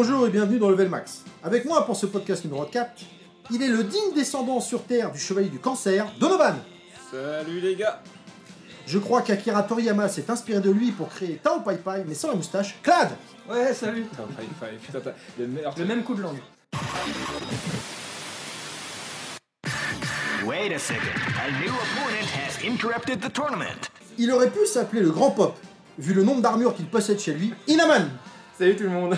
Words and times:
Bonjour 0.00 0.28
et 0.28 0.30
bienvenue 0.30 0.60
dans 0.60 0.70
Level 0.70 0.88
Max. 0.88 1.24
Avec 1.42 1.64
moi 1.64 1.84
pour 1.84 1.96
ce 1.96 2.06
podcast 2.06 2.44
numéro 2.44 2.64
4, 2.64 3.02
il 3.50 3.60
est 3.60 3.66
le 3.66 3.82
digne 3.82 4.14
descendant 4.14 4.60
sur 4.60 4.84
Terre 4.84 5.10
du 5.10 5.18
chevalier 5.18 5.48
du 5.48 5.58
cancer, 5.58 6.06
Donovan. 6.20 6.54
Salut 7.10 7.58
les 7.58 7.74
gars 7.74 8.00
Je 8.86 9.00
crois 9.00 9.22
qu'Akira 9.22 9.64
Toriyama 9.64 10.08
s'est 10.08 10.30
inspiré 10.30 10.60
de 10.60 10.70
lui 10.70 10.92
pour 10.92 11.08
créer 11.08 11.40
Tao 11.42 11.58
Pai 11.62 11.78
Pai, 11.78 12.04
mais 12.06 12.14
sans 12.14 12.28
la 12.28 12.36
moustache, 12.36 12.78
Clad 12.80 13.08
Ouais, 13.50 13.74
salut. 13.74 14.02
High 14.38 14.46
five, 14.60 14.78
putain, 14.86 15.00
t'as 15.02 15.10
le 15.36 15.48
meilleur 15.48 15.74
Le 15.76 15.84
même 15.84 16.04
coup 16.04 16.14
de 16.14 16.22
langue. 16.22 16.38
Wait 20.46 20.72
a 20.72 20.78
second. 20.78 21.00
A 21.44 21.50
new 21.60 21.72
opponent 21.72 22.28
has 22.36 22.64
interrupted 22.64 23.20
the 23.20 23.32
tournament. 23.32 23.90
Il 24.16 24.30
aurait 24.30 24.50
pu 24.50 24.64
s'appeler 24.64 25.02
le 25.02 25.10
Grand 25.10 25.32
Pop, 25.32 25.58
vu 25.98 26.14
le 26.14 26.22
nombre 26.22 26.40
d'armures 26.40 26.76
qu'il 26.76 26.86
possède 26.86 27.18
chez 27.18 27.34
lui, 27.34 27.52
Inaman 27.66 28.08
Salut 28.56 28.76
tout 28.76 28.84
le 28.84 28.90
monde 28.90 29.16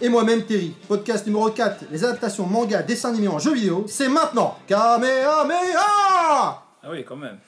Et 0.00 0.08
moi-même 0.08 0.44
Terry. 0.44 0.74
Podcast 0.88 1.26
numéro 1.26 1.50
4, 1.50 1.86
les 1.90 2.04
adaptations 2.04 2.46
manga, 2.46 2.82
dessins 2.82 3.10
animés 3.10 3.28
en 3.28 3.38
jeux 3.38 3.54
vidéo, 3.54 3.84
c'est 3.86 4.08
maintenant 4.08 4.56
Kamehameha 4.66 6.64
Ah 6.82 6.90
oui, 6.90 7.04
quand 7.04 7.16
même. 7.16 7.38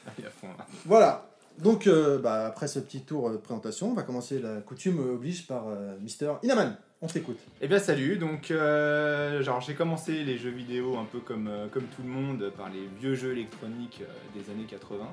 Voilà. 0.85 1.27
Donc, 1.59 1.87
euh, 1.87 2.19
bah, 2.19 2.47
après 2.47 2.67
ce 2.67 2.81
petit 2.81 3.03
tour 3.03 3.29
euh, 3.29 3.33
de 3.33 3.37
présentation, 3.37 3.91
on 3.91 3.95
va 3.95 4.03
commencer 4.03 4.41
la 4.41 4.61
coutume 4.61 4.99
oblige 4.99 5.47
par 5.47 5.69
euh, 5.69 5.97
Mister 6.01 6.33
Inaman. 6.43 6.77
On 7.05 7.07
t'écoute. 7.07 7.39
Eh 7.61 7.69
bien 7.69 7.79
salut, 7.79 8.17
donc 8.17 8.51
euh, 8.51 9.43
genre 9.43 9.61
j'ai 9.61 9.75
commencé 9.75 10.25
les 10.25 10.39
jeux 10.39 10.49
vidéo 10.49 10.97
un 10.97 11.05
peu 11.05 11.19
comme, 11.19 11.49
euh, 11.49 11.67
comme 11.71 11.83
tout 11.85 12.03
le 12.03 12.09
monde 12.09 12.51
par 12.57 12.71
les 12.71 12.89
vieux 12.99 13.15
jeux 13.15 13.33
électroniques 13.33 14.01
euh, 14.03 14.39
des 14.39 14.51
années 14.51 14.65
80. 14.67 15.05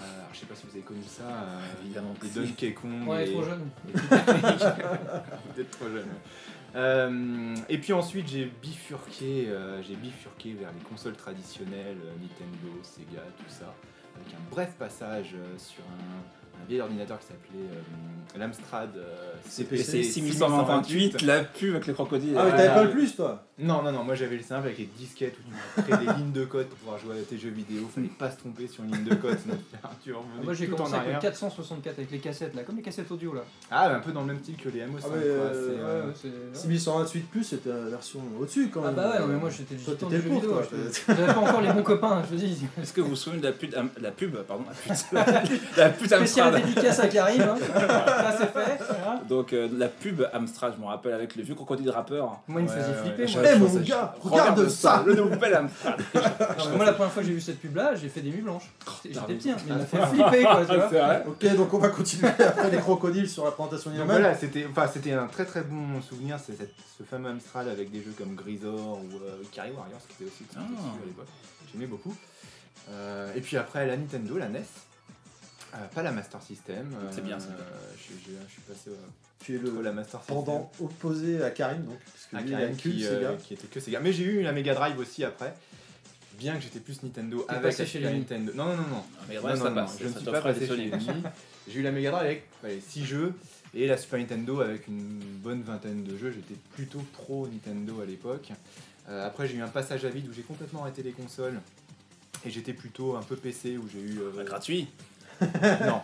Euh, 0.00 0.04
alors, 0.18 0.28
je 0.32 0.38
sais 0.40 0.46
pas 0.46 0.54
si 0.56 0.66
vous 0.66 0.72
avez 0.72 0.80
connu 0.84 1.02
ça, 1.06 1.22
euh, 1.22 1.60
Évidemment 1.84 2.14
les. 2.20 2.34
Donkey 2.34 2.72
Kong. 2.74 3.06
Ouais, 3.08 3.28
et- 3.28 3.32
trop 3.32 3.42
jeune. 3.44 3.68
Vous 3.94 5.60
êtes 5.60 5.70
trop 5.70 5.88
jeune. 5.88 6.08
Euh, 6.74 7.54
et 7.68 7.78
puis 7.78 7.92
ensuite 7.92 8.26
j'ai 8.28 8.46
bifurqué, 8.60 9.46
euh, 9.48 9.80
j'ai 9.82 9.94
bifurqué 9.94 10.54
vers 10.54 10.72
les 10.72 10.80
consoles 10.80 11.14
traditionnelles, 11.14 11.98
euh, 12.04 12.12
Nintendo, 12.20 12.80
Sega, 12.82 13.22
tout 13.38 13.44
ça, 13.48 13.72
avec 14.16 14.34
un 14.34 14.42
bref 14.50 14.72
passage 14.76 15.34
euh, 15.36 15.56
sur 15.56 15.84
un, 15.84 16.43
un 16.64 16.68
vieil 16.68 16.80
ordinateur 16.80 17.18
qui 17.18 17.26
s'appelait 17.26 17.68
euh, 18.36 18.38
l'Amstrad 18.38 18.90
euh, 18.96 19.32
CPC 19.48 19.82
C'est 19.84 20.02
6128, 20.02 21.22
la 21.22 21.44
pub 21.44 21.74
avec 21.74 21.86
les 21.86 21.92
crocodiles. 21.92 22.34
Ah, 22.36 22.44
mais 22.46 22.50
t'avais 22.56 22.68
pas 22.74 22.84
le 22.84 22.90
plus, 22.90 23.14
toi? 23.14 23.44
Non, 23.56 23.82
non, 23.82 23.92
non, 23.92 24.02
moi 24.02 24.16
j'avais 24.16 24.36
le 24.36 24.42
simple 24.42 24.66
avec 24.66 24.78
les 24.78 24.88
disquettes 24.98 25.36
où 25.38 25.80
tu 25.82 25.82
crées 25.92 26.04
des 26.04 26.12
lignes 26.18 26.32
de 26.32 26.44
code 26.44 26.66
pour 26.66 26.78
pouvoir 26.78 26.98
jouer 26.98 27.20
à 27.20 27.22
tes 27.22 27.38
jeux 27.38 27.50
vidéo. 27.50 27.88
Fallait 27.94 28.08
pas 28.08 28.28
se 28.32 28.38
tromper 28.38 28.66
sur 28.66 28.82
une 28.82 28.92
ligne 28.92 29.04
de 29.04 29.14
code, 29.14 29.38
sinon 29.40 29.56
tu 30.02 30.12
revenais 30.12 30.32
Ah, 30.40 30.44
Moi 30.44 30.54
j'ai 30.54 30.66
commencé 30.66 30.92
en 30.94 30.96
avec 30.96 31.06
le 31.10 31.14
arrière. 31.16 31.20
464 31.30 31.98
avec 31.98 32.10
les 32.10 32.18
cassettes 32.18 32.54
là, 32.56 32.62
comme 32.64 32.76
les 32.76 32.82
cassettes 32.82 33.10
audio 33.12 33.32
là. 33.34 33.42
Ah, 33.70 33.94
un 33.94 34.00
peu 34.00 34.10
dans 34.10 34.22
le 34.22 34.26
même 34.26 34.40
style 34.40 34.56
que 34.56 34.68
les 34.70 34.80
MO5. 34.80 34.86
Ah, 34.96 35.00
quoi, 35.02 35.10
mais, 35.16 35.22
euh, 35.24 36.06
Ouais, 36.06 36.12
euh. 36.24 36.54
6128 36.54 37.20
plus, 37.30 37.44
c'était 37.44 37.68
la 37.68 37.90
version 37.90 38.20
au-dessus 38.40 38.70
quand 38.70 38.80
Ah 38.82 38.86
même. 38.86 38.96
bah 38.96 39.10
ouais, 39.12 39.20
non, 39.20 39.26
mais 39.28 39.36
moi 39.38 39.50
j'étais 39.50 39.76
juste 39.78 40.00
dans 40.00 40.08
le 40.08 40.18
vidéo. 40.18 40.60
J'avais 41.06 41.26
pas 41.32 41.38
encore 41.38 41.60
les 41.60 41.72
bons 41.72 41.82
copains, 41.84 42.22
je 42.28 42.34
te 42.34 42.40
dis. 42.40 42.66
Est-ce 42.82 42.92
que 42.92 43.02
vous 43.02 43.10
vous 43.10 43.16
souvenez 43.16 43.38
de 43.40 43.46
la 43.46 43.52
pub, 43.52 43.72
la 44.00 44.10
pub 44.10 44.34
pardon, 44.42 44.64
la 45.12 45.22
pub, 45.24 45.48
la 45.76 45.90
pub 45.90 46.06
Spécial 46.08 46.53
Dédicace 46.56 46.98
à 47.00 47.08
Karim, 47.08 47.42
hein. 47.42 47.56
ça 47.58 48.34
c'est 48.38 48.52
fait. 48.52 48.78
voilà. 48.88 49.20
Donc 49.28 49.52
euh, 49.52 49.68
la 49.76 49.88
pub 49.88 50.22
Amstrad, 50.32 50.74
je 50.76 50.80
me 50.80 50.86
rappelle, 50.86 51.12
avec 51.14 51.36
le 51.36 51.42
vieux 51.42 51.54
crocodile 51.54 51.90
rappeur. 51.90 52.40
Moi 52.48 52.60
il 52.60 52.64
me 52.64 52.68
faisait 52.70 52.94
flipper 52.94 53.26
moi. 53.32 53.42
Eh 53.44 53.54
Je 53.54 53.58
mon 53.58 53.80
gars, 53.80 54.14
regarde 54.20 54.68
ça 54.68 55.02
Le 55.06 55.14
nouvel 55.14 55.54
Amstrad 55.54 56.00
moi 56.76 56.84
la 56.84 56.92
première 56.92 57.12
fois 57.12 57.22
que 57.22 57.28
j'ai 57.28 57.34
vu 57.34 57.40
cette 57.40 57.60
pub 57.60 57.76
là, 57.76 57.94
j'ai 57.94 58.08
fait 58.08 58.20
des 58.20 58.30
nuits 58.30 58.42
blanches. 58.42 58.70
J'étais 59.04 59.20
petit, 59.34 59.50
hein, 59.50 59.56
mais 59.66 59.72
il 59.74 59.78
m'a 59.78 59.84
fait 59.84 60.06
flipper 60.14 60.42
quoi, 60.44 60.60
tu 60.66 60.74
vois. 60.76 60.88
C'est 60.90 60.98
vrai 61.00 61.24
Ok, 61.26 61.56
donc 61.56 61.74
on 61.74 61.78
va 61.78 61.88
continuer 61.88 62.28
après 62.38 62.70
les 62.70 62.78
crocodiles 62.78 63.28
sur 63.28 63.44
la 63.44 63.50
présentation 63.52 63.90
d'Inaman. 63.90 64.16
voilà, 64.20 64.34
c'était 64.34 64.66
enfin, 64.70 64.86
c'était 64.92 65.12
un 65.12 65.26
très 65.26 65.44
très 65.44 65.62
bon 65.62 66.00
souvenir, 66.02 66.38
c'est 66.44 66.56
cette- 66.56 66.74
ce 66.98 67.02
fameux 67.02 67.30
Amstrad 67.30 67.66
avec 67.68 67.90
des 67.90 67.98
jeux 68.02 68.14
comme 68.16 68.34
Grisor 68.34 68.74
ou 68.98 69.16
euh, 69.24 69.42
Ikari 69.44 69.70
Warriors 69.72 70.00
qui 70.08 70.22
était 70.22 70.30
aussi 70.32 70.44
Ah. 70.56 70.60
dessus 70.60 70.82
à 71.02 71.06
l'époque. 71.06 71.26
J'aimais 71.72 71.86
beaucoup. 71.86 72.14
Euh, 72.90 73.32
et 73.34 73.40
puis 73.40 73.56
après 73.56 73.86
la 73.86 73.96
Nintendo, 73.96 74.36
la 74.36 74.48
NES. 74.48 74.62
Euh, 75.74 75.86
pas 75.94 76.02
la 76.02 76.12
Master 76.12 76.40
System. 76.42 76.92
euh, 76.94 77.08
C'est 77.10 77.24
bien, 77.24 77.38
ça. 77.40 77.48
je, 77.96 78.12
je- 78.12 78.36
je 78.46 78.52
suis 78.52 78.62
passé 78.62 78.90
euh, 78.90 78.94
Tu 79.40 79.56
es 79.56 79.58
le 79.58 79.82
la 79.82 79.92
Master 79.92 80.20
System. 80.20 80.36
pendant 80.36 80.70
opposé 80.80 81.42
à 81.42 81.50
Karim, 81.50 81.84
donc, 81.84 81.98
parce 81.98 82.26
que 82.26 82.36
Ah, 82.36 82.40
lui, 82.42 82.50
il 82.50 82.54
a 82.54 82.58
Karim 82.58 82.70
une 82.72 82.76
culte, 82.80 82.94
qui, 82.96 83.02
ces 83.02 83.08
euh, 83.08 83.20
gars. 83.32 83.36
qui 83.42 83.54
était 83.54 83.66
que 83.66 83.80
Sega. 83.80 84.00
Mais 84.00 84.12
j'ai 84.12 84.24
eu 84.24 84.42
la 84.42 84.52
Mega 84.52 84.74
Drive 84.74 84.98
aussi 84.98 85.24
après. 85.24 85.54
Bien 86.38 86.56
que 86.56 86.62
j'étais 86.62 86.80
plus 86.80 87.00
Nintendo 87.02 87.44
avec 87.48 87.62
passé 87.62 87.82
la 87.82 87.86
chez 87.88 87.98
Super 87.98 88.12
les- 88.12 88.18
Nintendo. 88.18 88.52
Non, 88.54 88.64
non, 88.66 88.76
non, 88.76 88.88
non. 88.88 89.04
Mais 89.28 89.36
Non, 89.36 89.56
ça 89.56 89.68
non, 89.70 89.74
passe. 89.74 89.96
je 90.00 90.06
ne 90.08 90.12
suis 90.12 90.24
pas 90.24 90.40
passé 90.40 90.60
des 90.60 90.90
chez. 90.90 90.90
J'ai 91.68 91.78
eu 91.80 91.82
la 91.82 91.92
Mega 91.92 92.10
Drive 92.10 92.40
avec 92.62 92.82
6 92.88 93.04
jeux 93.04 93.32
et 93.72 93.86
la 93.86 93.96
Super 93.96 94.18
Nintendo 94.20 94.60
avec 94.60 94.86
une 94.88 95.18
bonne 95.42 95.62
vingtaine 95.62 96.02
de 96.04 96.16
jeux. 96.18 96.30
J'étais 96.32 96.58
plutôt 96.74 96.98
pro 97.12 97.46
Nintendo 97.48 98.00
à 98.00 98.04
l'époque. 98.04 98.50
Euh, 99.08 99.26
après, 99.26 99.46
j'ai 99.48 99.56
eu 99.56 99.62
un 99.62 99.68
passage 99.68 100.04
à 100.04 100.08
vide 100.08 100.28
où 100.28 100.32
j'ai 100.32 100.42
complètement 100.42 100.82
arrêté 100.82 101.02
les 101.02 101.12
consoles 101.12 101.60
et 102.44 102.50
j'étais 102.50 102.72
plutôt 102.74 103.16
un 103.16 103.22
peu 103.22 103.36
PC 103.36 103.76
où 103.78 103.88
j'ai 103.88 104.00
eu. 104.00 104.18
euh, 104.20 104.30
Bah, 104.36 104.44
gratuit. 104.44 104.88
non, 105.86 106.02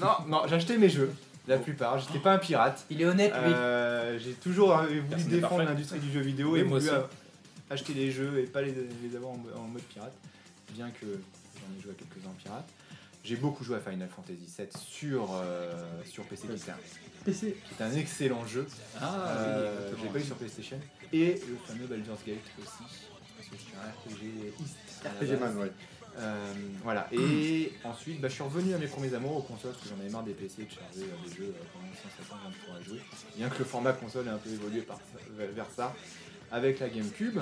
non, 0.00 0.12
non, 0.28 0.42
j'achetais 0.48 0.76
mes 0.78 0.88
jeux. 0.88 1.12
La 1.48 1.58
plupart, 1.58 1.98
j'étais 1.98 2.18
pas 2.18 2.32
un 2.32 2.38
pirate. 2.38 2.84
Il 2.90 3.00
est 3.00 3.04
honnête 3.04 3.32
lui. 3.32 3.52
Euh, 3.54 4.18
j'ai 4.18 4.32
toujours 4.32 4.76
euh, 4.76 4.86
voulu 4.86 5.02
Personne 5.02 5.28
n'est 5.28 5.34
défendre 5.36 5.56
parfait. 5.58 5.72
l'industrie 5.72 6.00
du 6.00 6.10
jeu 6.12 6.20
vidéo 6.20 6.50
Oui, 6.52 6.60
et 6.60 6.64
moi 6.64 6.78
voulu 6.80 6.90
aussi. 6.90 6.98
euh, 6.98 7.06
acheter 7.70 7.94
les 7.94 8.10
jeux 8.10 8.40
et 8.40 8.44
pas 8.46 8.62
les, 8.62 8.72
les 8.72 9.14
avoir 9.16 9.32
en, 9.32 9.36
mo- 9.36 9.48
en 9.56 9.68
mode 9.68 9.82
pirate, 9.82 10.12
bien 10.72 10.90
que 10.90 11.06
j'en 11.06 11.78
ai 11.78 11.82
joué 11.82 11.92
à 11.92 11.94
quelques-uns 11.94 12.30
en 12.30 12.32
pirate. 12.42 12.68
J'ai 13.22 13.36
beaucoup 13.36 13.62
joué 13.64 13.76
à 13.76 13.80
Final 13.80 14.08
Fantasy 14.08 14.38
VII 14.58 14.66
sur, 14.88 15.30
euh, 15.34 15.72
sur 16.04 16.24
PC, 16.24 16.46
qui 16.48 16.54
était, 16.54 16.70
un, 16.70 16.76
PC. 17.24 17.56
qui 17.66 17.74
était 17.74 17.84
un 17.84 17.94
excellent 17.94 18.46
jeu. 18.46 18.66
Ah 19.00 19.14
Euh, 19.38 19.90
oui, 19.94 20.00
j'ai 20.02 20.08
pas 20.10 20.18
eu 20.18 20.22
sur 20.24 20.36
PlayStation. 20.36 20.80
Et 21.12 21.34
le 21.48 21.56
fameux 21.66 21.86
Baldur's 21.86 22.24
Gate 22.26 22.38
aussi, 22.60 22.70
parce 23.36 23.48
que 23.48 23.56
je 23.56 23.62
suis 23.62 23.72
un 23.76 23.88
RPG 23.88 24.52
RPG 25.08 25.38
base. 25.38 25.40
Man, 25.54 25.58
ouais. 25.58 25.72
Euh, 26.18 26.52
voilà, 26.82 27.08
et 27.12 27.72
ensuite 27.84 28.20
bah, 28.20 28.28
je 28.28 28.34
suis 28.34 28.42
revenu 28.42 28.72
à 28.74 28.78
mes 28.78 28.86
premiers 28.86 29.12
amours 29.12 29.36
aux 29.36 29.42
consoles 29.42 29.72
parce 29.72 29.82
que 29.84 29.88
j'en 29.90 30.00
avais 30.00 30.08
marre 30.08 30.22
des 30.22 30.32
PC 30.32 30.64
de 30.64 30.70
charger 30.70 31.02
euh, 31.10 31.28
des 31.28 31.34
jeux 31.36 31.54
euh, 31.54 31.64
pendant 31.72 31.92
150 31.94 32.38
ans 32.46 32.52
pour 32.64 32.82
jouer. 32.82 33.00
Bien 33.36 33.48
que 33.50 33.58
le 33.58 33.64
format 33.66 33.92
console 33.92 34.26
ait 34.28 34.30
un 34.30 34.38
peu 34.38 34.48
évolué 34.50 34.80
par, 34.80 34.98
vers- 35.36 35.70
ça, 35.70 35.94
avec 36.50 36.78
la 36.80 36.88
GameCube, 36.88 37.38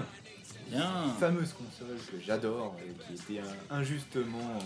Bien. 0.70 1.14
fameuse 1.20 1.52
console 1.52 1.96
que 2.10 2.18
j'adore 2.20 2.76
et 2.84 3.14
qui 3.14 3.14
était 3.34 3.40
injustement, 3.70 4.58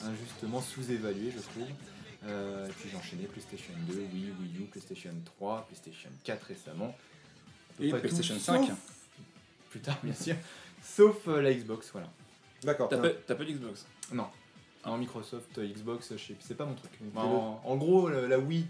injustement 0.00 0.62
sous-évaluée, 0.62 1.32
je 1.32 1.40
trouve. 1.42 1.68
Et 2.26 2.72
puis 2.78 2.88
j'ai 2.90 2.96
enchaîné 2.96 3.24
PlayStation 3.24 3.74
2, 3.88 3.94
Wii, 3.94 4.32
Wii 4.40 4.56
U, 4.62 4.64
PlayStation 4.70 5.12
3, 5.36 5.66
PlayStation 5.66 6.08
4 6.24 6.46
récemment. 6.46 6.96
Et 7.80 7.90
tout, 7.90 7.98
PlayStation 7.98 8.36
sauf- 8.36 8.66
5. 8.66 8.70
Plus 9.70 9.80
tard, 9.80 9.98
bien 10.02 10.14
sûr. 10.14 10.36
Sauf 10.82 11.26
la 11.26 11.52
Xbox, 11.52 11.90
voilà. 11.92 12.08
D'accord. 12.64 12.88
T'as 12.88 12.98
pas 12.98 13.08
t'as 13.26 13.34
pas 13.34 13.44
d'Xbox 13.44 13.86
Non. 14.12 14.26
En 14.84 14.98
Microsoft, 14.98 15.56
euh, 15.58 15.66
Xbox, 15.66 16.12
je 16.12 16.18
sais- 16.18 16.36
c'est 16.40 16.56
pas 16.56 16.66
mon 16.66 16.74
truc. 16.74 16.90
En, 17.16 17.60
en 17.64 17.76
gros, 17.76 18.08
la, 18.10 18.28
la 18.28 18.38
Wii, 18.38 18.66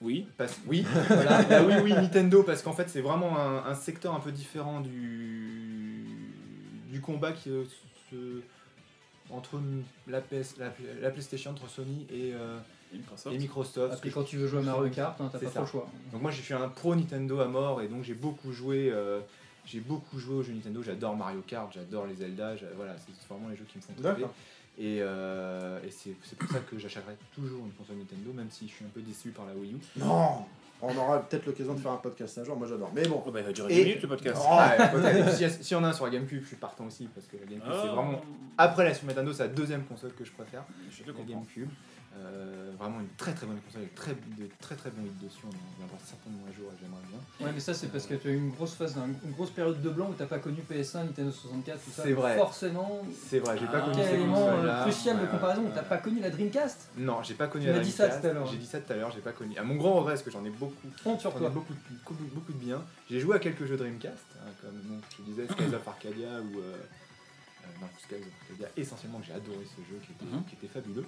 Oui. 0.00 0.26
passe, 0.38 0.58
oui, 0.66 0.82
voilà, 1.08 1.42
la 1.42 1.62
Wii, 1.62 1.80
oui, 1.82 1.92
Nintendo, 1.92 2.42
parce 2.42 2.62
qu'en 2.62 2.72
fait, 2.72 2.88
c'est 2.88 3.02
vraiment 3.02 3.38
un, 3.38 3.64
un 3.66 3.74
secteur 3.74 4.14
un 4.14 4.20
peu 4.20 4.32
différent 4.32 4.80
du, 4.80 6.06
du 6.90 7.00
combat 7.00 7.32
qui 7.32 7.50
euh, 7.50 7.64
se- 8.10 8.40
entre 9.30 9.60
la, 10.06 10.20
PS, 10.20 10.56
la, 10.58 10.72
la 11.00 11.10
PlayStation, 11.10 11.50
entre 11.50 11.68
Sony 11.68 12.06
et, 12.10 12.32
euh, 12.32 12.58
Et 12.94 12.98
Microsoft. 12.98 13.34
et 13.34 13.38
Microsoft. 13.38 13.88
Parce 13.90 14.00
que 14.00 14.08
quand 14.08 14.22
tu 14.22 14.36
veux 14.36 14.46
jouer 14.46 14.60
à 14.60 14.62
Mario 14.62 14.88
Kart, 14.90 15.20
hein, 15.20 15.28
t'as 15.32 15.38
C'est 15.38 15.46
pas 15.46 15.50
ça. 15.50 15.54
trop 15.60 15.64
le 15.66 15.70
choix. 15.70 15.90
Donc 16.12 16.22
moi, 16.22 16.30
j'ai 16.30 16.42
fait 16.42 16.54
un 16.54 16.68
pro 16.68 16.94
Nintendo 16.94 17.40
à 17.40 17.48
mort 17.48 17.82
et 17.82 17.88
donc 17.88 18.04
j'ai 18.04 18.14
beaucoup 18.14 18.52
joué. 18.52 18.88
euh, 18.92 19.20
j'ai 19.66 19.80
beaucoup 19.80 20.18
joué 20.18 20.36
aux 20.36 20.42
jeux 20.42 20.52
Nintendo, 20.52 20.82
j'adore 20.82 21.16
Mario 21.16 21.42
Kart, 21.46 21.70
j'adore 21.72 22.06
les 22.06 22.14
Zelda, 22.14 22.54
voilà, 22.76 22.94
c'est 22.98 23.28
vraiment 23.34 23.48
les 23.50 23.56
jeux 23.56 23.66
qui 23.68 23.78
me 23.78 23.82
font. 23.82 23.92
D'accord. 23.98 24.32
Et, 24.78 24.98
euh, 25.00 25.80
et 25.86 25.90
c'est 25.90 26.14
c'est 26.22 26.36
pour 26.38 26.50
ça 26.50 26.58
que 26.60 26.78
j'achèterai 26.78 27.16
toujours 27.34 27.64
une 27.64 27.72
console 27.72 27.96
Nintendo, 27.96 28.32
même 28.34 28.50
si 28.50 28.68
je 28.68 28.74
suis 28.74 28.84
un 28.84 28.88
peu 28.88 29.00
déçu 29.00 29.30
par 29.30 29.46
la 29.46 29.54
Wii 29.54 29.72
U. 29.72 29.76
Non 29.98 30.44
On 30.82 30.94
aura 30.94 31.22
peut-être 31.22 31.46
l'occasion 31.46 31.72
de 31.72 31.80
faire 31.80 31.92
un 31.92 31.96
podcast 31.96 32.36
un 32.36 32.44
jour, 32.44 32.56
moi 32.58 32.66
j'adore. 32.68 32.90
Mais 32.94 33.08
bon. 33.08 33.22
Oh, 33.26 33.30
bah, 33.30 33.40
il 33.40 33.46
va 33.46 33.52
durer 33.52 33.72
Et- 33.72 33.76
10 33.76 33.84
minutes 33.88 34.02
le 34.02 34.08
podcast. 34.08 34.38
Oh. 34.44 34.54
Ouais, 34.54 34.76
puis, 35.24 35.32
S'il 35.32 35.46
y, 35.78 35.80
a- 35.82 35.86
un 35.86 35.92
sur 35.94 36.04
la 36.04 36.10
GameCube, 36.10 36.42
je 36.42 36.48
suis 36.48 36.56
partant 36.56 36.84
aussi, 36.84 37.06
parce 37.14 37.26
que 37.26 37.38
la 37.38 37.46
GameCube, 37.46 37.72
c'est 37.72 37.88
Ah. 37.88 37.94
vraiment. 37.94 38.20
Après 38.58 38.84
la 38.84 38.92
Super 38.92 39.14
Nintendo, 39.14 39.32
c'est 39.32 39.44
la 39.44 39.48
deuxième 39.48 39.84
console 39.84 40.12
que 40.12 40.24
je 40.26 40.32
préfère, 40.32 40.64
Je 40.90 41.02
te 41.02 41.06
la 41.08 41.14
comprends. 41.14 41.32
GameCube. 41.32 41.70
Euh, 42.18 42.72
vraiment 42.78 43.00
une 43.00 43.08
très 43.18 43.34
très 43.34 43.46
bonne 43.46 43.58
console 43.60 43.82
avec 43.82 43.94
très, 43.94 44.12
de 44.12 44.48
très 44.60 44.74
très 44.74 44.90
bons 44.90 45.02
hits 45.04 45.24
dessus. 45.24 45.40
On 45.44 45.48
en 45.48 45.76
viendra 45.78 45.98
certainement 46.02 46.40
un 46.48 46.52
jour 46.52 46.70
et 46.72 46.76
j'aimerais 46.80 47.02
bien. 47.10 47.46
Ouais, 47.46 47.52
mais 47.52 47.60
ça, 47.60 47.74
c'est 47.74 47.88
parce 47.88 48.06
que 48.06 48.14
tu 48.14 48.28
as 48.28 48.30
eu 48.30 48.36
une 48.36 48.50
grosse 48.50 48.72
phase, 48.74 48.96
une 49.24 49.32
grosse 49.32 49.50
période 49.50 49.82
de 49.82 49.90
blanc 49.90 50.08
où 50.10 50.14
t'as 50.14 50.24
pas 50.26 50.38
connu 50.38 50.62
PS1, 50.70 51.04
Nintendo 51.04 51.30
64, 51.30 51.84
tout 51.84 51.90
ça. 51.90 52.02
C'est 52.04 52.12
vrai. 52.12 52.36
Forcément, 52.36 53.02
C'est 53.28 53.38
vrai, 53.40 53.58
j'ai 53.58 53.66
pas 53.66 53.78
Ah. 53.78 53.80
connu 53.82 53.96
quel 53.96 54.06
ces 54.08 54.14
élément 54.14 54.48
euh, 54.48 54.82
crucial 54.82 55.20
de 55.20 55.26
comparaison. 55.26 55.62
ouais, 55.64 55.70
T'as 55.74 55.82
pas 55.82 55.98
connu 55.98 56.20
la 56.20 56.30
Dreamcast 56.30 56.90
Non, 56.96 57.22
j'ai 57.22 57.34
pas 57.34 57.48
connu 57.48 57.64
Tu 57.66 57.70
la 57.70 57.76
m'as 57.78 57.82
dit 57.84 57.90
ça 57.92 58.08
Dreamcast. 58.08 58.22
tout 58.22 58.28
à 58.30 58.32
l'heure. 58.32 58.46
J'ai 58.46 58.58
dit 58.58 58.66
ça 58.66 58.80
tout 58.80 58.92
à 58.92 58.96
l'heure, 58.96 59.10
j'ai 59.10 59.20
pas 59.20 59.32
connu. 59.32 59.58
À 59.58 59.62
mon 59.64 59.74
grand 59.76 59.92
regret, 59.94 60.12
parce 60.14 60.22
que 60.22 60.30
j'en 60.30 60.44
ai 60.44 60.50
beaucoup, 60.50 60.74
Honte 61.04 61.20
sur 61.20 61.34
toi. 61.34 61.50
beaucoup, 61.50 61.74
beaucoup, 61.90 62.14
beaucoup 62.32 62.52
de 62.52 62.58
bien. 62.58 62.82
J'ai 63.10 63.20
joué 63.20 63.36
à 63.36 63.38
quelques 63.40 63.66
jeux 63.66 63.76
Dreamcast, 63.76 64.24
hein, 64.40 64.50
comme 64.62 64.72
bon, 64.84 65.00
je 65.18 65.22
disais 65.24 65.46
Skies 65.50 65.74
of 65.74 65.86
Arcadia 65.86 66.40
ou. 66.40 66.60
Euh, 66.60 66.72
euh, 66.72 67.66
non, 67.80 67.88
Skies 68.02 68.14
of 68.14 68.22
Arcadia, 68.42 68.68
essentiellement 68.76 69.18
que 69.18 69.26
j'ai 69.26 69.32
adoré 69.34 69.64
ce 69.64 69.82
jeu 69.82 69.98
qui 70.04 70.12
était, 70.12 70.24
Mhm. 70.34 70.44
qui 70.44 70.54
était 70.54 70.68
fabuleux. 70.72 71.04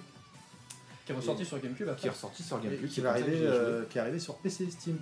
Qui 1.09 1.13
est 1.13 1.17
ressorti 1.17 1.43
sur 1.45 1.59
GameCube 1.59 1.95
Qui 1.97 2.05
est 2.07 2.11
ressorti 2.11 2.43
sur 2.43 2.59
GameCube. 2.61 2.87
qui 2.87 3.01
va 3.01 3.09
arriver, 3.11 3.39
euh, 3.41 3.83
qui 3.89 3.97
est 3.97 4.01
arrivé 4.01 4.19
sur 4.19 4.35
PC 4.35 4.65
et 4.65 4.69
Steam. 4.69 4.97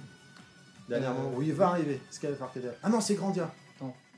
Dernièrement. 0.88 1.20
Euh, 1.34 1.36
oui, 1.38 1.48
il 1.50 1.54
va 1.54 1.68
arriver. 1.68 2.00
Skylife 2.10 2.42
Arcadia. 2.42 2.70
Ah 2.82 2.90
non, 2.90 3.02
c'est 3.02 3.16
Grandia. 3.16 3.52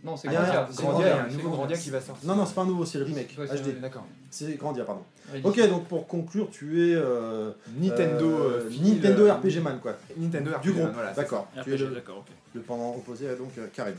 Non, 0.01 0.15
c'est 0.15 0.27
Ah, 0.29 0.31
Grandia. 0.33 0.69
c'est 0.71 0.81
Grandia, 0.83 1.23
un 1.23 1.27
nouveau 1.29 1.49
Grandia 1.49 1.75
qui 1.77 1.89
va 1.89 1.99
sortir. 1.99 2.25
Non, 2.29 2.35
non, 2.35 2.45
c'est 2.45 2.53
pas 2.53 2.61
un 2.61 2.65
nouveau, 2.67 2.85
c'est 2.85 2.99
le 2.99 3.05
remake. 3.05 3.35
Ouais, 3.37 3.47
HD. 3.47 3.81
D'accord. 3.81 4.05
C'est 4.29 4.53
Grandia, 4.55 4.85
pardon. 4.85 5.01
Ok, 5.43 5.59
donc 5.67 5.87
pour 5.87 6.07
conclure, 6.07 6.49
tu 6.51 6.91
es. 6.91 6.93
euh, 6.95 7.51
Nintendo. 7.75 8.25
euh, 8.29 8.69
Nintendo 8.81 9.25
euh, 9.25 9.33
RPG 9.33 9.59
Man, 9.61 9.79
quoi. 9.81 9.97
Nintendo 10.15 10.51
RPG. 10.51 10.61
Du 10.61 10.71
groupe. 10.73 10.91
voilà, 10.93 11.11
D'accord. 11.13 11.47
RPG, 11.57 11.63
Tu 11.65 11.73
es 11.73 11.77
le, 11.77 11.87
d'accord, 11.95 12.17
ok. 12.19 12.27
le 12.53 12.61
pendant 12.61 12.91
opposé 12.95 13.27
à 13.29 13.35
donc 13.35 13.49
euh, 13.57 13.67
Karim. 13.73 13.95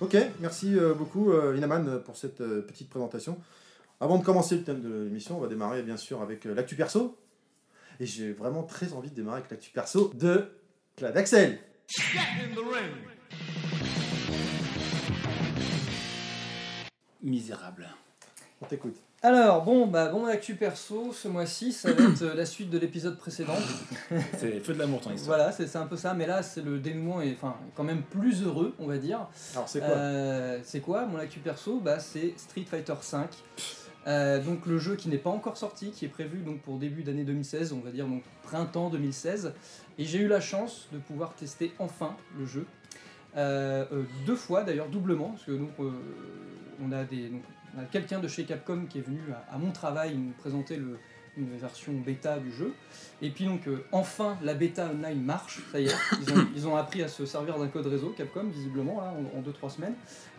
Ok, 0.00 0.16
merci 0.40 0.76
euh, 0.78 0.94
beaucoup 0.94 1.32
euh, 1.32 1.56
Inaman 1.56 2.00
pour 2.04 2.16
cette 2.16 2.40
euh, 2.40 2.60
petite 2.60 2.88
présentation. 2.90 3.38
Avant 4.02 4.18
de 4.18 4.24
commencer 4.24 4.56
le 4.56 4.64
thème 4.64 4.80
de 4.80 5.04
l'émission, 5.04 5.36
on 5.36 5.40
va 5.40 5.46
démarrer 5.46 5.84
bien 5.84 5.96
sûr 5.96 6.22
avec 6.22 6.44
euh, 6.44 6.56
l'actu 6.56 6.74
perso. 6.74 7.16
Et 8.00 8.06
j'ai 8.06 8.32
vraiment 8.32 8.64
très 8.64 8.94
envie 8.94 9.10
de 9.10 9.14
démarrer 9.14 9.38
avec 9.38 9.50
l'actu 9.52 9.70
perso 9.70 10.10
de 10.14 10.50
Claude 10.96 11.16
Axel. 11.16 11.60
Misérable. 17.22 17.86
On 18.60 18.64
t'écoute. 18.66 18.96
Alors, 19.22 19.62
bon, 19.62 19.86
bah, 19.86 20.08
bon, 20.08 20.26
actu 20.26 20.56
perso, 20.56 21.12
ce 21.12 21.28
mois-ci, 21.28 21.72
ça 21.72 21.92
va 21.92 22.02
être 22.10 22.22
euh, 22.22 22.34
la 22.34 22.44
suite 22.44 22.70
de 22.70 22.78
l'épisode 22.78 23.16
précédent. 23.16 23.54
C'est 24.36 24.58
feu 24.58 24.74
de 24.74 24.80
l'amour 24.80 25.00
ton 25.00 25.12
histoire. 25.12 25.36
Voilà, 25.36 25.52
c'est 25.52 25.68
c'est 25.68 25.78
un 25.78 25.86
peu 25.86 25.96
ça, 25.96 26.12
mais 26.12 26.26
là, 26.26 26.42
c'est 26.42 26.62
le 26.62 26.80
dénouement 26.80 27.22
est 27.22 27.34
enfin, 27.34 27.54
quand 27.76 27.84
même 27.84 28.02
plus 28.02 28.42
heureux, 28.42 28.74
on 28.80 28.88
va 28.88 28.98
dire. 28.98 29.28
Alors 29.54 29.68
c'est 29.68 29.78
quoi? 29.78 29.90
Euh, 29.90 30.58
c'est 30.64 30.80
quoi? 30.80 31.06
Mon 31.06 31.18
actu 31.18 31.38
perso 31.38 31.78
bah, 31.78 32.00
C'est 32.00 32.34
Street 32.36 32.64
Fighter 32.68 32.94
V. 32.94 33.18
Euh, 34.06 34.42
donc 34.42 34.66
le 34.66 34.78
jeu 34.78 34.96
qui 34.96 35.08
n'est 35.08 35.18
pas 35.18 35.30
encore 35.30 35.56
sorti, 35.56 35.90
qui 35.90 36.04
est 36.04 36.08
prévu 36.08 36.38
donc 36.38 36.60
pour 36.60 36.78
début 36.78 37.02
d'année 37.02 37.24
2016, 37.24 37.72
on 37.72 37.80
va 37.80 37.90
dire 37.90 38.06
donc 38.06 38.22
printemps 38.42 38.90
2016. 38.90 39.54
Et 39.98 40.04
j'ai 40.04 40.18
eu 40.18 40.28
la 40.28 40.40
chance 40.40 40.88
de 40.92 40.98
pouvoir 40.98 41.34
tester 41.34 41.72
enfin 41.78 42.16
le 42.38 42.46
jeu. 42.46 42.66
Euh, 43.36 43.84
euh, 43.92 44.02
deux 44.26 44.36
fois 44.36 44.62
d'ailleurs, 44.62 44.88
doublement, 44.88 45.30
parce 45.30 45.44
que 45.44 45.52
donc, 45.52 45.70
on 45.78 46.92
a, 46.92 47.04
des, 47.04 47.30
on 47.76 47.80
a 47.80 47.84
quelqu'un 47.84 48.18
de 48.18 48.28
chez 48.28 48.44
Capcom 48.44 48.86
qui 48.88 48.98
est 48.98 49.02
venu 49.02 49.20
à, 49.50 49.56
mon 49.58 49.70
travail 49.70 50.16
nous 50.16 50.32
présenter 50.32 50.76
le- 50.76 50.98
une 51.38 51.56
version 51.56 51.92
bêta 51.94 52.38
du 52.38 52.52
jeu. 52.52 52.74
Et 53.22 53.30
puis 53.30 53.46
donc 53.46 53.62
enfin 53.90 54.36
la 54.42 54.52
bêta 54.52 54.90
online 54.90 55.22
marche, 55.22 55.62
ça 55.72 55.80
y 55.80 55.86
est, 55.86 55.94
ils 56.54 56.68
ont, 56.68 56.76
appris 56.76 57.02
à 57.02 57.08
se 57.08 57.24
servir 57.24 57.58
d'un 57.58 57.68
code 57.68 57.86
réseau 57.86 58.10
Capcom 58.10 58.44
visiblement 58.44 59.00
là, 59.00 59.14
en 59.34 59.40
2-3 59.40 59.70
semaines. 59.70 59.94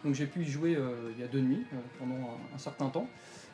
Donc 0.05 0.13
j'ai 0.13 0.27
pu 0.27 0.41
y 0.41 0.45
jouer 0.47 0.77
il 1.15 1.19
y 1.19 1.23
a 1.23 1.27
deux 1.27 1.39
nuits 1.41 1.65
pendant 1.97 2.37
un 2.53 2.57
certain 2.59 2.89
temps. 2.89 3.07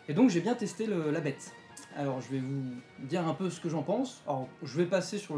Et 0.09 0.13
donc 0.13 0.31
j'ai 0.31 0.41
bien 0.41 0.55
testé 0.55 0.87
le- 0.87 1.11
la 1.11 1.21
bête. 1.21 1.53
Alors 1.95 2.19
je 2.19 2.29
vais 2.31 2.39
vous 2.39 2.63
dire 2.99 3.25
un 3.27 3.35
peu 3.35 3.51
ce 3.51 3.61
que 3.61 3.69
j'en 3.69 3.83
pense. 3.83 4.21
Alors 4.25 4.49
je 4.63 4.75
vais 4.75 4.87
passer 4.87 5.19
sur 5.19 5.37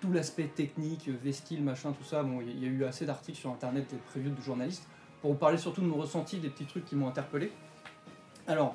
tout 0.00 0.12
l'aspect 0.12 0.48
technique, 0.48 1.08
V-Skill, 1.08 1.62
machin, 1.62 1.92
tout 1.92 2.04
ça. 2.04 2.24
Bon, 2.24 2.40
il 2.40 2.60
y, 2.60 2.66
a 2.66 2.68
eu 2.68 2.84
assez 2.84 3.06
d'articles 3.06 3.38
sur 3.38 3.50
internet 3.50 3.86
et 3.92 3.96
de 3.96 4.00
previews 4.00 4.34
de 4.34 4.42
journalistes 4.42 4.86
pour 5.22 5.32
vous 5.32 5.38
parler 5.38 5.58
surtout 5.58 5.82
de 5.82 5.86
mon 5.86 5.96
ressenti, 5.96 6.38
des 6.38 6.48
petits 6.48 6.64
trucs 6.64 6.84
qui 6.86 6.96
m'ont 6.96 7.06
interpellé. 7.06 7.52
Alors, 8.48 8.74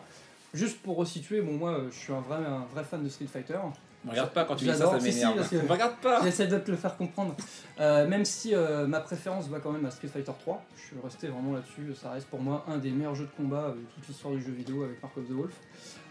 juste 0.54 0.82
pour 0.82 0.96
resituer, 0.96 1.42
bon 1.42 1.58
moi 1.58 1.82
je 1.92 1.98
suis 1.98 2.14
un 2.14 2.22
vrai, 2.22 2.38
un 2.38 2.66
vrai 2.66 2.86
fan 2.86 3.04
de 3.04 3.10
Street 3.10 3.28
Fighter. 3.28 3.60
Me 4.06 4.12
Regarde 4.12 4.32
pas 4.32 4.46
quand 4.46 4.56
tu 4.56 4.66
dis 4.66 4.72
ça, 4.72 4.78
ça 4.78 5.00
Si, 5.00 5.12
si, 5.12 5.26
m'énerve. 5.26 5.54
Me 5.54 5.72
Regarde 5.72 5.96
pas 5.98 6.24
J'essaie 6.24 6.48
de 6.48 6.60
te 6.60 6.70
le 6.70 6.78
faire 6.78 6.96
comprendre. 6.96 7.36
Euh, 7.80 8.08
même 8.08 8.24
si 8.24 8.54
euh, 8.54 8.86
ma 8.86 9.00
préférence 9.00 9.48
va 9.48 9.60
quand 9.60 9.72
même 9.72 9.86
à 9.86 9.92
Street 9.92 10.08
Fighter 10.08 10.32
3, 10.40 10.64
je 10.76 10.82
suis 10.82 10.96
resté 11.04 11.28
vraiment 11.28 11.54
là-dessus. 11.54 11.96
Ça 12.00 12.12
reste 12.12 12.28
pour 12.28 12.40
moi 12.40 12.64
un 12.68 12.78
des 12.78 12.92
meilleurs 12.92 13.16
jeux 13.16 13.26
de 13.26 13.32
combat 13.36 13.66
euh, 13.70 13.72
de 13.72 13.86
toute 13.96 14.08
l'histoire 14.08 14.34
du 14.34 14.42
jeu 14.42 14.52
vidéo 14.52 14.84
avec 14.84 15.02
Mark 15.02 15.18
of 15.18 15.26
the 15.28 15.32
Wolf. 15.32 15.54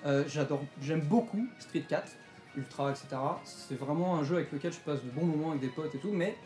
Euh, 0.06 0.24
J'adore, 0.28 0.62
j'aime 0.82 1.02
beaucoup 1.02 1.46
Street 1.60 1.84
4, 1.88 2.10
Ultra, 2.56 2.90
etc. 2.90 3.06
C'est 3.44 3.78
vraiment 3.78 4.16
un 4.16 4.24
jeu 4.24 4.36
avec 4.36 4.50
lequel 4.50 4.72
je 4.72 4.80
passe 4.80 5.02
de 5.02 5.10
bons 5.10 5.26
moments 5.26 5.50
avec 5.50 5.62
des 5.62 5.68
potes 5.68 5.94
et 5.94 5.98
tout, 5.98 6.12
mais 6.12 6.36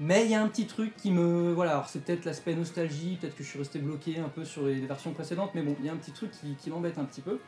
mais 0.00 0.24
il 0.24 0.30
y 0.30 0.34
a 0.34 0.42
un 0.42 0.48
petit 0.48 0.66
truc 0.66 0.96
qui 0.96 1.10
me 1.10 1.52
voilà. 1.52 1.72
Alors 1.72 1.88
c'est 1.88 2.02
peut-être 2.02 2.24
l'aspect 2.24 2.54
nostalgie, 2.54 3.18
peut-être 3.20 3.36
que 3.36 3.44
je 3.44 3.48
suis 3.48 3.58
resté 3.58 3.78
bloqué 3.78 4.18
un 4.18 4.28
peu 4.30 4.44
sur 4.44 4.66
les 4.66 4.80
versions 4.86 5.12
précédentes, 5.12 5.50
mais 5.54 5.62
bon, 5.62 5.76
il 5.80 5.86
y 5.86 5.88
a 5.90 5.92
un 5.92 5.96
petit 5.96 6.12
truc 6.12 6.30
qui, 6.32 6.54
qui 6.54 6.70
m'embête 6.70 6.98
un 6.98 7.04
petit 7.04 7.20
peu. 7.20 7.38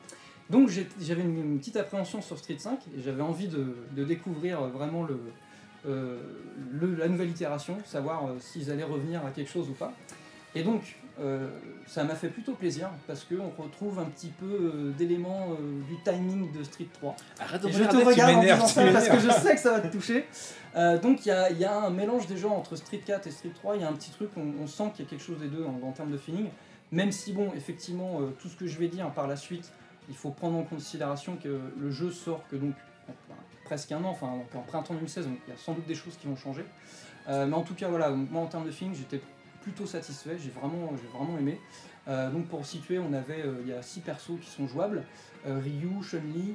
Donc 0.51 0.69
j'avais 1.01 1.23
une, 1.23 1.39
une 1.39 1.59
petite 1.59 1.77
appréhension 1.77 2.21
sur 2.21 2.39
Street 2.39 2.57
5 2.59 2.79
et 2.97 3.03
j'avais 3.03 3.23
envie 3.23 3.49
de, 3.49 3.75
de 3.97 4.05
découvrir 4.05 4.61
vraiment 4.63 5.03
le, 5.03 5.19
euh, 5.89 6.19
le- 6.73 6.95
la 6.97 7.09
nouvelle 7.09 7.31
itération, 7.31 7.79
savoir 7.87 8.27
euh, 8.27 8.37
s'ils 8.41 8.71
allaient 8.71 8.85
revenir 8.85 9.25
à 9.25 9.31
quelque 9.31 9.51
chose 9.51 9.69
ou 9.71 9.73
pas. 9.73 9.93
Et 10.55 10.63
donc 10.63 10.97
euh, 11.21 11.49
ça 11.87 12.05
m'a 12.05 12.15
fait 12.15 12.29
plutôt 12.29 12.53
plaisir 12.53 12.91
parce 13.07 13.25
qu'on 13.25 13.51
retrouve 13.63 13.99
un 14.01 14.05
petit 14.05 14.29
peu 14.39 14.93
d'éléments 14.99 15.49
du 15.89 15.97
timing 16.05 16.53
de 16.53 16.63
Street 16.63 16.89
3. 16.93 17.17
Arrête 17.41 17.63
de 17.63 17.69
Et 17.69 17.73
je 17.73 17.85
te 17.85 17.97
regarde 18.05 18.35
en 18.37 18.41
disant 18.43 18.67
ça 18.67 18.83
parce 18.93 19.09
que 19.09 19.19
je 19.21 19.31
sais 19.31 19.55
que 19.55 19.61
ça 19.61 19.71
va 19.73 19.81
te 19.81 19.93
toucher. 19.97 20.27
Donc 21.03 21.25
il 21.25 21.29
y 21.29 21.33
a, 21.33 21.51
il 21.51 21.59
y 21.59 21.65
a 21.65 21.75
un 21.75 21.91
mélange 21.91 22.27
déjà 22.27 22.49
entre 22.49 22.77
Street 22.77 23.01
4 23.05 23.27
et 23.27 23.31
Street 23.31 23.53
3, 23.55 23.77
il 23.77 23.83
y 23.83 23.85
a 23.85 23.89
un 23.89 23.93
petit 23.95 24.11
truc, 24.11 24.31
on, 24.37 24.63
on 24.63 24.67
sent 24.67 24.91
qu'il 24.95 25.05
y 25.05 25.09
a 25.09 25.11
quelque 25.11 25.23
chose 25.25 25.39
des 25.39 25.49
deux 25.49 25.65
en, 25.65 25.81
en 25.87 25.93
termes 25.93 26.11
de 26.13 26.19
feeling. 26.19 26.49
Même 26.93 27.11
si 27.13 27.33
bon, 27.33 27.51
effectivement, 27.57 28.21
tout 28.41 28.49
ce 28.49 28.57
que 28.57 28.67
je 28.67 28.79
vais 28.79 28.89
dire 28.89 29.11
par 29.13 29.27
la 29.27 29.37
suite, 29.37 29.73
il 30.09 30.15
faut 30.15 30.31
prendre 30.31 30.57
en 30.57 30.63
considération 30.63 31.37
que 31.37 31.61
le 31.79 31.91
jeu 31.91 32.11
sort 32.11 32.47
que 32.49 32.57
donc 32.57 32.75
presque 33.65 33.93
un 33.93 34.05
an, 34.05 34.11
enfin 34.11 34.29
en 34.29 34.61
printemps 34.61 34.95
2016, 34.95 35.27
donc 35.27 35.39
il 35.47 35.51
y 35.51 35.55
a 35.55 35.59
sans 35.59 35.73
doute 35.73 35.87
des 35.87 35.95
choses 35.95 36.17
qui 36.17 36.27
vont 36.27 36.37
changer. 36.37 36.65
Euh, 37.29 37.47
mais 37.47 37.55
en 37.55 37.63
tout 37.63 37.75
cas 37.75 37.89
voilà, 37.89 38.11
moi 38.11 38.43
en 38.43 38.47
termes 38.47 38.67
de 38.67 38.71
feeling, 38.71 38.95
j'étais 38.95 39.21
plutôt 39.63 39.87
satisfait, 39.87 40.37
j'ai 40.39 40.51
vraiment, 40.51 40.93
j'ai 41.01 41.09
vraiment 41.09 41.39
aimé. 41.39 41.61
Euh, 42.07 42.31
donc 42.31 42.47
pour 42.47 42.67
situer, 42.67 42.99
on 42.99 43.15
avait, 43.15 43.43
euh, 43.43 43.63
il 43.63 43.69
y 43.69 43.73
a 43.73 43.81
six 43.81 44.01
persos 44.01 44.39
qui 44.41 44.51
sont 44.51 44.69
jouables, 44.69 45.03
Ryu, 45.47 46.03
Chun-Li, 46.03 46.55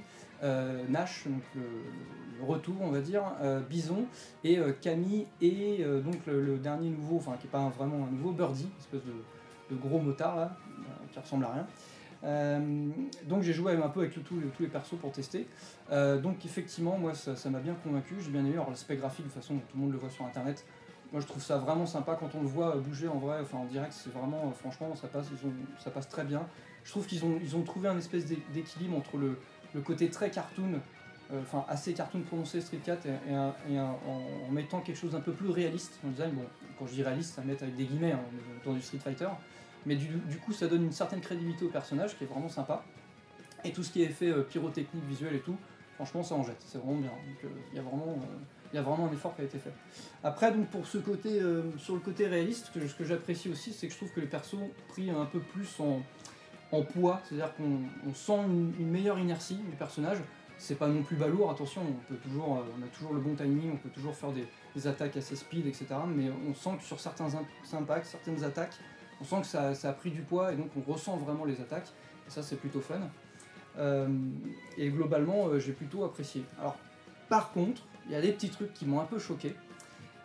Nash, 0.90 1.26
donc 1.28 1.42
le, 1.56 2.46
retour 2.46 2.76
on 2.80 2.90
va 2.90 3.02
dire, 3.02 3.24
Bison 3.70 4.06
et 4.46 4.58
Camille 4.82 5.28
et 5.42 5.84
donc 6.04 6.16
le, 6.26 6.58
dernier 6.58 6.90
nouveau, 6.90 7.18
enfin 7.18 7.34
qui 7.38 7.46
n'est 7.46 7.52
pas 7.52 7.68
vraiment 7.70 8.08
un 8.08 8.12
nouveau, 8.12 8.32
Birdie, 8.32 8.70
espèce 8.80 9.02
de, 9.04 9.76
de 9.76 9.80
gros 9.80 10.00
motard 10.00 10.38
là, 10.38 10.58
qui 11.12 11.20
ressemble 11.20 11.46
à 11.46 11.54
rien. 11.54 11.68
Euh, 12.24 12.90
donc 13.26 13.44
j'ai 13.44 13.54
joué 13.54 13.74
un 13.74 13.88
peu 13.90 14.02
avec 14.02 14.14
tous 14.24 14.40
les 14.60 14.68
persos 14.68 14.96
pour 15.00 15.12
tester. 15.12 15.48
Euh, 15.92 16.20
donc 16.20 16.46
effectivement, 16.46 16.98
moi 16.98 17.14
ça 17.14 17.50
m'a 17.50 17.60
bien 17.60 17.76
convaincu, 17.84 18.16
j'ai 18.22 18.32
bien 18.32 18.46
aimé. 18.46 18.56
L'aspect 18.70 18.98
graphique, 18.98 19.26
de 19.26 19.32
façon, 19.32 19.56
tout 19.56 19.78
le 19.78 19.82
monde 19.82 19.92
le 19.92 19.98
voit 19.98 20.10
sur 20.10 20.26
internet. 20.26 20.66
Moi 21.12 21.22
je 21.22 21.28
trouve 21.28 21.42
ça 21.42 21.58
vraiment 21.58 21.86
sympa 21.88 22.16
quand 22.20 22.36
on 22.36 22.42
le 22.42 22.48
voit 22.48 22.76
bouger 22.76 23.08
en 23.08 23.18
vrai, 23.18 23.40
enfin 23.42 23.58
en 23.58 23.66
direct, 23.66 23.94
c'est 23.94 24.14
vraiment, 24.14 24.48
euh, 24.48 24.52
franchement, 24.52 24.94
ça 24.96 25.08
passe, 25.08 26.10
très 26.10 26.24
bien. 26.24 26.46
Je 26.84 26.92
trouve 26.92 27.08
qu'ils 27.08 27.26
ont, 27.26 27.40
ils 27.42 27.56
ont 27.56 27.64
trouvé 27.64 27.90
un 27.90 27.98
espèce 27.98 28.26
d'é- 28.26 28.44
d'équilibre 28.54 28.96
entre 28.98 29.18
le, 29.18 29.38
le 29.74 29.82
côté 29.82 30.10
très 30.10 30.30
cartoon, 30.30 30.80
enfin 31.42 31.64
assez 31.68 31.94
cartoon 31.94 32.22
prononcé 32.22 32.62
Street 32.62 32.80
4 32.84 33.06
et, 33.06 33.80
en 33.80 34.52
mettant 34.52 34.82
quelque 34.82 34.98
chose 34.98 35.16
un 35.16 35.20
peu 35.20 35.32
plus 35.32 35.50
réaliste 35.50 36.00
dans 36.04 36.10
le 36.10 36.14
design. 36.16 36.32
Bon, 36.34 36.44
quand 36.78 36.88
je 36.88 36.94
dis 36.94 37.04
réaliste, 37.04 37.36
ça 37.36 37.42
met 37.44 37.62
avec 37.62 37.76
des 37.76 37.86
guillemets 37.86 38.12
hein, 38.14 38.20
dans 38.66 38.74
du 38.74 38.82
Street 38.82 39.00
Fighter. 39.00 39.28
Mais 39.86 39.96
du, 39.96 40.08
du 40.08 40.38
coup, 40.38 40.52
ça 40.54 40.68
donne 40.68 40.84
une 40.84 40.92
certaine 40.92 41.22
crédibilité 41.22 41.66
au 41.66 41.70
personnage 41.70 42.18
qui 42.18 42.24
est 42.24 42.28
vraiment 42.28 42.50
sympa. 42.50 42.84
Et 43.64 43.72
tout 43.72 43.84
ce 43.84 43.92
qui 43.92 44.04
est 44.04 44.08
fait 44.10 44.30
euh, 44.30 44.44
pyrotechnique, 44.44 45.04
visuel 45.08 45.36
et 45.36 45.40
tout, 45.40 45.56
franchement, 45.96 46.24
ça 46.24 46.36
en 46.36 46.44
jette. 46.44 46.62
C'est 46.66 46.78
vraiment 46.78 47.00
bien. 47.00 47.10
Donc, 47.12 47.44
euh, 47.44 47.48
il 47.72 47.76
y 47.78 47.80
a 47.80 47.84
vraiment. 47.84 48.20
euh, 48.22 48.36
il 48.72 48.76
y 48.76 48.80
a 48.80 48.84
vraiment 48.84 49.08
un 49.08 49.12
effort 49.12 49.36
qui 49.36 49.42
a 49.42 49.46
été 49.46 49.58
fait. 49.58 49.74
Après, 50.24 50.52
donc 50.52 50.68
pour 50.68 50.86
ce 50.86 51.00
côté, 51.00 51.42
sur 51.80 51.96
le 51.96 52.00
côté 52.02 52.28
réaliste, 52.28 52.70
ce 52.76 52.94
que 52.94 53.04
j'apprécie 53.04 53.50
aussi, 53.50 53.74
c'est 53.74 53.88
que 53.88 53.94
je 53.94 53.98
trouve 53.98 54.12
que 54.12 54.20
les 54.20 54.28
persos 54.28 54.60
pris 54.90 55.10
un 55.10 55.26
peu 55.26 55.40
plus 55.40 55.68
en, 55.80 56.04
en 56.72 56.84
poids, 56.84 57.20
c'est-à-dire 57.26 57.52
qu'on 57.56 57.80
on 58.08 58.14
sent 58.14 58.38
une, 58.78 58.88
meilleure 58.92 59.18
inertie 59.18 59.56
du 59.56 59.76
personnage. 59.76 60.20
C'est 60.60 60.76
pas 60.78 60.88
non 60.88 61.02
plus 61.02 61.16
balourd, 61.16 61.50
attention, 61.50 61.82
on 61.82 62.14
peut 62.14 62.20
toujours, 62.22 62.64
on 62.78 62.84
a 62.84 62.88
toujours 62.90 63.14
le 63.14 63.20
bon 63.22 63.34
timing, 63.34 63.72
on 63.74 63.78
peut 63.78 63.90
toujours 63.90 64.14
faire 64.16 64.32
des, 64.34 64.46
des 64.76 64.86
attaques 64.86 65.18
assez 65.18 65.36
speed, 65.36 65.66
etc. 65.66 65.88
Mais 66.08 66.30
on 66.48 66.54
sent 66.54 66.78
que 66.78 66.84
sur 66.84 67.00
certains 67.00 67.34
im- 67.34 67.48
impacts, 67.76 68.06
certaines 68.06 68.44
attaques, 68.44 68.78
on 69.22 69.24
sent 69.24 69.42
que 69.42 69.48
ça, 69.48 69.90
a 69.90 69.94
pris 69.94 70.12
du 70.12 70.22
poids 70.22 70.54
et 70.54 70.56
donc 70.56 70.70
on 70.78 70.92
ressent 70.92 71.18
vraiment 71.18 71.46
les 71.46 71.60
attaques. 71.62 71.90
Et 72.28 72.32
ça, 72.32 72.44
c'est 72.44 72.56
plutôt 72.56 72.82
fun. 72.82 73.00
Euh, 73.78 74.08
et 74.78 74.90
globalement, 74.90 75.48
euh, 75.48 75.60
j'ai 75.60 75.74
plutôt 75.74 76.04
apprécié. 76.04 76.44
Alors, 76.60 76.78
par 77.28 77.52
contre, 77.52 77.84
il 78.06 78.12
y 78.12 78.16
a 78.16 78.22
des 78.22 78.32
petits 78.32 78.50
trucs 78.50 78.74
qui 78.74 78.86
m'ont 78.86 79.00
un 79.00 79.06
peu 79.06 79.20
choqué. 79.20 79.56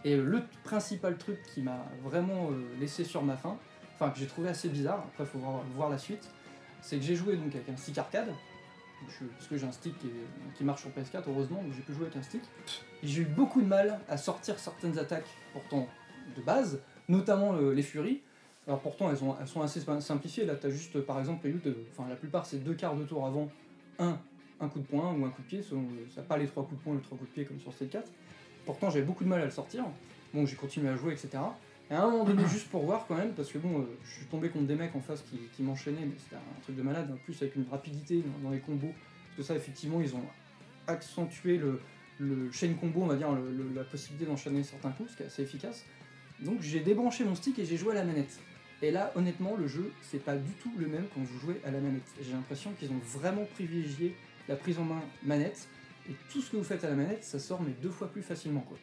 Et 0.04 0.16
le 0.16 0.42
principal 0.64 1.16
truc 1.16 1.38
qui 1.54 1.62
m'a 1.62 1.84
vraiment 2.02 2.50
euh, 2.50 2.78
laissé 2.78 3.04
sur 3.04 3.22
ma 3.22 3.36
faim, 3.36 3.56
enfin 3.94 4.10
que 4.10 4.18
j'ai 4.18 4.26
trouvé 4.26 4.48
assez 4.48 4.68
bizarre, 4.68 5.04
après 5.12 5.24
il 5.24 5.26
faut 5.26 5.38
voir, 5.76 5.88
la 5.88 5.98
suite, 5.98 6.28
c'est 6.82 6.96
que 6.96 7.02
j'ai 7.02 7.14
joué 7.14 7.36
donc 7.36 7.54
avec 7.54 7.68
un 7.68 7.76
stick 7.76 7.96
arcade, 7.96 8.28
parce 9.06 9.48
que 9.48 9.56
j'ai 9.56 9.66
un 9.66 9.72
stick 9.72 9.98
qui, 9.98 10.10
qui 10.56 10.64
marche 10.64 10.82
sur 10.82 10.90
PS4 10.90 11.22
heureusement, 11.28 11.62
donc 11.62 11.72
j'ai 11.74 11.82
pu 11.82 11.94
jouer 11.94 12.06
avec 12.06 12.16
un 12.16 12.22
stick. 12.22 12.42
J'ai 13.02 13.22
eu 13.22 13.24
beaucoup 13.24 13.62
de 13.62 13.66
mal 13.66 14.00
à 14.08 14.18
sortir 14.18 14.58
certaines 14.58 14.98
attaques 14.98 15.28
pourtant 15.54 15.88
de 16.36 16.42
base, 16.42 16.80
notamment 17.08 17.52
les 17.52 17.82
furies. 17.82 18.22
Alors 18.66 18.80
pourtant 18.80 19.10
elles, 19.10 19.22
ont- 19.22 19.36
elles 19.40 19.46
sont 19.48 19.60
assez 19.62 19.80
sim- 19.80 20.00
simplifiées, 20.00 20.46
là 20.46 20.54
tu 20.56 20.66
as 20.66 20.70
juste 20.70 20.98
par 21.00 21.18
exemple 21.18 21.46
les 21.46 21.52
luttes, 21.52 21.68
enfin 21.92 22.08
la 22.08 22.16
plupart 22.16 22.46
c'est 22.46 22.64
deux 22.64 22.74
quarts 22.74 22.96
de 22.96 23.04
tour 23.04 23.26
avant, 23.26 23.50
un, 23.98 24.18
un 24.60 24.68
coup 24.68 24.78
de 24.78 24.84
poing 24.86 25.12
ou 25.12 25.24
un 25.26 25.30
coup 25.30 25.42
de 25.42 25.46
pied, 25.46 25.62
selon 25.62 25.84
ça 26.14 26.22
pas 26.22 26.38
les 26.38 26.46
trois 26.46 26.64
coups 26.64 26.78
de 26.78 26.84
poing 26.84 26.94
les 26.94 27.00
trois 27.02 27.18
coups 27.18 27.28
de 27.30 27.34
pied 27.34 27.44
comme 27.44 27.60
sur 27.60 27.72
Street 27.72 27.86
4. 27.88 28.10
Pourtant 28.64 28.88
j'avais 28.90 29.04
beaucoup 29.04 29.24
de 29.24 29.28
mal 29.28 29.42
à 29.42 29.44
le 29.44 29.50
sortir, 29.50 29.84
bon 30.32 30.46
j'ai 30.46 30.56
continué 30.56 30.88
à 30.88 30.96
jouer 30.96 31.12
etc. 31.12 31.28
Et 31.90 31.94
à 31.94 32.02
un 32.02 32.10
moment 32.10 32.24
donné 32.24 32.42
juste 32.48 32.68
pour 32.70 32.84
voir 32.86 33.04
quand 33.06 33.14
même, 33.16 33.32
parce 33.34 33.52
que 33.52 33.58
bon 33.58 33.80
euh, 33.80 33.84
je 34.06 34.14
suis 34.14 34.24
tombé 34.26 34.48
contre 34.48 34.64
des 34.66 34.74
mecs 34.76 34.96
en 34.96 35.00
face 35.00 35.20
qui, 35.30 35.36
qui 35.54 35.62
m'enchaînaient, 35.62 36.06
mais 36.06 36.14
c'était 36.18 36.36
un 36.36 36.60
truc 36.62 36.76
de 36.76 36.82
malade, 36.82 37.10
en 37.12 37.18
plus 37.18 37.36
avec 37.42 37.56
une 37.56 37.66
rapidité 37.70 38.22
dans, 38.42 38.48
les 38.50 38.60
combos, 38.60 38.88
parce 39.26 39.36
que 39.36 39.42
ça 39.42 39.54
effectivement 39.54 40.00
ils 40.00 40.14
ont 40.14 40.22
accentué 40.86 41.58
le, 41.58 41.80
le 42.18 42.50
chain 42.52 42.72
combo, 42.80 43.02
on 43.02 43.06
va 43.06 43.16
dire, 43.16 43.30
le- 43.32 43.70
la 43.74 43.84
possibilité 43.84 44.24
d'enchaîner 44.26 44.62
certains 44.62 44.90
coups, 44.92 45.10
ce 45.12 45.16
qui 45.18 45.22
est 45.22 45.26
assez 45.26 45.42
efficace. 45.42 45.84
Donc 46.40 46.60
j'ai 46.62 46.80
débranché 46.80 47.24
mon 47.24 47.34
stick 47.34 47.58
et 47.58 47.64
j'ai 47.66 47.76
joué 47.76 47.92
à 47.92 47.96
la 47.96 48.04
manette. 48.04 48.38
Et 48.82 48.90
là, 48.90 49.12
honnêtement, 49.14 49.56
le 49.56 49.66
jeu, 49.66 49.92
c'est 50.02 50.22
pas 50.22 50.36
du 50.36 50.50
tout 50.52 50.72
le 50.78 50.86
même 50.86 51.06
quand 51.14 51.20
vous 51.20 51.38
jouez 51.38 51.60
à 51.64 51.70
la 51.70 51.80
manette. 51.80 52.02
J'ai 52.20 52.32
l'impression 52.32 52.72
qu'ils 52.78 52.90
ont 52.90 53.00
vraiment 53.18 53.44
privilégié 53.54 54.16
la 54.48 54.56
prise 54.56 54.78
en 54.78 54.84
main 54.84 55.02
manette. 55.22 55.68
Et 56.08 56.12
tout 56.30 56.42
ce 56.42 56.50
que 56.50 56.56
vous 56.56 56.64
faites 56.64 56.84
à 56.84 56.90
la 56.90 56.96
manette, 56.96 57.24
ça 57.24 57.38
sort 57.38 57.62
mais 57.62 57.72
deux 57.80 57.90
fois 57.90 58.08
plus 58.08 58.22
facilement. 58.22 58.60
Quoi. 58.60 58.76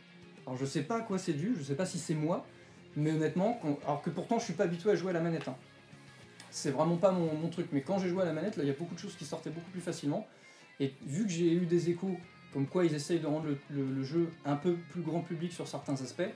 Alors 0.47 0.57
je 0.57 0.65
sais 0.65 0.83
pas 0.83 0.97
à 0.97 1.01
quoi 1.01 1.19
c'est 1.19 1.33
dû, 1.33 1.53
je 1.55 1.61
sais 1.61 1.75
pas 1.75 1.85
si 1.85 1.99
c'est 1.99 2.15
moi, 2.15 2.47
mais 2.95 3.11
honnêtement, 3.11 3.61
alors 3.83 4.01
que 4.01 4.09
pourtant 4.09 4.39
je 4.39 4.45
suis 4.45 4.53
pas 4.53 4.63
habitué 4.63 4.89
à 4.89 4.95
jouer 4.95 5.11
à 5.11 5.13
la 5.13 5.21
manette. 5.21 5.47
hein. 5.47 5.55
C'est 6.49 6.71
vraiment 6.71 6.97
pas 6.97 7.11
mon, 7.11 7.47
truc. 7.49 7.67
Mais 7.71 7.81
quand 7.81 7.99
j'ai 7.99 8.09
joué 8.09 8.23
à 8.23 8.25
la 8.25 8.33
manette, 8.33 8.57
là, 8.57 8.63
il 8.63 8.67
y 8.67 8.71
a 8.71 8.75
beaucoup 8.75 8.95
de 8.95 8.99
choses 8.99 9.15
qui 9.15 9.23
sortaient 9.23 9.51
beaucoup 9.51 9.69
plus 9.71 9.81
facilement. 9.81 10.27
Et 10.79 10.93
vu 11.05 11.23
que 11.23 11.29
j'ai 11.29 11.53
eu 11.53 11.65
des 11.65 11.89
échos 11.89 12.17
comme 12.51 12.65
quoi 12.65 12.83
ils 12.85 12.93
essayent 12.93 13.19
de 13.19 13.27
rendre 13.27 13.45
le 13.69 14.03
jeu 14.03 14.29
un 14.43 14.57
peu 14.57 14.75
plus 14.89 15.01
grand 15.01 15.21
public 15.21 15.53
sur 15.53 15.67
certains 15.67 15.93
aspects, 15.93 16.33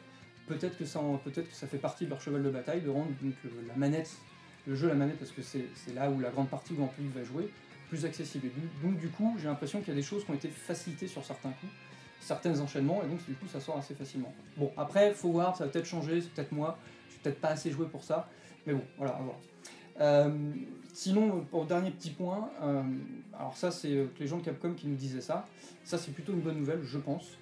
peut-être 0.48 0.78
que 0.78 0.86
ça, 0.86 1.00
en- 1.00 1.18
que 1.18 1.30
ça 1.52 1.68
fait 1.68 1.78
partie 1.78 2.06
de 2.06 2.10
leur 2.10 2.22
cheval 2.22 2.44
de 2.44 2.50
bataille 2.50 2.82
de 2.82 2.90
rendre 2.90 3.10
donc, 3.22 3.34
euh, 3.46 3.50
la 3.68 3.76
manette, 3.76 4.12
le 4.68 4.76
jeu 4.76 4.88
la 4.88 4.96
manette, 4.96 5.18
parce 5.18 5.32
que 5.32 5.42
c'est 5.42 5.94
là 5.94 6.10
où 6.10 6.20
la 6.20 6.30
grande 6.30 6.50
partie 6.50 6.74
du 6.74 6.80
grand 6.80 6.88
public 6.88 7.14
va 7.14 7.24
jouer, 7.24 7.50
plus 7.90 8.06
accessible. 8.06 8.50
Donc 8.84 8.98
du 8.98 9.10
coup, 9.10 9.36
j'ai 9.40 9.48
l'impression 9.48 9.80
qu'il 9.80 9.90
y 9.90 9.92
a 9.92 9.96
des 9.96 10.02
choses 10.02 10.26
qui 10.26 10.32
ont 10.32 10.36
été 10.36 10.48
facilitées 10.50 11.08
sur 11.08 11.24
certains 11.24 11.52
coups, 11.52 11.72
certains 12.20 12.60
enchaînements, 12.60 13.04
et 13.04 13.08
donc 13.08 13.24
du 13.26 13.36
coup 13.36 13.46
ça 13.48 13.60
sort 13.60 13.78
assez 13.78 13.94
facilement. 13.94 14.34
Bon, 14.58 14.72
après, 14.76 15.14
faut 15.14 15.32
voir, 15.32 15.56
ça 15.56 15.66
va 15.66 15.72
peut-être 15.72 15.86
changer, 15.86 16.22
c'est 16.22 16.32
peut-être 16.32 16.52
moi, 16.52 16.78
je 17.08 17.14
suis 17.14 17.22
peut-être 17.22 17.40
pas 17.40 17.50
assez 17.50 17.70
joué 17.70 17.86
pour 17.86 18.04
ça, 18.04 18.28
mais 18.66 18.74
bon, 18.74 18.82
voilà, 18.98 19.14
à 19.14 19.22
voir. 19.22 19.36
Euh, 20.02 20.30
sinon, 20.94 21.46
le 21.54 21.66
dernier 21.66 21.92
petit 21.92 22.10
point, 22.10 22.50
euh, 22.64 22.82
alors 23.38 23.56
ça 23.56 23.72
c'est 23.72 23.92
euh, 23.92 24.08
les 24.20 24.28
gens 24.28 24.38
de 24.38 24.44
Capcom 24.44 24.74
qui 24.74 24.88
nous 24.88 24.96
disaient 24.96 25.22
ça, 25.22 25.48
ça 25.84 25.98
c'est 25.98 26.12
plutôt 26.12 26.34
une 26.34 26.42
bonne 26.42 26.58
nouvelle, 26.58 26.82
je 26.84 26.98
pense. 26.98 27.38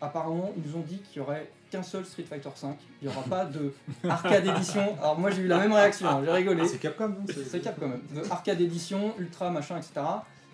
Apparemment, 0.00 0.52
ils 0.56 0.68
nous 0.68 0.76
ont 0.76 0.82
dit 0.82 0.98
qu'il 1.00 1.18
y 1.18 1.20
aurait 1.20 1.50
qu'un 1.74 1.82
seul 1.82 2.04
Street 2.04 2.22
Fighter 2.22 2.48
V, 2.48 2.68
il 3.02 3.08
n'y 3.08 3.14
aura 3.14 3.24
pas 3.24 3.44
de 3.44 3.72
arcade 4.08 4.46
édition. 4.46 4.96
Alors 4.98 5.18
moi 5.18 5.30
j'ai 5.30 5.42
eu 5.42 5.48
la 5.48 5.58
même 5.58 5.72
réaction, 5.72 6.06
hein, 6.08 6.22
j'ai 6.24 6.30
rigolé. 6.30 6.66
C'est 6.68 6.78
Capcom, 6.78 7.08
non 7.08 7.24
C'est 7.28 7.60
cap 7.60 7.76
quand 7.80 7.88
même. 7.88 8.02
De 8.14 8.30
arcade 8.30 8.60
édition, 8.60 9.12
ultra 9.18 9.50
machin, 9.50 9.76
etc. 9.76 9.92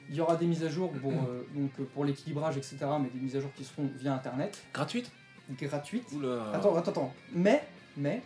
Il 0.09 0.17
y 0.17 0.21
aura 0.23 0.37
des 0.37 0.47
mises 0.47 0.65
à 0.65 0.69
jour 0.71 0.91
pour, 0.93 1.13
euh, 1.13 1.47
donc, 1.55 1.71
euh, 1.79 1.85
pour 1.95 2.05
l'équilibrage, 2.05 2.57
etc. 2.57 2.79
Mais 3.01 3.11
des 3.11 3.21
mises 3.21 3.37
à 3.37 3.41
jour 3.41 3.51
qui 3.55 3.65
seront 3.65 3.89
via 3.99 4.15
internet, 4.15 4.61
Gratuite? 4.73 5.11
Gratuites. 5.61 6.11
Oula. 6.13 6.51
Attends, 6.55 6.75
attends, 6.77 6.91
attends. 6.91 7.15
Mais, 7.33 7.63
mais, 7.97 8.23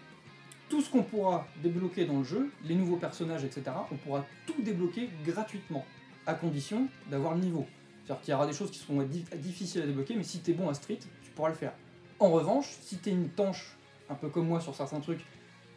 tout 0.69 0.81
ce 0.81 0.89
qu'on 0.91 1.03
pourra 1.03 1.47
débloquer 1.63 2.05
dans 2.07 2.19
le 2.19 2.25
jeu, 2.25 2.51
les 2.65 2.75
nouveaux 2.75 2.97
personnages, 2.97 3.45
etc., 3.45 3.65
on 3.91 3.97
pourra 3.97 4.25
tout 4.47 4.63
débloquer 4.63 5.11
gratuitement, 5.27 5.85
à 6.27 6.35
condition 6.35 6.87
d'avoir 7.11 7.35
le 7.35 7.41
niveau. 7.41 7.67
C'est-à-dire 8.07 8.23
qu'il 8.23 8.33
y 8.33 8.35
aura 8.35 8.47
des 8.47 8.53
choses 8.53 8.71
qui 8.71 8.79
seront 8.79 9.03
di- 9.03 9.25
difficiles 9.37 9.83
à 9.83 9.87
débloquer, 9.87 10.15
mais 10.17 10.23
si 10.23 10.39
t'es 10.41 10.53
bon 10.53 10.69
à 10.69 10.75
Street, 10.75 10.99
tu 11.23 11.31
pourras 11.33 11.49
le 11.51 11.55
faire. 11.55 11.73
En 12.19 12.31
revanche, 12.31 12.67
si 12.81 12.97
t'es 12.97 13.11
une 13.11 13.29
tanche, 13.29 13.77
un 14.09 14.15
peu 14.15 14.29
comme 14.29 14.47
moi 14.47 14.61
sur 14.61 14.75
certains 14.75 15.01
trucs, 15.01 15.25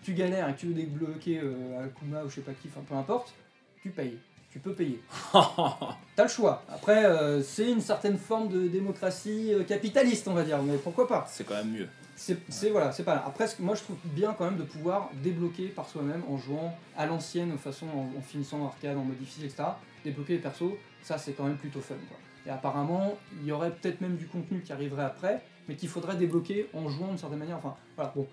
tu 0.03 0.13
galères 0.13 0.49
et 0.49 0.53
que 0.53 0.59
tu 0.59 0.67
veux 0.67 0.73
débloquer 0.73 1.41
euh, 1.43 1.85
Akuma 1.85 2.23
ou 2.23 2.29
je 2.29 2.35
sais 2.35 2.41
pas 2.41 2.53
qui, 2.53 2.67
enfin 2.67 2.81
peu 2.87 2.95
importe, 2.95 3.33
tu 3.81 3.89
payes. 3.89 4.17
Tu 4.51 4.59
peux 4.59 4.73
payer. 4.73 5.01
T'as 6.15 6.23
le 6.23 6.29
choix. 6.29 6.63
Après, 6.69 7.05
euh, 7.05 7.43
c'est 7.43 7.69
une 7.69 7.81
certaine 7.81 8.17
forme 8.17 8.47
de 8.47 8.67
démocratie 8.67 9.53
euh, 9.53 9.63
capitaliste, 9.63 10.27
on 10.27 10.33
va 10.33 10.43
dire, 10.43 10.61
mais 10.63 10.77
pourquoi 10.77 11.07
pas? 11.07 11.25
C'est 11.29 11.45
quand 11.45 11.55
même 11.55 11.71
mieux. 11.71 11.87
c'est 12.15 12.69
voilà, 12.69 12.91
c'est 12.91 13.03
pas 13.03 13.15
là. 13.15 13.23
Après, 13.27 13.45
moi 13.59 13.75
je 13.75 13.83
trouve 13.83 13.97
bien 14.05 14.33
quand 14.37 14.45
même 14.45 14.57
de 14.57 14.63
pouvoir 14.63 15.09
débloquer 15.21 15.67
par 15.67 15.87
soi-même 15.87 16.23
en 16.29 16.37
jouant 16.37 16.73
à 16.95 17.05
l'ancienne, 17.05 17.51
de 17.51 17.57
façon 17.57 17.87
en, 17.87 18.17
en 18.17 18.21
finissant 18.21 18.65
arcade, 18.65 18.97
en 18.97 19.03
mode 19.03 19.17
difficile, 19.17 19.45
etc. 19.45 19.63
Débloquer 20.03 20.33
les 20.33 20.39
persos, 20.39 20.73
ça 21.03 21.17
c'est 21.17 21.33
quand 21.33 21.43
même 21.43 21.57
plutôt 21.57 21.81
fun. 21.81 21.95
Quoi. 22.07 22.17
Et 22.47 22.49
apparemment, 22.49 23.17
il 23.41 23.47
y 23.47 23.51
aurait 23.51 23.71
peut-être 23.71 23.99
même 23.99 24.15
du 24.15 24.25
contenu 24.27 24.61
qui 24.61 24.71
arriverait 24.71 25.03
après, 25.03 25.43
mais 25.67 25.75
qu'il 25.75 25.89
faudrait 25.89 26.15
débloquer 26.15 26.69
en 26.73 26.87
jouant 26.89 27.07
d'une 27.09 27.17
certaine 27.17 27.39
manière. 27.39 27.57
Enfin, 27.57 27.75
voilà, 27.95 28.11
bon. 28.15 28.27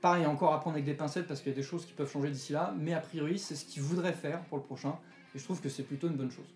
Pareil, 0.00 0.26
encore 0.26 0.54
à 0.54 0.60
prendre 0.60 0.74
avec 0.74 0.84
des 0.84 0.94
pincettes 0.94 1.26
parce 1.26 1.40
qu'il 1.40 1.50
y 1.50 1.54
a 1.54 1.56
des 1.56 1.64
choses 1.64 1.84
qui 1.84 1.92
peuvent 1.92 2.08
changer 2.10 2.30
d'ici 2.30 2.52
là, 2.52 2.72
mais 2.78 2.94
a 2.94 3.00
priori, 3.00 3.36
c'est 3.38 3.56
ce 3.56 3.64
qu'ils 3.64 3.82
voudraient 3.82 4.12
faire 4.12 4.40
pour 4.44 4.58
le 4.58 4.62
prochain, 4.62 4.96
et 5.34 5.38
je 5.38 5.44
trouve 5.44 5.60
que 5.60 5.68
c'est 5.68 5.82
plutôt 5.82 6.06
une 6.06 6.14
bonne 6.16 6.30
chose. 6.30 6.46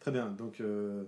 Très 0.00 0.12
bien. 0.12 0.26
Donc, 0.30 0.60
euh, 0.60 1.04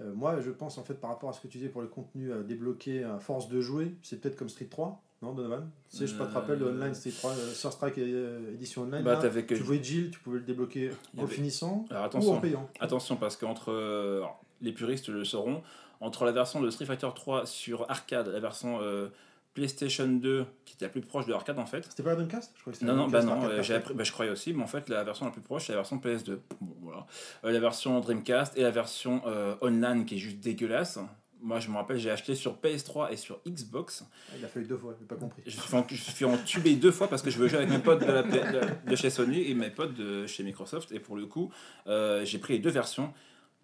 euh, 0.00 0.12
moi, 0.14 0.40
je 0.40 0.50
pense, 0.50 0.76
en 0.78 0.82
fait, 0.84 0.94
par 0.94 1.10
rapport 1.10 1.30
à 1.30 1.32
ce 1.32 1.40
que 1.40 1.46
tu 1.48 1.58
disais 1.58 1.70
pour 1.70 1.82
le 1.82 1.88
contenu 1.88 2.32
à 2.32 2.38
débloquer 2.42 3.04
à 3.04 3.18
force 3.18 3.48
de 3.48 3.60
jouer, 3.60 3.94
c'est 4.02 4.20
peut-être 4.20 4.36
comme 4.36 4.48
Street 4.48 4.66
3, 4.68 5.00
non, 5.22 5.32
Donovan? 5.32 5.70
Si 5.88 6.06
je 6.06 6.12
sais 6.12 6.18
pas 6.18 6.26
te 6.26 6.32
rappelle 6.32 6.58
de 6.58 6.64
Euh, 6.64 6.72
Online 6.74 6.94
Street 6.94 7.12
3, 7.16 7.30
euh, 7.32 7.52
Sur 7.52 7.72
Strike 7.72 7.98
euh, 7.98 8.52
édition 8.54 8.82
online, 8.82 9.02
Bah, 9.04 9.20
là, 9.22 9.30
que- 9.42 9.54
tu 9.54 9.62
jouais 9.62 9.82
Jill, 9.82 10.10
tu 10.10 10.18
pouvais 10.18 10.38
le 10.38 10.44
débloquer 10.44 10.90
en 11.16 11.22
avait- 11.22 11.32
finissant 11.34 11.84
Alors 11.90 12.02
ou 12.02 12.04
en 12.04 12.06
attention, 12.08 12.40
payant. 12.40 12.68
attention 12.80 13.16
parce 13.16 13.36
qu'entre 13.36 13.70
euh, 13.70 14.22
les 14.60 14.72
puristes 14.72 15.08
le 15.08 15.24
sauront, 15.24 15.62
entre 16.00 16.24
la 16.24 16.32
version 16.32 16.60
de 16.60 16.70
Street 16.70 16.86
Fighter 16.86 17.08
3 17.14 17.46
sur 17.46 17.90
arcade, 17.90 18.28
la 18.28 18.40
version 18.40 18.78
euh, 18.82 19.08
PlayStation 19.54 20.06
2 20.06 20.46
qui 20.64 20.74
était 20.74 20.84
la 20.86 20.90
plus 20.90 21.00
proche 21.00 21.26
de 21.26 21.32
l'arcade 21.32 21.58
en 21.58 21.66
fait. 21.66 21.84
C'était 21.88 22.02
pas 22.02 22.10
la 22.10 22.16
Dreamcast 22.16 22.52
Je 22.56 22.60
crois 22.60 22.72
que 22.72 22.78
c'était 22.78 22.90
Non, 22.90 22.96
non, 22.96 23.08
bah 23.08 23.22
non, 23.22 23.42
euh, 23.44 23.62
j'ai 23.62 23.74
appris- 23.74 23.94
bah, 23.94 24.04
je 24.04 24.12
croyais 24.12 24.30
aussi, 24.30 24.52
mais 24.52 24.62
en 24.62 24.66
fait 24.68 24.88
la 24.88 25.02
version 25.04 25.24
la 25.26 25.32
plus 25.32 25.40
proche 25.42 25.66
c'est 25.66 25.72
la 25.72 25.78
version 25.78 25.98
PS2. 25.98 26.38
Bon, 26.60 26.76
voilà. 26.82 27.06
Euh, 27.44 27.50
la 27.50 27.60
version 27.60 27.98
Dreamcast 28.00 28.56
et 28.56 28.62
la 28.62 28.70
version 28.70 29.22
online 29.60 30.04
qui 30.06 30.14
est 30.16 30.18
juste 30.18 30.38
dégueulasse. 30.40 30.98
Moi 31.42 31.58
je 31.58 31.68
me 31.70 31.76
rappelle, 31.76 31.98
j'ai 31.98 32.10
acheté 32.10 32.34
sur 32.34 32.56
PS3 32.58 33.12
et 33.12 33.16
sur 33.16 33.40
Xbox. 33.48 34.04
Ah, 34.30 34.34
Il 34.38 34.44
a 34.44 34.48
fallu 34.48 34.66
deux 34.66 34.76
fois, 34.76 34.94
j'ai 35.00 35.06
pas 35.06 35.14
compris. 35.16 35.42
Je 35.46 35.50
suis, 35.58 35.74
en, 35.74 35.86
je 35.88 35.94
suis 35.96 36.24
entubé 36.26 36.74
deux 36.76 36.90
fois 36.92 37.08
parce 37.08 37.22
que 37.22 37.30
je 37.30 37.38
veux 37.38 37.48
jouer 37.48 37.58
avec 37.60 37.70
mes 37.70 37.78
potes 37.78 38.00
de, 38.06 38.12
la 38.12 38.22
P- 38.22 38.30
de- 38.30 38.90
de 38.90 38.96
chez 38.96 39.08
Sony 39.08 39.40
et 39.50 39.54
mes 39.54 39.70
potes 39.70 39.94
de 39.94 40.26
chez 40.26 40.42
Microsoft. 40.44 40.92
Et 40.92 41.00
pour 41.00 41.16
le 41.16 41.24
coup, 41.26 41.50
euh, 41.86 42.24
j'ai 42.26 42.38
pris 42.38 42.52
les 42.52 42.58
deux 42.58 42.68
versions. 42.70 43.12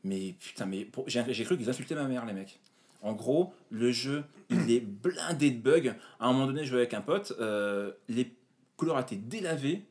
Mais 0.06 0.34
putain, 0.38 0.66
mais 0.66 0.88
j'ai 1.08 1.44
cru 1.44 1.58
qu'ils 1.58 1.68
insultaient 1.68 1.96
ma 1.96 2.04
mère, 2.04 2.24
les 2.24 2.32
mecs. 2.32 2.60
En 3.02 3.12
gros, 3.12 3.52
le 3.70 3.90
jeu, 3.90 4.24
il 4.50 4.70
est 4.70 4.80
blindé 4.80 5.50
de 5.50 5.60
bugs. 5.60 5.94
À 6.20 6.28
un 6.28 6.32
moment 6.32 6.46
donné, 6.46 6.64
je 6.64 6.70
jouais 6.70 6.78
avec 6.78 6.94
un 6.94 7.00
pote, 7.00 7.32
euh, 7.40 7.92
les 8.08 8.32
couleurs 8.76 8.98
étaient 8.98 9.16
délavées 9.16 9.82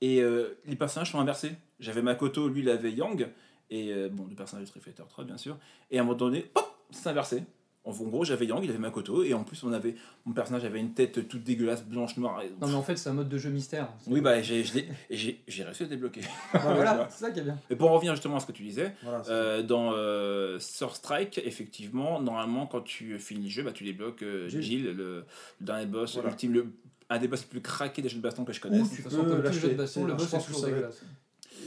et 0.00 0.20
euh, 0.20 0.58
les 0.66 0.76
personnages 0.76 1.10
sont 1.10 1.20
inversés. 1.20 1.52
J'avais 1.80 2.02
Makoto, 2.02 2.48
lui, 2.48 2.60
il 2.60 2.68
avait 2.68 2.92
Yang, 2.92 3.28
et 3.70 3.92
euh, 3.92 4.08
bon, 4.10 4.26
le 4.28 4.34
personnage 4.34 4.64
de 4.64 4.68
Street 4.68 4.80
Fighter 4.80 5.02
3, 5.08 5.24
bien 5.24 5.38
sûr. 5.38 5.58
Et 5.90 5.98
à 5.98 6.02
un 6.02 6.04
moment 6.04 6.16
donné, 6.16 6.50
hop, 6.54 6.76
c'est 6.90 7.08
inversé. 7.08 7.42
En 7.86 7.90
en 7.92 8.08
gros, 8.08 8.24
j'avais 8.24 8.46
Yang, 8.46 8.64
il 8.64 8.70
avait 8.70 8.78
Makoto, 8.78 9.22
et 9.22 9.32
en 9.32 9.44
plus, 9.44 9.62
on 9.64 9.72
avait, 9.72 9.94
mon 10.26 10.32
personnage 10.34 10.64
avait 10.64 10.80
une 10.80 10.92
tête 10.92 11.28
toute 11.28 11.44
dégueulasse, 11.44 11.84
blanche, 11.84 12.16
noire. 12.16 12.42
et- 12.42 12.50
Non, 12.60 12.66
mais 12.68 12.74
en 12.74 12.82
fait, 12.82 12.96
c'est 12.96 13.08
un 13.08 13.12
mode 13.14 13.28
de 13.28 13.38
jeu 13.38 13.48
mystère. 13.50 13.88
Oui, 14.08 14.20
bah, 14.20 14.42
j'ai 14.42 14.64
réussi 15.08 15.38
à 15.54 15.64
le 15.82 15.86
débloquer. 15.86 16.20
Bah, 16.52 16.60
voilà, 16.74 17.06
c'est 17.10 17.24
ça 17.26 17.30
qui 17.30 17.38
est 17.40 17.44
bien. 17.44 17.58
Et 17.70 17.76
pour 17.76 17.90
en 17.90 17.94
revenir 17.94 18.12
justement 18.14 18.36
à 18.36 18.40
ce 18.40 18.46
que 18.46 18.52
tu 18.52 18.64
disais, 18.64 18.92
Voilà, 19.02 19.22
euh, 19.28 19.62
dans 19.62 19.92
euh, 19.94 20.58
Sur 20.58 20.96
Strike, 20.96 21.40
effectivement, 21.44 22.20
normalement, 22.20 22.66
quand 22.66 22.80
tu 22.82 23.18
finis 23.20 23.44
le 23.44 23.50
jeu, 23.50 23.62
bah, 23.62 23.72
tu 23.72 23.84
débloques 23.84 24.22
euh, 24.22 24.48
Jill. 24.48 24.84
Le, 24.84 24.92
le 24.92 25.24
dernier 25.60 25.86
boss 25.86 26.14
Voilà. 26.14 26.30
ultime, 26.30 26.52
le, 26.54 26.66
un 27.08 27.18
des 27.18 27.28
boss 27.28 27.42
les 27.42 27.46
plus 27.48 27.60
craqués 27.62 28.02
des 28.02 28.08
jeux 28.08 28.16
de 28.18 28.22
baston 28.22 28.44
que 28.44 28.52
je 28.52 28.60
connaisse. 28.60 28.82
Ou 28.88 28.90
De 28.90 28.96
toute 28.96 29.04
façon, 29.04 29.16
comme 29.18 29.28
tous 29.28 29.36
les 29.36 29.42
l'acheter. 29.44 29.60
jeux 29.60 29.68
de 29.70 29.74
baston, 29.74 30.04
le 30.06 30.14
boss 30.14 30.30
que 30.30 30.44
toujours 30.44 30.64
dégueulasse. 30.64 31.02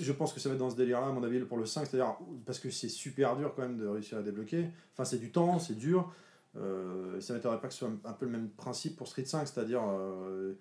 Je 0.01 0.11
pense 0.11 0.33
que 0.33 0.39
ça 0.39 0.49
va 0.49 0.55
être 0.55 0.59
dans 0.59 0.69
ce 0.69 0.75
délire-là, 0.75 1.07
à 1.07 1.11
mon 1.11 1.23
avis, 1.23 1.39
pour 1.41 1.57
le 1.57 1.65
5, 1.65 1.85
c'est-à-dire 1.85 2.15
parce 2.45 2.59
que 2.59 2.69
c'est 2.69 2.89
super 2.89 3.35
dur 3.35 3.53
quand 3.55 3.61
même 3.63 3.77
de 3.77 3.87
réussir 3.87 4.17
à 4.17 4.21
débloquer. 4.21 4.69
Enfin, 4.93 5.05
c'est 5.05 5.17
du 5.17 5.31
temps, 5.31 5.59
c'est 5.59 5.77
dur. 5.77 6.11
Euh, 6.57 7.19
ça 7.21 7.33
m'étonnerait 7.33 7.59
pas 7.61 7.67
que 7.67 7.73
ce 7.73 7.79
soit 7.79 7.91
un, 8.05 8.13
peu 8.13 8.25
le 8.25 8.31
même 8.31 8.49
principe 8.49 8.95
pour 8.97 9.07
Street 9.07 9.25
5, 9.25 9.47
c'est-à-dire 9.47 9.81
euh, 9.87 10.53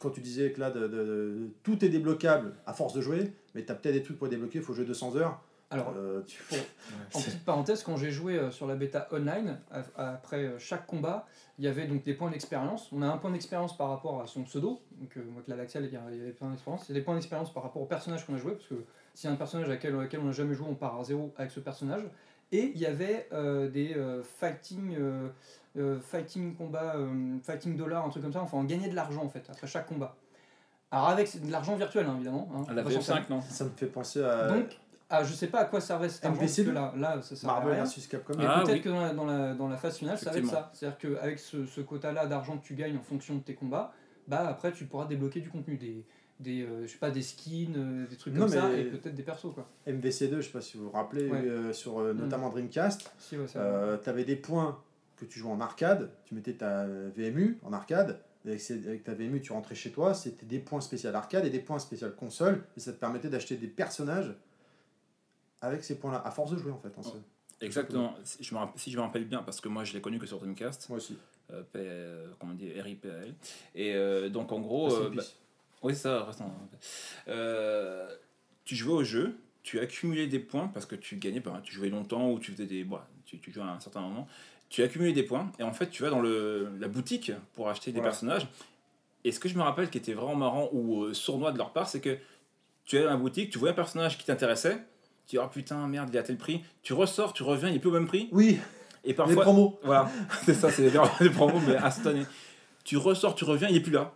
quand 0.00 0.10
tu 0.10 0.20
disais 0.20 0.52
que 0.52 0.60
là, 0.60 0.70
de- 0.70 1.48
tout 1.62 1.84
est 1.84 1.88
débloquable 1.88 2.54
à 2.66 2.72
force 2.72 2.94
de 2.94 3.00
jouer, 3.00 3.32
mais 3.54 3.64
tu 3.64 3.70
as 3.70 3.74
peut-être 3.74 3.94
des 3.94 4.02
trucs 4.02 4.18
pour 4.18 4.28
débloquer, 4.28 4.58
il 4.58 4.64
faut 4.64 4.74
jouer 4.74 4.84
200 4.84 5.16
heures. 5.16 5.40
Alors, 5.74 5.92
Euh, 5.96 6.22
tu- 6.26 6.42
En 7.14 7.20
petite 7.20 7.44
parenthèse, 7.44 7.82
quand 7.82 7.96
j'ai 7.96 8.10
joué 8.10 8.38
euh, 8.38 8.50
sur 8.50 8.66
la 8.66 8.74
bêta 8.76 9.08
online, 9.12 9.58
a- 9.70 10.12
après 10.14 10.44
euh, 10.44 10.58
chaque 10.58 10.86
combat, 10.86 11.26
il 11.58 11.64
y 11.64 11.68
avait 11.68 11.86
donc 11.86 12.02
des 12.02 12.14
points 12.14 12.30
d'expérience. 12.30 12.88
On 12.92 13.02
a 13.02 13.06
un 13.06 13.16
point 13.18 13.30
d'expérience 13.30 13.76
par 13.76 13.90
rapport 13.90 14.20
à 14.22 14.26
son 14.26 14.42
pseudo. 14.44 14.80
Donc, 14.98 15.16
euh, 15.16 15.22
moi, 15.32 15.42
que 15.44 15.50
la 15.50 15.56
Laxel, 15.56 15.84
il 15.84 15.92
y 15.92 15.96
a 15.96 16.00
il 16.10 16.16
y 16.16 16.20
avait 16.20 16.26
des 16.28 16.32
points 16.32 16.50
d'expérience. 16.50 16.84
Il 16.88 16.92
y 16.92 16.96
a 16.96 17.00
des 17.00 17.04
points 17.04 17.14
d'expérience 17.14 17.52
par 17.52 17.62
rapport 17.62 17.82
au 17.82 17.86
personnage 17.86 18.26
qu'on 18.26 18.34
a 18.34 18.38
joué, 18.38 18.52
parce 18.52 18.66
que 18.66 18.84
si 19.14 19.28
un 19.28 19.36
personnage 19.36 19.68
à 19.70 19.76
on 20.18 20.24
n'a 20.24 20.32
jamais 20.32 20.54
joué, 20.54 20.66
on 20.68 20.74
part 20.74 20.98
à 20.98 21.04
zéro 21.04 21.32
avec 21.36 21.50
ce 21.50 21.60
personnage. 21.60 22.02
Et 22.52 22.72
il 22.74 22.78
y 22.80 22.86
avait 22.86 23.26
euh, 23.32 23.68
des 23.68 23.94
euh, 23.94 24.22
fighting, 24.22 24.96
euh, 25.76 25.98
fighting 26.00 26.54
combat, 26.54 26.94
euh, 26.96 27.38
fighting 27.42 27.76
dollars, 27.76 28.04
un 28.04 28.10
truc 28.10 28.22
comme 28.22 28.32
ça. 28.32 28.42
Enfin, 28.42 28.58
on 28.58 28.64
gagnait 28.64 28.88
de 28.88 28.94
l'argent 28.94 29.24
en 29.24 29.28
fait 29.28 29.44
après 29.48 29.66
chaque 29.66 29.86
combat. 29.86 30.14
Alors 30.90 31.08
avec 31.08 31.44
de 31.44 31.50
l'argent 31.50 31.74
virtuel 31.74 32.06
hein, 32.06 32.14
évidemment. 32.16 32.48
hein, 32.54 32.64
À 32.68 32.72
la 32.74 32.82
on 32.82 32.84
va 32.84 33.00
s'en 33.00 33.14
VF5, 33.14 33.22
non? 33.30 33.40
Ça 33.40 33.64
me 33.64 33.70
fait 33.70 33.86
penser 33.86 34.22
à 34.22 34.46
donc, 34.48 34.78
ah, 35.18 35.24
je 35.24 35.32
sais 35.32 35.46
pas 35.48 35.60
à 35.60 35.64
quoi 35.66 35.80
servait 35.80 36.08
cet 36.08 36.24
argent, 36.24 36.38
parce 36.40 36.52
MVC2? 36.52 36.64
que 36.66 36.70
là, 36.70 36.92
là, 36.96 37.22
ça 37.22 37.36
sert 37.36 37.48
à 37.50 37.54
Marvel 37.54 37.74
rien. 37.74 37.84
vs 37.84 38.08
Capcom. 38.08 38.34
Mais 38.38 38.44
Ah, 38.46 38.62
peut-être 38.64 38.74
oui. 38.76 38.82
que 38.82 38.88
dans 38.88 39.00
la, 39.00 39.12
dans, 39.14 39.24
la, 39.26 39.54
dans 39.54 39.68
la 39.68 39.76
phase 39.76 39.96
finale, 39.98 40.18
ça 40.18 40.26
va 40.26 40.30
être 40.32 40.44
Effectivement. 40.44 40.60
ça. 40.60 40.70
C'est-à-dire 40.74 40.98
qu'avec 40.98 41.38
ce, 41.38 41.66
ce 41.66 41.80
quota-là 41.80 42.26
d'argent 42.26 42.58
que 42.58 42.64
tu 42.66 42.74
gagnes 42.74 42.96
en 42.96 43.02
fonction 43.02 43.34
de 43.36 43.40
tes 43.42 43.54
combats, 43.54 43.92
bah 44.28 44.46
après 44.48 44.72
tu 44.72 44.84
pourras 44.86 45.06
débloquer 45.06 45.40
du 45.40 45.50
contenu, 45.50 45.76
des, 45.76 46.04
des, 46.40 46.62
euh, 46.62 46.86
je 46.86 46.92
sais 46.92 46.98
pas, 46.98 47.10
des 47.10 47.22
skins, 47.22 47.74
euh, 47.76 48.06
des 48.06 48.16
trucs 48.16 48.34
Non, 48.34 48.40
comme 48.40 48.48
ça, 48.48 48.68
mais- 48.68 48.80
et 48.80 48.84
peut-être 48.84 49.14
des 49.14 49.22
persos 49.22 49.52
quoi. 49.54 49.68
MVC2, 49.86 50.36
je 50.36 50.40
sais 50.46 50.50
pas 50.52 50.60
si 50.60 50.76
vous 50.78 50.84
vous 50.84 50.90
rappelez, 50.90 51.28
Ouais. 51.28 51.38
euh, 51.44 51.72
sur 51.72 51.98
euh, 52.00 52.12
notamment 52.14 52.48
Dreamcast, 52.50 53.12
Si, 53.18 53.36
ouais, 53.36 53.46
ça 53.46 53.58
euh, 53.60 53.98
tu 54.02 54.08
avais 54.08 54.24
des 54.24 54.36
points 54.36 54.80
que 55.16 55.24
tu 55.26 55.38
jouais 55.38 55.52
en 55.52 55.60
arcade, 55.60 56.10
tu 56.24 56.34
mettais 56.34 56.54
ta 56.54 56.86
VMU 57.16 57.58
en 57.62 57.72
arcade, 57.72 58.18
et 58.44 58.48
avec, 58.48 58.60
ces- 58.60 58.86
avec 58.88 59.04
ta 59.04 59.14
VMU 59.14 59.40
tu 59.40 59.52
rentrais 59.52 59.74
chez 59.74 59.90
toi, 59.92 60.12
c'était 60.14 60.44
des 60.46 60.58
points 60.58 60.80
spéciaux 60.80 61.10
arcade 61.14 61.44
et 61.46 61.50
des 61.50 61.60
points 61.60 61.78
spéciaux 61.78 62.08
console, 62.10 62.64
et 62.76 62.80
ça 62.80 62.92
te 62.92 62.98
permettait 62.98 63.28
d'acheter 63.28 63.56
des 63.56 63.68
personnages 63.68 64.34
avec 65.64 65.84
ces 65.84 65.98
points-là, 65.98 66.22
à 66.24 66.30
force 66.30 66.50
de 66.52 66.56
jouer 66.58 66.72
en 66.72 66.78
fait. 66.78 66.92
hein, 66.96 67.20
Exactement. 67.60 68.14
Si 68.24 68.42
je, 68.44 68.54
me 68.54 68.58
rappelle, 68.60 68.80
si 68.80 68.90
je 68.90 68.96
me 68.96 69.02
rappelle 69.02 69.24
bien, 69.24 69.42
parce 69.42 69.60
que 69.60 69.68
moi 69.68 69.84
je 69.84 69.92
l'ai 69.94 70.00
connu 70.00 70.18
que 70.18 70.26
sur 70.26 70.38
Dreamcast, 70.38 70.88
Moi 70.88 70.98
aussi. 70.98 71.16
euh, 71.50 71.62
P- 71.62 71.78
euh, 71.80 72.26
comment 72.38 72.52
on 72.52 72.56
dit, 72.56 72.70
RIPAL. 72.80 73.34
Et 73.74 73.94
euh, 73.94 74.28
donc 74.28 74.52
en 74.52 74.60
gros, 74.60 74.92
euh, 74.94 75.10
bah, 75.14 75.22
oui, 75.82 75.94
ça, 75.94 76.24
reste 76.24 76.40
en- 76.40 76.52
Euh, 77.28 78.08
tu 78.64 78.74
jouais 78.76 78.92
au 78.94 79.04
jeu, 79.04 79.36
tu 79.62 79.80
accumulais 79.80 80.26
des 80.26 80.40
points 80.40 80.68
parce 80.68 80.86
que 80.86 80.94
tu 80.96 81.16
gagnais, 81.16 81.40
bah, 81.40 81.60
tu 81.62 81.72
jouais 81.74 81.88
longtemps 81.90 82.30
ou 82.30 82.38
tu 82.38 82.52
faisais 82.52 82.66
des. 82.66 82.84
Bon, 82.84 82.98
tu, 83.24 83.38
tu 83.38 83.52
jouais 83.52 83.62
à 83.64 83.68
un 83.68 83.80
certain 83.80 84.00
moment. 84.00 84.26
Tu 84.68 84.82
accumulais 84.82 85.12
des 85.12 85.22
points 85.22 85.50
et 85.58 85.62
en 85.62 85.72
fait, 85.72 85.88
tu 85.90 86.02
vas 86.02 86.10
dans 86.10 86.20
le, 86.20 86.70
la 86.78 86.88
boutique 86.88 87.32
pour 87.54 87.68
acheter 87.68 87.92
des 87.92 87.98
Voilà. 87.98 88.10
personnages. 88.10 88.48
Et 89.22 89.32
ce 89.32 89.40
que 89.40 89.48
je 89.48 89.56
me 89.56 89.62
rappelle 89.62 89.88
qui 89.88 89.98
était 89.98 90.12
vraiment 90.14 90.34
marrant 90.34 90.68
ou 90.72 91.14
sournois 91.14 91.52
de 91.52 91.58
leur 91.58 91.72
part, 91.72 91.88
c'est 91.88 92.00
que 92.00 92.18
tu 92.84 92.96
allais 92.96 93.06
dans 93.06 93.12
la 93.12 93.16
boutique, 93.16 93.50
tu 93.50 93.58
vois 93.58 93.70
un 93.70 93.74
personnage 93.74 94.18
qui 94.18 94.24
t'intéressait, 94.26 94.82
tu 95.26 95.36
dis 95.36 95.38
oh 95.42 95.48
putain, 95.48 95.86
merde, 95.86 96.08
il 96.12 96.16
est 96.16 96.20
à 96.20 96.22
tel 96.22 96.36
prix. 96.36 96.62
Tu 96.82 96.92
ressors, 96.92 97.32
tu 97.32 97.42
reviens, 97.42 97.68
il 97.68 97.76
est 97.76 97.78
plus 97.80 97.90
au 97.90 97.94
même 97.94 98.06
prix. 98.06 98.28
Oui, 98.32 98.58
Et 99.04 99.08
les 99.08 99.14
parfois, 99.14 99.42
promos. 99.42 99.78
voilà, 99.84 100.10
c'est 100.44 100.54
ça, 100.54 100.70
c'est 100.70 100.90
des 100.90 101.30
promos, 101.30 101.60
mais 101.66 101.76
instantané. 101.76 102.24
Tu 102.84 102.96
ressors, 102.96 103.34
tu 103.34 103.44
reviens, 103.44 103.68
il 103.68 103.76
est 103.76 103.80
plus 103.80 103.92
là. 103.92 104.12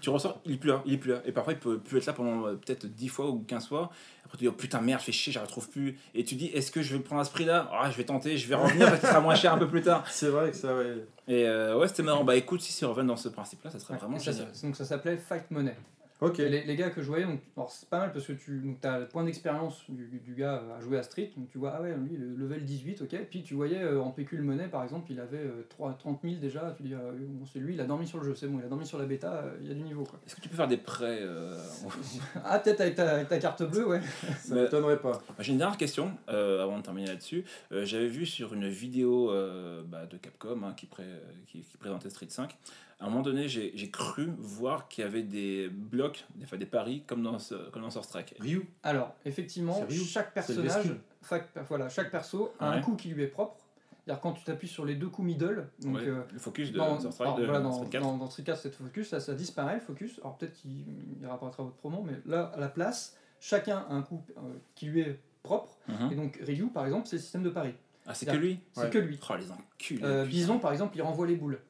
Tu 0.00 0.10
ressors, 0.10 0.40
il 0.46 0.54
est 0.54 0.56
plus 0.58 0.70
là, 0.70 0.80
il 0.86 0.94
est 0.94 0.96
plus 0.96 1.10
là. 1.10 1.20
Et 1.24 1.32
parfois, 1.32 1.52
il 1.54 1.58
peut 1.58 1.78
plus 1.78 1.98
être 1.98 2.06
là 2.06 2.12
pendant 2.12 2.46
euh, 2.46 2.54
peut-être 2.54 2.86
10 2.86 3.08
fois 3.08 3.28
ou 3.30 3.40
15 3.40 3.66
fois. 3.66 3.90
Après, 4.24 4.38
tu 4.38 4.44
dis, 4.44 4.48
oh 4.48 4.52
putain, 4.52 4.80
merde, 4.80 5.00
fais 5.00 5.10
chier, 5.10 5.32
je 5.32 5.38
la 5.40 5.44
retrouve 5.44 5.68
plus. 5.68 5.98
Et 6.14 6.24
tu 6.24 6.36
dis, 6.36 6.46
est-ce 6.46 6.70
que 6.70 6.82
je 6.82 6.94
vais 6.96 7.02
prendre 7.02 7.20
à 7.20 7.24
ce 7.24 7.32
prix-là? 7.32 7.68
Ah, 7.72 7.90
je 7.90 7.96
vais 7.96 8.04
tenter, 8.04 8.36
je 8.36 8.46
vais 8.46 8.54
revenir 8.54 8.86
parce 8.86 9.00
qu'il 9.00 9.08
sera 9.08 9.20
moins 9.20 9.34
cher 9.34 9.52
un 9.52 9.58
peu 9.58 9.66
plus 9.66 9.82
tard. 9.82 10.04
C'est 10.10 10.28
vrai 10.28 10.52
que 10.52 10.56
ça, 10.56 10.72
ouais. 10.76 11.04
Et 11.26 11.48
euh, 11.48 11.76
ouais, 11.76 11.88
c'était 11.88 12.04
marrant. 12.04 12.22
Bah 12.22 12.36
écoute, 12.36 12.60
si 12.60 12.80
ils 12.80 12.86
reviennent 12.86 13.08
dans 13.08 13.16
ce 13.16 13.28
principe-là, 13.28 13.72
ça 13.72 13.80
serait 13.80 13.94
Ouais, 13.94 13.98
vraiment 14.00 14.16
et 14.18 14.20
ça, 14.20 14.32
ça- 14.32 14.44
donc 14.66 14.76
ça 14.76 14.84
s'appelait 14.84 15.16
Fight 15.16 15.50
Money. 15.50 15.74
Ok. 16.20 16.38
Les, 16.38 16.64
les 16.64 16.74
gars 16.76 16.90
que 16.90 17.00
je 17.00 17.06
voyais, 17.06 17.24
donc, 17.24 17.40
alors 17.56 17.70
c'est 17.70 17.88
pas 17.88 18.00
mal 18.00 18.12
parce 18.12 18.26
que 18.26 18.32
tu 18.32 18.76
as 18.82 18.98
le 18.98 19.06
point 19.06 19.22
d'expérience 19.22 19.84
du, 19.88 20.18
du 20.18 20.34
gars 20.34 20.62
à 20.76 20.80
jouer 20.80 20.98
à 20.98 21.04
Street, 21.04 21.30
donc 21.36 21.48
tu 21.48 21.58
vois, 21.58 21.74
ah 21.76 21.80
ouais, 21.80 21.94
lui, 21.96 22.16
le 22.16 22.34
level 22.34 22.64
18, 22.64 23.02
ok. 23.02 23.16
Puis 23.30 23.44
tu 23.44 23.54
voyais 23.54 23.80
euh, 23.82 24.00
en 24.00 24.10
pécule 24.10 24.42
monnaie, 24.42 24.66
par 24.66 24.82
exemple, 24.82 25.12
il 25.12 25.20
avait 25.20 25.36
euh, 25.38 25.64
3, 25.68 25.94
30 25.96 26.20
000 26.24 26.34
déjà, 26.40 26.74
tu 26.76 26.82
dis, 26.82 26.94
ah, 26.94 27.12
bon, 27.16 27.46
c'est 27.46 27.60
lui, 27.60 27.74
il 27.74 27.80
a 27.80 27.84
dormi 27.84 28.04
sur 28.06 28.18
le 28.18 28.24
jeu, 28.24 28.34
c'est 28.34 28.48
bon, 28.48 28.58
il 28.58 28.64
a 28.64 28.68
dormi 28.68 28.84
sur 28.84 28.98
la 28.98 29.06
bêta, 29.06 29.32
euh, 29.32 29.56
il 29.62 29.68
y 29.68 29.70
a 29.70 29.74
du 29.74 29.82
niveau 29.82 30.02
quoi. 30.02 30.18
Est-ce 30.26 30.34
que 30.34 30.40
tu 30.40 30.48
peux 30.48 30.56
faire 30.56 30.66
des 30.66 30.76
prêts 30.76 31.20
euh, 31.22 31.56
ah, 32.44 32.58
peut-être 32.58 32.80
avec 32.80 32.96
ta, 32.96 33.10
avec 33.14 33.28
ta 33.28 33.38
carte 33.38 33.62
bleue, 33.62 33.86
ouais. 33.86 34.00
Ça 34.40 34.54
Mais- 34.56 34.62
m'étonnerait 34.62 34.98
pas. 35.00 35.20
J'ai 35.38 35.52
une 35.52 35.58
dernière 35.58 35.78
question 35.78 36.10
euh, 36.28 36.64
avant 36.64 36.78
de 36.78 36.82
terminer 36.82 37.06
là-dessus. 37.06 37.44
Euh, 37.70 37.84
J'avais 37.84 38.08
vu 38.08 38.26
sur 38.26 38.54
une 38.54 38.66
vidéo 38.68 39.30
euh, 39.30 39.82
bah, 39.86 40.06
de 40.06 40.16
Capcom 40.16 40.62
hein, 40.64 40.74
qui, 40.76 40.86
pré- 40.86 41.04
qui, 41.46 41.60
qui 41.60 41.76
présentait 41.76 42.10
Street 42.10 42.26
5. 42.28 42.56
À 43.00 43.04
un 43.06 43.10
moment 43.10 43.22
donné, 43.22 43.48
j'ai 43.48 43.70
j'ai 43.76 43.90
cru 43.90 44.28
voir 44.38 44.88
qu'il 44.88 45.04
y 45.04 45.06
avait 45.06 45.22
des 45.22 45.68
blocs, 45.68 46.26
des, 46.34 46.44
enfin, 46.44 46.56
des 46.56 46.66
paris 46.66 47.04
comme 47.06 47.22
dans, 47.22 47.38
ce, 47.38 47.54
comme 47.70 47.82
dans 47.82 47.90
Source 47.90 48.08
Trek. 48.08 48.26
Ryu. 48.40 48.68
Alors, 48.82 49.14
effectivement, 49.24 49.80
Ryu, 49.88 50.00
chaque 50.00 50.34
personnage, 50.34 50.96
chaque, 51.28 51.48
voilà, 51.68 51.88
chaque 51.88 52.10
perso 52.10 52.52
a 52.58 52.70
un 52.70 52.80
coup 52.80 52.96
qui 52.96 53.08
lui 53.10 53.22
est 53.22 53.28
propre. 53.28 53.56
C'est-à-dire 54.04 54.20
quand 54.22 54.32
tu 54.32 54.42
t'appuies 54.44 54.68
sur 54.68 54.84
les 54.86 54.94
deux 54.94 55.08
coups 55.08 55.26
middle, 55.26 55.68
donc 55.80 55.96
Ouais, 55.96 56.08
euh, 56.08 56.22
le 56.32 56.38
focus 56.38 56.72
de 56.72 56.78
dans, 56.78 56.98
Source 56.98 57.16
Trek, 57.16 57.26
alors, 57.26 57.38
de 57.38 57.44
voilà, 57.44 57.60
dans, 57.60 57.72
Street 57.72 57.88
4. 57.90 58.02
dans, 58.02 58.16
dans 58.16 58.30
Street 58.30 58.42
4, 58.42 58.58
c'est 58.58 58.74
focus, 58.74 59.08
ça, 59.10 59.20
ça 59.20 59.34
disparaît 59.34 59.74
le 59.74 59.80
focus. 59.80 60.18
Alors 60.20 60.38
peut-être 60.38 60.54
qu'il 60.54 60.84
il 61.20 61.26
rapparaîtra 61.26 61.62
à 61.62 61.66
votre 61.66 61.76
promo, 61.76 62.02
mais 62.02 62.14
là, 62.24 62.50
à 62.54 62.58
la 62.58 62.68
place, 62.68 63.16
chacun 63.38 63.84
a 63.88 63.92
un 63.92 64.02
coup 64.02 64.22
euh, 64.38 64.40
qui 64.74 64.86
lui 64.86 65.02
est 65.02 65.20
propre. 65.42 65.76
Mhm. 65.88 66.12
Et 66.12 66.14
donc 66.16 66.38
Ryu, 66.42 66.68
par 66.68 66.86
exemple, 66.86 67.06
c'est 67.06 67.16
le 67.16 67.22
système 67.22 67.42
de 67.42 67.50
pari. 67.50 67.74
Ah, 68.06 68.14
c'est 68.14 68.24
que 68.24 68.36
lui 68.36 68.58
C'est 68.72 68.84
Ouais. 68.84 68.90
que 68.90 68.98
lui. 68.98 69.20
Oh, 69.28 69.34
les 69.36 69.52
enculés. 69.52 70.02
Euh. 70.02 70.24
Bison, 70.24 70.58
par 70.58 70.72
exemple, 70.72 70.96
il 70.96 71.02
renvoie 71.02 71.26
les 71.26 71.36
boules. 71.36 71.60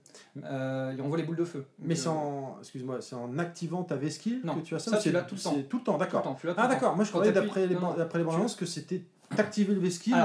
Euh, 0.44 0.92
il 0.94 1.00
renvoie 1.00 1.16
les 1.18 1.24
boules 1.24 1.36
de 1.36 1.44
feu. 1.44 1.64
Mais 1.78 1.94
c'est 1.94 2.08
en, 2.08 2.56
excuse-moi, 2.60 3.00
c'est 3.00 3.14
en 3.16 3.38
activant 3.38 3.82
ta 3.82 3.96
V-skill 3.96 4.42
que 4.42 4.60
tu 4.60 4.74
as 4.74 4.78
ça 4.78 4.98
c'est- 5.00 5.12
l'as 5.12 5.22
tout 5.22 5.34
le 5.34 5.40
temps. 5.40 5.54
Tout 5.68 5.78
le 5.78 5.92
le 5.92 5.98
d'accord. 5.98 6.36
Ah 6.56 6.62
le 6.62 6.68
d'accord, 6.68 6.96
moi 6.96 7.04
je 7.04 7.10
croyais 7.10 7.32
d'après 7.32 7.62
les, 7.62 7.68
les 7.68 7.74
bandes 7.74 7.98
annonces 8.14 8.54
que 8.56 8.66
c'était 8.66 9.02
t'activer 9.36 9.74
le 9.74 9.80
V-skill 9.80 10.16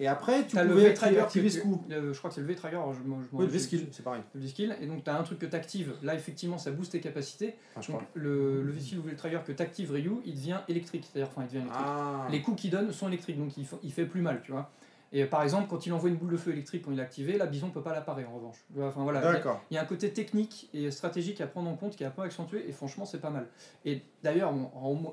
et 0.00 0.08
après 0.08 0.44
tu 0.44 0.56
le 0.56 0.68
pouvais 0.70 0.88
V-Trigger. 0.88 1.16
que 1.16 1.20
activer 1.20 1.50
ce 1.50 1.60
coup. 1.60 1.84
je 1.88 2.18
crois 2.18 2.30
que 2.30 2.34
c'est 2.34 2.40
le 2.40 2.48
V-Trigger. 2.48 2.80
je, 2.92 2.98
Oui, 3.32 3.44
le 3.44 3.50
V-skill, 3.50 3.86
c'est 3.92 4.02
pareil. 4.02 4.22
le 4.34 4.40
V-Skill, 4.40 4.76
et 4.80 4.86
donc 4.86 5.04
tu 5.04 5.10
as 5.10 5.16
un 5.16 5.22
truc 5.22 5.38
que 5.38 5.46
tu 5.46 5.54
actives. 5.54 5.94
Là, 6.02 6.14
effectivement, 6.16 6.58
ça 6.58 6.72
booste 6.72 6.92
tes 6.92 7.00
capacités. 7.00 7.54
Donc, 7.88 8.00
le, 8.14 8.62
le 8.64 8.72
V-Skill 8.72 8.98
ou 8.98 9.02
le 9.06 9.14
Trigger 9.14 9.38
que 9.46 9.52
tu 9.52 9.62
actives 9.62 9.92
Ryu, 9.92 10.14
il 10.24 10.34
devient 10.34 10.58
électrique. 10.68 11.08
C'est-à-dire, 11.12 11.30
enfin, 11.30 11.42
il 11.42 11.46
devient 11.46 11.58
électrique. 11.66 11.86
Ah. 11.86 12.26
Les 12.30 12.42
coups 12.42 12.60
qu'il 12.62 12.70
donne 12.70 12.90
sont 12.92 13.06
électriques, 13.06 13.38
donc 13.38 13.56
il, 13.56 13.66
il 13.84 13.92
fait 13.92 14.06
plus 14.06 14.20
mal, 14.20 14.40
tu 14.44 14.50
vois. 14.52 14.70
Et 15.12 15.24
par 15.24 15.42
exemple, 15.42 15.66
quand 15.68 15.86
il 15.86 15.92
envoie 15.92 16.08
une 16.08 16.14
boule 16.16 16.30
de 16.30 16.36
feu 16.36 16.52
électrique 16.52 16.82
quand 16.84 16.92
il 16.92 16.98
est 17.00 17.02
activé, 17.02 17.36
la 17.36 17.46
bison 17.46 17.70
peut 17.70 17.82
pas 17.82 17.92
la 17.92 18.00
parer 18.00 18.24
en 18.24 18.32
revanche. 18.36 18.58
Enfin, 18.80 19.02
voilà, 19.02 19.20
il 19.20 19.74
y 19.74 19.78
a- 19.78 19.82
un 19.82 19.84
côté 19.84 20.12
technique 20.12 20.70
et 20.72 20.88
stratégique 20.92 21.40
à 21.40 21.48
prendre 21.48 21.68
en 21.68 21.74
compte 21.74 21.96
qui 21.96 22.04
est 22.04 22.06
un 22.06 22.10
peu 22.12 22.22
accentué 22.22 22.68
et 22.68 22.72
franchement 22.72 23.04
c'est 23.04 23.18
pas 23.20 23.30
mal. 23.30 23.48
Et 23.84 24.02
d'ailleurs 24.22 24.52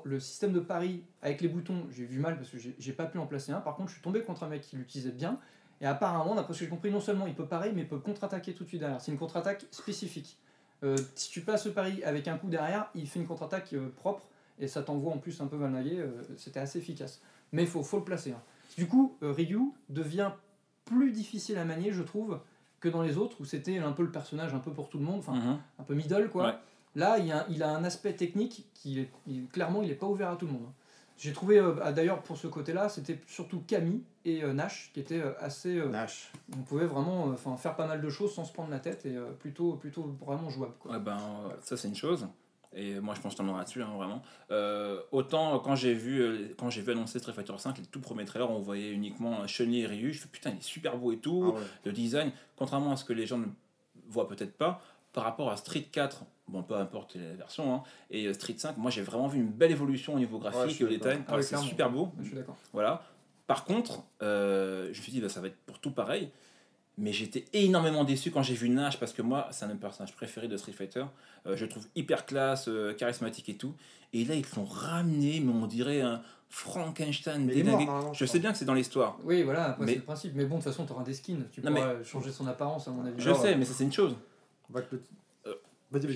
le 0.04 0.20
système 0.20 0.52
de 0.52 0.60
pari 0.60 1.02
avec 1.20 1.40
les 1.40 1.48
boutons 1.48 1.86
j'ai 1.90 2.04
vu 2.04 2.20
mal 2.20 2.36
parce 2.36 2.48
que 2.50 2.58
j'ai- 2.58 2.76
j'ai 2.78 2.92
pas 2.92 3.06
pu 3.06 3.18
en 3.18 3.26
placer 3.26 3.50
un. 3.50 3.60
Par 3.60 3.74
contre 3.74 3.88
je 3.88 3.94
suis 3.94 4.02
tombé 4.02 4.22
contre 4.22 4.44
un 4.44 4.48
mec 4.48 4.60
qui 4.62 4.76
l'utilisait 4.76 5.10
bien 5.10 5.38
et 5.80 5.86
apparemment 5.86 6.34
d'après 6.36 6.52
ce 6.54 6.58
que 6.60 6.64
j'ai 6.66 6.70
compris 6.70 6.90
non 6.92 7.00
seulement 7.00 7.26
il 7.26 7.34
peut 7.34 7.46
parer 7.46 7.72
mais 7.72 7.80
il 7.82 7.88
peut 7.88 7.98
contre-attaquer 7.98 8.54
tout 8.54 8.62
de 8.64 8.68
suite 8.68 8.80
derrière. 8.80 9.00
C'est 9.00 9.10
une 9.10 9.18
contre-attaque 9.18 9.66
spécifique. 9.72 10.38
Euh, 10.84 10.96
si 11.16 11.30
tu 11.32 11.40
passes 11.40 11.66
le 11.66 11.72
pari 11.72 12.04
avec 12.04 12.28
un 12.28 12.38
coup 12.38 12.48
derrière 12.48 12.88
il 12.94 13.08
fait 13.08 13.18
une 13.18 13.26
contre-attaque 13.26 13.72
euh, 13.72 13.88
propre 13.96 14.22
et 14.60 14.68
ça 14.68 14.82
t'envoie 14.82 15.12
en 15.12 15.18
plus 15.18 15.40
un 15.40 15.46
peu 15.48 15.56
mal 15.56 15.72
nagué. 15.72 15.98
euh, 15.98 16.22
C'était 16.36 16.60
assez 16.60 16.78
efficace. 16.78 17.20
Mais 17.50 17.62
il 17.62 17.68
faut, 17.68 17.82
faut 17.82 17.96
le 17.98 18.04
placer. 18.04 18.30
hein. 18.30 18.42
Du 18.76 18.86
coup 18.86 19.16
euh, 19.22 19.32
Ryu 19.32 19.72
devient 19.88 20.30
plus 20.84 21.12
difficile 21.12 21.58
à 21.58 21.64
manier 21.64 21.92
je 21.92 22.02
trouve 22.02 22.38
que 22.80 22.88
dans 22.88 23.02
les 23.02 23.16
autres 23.18 23.40
où 23.40 23.44
c'était 23.44 23.78
un 23.78 23.92
peu 23.92 24.02
le 24.02 24.10
personnage 24.10 24.54
un 24.54 24.58
peu 24.60 24.72
pour 24.72 24.88
tout 24.88 24.98
le 24.98 25.04
monde, 25.04 25.18
enfin 25.18 25.34
Mhm. 25.34 25.58
un 25.78 25.82
peu 25.84 25.94
middle 25.94 26.28
quoi. 26.30 26.46
Ouais. 26.46 26.54
Là, 26.94 27.18
il, 27.18 27.26
y 27.26 27.32
a, 27.32 27.46
il 27.50 27.62
a 27.62 27.70
un 27.70 27.84
aspect 27.84 28.14
technique 28.14 28.66
qui 28.74 29.00
est, 29.00 29.10
il- 29.26 29.46
clairement 29.48 29.82
il 29.82 29.90
est 29.90 29.94
pas 29.94 30.06
ouvert 30.06 30.30
à 30.30 30.36
tout 30.36 30.46
le 30.46 30.52
monde. 30.52 30.64
hein. 30.68 30.72
J'ai 31.16 31.32
trouvé 31.32 31.58
euh, 31.58 31.74
ah, 31.82 31.92
d'ailleurs 31.92 32.22
pour 32.22 32.36
ce 32.36 32.46
côté-là, 32.46 32.88
c'était 32.88 33.18
surtout 33.26 33.60
Camille 33.66 34.02
et 34.24 34.44
euh, 34.44 34.52
Nash 34.52 34.90
qui 34.94 35.00
étaient 35.00 35.20
euh, 35.20 35.32
assez. 35.40 35.76
euh, 35.76 35.88
Nash. 35.88 36.30
on 36.56 36.62
pouvait 36.62 36.86
vraiment 36.86 37.28
euh, 37.28 37.32
enfin 37.32 37.56
faire 37.56 37.74
pas 37.74 37.88
mal 37.88 38.00
de 38.00 38.08
choses 38.08 38.32
sans 38.34 38.44
se 38.44 38.52
prendre 38.52 38.70
la 38.70 38.78
tête 38.78 39.04
et 39.04 39.16
euh, 39.16 39.32
plutôt 39.32 39.72
plutôt 39.74 40.14
vraiment 40.24 40.48
jouable 40.48 40.74
quoi. 40.78 40.92
Ouais, 40.92 41.00
ben, 41.00 41.18
euh, 41.18 41.54
ça 41.60 41.76
c'est 41.76 41.88
une 41.88 41.96
chose. 41.96 42.28
Et 42.74 43.00
moi 43.00 43.14
je 43.14 43.20
pense 43.20 43.34
que 43.34 43.38
t'en 43.38 43.48
auras 43.48 43.64
dessus, 43.64 43.82
hein, 43.82 43.90
vraiment. 43.96 44.22
Euh, 44.50 45.00
autant 45.10 45.54
euh, 45.54 45.58
quand 45.58 45.74
j'ai 45.74 45.94
vu, 45.94 46.20
euh, 46.20 46.54
quand 46.58 46.70
j'ai 46.70 46.82
vu 46.82 46.92
annoncer 46.92 47.18
Street 47.18 47.32
Fighter 47.32 47.54
5, 47.56 47.78
les 47.78 47.84
tout 47.86 48.00
premiers 48.00 48.24
trailers, 48.24 48.50
on 48.50 48.60
voyait 48.60 48.90
uniquement 48.90 49.46
Chun-Li 49.46 49.80
et 49.80 49.86
Ryu. 49.86 50.12
Je 50.12 50.20
fais 50.20 50.28
putain, 50.28 50.50
il 50.50 50.58
est 50.58 50.62
super 50.62 50.96
beau 50.96 51.12
et 51.12 51.18
tout. 51.18 51.44
Ah 51.46 51.58
ouais. 51.58 51.66
Le 51.84 51.92
design, 51.92 52.30
contrairement 52.56 52.92
à 52.92 52.96
ce 52.96 53.04
que 53.04 53.12
les 53.12 53.26
gens 53.26 53.38
ne 53.38 53.46
voient 54.08 54.28
peut-être 54.28 54.56
pas, 54.56 54.82
par 55.12 55.24
rapport 55.24 55.50
à 55.50 55.56
Street 55.56 55.86
4, 55.90 56.24
bon 56.48 56.62
peu 56.62 56.74
importe 56.76 57.16
la 57.16 57.34
version, 57.34 57.74
hein, 57.74 57.82
et 58.10 58.32
Street 58.34 58.54
5, 58.56 58.76
moi 58.76 58.90
j'ai 58.90 59.02
vraiment 59.02 59.28
vu 59.28 59.40
une 59.40 59.50
belle 59.50 59.72
évolution 59.72 60.14
au 60.14 60.18
niveau 60.18 60.38
graphique 60.38 60.74
suis 60.74 60.84
et 60.84 60.86
au 60.86 60.90
détail. 60.90 61.18
d'accord. 61.18 61.26
Ah 61.28 61.32
Ouais, 61.32 61.38
ouais, 61.38 61.42
c'est 61.42 61.56
super 61.58 61.90
beau. 61.90 62.10
Je 62.20 62.26
suis 62.26 62.36
d'accord. 62.36 62.56
Voilà. 62.72 63.02
Par 63.48 63.64
contre, 63.64 64.02
euh, 64.22 64.90
je 64.92 64.98
me 64.98 65.02
suis 65.02 65.10
dit, 65.10 65.20
bah, 65.22 65.30
ça 65.30 65.40
va 65.40 65.48
être 65.48 65.56
pour 65.64 65.78
tout 65.80 65.90
pareil. 65.90 66.30
Mais 67.00 67.12
j'étais 67.12 67.44
énormément 67.52 68.02
déçu 68.04 68.30
quand 68.32 68.42
j'ai 68.42 68.54
vu 68.54 68.68
Nash 68.68 68.98
parce 68.98 69.12
que 69.12 69.22
moi, 69.22 69.46
c'est 69.52 69.64
un 69.64 69.68
de 69.68 69.74
mes 69.74 69.78
personnages 69.78 70.12
préférés 70.14 70.48
de 70.48 70.56
Street 70.56 70.72
Fighter. 70.72 71.04
Euh, 71.46 71.56
je 71.56 71.64
le 71.64 71.70
trouve 71.70 71.86
hyper 71.94 72.26
classe, 72.26 72.66
euh, 72.68 72.92
charismatique 72.92 73.48
et 73.48 73.54
tout. 73.56 73.74
Et 74.12 74.24
là, 74.24 74.34
ils 74.34 74.44
l'ont 74.56 74.64
ramené, 74.64 75.40
mais 75.40 75.52
on 75.52 75.66
dirait 75.66 76.00
un 76.00 76.20
Frankenstein 76.48 77.46
délingué. 77.46 77.84
normalement, 77.86 78.12
Je 78.12 78.24
je 78.24 78.30
sais 78.30 78.38
bien 78.40 78.50
que 78.52 78.58
c'est 78.58 78.64
dans 78.64 78.74
l'histoire. 78.74 79.18
Oui 79.22 79.42
voilà, 79.44 79.76
Mais- 79.80 79.86
c'est 79.92 79.94
le 79.96 80.02
principe. 80.02 80.32
Mais 80.34 80.44
bon 80.44 80.56
de 80.58 80.62
toute 80.62 80.72
façon 80.72 80.86
tu 80.86 80.92
auras 80.92 81.04
des 81.04 81.14
skins, 81.14 81.44
tu 81.52 81.60
Non, 81.62 81.70
mais- 81.70 81.80
pourras 81.80 82.02
changer 82.04 82.32
son 82.32 82.46
apparence 82.46 82.88
à 82.88 82.90
mon 82.90 83.04
avis. 83.04 83.14
Je 83.22 83.32
sais, 83.32 83.54
mais 83.54 83.64
ça, 83.64 83.74
c'est 83.74 83.84
une 83.84 83.92
chose. 83.92 84.16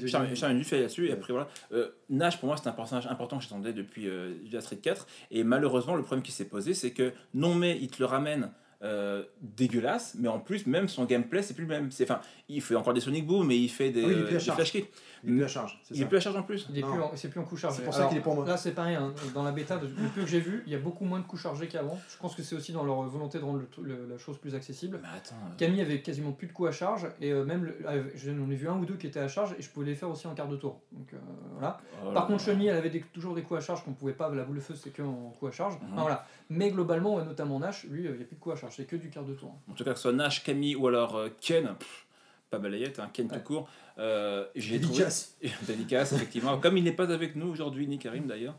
Charles 0.07 0.57
du 0.59 0.65
fait 0.65 0.81
là-dessus, 0.81 1.09
et 1.09 1.13
après 1.13 1.33
voilà. 1.33 1.49
Euh, 1.73 1.91
Nash, 2.11 2.39
pour 2.39 2.47
moi, 2.49 2.57
c'est 2.57 2.69
un 2.69 2.73
personnage 2.73 3.07
important 3.07 3.39
que 3.39 3.45
j'attendais 3.45 3.73
depuis 3.73 4.09
euh, 4.09 4.61
Street 4.61 4.77
4. 4.77 5.07
Et 5.31 5.45
malheureusement, 5.45 5.95
le 5.95 6.03
problème 6.03 6.23
qui 6.23 6.33
s'est 6.33 6.45
posé, 6.45 6.75
c'est 6.75 6.91
que 6.91 7.13
non, 7.35 7.55
mais 7.55 7.79
il 7.81 7.89
te 7.89 7.99
le 7.99 8.05
ramène 8.07 8.51
euh, 8.83 9.23
dégueulasse, 9.41 10.17
mais 10.19 10.29
en 10.29 10.39
plus, 10.41 10.67
même 10.67 10.89
son 10.89 11.05
gameplay, 11.05 11.43
c'est 11.43 11.55
plus 11.55 11.63
le 11.65 11.69
même. 11.69 11.91
C'est- 11.91 12.05
Enfin, 12.05 12.21
il 12.49 12.61
fait 12.61 12.75
encore 12.75 12.95
des 12.95 13.01
Sonic 13.01 13.27
Boom, 13.27 13.47
mais 13.47 13.57
il 13.59 13.69
fait 13.69 13.91
des, 13.91 14.03
Ah 14.03 14.07
oui, 14.09 14.13
il 14.17 14.19
est 14.21 14.25
plus 14.25 14.35
à 14.35 14.39
des 14.39 14.45
charge. 14.45 14.57
flash 14.57 14.73
kicks. 14.73 14.91
Il 15.25 15.31
est 15.31 15.35
plus 15.37 15.45
à 15.45 15.49
charge. 15.49 15.81
c'est 15.85 15.95
Il 15.95 15.99
ça. 15.99 16.03
est 16.05 16.09
plus 16.09 16.17
à 16.17 16.21
charge 16.21 16.37
en 16.37 16.43
plus. 16.43 16.67
Il 16.71 16.79
est 16.79 16.81
Non. 16.81 16.93
plus 16.93 17.01
en- 17.03 17.13
c'est 17.15 17.29
plus 17.29 17.39
en 17.41 17.45
coup 17.45 17.57
chargé. 17.57 17.77
C'est 17.79 17.85
pour 17.85 17.95
ça 17.95 18.07
qu'il 18.07 18.19
est 18.19 18.21
pour 18.21 18.35
moi. 18.35 18.45
Là, 18.45 18.57
c'est 18.57 18.73
pareil. 18.73 18.97
hein, 18.97 19.15
dans 19.35 19.45
la 19.45 19.53
bêta, 19.53 19.77
de- 19.77 19.87
le 19.87 20.09
peu 20.15 20.23
que 20.23 20.27
j'ai 20.27 20.41
vu, 20.41 20.65
il 20.67 20.73
y 20.73 20.75
a 20.75 20.79
beaucoup 20.79 21.05
moins 21.05 21.21
de 21.21 21.25
coups 21.25 21.43
chargés 21.43 21.69
qu'avant. 21.69 21.97
Je 22.11 22.17
pense 22.19 22.35
que 22.35 22.43
c'est 22.43 22.57
aussi 22.57 22.73
dans 22.73 22.83
leur 22.85 23.03
volonté 23.03 23.39
de 23.39 23.45
rendre 23.45 23.59
le 23.61 23.67
tru- 23.67 23.85
le- 23.85 24.07
la 24.11 24.19
chose 24.19 24.37
plus 24.39 24.55
accessible. 24.57 24.99
Mais 25.01 25.09
attends. 25.17 25.37
euh, 25.37 25.55
Camille 25.57 25.81
avait 25.81 26.01
quasiment 26.03 26.33
plus 26.33 26.49
de 26.49 26.53
coups 26.53 26.71
à 26.71 26.73
charge 26.73 27.07
et 27.21 27.31
euh, 27.33 27.45
même 27.45 27.65
le- 27.65 27.77
euh, 27.89 28.03
j'en 28.17 28.51
ai 28.51 28.57
vu 28.57 28.69
un 28.69 28.77
ou 28.79 28.85
deux 28.85 28.97
qui 28.97 29.07
étaient 29.07 29.21
à 29.21 29.29
charge 29.29 29.55
et 29.59 29.63
je 29.63 29.71
pouvais 29.71 29.87
les 29.87 29.95
faire 29.95 30.11
aussi 30.11 30.27
en 30.27 30.35
quart 30.35 30.49
de 30.49 30.57
tour. 30.57 30.81
Donc 30.91 31.13
euh, 31.15 31.19
voilà. 31.63 31.81
oh 32.07 32.13
Par 32.13 32.27
contre, 32.27 32.45
Chun-Li, 32.45 32.67
elle 32.67 32.77
avait 32.77 32.91
des- 32.91 33.01
toujours 33.13 33.35
des 33.35 33.43
coups 33.43 33.59
à 33.59 33.63
charge 33.63 33.85
qu'on 33.85 33.93
pouvait 33.93 34.13
pas. 34.13 34.29
La 34.35 34.45
boule 34.45 34.57
de 34.57 34.61
feu, 34.61 34.75
c'est 34.75 34.91
que 34.91 35.03
en 35.03 35.33
coups 35.39 35.53
à 35.53 35.55
charge. 35.55 35.75
Mhm. 35.75 35.93
Enfin, 35.93 36.03
voilà. 36.03 36.27
Mais 36.51 36.71
globalement, 36.71 37.15
ouais, 37.17 37.25
notamment 37.25 37.59
Nash, 37.59 37.85
lui, 37.85 38.07
euh, 38.07 38.11
il 38.13 38.17
n'y 38.19 38.23
a 38.23 38.27
plus 38.27 38.37
de 38.37 38.41
coups 38.41 38.57
à 38.57 38.59
charge, 38.61 38.75
c'est 38.77 38.85
que 38.85 38.97
du 38.97 39.09
quart 39.11 39.25
de 39.25 39.35
tour. 39.35 39.55
En 39.71 39.75
tout 39.75 39.85
cas, 39.85 39.91
que 39.93 39.97
ce 39.97 40.03
soit 40.03 40.13
Nash, 40.13 40.43
Camille 40.45 40.77
ou 40.77 40.87
alors 40.89 41.17
euh, 41.17 41.29
Ken, 41.41 41.75
pff, 41.79 42.07
pas 42.51 42.59
balayette, 42.59 42.99
hein, 42.99 43.09
Ken 43.13 43.27
Ouais. 43.31 43.39
tout 43.39 43.45
court. 43.45 43.69
Euh, 43.99 44.47
j'ai 44.57 44.81
trouvé- 44.81 44.99
Dédicace. 44.99 45.37
Dédicace, 45.67 46.13
effectivement. 46.13 46.59
Comme 46.59 46.77
il 46.79 46.85
n'est 46.85 46.93
pas 46.93 47.11
avec 47.13 47.37
nous 47.37 47.49
aujourd'hui, 47.49 47.87
ni 47.87 47.99
Karim 47.99 48.27
d'ailleurs, 48.27 48.55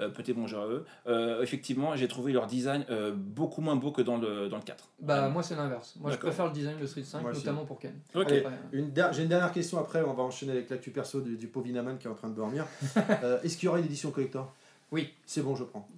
euh, 0.00 0.08
petit 0.08 0.32
bonjour 0.32 0.60
à 0.60 0.66
eux. 0.66 0.84
Euh, 1.06 1.42
effectivement, 1.42 1.94
j'ai 1.96 2.08
trouvé 2.08 2.32
leur 2.32 2.46
design 2.46 2.84
euh, 2.90 3.12
beaucoup 3.14 3.60
moins 3.60 3.76
beau 3.76 3.90
que 3.92 4.02
dans 4.02 4.16
le, 4.16 4.48
dans 4.48 4.56
le 4.56 4.62
4. 4.62 4.88
Bah, 5.00 5.28
moi, 5.28 5.42
c'est 5.42 5.54
l'inverse. 5.56 5.94
Moi, 6.00 6.10
je 6.12 6.16
préfère 6.16 6.46
le 6.46 6.52
design 6.52 6.78
de 6.78 6.86
Street 6.86 7.02
5, 7.04 7.22
Moi 7.22 7.30
aussi. 7.30 7.40
notamment 7.40 7.64
pour 7.64 7.78
Ken. 7.78 7.94
Ok. 8.14 8.26
Allez, 8.30 8.38
Après, 8.40 8.58
une 8.72 8.90
der- 8.92 9.12
J'ai 9.12 9.22
une 9.22 9.28
dernière 9.28 9.52
question 9.52 9.78
après, 9.78 10.02
on 10.02 10.14
va 10.14 10.22
enchaîner 10.22 10.52
avec 10.52 10.70
l'actu 10.70 10.90
perso 10.90 11.20
du, 11.20 11.36
du 11.36 11.46
pauvre 11.48 11.66
Inaman 11.66 11.98
qui 11.98 12.06
est 12.06 12.10
en 12.10 12.14
train 12.14 12.28
de 12.28 12.34
dormir. 12.36 12.66
Euh, 13.22 13.40
Est-ce 13.42 13.56
qu'il 13.56 13.66
y 13.66 13.68
aura 13.68 13.78
une 13.78 13.84
édition 13.84 14.10
collector? 14.10 14.52
Oui. 14.90 15.12
C'est 15.26 15.42
bon, 15.42 15.54
je 15.56 15.64
prends. 15.64 15.88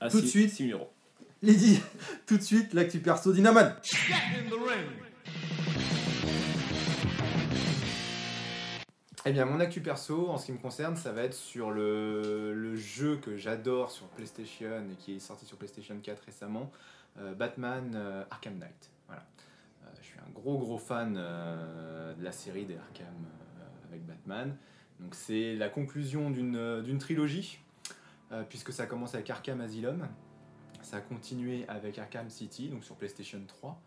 Ah, 0.00 0.08
Tout 0.10 0.20
de 0.20 0.26
suite. 0.26 0.50
6 0.50 0.66
000 0.68 0.78
euros. 0.78 0.90
Lydie, 1.42 1.80
tout 2.26 2.36
de 2.36 2.42
suite, 2.42 2.74
l'actu 2.74 2.98
perso 3.00 3.32
d'Inaman. 3.32 3.72
Eh 9.28 9.32
bien, 9.32 9.44
mon 9.44 9.60
actu 9.60 9.82
perso, 9.82 10.30
en 10.30 10.38
ce 10.38 10.46
qui 10.46 10.52
me 10.52 10.56
concerne, 10.56 10.96
ça 10.96 11.12
va 11.12 11.22
être 11.22 11.34
sur 11.34 11.70
le, 11.70 12.74
jeu 12.76 13.18
que 13.18 13.36
j'adore 13.36 13.90
sur 13.90 14.06
PlayStation 14.06 14.82
et 14.90 14.94
qui 14.94 15.16
est 15.16 15.18
sorti 15.18 15.44
sur 15.44 15.58
PlayStation 15.58 15.94
4 16.02 16.22
récemment, 16.24 16.72
euh, 17.18 17.34
Batman 17.34 17.92
euh, 17.94 18.24
Arkham 18.30 18.56
Knight. 18.56 18.90
Voilà. 19.06 19.26
Euh, 19.84 19.88
je 20.00 20.06
suis 20.06 20.18
un 20.18 20.30
gros 20.32 20.56
gros 20.56 20.78
fan 20.78 21.12
de 21.12 22.24
la 22.24 22.32
série 22.32 22.64
des 22.64 22.78
Arkham 22.78 23.26
avec 23.90 24.06
Batman. 24.06 24.56
Donc 24.98 25.14
c'est 25.14 25.56
la 25.56 25.68
conclusion 25.68 26.30
d'une 26.30 26.98
trilogie, 26.98 27.58
puisque 28.48 28.72
ça 28.72 28.86
commence 28.86 29.14
avec 29.14 29.28
Arkham 29.28 29.60
Asylum. 29.60 30.08
Ça 30.80 30.96
a 30.96 31.00
continué 31.02 31.66
avec 31.68 31.98
Arkham 31.98 32.30
City, 32.30 32.70
donc 32.70 32.82
sur 32.82 32.96
PlayStation 32.96 33.42
3. 33.46 33.78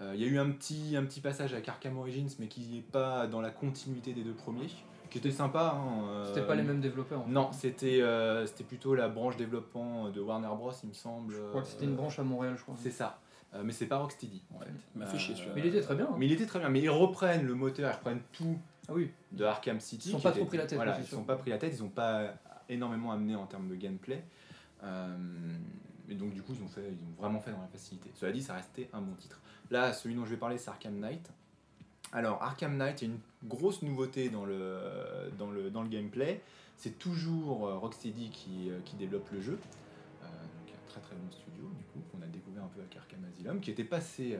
Euh, 0.00 0.12
Il 0.14 0.20
y 0.20 0.24
a 0.24 0.28
eu 0.28 0.38
un 0.38 0.50
petit, 0.50 0.96
un 0.96 1.04
petit 1.04 1.20
passage 1.20 1.52
avec 1.52 1.68
Arkham 1.68 1.96
Origins, 1.98 2.28
mais 2.38 2.48
qui 2.48 2.60
n'est 2.68 2.80
pas 2.80 3.26
dans 3.26 3.40
la 3.40 3.50
continuité 3.50 4.12
des 4.12 4.24
deux 4.24 4.34
premiers, 4.34 4.66
qui 5.10 5.18
était 5.18 5.30
sympa. 5.30 5.76
hein, 5.78 6.04
euh, 6.08 6.26
C'était 6.26 6.46
pas 6.46 6.54
les 6.56 6.62
mêmes 6.64 6.80
développeurs. 6.80 7.20
en 7.20 7.24
fait. 7.24 7.30
Non, 7.30 7.52
c'était 7.52 8.00
euh, 8.02 8.44
c'était 8.46 8.64
plutôt 8.64 8.94
la 8.94 9.08
branche 9.08 9.36
développement 9.36 10.08
de 10.10 10.20
Warner 10.20 10.48
Bros, 10.56 10.72
il 10.82 10.88
me 10.88 10.94
semble. 10.94 11.34
Je 11.34 11.40
crois 11.50 11.62
que 11.62 11.68
c'était 11.68 11.84
une 11.84 11.94
branche 11.96 12.18
à 12.18 12.24
Montréal, 12.24 12.54
je 12.56 12.62
crois. 12.62 12.74
C'est 12.78 12.90
ça. 12.90 13.20
Euh, 13.54 13.62
mais 13.64 13.72
c'est 13.72 13.86
pas 13.86 13.98
Rocksteady, 13.98 14.42
en 14.52 14.58
fait. 14.58 14.66
Il 14.96 14.98
m'a 14.98 15.06
fait 15.06 15.16
chier 15.16 15.34
Euh, 15.34 15.36
celui-là. 15.36 15.54
Mais 15.54 15.60
il 15.60 15.66
était 15.68 15.80
très 15.80 15.94
bien. 15.94 16.06
hein. 16.10 16.16
Mais 16.18 16.26
il 16.26 16.32
était 16.32 16.46
très 16.46 16.58
bien. 16.58 16.68
Mais 16.70 16.80
ils 16.80 16.90
reprennent 16.90 17.46
le 17.46 17.54
moteur, 17.54 17.88
ils 17.88 17.94
reprennent 17.96 18.22
tout 18.32 18.58
Ah 18.88 18.92
oui. 18.94 19.12
de 19.30 19.44
Arkham 19.44 19.78
City. 19.78 20.08
Ils 20.08 20.12
sont 20.12 20.18
pas 20.20 20.30
était- 20.30 20.40
trop 20.40 20.48
pris 20.48 20.58
la 20.58 20.66
tête, 20.66 20.74
Voilà, 20.76 20.98
ils 20.98 21.04
sûr. 21.06 21.18
sont 21.18 21.24
pas 21.24 21.36
pris 21.36 21.50
la 21.50 21.58
tête, 21.58 21.72
ils 21.72 21.82
ont 21.84 21.88
pas 21.88 22.34
énormément 22.68 23.12
amené 23.12 23.36
en 23.36 23.46
termes 23.46 23.68
de 23.68 23.76
gameplay. 23.76 24.24
Euh, 24.82 25.16
et 26.08 26.14
donc 26.16 26.32
du 26.34 26.42
coup, 26.42 26.52
ils 26.58 26.64
ont, 26.64 26.68
fait, 26.68 26.82
ils 26.90 26.94
ont 27.06 27.22
vraiment 27.22 27.38
fait 27.40 27.52
dans 27.52 27.60
la 27.60 27.68
facilité. 27.68 28.10
Cela 28.14 28.32
dit, 28.32 28.42
ça 28.42 28.54
restait 28.54 28.90
un 28.92 29.00
bon 29.00 29.14
titre. 29.14 29.40
Là, 29.70 29.92
celui 29.92 30.14
dont 30.14 30.24
je 30.24 30.30
vais 30.30 30.36
parler, 30.36 30.58
c'est 30.58 30.70
Arkham 30.70 30.98
Knight. 30.98 31.30
Alors, 32.12 32.42
Arkham 32.42 32.76
Knight, 32.76 33.02
il 33.02 33.08
y 33.08 33.10
a 33.10 33.14
une 33.14 33.48
grosse 33.48 33.82
nouveauté 33.82 34.28
dans 34.28 34.44
le, 34.44 34.78
dans 35.38 35.50
le, 35.50 35.70
dans 35.70 35.82
le 35.82 35.88
gameplay. 35.88 36.40
C'est 36.76 36.98
toujours 36.98 37.66
euh, 37.66 37.78
Rocksteady 37.78 38.30
qui, 38.30 38.70
euh, 38.70 38.78
qui 38.84 38.96
développe 38.96 39.28
le 39.32 39.40
jeu. 39.40 39.58
Euh, 40.22 40.26
donc, 40.26 40.74
un 40.74 40.90
très 40.90 41.00
très 41.00 41.16
bon 41.16 41.30
studio, 41.30 41.64
du 41.76 41.84
coup, 41.84 42.00
qu'on 42.12 42.22
a 42.22 42.26
découvert 42.26 42.64
un 42.64 42.68
peu 42.68 42.80
avec 42.80 42.96
Arkham 42.96 43.24
Asylum, 43.24 43.60
qui 43.60 43.70
était 43.70 43.84
passé 43.84 44.38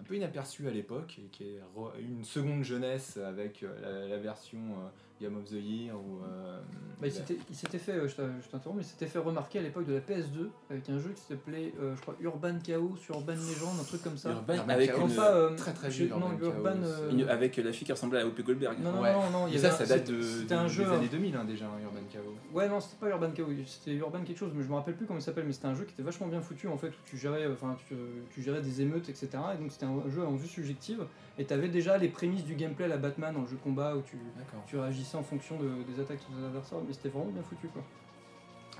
un 0.00 0.04
peu 0.04 0.16
inaperçu 0.16 0.68
à 0.68 0.70
l'époque 0.70 1.18
et 1.18 1.28
qui 1.28 1.44
est 1.44 1.60
une 1.98 2.24
seconde 2.24 2.62
jeunesse 2.62 3.16
avec 3.16 3.64
la, 3.82 4.18
version 4.18 4.76
Game 5.20 5.36
of 5.36 5.44
the 5.44 5.52
Year 5.52 5.94
ou. 5.94 6.22
euh, 6.24 6.60
Bah, 7.00 7.06
il 7.08 7.12
s'était- 7.54 7.78
fait, 7.78 7.92
euh, 7.92 8.08
je 8.08 8.48
t'interromps, 8.48 8.76
mais 8.78 8.82
il 8.82 8.86
s'était 8.86 9.06
fait 9.06 9.18
remarquer 9.18 9.58
à 9.58 9.62
l'époque 9.62 9.86
de 9.86 9.94
la 9.94 10.00
PS2 10.00 10.50
avec 10.70 10.88
un 10.88 10.98
jeu 10.98 11.10
qui 11.14 11.22
s'appelait, 11.22 11.72
euh, 11.80 11.94
je 11.96 12.00
crois, 12.00 12.16
Urban 12.20 12.54
Chaos, 12.64 12.96
Urban 13.10 13.32
Legend, 13.34 13.78
un 13.80 13.84
truc 13.84 14.02
comme 14.02 14.16
ça. 14.16 14.30
Urban, 14.30 14.54
Urban 14.54 14.72
avec, 14.72 14.88
Chaos. 14.90 15.00
Non, 15.00 15.08
une- 15.08 15.14
pas, 15.16 15.34
euh, 15.34 15.56
très, 15.56 15.72
très 15.72 15.88
vieux, 15.90 16.08
Non, 16.08 16.30
Urban 16.40 16.70
euh, 16.82 17.26
avec 17.28 17.56
la 17.58 17.72
fille 17.72 17.84
qui 17.86 17.92
ressemblait 17.92 18.20
à 18.20 18.26
Whoopi 18.26 18.42
Goldberg. 18.42 18.78
Non, 18.80 18.92
non, 18.92 19.02
Ouais. 19.02 19.12
non, 19.12 19.30
non, 19.30 19.46
il 19.48 19.54
y 19.54 19.58
ça, 19.58 19.68
avait 19.74 19.84
ça 19.84 19.96
date 19.96 20.10
de, 20.10 20.20
c'était 20.22 20.54
de- 20.54 20.60
un 20.60 20.64
des 20.64 20.68
jeu. 20.70 20.90
années 20.92 21.08
2000 21.08 21.36
hein, 21.36 21.44
déjà, 21.44 21.66
hein, 21.66 21.78
Urban 21.82 22.06
Chaos. 22.12 22.34
Ouais, 22.52 22.68
non, 22.68 22.80
c'était 22.80 22.96
pas 23.00 23.08
Urban 23.08 23.30
Chaos, 23.32 23.48
c'était 23.66 23.94
Urban 23.94 24.22
quelque 24.24 24.38
chose, 24.38 24.52
mais 24.54 24.62
je 24.62 24.68
me 24.68 24.74
rappelle 24.74 24.94
plus 24.96 25.06
comment 25.06 25.18
il 25.18 25.22
s'appelle, 25.22 25.44
mais 25.46 25.52
c'était 25.52 25.66
un 25.66 25.74
jeu 25.74 25.84
qui 25.84 25.92
était 25.92 26.02
vachement 26.02 26.26
bien 26.28 26.40
foutu 26.40 26.68
en 26.68 26.76
fait, 26.78 26.88
où 26.88 27.00
tu 27.04 27.16
gérais, 27.18 27.46
enfin, 27.52 27.76
tu, 27.88 27.94
tu 28.32 28.42
gérais 28.42 28.62
des 28.62 28.80
émeutes, 28.82 29.08
etc. 29.08 29.28
Et 29.54 29.58
donc 29.62 29.70
c'était 29.72 29.86
un 29.86 30.08
jeu 30.08 30.24
en 30.24 30.34
vue 30.34 30.48
subjective, 30.48 31.04
et 31.38 31.44
t'avais 31.44 31.68
déjà 31.68 31.98
les 31.98 32.08
prémices 32.08 32.44
du 32.44 32.54
gameplay 32.54 32.84
à 32.84 32.88
la 32.88 32.96
Batman 32.96 33.36
en 33.36 33.44
jeu 33.46 33.56
de 33.56 33.60
combat 33.62 33.96
où 33.96 34.02
tu, 34.02 34.18
tu 34.66 34.78
réagissais 34.78 35.16
en 35.16 35.22
fonction 35.22 35.58
de- 35.58 35.82
des 35.84 36.00
attaques 36.00 36.18
de 36.30 36.40
tes 36.40 36.46
adversaires, 36.46 36.78
mais 36.86 36.92
c'était 36.92 37.08
vraiment 37.08 37.30
bien 37.30 37.42
foutu 37.42 37.68
quoi. 37.68 37.82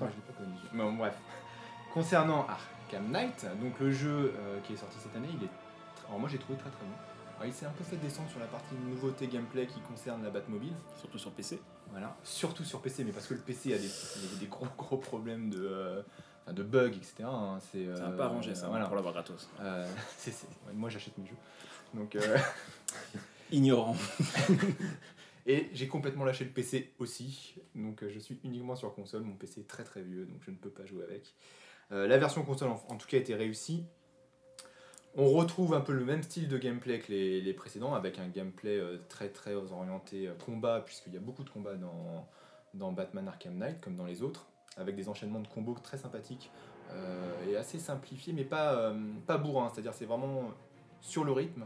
Ouais, 0.01 0.11
je 0.11 0.15
l'ai 0.17 0.33
pas 0.33 0.33
connu. 0.43 0.55
Mais 0.73 0.83
bon, 0.83 0.93
bref. 0.93 1.15
Concernant 1.93 2.45
Arkham 2.47 3.09
Knight, 3.11 3.45
donc 3.61 3.79
le 3.79 3.91
jeu 3.91 4.33
euh, 4.37 4.59
qui 4.61 4.73
est 4.73 4.77
sorti 4.77 4.97
cette 4.99 5.15
année, 5.15 5.29
il 5.33 5.43
est. 5.45 5.49
Alors 6.07 6.19
moi 6.19 6.27
j'ai 6.29 6.37
trouvé 6.37 6.57
très 6.57 6.69
très 6.69 6.83
bon. 6.85 6.91
Alors, 7.37 7.47
il 7.47 7.53
s'est 7.53 7.65
un 7.65 7.71
peu 7.71 7.83
fait 7.83 7.97
descendre 7.97 8.29
sur 8.29 8.39
la 8.39 8.45
partie 8.45 8.75
nouveauté 8.75 9.27
gameplay 9.27 9.67
qui 9.67 9.81
concerne 9.81 10.23
la 10.23 10.29
Batmobile. 10.29 10.71
Surtout 10.95 11.17
sur 11.17 11.31
PC. 11.31 11.59
Voilà. 11.91 12.15
Surtout 12.23 12.63
sur 12.63 12.81
PC, 12.81 13.03
mais 13.03 13.11
parce 13.11 13.27
que 13.27 13.33
le 13.33 13.41
PC 13.41 13.73
a 13.73 13.77
des, 13.77 13.83
il 14.23 14.33
y 14.33 14.35
a 14.37 14.39
des 14.39 14.45
gros 14.47 14.65
gros 14.77 14.95
problèmes 14.97 15.49
de, 15.49 15.59
euh, 15.61 16.01
de 16.53 16.63
bugs, 16.63 16.87
etc. 16.95 17.23
hein. 17.25 17.57
C'est 17.59 17.85
Ça 17.93 18.03
euh, 18.03 18.09
n'a 18.09 18.15
pas 18.17 18.25
arrangé 18.27 18.55
ça 18.55 18.69
Voilà. 18.69 18.85
pour 18.85 18.95
l'avoir 18.95 19.13
gratos. 19.13 19.49
Euh, 19.59 19.85
ouais, 20.27 20.73
moi 20.73 20.89
j'achète 20.89 21.17
mes 21.17 21.25
jeux. 21.27 21.35
Donc, 21.95 22.15
euh, 22.15 22.37
Ignorant. 23.51 23.95
et 25.45 25.69
j'ai 25.73 25.87
complètement 25.87 26.25
lâché 26.25 26.45
le 26.45 26.51
PC 26.51 26.93
aussi. 26.99 27.55
Donc 27.75 28.03
euh, 28.03 28.09
je 28.09 28.19
suis 28.19 28.39
uniquement 28.43 28.75
sur 28.75 28.93
console. 28.93 29.23
Mon 29.23 29.35
PC 29.35 29.61
est 29.61 29.67
très 29.67 29.83
très 29.83 30.01
vieux, 30.01 30.25
donc 30.25 30.37
je 30.41 30.51
ne 30.51 30.55
peux 30.55 30.69
pas 30.69 30.85
jouer 30.85 31.03
avec. 31.03 31.35
Euh, 31.91 32.07
la 32.07 32.17
version 32.17 32.43
console 32.43 32.69
en, 32.69 32.83
en 32.89 32.97
tout 32.97 33.07
cas 33.07 33.17
a 33.17 33.19
été 33.19 33.35
réussie. 33.35 33.85
On 35.17 35.29
retrouve 35.29 35.73
un 35.73 35.81
peu 35.81 35.93
le 35.93 36.03
même 36.03 36.23
style 36.23 36.47
de 36.47 36.57
gameplay 36.57 36.99
que 36.99 37.11
les, 37.11 37.39
les 37.39 37.53
précédents, 37.53 37.93
avec 37.93 38.19
un 38.19 38.27
gameplay 38.27 38.77
euh, 38.77 38.97
très 39.07 39.29
très 39.29 39.53
orienté 39.53 40.29
combat, 40.43 40.81
puisqu'il 40.81 41.13
y 41.13 41.17
a 41.17 41.21
beaucoup 41.21 41.43
de 41.43 41.49
combats 41.49 41.75
dans, 41.75 42.27
dans 42.73 42.91
Batman 42.91 43.27
Arkham 43.27 43.57
Knight, 43.57 43.79
comme 43.79 43.95
dans 43.95 44.05
les 44.05 44.23
autres, 44.23 44.47
avec 44.75 44.95
des 44.95 45.07
enchaînements 45.07 45.39
de 45.39 45.47
combos 45.47 45.75
très 45.81 45.97
sympathiques 45.97 46.51
euh, 46.91 47.49
et 47.49 47.55
assez 47.55 47.79
simplifiés, 47.79 48.33
mais 48.33 48.43
pas, 48.43 48.93
pas 49.25 49.37
bourrin, 49.37 49.69
c'est-à-dire 49.69 49.93
c'est 49.93 50.05
vraiment 50.05 50.51
sur 50.99 51.23
le 51.23 51.31
rythme. 51.31 51.65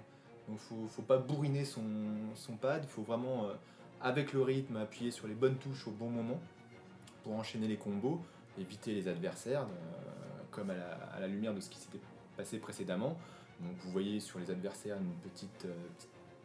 Donc 0.50 0.60
faut, 0.60 0.88
faut 0.90 1.02
pas 1.04 1.18
bourriner 1.18 1.64
son, 1.64 1.84
pad, 2.60 2.84
il 2.84 2.90
faut 2.90 3.04
vraiment, 3.04 3.46
euh, 3.46 3.54
avec 4.02 4.34
le 4.34 4.42
rythme, 4.42 4.78
appuyer 4.78 5.12
sur 5.12 5.28
les 5.28 5.36
bonnes 5.36 5.58
touches 5.58 5.88
au 5.88 5.92
bon 5.92 6.10
moment 6.10 6.40
pour 7.24 7.34
enchaîner 7.34 7.68
les 7.68 7.78
combos, 7.78 8.20
éviter 8.58 8.96
les 8.96 9.08
adversaires, 9.08 9.62
euh, 9.62 10.42
comme 10.50 10.72
à 10.72 11.20
la, 11.20 11.28
lumière 11.28 11.54
de 11.54 11.60
ce 11.60 11.70
qui 11.70 11.78
s'était 11.78 12.00
passé 12.36 12.58
précédemment. 12.58 13.16
Donc 13.60 13.76
vous 13.82 13.92
voyez 13.92 14.20
sur 14.20 14.40
les 14.40 14.50
adversaires 14.50 14.98
euh, 14.98 15.74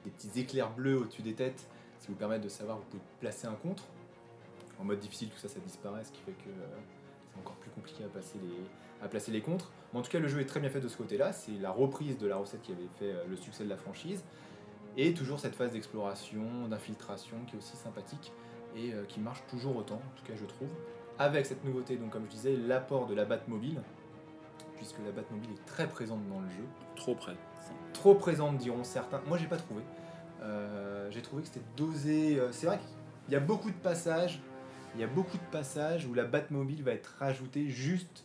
des 0.05 0.11
petits 0.11 0.39
éclairs 0.39 0.71
bleus 0.71 0.99
au-dessus 0.99 1.23
des 1.23 1.35
têtes, 1.35 1.67
qui 2.01 2.09
vous 2.09 2.17
permettent 2.17 2.45
de 2.45 2.51
savoir 2.51 2.77
où 2.77 2.81
vous 2.81 2.87
pouvez 2.87 3.03
placer 3.21 3.47
un 3.47 3.55
contre. 3.55 3.85
En 4.79 4.85
mode 4.85 4.99
difficile, 4.99 5.31
tout 5.31 5.39
ça, 5.39 5.49
ça 5.49 5.61
disparaît, 5.61 6.05
ce 6.05 6.13
qui 6.13 6.21
fait 6.21 6.33
que 6.33 6.51
c'est 7.35 7.41
encore 7.41 7.57
plus 7.57 7.71
compliqué 7.71 8.05
à, 8.05 8.09
passer 8.09 8.39
les, 8.43 9.05
à 9.05 9.09
placer 9.09 9.33
les 9.33 9.41
contres. 9.41 9.71
Mais 9.93 9.99
en 9.99 10.03
tout 10.03 10.11
cas, 10.11 10.19
le 10.19 10.29
jeu 10.29 10.41
est 10.41 10.47
très 10.47 10.61
bien 10.61 10.71
fait 10.71 10.81
de 10.81 10.89
ce 10.89 10.97
côté-là. 10.97 11.33
C'est 11.33 11.59
la 11.61 11.71
reprise 11.71 12.19
de 12.19 12.27
la 12.27 12.37
recette 12.37 12.63
qui 12.63 12.73
avait 12.73 12.89
fait 12.99 13.13
euh, 13.13 13.25
le 13.29 13.37
succès 13.37 13.65
de 13.65 13.69
la 13.69 13.77
franchise. 13.77 14.25
Et 14.97 15.13
toujours 15.13 15.41
cette 15.41 15.57
phase 15.57 15.73
d'exploration, 15.73 16.69
d'infiltration 16.69 17.37
qui 17.47 17.57
est 17.57 17.59
aussi 17.59 17.77
sympathique 17.77 18.33
et 18.77 18.93
euh, 18.93 19.05
qui 19.07 19.21
marche 19.21 19.43
toujours 19.49 19.77
autant, 19.77 19.97
en 19.97 20.17
tout 20.17 20.25
cas 20.25 20.35
je 20.37 20.45
trouve. 20.45 20.69
Avec 21.19 21.47
cette 21.47 21.65
nouveauté, 21.65 21.97
donc 21.97 22.11
comme 22.11 22.25
je 22.27 22.31
disais, 22.31 22.57
l'apport 22.57 23.07
de 23.07 23.15
la 23.15 23.25
Batmobile, 23.25 23.81
puisque 24.77 24.99
la 25.05 25.13
Batmobile 25.13 25.51
est 25.51 25.67
très 25.67 25.89
présente 25.89 26.27
dans 26.29 26.41
le 26.41 26.49
jeu. 26.49 26.65
Trop 26.97 27.15
près. 27.15 27.35
Trop 27.93 28.15
présente, 28.15 28.59
diront 28.59 28.85
certains. 28.85 29.21
Moi, 29.27 29.39
j'ai 29.39 29.47
pas 29.47 29.57
trouvé. 29.57 29.83
Euh, 30.43 31.09
j'ai 31.11 31.23
trouvé 31.23 31.43
que 31.43 31.49
c'était 31.49 31.65
dosé. 31.77 32.41
C'est 32.51 32.67
vrai 32.67 32.79
qu'il 32.79 33.33
y 33.33 33.37
a 33.37 33.41
beaucoup 33.41 33.71
de 33.71 33.77
passages. 33.77 34.41
Il 34.95 35.01
y 35.01 35.05
a 35.05 35.07
beaucoup 35.09 35.37
de 35.37 35.43
passages 35.51 36.07
où 36.07 36.15
la 36.15 36.25
Batmobile 36.25 36.83
va 36.83 36.93
être 36.93 37.17
rajoutée 37.19 37.69
juste 37.69 38.25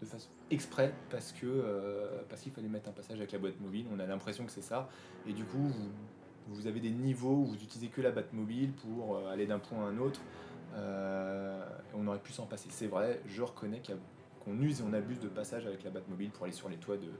de 0.00 0.06
façon 0.06 0.28
exprès 0.50 0.92
parce 1.10 1.32
que 1.32 1.46
euh, 1.46 2.22
parce 2.28 2.42
qu'il 2.42 2.52
fallait 2.52 2.68
mettre 2.68 2.88
un 2.88 2.92
passage 2.92 3.16
avec 3.18 3.32
la 3.32 3.38
Batmobile. 3.38 3.86
On 3.94 3.98
a 3.98 4.06
l'impression 4.06 4.44
que 4.44 4.50
c'est 4.50 4.62
ça. 4.62 4.88
Et 5.26 5.32
du 5.32 5.44
coup, 5.44 5.58
vous, 5.68 5.90
vous 6.48 6.66
avez 6.66 6.80
des 6.80 6.90
niveaux 6.90 7.34
où 7.36 7.44
vous 7.46 7.54
utilisez 7.54 7.88
que 7.88 8.00
la 8.00 8.10
Batmobile 8.10 8.72
pour 8.72 9.16
euh, 9.16 9.30
aller 9.32 9.46
d'un 9.46 9.58
point 9.58 9.78
à 9.86 9.88
un 9.88 9.98
autre. 9.98 10.20
Euh, 10.74 11.64
on 11.94 12.06
aurait 12.06 12.18
pu 12.18 12.32
s'en 12.32 12.44
passer. 12.46 12.68
C'est 12.70 12.86
vrai, 12.86 13.20
je 13.26 13.42
reconnais 13.42 13.80
qu'on 14.44 14.60
use 14.60 14.80
et 14.80 14.84
on 14.88 14.92
abuse 14.92 15.18
de 15.20 15.28
passages 15.28 15.66
avec 15.66 15.82
la 15.82 15.90
Batmobile 15.90 16.30
pour 16.30 16.44
aller 16.44 16.52
sur 16.52 16.68
les 16.68 16.76
toits 16.76 16.96
de, 16.98 17.10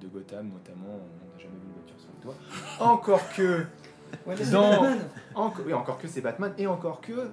de 0.00 0.08
Gotham, 0.08 0.48
notamment. 0.48 0.88
On 0.94 1.36
n'a 1.36 1.38
jamais 1.38 1.56
vu 1.58 1.66
une 1.66 1.74
voiture 1.74 2.00
sur 2.00 2.08
les 2.14 2.20
toits. 2.22 2.34
Encore 2.80 3.28
que, 3.34 3.64
Ouais, 4.24 4.36
Dans- 4.52 4.82
oui, 5.66 5.72
encore 5.72 5.98
que 5.98 6.06
c'est 6.08 6.20
Batman, 6.20 6.54
et 6.58 6.66
encore 6.68 7.00
que 7.00 7.28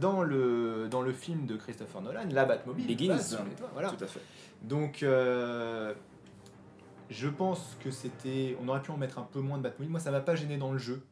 dans 0.00 0.22
le, 0.22 0.88
dans 0.90 1.02
le 1.02 1.12
film 1.12 1.46
de 1.46 1.56
Christopher 1.56 2.02
Nolan, 2.02 2.28
la 2.30 2.44
Batmobile 2.44 2.86
Begins. 2.86 3.16
passe 3.16 3.30
sur 3.30 3.44
les 3.44 3.50
toits. 3.52 3.70
Voilà. 3.72 3.90
Tout 3.90 4.04
à 4.04 4.06
fait. 4.06 4.20
Donc, 4.62 5.02
euh, 5.02 5.94
je 7.10 7.28
pense 7.28 7.76
que 7.80 7.90
c'était. 7.90 8.56
On 8.62 8.68
aurait 8.68 8.82
pu 8.82 8.90
en 8.90 8.96
mettre 8.96 9.18
un 9.18 9.28
peu 9.30 9.40
moins 9.40 9.58
de 9.58 9.62
Batmobile. 9.62 9.90
Moi, 9.90 10.00
ça 10.00 10.10
m'a 10.10 10.20
pas 10.20 10.34
gêné 10.34 10.56
dans 10.56 10.72
le 10.72 10.78
jeu. 10.78 11.02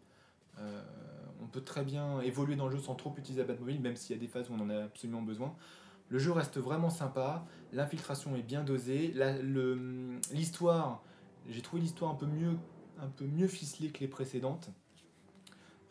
Euh, 0.59 0.83
on 1.43 1.47
peut 1.47 1.63
très 1.63 1.85
bien 1.85 2.21
évoluer 2.21 2.57
dans 2.57 2.67
le 2.67 2.77
jeu 2.77 2.83
sans 2.83 2.95
trop 2.95 3.15
utiliser 3.17 3.43
la 3.43 3.49
Batmobile, 3.49 3.81
même 3.81 3.97
s'il 3.97 4.17
y 4.17 4.19
a 4.19 4.21
des 4.21 4.29
phases 4.29 4.51
où 4.51 4.55
on 4.55 4.61
en 4.61 4.71
a 4.71 4.85
absolument 4.85 5.23
besoin. 5.23 5.55
Le 6.09 6.19
jeu 6.19 6.33
reste 6.33 6.59
vraiment 6.59 6.91
sympa. 6.91 7.45
L'infiltration 7.73 8.37
est 8.37 8.43
bien 8.43 8.63
dosée. 8.63 9.13
L'histoire, 10.33 11.03
j'ai 11.49 11.63
trouvé 11.63 11.83
l'histoire 11.83 12.13
un 12.13 12.15
peu 12.15 12.27
mieux, 12.27 12.57
un 13.01 13.09
peu 13.09 13.25
mieux 13.25 13.49
ficelée 13.49 13.91
que 13.91 14.01
les 14.01 14.09
précédentes. 14.09 14.71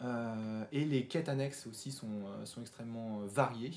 Euh, 0.02 0.64
et 0.72 0.84
les 0.86 1.06
quêtes 1.06 1.30
annexes 1.30 1.68
aussi 1.68 1.92
sont, 1.92 2.08
euh, 2.28 2.46
sont 2.46 2.62
extrêmement 2.62 3.22
euh, 3.22 3.26
variées 3.28 3.72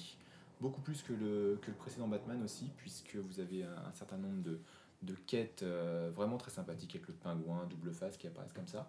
beaucoup 0.60 0.80
plus 0.80 1.02
que 1.02 1.12
le, 1.12 1.56
que 1.62 1.68
le 1.70 1.76
précédent 1.76 2.08
Batman 2.08 2.42
aussi, 2.42 2.70
puisque 2.78 3.14
vous 3.14 3.38
avez 3.38 3.62
un, 3.62 3.68
un 3.88 3.92
certain 3.92 4.16
nombre 4.16 4.42
de, 4.42 4.58
de 5.02 5.14
quêtes 5.26 5.62
euh, 5.62 6.10
vraiment 6.12 6.36
très 6.36 6.50
sympathiques 6.50 6.96
avec 6.96 7.06
le 7.06 7.14
pingouin, 7.14 7.64
double 7.70 7.92
face 7.92 8.16
qui 8.16 8.26
apparaissent 8.26 8.52
comme 8.52 8.66
ça. 8.66 8.88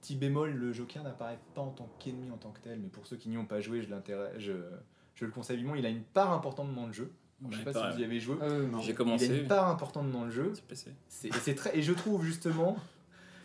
Petit 0.00 0.14
bémol, 0.14 0.52
le 0.52 0.72
Joker 0.72 1.02
n'apparaît 1.02 1.40
pas 1.54 1.60
en 1.62 1.70
tant 1.70 1.88
qu'ennemi 1.98 2.30
en 2.30 2.36
tant 2.36 2.50
que 2.52 2.60
tel, 2.60 2.78
mais 2.78 2.88
pour 2.88 3.06
ceux 3.08 3.16
qui 3.16 3.28
n'y 3.28 3.36
ont 3.36 3.46
pas 3.46 3.60
joué, 3.60 3.82
je, 3.82 3.90
l'intéresse- 3.90 4.38
je, 4.38 4.52
je 5.16 5.24
le 5.24 5.32
conseille 5.32 5.56
vivement. 5.56 5.74
Il 5.74 5.84
a 5.86 5.88
une 5.90 6.02
part 6.04 6.32
importante 6.32 6.72
dans 6.74 6.86
le 6.86 6.92
jeu. 6.92 7.10
Je 7.50 7.56
sais 7.56 7.64
Ouais, 7.64 7.72
pas 7.72 7.90
si 7.90 7.96
vous 7.96 8.00
y 8.02 8.04
avez 8.04 8.20
joué. 8.20 8.36
Euh. 8.40 8.68
J'ai 8.78 8.90
Il 8.90 8.90
a 8.92 8.94
commencé. 8.94 9.26
une 9.40 9.48
part 9.48 9.68
importante 9.68 10.12
dans 10.12 10.24
le 10.24 10.30
jeu. 10.30 10.54
sur 10.54 10.64
PC. 10.66 10.92
C'est- 11.08 11.28
Et, 11.28 11.32
c'est 11.32 11.56
très, 11.56 11.76
et 11.76 11.82
je 11.82 11.92
trouve 11.92 12.24
justement, 12.24 12.76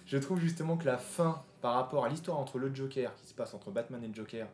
je 0.07 0.17
trouve 0.17 0.39
justement 0.39 0.75
que 0.77 0.85
la 0.85 0.97
fin, 0.97 1.43
par 1.61 1.75
rapport 1.75 2.03
à 2.05 2.09
l'histoire 2.09 2.39
entre 2.39 2.57
le 2.57 2.73
Joker 2.73 3.13
qui 3.15 3.27
se 3.27 3.33
passe 3.35 3.53
entre 3.53 3.69
Batman 3.71 4.03
et 4.03 4.07
le 4.07 4.13
Joker 4.15 4.47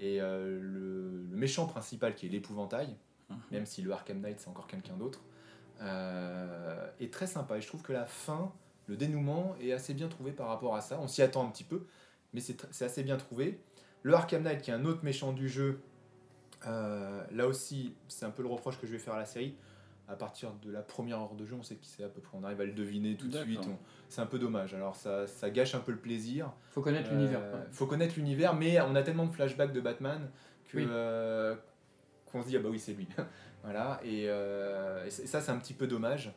et 0.00 0.20
euh, 0.20 0.58
le, 0.60 1.24
le 1.30 1.36
méchant 1.36 1.66
principal 1.66 2.14
qui 2.14 2.26
est 2.26 2.28
l'épouvantail, 2.28 2.96
Mhm. 3.30 3.36
même 3.52 3.66
si 3.66 3.80
le 3.80 3.90
Arkham 3.90 4.20
Knight 4.20 4.38
c'est 4.38 4.48
encore 4.48 4.66
quelqu'un 4.66 4.94
d'autre, 4.98 5.22
euh, 5.80 6.86
est 7.00 7.12
très 7.12 7.26
sympa. 7.26 7.56
Et 7.56 7.60
je 7.62 7.66
trouve 7.66 7.82
que 7.82 7.92
la 7.92 8.04
fin, 8.04 8.52
le 8.86 8.96
dénouement 8.96 9.56
est 9.60 9.72
assez 9.72 9.94
bien 9.94 10.08
trouvé 10.08 10.30
par 10.32 10.48
rapport 10.48 10.76
à 10.76 10.80
ça. 10.82 10.98
On 11.00 11.08
s'y 11.08 11.22
attend 11.22 11.46
un 11.46 11.50
petit 11.50 11.64
peu, 11.64 11.86
mais 12.34 12.40
c'est 12.40 12.82
assez 12.82 13.02
bien 13.02 13.16
trouvé. 13.16 13.58
Le 14.02 14.12
Arkham 14.14 14.42
Knight 14.42 14.60
qui 14.60 14.70
est 14.70 14.74
un 14.74 14.84
autre 14.84 15.02
méchant 15.04 15.32
du 15.32 15.48
jeu, 15.48 15.80
euh, 16.66 17.24
là 17.32 17.46
aussi 17.46 17.94
c'est 18.08 18.26
un 18.26 18.30
peu 18.30 18.42
le 18.42 18.48
reproche 18.48 18.78
que 18.78 18.86
je 18.86 18.92
vais 18.92 18.98
faire 18.98 19.14
à 19.14 19.18
la 19.18 19.26
série. 19.26 19.56
À 20.06 20.16
partir 20.16 20.52
de 20.62 20.70
la 20.70 20.82
première 20.82 21.18
heure 21.18 21.34
de 21.34 21.46
jeu, 21.46 21.56
on 21.58 21.62
sait 21.62 21.76
qui 21.76 21.88
c'est 21.88 22.04
à 22.04 22.08
peu 22.10 22.20
près, 22.20 22.36
on 22.38 22.44
arrive 22.44 22.60
à 22.60 22.64
le 22.66 22.72
deviner 22.72 23.16
tout 23.16 23.26
de 23.28 23.38
suite. 23.38 23.60
on- 23.66 23.78
C'est 24.08 24.20
un 24.20 24.26
peu 24.26 24.38
dommage. 24.38 24.74
Alors 24.74 24.96
ça, 24.96 25.26
ça 25.26 25.48
gâche 25.50 25.74
un 25.74 25.80
peu 25.80 25.92
le 25.92 25.98
plaisir. 25.98 26.52
Faut 26.70 26.82
connaître 26.82 27.10
Euh, 27.10 27.14
l'univers. 27.14 27.40
Faut 27.72 27.86
connaître 27.86 28.14
l'univers, 28.16 28.54
mais 28.54 28.78
on 28.82 28.94
a 28.94 29.02
tellement 29.02 29.24
de 29.26 29.32
flashbacks 29.32 29.72
de 29.72 29.80
Batman 29.80 30.28
que 30.68 30.76
Oui. 30.76 30.86
euh, 30.88 31.56
qu'on 32.26 32.42
se 32.42 32.48
dit 32.48 32.56
ah 32.56 32.60
bah 32.60 32.68
oui 32.70 32.78
c'est 32.78 32.92
lui. 32.92 33.08
voilà 33.62 33.98
et, 34.04 34.24
euh, 34.28 35.06
et 35.06 35.10
ça 35.10 35.40
c'est 35.40 35.50
un 35.50 35.58
petit 35.58 35.72
peu 35.74 35.86
dommage. 35.86 36.32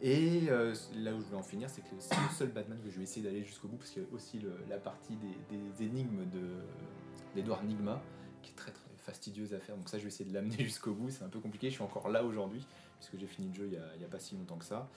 Et 0.00 0.42
là 0.96 1.12
où 1.12 1.18
je 1.20 1.24
voulais 1.24 1.36
en 1.38 1.42
finir, 1.42 1.68
c'est 1.68 1.80
que 1.82 1.88
c'est 1.98 2.14
le 2.14 2.28
seul 2.36 2.48
Batman 2.52 2.78
que 2.84 2.88
je 2.88 2.96
vais 2.98 3.02
essayer 3.02 3.26
d'aller 3.26 3.42
jusqu'au 3.42 3.66
bout 3.66 3.78
parce 3.78 3.90
qu'il 3.90 4.02
y 4.02 4.06
a 4.06 4.08
aussi 4.14 4.38
le- 4.38 4.56
la 4.68 4.78
partie 4.78 5.16
des, 5.16 5.56
des 5.56 5.82
énigmes 5.84 6.24
de 6.30 6.40
d'Edward 7.34 7.64
Nigma 7.64 8.00
qui 8.42 8.52
est 8.52 8.54
très 8.54 8.70
très 8.70 8.87
fastidieuse 9.08 9.54
à 9.54 9.58
faire. 9.58 9.76
Donc 9.76 9.88
ça 9.88 9.98
je 9.98 10.02
vais 10.02 10.08
essayer 10.08 10.28
de 10.28 10.34
l'amener 10.34 10.56
jusqu'au 10.58 10.92
bout. 10.92 11.10
C'est 11.10 11.24
un 11.24 11.28
peu 11.28 11.40
compliqué. 11.40 11.68
Je 11.68 11.74
suis 11.74 11.82
encore 11.82 12.08
là 12.08 12.24
aujourd'hui 12.24 12.64
puisque 12.98 13.18
j'ai 13.18 13.26
fini 13.26 13.48
le 13.48 13.54
jeu 13.54 13.66
il 13.66 14.00
y 14.00 14.04
a, 14.04 14.08
pas 14.08 14.18
si 14.18 14.36
longtemps 14.36 14.56
que 14.56 14.64
ça. 14.64 14.88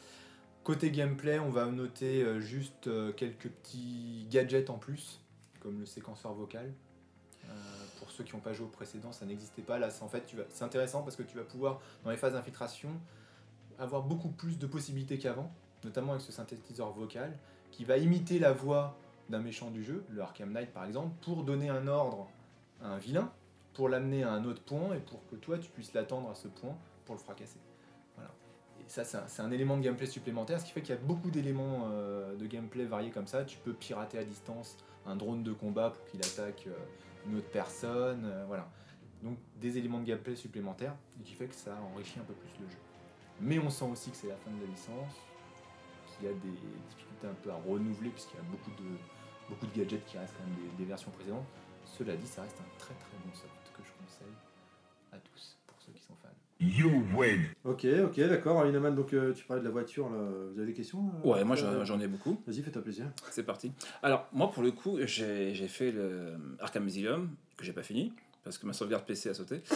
Côté 0.64 0.92
gameplay, 0.92 1.40
on 1.40 1.50
va 1.50 1.66
noter 1.66 2.22
euh, 2.22 2.40
juste 2.40 2.88
euh, 2.88 3.12
quelques 3.14 3.50
petits 3.50 4.28
gadgets 4.30 4.70
en 4.70 4.78
plus, 4.78 5.20
comme 5.60 5.80
le 5.80 5.86
séquenceur 5.86 6.34
vocal. 6.34 6.72
Euh, 7.46 7.54
pour 7.98 8.12
ceux 8.12 8.24
qui 8.24 8.36
n'ont 8.36 8.42
pas 8.42 8.54
joué 8.54 8.68
au 8.68 8.70
précédent, 8.70 9.12
ça 9.12 9.26
n'existait 9.26 9.64
pas. 9.64 9.80
Là, 9.80 9.90
c'est 9.90 10.04
en 10.04 10.08
fait, 10.08 10.24
c'est 10.50 10.64
intéressant 10.64 11.02
parce 11.02 11.16
que 11.16 11.24
tu 11.24 11.36
vas 11.36 11.44
pouvoir, 11.44 11.82
dans 12.04 12.12
les 12.12 12.18
phases 12.18 12.34
d'infiltration, 12.34 12.90
avoir 13.80 14.04
beaucoup 14.04 14.30
plus 14.30 14.60
de 14.60 14.68
possibilités 14.68 15.18
qu'avant, 15.18 15.52
notamment 15.84 16.12
avec 16.12 16.22
ce 16.22 16.32
synthétiseur 16.32 16.92
vocal 16.92 17.36
qui 17.72 17.84
va 17.84 17.98
imiter 17.98 18.38
la 18.38 18.52
voix 18.52 18.98
d'un 19.30 19.40
méchant 19.40 19.72
du 19.72 19.84
jeu, 19.84 20.04
le 20.10 20.22
Arkham 20.22 20.52
Knight 20.52 20.72
par 20.72 20.86
exemple, 20.86 21.16
pour 21.22 21.44
donner 21.44 21.70
un 21.70 21.88
ordre 21.88 22.30
à 22.84 22.90
un 22.90 22.98
vilain, 22.98 23.32
pour 23.74 23.90
l'amener 23.90 24.24
à 24.24 24.32
un 24.32 24.44
autre 24.46 24.62
point 24.62 24.94
et 24.96 25.00
pour 25.00 25.26
que 25.28 25.36
toi 25.36 25.58
tu 25.58 25.70
puisses 25.70 25.94
l'attendre 25.94 26.30
à 26.30 26.36
ce 26.36 26.48
point 26.48 26.78
pour 27.06 27.16
le 27.16 27.20
fracasser. 27.20 27.60
Voilà. 28.16 28.32
Et 28.80 28.90
ça, 28.90 29.04
c'est 29.04 29.42
un, 29.42 29.52
élément 29.52 29.78
de 29.78 29.84
gameplay 29.84 30.06
supplémentaire, 30.06 30.60
ce 30.60 30.66
qui 30.66 30.72
fait 30.72 30.82
qu'il 30.82 30.96
y 30.96 30.98
a 30.98 31.02
beaucoup 31.02 31.32
d'éléments 31.32 31.88
euh, 31.92 32.36
de 32.36 32.46
gameplay 32.46 32.86
variés 32.86 33.12
comme 33.12 33.28
ça. 33.28 33.44
Tu 33.46 33.58
peux 33.58 33.74
pirater 33.74 34.18
à 34.18 34.24
distance 34.24 34.78
un 35.06 35.16
drone 35.16 35.44
de 35.44 35.54
combat 35.54 35.92
pour 35.92 36.06
qu'il 36.06 36.20
attaque 36.20 36.66
euh, 36.68 36.74
une 37.28 37.38
autre 37.38 37.50
personne, 37.50 38.26
euh, 38.26 38.46
voilà. 38.48 38.70
Donc 39.24 39.38
des 39.58 39.78
éléments 39.78 40.00
de 40.00 40.06
gameplay 40.06 40.36
supplémentaires, 40.36 40.96
et 41.20 41.24
qui 41.24 41.34
fait 41.34 41.46
que 41.46 41.56
ça 41.56 41.78
enrichit 41.94 42.20
un 42.20 42.24
peu 42.24 42.34
plus 42.34 42.50
le 42.60 42.70
jeu. 42.70 42.78
Mais 43.40 43.60
on 43.60 43.70
sent 43.70 43.86
aussi 43.86 44.10
que 44.10 44.18
c'est 44.18 44.28
la 44.28 44.36
fin 44.36 44.52
de 44.52 44.62
la 44.62 44.68
licence, 44.68 45.14
qu'il 46.22 46.28
y 46.28 46.32
a 46.32 46.34
des 46.34 46.52
difficultés 46.90 47.28
un 47.28 47.34
peu 47.34 47.52
à 47.52 47.56
renouveler, 47.56 48.10
puisqu'il 48.10 48.38
y 48.38 48.40
a 48.40 48.44
beaucoup 48.44 48.72
de, 48.72 48.98
beaucoup 49.50 49.66
de 49.66 49.78
gadgets 49.78 50.06
qui 50.06 50.18
restent 50.18 50.36
quand 50.38 50.44
même 50.44 50.76
des, 50.78 50.86
versions 50.86 51.12
précédentes. 51.12 51.46
Cela 51.86 52.16
dit, 52.16 52.28
ça 52.28 52.44
reste 52.44 52.58
un 52.60 52.78
très 52.78 52.94
très 52.94 53.18
bon 53.26 53.34
soft 53.34 53.61
à 55.12 55.18
tous, 55.18 55.58
pour 55.68 55.78
ceux 55.86 55.92
qui 55.92 56.02
sont 56.02 56.14
fans. 56.22 56.30
You 56.60 57.04
win. 57.18 57.42
Ok, 57.66 57.86
ok, 58.06 58.20
d'accord. 58.28 58.66
Inaman, 58.66 58.96
donc 58.96 59.14
euh, 59.14 59.34
tu 59.34 59.44
parlais 59.46 59.62
de 59.62 59.66
la 59.68 59.72
voiture, 59.72 60.10
là. 60.10 60.18
vous 60.54 60.58
avez 60.58 60.68
des 60.68 60.74
questions 60.74 61.12
euh, 61.26 61.28
Ouais, 61.28 61.44
moi 61.44 61.56
euh, 61.58 61.80
j'en 61.80 61.86
j'en 61.86 62.00
ai 62.00 62.08
beaucoup. 62.08 62.42
Vas-y, 62.48 62.62
fais-toi 62.62 62.82
plaisir. 62.84 63.06
C'est 63.32 63.44
parti. 63.44 63.72
Alors, 64.04 64.28
moi 64.32 64.52
pour 64.52 64.64
le 64.64 64.72
coup, 64.72 64.98
j'ai 65.06 65.54
j'ai 65.56 65.68
fait 65.68 65.92
le 65.92 66.34
Arkham 66.60 66.86
Asylum, 66.88 67.30
que 67.58 67.64
j'ai 67.66 67.74
pas 67.74 67.84
fini, 67.84 68.14
parce 68.44 68.58
que 68.58 68.66
ma 68.68 68.74
sauvegarde 68.74 69.06
PC 69.06 69.30
a 69.30 69.34
sauté. 69.34 69.62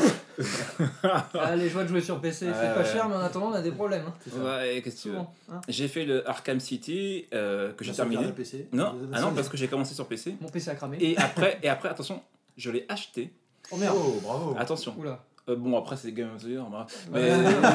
Ah, 1.04 1.56
les 1.56 1.70
joies 1.70 1.84
de 1.84 1.88
jouer 1.90 2.02
sur 2.02 2.20
PC, 2.20 2.46
c'est 2.48 2.74
pas 2.74 2.84
cher, 2.84 3.08
mais 3.08 3.16
en 3.16 3.20
attendant, 3.20 3.48
on 3.50 3.54
a 3.54 3.62
des 3.62 3.72
problèmes. 3.72 4.04
hein. 4.08 4.14
Ouais, 4.44 4.82
qu'est-ce 4.84 4.98
que 4.98 5.02
tu 5.04 5.08
veux 5.10 5.16
Souvent. 5.16 5.34
hein. 5.52 5.62
J'ai 5.68 5.88
fait 5.88 6.06
le 6.06 6.28
Arkham 6.28 6.60
City, 6.60 7.26
euh, 7.34 7.72
que 7.74 7.84
j'ai 7.86 7.92
La 7.92 7.96
sauvegarde 7.98 8.26
terminé. 8.26 8.36
PC. 8.36 8.68
Non, 8.74 8.96
ah 9.14 9.22
non, 9.22 9.34
parce 9.34 9.50
que 9.50 9.56
j'ai 9.58 9.68
commencé 9.68 9.94
sur 9.94 10.08
PC. 10.08 10.36
Mon 10.42 10.50
PC 10.50 10.72
a 10.72 10.76
cramé. 10.76 10.98
Et 11.00 11.18
après, 11.18 11.60
et 11.64 11.70
après 11.70 11.90
attention, 11.90 12.22
je 12.58 12.70
l'ai 12.72 12.86
acheté. 12.90 13.32
Oh 13.72 13.78
merde. 13.78 13.96
Oh, 13.98 14.20
bravo 14.22 14.56
Attention. 14.58 14.94
Oula. 14.98 15.24
Euh, 15.48 15.56
bon, 15.56 15.78
après, 15.78 15.96
c'est 15.96 16.12
Game 16.12 16.30
of 16.36 16.42
the 16.44 16.48
Year. 16.48 16.66
bah. 16.70 16.88
Mais 17.12 17.30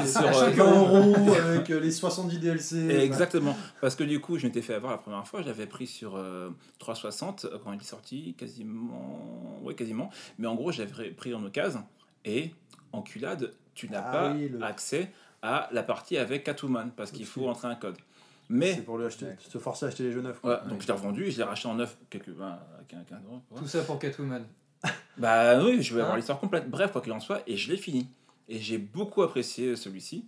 sur, 0.06 0.20
À 0.22 0.24
euh, 0.24 0.32
chaque 0.32 0.54
20 0.56 1.32
avec 1.32 1.70
euh, 1.70 1.78
les 1.80 1.92
70 1.92 2.38
DLC. 2.40 2.88
Exactement. 2.90 3.56
Parce 3.80 3.94
que 3.94 4.02
du 4.02 4.20
coup, 4.20 4.38
je 4.38 4.46
m'étais 4.46 4.62
fait 4.62 4.74
avoir 4.74 4.90
la 4.92 4.98
première 4.98 5.26
fois. 5.26 5.40
Je 5.42 5.46
l'avais 5.46 5.66
pris 5.66 5.86
sur 5.86 6.16
euh, 6.16 6.50
360 6.80 7.44
euh, 7.44 7.58
quand 7.62 7.72
il 7.72 7.80
est 7.80 7.84
sorti, 7.84 8.34
quasiment. 8.36 9.60
Oui, 9.62 9.76
quasiment. 9.76 10.10
Mais 10.38 10.48
en 10.48 10.56
gros, 10.56 10.72
je 10.72 10.82
l'avais 10.82 11.10
pris 11.10 11.32
en 11.32 11.44
occasion. 11.44 11.84
Et, 12.24 12.50
enculade, 12.92 13.52
tu 13.74 13.88
n'as 13.88 14.02
Ah 14.04 14.12
pas 14.12 14.32
oui, 14.32 14.48
le- 14.48 14.62
accès 14.64 15.12
à 15.42 15.68
la 15.72 15.82
partie 15.84 16.16
avec 16.18 16.42
Catwoman 16.44 16.90
parce 16.96 17.12
qu'il 17.12 17.24
faut 17.26 17.48
entrer 17.48 17.68
un 17.68 17.76
code. 17.76 17.94
C'est 17.96 18.02
Mais. 18.56 18.76
pour 18.82 18.98
le 18.98 19.06
acheter, 19.06 19.26
Ouais. 19.26 19.36
se 19.48 19.58
forcer 19.58 19.84
à 19.84 19.88
acheter 19.88 20.02
les 20.02 20.12
jeux 20.12 20.22
neufs. 20.22 20.42
Ouais, 20.42 20.56
quoi. 20.58 20.68
donc 20.68 20.82
je 20.82 20.86
l'ai 20.88 20.92
revendu 20.92 21.24
et 21.26 21.30
je 21.30 21.38
l'ai 21.38 21.44
racheté 21.44 21.68
en 21.68 21.74
neuf 21.74 21.96
quelques, 22.10 22.30
ben, 22.30 22.46
à 22.48 22.82
15 22.88 22.98
euros. 23.28 23.40
Tout 23.56 23.66
ça 23.68 23.80
pour 23.82 23.98
Catwoman. 24.00 24.42
Bah 25.18 25.62
oui, 25.62 25.82
je 25.82 25.94
vais 25.94 26.00
avoir 26.00 26.14
Hein 26.14 26.16
l'histoire 26.16 26.40
complète. 26.40 26.70
Bref, 26.70 26.92
quoi 26.92 27.00
qu'il 27.00 27.12
en 27.12 27.20
soit, 27.20 27.42
et 27.46 27.56
je 27.56 27.70
l'ai 27.70 27.76
fini. 27.76 28.08
Et 28.48 28.58
j'ai 28.58 28.78
beaucoup 28.78 29.22
apprécié 29.22 29.76
celui-ci. 29.76 30.24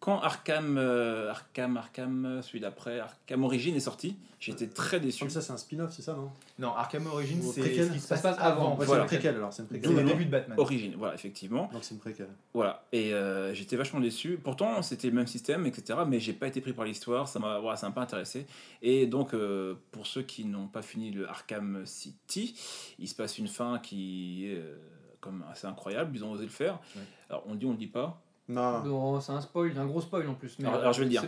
Quand 0.00 0.18
Arkham, 0.22 0.78
euh, 0.78 1.30
Arkham, 1.30 1.76
Arkham, 1.76 2.40
celui 2.42 2.60
d'après, 2.60 3.00
Arkham 3.00 3.44
Origin 3.44 3.76
est 3.76 3.80
sorti, 3.80 4.16
j'étais 4.40 4.66
très 4.66 4.98
déçu. 4.98 5.20
Comme 5.20 5.28
ça, 5.28 5.42
c'est 5.42 5.52
un 5.52 5.58
spin-off, 5.58 5.92
c'est 5.92 6.00
ça, 6.00 6.14
non? 6.14 6.30
Non, 6.58 6.72
Arkham 6.74 7.06
Origins, 7.06 7.38
Ou 7.44 7.52
c'est 7.52 7.62
ce 7.62 7.92
qui 7.92 8.00
se 8.00 8.06
Ça 8.06 8.14
passe, 8.14 8.18
se 8.18 8.22
passe 8.22 8.36
avant. 8.38 8.72
avant. 8.72 8.76
Ouais, 8.78 8.86
Voilà. 8.86 9.02
C'est 9.06 9.16
une 9.16 9.20
préquelle 9.20 9.36
alors, 9.36 9.52
c'est 9.52 9.60
une 9.62 9.68
préquelle. 9.68 9.94
le 9.94 10.02
début 10.04 10.24
de 10.24 10.30
Batman. 10.30 10.58
Origin, 10.58 10.94
voilà, 10.96 11.14
effectivement. 11.14 11.68
Donc 11.70 11.84
c'est 11.84 11.92
une 11.94 12.00
préquelle. 12.00 12.30
Voilà. 12.54 12.82
Et 12.92 13.12
euh, 13.12 13.52
j'étais 13.52 13.76
vachement 13.76 14.00
déçu. 14.00 14.40
Pourtant, 14.42 14.80
c'était 14.80 15.08
le 15.08 15.14
même 15.14 15.26
système, 15.26 15.66
etc. 15.66 15.98
Mais 16.08 16.18
j'ai 16.18 16.32
pas 16.32 16.46
été 16.46 16.62
pris 16.62 16.72
par 16.72 16.86
l'histoire. 16.86 17.28
Ça 17.28 17.38
m'a 17.38 17.58
voilà, 17.58 17.76
ça 17.76 17.86
m'a 17.86 17.94
pas 17.94 18.00
intéressé. 18.00 18.46
Et 18.80 19.06
donc, 19.06 19.34
euh, 19.34 19.74
pour 19.92 20.06
ceux 20.06 20.22
qui 20.22 20.46
n'ont 20.46 20.66
pas 20.68 20.80
fini 20.80 21.10
le 21.10 21.28
Arkham 21.28 21.82
City, 21.84 22.58
il 22.98 23.06
se 23.06 23.14
passe 23.14 23.36
une 23.36 23.48
fin 23.48 23.78
qui 23.78 24.46
est 24.46 24.54
euh, 24.56 24.78
comme 25.20 25.44
assez 25.52 25.66
incroyable. 25.66 26.16
Ils 26.16 26.24
ont 26.24 26.32
osé 26.32 26.44
le 26.44 26.48
faire. 26.50 26.78
Ouais. 26.96 27.02
Alors, 27.28 27.42
on 27.46 27.52
le 27.52 27.58
dit, 27.58 27.66
on 27.66 27.72
le 27.72 27.76
dit 27.76 27.86
pas. 27.86 28.22
Non, 28.50 29.20
c'est 29.20 29.32
un 29.32 29.40
spoil, 29.40 29.72
un 29.78 29.86
gros 29.86 30.00
spoil 30.00 30.28
en 30.28 30.34
plus. 30.34 30.56
Mais, 30.58 30.68
Alors- 30.68 30.80
alors, 30.80 30.92
je 30.92 30.98
vais 31.00 31.04
le 31.04 31.10
dire. 31.10 31.22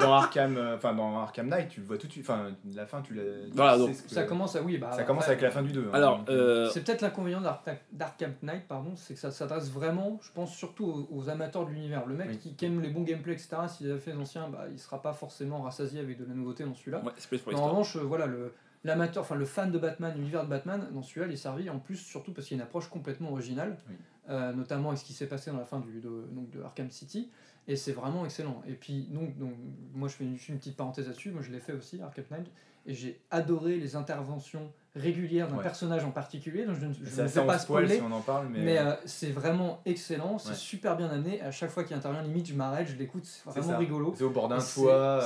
dans, 0.00 0.12
Arkham, 0.12 0.56
euh, 0.56 0.76
enfin 0.76 0.94
dans 0.94 1.18
Arkham 1.18 1.48
Knight, 1.48 1.68
tu 1.68 1.80
le 1.80 1.86
vois 1.86 1.98
tout 1.98 2.06
de 2.06 2.12
suite. 2.12 2.24
Enfin, 2.28 2.50
la 2.72 2.86
fin, 2.86 3.02
tu 3.02 3.14
l'as. 3.14 3.22
tu 3.46 3.52
Voilà, 3.54 3.78
donc, 3.78 3.90
que- 3.90 4.10
Ça 4.10 4.24
commence 4.24 4.56
à 4.56 4.62
oui, 4.62 4.78
bah. 4.78 4.92
ça 4.92 5.04
commence 5.04 5.26
avec 5.26 5.40
la 5.40 5.50
fin 5.50 5.62
du 5.62 5.72
2. 5.72 5.88
Alors, 5.92 6.24
euh, 6.28 6.68
C'est 6.70 6.82
peut-être 6.84 7.02
l'inconvénient 7.02 7.40
d'Ark- 7.40 7.68
d'Arkham 7.92 8.32
Knight, 8.42 8.66
pardon, 8.68 8.92
c'est 8.96 9.14
que 9.14 9.20
ça 9.20 9.30
s'adresse 9.30 9.70
vraiment, 9.70 10.18
je 10.22 10.30
pense, 10.32 10.54
surtout 10.54 10.84
aux, 10.86 11.08
aux 11.16 11.28
amateurs 11.28 11.66
de 11.66 11.70
l'univers. 11.70 12.06
Le 12.06 12.14
mec 12.14 12.28
Oui. 12.30 12.38
qui, 12.38 12.54
qui 12.54 12.64
aime 12.66 12.80
les 12.80 12.90
bons 12.90 13.02
gameplays, 13.02 13.32
etc., 13.34 13.56
s'il 13.68 13.90
a 13.90 13.98
fait 13.98 14.12
les 14.12 14.18
anciens, 14.18 14.48
bah, 14.48 14.64
il 14.70 14.78
sera 14.78 15.00
pas 15.02 15.12
forcément 15.12 15.62
rassasié 15.62 16.00
avec 16.00 16.18
de 16.18 16.24
la 16.26 16.34
nouveauté 16.34 16.64
dans 16.64 16.74
celui-là. 16.74 17.02
ouais, 17.04 17.54
en 17.54 17.66
revanche, 17.68 17.96
euh, 17.96 18.00
voilà, 18.00 18.26
le, 18.26 18.52
l'amateur, 18.84 19.22
enfin 19.22 19.34
le 19.34 19.44
fan 19.44 19.72
de 19.72 19.78
Batman, 19.78 20.12
l'univers 20.16 20.44
de 20.44 20.48
Batman, 20.50 20.86
dans 20.92 21.02
celui-là, 21.02 21.26
il 21.26 21.32
est 21.32 21.36
servi 21.36 21.68
en 21.70 21.78
plus, 21.78 21.96
surtout 21.96 22.32
parce 22.32 22.46
qu'il 22.46 22.56
y 22.56 22.60
a 22.60 22.62
une 22.62 22.66
approche 22.66 22.88
complètement 22.88 23.32
originale, 23.32 23.76
Oui. 23.88 23.94
Euh, 24.30 24.52
notamment 24.52 24.88
avec 24.90 25.00
ce 25.00 25.04
qui 25.04 25.12
s'est 25.12 25.26
passé 25.26 25.50
dans 25.50 25.58
la 25.58 25.64
fin 25.64 25.80
du, 25.80 26.00
de, 26.00 26.26
donc 26.32 26.50
de 26.50 26.62
Arkham 26.62 26.90
City, 26.90 27.30
et 27.66 27.76
c'est 27.76 27.92
vraiment 27.92 28.24
excellent. 28.24 28.62
Et 28.68 28.72
puis, 28.74 29.08
donc, 29.10 29.36
donc 29.38 29.52
moi 29.94 30.08
je 30.08 30.14
fais 30.14 30.24
une, 30.24 30.36
une 30.48 30.58
petite 30.58 30.76
parenthèse 30.76 31.06
là-dessus, 31.08 31.30
moi 31.30 31.42
je 31.42 31.50
l'ai 31.50 31.60
fait 31.60 31.72
aussi, 31.72 32.00
Arkham 32.02 32.24
Knight, 32.30 32.46
et 32.86 32.92
j'ai 32.92 33.18
adoré 33.30 33.78
les 33.78 33.96
interventions 33.96 34.70
régulières 34.94 35.48
d'un 35.48 35.56
Ouais. 35.56 35.62
personnage 35.62 36.04
en 36.04 36.10
particulier, 36.10 36.66
donc 36.66 36.76
je, 36.78 36.86
ne- 36.86 36.92
je 36.92 37.22
ne 37.22 37.26
en 37.40 37.46
pas 37.46 37.58
spoil 37.58 37.86
spoiler. 37.86 37.96
si 37.96 38.02
on 38.02 38.12
en 38.12 38.20
parle, 38.20 38.48
mais. 38.50 38.60
Mais 38.60 38.78
euh, 38.78 38.92
c'est 39.06 39.30
vraiment 39.30 39.80
excellent, 39.86 40.38
c'est 40.38 40.50
Ouais. 40.50 40.54
super 40.54 40.94
bien 40.96 41.08
amené. 41.08 41.40
À 41.40 41.50
chaque 41.50 41.70
fois 41.70 41.82
qu'il 41.84 41.96
intervient, 41.96 42.22
limite, 42.22 42.46
je 42.46 42.54
m'arrête, 42.54 42.86
je 42.86 42.94
l'écoute, 42.96 43.24
c'est 43.24 43.44
vraiment 43.50 43.78
rigolo. 43.78 44.14
c'est 44.16 44.24
au 44.24 44.30
bord 44.30 44.48
d'un 44.48 44.56
toit. 44.58 44.64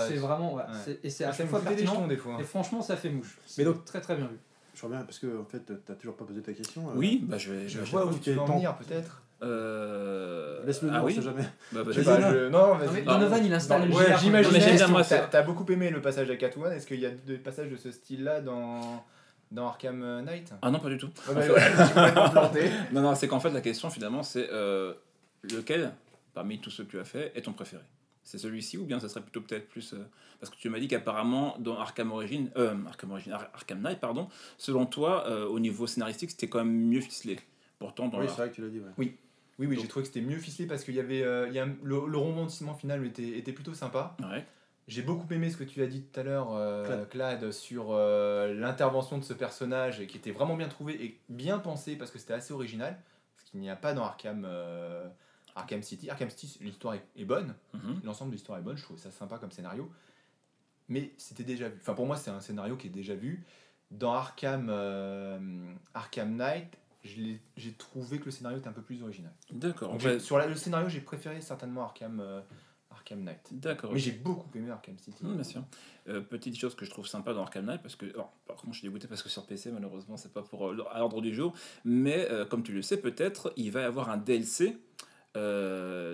C'est 0.08 0.16
euh, 0.16 0.20
vraiment, 0.20 0.54
ouais, 0.54 0.62
et 1.02 1.10
c'est 1.10 1.24
à 1.24 1.32
chaque 1.32 1.48
fois 1.48 1.60
pertinent. 1.60 2.06
des 2.06 2.16
fois. 2.16 2.36
Et 2.40 2.44
franchement, 2.44 2.80
ça 2.80 2.96
fait 2.96 3.10
mouche. 3.10 3.36
Mais 3.38 3.42
C'est 3.46 3.64
donc- 3.64 3.84
très 3.84 4.00
très 4.00 4.14
bien 4.16 4.28
vu. 4.28 4.38
Je 4.78 4.84
reviens 4.86 5.00
parce 5.00 5.18
que 5.18 5.26
en 5.40 5.44
fait, 5.44 5.62
t'as 5.84 5.94
toujours 5.94 6.14
pas 6.16 6.24
posé 6.24 6.40
ta 6.40 6.52
question. 6.52 6.88
euh, 6.88 6.92
Oui, 6.94 7.20
bah 7.26 7.36
je 7.36 7.52
vais. 7.52 7.68
Je 7.68 7.80
Je 7.84 7.90
vois 7.90 8.06
où 8.06 8.14
tu 8.16 8.30
veux 8.32 8.38
en 8.40 8.46
venir, 8.46 8.76
peut-être. 8.76 9.22
Euh... 9.42 10.64
Laisse-le 10.64 10.88
dire, 10.88 10.98
ah 10.98 11.02
on 11.02 11.06
oui 11.06 11.14
sait 11.14 11.22
jamais. 11.22 11.42
Bah, 11.72 11.82
bah, 11.84 11.90
Je 11.90 11.92
sais 11.92 12.02
vas-y. 12.02 12.20
pas, 12.22 12.32
je- 12.32 12.48
Non, 12.48 12.74
Non, 12.76 12.92
mais. 12.92 13.02
Donovan, 13.02 13.44
il 13.44 13.52
installe 13.52 13.80
Non, 13.82 13.86
le 13.88 13.94
ouais, 13.94 14.16
j'imagine. 14.20 14.52
T'as 15.30 15.42
beaucoup 15.42 15.64
aimé 15.72 15.90
le 15.90 16.00
passage 16.00 16.30
à 16.30 16.36
Catwoman. 16.36 16.72
Est-ce 16.72 16.86
qu'il 16.86 17.00
y 17.00 17.06
a 17.06 17.10
des 17.10 17.38
passages 17.38 17.70
de 17.70 17.76
ce 17.76 17.90
style-là 17.90 18.40
dans 18.40 19.04
dans 19.50 19.66
Arkham 19.66 20.22
Knight? 20.24 20.52
Ah 20.62 20.70
non, 20.70 20.78
pas 20.78 20.90
du 20.90 20.98
tout. 20.98 21.08
Non, 22.92 23.00
non, 23.02 23.14
c'est 23.14 23.26
qu'en 23.28 23.40
fait, 23.40 23.50
la 23.50 23.60
question, 23.60 23.90
finalement, 23.90 24.22
c'est 24.22 24.48
euh, 24.52 24.92
lequel, 25.42 25.92
parmi 26.34 26.60
tous 26.60 26.70
ceux 26.70 26.84
que 26.84 26.90
tu 26.90 27.00
as 27.00 27.04
fait, 27.04 27.32
est 27.34 27.42
ton 27.42 27.52
préféré? 27.52 27.82
C'est 28.28 28.36
celui-ci 28.36 28.76
ou 28.76 28.84
bien 28.84 29.00
ça 29.00 29.08
serait 29.08 29.22
plutôt 29.22 29.40
peut-être 29.40 29.68
plus. 29.68 29.94
euh, 29.94 30.04
parce 30.38 30.50
que 30.50 30.56
tu 30.60 30.68
m'as 30.68 30.78
dit 30.78 30.86
qu'apparemment, 30.86 31.56
dans 31.60 31.78
Arkham 31.78 32.12
Origin, 32.12 32.50
euh, 32.58 32.74
Arkham 32.86 33.10
Origin, 33.12 33.32
Ar- 33.32 33.48
Arkham 33.54 33.80
Knight, 33.80 34.00
pardon, 34.00 34.28
selon 34.58 34.84
toi, 34.84 35.26
euh, 35.28 35.46
au 35.46 35.58
niveau 35.58 35.86
scénaristique, 35.86 36.30
c'était 36.32 36.46
quand 36.48 36.58
même 36.58 36.70
mieux 36.88 37.00
ficelé. 37.00 37.40
Pourtant, 37.78 38.08
dans 38.08 38.18
Oui, 38.18 38.26
la- 38.26 38.30
c'est 38.30 38.36
vrai 38.36 38.50
que 38.50 38.54
tu 38.56 38.60
l'as 38.60 38.68
dit. 38.68 38.80
Ouais. 38.80 38.90
Oui, 38.98 39.16
oui, 39.58 39.66
Donc- 39.68 39.78
j'ai 39.80 39.88
trouvé 39.88 40.02
que 40.06 40.12
c'était 40.12 40.20
mieux 40.26 40.36
ficelé 40.36 40.68
parce 40.68 40.84
qu'il 40.84 40.94
y 40.94 41.00
avait 41.00 41.20
il 41.48 41.54
y 41.54 41.58
a, 41.58 41.64
le, 41.64 42.06
le 42.06 42.18
rebondissement 42.18 42.74
final 42.74 43.02
était, 43.06 43.38
était 43.38 43.52
plutôt 43.54 43.72
sympa. 43.72 44.14
Ouais. 44.20 44.44
J'ai 44.88 45.00
beaucoup 45.02 45.26
aimé 45.32 45.48
ce 45.50 45.56
que 45.56 45.64
tu 45.64 45.82
as 45.82 45.86
dit 45.86 46.02
tout 46.02 46.20
à 46.20 46.22
l'heure, 46.22 46.48
Clad. 46.84 47.08
Clad, 47.08 47.50
sur 47.52 47.94
l'intervention 47.94 49.16
de 49.16 49.24
ce 49.24 49.32
personnage 49.32 50.06
qui 50.06 50.18
était 50.18 50.32
vraiment 50.32 50.54
bien 50.56 50.68
trouvé 50.68 51.02
et 51.02 51.18
bien 51.30 51.58
pensé 51.58 51.96
parce 51.96 52.10
que 52.10 52.18
c'était 52.18 52.34
assez 52.34 52.52
original. 52.52 52.98
Ce 53.36 53.50
qu'il 53.50 53.60
n'y 53.60 53.70
a 53.70 53.76
pas 53.76 53.94
dans 53.94 54.04
Arkham, 54.04 54.46
Arkham 55.58 55.82
City. 55.82 56.08
Arkham 56.10 56.30
City, 56.30 56.58
l'histoire 56.60 56.94
est, 56.94 57.24
bonne, 57.24 57.54
Mhm. 57.74 58.00
l'ensemble 58.04 58.30
de 58.30 58.36
l'histoire 58.36 58.58
est 58.58 58.62
bonne, 58.62 58.76
je 58.76 58.82
trouve 58.82 58.98
ça 58.98 59.10
sympa 59.10 59.38
comme 59.38 59.50
scénario. 59.52 59.90
Mais 60.88 61.12
c'était 61.18 61.44
déjà 61.44 61.68
vu. 61.68 61.76
Enfin, 61.80 61.94
pour 61.94 62.06
moi, 62.06 62.16
c'est 62.16 62.30
un 62.30 62.40
scénario 62.40 62.76
qui 62.76 62.86
est 62.86 62.90
déjà 62.90 63.14
vu. 63.14 63.44
Dans 63.90 64.12
Arkham, 64.14 64.68
euh, 64.70 65.38
Arkham 65.94 66.36
Knight, 66.36 66.78
j'ai 67.04 67.72
trouvé 67.76 68.18
que 68.18 68.26
le 68.26 68.30
scénario 68.30 68.58
était 68.58 68.68
un 68.68 68.72
peu 68.72 68.82
plus 68.82 69.02
original. 69.02 69.32
D'accord. 69.50 69.96
Sur 70.20 70.38
la- 70.38 70.46
le 70.46 70.54
scénario, 70.56 70.88
j'ai 70.88 71.00
préféré 71.00 71.40
certainement 71.40 71.82
Arkham, 71.84 72.20
euh, 72.20 72.40
Arkham 72.90 73.22
Knight. 73.22 73.48
D'accord. 73.52 73.92
Mais 73.92 73.98
j'ai 73.98 74.12
beaucoup 74.12 74.48
aimé 74.58 74.70
Arkham 74.70 74.98
City. 74.98 75.24
Mmh, 75.24 75.34
bien 75.34 75.44
sûr. 75.44 75.62
Euh, 76.08 76.20
petite 76.20 76.58
chose 76.58 76.74
que 76.74 76.84
je 76.84 76.90
trouve 76.90 77.06
sympa 77.06 77.32
dans 77.34 77.42
Arkham 77.42 77.64
Knight, 77.66 77.80
parce 77.82 77.96
que, 77.96 78.06
alors, 78.12 78.32
par 78.46 78.56
contre, 78.56 78.72
je 78.74 78.78
suis 78.80 78.88
dégoûté 78.88 79.06
parce 79.08 79.22
que 79.22 79.28
sur 79.28 79.46
PC, 79.46 79.70
malheureusement, 79.72 80.16
c'est 80.16 80.32
pas 80.32 80.42
pour 80.42 80.68
euh, 80.70 80.84
à 80.90 80.98
l'ordre 80.98 81.20
du 81.20 81.34
jour, 81.34 81.54
mais 81.84 82.28
euh, 82.30 82.44
comme 82.46 82.62
tu 82.62 82.72
le 82.72 82.82
sais, 82.82 82.98
peut-être, 82.98 83.52
il 83.56 83.70
va 83.70 83.82
y 83.82 83.84
avoir 83.84 84.08
un 84.10 84.16
DLC 84.16 84.76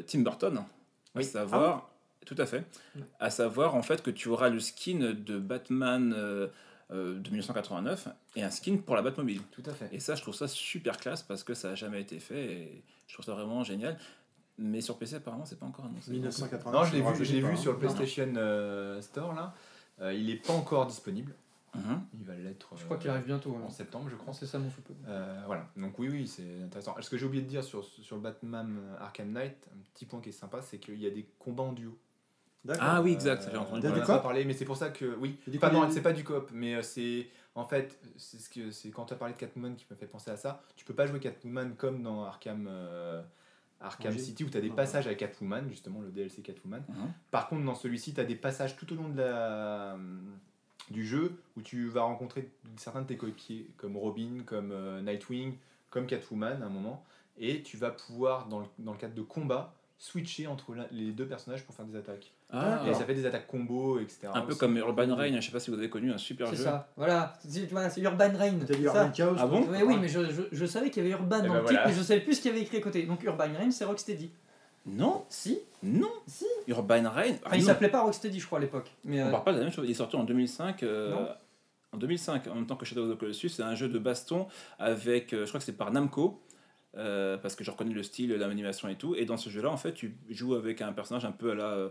Tim 0.07 0.21
Burton, 0.21 0.59
à 0.59 0.67
Oui. 1.15 1.25
savoir, 1.25 1.91
tout 2.27 2.37
à 2.39 2.47
fait, 2.47 2.65
à 3.21 3.31
savoir 3.31 3.75
en 3.75 3.83
fait 3.83 4.03
que 4.03 4.11
tu 4.11 4.29
auras 4.29 4.49
le 4.49 4.61
skin 4.61 5.15
de 5.17 5.39
Batman 5.39 6.15
euh, 6.17 6.49
euh, 6.91 7.19
de 7.19 7.31
1989 7.31 8.09
et 8.37 8.43
un 8.43 8.51
skin 8.51 8.77
pour 8.77 8.95
la 8.95 9.03
Batmobile. 9.03 9.41
Tout 9.53 9.63
à 9.67 9.73
fait. 9.73 9.89
Et 9.93 10.01
ça, 10.01 10.15
je 10.15 10.23
trouve 10.23 10.35
ça 10.35 10.49
super 10.49 10.97
classe 10.99 11.23
parce 11.23 11.43
que 11.43 11.55
ça 11.55 11.71
n'a 11.71 11.75
jamais 11.75 12.01
été 12.01 12.19
fait 12.19 12.45
et 12.45 12.83
je 13.07 13.15
trouve 13.15 13.25
ça 13.25 13.33
vraiment 13.33 13.65
génial. 13.65 13.99
Mais 14.59 14.81
sur 14.81 14.99
PC, 14.99 15.17
apparemment, 15.17 15.45
c'est 15.45 15.59
pas 15.59 15.67
encore 15.67 15.87
annoncé. 15.87 16.13
1989. 16.13 16.73
Non, 16.73 16.85
je 16.85 16.95
l'ai 16.95 17.01
vu, 17.41 17.47
vu 17.47 17.53
hein. 17.53 17.57
sur 17.57 17.73
le 17.73 17.79
PlayStation 17.79 18.33
euh, 18.37 19.01
Store 19.03 19.35
là. 19.35 19.55
Euh, 20.01 20.13
il 20.13 20.27
n'est 20.27 20.37
pas 20.37 20.53
encore 20.53 20.87
disponible. 20.87 21.35
Mhm. 21.75 22.03
Il 22.15 22.25
va 22.25 22.35
l'être. 22.35 22.77
Je 22.77 22.85
crois 22.85 22.97
euh, 22.97 23.01
qu'il 23.01 23.11
arrive 23.11 23.27
bientôt. 23.27 23.55
en 23.55 23.67
hein. 23.67 23.71
septembre, 23.71 24.09
je 24.11 24.17
crois. 24.17 24.33
C'est 24.33 24.47
ça 24.47 24.59
mon 24.59 24.71
soupe. 24.71 24.91
Euh, 25.07 25.43
voilà. 25.47 25.69
Donc 25.77 25.99
oui, 25.99 26.09
oui, 26.09 26.27
c'est 26.27 26.63
intéressant. 26.63 26.95
Ce 27.01 27.11
que 27.11 27.17
j'ai 27.17 27.27
oublié 27.27 27.43
de 27.43 27.49
dire 27.49 27.65
sur, 27.65 27.85
sur 27.85 28.17
le 28.17 28.23
Batman 28.23 28.79
Arkham 29.01 29.33
Knight, 29.33 29.69
un 29.73 29.83
petit 29.93 30.07
point 30.07 30.21
qui 30.21 30.31
est 30.31 30.33
sympa, 30.33 30.63
c'est 30.63 30.79
qu'il 30.79 31.01
y 31.01 31.07
a 31.07 31.11
des 31.11 31.27
combats 31.39 31.65
en 31.65 31.73
duo. 31.73 31.99
Ah 32.81 33.03
oui, 33.03 33.13
exact, 33.13 33.49
j'ai 33.51 33.57
entendu 33.57 33.87
en 33.87 34.19
parlé, 34.21 34.45
mais 34.45 34.55
c'est 34.55 34.65
pour 34.65 34.77
ça 34.77 34.91
que 34.91 35.17
oui. 35.17 35.39
Pas 35.61 35.69
coup, 35.69 35.77
non, 35.77 35.91
c'est 35.91 36.03
pas 36.03 36.13
du 36.13 36.25
coop, 36.25 36.51
mais 36.53 36.77
euh, 36.77 36.83
c'est 36.83 37.29
en 37.55 37.65
fait 37.65 37.99
c'est 38.17 38.41
ce 38.41 38.49
que 38.49 38.71
c'est 38.71 38.91
quand 38.91 39.05
tu 39.05 39.15
as 39.15 39.17
parlé 39.17 39.35
de 39.35 39.39
Catwoman 39.39 39.77
qui 39.77 39.87
m'a 39.91 39.97
fait 39.97 40.07
penser 40.07 40.31
à 40.31 40.37
ça. 40.37 40.63
Tu 40.77 40.85
peux 40.85 40.95
pas 40.95 41.07
jouer 41.07 41.21
Catwoman 41.21 41.75
comme 41.77 42.03
dans 42.03 42.25
Arkham 42.25 42.67
euh, 42.69 43.23
Arkham. 43.81 44.17
City 44.19 44.45
où 44.45 44.51
tu 44.51 44.57
as 44.57 44.63
des 44.63 44.71
passages 44.71 45.07
avec 45.07 45.19
Catwoman, 45.19 45.69
justement 45.69 46.01
le 46.01 46.11
DLC 46.11 46.41
Catwoman. 46.41 46.85
Mhm. 46.89 47.13
Par 47.31 47.49
contre, 47.49 47.65
dans 47.65 47.75
celui-ci, 47.75 48.15
tu 48.15 48.21
as 48.21 48.25
des 48.25 48.37
passages 48.37 48.77
tout 48.77 48.91
au 48.93 48.97
long 48.97 49.11
de 49.11 49.19
la 49.19 49.99
du 50.91 51.05
jeu 51.07 51.33
où 51.57 51.63
tu 51.63 51.89
vas 51.89 52.03
rencontrer 52.03 52.49
certains 52.77 53.03
de 53.03 53.07
tes 53.07 53.17
coéquipiers 53.17 53.67
comme 53.77 53.97
Robin, 53.97 54.43
comme 54.45 54.71
euh, 54.73 55.01
Nightwing, 55.03 55.55
comme 55.91 56.07
Catwoman 56.07 56.63
à 56.63 56.67
un 56.67 56.71
moment 56.71 57.05
et 57.39 57.63
tu 57.63 57.77
vas 57.77 57.91
pouvoir 57.91 58.47
dans 58.47 58.61
le, 58.61 58.67
dans 58.79 58.93
le 58.93 58.99
cadre 58.99 59.15
de 59.15 59.23
combat 59.23 59.75
switcher 59.99 60.47
entre 60.47 60.75
les 60.91 61.13
deux 61.13 61.27
personnages 61.27 61.65
pour 61.65 61.75
faire 61.75 61.85
des 61.87 61.97
attaques. 61.97 62.33
Ah, 62.51 62.85
Et 62.87 62.95
ça 62.95 63.05
fait 63.05 63.15
des 63.15 63.27
attaques 63.27 63.47
combo, 63.47 63.99
etc. 63.99 64.29
un 64.35 64.43
peu 64.43 64.51
aussi. 64.51 64.59
comme 64.59 64.77
Urban 64.77 65.15
Reign, 65.17 65.41
je 65.41 65.47
sais 65.47 65.51
pas 65.53 65.59
si 65.61 65.71
vous 65.71 65.79
avez 65.79 65.89
connu 65.89 66.13
un 66.13 66.19
super 66.19 66.49
C'est 66.51 66.57
jeu. 66.57 66.65
ça, 66.65 66.89
voilà. 66.97 67.33
C'est 67.41 67.69
c'est 67.91 68.01
Urban 68.03 68.31
Reign. 68.37 68.59
T'as 68.67 68.75
dit 68.75 68.83
c'est 68.83 68.89
ça. 68.89 69.03
Urban 69.05 69.11
Chaos 69.13 69.37
Ah 69.39 69.47
bon 69.47 69.63
Ouais, 69.69 69.83
oui, 69.83 69.97
mais 70.01 70.09
je, 70.09 70.31
je, 70.31 70.43
je 70.53 70.67
savais 70.67 70.91
qu'il 70.91 71.03
y 71.03 71.07
avait 71.07 71.15
Urban 71.21 71.41
Eh 71.43 71.47
dans 71.49 71.55
ben 71.55 71.61
le 71.61 71.67
titre, 71.67 71.73
voilà. 71.73 71.87
mais 71.89 71.95
je 71.95 72.03
savais 72.03 72.21
plus 72.21 72.35
ce 72.35 72.41
qu'il 72.43 72.51
y 72.51 72.55
avait 72.55 72.63
écrit 72.63 72.77
à 72.77 72.81
côté. 72.81 73.05
Donc 73.05 73.23
Urban 73.25 73.49
Reign, 73.57 73.73
c'est 73.73 73.85
Rocksteady. 73.85 74.31
Non, 74.87 75.25
Si, 75.31 75.59
non, 75.83 76.11
si. 76.27 76.45
Urban 76.69 77.09
Reign. 77.11 77.37
ah 77.43 77.47
Enfin, 77.47 77.57
il 77.57 77.61
non. 77.63 77.67
s'appelait 77.67 77.89
pas 77.89 78.03
Rocksteady, 78.03 78.39
je 78.39 78.47
crois, 78.47 78.59
à 78.59 78.61
l'époque. 78.61 78.91
Mais 79.05 79.23
On 79.23 79.27
euh, 79.27 79.31
parle 79.31 79.45
pas 79.45 79.53
de 79.53 79.59
la 79.59 79.65
même 79.65 79.73
chose. 79.73 79.87
Il 79.87 79.91
est 79.91 79.95
sorti 79.95 80.17
en 80.17 80.25
2005. 80.25 80.83
euh, 80.83 81.11
Non. 81.11 81.29
en 81.93 81.97
2005, 81.97 82.47
en 82.49 82.55
même 82.57 82.67
temps 82.67 82.77
que 82.77 82.85
Shadow 82.85 83.05
of 83.11 83.17
the 83.17 83.19
Colossus, 83.19 83.49
c'est 83.49 83.63
un 83.63 83.75
jeu 83.75 83.89
de 83.89 83.99
baston 83.99 84.47
avec, 84.79 85.33
euh, 85.33 85.45
je 85.45 85.49
crois 85.51 85.59
que 85.61 85.65
c'est 85.67 85.73
par 85.77 85.91
Namco, 85.91 86.41
euh, 86.97 87.39
parce 87.39 87.55
que 87.57 87.65
je 87.65 87.71
reconnais 87.71 87.95
le 87.95 88.03
style, 88.03 88.35
l'animation 88.35 88.89
et 88.89 88.97
tout. 88.97 89.15
Et 89.15 89.25
dans 89.25 89.37
ce 89.39 89.49
jeu-là, 89.49 89.71
en 89.71 89.77
fait, 89.79 89.95
tu 89.95 90.17
joues 90.29 90.55
avec 90.55 90.83
un 90.83 90.93
personnage 90.93 91.25
un 91.25 91.33
peu 91.33 91.53
à 91.53 91.55
la, 91.55 91.89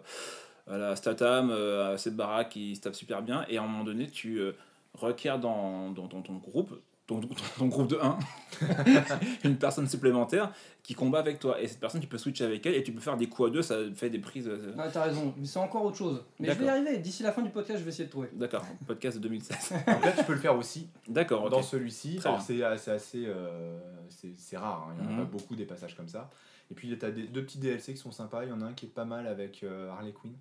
à 0.67 0.77
la 0.77 0.95
Statham, 0.95 1.49
euh, 1.51 1.93
à 1.93 1.97
cette 1.97 2.15
baraque 2.15 2.49
qui 2.49 2.75
se 2.75 2.81
tape 2.81 2.95
super 2.95 3.21
bien. 3.23 3.45
Et 3.49 3.57
à 3.57 3.63
un 3.63 3.67
moment 3.67 3.83
donné, 3.83 4.07
tu 4.07 4.37
euh, 4.39 4.51
requiers 4.93 5.37
dans, 5.41 5.89
dans, 5.91 6.05
dans 6.07 6.21
ton 6.21 6.33
groupe, 6.35 6.79
ton, 7.07 7.19
ton- 7.57 7.65
groupe 7.67 7.87
de 7.87 7.97
1, 7.97 8.17
une 9.43 9.57
personne 9.57 9.87
supplémentaire 9.87 10.51
qui 10.83 10.93
combat 10.95 11.19
avec 11.19 11.39
toi. 11.39 11.61
Et 11.61 11.67
cette 11.67 11.79
personne, 11.79 12.01
tu 12.01 12.07
peux 12.07 12.17
switcher 12.17 12.45
avec 12.45 12.65
elle 12.65 12.75
et 12.75 12.83
tu 12.83 12.91
peux 12.93 12.99
faire 12.99 13.17
des 13.17 13.27
coups 13.27 13.49
à 13.49 13.51
deux, 13.51 13.61
ça 13.61 13.77
fait 13.95 14.09
des 14.09 14.19
prises. 14.19 14.47
euh, 14.47 14.73
ouais, 14.77 14.89
t'as 14.91 15.03
raison, 15.03 15.33
mais 15.37 15.45
c'est 15.45 15.59
encore 15.59 15.85
autre 15.85 15.97
chose. 15.97 16.23
Mais 16.39 16.47
je 16.47 16.53
vais 16.53 16.63
y 16.63 16.67
D'accord. 16.67 16.81
arriver. 16.83 16.97
D'ici 16.99 17.23
la 17.23 17.31
fin 17.31 17.41
du 17.41 17.49
podcast, 17.49 17.79
je 17.79 17.83
vais 17.83 17.89
essayer 17.89 18.05
de 18.05 18.11
trouver. 18.11 18.29
D'accord, 18.33 18.65
podcast 18.87 19.17
de 19.17 19.23
2016. 19.23 19.71
Donc 19.87 20.05
là, 20.05 20.11
tu 20.17 20.23
peux 20.23 20.33
le 20.33 20.39
faire 20.39 20.55
aussi 20.57 20.87
D'accord, 21.07 21.49
dans 21.49 21.61
celui-ci. 21.61 22.19
C'est 22.21 22.29
assez, 22.29 22.63
assez 22.63 23.25
euh, 23.27 23.77
c'est 24.09 24.33
c'est 24.37 24.57
rare, 24.57 24.87
hein. 24.89 24.95
il 24.99 25.01
n'y 25.01 25.07
en 25.07 25.11
a 25.11 25.13
Mhm. 25.21 25.25
pas 25.25 25.31
beaucoup 25.37 25.55
des 25.55 25.65
passages 25.65 25.95
comme 25.95 26.07
ça. 26.09 26.29
Et 26.71 26.75
puis, 26.75 26.97
tu 26.97 27.05
as 27.05 27.11
des, 27.11 27.23
deux 27.23 27.43
petits 27.43 27.57
DLC 27.59 27.93
qui 27.93 27.99
sont 27.99 28.11
sympas. 28.11 28.43
Il 28.43 28.49
y 28.49 28.51
en 28.53 28.61
a 28.61 28.65
un 28.65 28.73
qui 28.73 28.85
est 28.85 28.89
pas 28.89 29.05
mal 29.05 29.27
avec 29.27 29.63
euh, 29.63 29.89
Harley 29.91 30.13
Quinn. 30.13 30.33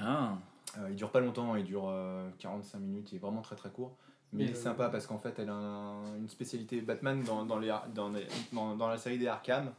Ah. 0.00 0.34
Euh, 0.78 0.86
il 0.90 0.96
dure 0.96 1.10
pas 1.10 1.20
longtemps, 1.20 1.54
il 1.56 1.64
dure 1.64 1.88
euh, 1.88 2.28
45 2.38 2.78
minutes, 2.78 3.12
il 3.12 3.16
est 3.16 3.18
vraiment 3.18 3.42
très 3.42 3.56
très 3.56 3.68
court. 3.70 3.96
Mais 4.32 4.44
Et 4.44 4.46
il 4.46 4.50
est 4.52 4.56
euh, 4.56 4.62
sympa 4.62 4.88
parce 4.88 5.06
qu'en 5.06 5.18
fait, 5.18 5.38
elle 5.38 5.50
a 5.50 5.54
un- 5.54 6.16
une 6.16 6.28
spécialité 6.28 6.80
Batman 6.80 7.22
dans, 7.22 7.44
dans, 7.44 7.58
les, 7.58 7.68
Ar- 7.70 7.88
dans, 7.94 8.08
les- 8.10 8.26
dans, 8.52 8.74
dans 8.76 8.88
la 8.88 8.96
série 8.98 9.18
des 9.18 9.26
Arkham. 9.26 9.72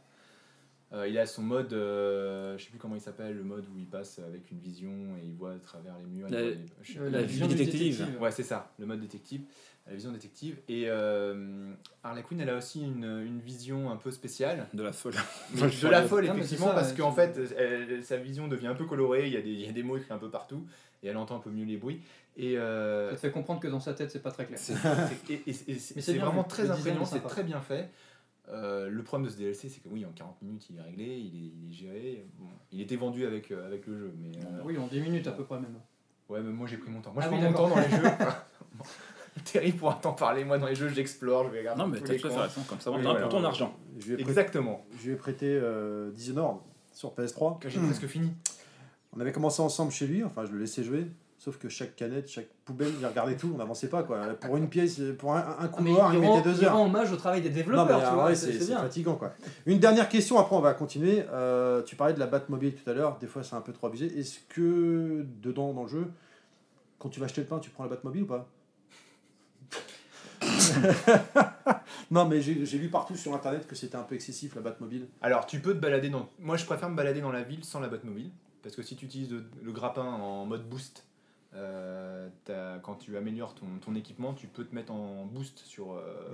Euh, 0.92 1.08
il 1.08 1.18
a 1.18 1.26
son 1.26 1.42
mode, 1.42 1.72
euh, 1.72 2.56
je 2.56 2.64
sais 2.64 2.70
plus 2.70 2.78
comment 2.78 2.94
il 2.94 3.00
s'appelle, 3.00 3.36
le 3.36 3.42
mode 3.42 3.64
où 3.74 3.78
il 3.78 3.86
passe 3.86 4.20
avec 4.20 4.48
une 4.52 4.60
vision 4.60 4.90
et 5.20 5.26
il 5.26 5.34
voit 5.34 5.52
à 5.52 5.58
travers 5.58 5.98
les 5.98 6.04
murs. 6.06 6.28
La- 6.30 6.40
les- 6.42 6.58
Euh, 6.98 7.10
La 7.10 7.22
vision 7.22 7.46
vie 7.48 7.54
du 7.56 7.64
détective. 7.64 8.16
Ouais, 8.20 8.30
c'est 8.30 8.44
ça, 8.44 8.70
le 8.78 8.86
mode 8.86 9.00
détective, 9.00 9.42
la 9.86 9.94
vision 9.94 10.12
détective. 10.12 10.58
Et 10.68 10.84
euh, 10.88 11.72
Harley 12.02 12.22
Quinn, 12.22 12.40
elle 12.40 12.48
a 12.50 12.56
aussi 12.56 12.82
une, 12.82 13.04
une 13.04 13.40
vision 13.40 13.90
un 13.90 13.96
peu 13.96 14.10
spéciale. 14.10 14.66
De 14.72 14.82
la 14.82 14.92
folle. 14.92 15.14
Mais 15.54 15.60
de 15.82 15.88
la 15.88 16.02
folle, 16.02 16.24
effectivement, 16.26 16.68
ça, 16.68 16.74
parce 16.74 16.92
qu'en 16.92 17.12
fait, 17.12 17.38
elle- 17.58 18.02
sa 18.04 18.16
vision 18.16 18.48
devient 18.48 18.68
un 18.68 18.74
peu 18.74 18.86
colorée, 18.86 19.26
il 19.26 19.32
y, 19.32 19.36
a 19.36 19.42
des, 19.42 19.50
il 19.50 19.60
y 19.60 19.68
a 19.68 19.72
des 19.72 19.82
mots 19.82 19.96
écrits 19.96 20.12
un 20.12 20.18
peu 20.18 20.30
partout, 20.30 20.64
et 21.02 21.08
elle 21.08 21.16
entend 21.16 21.36
un 21.36 21.40
peu 21.40 21.50
mieux 21.50 21.64
les 21.66 21.76
bruits. 21.76 22.00
Et, 22.36 22.56
euh, 22.58 23.10
Ça 23.10 23.16
te 23.16 23.20
fait 23.20 23.30
comprendre 23.30 23.60
que 23.60 23.68
dans 23.68 23.78
sa 23.80 23.94
tête, 23.94 24.10
c'est 24.10 24.22
pas 24.22 24.30
très 24.32 24.46
clair. 24.46 24.58
c'est 24.58 24.74
vraiment 26.18 26.42
vu, 26.42 26.48
très 26.48 26.70
imprégnant, 26.70 27.02
est 27.02 27.06
c'est 27.06 27.20
très 27.20 27.42
bien 27.44 27.60
fait. 27.60 27.90
Euh, 28.50 28.88
le 28.90 29.02
problème 29.02 29.26
de 29.26 29.32
ce 29.32 29.38
DLC, 29.38 29.68
c'est 29.70 29.80
que 29.82 29.88
oui, 29.88 30.04
en 30.04 30.10
40 30.12 30.42
minutes, 30.42 30.66
il 30.68 30.76
est 30.78 30.82
réglé, 30.82 31.04
il 31.04 31.34
est, 31.34 31.52
il 31.62 31.68
est 31.70 31.72
géré. 31.72 32.26
Bon, 32.38 32.46
il 32.72 32.80
était 32.80 32.96
vendu 32.96 33.24
avec, 33.24 33.50
euh, 33.50 33.66
avec 33.66 33.86
le 33.86 33.96
jeu, 33.98 34.14
mais... 34.18 34.36
euh, 34.44 34.60
Oui, 34.64 34.76
en 34.76 34.86
10 34.86 35.00
minutes 35.00 35.26
à 35.26 35.32
peu 35.32 35.44
près 35.44 35.56
même. 35.60 35.76
Ouais, 36.28 36.40
mais 36.42 36.52
moi 36.52 36.66
j'ai 36.66 36.76
pris 36.78 36.90
mon 36.90 37.00
temps. 37.00 37.12
Moi 37.12 37.22
Ah 37.24 37.28
je 37.30 37.34
oui, 37.34 37.40
prends 37.40 37.50
mon 37.50 37.56
temps 37.56 37.74
dans 37.76 37.80
les 37.82 37.88
jeux. 37.90 38.02
Terrible 39.52 39.78
pour 39.78 40.00
t'en 40.00 40.12
parler. 40.12 40.44
Moi 40.44 40.58
dans 40.58 40.66
les 40.66 40.74
jeux, 40.74 40.88
j'explore, 40.88 41.44
je 41.46 41.50
vais 41.50 41.58
regarder 41.60 41.82
Non, 41.82 41.88
mais 41.88 42.00
t'as 42.00 42.12
raison, 42.12 42.62
comme 42.68 42.80
ça, 42.80 42.90
Oui, 42.90 42.98
on 43.00 43.02
voilà. 43.02 43.20
pour 43.20 43.30
ton 43.30 43.44
argent. 43.44 43.74
Je 43.98 44.06
lui 44.06 44.12
ai 44.12 44.16
prêté, 44.16 44.30
Exactement. 44.30 44.84
je 44.98 45.06
lui 45.06 45.12
ai 45.14 45.16
prêté 45.16 45.46
euh, 45.60 46.10
Dishonored 46.12 46.58
sur 46.92 47.12
PS3. 47.14 47.58
Que 47.58 47.68
j'ai 47.68 47.80
presque 47.80 48.06
fini. 48.06 48.32
On 49.16 49.20
avait 49.20 49.32
commencé 49.32 49.62
ensemble 49.62 49.92
chez 49.92 50.08
lui, 50.08 50.24
enfin 50.24 50.44
je 50.44 50.50
le 50.50 50.58
laissais 50.58 50.82
jouer. 50.82 51.06
Sauf 51.38 51.58
que 51.58 51.68
chaque 51.68 51.94
canette, 51.94 52.28
chaque 52.28 52.48
poubelle, 52.64 52.92
il 52.98 53.06
regardait 53.06 53.36
tout, 53.36 53.50
on 53.54 53.58
n'avançait 53.58 53.88
pas 53.88 54.02
quoi. 54.02 54.18
Pour 54.40 54.56
une 54.56 54.68
pièce, 54.68 55.00
pour 55.18 55.34
un, 55.36 55.56
un 55.60 55.68
couloir, 55.68 56.12
il 56.14 56.20
mettait 56.20 56.42
deux 56.42 56.56
il 56.58 56.64
heures. 56.64 56.74
rend 56.76 56.86
hommage 56.86 57.12
au 57.12 57.16
travail 57.16 57.42
des 57.42 57.50
Non, 57.50 57.54
développeurs, 57.54 57.98
mais 57.98 58.02
tu 58.02 58.08
ah, 58.10 58.14
vois, 58.14 58.24
ouais, 58.26 58.34
c'est 58.34 58.52
fatigant 58.52 59.16
quoi. 59.16 59.34
Une 59.66 59.78
dernière 59.78 60.08
question, 60.08 60.38
après 60.38 60.56
on 60.56 60.60
va 60.60 60.72
continuer. 60.74 61.22
Euh, 61.32 61.82
tu 61.82 61.96
parlais 61.96 62.14
de 62.14 62.18
la 62.18 62.26
Batmobile 62.26 62.74
tout 62.74 62.88
à 62.88 62.94
l'heure, 62.94 63.18
des 63.18 63.26
fois 63.26 63.42
c'est 63.44 63.54
un 63.54 63.60
peu 63.60 63.72
trop 63.72 63.88
abusé. 63.88 64.06
Est-ce 64.18 64.38
que 64.48 65.26
dedans 65.42 65.74
dans 65.74 65.82
le 65.82 65.88
jeu, 65.88 66.06
quand 66.98 67.10
tu 67.10 67.20
vas 67.20 67.26
acheter 67.26 67.42
le 67.42 67.46
pain, 67.46 67.58
tu 67.58 67.68
prends 67.70 67.84
la 67.84 67.90
Batmobile 67.90 68.22
ou 68.22 68.26
pas? 68.26 68.48
Non, 72.10 72.26
mais 72.26 72.40
j'ai 72.40 72.78
lu 72.78 72.88
partout 72.88 73.16
sur 73.16 73.34
internet 73.34 73.66
que 73.66 73.74
c'était 73.74 73.96
un 73.96 74.02
peu 74.02 74.14
excessif 74.14 74.54
la 74.54 74.60
Batmobile. 74.60 75.08
Alors 75.22 75.46
tu 75.46 75.60
peux 75.60 75.74
te 75.74 75.78
balader 75.78 76.10
dans. 76.10 76.28
Moi 76.38 76.56
je 76.56 76.64
préfère 76.64 76.88
me 76.90 76.96
balader 76.96 77.20
dans 77.20 77.32
la 77.32 77.42
ville 77.42 77.64
sans 77.64 77.80
la 77.80 77.88
Batmobile. 77.88 78.30
Parce 78.62 78.76
que 78.76 78.82
si 78.82 78.96
tu 78.96 79.04
utilises 79.06 79.30
le, 79.30 79.44
le 79.62 79.72
grappin 79.72 80.04
en 80.04 80.46
mode 80.46 80.68
boost, 80.68 81.04
euh, 81.54 82.28
quand 82.82 82.96
tu 82.96 83.16
améliores 83.16 83.54
ton, 83.54 83.66
ton 83.80 83.94
équipement, 83.94 84.34
tu 84.34 84.46
peux 84.46 84.64
te 84.64 84.74
mettre 84.74 84.92
en 84.92 85.26
boost 85.26 85.58
sur, 85.58 85.92
euh, 85.92 86.30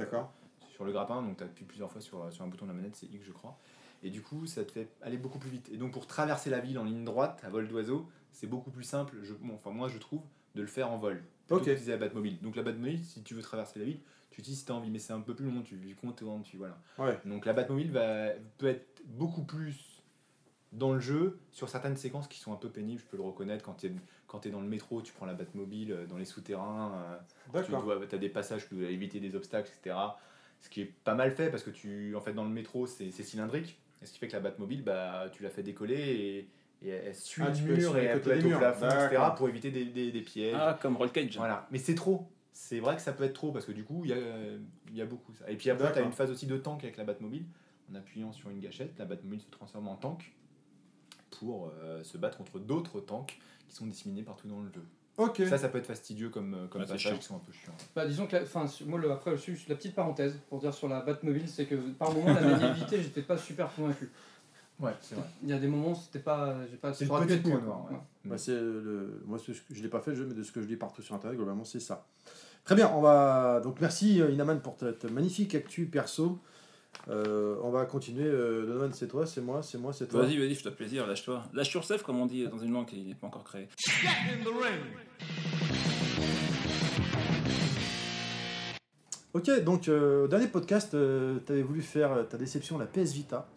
sur 0.73 0.85
le 0.85 0.93
grappin. 0.93 1.23
Donc 1.23 1.39
tu 1.39 1.45
appuies 1.45 1.65
plusieurs 1.65 1.91
fois 1.91 2.01
sur, 2.01 2.33
sur 2.33 2.45
un 2.45 2.49
bouton 2.49 2.67
de 2.67 2.71
la 2.71 2.77
manette, 2.77 2.97
c'est 2.97 3.07
X 3.07 3.25
je 3.27 3.33
crois. 3.33 3.59
Et 4.03 4.11
du 4.11 4.23
coup 4.23 4.47
ça 4.47 4.65
te 4.65 4.73
fait 4.73 4.89
aller 5.03 5.19
beaucoup 5.19 5.39
plus 5.39 5.51
vite. 5.51 5.69
Et 5.73 5.77
donc 5.77 5.93
pour 5.93 6.07
traverser 6.07 6.51
la 6.51 6.61
ville 6.61 6.79
en 6.79 6.85
ligne 6.85 7.05
droite, 7.05 7.41
à 7.45 7.51
vol 7.51 7.69
d'oiseau, 7.69 8.09
c'est 8.33 8.47
beaucoup 8.47 8.71
plus 8.71 8.85
simple, 8.85 9.17
je, 9.23 9.35
bon, 9.35 9.55
enfin 9.55 9.71
moi 9.71 9.89
je 9.89 9.99
trouve, 9.99 10.23
de 10.55 10.63
le 10.63 10.69
faire 10.69 10.91
en 10.91 10.99
vol. 10.99 11.23
Ok. 11.51 11.59
que 11.59 11.65
d'utiliser 11.65 11.93
la 11.93 11.99
Batmobile. 11.99 12.39
Donc 12.41 12.55
la 12.57 12.63
Batmobile, 12.63 13.05
si 13.05 13.23
tu 13.23 13.35
veux 13.35 13.43
traverser 13.43 13.81
la 13.81 13.85
ville, 13.85 14.01
tu 14.31 14.41
utilises 14.41 14.61
si 14.61 14.65
tu 14.67 14.73
as 14.73 14.75
envie, 14.75 14.91
mais 14.91 14.99
c'est 14.99 15.13
un 15.13 15.21
peu 15.21 15.35
plus 15.35 15.51
long, 15.51 15.63
tu 15.63 15.77
comptes 16.01 16.23
dessus, 16.41 16.57
voilà. 16.57 16.79
Ouais. 16.99 17.19
Donc 17.25 17.47
la 17.47 17.53
Batmobile 17.53 17.91
va, 17.91 18.31
peut 18.59 18.69
être 18.69 19.03
beaucoup 19.07 19.43
plus 19.45 20.03
dans 20.73 20.93
le 20.93 21.01
jeu 21.01 21.41
sur 21.51 21.69
certaines 21.69 21.97
séquences 21.97 22.29
qui 22.29 22.39
sont 22.39 22.53
un 22.53 22.57
peu 22.57 22.69
pénibles, 22.69 23.01
je 23.01 23.07
peux 23.07 23.17
le 23.17 23.25
reconnaître. 23.25 23.65
Quand 23.65 23.75
tu 23.75 23.87
es, 23.87 23.93
quand 24.29 24.41
t'es 24.41 24.51
dans 24.51 24.61
le 24.61 24.69
métro, 24.69 25.03
tu 25.03 25.13
prends 25.13 25.27
la 25.27 25.35
Batmobile 25.35 25.93
euh, 25.93 26.07
dans 26.07 26.17
les 26.17 26.25
souterrains, 26.25 26.93
euh, 26.95 27.63
tu 27.65 27.73
D'accord. 27.73 27.93
as 27.93 28.19
des 28.19 28.29
passages, 28.29 28.69
tu 28.69 28.77
dois 28.77 28.89
éviter 28.89 29.19
des 29.19 29.35
obstacles, 29.35 29.71
etc. 29.77 29.97
Ce 30.61 30.69
qui 30.69 30.83
est 30.83 30.93
pas 31.05 31.15
mal 31.15 31.33
fait 31.33 31.51
parce 31.51 31.63
que 31.65 31.71
tu, 31.71 32.15
en 32.15 32.21
fait, 32.21 32.33
dans 32.33 32.45
le 32.45 32.51
métro, 32.51 32.87
c'est 32.87 33.11
c'est 33.11 33.25
cylindrique. 33.25 33.81
Et 34.03 34.07
ce 34.07 34.13
qui 34.13 34.19
fait 34.19 34.29
que 34.29 34.33
la 34.35 34.41
Batmobile, 34.41 34.85
bah, 34.85 35.27
tu 35.33 35.43
la 35.43 35.51
fais 35.51 35.63
décoller 35.63 36.49
et, 36.83 36.87
et 36.87 36.89
elle 36.91 37.15
suit 37.15 37.43
Ah, 37.45 37.51
le 37.51 37.57
tu 37.57 37.63
mur 37.65 37.99
et 37.99 38.05
elle 38.05 38.21
peut 38.21 38.31
être 38.33 38.47
au 38.47 38.57
plafond, 38.59 38.87
etc. 38.87 39.23
Pour 39.37 39.49
éviter 39.49 39.71
des, 39.71 39.87
des, 39.87 40.13
des 40.13 40.23
pièges. 40.23 40.57
Ah, 40.59 40.79
comme 40.81 40.97
Roll 40.97 41.11
Cage. 41.11 41.37
Voilà, 41.37 41.67
mais 41.71 41.79
c'est 41.79 41.95
trop. 41.95 42.31
C'est 42.53 42.81
vrai 42.81 42.97
que 42.97 43.03
ça 43.03 43.13
peut 43.13 43.25
être 43.25 43.33
trop 43.35 43.53
parce 43.53 43.65
que 43.65 43.73
du 43.73 43.85
coup, 43.85 44.03
il 44.05 44.11
y 44.11 44.13
a, 44.13 44.17
il 44.89 44.97
y 44.97 45.01
a 45.03 45.07
beaucoup 45.07 45.33
ça. 45.35 45.51
Et 45.51 45.57
puis 45.57 45.71
après, 45.71 45.93
tu 45.93 45.99
as 45.99 46.03
une 46.03 46.13
phase 46.13 46.31
aussi 46.31 46.47
de 46.47 46.57
tank 46.57 46.83
avec 46.85 46.97
la 46.97 47.05
Batmobile. 47.05 47.45
En 47.91 47.97
appuyant 47.97 48.33
sur 48.33 48.51
une 48.51 48.61
gâchette, 48.61 48.97
la 48.99 49.05
Batmobile 49.05 49.41
se 49.41 49.51
transforme 49.51 49.89
en 49.89 49.97
tank 49.97 50.33
pour 51.39 51.73
euh, 51.83 52.03
se 52.05 52.19
battre 52.19 52.39
contre 52.39 52.59
d'autres 52.59 53.01
tanks 53.01 53.39
qui 53.69 53.75
sont 53.75 53.87
disséminés 53.87 54.23
partout 54.23 54.49
dans 54.49 54.61
le 54.61 54.71
jeu. 54.73 54.85
Ok. 55.17 55.43
Ça, 55.49 55.59
ça 55.59 55.69
peut 55.69 55.79
être 55.79 55.87
fastidieux 55.87 56.31
comme, 56.31 56.55
euh, 56.55 56.67
comme 56.69 56.87
chiant. 56.97 57.17
qui 57.17 57.23
sont 57.25 57.37
un 57.37 57.41
peu 57.41 57.53
chiants. 57.53 57.75
Bah, 57.95 58.07
disons 58.07 58.27
que 58.27 58.37
la, 58.37 58.67
su- 58.69 58.85
moi, 58.85 58.99
le, 58.99 59.11
après, 59.11 59.37
su- 59.37 59.59
la 59.69 59.75
petite 59.75 59.95
parenthèse 59.95 60.39
pour 60.49 60.61
dire 60.61 60.73
sur 60.73 60.89
la 60.89 61.01
Batmobile, 61.01 61.49
c'est 61.49 61.67
que 61.67 61.75
par 61.75 62.13
moment, 62.13 62.33
la 62.33 62.41
maniabilité, 62.41 63.03
j'étais 63.03 63.23
pas 63.23 63.37
super 63.37 63.73
convaincu. 63.75 64.11
Ouais, 64.81 64.93
c'est 65.01 65.15
vrai. 65.15 65.25
Il 65.43 65.51
y 65.51 65.53
a 65.53 65.59
des 65.59 65.69
moments, 65.69 65.95
c'était 65.95 66.21
pas. 66.21 66.57
J'ai 66.71 66.77
pas 66.77 66.93
C'est 66.95 67.05
le 67.05 67.27
petit 67.27 67.51
point 67.51 67.61
noir, 67.61 67.85
ouais. 67.87 67.97
Ouais. 67.97 68.01
Bah, 68.25 68.39
c'est 68.39 68.55
le... 68.55 69.23
Moi, 69.27 69.39
ce 69.39 69.53
je 69.53 69.83
l'ai 69.83 69.89
pas 69.89 70.01
fait 70.01 70.13
le 70.13 70.17
jeu, 70.17 70.27
mais 70.27 70.35
de 70.35 70.43
ce 70.43 70.53
que 70.53 70.63
je 70.63 70.67
lis 70.67 70.77
partout 70.77 71.03
sur 71.03 71.15
Internet, 71.15 71.37
globalement, 71.37 71.65
c'est 71.65 71.81
ça. 71.81 72.07
Très 72.65 72.75
bien, 72.75 72.91
on 72.95 73.01
va... 73.01 73.61
Donc, 73.61 73.81
merci 73.81 74.21
euh, 74.21 74.31
Inaman 74.31 74.61
pour 74.61 74.77
cette 74.79 75.05
magnifique 75.05 75.55
actu 75.55 75.87
perso. 75.87 76.39
Euh, 77.09 77.57
on 77.63 77.71
va 77.71 77.85
continuer. 77.87 78.27
Euh, 78.27 78.67
Donovan, 78.67 78.93
c'est 78.93 79.09
toi, 79.09 79.27
c'est 79.27 79.41
moi, 79.41 79.63
c'est 79.63 79.79
moi, 79.79 79.93
c'est 79.93 80.07
toi. 80.07 80.23
Vas-y, 80.23 80.39
vas-y, 80.39 80.55
fais-toi 80.55 80.73
plaisir, 80.73 81.07
lâche-toi. 81.07 81.45
Lâche 81.53 81.73
yourself, 81.75 82.03
comme 82.03 82.21
on 82.21 82.27
dit 82.27 82.47
dans 82.47 82.59
une 82.59 82.73
langue 82.73 82.87
qui 82.87 83.03
n'est 83.03 83.15
pas 83.15 83.27
encore 83.27 83.45
créée. 83.45 83.69
Ok, 89.33 89.49
donc 89.63 89.89
euh, 89.89 90.25
au 90.25 90.29
dernier 90.29 90.49
podcast, 90.49 90.91
tu 90.91 91.53
avais 91.53 91.63
voulu 91.63 91.83
faire 91.83 92.27
ta 92.29 92.37
déception, 92.37 92.79
la 92.79 92.87
PS 92.87 93.13
Vita. 93.13 93.49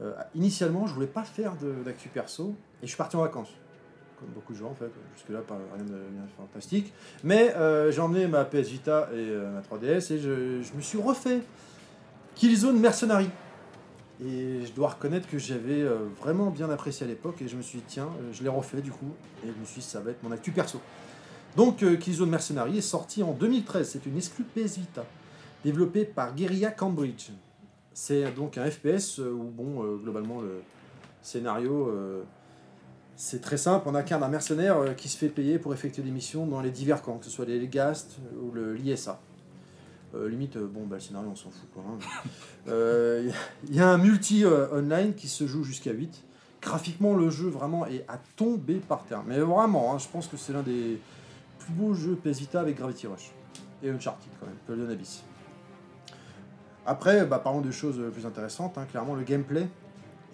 Euh, 0.00 0.12
initialement, 0.34 0.86
je 0.86 0.94
voulais 0.94 1.06
pas 1.06 1.24
faire 1.24 1.54
d'actu 1.84 2.08
perso 2.08 2.54
et 2.82 2.86
je 2.86 2.88
suis 2.88 2.96
parti 2.96 3.16
en 3.16 3.22
vacances. 3.22 3.52
Comme 4.18 4.28
beaucoup 4.30 4.52
de 4.52 4.58
gens 4.58 4.70
en 4.70 4.74
fait, 4.74 4.90
jusque-là, 5.14 5.40
rien 5.48 5.84
de 5.84 5.90
bien 5.90 6.26
fantastique. 6.36 6.92
Mais 7.22 7.54
euh, 7.54 7.92
j'ai 7.92 8.00
emmené 8.00 8.26
ma 8.26 8.44
PS 8.44 8.68
Vita 8.68 9.08
et 9.12 9.16
euh, 9.16 9.52
ma 9.52 9.60
3DS 9.60 10.12
et 10.12 10.18
je, 10.18 10.74
me 10.74 10.80
suis 10.80 10.98
refait 10.98 11.40
Killzone 12.34 12.78
Mercenary. 12.78 13.30
Et 14.20 14.66
je 14.66 14.72
dois 14.72 14.88
reconnaître 14.88 15.28
que 15.28 15.38
j'avais 15.38 15.82
euh, 15.82 16.08
vraiment 16.20 16.50
bien 16.50 16.68
apprécié 16.70 17.06
à 17.06 17.08
l'époque 17.08 17.40
et 17.42 17.46
je 17.46 17.56
me 17.56 17.62
suis 17.62 17.78
dit, 17.78 17.84
tiens, 17.86 18.08
je 18.32 18.42
l'ai 18.42 18.48
refait 18.48 18.80
du 18.80 18.90
coup. 18.90 19.12
Et 19.44 19.48
je 19.48 19.60
me 19.60 19.64
suis 19.64 19.80
dit, 19.80 19.86
ça 19.86 20.00
va 20.00 20.10
être 20.10 20.22
mon 20.24 20.32
actu 20.32 20.50
perso. 20.50 20.80
Donc, 21.56 21.84
Killzone 21.98 22.28
Mercenary 22.28 22.78
est 22.78 22.82
sorti 22.82 23.22
en 23.22 23.32
2013. 23.32 23.88
C'est 23.88 24.06
une 24.06 24.16
exclue 24.16 24.44
PS 24.44 24.78
Vita, 24.78 25.04
développée 25.64 26.04
par 26.04 26.34
Guerrilla 26.34 26.70
Cambridge. 26.70 27.30
C'est 28.00 28.32
donc 28.32 28.58
un 28.58 28.70
FPS 28.70 29.18
euh, 29.18 29.32
où, 29.32 29.50
bon, 29.50 29.82
euh, 29.82 29.96
globalement, 29.96 30.40
le 30.40 30.62
scénario, 31.20 31.88
euh, 31.88 32.22
c'est 33.16 33.40
très 33.40 33.56
simple. 33.56 33.88
On 33.88 33.94
incarne 33.96 34.22
un 34.22 34.28
mercenaire 34.28 34.78
euh, 34.78 34.92
qui 34.92 35.08
se 35.08 35.18
fait 35.18 35.28
payer 35.28 35.58
pour 35.58 35.74
effectuer 35.74 36.02
des 36.02 36.12
missions 36.12 36.46
dans 36.46 36.60
les 36.60 36.70
divers 36.70 37.02
camps, 37.02 37.18
que 37.18 37.24
ce 37.24 37.30
soit 37.32 37.44
les 37.44 37.58
Legast 37.58 38.18
ou 38.40 38.54
l'ISA. 38.54 39.20
Limite, 40.14 40.58
bon, 40.58 40.86
bah, 40.86 40.96
le 40.96 41.00
scénario, 41.00 41.28
on 41.28 41.34
s'en 41.34 41.50
fout. 41.50 41.68
quoi, 41.74 41.82
hein. 41.88 43.32
Il 43.68 43.74
y 43.74 43.80
a 43.80 43.88
un 43.88 43.98
multi 43.98 44.44
online 44.46 45.14
qui 45.14 45.26
se 45.26 45.48
joue 45.48 45.64
jusqu'à 45.64 45.90
8. 45.90 46.22
Graphiquement, 46.62 47.16
le 47.16 47.30
jeu 47.30 47.48
vraiment 47.48 47.84
est 47.84 48.04
à 48.06 48.20
tomber 48.36 48.76
par 48.76 49.06
terre. 49.06 49.24
Mais 49.26 49.40
vraiment, 49.40 49.92
hein, 49.92 49.98
je 49.98 50.06
pense 50.06 50.28
que 50.28 50.36
c'est 50.36 50.52
l'un 50.52 50.62
des 50.62 51.00
plus 51.58 51.72
beaux 51.72 51.94
jeux 51.94 52.14
PS 52.14 52.38
Vita 52.38 52.60
avec 52.60 52.76
Gravity 52.76 53.08
Rush. 53.08 53.32
Et 53.82 53.90
Uncharted 53.90 54.30
quand 54.38 54.46
même, 54.46 54.56
Golden 54.68 54.88
Abyss. 54.88 55.24
Après, 56.88 57.26
bah, 57.26 57.38
parlons 57.38 57.60
de 57.60 57.70
choses 57.70 58.00
plus 58.14 58.24
intéressantes, 58.24 58.78
hein, 58.78 58.86
clairement 58.90 59.14
le 59.14 59.22
gameplay. 59.22 59.68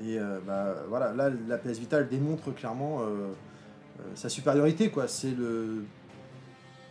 Et 0.00 0.20
euh, 0.20 0.38
bah, 0.46 0.76
voilà, 0.88 1.12
là, 1.12 1.28
la 1.48 1.58
PS 1.58 1.80
Vita 1.80 1.98
elle 1.98 2.08
démontre 2.08 2.54
clairement 2.54 3.00
euh, 3.00 3.02
euh, 3.02 4.02
sa 4.14 4.28
supériorité. 4.28 4.92
C'est 5.08 5.32
le 5.36 5.84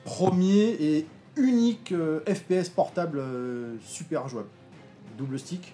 premier 0.03 0.75
et 0.81 1.07
unique 1.37 1.93
FPS 2.27 2.67
portable 2.67 3.21
super 3.81 4.27
jouable. 4.27 4.49
Double 5.17 5.39
stick. 5.39 5.73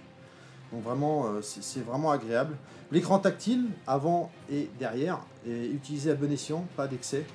Donc 0.71 0.83
vraiment, 0.83 1.25
c'est 1.41 1.83
vraiment 1.83 2.11
agréable. 2.11 2.55
L'écran 2.91 3.17
tactile, 3.17 3.65
avant 3.87 4.31
et 4.51 4.69
derrière, 4.77 5.19
est 5.47 5.65
utilisé 5.65 6.11
à 6.11 6.13
bon 6.13 6.31
escient, 6.31 6.63
pas 6.77 6.85
d'excès. 6.85 7.25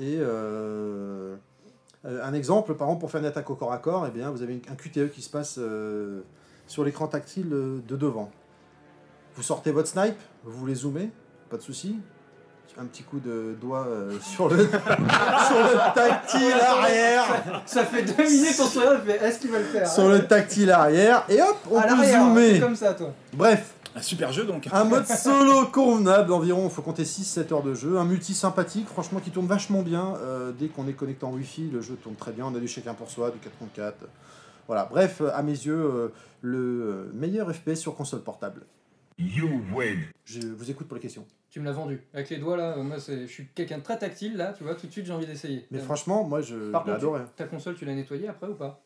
Et 0.00 0.18
un 2.04 2.32
exemple, 2.32 2.74
par 2.74 2.88
exemple, 2.88 3.00
pour 3.00 3.10
faire 3.10 3.20
une 3.20 3.26
attaque 3.26 3.50
au 3.50 3.54
corps 3.54 3.72
à 3.72 3.78
corps, 3.78 4.06
eh 4.08 4.10
bien, 4.10 4.30
vous 4.30 4.42
avez 4.42 4.60
un 4.70 4.74
QTE 4.74 5.10
qui 5.10 5.22
se 5.22 5.28
passe 5.30 5.56
euh, 5.58 6.22
sur 6.66 6.84
l'écran 6.84 7.06
tactile 7.08 7.52
euh, 7.52 7.78
de 7.86 7.96
devant. 7.96 8.30
Vous 9.36 9.42
sortez 9.42 9.70
votre 9.70 9.88
snipe, 9.88 10.16
vous 10.44 10.66
les 10.66 10.74
zoomez, 10.76 11.10
pas 11.50 11.56
de 11.56 11.62
souci. 11.62 11.98
Un 12.78 12.84
petit 12.86 13.02
coup 13.02 13.18
de 13.18 13.56
doigt 13.60 13.84
euh, 13.88 14.16
sur, 14.22 14.48
le, 14.48 14.56
sur 14.64 14.70
le 14.70 15.94
tactile 15.94 16.52
arrière. 16.52 17.24
Ça 17.66 17.84
fait 17.84 18.02
deux 18.02 18.22
minutes 18.22 18.56
qu'on 18.56 18.64
se 18.64 18.78
regarde, 18.78 19.02
fait 19.04 19.16
est-ce 19.26 19.38
qu'il 19.40 19.50
va 19.50 19.58
le 19.58 19.64
faire? 19.64 19.88
Sur 19.88 20.08
le 20.08 20.24
tactile 20.26 20.70
arrière. 20.70 21.24
Et 21.28 21.42
hop, 21.42 21.56
on 21.70 21.76
À 21.78 21.82
peut 21.88 22.04
zoomer. 22.04 22.60
comme 22.60 22.76
ça, 22.76 22.94
toi. 22.94 23.12
Bref, 23.34 23.74
Un 24.00 24.02
super 24.02 24.32
jeu 24.32 24.44
donc. 24.46 24.66
un 24.72 24.84
mode 24.84 25.06
solo 25.06 25.66
convenable, 25.66 26.32
environ, 26.32 26.64
il 26.64 26.70
faut 26.70 26.80
compter 26.80 27.04
6-7 27.04 27.52
heures 27.52 27.62
de 27.62 27.74
jeu. 27.74 27.98
Un 27.98 28.04
multi 28.06 28.32
sympathique, 28.32 28.88
franchement, 28.88 29.20
qui 29.20 29.30
tourne 29.30 29.46
vachement 29.46 29.82
bien. 29.82 30.14
Euh, 30.22 30.52
dès 30.58 30.68
qu'on 30.68 30.88
est 30.88 30.94
connecté 30.94 31.26
en 31.26 31.32
Wi-Fi, 31.32 31.68
le 31.70 31.82
jeu 31.82 31.96
tourne 31.96 32.14
très 32.16 32.32
bien. 32.32 32.46
On 32.46 32.54
a 32.54 32.58
du 32.60 32.66
chacun 32.68 32.94
pour 32.94 33.10
soi, 33.10 33.30
du 33.30 33.38
4 33.38 33.58
contre 33.58 33.72
4. 33.72 33.96
Voilà, 34.66 34.86
bref, 34.90 35.20
à 35.34 35.42
mes 35.42 35.52
yeux, 35.52 35.74
euh, 35.84 36.08
le 36.40 36.58
euh, 36.58 37.10
meilleur 37.12 37.54
FPS 37.54 37.74
sur 37.76 37.94
console 37.94 38.22
portable. 38.22 38.62
You 39.18 39.60
win. 39.74 39.98
Je 40.24 40.40
vous 40.48 40.70
écoute 40.70 40.86
pour 40.88 40.94
les 40.94 41.02
questions. 41.02 41.26
Tu 41.50 41.60
me 41.60 41.66
l'as 41.66 41.72
vendu. 41.72 42.00
Avec 42.14 42.30
les 42.30 42.38
doigts, 42.38 42.56
là, 42.56 42.78
euh, 42.78 42.82
moi, 42.82 42.98
c'est- 42.98 43.26
je 43.26 43.32
suis 43.32 43.48
quelqu'un 43.54 43.78
de 43.78 43.82
très 43.82 43.98
tactile, 43.98 44.36
là, 44.36 44.54
tu 44.56 44.64
vois, 44.64 44.74
tout 44.76 44.86
de 44.86 44.92
suite, 44.92 45.04
j'ai 45.04 45.12
envie 45.12 45.26
d'essayer. 45.26 45.66
Mais 45.70 45.78
Euh, 45.78 45.82
franchement, 45.82 46.24
moi, 46.24 46.40
je 46.40 46.70
Par 46.70 46.84
l'ai 46.84 46.92
contre, 46.92 47.04
adoré. 47.04 47.20
ta 47.36 47.44
console, 47.44 47.74
tu 47.74 47.84
l'as 47.84 47.94
nettoyée 47.94 48.28
après 48.28 48.46
ou 48.46 48.54
pas? 48.54 48.80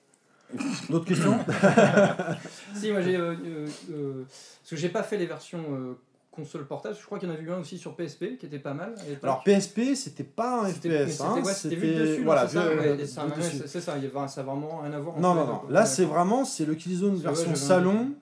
D'autres 0.90 1.04
questions 1.06 1.38
Si, 2.74 2.90
moi 2.92 3.00
j'ai. 3.00 3.16
euh, 3.16 3.34
euh, 3.44 3.66
euh, 3.92 4.22
parce 4.24 4.70
que 4.70 4.76
j'ai 4.76 4.88
pas 4.88 5.02
fait 5.02 5.16
les 5.16 5.26
versions 5.26 5.62
euh, 5.70 5.98
console 6.30 6.66
portable, 6.66 6.96
je 7.00 7.04
crois 7.06 7.18
qu'il 7.18 7.28
y 7.28 7.32
en 7.32 7.34
a 7.34 7.38
vu 7.38 7.52
un 7.52 7.58
aussi 7.60 7.78
sur 7.78 7.94
PSP 7.94 8.36
qui 8.38 8.46
était 8.46 8.58
pas 8.58 8.74
mal. 8.74 8.94
Alors, 9.22 9.42
PSP, 9.44 9.94
c'était 9.94 10.24
pas 10.24 10.62
un 10.62 10.68
FPS. 10.68 10.74
c'était 10.82 11.22
hein, 11.22 11.34
ouais, 11.44 11.52
c'était 11.52 11.76
vu 11.76 11.94
de 11.94 12.00
dessus, 12.00 12.24
voilà, 12.24 12.48
c'est 12.48 12.54
ça, 12.56 12.66
ouais, 12.68 13.06
ça, 13.06 13.80
ça, 13.80 13.96
il 13.98 14.04
y 14.04 14.28
ça 14.28 14.42
vraiment 14.42 14.80
rien 14.82 14.92
à 14.92 14.98
voir. 14.98 15.18
Non, 15.20 15.34
non, 15.34 15.46
non. 15.46 15.62
Là, 15.70 15.86
c'est 15.86 16.04
vraiment 16.04 16.44
c'est 16.44 16.64
le 16.66 16.74
Killzone 16.74 17.16
version 17.16 17.54
salon 17.54 18.12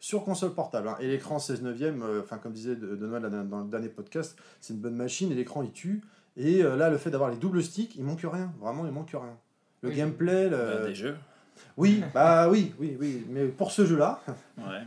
sur 0.00 0.24
console 0.24 0.52
portable. 0.52 0.88
hein. 0.88 0.96
Et 1.00 1.06
l'écran 1.08 1.38
16 1.38 1.62
neuvième, 1.62 2.02
euh, 2.02 2.20
enfin 2.22 2.36
comme 2.38 2.52
disait 2.52 2.74
Donald 2.76 3.48
dans 3.48 3.60
le 3.60 3.68
dernier 3.70 3.88
podcast, 3.88 4.36
c'est 4.60 4.74
une 4.74 4.80
bonne 4.80 4.96
machine 4.96 5.30
et 5.32 5.34
l'écran 5.34 5.62
il 5.62 5.70
tue. 5.70 6.02
Et 6.36 6.62
euh, 6.64 6.76
là, 6.76 6.90
le 6.90 6.98
fait 6.98 7.10
d'avoir 7.10 7.30
les 7.30 7.36
doubles 7.36 7.62
sticks, 7.62 7.94
il 7.96 8.04
manque 8.04 8.20
rien. 8.24 8.52
Vraiment, 8.60 8.84
il 8.84 8.92
manque 8.92 9.10
rien. 9.10 9.36
Le 9.82 9.90
Oui. 9.90 9.94
gameplay, 9.96 10.48
le- 10.48 10.86
des 10.88 10.94
jeux. 10.94 11.16
Oui, 11.76 12.02
bah 12.14 12.48
oui, 12.48 12.72
oui, 12.78 12.96
oui. 13.00 13.26
Mais 13.28 13.46
pour 13.46 13.70
ce 13.72 13.84
jeu-là, 13.86 14.20
Ouais. 14.58 14.82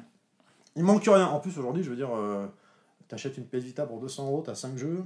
il 0.76 0.84
manque 0.84 1.04
rien. 1.04 1.26
En 1.28 1.40
plus, 1.40 1.58
aujourd'hui, 1.58 1.84
je 1.84 1.90
veux 1.90 1.96
dire, 1.96 2.16
euh, 2.16 2.46
t'achètes 3.08 3.38
une 3.38 3.46
PS 3.46 3.64
Vita 3.64 3.86
pour 3.86 4.00
200 4.00 4.28
euros, 4.28 4.44
t'as 4.46 4.56
5 4.56 4.78
jeux. 4.78 5.04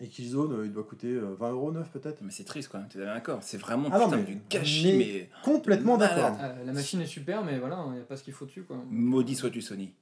Et 0.00 0.06
Killzone, 0.06 0.52
euh, 0.60 0.66
il 0.66 0.72
doit 0.72 0.84
coûter 0.84 1.08
euh, 1.12 1.34
20 1.38 1.50
euros 1.50 1.72
neuf 1.72 1.90
peut-être. 1.90 2.20
Mais 2.22 2.30
c'est 2.30 2.44
triste 2.44 2.68
quand 2.70 2.78
même, 2.78 2.86
t'es 2.88 3.00
d'accord. 3.00 3.38
C'est 3.42 3.56
vraiment 3.58 3.88
Ah 3.92 3.98
non, 3.98 4.04
putain, 4.04 4.16
mais- 4.18 4.22
du 4.24 4.40
gâchis, 4.48 4.92
mais- 4.92 4.98
mais. 4.98 5.30
Complètement 5.42 5.96
d'accord. 5.96 6.36
Euh, 6.40 6.64
la 6.64 6.72
machine 6.72 7.00
est 7.00 7.06
super, 7.06 7.42
mais 7.44 7.58
voilà, 7.58 7.82
il 7.88 7.94
n'y 7.94 8.00
a 8.00 8.04
pas 8.04 8.16
ce 8.16 8.22
qu'il 8.22 8.32
faut 8.32 8.44
dessus. 8.46 8.62
Quoi. 8.62 8.76
Maudit 8.88 9.34
sois-tu 9.34 9.60
Sony. 9.60 9.92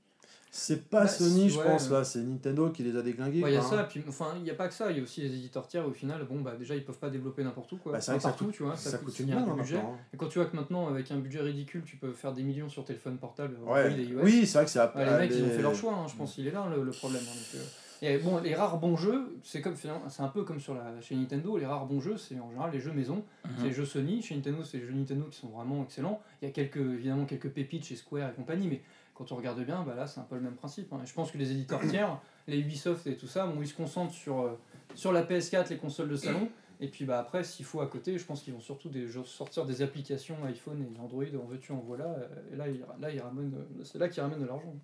C'est 0.58 0.88
pas 0.88 1.02
Bah, 1.02 1.08
Sony, 1.08 1.50
je 1.50 1.58
ouais. 1.58 1.64
pense, 1.66 1.90
là, 1.90 2.02
c'est 2.02 2.20
Nintendo 2.20 2.70
qui 2.70 2.82
les 2.82 2.96
a 2.96 3.02
déglingués. 3.02 3.42
Ouais, 3.42 3.50
il 3.50 3.54
y 3.54 3.58
a 3.58 3.60
ça, 3.62 3.80
hein. 3.80 3.86
puis 3.88 4.02
enfin, 4.08 4.32
il 4.36 4.42
n'y 4.42 4.50
a 4.50 4.54
pas 4.54 4.68
que 4.68 4.74
ça, 4.74 4.90
il 4.90 4.96
y 4.96 5.00
a 5.00 5.02
aussi 5.02 5.20
les 5.20 5.28
éditeurs 5.34 5.66
tiers, 5.68 5.86
au 5.86 5.92
final, 5.92 6.24
bon, 6.24 6.40
bah 6.40 6.54
déjà, 6.58 6.74
ils 6.74 6.82
peuvent 6.84 6.98
pas 6.98 7.10
développer 7.10 7.44
n'importe 7.44 7.70
où, 7.72 7.76
quoi. 7.76 7.92
Bah, 7.92 8.00
c'est 8.00 8.12
vrai 8.12 8.18
que 8.18 8.22
ça 8.22 8.28
partout, 8.30 8.46
coûte- 8.46 8.54
tu 8.54 8.62
vois, 8.62 8.74
ça, 8.74 8.90
ça, 8.90 8.98
coûte 8.98 9.08
coûte 9.08 9.16
il 9.20 9.32
un 9.32 9.54
budget. 9.54 9.76
hein. 9.76 9.90
Et 10.14 10.16
quand 10.16 10.28
tu 10.28 10.38
vois 10.38 10.48
que 10.48 10.56
maintenant, 10.56 10.88
avec 10.88 11.10
un 11.10 11.18
budget 11.18 11.40
ridicule, 11.40 11.82
tu 11.84 11.96
peux 11.96 12.12
faire 12.12 12.32
des 12.32 12.42
millions 12.42 12.70
sur 12.70 12.84
téléphone 12.86 13.18
portable, 13.18 13.56
Ouais. 13.66 13.92
Et 13.92 14.04
iOS. 14.04 14.20
Oui, 14.22 14.46
c'est 14.46 14.58
vrai 14.58 14.64
que 14.64 14.70
c'est 14.70 14.80
Ouais, 14.80 15.04
les 15.04 15.18
mecs, 15.18 15.30
ils 15.34 15.44
ont 15.44 15.50
fait 15.50 15.62
leur 15.62 15.74
choix, 15.74 15.92
hein, 15.92 16.06
je 16.08 16.16
pense 16.16 16.32
qu'il 16.34 16.46
est 16.46 16.50
là 16.52 16.66
le, 16.74 16.82
le 16.82 16.90
problème. 16.92 17.22
hein, 17.22 17.34
donc, 17.34 17.60
euh, 17.60 17.64
et 18.02 18.18
bon, 18.18 18.38
les 18.42 18.54
rares 18.54 18.78
bons 18.78 18.96
jeux, 18.96 19.36
c'est 19.42 19.62
comme 19.62 19.74
c'est 19.74 19.88
un 20.22 20.28
peu 20.28 20.42
comme 20.44 20.60
sur 20.60 20.74
la 20.74 21.00
chez 21.00 21.14
Nintendo, 21.16 21.56
les 21.56 21.64
rares 21.64 21.86
bons 21.86 22.00
jeux, 22.00 22.18
c'est 22.18 22.38
en 22.38 22.50
général 22.50 22.70
les 22.70 22.78
jeux 22.80 22.92
maison, 22.92 23.24
c'est 23.58 23.64
les 23.64 23.72
jeux 23.72 23.86
Sony. 23.86 24.20
Chez 24.20 24.34
Nintendo, 24.34 24.62
c'est 24.64 24.76
les 24.78 24.86
jeux 24.86 24.92
Nintendo 24.92 25.24
qui 25.30 25.38
sont 25.38 25.48
vraiment 25.48 25.82
excellents. 25.82 26.20
Il 26.42 26.44
y 26.46 26.48
a 26.48 26.52
quelques, 26.52 26.76
évidemment 26.76 27.24
quelques 27.24 27.48
pépites 27.48 27.86
chez 27.86 27.96
Square 27.96 28.30
et 28.30 28.34
compagnie, 28.34 28.68
mais 28.68 28.82
quand 29.16 29.32
on 29.32 29.36
regarde 29.36 29.60
bien, 29.64 29.82
bah 29.82 29.94
là, 29.94 30.06
c'est 30.06 30.20
un 30.20 30.24
peu 30.24 30.34
le 30.36 30.42
même 30.42 30.54
principe. 30.56 30.92
hein. 30.92 31.00
Et 31.02 31.06
je 31.06 31.14
pense 31.14 31.30
que 31.32 31.38
les 31.38 31.50
éditeurs 31.50 31.80
tiers, 31.88 32.18
les 32.46 32.58
Ubisoft 32.58 33.06
et 33.06 33.16
tout 33.16 33.26
ça, 33.26 33.46
bon, 33.46 33.60
ils 33.62 33.68
se 33.68 33.74
concentrent 33.74 34.12
sur, 34.14 34.40
euh, 34.40 34.58
sur 34.94 35.12
la 35.12 35.22
PS4, 35.24 35.70
les 35.70 35.78
consoles 35.78 36.08
de 36.08 36.16
salon. 36.16 36.48
Et 36.78 36.88
puis 36.88 37.06
bah 37.06 37.18
après, 37.18 37.42
s'il 37.42 37.64
faut 37.64 37.80
à 37.80 37.86
côté, 37.86 38.18
je 38.18 38.24
pense 38.26 38.42
qu'ils 38.42 38.52
vont 38.52 38.60
surtout 38.60 38.90
des, 38.90 39.08
sortir 39.24 39.64
des 39.64 39.80
applications 39.80 40.36
iPhone 40.44 40.82
et 40.94 41.00
Android, 41.00 41.24
en 41.42 41.46
veux-tu, 41.46 41.72
en 41.72 41.76
voilà. 41.76 42.04
euh, 42.04 42.28
Et 42.52 42.56
là, 42.56 42.68
ils, 42.68 42.84
là, 43.00 43.10
ils 43.10 43.18
ramènent, 43.18 43.54
c'est 43.82 43.96
là 43.96 44.10
qu'ils 44.10 44.22
ramènent 44.22 44.42
de 44.42 44.46
l'argent. 44.46 44.74
Bon, 44.74 44.80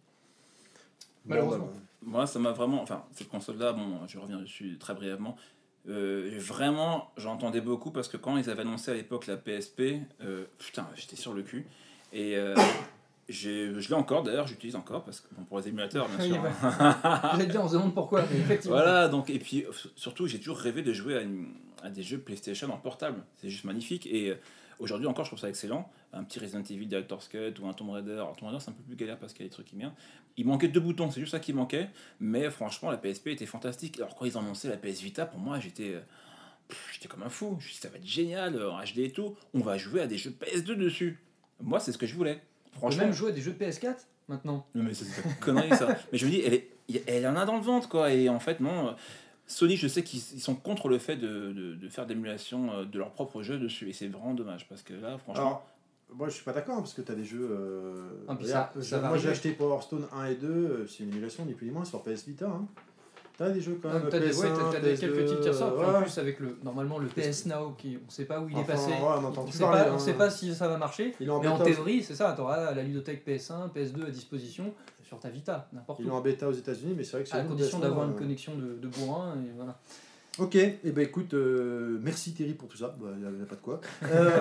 Malheureusement. 1.27 1.67
bah, 1.67 1.81
Moi, 2.01 2.27
ça 2.27 2.39
m'a 2.39 2.53
vraiment. 2.53 2.81
Enfin, 2.81 3.05
cette 3.13 3.29
console-là, 3.29 3.75
bon, 3.75 3.99
je 4.09 4.19
reviens 4.19 4.39
dessus 4.41 4.79
très 4.79 4.95
brièvement. 4.95 5.37
Euh, 5.87 6.31
vraiment, 6.39 7.11
j'entendais 7.19 7.61
beaucoup 7.61 7.91
parce 7.91 8.09
que 8.09 8.17
quand 8.17 8.39
ils 8.39 8.49
avaient 8.49 8.63
annoncé 8.63 8.91
à 8.91 8.95
l'époque 8.95 9.27
la 9.27 9.37
PSP, 9.37 10.01
euh, 10.23 10.47
putain, 10.59 10.89
j'étais 10.95 11.17
sur 11.17 11.35
le 11.35 11.43
cul. 11.43 11.67
Et 12.15 12.37
euh, 12.39 12.55
je 13.33 13.89
l'ai 13.89 13.95
encore 13.95 14.23
d'ailleurs, 14.23 14.47
j'utilise 14.47 14.77
encore 14.77 15.05
parce 15.05 15.21
que 15.21 15.29
bon, 15.35 15.45
pour 15.45 15.59
les 15.59 15.69
émulateurs 15.69 16.09
bien 16.09 16.21
sûr. 16.27 16.43
J'allais 17.33 17.47
te 17.47 17.51
dire, 17.51 17.63
on 17.63 17.69
se 17.69 17.75
demande 17.75 17.95
pourquoi, 17.95 18.25
mais 18.31 18.39
effectivement. 18.39 18.77
Voilà, 18.77 19.09
donc 19.09 19.31
et 19.31 19.39
puis 19.39 19.65
euh, 19.65 19.73
surtout 19.97 20.27
j'ai 20.27 20.39
toujours 20.39 20.59
rêvé 20.59 20.83
de 20.83 20.93
jouer 20.93 21.17
à, 21.17 21.21
une- 21.23 21.55
à 21.83 21.91
des 21.91 22.03
jeux 22.03 22.19
PlayStation 22.19 22.73
en 22.73 22.77
portable. 22.79 23.23
C'est 23.37 23.49
juste 23.51 23.65
magnifique 23.65 24.07
et 24.07 24.31
euh, 24.31 24.35
aujourd'hui 24.79 25.07
encore 25.07 25.25
je 25.25 25.31
trouve 25.31 25.41
ça 25.41 25.49
excellent. 25.49 25.91
Un 26.13 26.25
petit 26.25 26.39
Resident 26.39 26.63
Evil 26.63 26.87
Director's 26.87 27.27
Cut 27.29 27.55
ou 27.61 27.67
un 27.67 27.73
Tomb 27.73 27.91
Raider. 27.91 28.13
Alors 28.13 28.37
Tomb 28.37 28.49
Raider 28.49 28.61
c'est 28.63 28.71
un 28.71 28.75
peu 28.75 28.83
plus 28.83 28.97
galère 28.97 29.19
parce 29.19 29.33
qu'il 29.33 29.45
y 29.45 29.47
a 29.47 29.49
des 29.49 29.53
trucs 29.55 29.67
qui 29.67 29.77
viennent. 29.77 29.95
Il 30.37 30.47
manquait 30.47 30.69
deux 30.69 30.81
boutons, 30.81 31.11
c'est 31.11 31.21
juste 31.21 31.33
ça 31.33 31.41
qui 31.41 31.53
manquait. 31.53 31.89
Mais 32.21 32.51
franchement 32.51 32.91
la 32.91 32.97
PSP 32.99 33.29
était 33.29 33.47
fantastique. 33.47 33.97
Alors 33.99 34.15
quand 34.15 34.25
ils 34.27 34.37
ont 34.37 34.41
annoncé 34.43 34.69
la 34.69 34.77
PS 34.77 35.01
Vita, 35.01 35.27
pour 35.27 35.41
moi 35.41 35.59
j'étais 35.59 35.95
euh, 35.95 36.01
j'étais 36.93 37.09
comme 37.09 37.23
un 37.23 37.29
fou. 37.29 37.51
Je 37.53 37.55
me 37.57 37.61
suis 37.61 37.73
dit, 37.75 37.79
ça 37.81 37.89
va 37.89 37.97
être 37.97 38.07
génial 38.07 38.63
en 38.63 38.79
HD 38.83 38.99
et 38.99 39.11
tout. 39.13 39.35
On 39.55 39.61
va 39.61 39.79
jouer 39.79 40.01
à 40.03 40.07
des 40.07 40.19
jeux 40.19 40.31
PS2 40.39 40.75
dessus. 40.75 41.19
Moi 41.61 41.81
c'est 41.81 41.93
ce 41.93 41.99
que 41.99 42.07
je 42.07 42.15
voulais. 42.15 42.43
Franchement, 42.73 43.05
même 43.05 43.13
jouer 43.13 43.31
à 43.31 43.33
des 43.33 43.41
jeux 43.41 43.53
PS4 43.59 43.95
maintenant. 44.29 44.67
non, 44.75 44.83
mais 44.85 44.95
c'est 44.95 45.05
une 45.25 45.35
connerie 45.41 45.71
ça. 45.77 45.89
Mais 46.13 46.19
je 46.19 46.27
me 46.27 46.31
dis, 46.31 46.41
elle, 46.45 46.55
est, 46.55 46.69
elle 47.07 47.27
en 47.27 47.37
a 47.37 47.45
dans 47.45 47.57
le 47.57 47.63
ventre 47.63 47.89
quoi. 47.89 48.13
Et 48.13 48.29
en 48.29 48.41
fait, 48.41 48.61
non. 48.61 48.89
euh, 48.89 48.93
Sony, 49.47 49.77
je 49.77 49.89
sais 49.89 50.03
qu'ils 50.03 50.21
ils 50.35 50.41
sont 50.41 50.55
contre 50.55 50.89
le 50.89 50.99
fait 50.99 51.17
de, 51.17 51.53
de, 51.53 51.75
de 51.75 51.89
faire 51.89 52.07
d'émulation 52.07 52.73
euh, 52.73 52.85
de 52.85 52.99
leurs 52.99 53.11
propres 53.11 53.43
jeux 53.43 53.59
dessus. 53.59 53.89
Et 53.91 53.93
c'est 53.93 54.09
vraiment 54.09 54.35
dommage 54.35 54.67
parce 54.69 54.83
que 54.83 54.95
là, 54.95 55.19
franchement. 55.19 55.43
Alors, 55.43 55.67
moi 56.15 56.29
je 56.29 56.35
suis 56.35 56.45
pas 56.45 56.53
d'accord 56.53 56.77
parce 56.77 56.95
que 56.95 57.03
tu 57.03 57.11
as 57.13 57.15
des 57.15 57.25
jeux. 57.25 57.49
euh, 57.51 58.09
Ah, 58.29 58.35
regarde, 58.35 58.81
ça- 58.83 59.01
moi 59.01 59.19
j'ai 59.19 59.29
acheté 59.29 59.53
Power 59.53 59.81
Stone 59.83 60.07
1 60.13 60.27
et 60.27 60.35
2, 60.37 60.47
euh, 60.49 60.87
c'est 60.87 61.03
une 61.05 61.11
émulation 61.11 61.45
ni 61.45 61.53
plus 61.55 61.67
ni 61.67 61.73
moins 61.73 61.85
sur 61.85 62.03
PS 62.03 62.27
Vita. 62.27 62.47
Hein. 62.47 62.67
Tu 63.37 63.43
as 63.43 63.51
des 63.51 63.61
jeux 63.61 63.79
quand 63.83 63.89
même. 63.93 64.09
T'as 64.11 64.19
des, 64.19 64.31
PS1, 64.31 64.41
ouais, 64.43 64.49
t'as- 64.55 64.73
t'as 64.73 64.81
des- 64.81 64.95
PS2, 64.95 65.01
quelques 65.01 65.27
titres 65.29 65.41
qui 65.41 65.49
ressortent. 65.49 65.79
ouais. 65.79 65.85
En 65.87 66.03
plus, 66.03 66.19
avec 66.19 66.41
le, 66.41 66.57
normalement 66.63 66.99
le 66.99 67.09
PS 67.09 67.47
Now, 67.47 67.75
qui, 67.79 67.99
on 68.07 68.11
sait 68.11 68.25
pas 68.27 68.41
où 68.41 68.49
il 68.49 68.59
est 68.59 68.65
passé. 68.65 68.91
ouais, 68.91 68.97
on 69.01 69.43
plus 69.45 69.53
sait 69.53 69.59
parler, 69.61 69.83
pas, 69.83 69.89
hein. 69.89 69.93
on 69.95 69.99
sait 69.99 70.15
pas 70.15 70.31
si 70.31 70.55
ça 70.55 70.69
va 70.69 70.77
marcher. 70.77 71.15
Il 71.19 71.27
est 71.29 71.31
en 71.31 71.41
Mais 71.41 71.49
en 71.49 71.59
théorie, 71.59 72.03
c'est 72.03 72.15
ça. 72.15 72.33
Tu 72.37 72.43
auras 72.43 72.75
la 72.75 72.83
ludothèque 72.83 73.25
PS1, 73.27 73.71
PS2 73.75 74.07
à 74.07 74.11
disposition 74.11 74.73
sur 75.03 75.19
ta 75.19 75.29
Vita, 75.31 75.69
n'importe 75.73 76.01
Ils 76.01 76.07
où. 76.07 76.11
l'ont 76.11 76.17
en 76.17 76.21
bêta 76.21 76.49
aux 76.49 76.53
États-Unis, 76.53 76.95
mais 76.97 77.05
c'est 77.05 77.13
vrai 77.13 77.23
que 77.25 77.29
c'est 77.29 77.37
À 77.37 77.43
condition 77.43 77.79
PS1, 77.79 77.83
d'avoir 77.83 78.07
une 78.07 78.15
euh, 78.15 78.19
connexion 78.19 78.53
de, 78.55 78.79
de 78.81 78.89
bourrin. 78.89 79.35
Et 79.47 79.53
voilà. 79.57 79.79
Ok, 80.39 80.55
et 80.55 80.79
eh 80.83 80.93
ben 80.93 81.05
écoute, 81.05 81.35
euh, 81.35 81.99
merci 82.01 82.33
Thierry 82.33 82.55
pour 82.55 82.67
tout 82.67 82.79
ça. 82.79 82.95
Il 82.99 83.19
n'y 83.37 83.43
a, 83.43 83.47
pas 83.47 83.55
de 83.57 83.61
quoi. 83.61 83.81
Euh, 84.05 84.41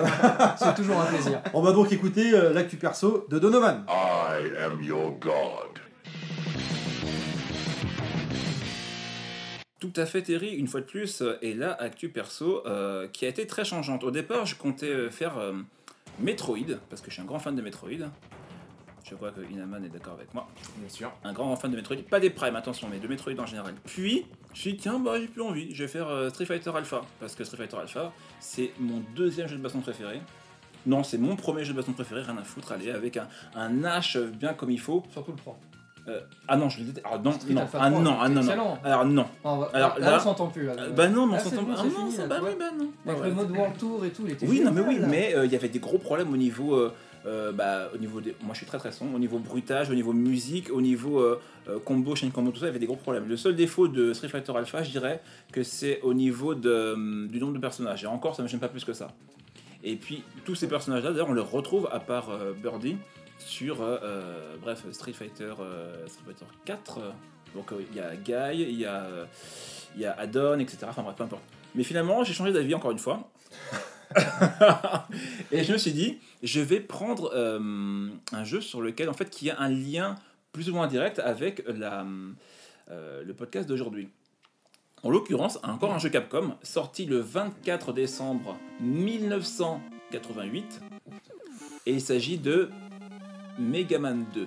C'est 0.58 0.74
toujours 0.74 0.98
un 0.98 1.04
plaisir. 1.04 1.42
on 1.54 1.60
va 1.60 1.72
donc 1.72 1.92
écouter 1.92 2.32
euh, 2.32 2.54
l'actu 2.54 2.76
perso 2.78 3.26
de 3.28 3.38
Donovan. 3.38 3.84
I 3.88 4.56
am 4.64 4.82
your 4.82 5.10
god. 5.20 5.81
Tout 9.92 10.00
à 10.00 10.06
fait, 10.06 10.22
Terry, 10.22 10.54
une 10.54 10.68
fois 10.68 10.80
de 10.80 10.86
plus, 10.86 11.20
euh, 11.20 11.36
et 11.42 11.54
là, 11.54 11.76
actu 11.78 12.08
perso, 12.08 12.66
euh, 12.66 13.08
qui 13.08 13.26
a 13.26 13.28
été 13.28 13.46
très 13.46 13.64
changeante. 13.64 14.04
Au 14.04 14.10
départ, 14.10 14.46
je 14.46 14.54
comptais 14.54 14.86
euh, 14.86 15.10
faire 15.10 15.36
euh, 15.36 15.52
Metroid, 16.18 16.78
parce 16.88 17.02
que 17.02 17.08
je 17.08 17.14
suis 17.14 17.22
un 17.22 17.26
grand 17.26 17.38
fan 17.38 17.54
de 17.54 17.62
Metroid. 17.62 17.90
Je 19.04 19.14
vois 19.16 19.32
que 19.32 19.40
Inaman 19.50 19.84
est 19.84 19.88
d'accord 19.88 20.14
avec 20.14 20.32
moi. 20.32 20.48
Bien 20.76 20.88
sûr. 20.88 21.12
Un 21.24 21.32
grand 21.32 21.54
fan 21.56 21.70
de 21.70 21.76
Metroid, 21.76 21.96
pas 22.08 22.20
des 22.20 22.30
Prime, 22.30 22.56
attention, 22.56 22.88
mais 22.90 23.00
de 23.00 23.08
Metroid 23.08 23.38
en 23.38 23.46
général. 23.46 23.74
Puis, 23.84 24.24
je 24.48 24.50
me 24.50 24.54
suis 24.54 24.72
dit, 24.72 24.78
tiens, 24.78 24.98
bah, 24.98 25.18
j'ai 25.20 25.26
plus 25.26 25.42
envie, 25.42 25.74
je 25.74 25.82
vais 25.82 25.88
faire 25.88 26.08
euh, 26.08 26.30
Street 26.30 26.46
Fighter 26.46 26.70
Alpha, 26.74 27.02
parce 27.20 27.34
que 27.34 27.44
Street 27.44 27.58
Fighter 27.58 27.76
Alpha, 27.76 28.12
c'est 28.40 28.70
mon 28.78 29.02
deuxième 29.14 29.48
jeu 29.48 29.56
de 29.56 29.62
baston 29.62 29.80
préféré. 29.80 30.22
Non, 30.86 31.02
c'est 31.02 31.18
mon 31.18 31.36
premier 31.36 31.64
jeu 31.64 31.72
de 31.72 31.76
baston 31.76 31.92
préféré, 31.92 32.22
rien 32.22 32.38
à 32.38 32.44
foutre, 32.44 32.72
allez, 32.72 32.90
avec 32.90 33.18
un, 33.18 33.28
un 33.54 33.82
H 33.82 34.30
bien 34.30 34.54
comme 34.54 34.70
il 34.70 34.80
faut. 34.80 35.02
Surtout 35.12 35.32
le 35.32 35.38
3. 35.38 35.58
Euh, 36.08 36.20
ah 36.48 36.56
non, 36.56 36.68
je 36.68 36.80
le 36.80 36.86
déteste. 36.86 37.06
Ah 37.08 37.18
non, 37.18 37.30
non, 37.30 37.46
ah 37.60 37.66
3, 37.66 37.90
non, 37.90 38.16
ah 38.20 38.28
non, 38.28 38.34
non. 38.34 38.40
excellent. 38.40 38.78
Alors 38.82 39.04
non. 39.04 39.26
Alors, 39.44 39.98
là, 39.98 40.16
on 40.16 40.20
s'entend 40.20 40.48
plus. 40.48 40.66
Là, 40.66 40.74
bah 40.94 41.08
non, 41.08 41.30
on 41.32 41.38
s'entend 41.38 41.62
bon, 41.62 41.74
ah 41.76 41.84
non, 41.84 42.26
bah 42.28 42.40
oui, 42.42 42.50
bah 42.58 42.64
non. 42.76 42.90
Avec 43.06 43.24
le 43.24 43.32
mode 43.32 43.50
World 43.52 43.78
Tour 43.78 44.04
et 44.04 44.10
tout, 44.10 44.22
il 44.26 44.32
était 44.32 44.46
Oui, 44.46 44.60
non, 44.60 44.72
mais 44.72 44.80
oui, 44.80 44.98
mais 45.08 45.34
euh, 45.34 45.46
il 45.46 45.52
y 45.52 45.56
avait 45.56 45.68
des 45.68 45.78
gros 45.78 45.98
problèmes 45.98 46.32
au 46.32 46.36
niveau, 46.36 46.74
euh, 46.74 47.52
bah, 47.52 47.88
au 47.94 47.98
niveau 47.98 48.20
des, 48.20 48.34
moi 48.42 48.52
je 48.52 48.58
suis 48.58 48.66
très 48.66 48.78
très 48.78 48.90
son, 48.90 49.14
au 49.14 49.18
niveau 49.18 49.38
bruitage, 49.38 49.90
au 49.90 49.94
niveau 49.94 50.12
musique, 50.12 50.72
au 50.72 50.80
niveau 50.80 51.20
euh, 51.20 51.38
combo, 51.84 52.16
chaîne 52.16 52.32
combo, 52.32 52.50
tout 52.50 52.58
ça, 52.58 52.66
il 52.66 52.68
y 52.68 52.70
avait 52.70 52.80
des 52.80 52.86
gros 52.86 52.96
problèmes. 52.96 53.28
Le 53.28 53.36
seul 53.36 53.54
défaut 53.54 53.86
de 53.86 54.12
Street 54.12 54.28
Fighter 54.28 54.52
Alpha, 54.56 54.82
je 54.82 54.90
dirais 54.90 55.20
que 55.52 55.62
c'est 55.62 56.00
au 56.02 56.14
niveau 56.14 56.54
de, 56.54 57.28
du 57.28 57.38
nombre 57.38 57.52
de 57.54 57.60
personnages. 57.60 58.02
Et 58.02 58.08
encore, 58.08 58.34
ça 58.34 58.42
ne 58.42 58.48
me 58.48 58.50
gêne 58.50 58.60
pas 58.60 58.68
plus 58.68 58.84
que 58.84 58.92
ça. 58.92 59.08
Et 59.84 59.96
puis 59.96 60.22
tous 60.44 60.54
ces 60.54 60.68
personnages-là, 60.68 61.12
d'ailleurs, 61.12 61.30
on 61.30 61.34
les 61.34 61.40
retrouve 61.40 61.88
à 61.92 62.00
part 62.00 62.30
euh, 62.30 62.52
Birdie 62.52 62.96
sur, 63.46 63.82
euh, 63.82 63.98
euh, 64.02 64.56
bref, 64.60 64.84
Street 64.92 65.12
Fighter, 65.12 65.52
euh, 65.60 66.06
Street 66.08 66.24
Fighter 66.26 66.46
4. 66.64 66.98
euh, 66.98 67.10
donc 67.54 67.70
il 67.78 67.94
y 67.96 68.00
a 68.00 68.16
Guy, 68.16 68.62
il 68.62 68.80
y 68.80 68.86
a, 68.86 69.06
y 69.96 70.04
a 70.06 70.18
Addon, 70.18 70.58
etc. 70.58 70.78
Enfin 70.88 71.02
bref, 71.02 71.16
peu 71.16 71.24
importe. 71.24 71.42
Mais 71.74 71.84
finalement, 71.84 72.24
j'ai 72.24 72.32
changé 72.32 72.50
d'avis 72.52 72.74
encore 72.74 72.92
une 72.92 72.98
fois. 72.98 73.30
et 75.52 75.62
je 75.64 75.72
me 75.72 75.78
suis 75.78 75.92
dit, 75.92 76.18
je 76.42 76.60
vais 76.60 76.80
prendre 76.80 77.34
un 77.34 78.44
jeu 78.44 78.62
sur 78.62 78.80
lequel, 78.80 79.10
en 79.10 79.12
fait, 79.12 79.28
qui 79.28 79.50
a 79.50 79.60
un 79.60 79.68
lien 79.68 80.14
plus 80.52 80.70
ou 80.70 80.74
moins 80.74 80.86
direct 80.86 81.18
avec 81.18 81.62
la, 81.66 82.06
le 82.88 83.32
podcast 83.34 83.68
d'aujourd'hui. 83.68 84.08
En 85.02 85.10
l'occurrence, 85.10 85.58
encore 85.62 85.92
un 85.92 85.98
jeu 85.98 86.08
Capcom, 86.08 86.56
sorti 86.62 87.04
le 87.06 87.18
24 87.18 87.92
décembre 87.92 88.56
1988. 88.80 90.80
Et 91.86 91.94
il 91.94 92.00
s'agit 92.00 92.38
de 92.38 92.70
Mega 93.58 93.98
Man 93.98 94.24
2. 94.34 94.46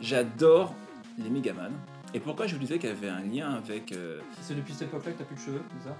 J'adore 0.00 0.74
les 1.18 1.30
Mega 1.30 1.52
Man. 1.52 1.72
Et 2.14 2.20
pourquoi 2.20 2.46
je 2.46 2.54
vous 2.54 2.60
disais 2.60 2.78
qu'il 2.78 2.88
y 2.88 2.92
avait 2.92 3.08
un 3.08 3.20
lien 3.22 3.50
avec... 3.52 3.92
euh, 3.92 4.20
C'est 4.40 4.54
depuis 4.54 4.74
cette 4.74 4.88
époque-là 4.88 5.12
que 5.12 5.18
t'as 5.18 5.24
plus 5.24 5.36
de 5.36 5.40
cheveux, 5.40 5.62
c'est 5.78 5.88
ça? 5.88 5.96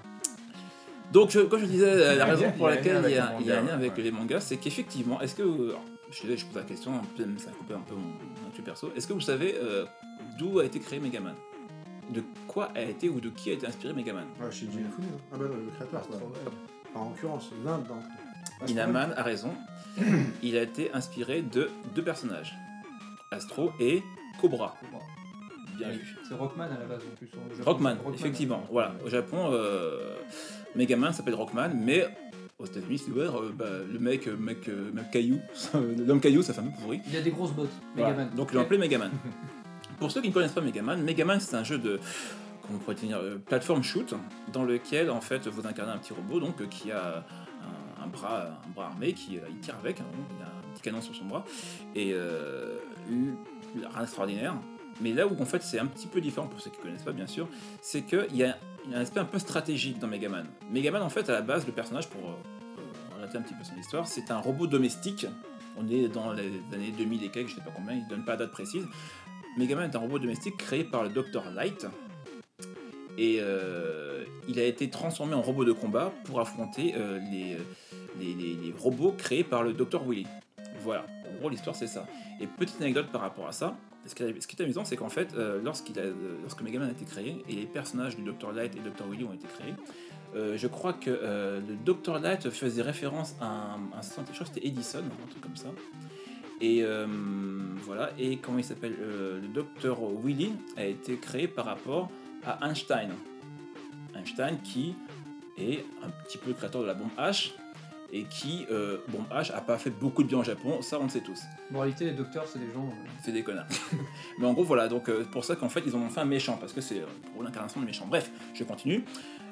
Donc, 1.11 1.35
euh, 1.35 1.47
comme 1.47 1.61
je 1.61 1.65
disais, 1.65 1.85
euh, 1.85 2.15
la 2.15 2.25
raison 2.25 2.43
il 2.43 2.45
y 2.45 2.49
a 2.49 2.51
pour 2.51 2.67
un 2.67 2.71
lien 2.71 2.75
laquelle 2.75 3.03
il 3.07 3.15
y 3.15 3.17
a, 3.17 3.25
avec 3.25 3.41
il 3.41 3.47
y 3.47 3.51
a 3.51 3.57
un 3.57 3.61
les 3.61 3.67
lien 3.67 3.73
avec 3.73 3.89
mangas, 3.91 4.03
les 4.03 4.11
mangas, 4.11 4.39
c'est 4.41 4.57
qu'effectivement, 4.57 5.21
est-ce 5.21 5.35
que. 5.35 5.43
alors, 5.43 5.83
je 6.11 6.45
pose 6.45 6.55
la 6.55 6.61
question, 6.63 6.91
même 6.91 7.39
ça 7.39 7.49
a 7.49 7.53
coupé 7.53 7.73
un 7.73 7.79
peu 7.79 7.95
mon, 7.95 8.01
mon 8.01 8.47
actu 8.47 8.61
perso. 8.61 8.91
Est-ce 8.95 9.07
que 9.07 9.13
vous 9.13 9.21
savez 9.21 9.55
euh, 9.61 9.85
d'où 10.37 10.59
a 10.59 10.65
été 10.65 10.79
créé 10.79 10.99
Megaman? 10.99 11.33
De 12.09 12.23
quoi 12.47 12.69
a 12.75 12.81
été 12.81 13.09
ou 13.09 13.19
de 13.19 13.29
qui 13.29 13.49
a 13.49 13.53
été 13.53 13.65
inspiré 13.65 13.93
Megaman? 13.93 14.25
Ouais, 14.39 14.51
chez. 14.51 14.67
Ah 15.31 15.37
bah 15.37 15.45
non, 15.45 15.55
le 15.55 15.71
créateur, 15.75 16.07
quoi. 16.07 16.17
Enfin, 16.89 16.99
en 17.05 17.09
l'occurrence, 17.09 17.49
l'un 17.65 17.79
dedans. 17.79 18.03
Inaman 18.67 19.13
a 19.15 19.23
raison. 19.23 19.53
il 20.43 20.57
a 20.57 20.61
été 20.63 20.91
inspiré 20.93 21.41
de 21.41 21.69
deux 21.93 22.03
personnages 22.03 22.55
Astro 23.31 23.71
et 23.79 24.01
Cobra. 24.41 24.75
Bien 25.77 25.89
vu. 25.89 26.15
C'est 26.27 26.35
Rockman 26.35 26.65
à 26.65 26.79
la 26.79 26.85
base 26.85 27.01
en 27.11 27.15
plus. 27.15 27.27
Japon, 27.57 27.63
Rockman, 27.71 27.95
effectivement. 28.13 28.63
Voilà, 28.71 28.93
au 29.05 29.09
Japon, 29.09 29.49
euh, 29.51 30.15
Megaman 30.75 31.13
s'appelle 31.13 31.33
Rockman, 31.35 31.69
mais 31.75 32.07
aux 32.59 32.65
États-Unis, 32.65 32.99
c'est 32.99 33.11
ouvert. 33.11 33.39
euh, 33.39 33.51
bah, 33.55 33.65
le 33.91 33.99
mec, 33.99 34.27
euh, 34.27 34.37
mec, 34.37 34.67
euh, 34.69 34.91
mec 34.93 35.09
caillou, 35.11 35.39
l'homme 35.97 36.19
caillou, 36.21 36.43
ça 36.43 36.53
fait 36.53 36.61
un 36.61 36.65
peu 36.65 36.79
pourri. 36.81 37.01
Il 37.07 37.17
a 37.17 37.21
des 37.21 37.31
grosses 37.31 37.53
bottes, 37.53 37.69
Voilà. 37.95 38.11
Megaman. 38.11 38.35
Donc 38.35 38.49
ils 38.51 38.55
l'ont 38.55 38.61
appelé 38.61 38.79
Megaman. 38.79 39.11
Pour 39.99 40.11
ceux 40.11 40.21
qui 40.21 40.29
ne 40.29 40.33
connaissent 40.33 40.51
pas 40.53 40.61
Megaman, 40.61 41.01
Megaman 41.01 41.39
c'est 41.39 41.55
un 41.55 41.63
jeu 41.63 41.77
de 41.79 41.99
comment 42.61 42.75
on 42.75 42.79
pourrait 42.79 42.95
dire 42.95 43.17
euh, 43.17 43.37
plateforme 43.37 43.83
shoot 43.83 44.13
dans 44.51 44.63
lequel 44.63 45.09
en 45.09 45.21
fait 45.21 45.47
vous 45.47 45.65
incarnez 45.67 45.91
un 45.91 45.97
petit 45.97 46.13
robot 46.13 46.39
donc 46.39 46.61
euh, 46.61 46.65
qui 46.67 46.91
a 46.91 47.25
un, 48.03 48.07
bras 48.07 48.59
armé 48.77 49.13
qui 49.13 49.37
euh, 49.37 49.41
tire 49.61 49.75
avec 49.75 49.99
hein, 50.01 50.05
il 50.37 50.43
a 50.43 50.47
un 50.47 50.73
petit 50.73 50.81
canon 50.81 51.01
sur 51.01 51.15
son 51.15 51.25
bras 51.25 51.45
et 51.95 52.11
euh, 52.13 52.77
rien 53.07 54.01
d'extraordinaire. 54.01 54.55
Mais 55.01 55.11
là 55.11 55.27
où 55.27 55.41
en 55.41 55.45
fait 55.45 55.63
c'est 55.63 55.79
un 55.79 55.85
petit 55.85 56.07
peu 56.07 56.21
différent 56.21 56.47
pour 56.47 56.61
ceux 56.61 56.69
qui 56.69 56.79
connaissent 56.79 57.03
pas 57.03 57.11
bien 57.11 57.27
sûr, 57.27 57.47
c'est 57.81 58.03
qu'il 58.03 58.35
y 58.35 58.43
a, 58.43 58.57
un 58.93 58.99
aspect 58.99 59.19
un 59.19 59.25
peu 59.25 59.39
stratégique 59.39 59.99
dans 59.99 60.07
Megaman. 60.07 60.45
Megaman 60.69 61.01
en 61.01 61.09
fait 61.09 61.29
à 61.29 61.33
la 61.33 61.41
base 61.41 61.65
le 61.65 61.71
personnage 61.71 62.07
pour 62.09 62.21
euh, 62.29 63.23
un 63.23 63.41
petit 63.41 63.53
peu 63.53 63.63
son 63.63 63.75
histoire, 63.77 64.07
c'est 64.07 64.29
un 64.29 64.37
robot 64.37 64.67
domestique. 64.67 65.25
On 65.75 65.87
est 65.87 66.07
dans 66.07 66.33
les 66.33 66.51
années 66.71 66.93
2000 66.95 67.23
et 67.23 67.29
quelques, 67.29 67.49
je 67.49 67.55
sais 67.55 67.61
pas 67.61 67.71
combien, 67.75 67.93
il 67.93 68.07
donne 68.07 68.23
pas 68.23 68.33
la 68.33 68.39
date 68.39 68.51
précise. 68.51 68.85
Megaman 69.57 69.89
est 69.89 69.95
un 69.95 69.99
robot 69.99 70.19
domestique 70.19 70.57
créé 70.57 70.83
par 70.83 71.03
le 71.03 71.09
Dr 71.09 71.49
Light. 71.55 71.87
Et 73.17 73.37
euh, 73.39 74.23
il 74.47 74.59
a 74.59 74.65
été 74.65 74.89
transformé 74.89 75.33
en 75.33 75.41
robot 75.41 75.65
de 75.65 75.71
combat 75.71 76.13
pour 76.25 76.41
affronter 76.41 76.93
les, 77.31 77.57
les, 78.19 78.73
robots 78.77 79.13
créés 79.17 79.43
par 79.43 79.63
le 79.63 79.73
Dr 79.73 80.03
Willy. 80.07 80.27
Voilà, 80.81 81.05
en 81.29 81.39
gros 81.39 81.49
l'histoire 81.49 81.75
c'est 81.75 81.87
ça. 81.87 82.05
Et 82.41 82.47
petite 82.47 82.81
anecdote 82.81 83.07
par 83.11 83.21
rapport 83.21 83.47
à 83.47 83.51
ça, 83.51 83.77
ce 84.05 84.15
qui 84.15 84.23
est, 84.23 84.61
amusant 84.61 84.85
c'est 84.85 84.97
qu'en 84.97 85.09
fait, 85.09 85.33
euh, 85.35 85.61
lorsqu'il 85.63 85.97
a, 85.99 86.03
euh, 86.03 86.13
lorsque 86.41 86.61
Megaman 86.61 86.89
a 86.89 86.91
été 86.91 87.05
créé 87.05 87.43
et 87.47 87.53
les 87.53 87.65
personnages 87.65 88.15
du 88.15 88.23
Dr 88.23 88.51
Light 88.51 88.75
et 88.75 88.79
Dr 88.79 89.07
Willy 89.09 89.23
ont 89.23 89.33
été 89.33 89.47
créés, 89.47 89.73
euh, 90.35 90.57
je 90.57 90.67
crois 90.67 90.93
que 90.93 91.09
le 91.11 91.75
Dr 91.85 92.19
Light 92.19 92.49
faisait 92.49 92.81
référence 92.81 93.35
à 93.39 93.45
un, 93.45 93.75
un 93.97 94.01
je 94.01 94.33
crois 94.33 94.47
que 94.47 94.53
c'était 94.53 94.67
Edison, 94.67 94.99
un 94.99 95.29
truc 95.29 95.41
comme 95.41 95.55
ça. 95.55 95.69
Et 96.61 96.83
voilà, 97.85 98.11
et 98.17 98.37
comment 98.37 98.57
il 98.57 98.63
s'appelle 98.63 98.95
Le 98.99 99.47
Dr 99.53 99.97
Willy 100.23 100.53
a 100.77 100.85
été 100.85 101.17
créé 101.17 101.47
par 101.47 101.65
rapport 101.65 102.09
à 102.45 102.67
Einstein. 102.67 103.11
Einstein 104.15 104.59
qui 104.63 104.95
est 105.57 105.85
un 106.03 106.09
petit 106.23 106.37
peu 106.37 106.49
le 106.49 106.53
créateur 106.53 106.81
de 106.81 106.87
la 106.87 106.93
bombe 106.93 107.11
H 107.17 107.51
et 108.13 108.25
qui, 108.25 108.65
euh, 108.71 108.97
bon, 109.09 109.25
H 109.31 109.51
a 109.53 109.59
pas 109.59 109.79
fait 109.79 109.89
beaucoup 109.89 110.21
de 110.21 110.27
bien 110.27 110.37
au 110.37 110.43
Japon, 110.43 110.83
ça 110.83 110.99
on 110.99 111.03
le 111.05 111.09
sait 111.09 111.21
tous. 111.21 111.41
Bon, 111.71 111.79
en 111.79 111.81
réalité, 111.81 112.05
les 112.05 112.11
docteurs, 112.11 112.47
c'est 112.47 112.59
des 112.59 112.71
gens. 112.71 112.85
euh, 112.87 113.09
C'est 113.23 113.31
des 113.31 113.41
connards. 113.41 113.65
Mais 114.37 114.45
en 114.45 114.53
gros, 114.53 114.63
voilà, 114.63 114.87
donc 114.87 115.09
euh, 115.09 115.23
pour 115.31 115.43
ça 115.43 115.55
qu'en 115.55 115.67
fait, 115.67 115.81
ils 115.85 115.95
en 115.95 115.99
ont 115.99 116.09
fait 116.09 116.21
un 116.21 116.25
méchant, 116.25 116.55
parce 116.57 116.73
que 116.73 116.79
c'est 116.81 116.99
euh, 116.99 117.05
pour 117.33 117.41
l'incarnation 117.43 117.81
de 117.81 117.87
méchant. 117.87 118.05
Bref, 118.07 118.29
je 118.53 118.63
continue. 118.63 119.03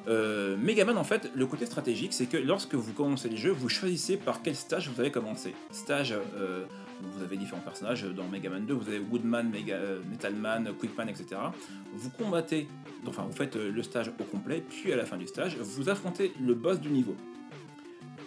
Euh, 0.07 0.57
Megaman, 0.57 0.95
en 0.95 1.03
fait, 1.03 1.31
le 1.33 1.45
côté 1.47 1.65
stratégique, 1.65 2.13
c'est 2.13 2.27
que 2.27 2.37
lorsque 2.37 2.75
vous 2.75 2.93
commencez 2.93 3.29
les 3.29 3.37
jeux, 3.37 3.51
vous 3.51 3.67
choisissez 3.67 4.15
par 4.15 4.43
quel 4.43 4.55
stage 4.55 4.89
vous 4.89 5.01
allez 5.01 5.11
commencer. 5.11 5.55
Stage, 5.71 6.15
vous 7.01 7.23
avez 7.23 7.37
différents 7.37 7.61
personnages. 7.61 8.03
Dans 8.03 8.27
Megaman 8.27 8.65
2, 8.65 8.73
vous 8.75 8.87
avez 8.89 8.99
Woodman, 8.99 9.49
Mega, 9.49 9.77
Metalman, 10.09 10.71
Quickman, 10.79 11.07
etc. 11.07 11.41
Vous 11.93 12.09
combattez, 12.11 12.67
enfin, 13.07 13.23
vous 13.27 13.35
faites 13.35 13.55
le 13.55 13.83
stage 13.83 14.11
au 14.19 14.23
complet, 14.23 14.63
puis 14.67 14.91
à 14.91 14.95
la 14.95 15.05
fin 15.05 15.17
du 15.17 15.27
stage, 15.27 15.57
vous 15.57 15.89
affrontez 15.89 16.33
le 16.39 16.53
boss 16.55 16.79
du 16.79 16.89
niveau. 16.89 17.15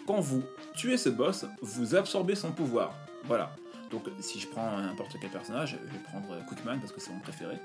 Quand 0.07 0.21
vous 0.21 0.43
tuez 0.75 0.97
ce 0.97 1.09
boss, 1.09 1.47
vous 1.63 1.95
absorbez 1.95 2.35
son 2.35 2.53
pouvoir. 2.53 2.95
Voilà. 3.25 3.55
Donc 3.91 4.05
si 4.21 4.41
je 4.41 4.49
prends 4.49 4.79
n'importe 4.79 5.17
quel 5.21 5.31
personnage, 5.31 5.79
je 5.81 5.93
vais 5.93 6.03
prendre 6.03 6.27
Quickman 6.49 6.79
parce 6.81 6.93
que 6.93 7.01
c'est 7.01 7.13
mon 7.13 7.21
préféré. 7.21 7.57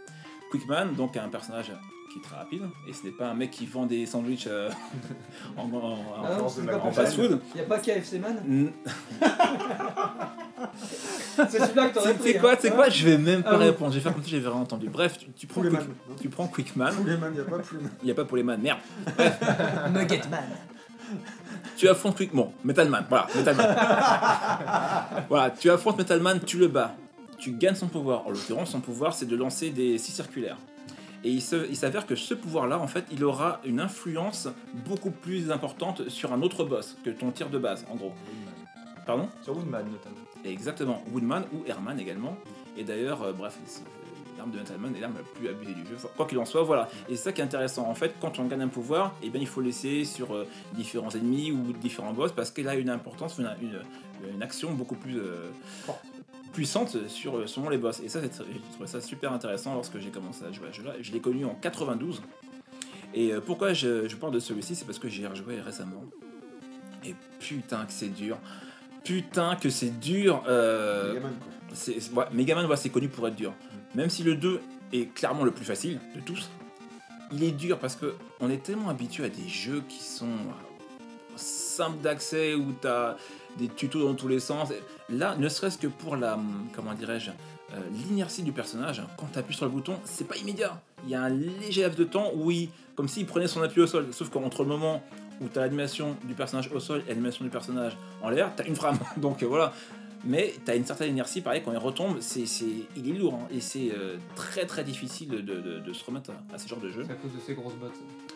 Quickman, 0.51 0.93
donc 0.95 1.17
un 1.17 1.29
personnage 1.29 1.71
qui 2.11 2.19
est 2.19 2.21
très 2.23 2.37
rapide, 2.37 2.63
et 2.87 2.93
ce 2.93 3.03
n'est 3.05 3.11
pas 3.11 3.29
un 3.29 3.35
mec 3.35 3.51
qui 3.51 3.67
vend 3.67 3.85
des 3.85 4.05
sandwichs 4.07 4.47
euh, 4.47 4.69
en, 5.57 5.69
Ah 6.23 6.37
non, 6.39 6.49
c'est 6.49 6.63
fast-food. 6.91 7.39
Y 7.55 7.59
a 7.59 7.63
pas 7.63 7.77
KFC 7.79 8.19
Man? 8.19 8.71
C'est 11.47 11.59
celui-là 11.59 11.89
que 11.89 11.93
t'aurais 11.93 12.13
pris. 12.15 12.33
sais 12.33 12.39
quoi, 12.39 12.51
hein. 12.53 12.55
tu 12.55 12.61
sais 12.67 12.71
quoi, 12.73 12.89
je 12.89 13.05
vais 13.05 13.17
même 13.17 13.43
pas 13.43 13.51
Ah 13.53 13.57
répondre, 13.57 13.91
je 13.91 13.97
vais 13.97 14.03
faire 14.03 14.13
comme 14.13 14.23
si 14.23 14.31
j'avais 14.31 14.47
rien 14.47 14.57
entendu. 14.57 14.89
Bref, 14.89 15.17
tu, 15.19 15.31
tu 15.31 15.47
prends, 15.47 15.61
Pouletman. 15.61 15.81
Quick- 15.83 16.19
tu 16.21 16.29
prends 16.29 16.47
Quickman, 16.47 16.91
il 17.05 18.05
n'y 18.05 18.11
a 18.11 18.15
pas 18.15 18.25
pour 18.25 18.37
les 18.37 18.43
man, 18.43 18.59
merde. 18.59 18.79
Nugget 19.93 20.21
Man. 20.29 20.43
Tu 21.79 21.87
affrontes 21.87 22.17
Quick... 22.17 22.35
Bon, 22.35 22.51
Metalman, 22.65 23.05
voilà, 23.07 23.27
Metalman. 23.33 23.65
voilà, 25.29 25.49
tu 25.51 25.71
affrontes 25.71 25.97
Metalman, 25.97 26.41
tu 26.45 26.57
le 26.57 26.67
bats. 26.67 26.93
Tu 27.37 27.53
gagnes 27.53 27.75
son 27.75 27.87
pouvoir. 27.87 28.27
En 28.27 28.31
l'occurrence, 28.31 28.71
son 28.71 28.81
pouvoir, 28.81 29.13
c'est 29.13 29.25
de 29.25 29.35
lancer 29.37 29.69
des 29.69 29.97
scies 29.97 30.11
circulaires. 30.11 30.57
Et 31.23 31.31
il 31.31 31.41
s'avère 31.41 32.05
que 32.05 32.15
ce 32.15 32.33
pouvoir-là, 32.33 32.79
en 32.79 32.87
fait, 32.87 33.05
il 33.13 33.23
aura 33.23 33.61
une 33.63 33.79
influence 33.79 34.49
beaucoup 34.85 35.11
plus 35.11 35.51
importante 35.51 36.09
sur 36.09 36.33
un 36.33 36.41
autre 36.41 36.65
boss 36.65 36.97
que 37.05 37.11
ton 37.11 37.31
tir 37.31 37.49
de 37.49 37.57
base, 37.57 37.85
en 37.89 37.95
gros. 37.95 38.11
Pardon? 39.05 39.29
Sur 39.41 39.55
Woodman 39.55 39.85
notamment. 39.85 40.17
Exactement, 40.43 41.01
Woodman 41.13 41.45
ou 41.53 41.63
Herman 41.65 41.97
également. 41.97 42.35
Et 42.77 42.83
d'ailleurs, 42.83 43.23
euh, 43.23 43.31
bref, 43.31 43.57
l'arme 44.39 44.51
de 44.51 44.57
Metalman 44.57 44.95
est 44.95 44.99
l'arme 44.99 45.15
la 45.17 45.23
plus 45.23 45.47
abusée 45.47 45.73
du 45.73 45.81
jeu. 45.85 45.95
Quoi 46.17 46.25
qu'il 46.25 46.37
en 46.39 46.45
soit, 46.45 46.63
voilà. 46.63 46.89
Et 47.07 47.15
c'est 47.15 47.23
ça 47.25 47.31
qui 47.31 47.41
est 47.41 47.43
intéressant. 47.43 47.87
En 47.87 47.93
fait, 47.95 48.15
quand 48.19 48.39
on 48.39 48.45
gagne 48.45 48.61
un 48.63 48.67
pouvoir, 48.67 49.13
eh 49.21 49.29
bien, 49.29 49.39
il 49.39 49.47
faut 49.47 49.61
laisser 49.61 50.03
sur 50.05 50.33
euh, 50.33 50.47
différents 50.73 51.11
ennemis 51.11 51.51
ou 51.51 51.73
différents 51.73 52.13
boss 52.13 52.31
parce 52.31 52.49
qu'il 52.49 52.67
a 52.67 52.75
une 52.75 52.89
importance, 52.89 53.37
une, 53.37 53.49
une, 53.61 53.79
une 54.33 54.41
action 54.41 54.71
beaucoup 54.73 54.95
plus 54.95 55.19
euh, 55.19 55.49
puissante 56.53 57.07
sur 57.07 57.37
euh, 57.37 57.47
selon 57.47 57.69
les 57.69 57.77
boss. 57.77 57.99
Et 58.03 58.09
ça, 58.09 58.21
j'ai 58.21 58.29
trouvé 58.29 58.87
ça 58.87 59.01
super 59.01 59.31
intéressant 59.33 59.75
lorsque 59.75 59.99
j'ai 59.99 60.09
commencé 60.09 60.43
à 60.45 60.51
jouer 60.51 60.69
à 60.69 60.73
ce 60.73 60.77
jeu-là. 60.77 60.93
Je 61.01 61.11
l'ai 61.11 61.19
connu 61.19 61.45
en 61.45 61.53
92. 61.55 62.21
Et 63.13 63.31
euh, 63.33 63.41
pourquoi 63.41 63.73
je, 63.73 64.07
je 64.07 64.15
parle 64.15 64.33
de 64.33 64.39
celui-ci, 64.39 64.75
c'est 64.75 64.85
parce 64.85 64.99
que 64.99 65.09
j'y 65.09 65.23
ai 65.23 65.27
rejoué 65.27 65.59
récemment. 65.61 66.03
Et 67.05 67.15
putain 67.39 67.85
que 67.85 67.91
c'est 67.91 68.09
dur. 68.09 68.37
Putain 69.03 69.55
que 69.55 69.69
c'est 69.69 69.99
dur. 69.99 70.43
euh, 70.47 71.13
Megaman, 71.13 71.33
quoi. 71.39 71.47
c'est, 71.73 72.11
ouais, 72.13 72.25
Megaman, 72.33 72.75
c'est 72.75 72.89
connu 72.89 73.07
pour 73.07 73.27
être 73.27 73.35
dur. 73.35 73.53
Même 73.95 74.09
si 74.09 74.23
le 74.23 74.35
2 74.35 74.61
est 74.93 75.13
clairement 75.13 75.43
le 75.43 75.51
plus 75.51 75.65
facile 75.65 75.99
de 76.15 76.21
tous, 76.21 76.49
il 77.31 77.43
est 77.43 77.51
dur 77.51 77.77
parce 77.79 77.95
que 77.95 78.15
on 78.39 78.49
est 78.49 78.63
tellement 78.63 78.89
habitué 78.89 79.25
à 79.25 79.29
des 79.29 79.47
jeux 79.47 79.83
qui 79.87 80.03
sont 80.03 80.25
euh, 80.25 81.35
simples 81.35 81.99
d'accès 82.01 82.53
où 82.55 82.73
tu 82.81 82.87
as 82.87 83.17
des 83.57 83.67
tutos 83.67 84.07
dans 84.07 84.15
tous 84.15 84.27
les 84.27 84.39
sens. 84.39 84.69
Là, 85.09 85.35
ne 85.37 85.49
serait-ce 85.49 85.77
que 85.77 85.87
pour 85.87 86.15
la, 86.15 86.39
comment 86.73 86.93
dirais-je, 86.93 87.31
euh, 87.73 87.77
l'inertie 88.09 88.43
du 88.43 88.51
personnage, 88.51 89.01
quand 89.17 89.27
tu 89.31 89.39
appuies 89.39 89.55
sur 89.55 89.65
le 89.65 89.71
bouton, 89.71 89.97
c'est 90.03 90.27
pas 90.27 90.37
immédiat. 90.37 90.81
Il 91.03 91.09
y 91.09 91.15
a 91.15 91.21
un 91.21 91.29
léger 91.29 91.83
laps 91.83 91.97
de 91.97 92.03
temps 92.03 92.31
où 92.35 92.51
il, 92.51 92.69
comme 92.95 93.07
s'il 93.07 93.25
prenait 93.25 93.47
son 93.47 93.61
appui 93.61 93.81
au 93.81 93.87
sol. 93.87 94.07
Sauf 94.11 94.29
qu'entre 94.29 94.63
le 94.63 94.69
moment 94.69 95.03
où 95.41 95.47
tu 95.47 95.57
as 95.57 95.61
l'animation 95.61 96.17
du 96.23 96.33
personnage 96.33 96.69
au 96.73 96.79
sol 96.79 97.03
et 97.05 97.09
l'animation 97.09 97.45
du 97.45 97.51
personnage 97.51 97.95
en 98.21 98.29
l'air, 98.29 98.51
tu 98.55 98.63
as 98.63 98.65
une 98.65 98.75
frame. 98.75 98.97
Donc 99.17 99.43
euh, 99.43 99.47
voilà. 99.47 99.73
Mais 100.25 100.53
tu 100.65 100.71
as 100.71 100.75
une 100.75 100.85
certaine 100.85 101.11
inertie, 101.11 101.41
pareil, 101.41 101.61
quand 101.63 101.71
il 101.71 101.77
retombe, 101.77 102.17
c'est, 102.19 102.45
c'est, 102.45 102.65
il 102.97 103.09
est 103.09 103.17
lourd. 103.17 103.35
hein, 103.35 103.47
et 103.51 103.61
c'est 103.61 103.91
euh, 103.93 104.17
très 104.35 104.65
très 104.65 104.83
difficile 104.83 105.29
de, 105.29 105.39
de- 105.39 105.79
de 105.79 105.93
se 105.93 106.03
remettre 106.03 106.31
à, 106.31 106.55
à 106.55 106.57
ce 106.57 106.67
genre 106.67 106.79
de 106.79 106.89
jeu. 106.89 107.03
C'est 107.07 107.13
à 107.13 107.15
cause 107.15 107.31
de 107.33 107.39
ces 107.39 107.53
grosses 107.53 107.75
bottes. 107.75 107.93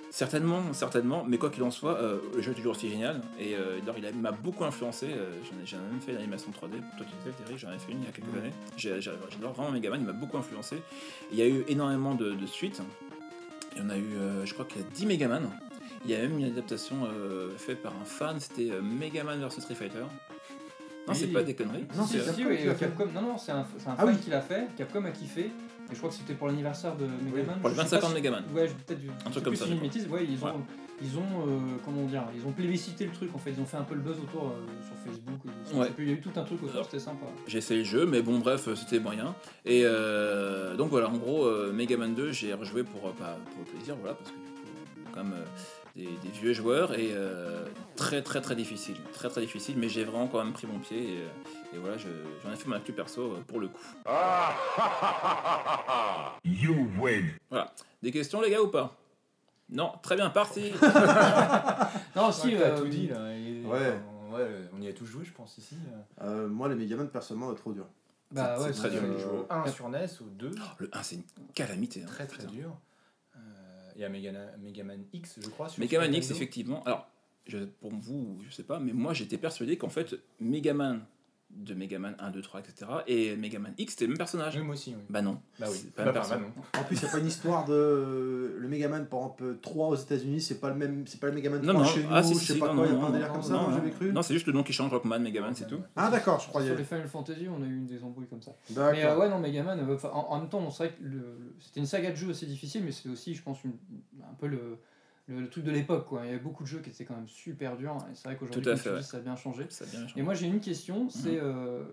Certainement, 0.10 0.74
certainement, 0.74 1.26
mais 1.28 1.38
quoi 1.40 1.50
qu'il 1.50 1.64
en 1.64 1.72
soit, 1.72 1.98
euh, 1.98 2.20
le 2.36 2.42
jeu 2.42 2.52
est 2.52 2.56
toujours 2.56 2.74
aussi 2.76 2.88
génial. 2.90 3.20
Et 3.40 3.56
euh, 3.56 3.80
il 3.98 4.06
a- 4.06 4.12
m'a 4.12 4.32
beaucoup 4.32 4.64
influencé. 4.64 5.08
euh, 5.10 5.32
j'en 5.44 5.58
ai, 5.62 5.66
j'en 5.66 5.78
ai 5.78 5.92
même 5.92 6.00
fait 6.02 6.12
une 6.12 6.20
animation 6.20 6.52
3D. 6.52 6.78
Toi, 6.98 7.06
tu 7.06 7.30
sais, 7.30 7.36
Thierry, 7.36 7.58
j'en 7.58 7.72
ai 7.74 7.80
fait 7.80 7.92
une 7.92 8.02
il 8.02 8.06
y 8.06 8.08
a 8.08 8.12
quelques 8.12 8.38
années. 8.38 8.54
J'ai- 8.78 9.02
j'ai- 9.02 9.12
J'adore 9.32 9.54
vraiment 9.54 9.72
Megaman, 9.72 10.00
il 10.00 10.06
m'a 10.06 10.14
beaucoup 10.14 10.38
influencé. 10.38 10.78
Il 11.32 11.38
y 11.40 11.42
a 11.42 11.48
eu 11.48 11.66
énormément 11.68 12.14
de, 12.16 12.32
de 12.34 12.46
suites. 12.46 12.82
Il 13.76 13.82
y 13.82 13.86
en 13.86 13.90
a 13.90 13.98
eu, 13.98 14.16
euh, 14.18 14.46
je 14.46 14.54
crois 14.54 14.66
qu'il 14.66 14.82
y 14.82 14.84
a 14.86 14.88
10 14.94 15.06
Megaman. 15.08 15.50
Il 16.06 16.12
y 16.12 16.16
a 16.16 16.20
même 16.20 16.38
une 16.38 16.46
adaptation 16.46 16.96
euh, 17.06 17.50
faite 17.58 17.82
par 17.82 17.94
un 18.00 18.06
fan, 18.06 18.40
c'était 18.40 18.70
euh, 18.72 18.82
Megaman 18.82 19.40
vs 19.40 19.62
Street 19.62 19.74
Fighter. 19.76 20.04
Non, 21.08 21.14
c'est 21.14 21.28
pas 21.28 21.44
des 21.44 21.54
conneries. 21.54 21.86
Non, 21.98 22.06
c'est 22.06 22.20
Capcom 22.20 22.44
oui. 22.50 22.58
Capcom. 22.80 23.06
Non, 23.14 23.22
non, 23.22 23.38
c'est 23.38 23.52
un, 23.52 23.66
c'est 23.78 23.88
un 23.90 23.96
Ah 23.98 24.06
fan 24.06 24.10
oui. 24.16 24.18
qui 24.24 24.30
l'a 24.30 24.42
fait. 24.42 24.68
Capcom 24.78 25.04
a 25.06 25.12
kiffé. 25.12 25.42
Et 25.92 25.94
je 25.94 25.98
crois 25.98 26.10
que 26.10 26.16
c'était 26.16 26.34
pour 26.34 26.48
l'anniversaire 26.48 26.96
de 26.96 27.06
Megaman. 27.06 27.60
Pour 27.60 27.70
le 27.70 27.76
Je 27.76 27.82
sais 27.82 27.84
25 27.88 28.00
pas 28.00 28.06
ans 28.08 28.10
de 28.10 28.14
Megaman. 28.16 28.44
Ouais, 28.56 28.68
peut-être. 28.68 29.02
sais 29.26 29.30
truc 29.32 29.44
comme 29.44 29.56
ça, 29.56 29.66
une 29.68 29.80
bêtise. 29.80 30.08
Ouais, 30.08 30.26
ils 30.28 30.42
ont, 30.44 30.48
Ouais. 30.48 30.54
ils 31.02 31.18
ont, 31.18 31.22
euh, 31.48 31.60
comment 31.84 32.06
dire, 32.06 32.24
ils 32.36 32.48
ont 32.48 32.52
plébiscité 32.54 33.06
le 33.06 33.12
truc 33.12 33.36
en 33.36 33.38
fait. 33.38 33.52
Ils 33.52 33.60
ont 33.62 33.66
fait 33.66 33.76
un 33.78 33.84
peu 33.84 33.96
le 33.96 34.00
buzz 34.02 34.16
autour 34.18 34.48
euh, 34.48 34.66
sur 34.88 34.96
Facebook. 35.12 35.40
euh, 35.46 35.50
sais 35.70 35.76
Ouais. 35.76 35.92
Il 36.00 36.08
y 36.08 36.12
a 36.12 36.14
eu 36.14 36.22
tout 36.22 36.32
un 36.38 36.44
truc 36.44 36.64
autour, 36.64 36.86
c'était 36.86 37.00
sympa. 37.00 37.26
J'ai 37.48 37.58
essayé 37.58 37.82
le 37.82 37.86
jeu, 37.86 38.06
mais 38.06 38.22
bon, 38.22 38.40
bref, 38.40 38.70
euh, 38.70 38.76
c'était 38.76 39.00
moyen. 39.00 39.36
Et 39.66 39.82
euh, 39.86 40.76
donc 40.78 40.90
voilà, 40.90 41.10
en 41.10 41.18
gros, 41.18 41.44
euh, 41.46 41.74
Megaman 41.74 42.16
2, 42.16 42.32
j'ai 42.32 42.54
rejoué 42.54 42.84
pour, 42.84 43.10
euh, 43.10 43.12
pas- 43.12 43.38
pour 43.52 43.66
le 43.66 43.72
plaisir, 43.78 43.96
voilà, 44.00 44.16
parce 44.16 44.32
que 44.32 44.36
quand 45.14 45.24
même 45.26 45.34
euh, 45.34 45.44
des, 45.96 46.06
des 46.06 46.30
vieux 46.30 46.54
joueurs 46.54 46.94
et 46.98 47.10
euh, 47.12 47.66
très 47.96 48.22
très 48.24 48.42
très 48.42 48.56
difficile. 48.56 48.98
Très 49.14 49.30
très 49.30 49.42
difficile, 49.42 49.76
mais 49.78 49.90
j'ai 49.90 50.04
vraiment 50.04 50.28
quand 50.28 50.44
même 50.44 50.54
pris 50.54 50.66
mon 50.68 50.80
pied 50.80 50.98
et, 51.18 51.22
euh, 51.22 51.76
et 51.76 51.78
voilà, 51.78 51.98
je- 51.98 52.08
j'en 52.44 52.52
ai 52.52 52.56
fait 52.56 52.68
mon 52.68 52.76
actu 52.76 52.94
perso 52.94 53.22
euh, 53.34 53.42
pour 53.48 53.60
le 53.60 53.68
coup. 53.68 53.82
Ah. 54.06 54.54
You 56.46 56.88
win. 57.00 57.30
Voilà. 57.50 57.74
Des 58.02 58.12
questions, 58.12 58.42
les 58.42 58.50
gars, 58.52 58.62
ou 58.62 58.68
pas? 58.70 58.96
Non, 59.70 59.92
très 60.02 60.16
bien, 60.16 60.30
parti 60.30 60.72
Non, 62.16 62.32
Si, 62.32 62.50
si. 62.52 62.56
t'as 62.58 62.70
euh, 62.72 62.78
tout 62.80 62.88
dit 62.88 63.08
là. 63.08 63.32
et- 63.36 63.64
Ouais. 63.66 64.00
ouais, 64.32 64.48
on 64.78 64.82
y 64.82 64.88
a 64.88 64.94
tous 64.94 65.06
joué, 65.06 65.24
je 65.26 65.32
pense, 65.32 65.58
ici. 65.58 65.78
Euh, 66.22 66.48
moi, 66.48 66.68
les 66.70 66.76
Megaman, 66.76 67.08
personnellement, 67.08 67.54
trop 67.54 67.72
dur. 67.72 67.86
Bah 68.32 68.56
C'est 68.58 68.64
ouais, 68.66 68.72
très 68.72 68.90
c'est- 68.90 69.00
dur. 69.00 69.14
Je 69.18 69.24
joue 69.24 69.30
au 69.30 69.46
1 69.50 69.68
sur 69.68 69.90
NES, 69.90 70.08
au 70.22 70.26
2, 70.26 70.52
Le 70.80 70.90
1, 70.92 71.04
c'est 71.04 71.16
une 71.18 71.24
calamité. 71.54 72.02
hein, 72.04 72.08
très 72.08 72.26
très 72.28 72.40
putain. 72.40 72.52
dur. 72.52 72.76
Il 73.96 74.02
y 74.02 74.06
a 74.06 74.10
Megana- 74.10 74.58
Megaman 74.58 75.04
X, 75.14 75.40
je 75.42 75.50
crois. 75.50 75.70
sur 75.70 75.80
Megaman 75.82 76.14
X, 76.14 76.32
effectivement. 76.32 76.84
Alors, 76.84 77.08
je, 77.48 77.58
pour 77.60 77.92
vous, 77.94 78.40
je 78.48 78.54
sais 78.54 78.64
pas, 78.64 78.80
mais 78.80 78.94
moi 78.94 79.14
j'étais 79.14 79.38
persuadé 79.38 79.78
qu'en 79.78 79.90
fait, 79.90 80.16
Megaman 80.40 81.02
de 81.56 81.74
Megaman 81.74 82.16
1, 82.20 82.32
2, 82.32 82.42
3, 82.42 82.60
etc. 82.62 82.92
et 83.08 83.36
Megaman 83.38 83.74
X, 83.78 83.94
c'était 83.94 84.06
le 84.06 84.10
même 84.10 84.18
personnage. 84.18 84.56
Oui, 84.58 84.62
moi 84.64 84.74
aussi, 84.76 84.92
oui. 84.98 85.04
Bah 85.10 85.22
non. 85.22 85.40
Bah 85.60 85.68
oui. 85.70 85.78
C'est 85.82 85.94
pas 85.94 86.04
Bah, 86.04 86.10
enfin, 86.12 86.20
personne. 86.20 86.40
bah 86.42 86.48
non. 86.74 86.82
En 86.82 86.84
plus, 86.84 86.96
il 86.98 87.04
n'y 87.04 87.08
a 87.08 87.12
pas 87.12 87.20
une 87.20 87.28
histoire 87.28 87.66
de. 87.66 88.56
Le 88.60 88.68
Megaman, 88.68 89.06
par 89.06 89.20
exemple, 89.20 89.58
3 89.62 89.88
aux 89.90 89.96
États-Unis, 89.96 90.42
c'est 90.42 90.60
pas 90.60 90.70
le 90.70 90.76
même. 90.76 91.06
C'est 91.08 91.20
pas 91.20 91.28
le 91.28 91.34
Megaman 91.34 91.62
3 91.62 91.74
Non, 91.74 91.80
non, 91.80 91.86
chez 91.86 92.04
nous, 92.04 92.10
ah 92.12 92.22
si, 92.24 92.34
je 92.34 92.40
sais 92.40 92.54
si, 92.54 92.60
pas 92.60 92.68
non, 92.68 92.76
quoi, 92.78 92.86
il 92.88 92.94
y 92.94 92.96
a 92.96 93.00
pas 93.00 93.06
un 93.08 93.12
délire 93.12 93.32
comme 93.32 93.44
ça, 93.44 93.68
j'avais 93.74 93.92
cru. 93.92 94.12
Non, 94.12 94.22
c'est 94.22 94.34
juste 94.34 94.48
le 94.48 94.54
nom 94.54 94.64
qui 94.64 94.74
change, 94.74 94.92
Rockman, 94.92 95.20
Megaman, 95.20 95.54
c'est 95.56 95.68
tout. 95.68 95.80
Ah, 95.96 96.10
d'accord, 96.10 96.38
je 96.40 96.44
Sur 96.44 96.50
croyais. 96.52 96.76
les 96.76 96.84
Final 96.84 97.08
Fantasy, 97.08 97.48
on 97.50 97.62
a 97.64 97.66
eu 97.66 97.82
des 97.82 98.04
embrouilles 98.04 98.28
comme 98.28 98.42
ça. 98.42 98.52
D'accord. 98.70 98.92
Mais 98.94 99.04
euh, 99.06 99.18
ouais, 99.18 99.30
non, 99.30 99.40
Megaman, 99.40 99.80
euh, 99.80 99.98
en, 100.12 100.18
en 100.34 100.40
même 100.40 100.50
temps, 100.50 100.70
c'est 100.72 100.86
vrai 100.86 100.94
que 100.98 101.04
le- 101.04 101.56
c'était 101.60 101.80
une 101.80 101.86
saga 101.86 102.12
de 102.12 102.16
jeux 102.16 102.32
assez 102.32 102.46
difficile, 102.46 102.84
mais 102.84 102.92
c'était 102.92 103.10
aussi, 103.10 103.36
je 103.36 103.44
pense, 103.44 103.64
une- 103.64 103.74
un 104.22 104.34
peu 104.40 104.48
le, 104.48 104.78
le, 105.28 105.40
le 105.42 105.50
truc 105.50 105.64
de 105.64 105.72
l'époque. 105.72 106.06
quoi. 106.08 106.22
Il 106.24 106.28
y 106.28 106.30
avait 106.30 106.40
beaucoup 106.40 106.64
de 106.64 106.68
jeux 106.68 106.80
qui 106.80 106.90
étaient 106.90 107.06
quand 107.06 107.16
même 107.16 107.28
super 107.28 107.78
durs, 107.78 107.98
et 108.12 108.16
c'est 108.16 108.28
vrai 108.28 108.36
qu'aujourd'hui, 108.38 108.74
dis, 108.74 109.04
ça 109.04 109.18
a 109.18 109.20
bien 109.22 109.36
changé. 109.36 109.66
Ça 109.70 109.86
a 109.86 109.88
bien 109.88 110.02
changé. 110.08 110.20
Et 110.20 110.24
moi, 110.24 110.34
j'ai 110.34 110.48
une 110.48 110.60
question, 110.60 111.10
c'est 111.10 111.40
euh, 111.40 111.84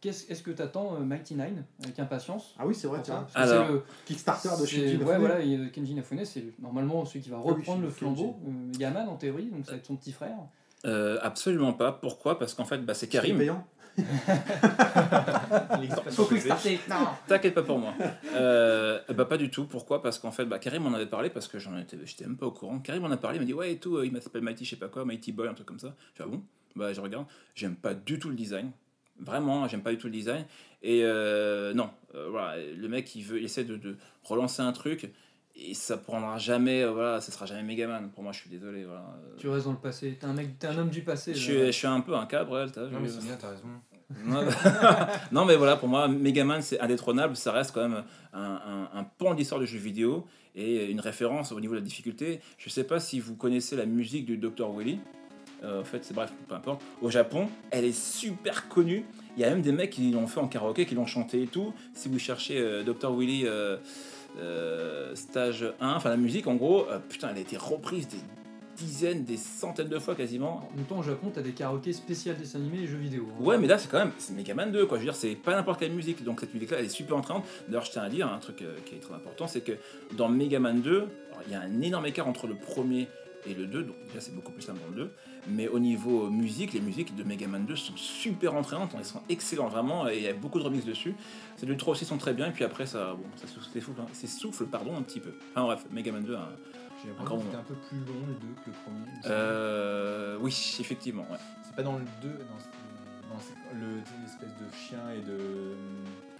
qu'est-ce- 0.00 0.30
est-ce 0.30 0.42
que 0.42 0.50
tu 0.50 0.60
attends 0.62 0.98
Mighty 1.00 1.34
Nine 1.34 1.64
avec 1.82 1.98
impatience? 1.98 2.54
Ah 2.58 2.66
oui, 2.66 2.74
c'est 2.74 2.88
vrai, 2.88 3.00
tiens. 3.02 3.14
ça 3.14 3.20
Parce 3.20 3.34
que 3.34 3.54
Alors, 3.54 3.66
c'est 3.66 3.72
le- 3.72 3.82
Kickstarter 4.06 4.48
de 4.48 4.54
c'est- 4.54 4.66
chez 4.66 4.88
Jim 4.88 5.04
Ouais, 5.04 5.18
voilà, 5.18 5.40
et, 5.40 5.56
euh, 5.56 5.68
Kenji 5.68 5.92
Inafune, 5.92 6.24
c'est 6.24 6.44
normalement 6.60 7.04
celui 7.04 7.20
qui 7.20 7.30
va 7.30 7.36
Ah 7.38 7.42
oui, 7.44 7.52
reprendre 7.52 7.82
le 7.82 7.90
flambeau, 7.90 8.36
euh, 8.46 8.50
Megaman 8.50 9.08
en 9.08 9.16
théorie, 9.16 9.46
donc 9.50 9.64
ça 9.66 9.72
va 9.72 9.78
être 9.78 9.86
son 9.86 9.96
petit 9.96 10.12
frère. 10.12 10.36
Euh, 10.86 11.18
absolument 11.22 11.74
pas. 11.74 11.92
Pourquoi? 11.92 12.38
Parce 12.38 12.54
qu'en 12.54 12.64
fait, 12.64 12.78
bah, 12.78 12.94
c'est 12.94 13.06
C'est 13.06 13.12
Karim. 13.12 13.36
payant. 13.38 13.66
Faut 16.10 16.24
quickstarter 16.26 16.80
Non 16.88 17.06
T'inquiète 17.26 17.54
pas 17.54 17.62
pour 17.62 17.78
moi. 17.78 17.94
Euh, 18.34 19.00
bah 19.14 19.24
pas 19.24 19.36
du 19.36 19.50
tout. 19.50 19.66
Pourquoi? 19.66 20.02
Parce 20.02 20.18
qu'en 20.18 20.30
fait, 20.30 20.44
bah, 20.44 20.58
Karim 20.58 20.86
en 20.86 20.94
avait 20.94 21.06
parlé 21.06 21.30
parce 21.30 21.48
que 21.48 21.58
j'en 21.58 21.76
étais, 21.78 21.96
j'étais 22.04 22.24
même 22.24 22.36
pas 22.36 22.46
au 22.46 22.52
courant. 22.52 22.78
Karim 22.80 23.04
en 23.04 23.10
a 23.10 23.16
parlé, 23.16 23.38
il 23.38 23.40
m'a 23.40 23.46
dit 23.46 23.54
ouais 23.54 23.72
et 23.72 23.78
tout, 23.78 23.96
euh, 23.96 24.06
il 24.06 24.12
m'appelle 24.12 24.42
Mighty, 24.42 24.64
je 24.64 24.70
sais 24.70 24.76
pas 24.76 24.88
quoi, 24.88 25.04
Mighty 25.04 25.32
Boy, 25.32 25.48
un 25.48 25.54
truc 25.54 25.66
comme 25.66 25.78
ça. 25.78 25.94
Je 26.14 26.22
dis 26.22 26.28
ah 26.28 26.30
bon? 26.30 26.42
Bah 26.76 26.92
je 26.92 27.00
regarde, 27.00 27.26
j'aime 27.54 27.76
pas 27.76 27.94
du 27.94 28.18
tout 28.18 28.28
le 28.28 28.36
design. 28.36 28.70
Vraiment, 29.18 29.66
j'aime 29.68 29.82
pas 29.82 29.90
du 29.90 29.98
tout 29.98 30.06
le 30.06 30.12
design. 30.12 30.44
Et 30.82 31.02
euh, 31.04 31.74
non, 31.74 31.90
euh, 32.14 32.28
voilà, 32.30 32.56
le 32.62 32.88
mec 32.88 33.14
il 33.14 33.22
veut, 33.22 33.38
il 33.38 33.44
essaie 33.44 33.64
de, 33.64 33.76
de 33.76 33.96
relancer 34.24 34.62
un 34.62 34.72
truc. 34.72 35.12
et 35.56 35.74
ça 35.74 35.98
prendra 35.98 36.38
jamais, 36.38 36.82
euh, 36.84 36.92
voilà, 36.92 37.20
ce 37.20 37.30
sera 37.32 37.44
jamais 37.44 37.62
Megaman. 37.62 38.10
Pour 38.12 38.22
moi, 38.22 38.32
je 38.32 38.40
suis 38.40 38.48
désolé. 38.48 38.84
Voilà. 38.84 39.14
Euh, 39.24 39.36
Tu 39.36 39.48
restes 39.48 39.66
dans 39.66 39.72
le 39.72 39.78
passé. 39.78 40.16
T'es 40.18 40.24
un 40.26 40.32
mec, 40.32 40.58
t'es 40.58 40.68
un 40.68 40.78
homme 40.78 40.88
du 40.88 41.02
passé. 41.02 41.34
Je 41.34 41.38
suis, 41.38 41.66
je 41.66 41.70
suis 41.70 41.86
un 41.86 42.00
peu 42.00 42.14
un 42.14 42.24
Cabrel, 42.24 42.72
t'as 42.72 42.86
vu 42.86 42.94
Non, 42.94 43.00
mais 43.00 43.08
c'est 43.08 43.22
bien, 43.22 43.36
t'as 43.38 43.50
raison. 43.50 43.68
non, 45.32 45.44
mais 45.44 45.56
voilà, 45.56 45.76
pour 45.76 45.88
moi, 45.88 46.08
Megaman, 46.08 46.62
c'est 46.62 46.80
indétrônable. 46.80 47.36
Ça 47.36 47.52
reste 47.52 47.72
quand 47.72 47.88
même 47.88 48.02
un, 48.32 48.88
un, 48.94 48.98
un 48.98 49.34
de 49.34 49.58
du 49.58 49.66
jeu 49.66 49.78
vidéo 49.78 50.26
et 50.54 50.90
une 50.90 51.00
référence 51.00 51.52
au 51.52 51.60
niveau 51.60 51.74
de 51.74 51.78
la 51.78 51.84
difficulté. 51.84 52.40
Je 52.58 52.68
sais 52.68 52.84
pas 52.84 53.00
si 53.00 53.20
vous 53.20 53.36
connaissez 53.36 53.76
la 53.76 53.86
musique 53.86 54.26
du 54.26 54.36
Dr. 54.36 54.70
Willy. 54.76 54.98
Euh, 55.62 55.82
en 55.82 55.84
fait, 55.84 56.04
c'est 56.04 56.14
bref, 56.14 56.32
peu 56.48 56.54
importe. 56.54 56.82
Au 57.02 57.10
Japon, 57.10 57.48
elle 57.70 57.84
est 57.84 57.98
super 57.98 58.68
connue. 58.68 59.04
Il 59.36 59.42
y 59.42 59.44
a 59.44 59.50
même 59.50 59.62
des 59.62 59.72
mecs 59.72 59.90
qui 59.90 60.10
l'ont 60.10 60.26
fait 60.26 60.40
en 60.40 60.48
karaoké, 60.48 60.86
qui 60.86 60.94
l'ont 60.94 61.06
chanté 61.06 61.42
et 61.42 61.46
tout. 61.46 61.72
Si 61.94 62.08
vous 62.08 62.18
cherchez 62.18 62.58
euh, 62.58 62.82
Dr. 62.82 63.14
Willy 63.14 63.46
euh, 63.46 63.76
euh, 64.38 65.14
stage 65.14 65.64
1, 65.80 65.94
enfin 65.94 66.08
la 66.08 66.16
musique, 66.16 66.46
en 66.46 66.54
gros, 66.54 66.86
putain, 67.08 67.28
elle 67.30 67.38
a 67.38 67.40
été 67.40 67.56
reprise 67.56 68.08
des 68.08 68.18
dizaines, 68.80 69.24
des 69.24 69.36
centaines 69.36 69.88
de 69.88 69.98
fois 69.98 70.14
quasiment. 70.14 70.68
En 70.72 70.76
même 70.76 70.84
temps, 70.86 70.98
au 70.98 71.02
Japon, 71.02 71.30
t'as 71.32 71.42
des 71.42 71.52
karaokés 71.52 71.92
spécial 71.92 72.36
dessins 72.36 72.58
animés 72.58 72.80
et 72.82 72.86
jeux 72.86 72.96
vidéo. 72.98 73.26
hein. 73.30 73.44
Ouais, 73.44 73.58
mais 73.58 73.66
là, 73.66 73.78
c'est 73.78 73.90
quand 73.90 73.98
même 73.98 74.12
c'est 74.18 74.34
Megaman 74.34 74.70
2, 74.72 74.86
quoi. 74.86 74.98
Je 74.98 75.02
veux 75.02 75.06
dire, 75.10 75.16
c'est 75.16 75.34
pas 75.36 75.54
n'importe 75.54 75.80
quelle 75.80 75.92
musique. 75.92 76.24
Donc, 76.24 76.40
cette 76.40 76.54
musique-là, 76.54 76.78
elle 76.78 76.86
est 76.86 76.88
super 76.88 77.16
entraînante. 77.16 77.44
D'ailleurs, 77.68 77.84
je 77.84 77.90
tiens 77.92 78.02
à 78.02 78.08
dire 78.08 78.32
un 78.32 78.38
truc 78.38 78.62
euh, 78.62 78.76
qui 78.86 78.94
est 78.94 78.98
très 78.98 79.14
important 79.14 79.46
c'est 79.46 79.60
que 79.62 79.72
dans 80.16 80.28
Megaman 80.28 80.80
2, 80.80 80.96
alors, 80.96 81.08
il 81.46 81.52
y 81.52 81.54
a 81.54 81.60
un 81.60 81.80
énorme 81.80 82.06
écart 82.06 82.28
entre 82.28 82.46
le 82.46 82.54
premier 82.54 83.08
et 83.46 83.54
le 83.54 83.66
2. 83.66 83.84
Donc, 83.84 83.96
déjà, 84.08 84.20
c'est 84.20 84.34
beaucoup 84.34 84.52
plus 84.52 84.62
simple 84.62 84.80
dans 84.80 84.94
le 84.96 85.04
2. 85.04 85.10
Mais 85.48 85.68
au 85.68 85.78
niveau 85.78 86.28
musique, 86.28 86.74
les 86.74 86.80
musiques 86.80 87.16
de 87.16 87.24
Megaman 87.24 87.64
2 87.64 87.74
sont 87.74 87.96
super 87.96 88.54
entraînantes. 88.54 88.94
Elles 88.98 89.04
sont 89.06 89.22
excellentes, 89.30 89.70
vraiment. 89.72 90.06
Et 90.08 90.18
il 90.18 90.22
y 90.24 90.28
a 90.28 90.34
beaucoup 90.34 90.58
de 90.58 90.64
remixes 90.64 90.84
dessus. 90.84 91.14
Celles 91.56 91.70
du 91.70 91.76
3 91.78 91.92
aussi 91.92 92.04
sont 92.04 92.18
très 92.18 92.34
bien. 92.34 92.48
Et 92.48 92.50
puis 92.50 92.64
après, 92.64 92.84
ça, 92.84 93.14
bon, 93.14 93.24
ça 93.36 93.46
s'essouffle, 93.72 94.00
hein. 94.02 94.06
s'essouffle, 94.12 94.66
pardon, 94.66 94.94
un 94.96 95.02
petit 95.02 95.20
peu. 95.20 95.30
Enfin, 95.54 95.64
bref, 95.64 95.86
Megaman 95.90 96.22
2, 96.22 96.34
hein. 96.34 96.48
J'ai 97.02 97.10
Encore 97.12 97.38
l'impression 97.38 97.38
que 97.38 97.44
c'était 97.44 97.56
un 97.56 97.62
peu 97.62 97.74
plus 97.88 97.98
long 98.12 98.26
le 98.26 98.34
2 98.34 98.40
que 98.64 98.70
le 98.70 98.72
premier. 98.84 99.06
euh, 99.26 100.36
oui, 100.40 100.76
effectivement, 100.80 101.26
ouais. 101.30 101.38
C'est 101.64 101.74
pas 101.76 101.82
dans 101.82 101.96
le 101.98 102.04
2, 102.20 102.28
non, 102.28 102.58
c'est- 102.58 103.28
non, 103.28 103.36
c'est 103.40 103.78
le- 103.78 104.00
c'est 104.04 104.20
l'espèce 104.22 104.58
de 104.60 104.76
chien 104.76 105.10
et 105.16 105.20
de. 105.22 105.38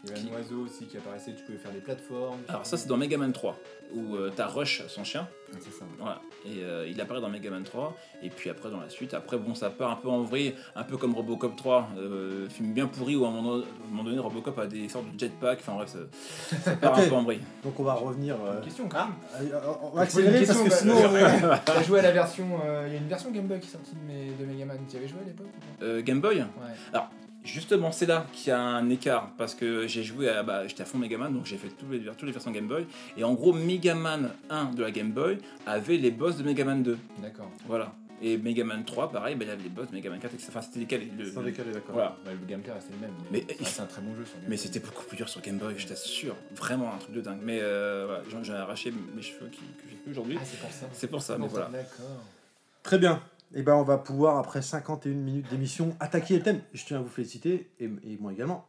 Il 0.05 0.09
y 0.11 0.13
avait 0.13 0.21
Qui- 0.23 0.31
un 0.31 0.37
oiseau 0.39 0.61
aussi 0.65 0.87
qui 0.87 0.97
apparaissait, 0.97 1.35
tu 1.35 1.43
pouvais 1.45 1.59
faire 1.59 1.73
des 1.73 1.81
plateformes. 1.81 2.39
Alors, 2.49 2.65
ça, 2.65 2.77
c'est 2.79 2.89
dans 2.89 2.97
Megaman 2.97 3.33
3, 3.33 3.59
où 3.95 4.15
euh, 4.17 4.31
t'as 4.35 4.47
Rush, 4.47 4.83
son 4.89 5.05
chien. 5.05 5.29
Ah, 5.53 5.57
c'est 5.61 5.73
ça. 5.73 5.85
Voilà. 5.99 6.21
Et 6.47 6.63
euh, 6.63 6.87
il 6.89 6.99
apparaît 7.01 7.21
dans 7.21 7.29
Mega 7.29 7.51
Man 7.51 7.65
3, 7.65 7.95
et 8.23 8.31
puis 8.31 8.49
après 8.49 8.71
dans 8.71 8.81
la 8.81 8.89
suite. 8.89 9.13
Après, 9.13 9.37
bon, 9.37 9.55
ça 9.55 9.69
part 9.69 9.91
un 9.91 9.97
peu 9.97 10.09
en 10.09 10.23
vrille, 10.23 10.55
un 10.75 10.85
peu 10.85 10.97
comme 10.97 11.15
Robocop 11.15 11.55
3, 11.55 11.91
euh, 11.99 12.49
film 12.49 12.73
bien 12.73 12.87
pourri 12.87 13.15
où 13.17 13.27
à 13.27 13.29
un 13.29 13.33
moment, 13.33 13.63
donné, 14.03 14.19
Robocop 14.19 14.59
a 14.59 14.67
des 14.67 14.89
sortes 14.89 15.05
de 15.15 15.19
jetpack, 15.19 15.59
enfin 15.61 15.75
bref, 15.75 15.91
ça, 15.91 16.57
ça 16.61 16.77
part 16.77 16.99
un 16.99 17.07
peu 17.07 17.15
en 17.15 17.23
vrille. 17.25 17.41
Donc 17.63 17.79
on 17.79 17.83
va 17.85 17.93
revenir. 17.95 18.37
euh, 18.43 18.55
Une 18.59 18.65
question 18.65 18.89
quand 18.89 19.07
même. 19.07 19.51
euh, 19.53 19.61
on 19.83 19.91
va 19.91 20.03
accélérer 20.03 20.47
parce 20.47 20.63
que 20.63 20.71
sinon. 20.71 20.95
euh, 20.97 21.57
T'as 21.67 21.83
joué 21.83 21.99
à 21.99 22.03
la 22.03 22.13
version. 22.13 22.59
euh, 22.65 22.85
Il 22.87 22.95
y 22.95 22.97
a 22.97 23.01
une 23.01 23.09
version 23.09 23.31
Game 23.33 23.47
Boy 23.47 23.61
qui 23.61 23.67
est 23.69 23.73
sortie 23.73 23.95
de, 23.95 24.01
mes, 24.11 24.31
de 24.33 24.45
Mega 24.47 24.65
Man. 24.65 24.79
Tu 24.89 24.95
y 24.95 24.99
avais 24.99 25.09
joué 25.09 25.19
à 25.23 25.27
l'époque 25.27 25.47
Euh, 25.83 26.01
Game 26.01 26.21
Boy? 26.23 26.39
Ouais. 26.39 27.01
Justement, 27.43 27.91
c'est 27.91 28.07
là 28.07 28.27
qu'il 28.33 28.49
y 28.49 28.51
a 28.53 28.61
un 28.61 28.89
écart 28.91 29.31
parce 29.39 29.55
que 29.55 29.87
j'ai 29.87 30.03
joué 30.05 30.29
à. 30.29 30.43
Bah, 30.43 30.67
J'étais 30.67 30.83
à 30.83 30.87
fond 30.87 30.99
Mega 30.99 31.17
Man, 31.17 31.33
donc 31.33 31.47
j'ai 31.47 31.57
fait 31.57 31.69
toutes 31.69 31.91
les, 31.91 32.01
toutes 32.01 32.23
les 32.25 32.33
versions 32.33 32.51
Game 32.51 32.69
Boy. 32.69 32.87
Et 33.17 33.25
en 33.25 33.33
gros, 33.35 33.53
Mega 33.53 33.95
Man 33.95 34.31
1 34.51 34.73
de 34.73 34.83
la 34.83 34.91
Game 34.91 35.11
Boy 35.13 35.39
avait 35.67 35.97
les 35.97 36.11
boss 36.11 36.37
de 36.37 36.43
Mega 36.43 36.65
Man 36.65 36.83
2. 36.83 36.99
D'accord. 37.23 37.51
Voilà. 37.67 37.95
Et 38.23 38.37
Mega 38.37 38.63
Man 38.65 38.85
3, 38.85 39.11
pareil, 39.11 39.35
bah, 39.37 39.47
il 39.47 39.51
avait 39.51 39.63
les 39.63 39.71
boss 39.71 39.89
de 39.89 39.95
Mega 39.95 40.11
Man 40.11 40.19
4, 40.21 40.35
etc. 40.35 40.49
Enfin, 40.51 40.61
c'était 40.61 40.81
décalé. 40.81 41.11
Le- 41.19 41.31
Sans 41.33 41.41
décaler, 41.43 41.73
d'accord. 41.73 41.95
Voilà. 41.95 42.17
Ouais, 42.27 42.33
le 42.39 42.47
gameplay 42.47 42.71
restait 42.75 42.93
le 42.93 42.99
même. 43.01 43.15
Mais- 43.33 43.47
Mais, 43.49 43.65
c'est 43.65 43.81
un 43.81 43.87
très 43.87 44.03
bon 44.03 44.15
jeu 44.15 44.27
sur 44.27 44.35
Game 44.35 44.43
Mais 44.43 44.57
Boy. 44.57 44.59
c'était 44.59 44.81
beaucoup 44.81 45.05
plus 45.07 45.17
dur 45.17 45.29
sur 45.31 45.41
Game 45.41 45.57
Boy, 45.57 45.75
je 45.79 45.87
t'assure. 45.87 46.37
Vraiment 46.55 46.93
un 46.95 46.99
truc 46.99 47.15
de 47.15 47.23
dingue. 47.23 47.41
Mais 47.43 47.61
euh, 47.63 48.05
voilà, 48.07 48.23
j'en- 48.31 48.43
j'ai 48.45 48.53
arraché 48.53 48.93
mes 49.17 49.23
cheveux 49.23 49.49
qui, 49.51 49.61
que 49.61 49.89
j'ai 49.89 49.97
plus 49.97 50.11
aujourd'hui. 50.11 50.37
Ah, 50.39 50.45
c'est 50.45 50.61
pour 50.61 50.71
ça. 50.71 50.87
C'est 50.93 51.07
pour 51.07 51.23
ça, 51.23 51.39
mais 51.39 51.47
voilà. 51.49 51.69
D'accord. 51.73 52.23
Très 52.83 52.99
bien. 52.99 53.23
Et 53.55 53.63
ben 53.63 53.75
on 53.75 53.83
va 53.83 53.99
pouvoir, 53.99 54.37
après 54.39 54.63
51 54.63 55.13
minutes 55.13 55.49
d'émission, 55.51 55.97
attaquer 56.01 56.37
le 56.37 56.43
thème. 56.43 56.61
Je 56.73 56.85
tiens 56.85 56.99
à 56.99 57.01
vous 57.01 57.09
féliciter, 57.09 57.71
et, 57.81 57.85
et 58.05 58.17
moi 58.21 58.33
également. 58.33 58.67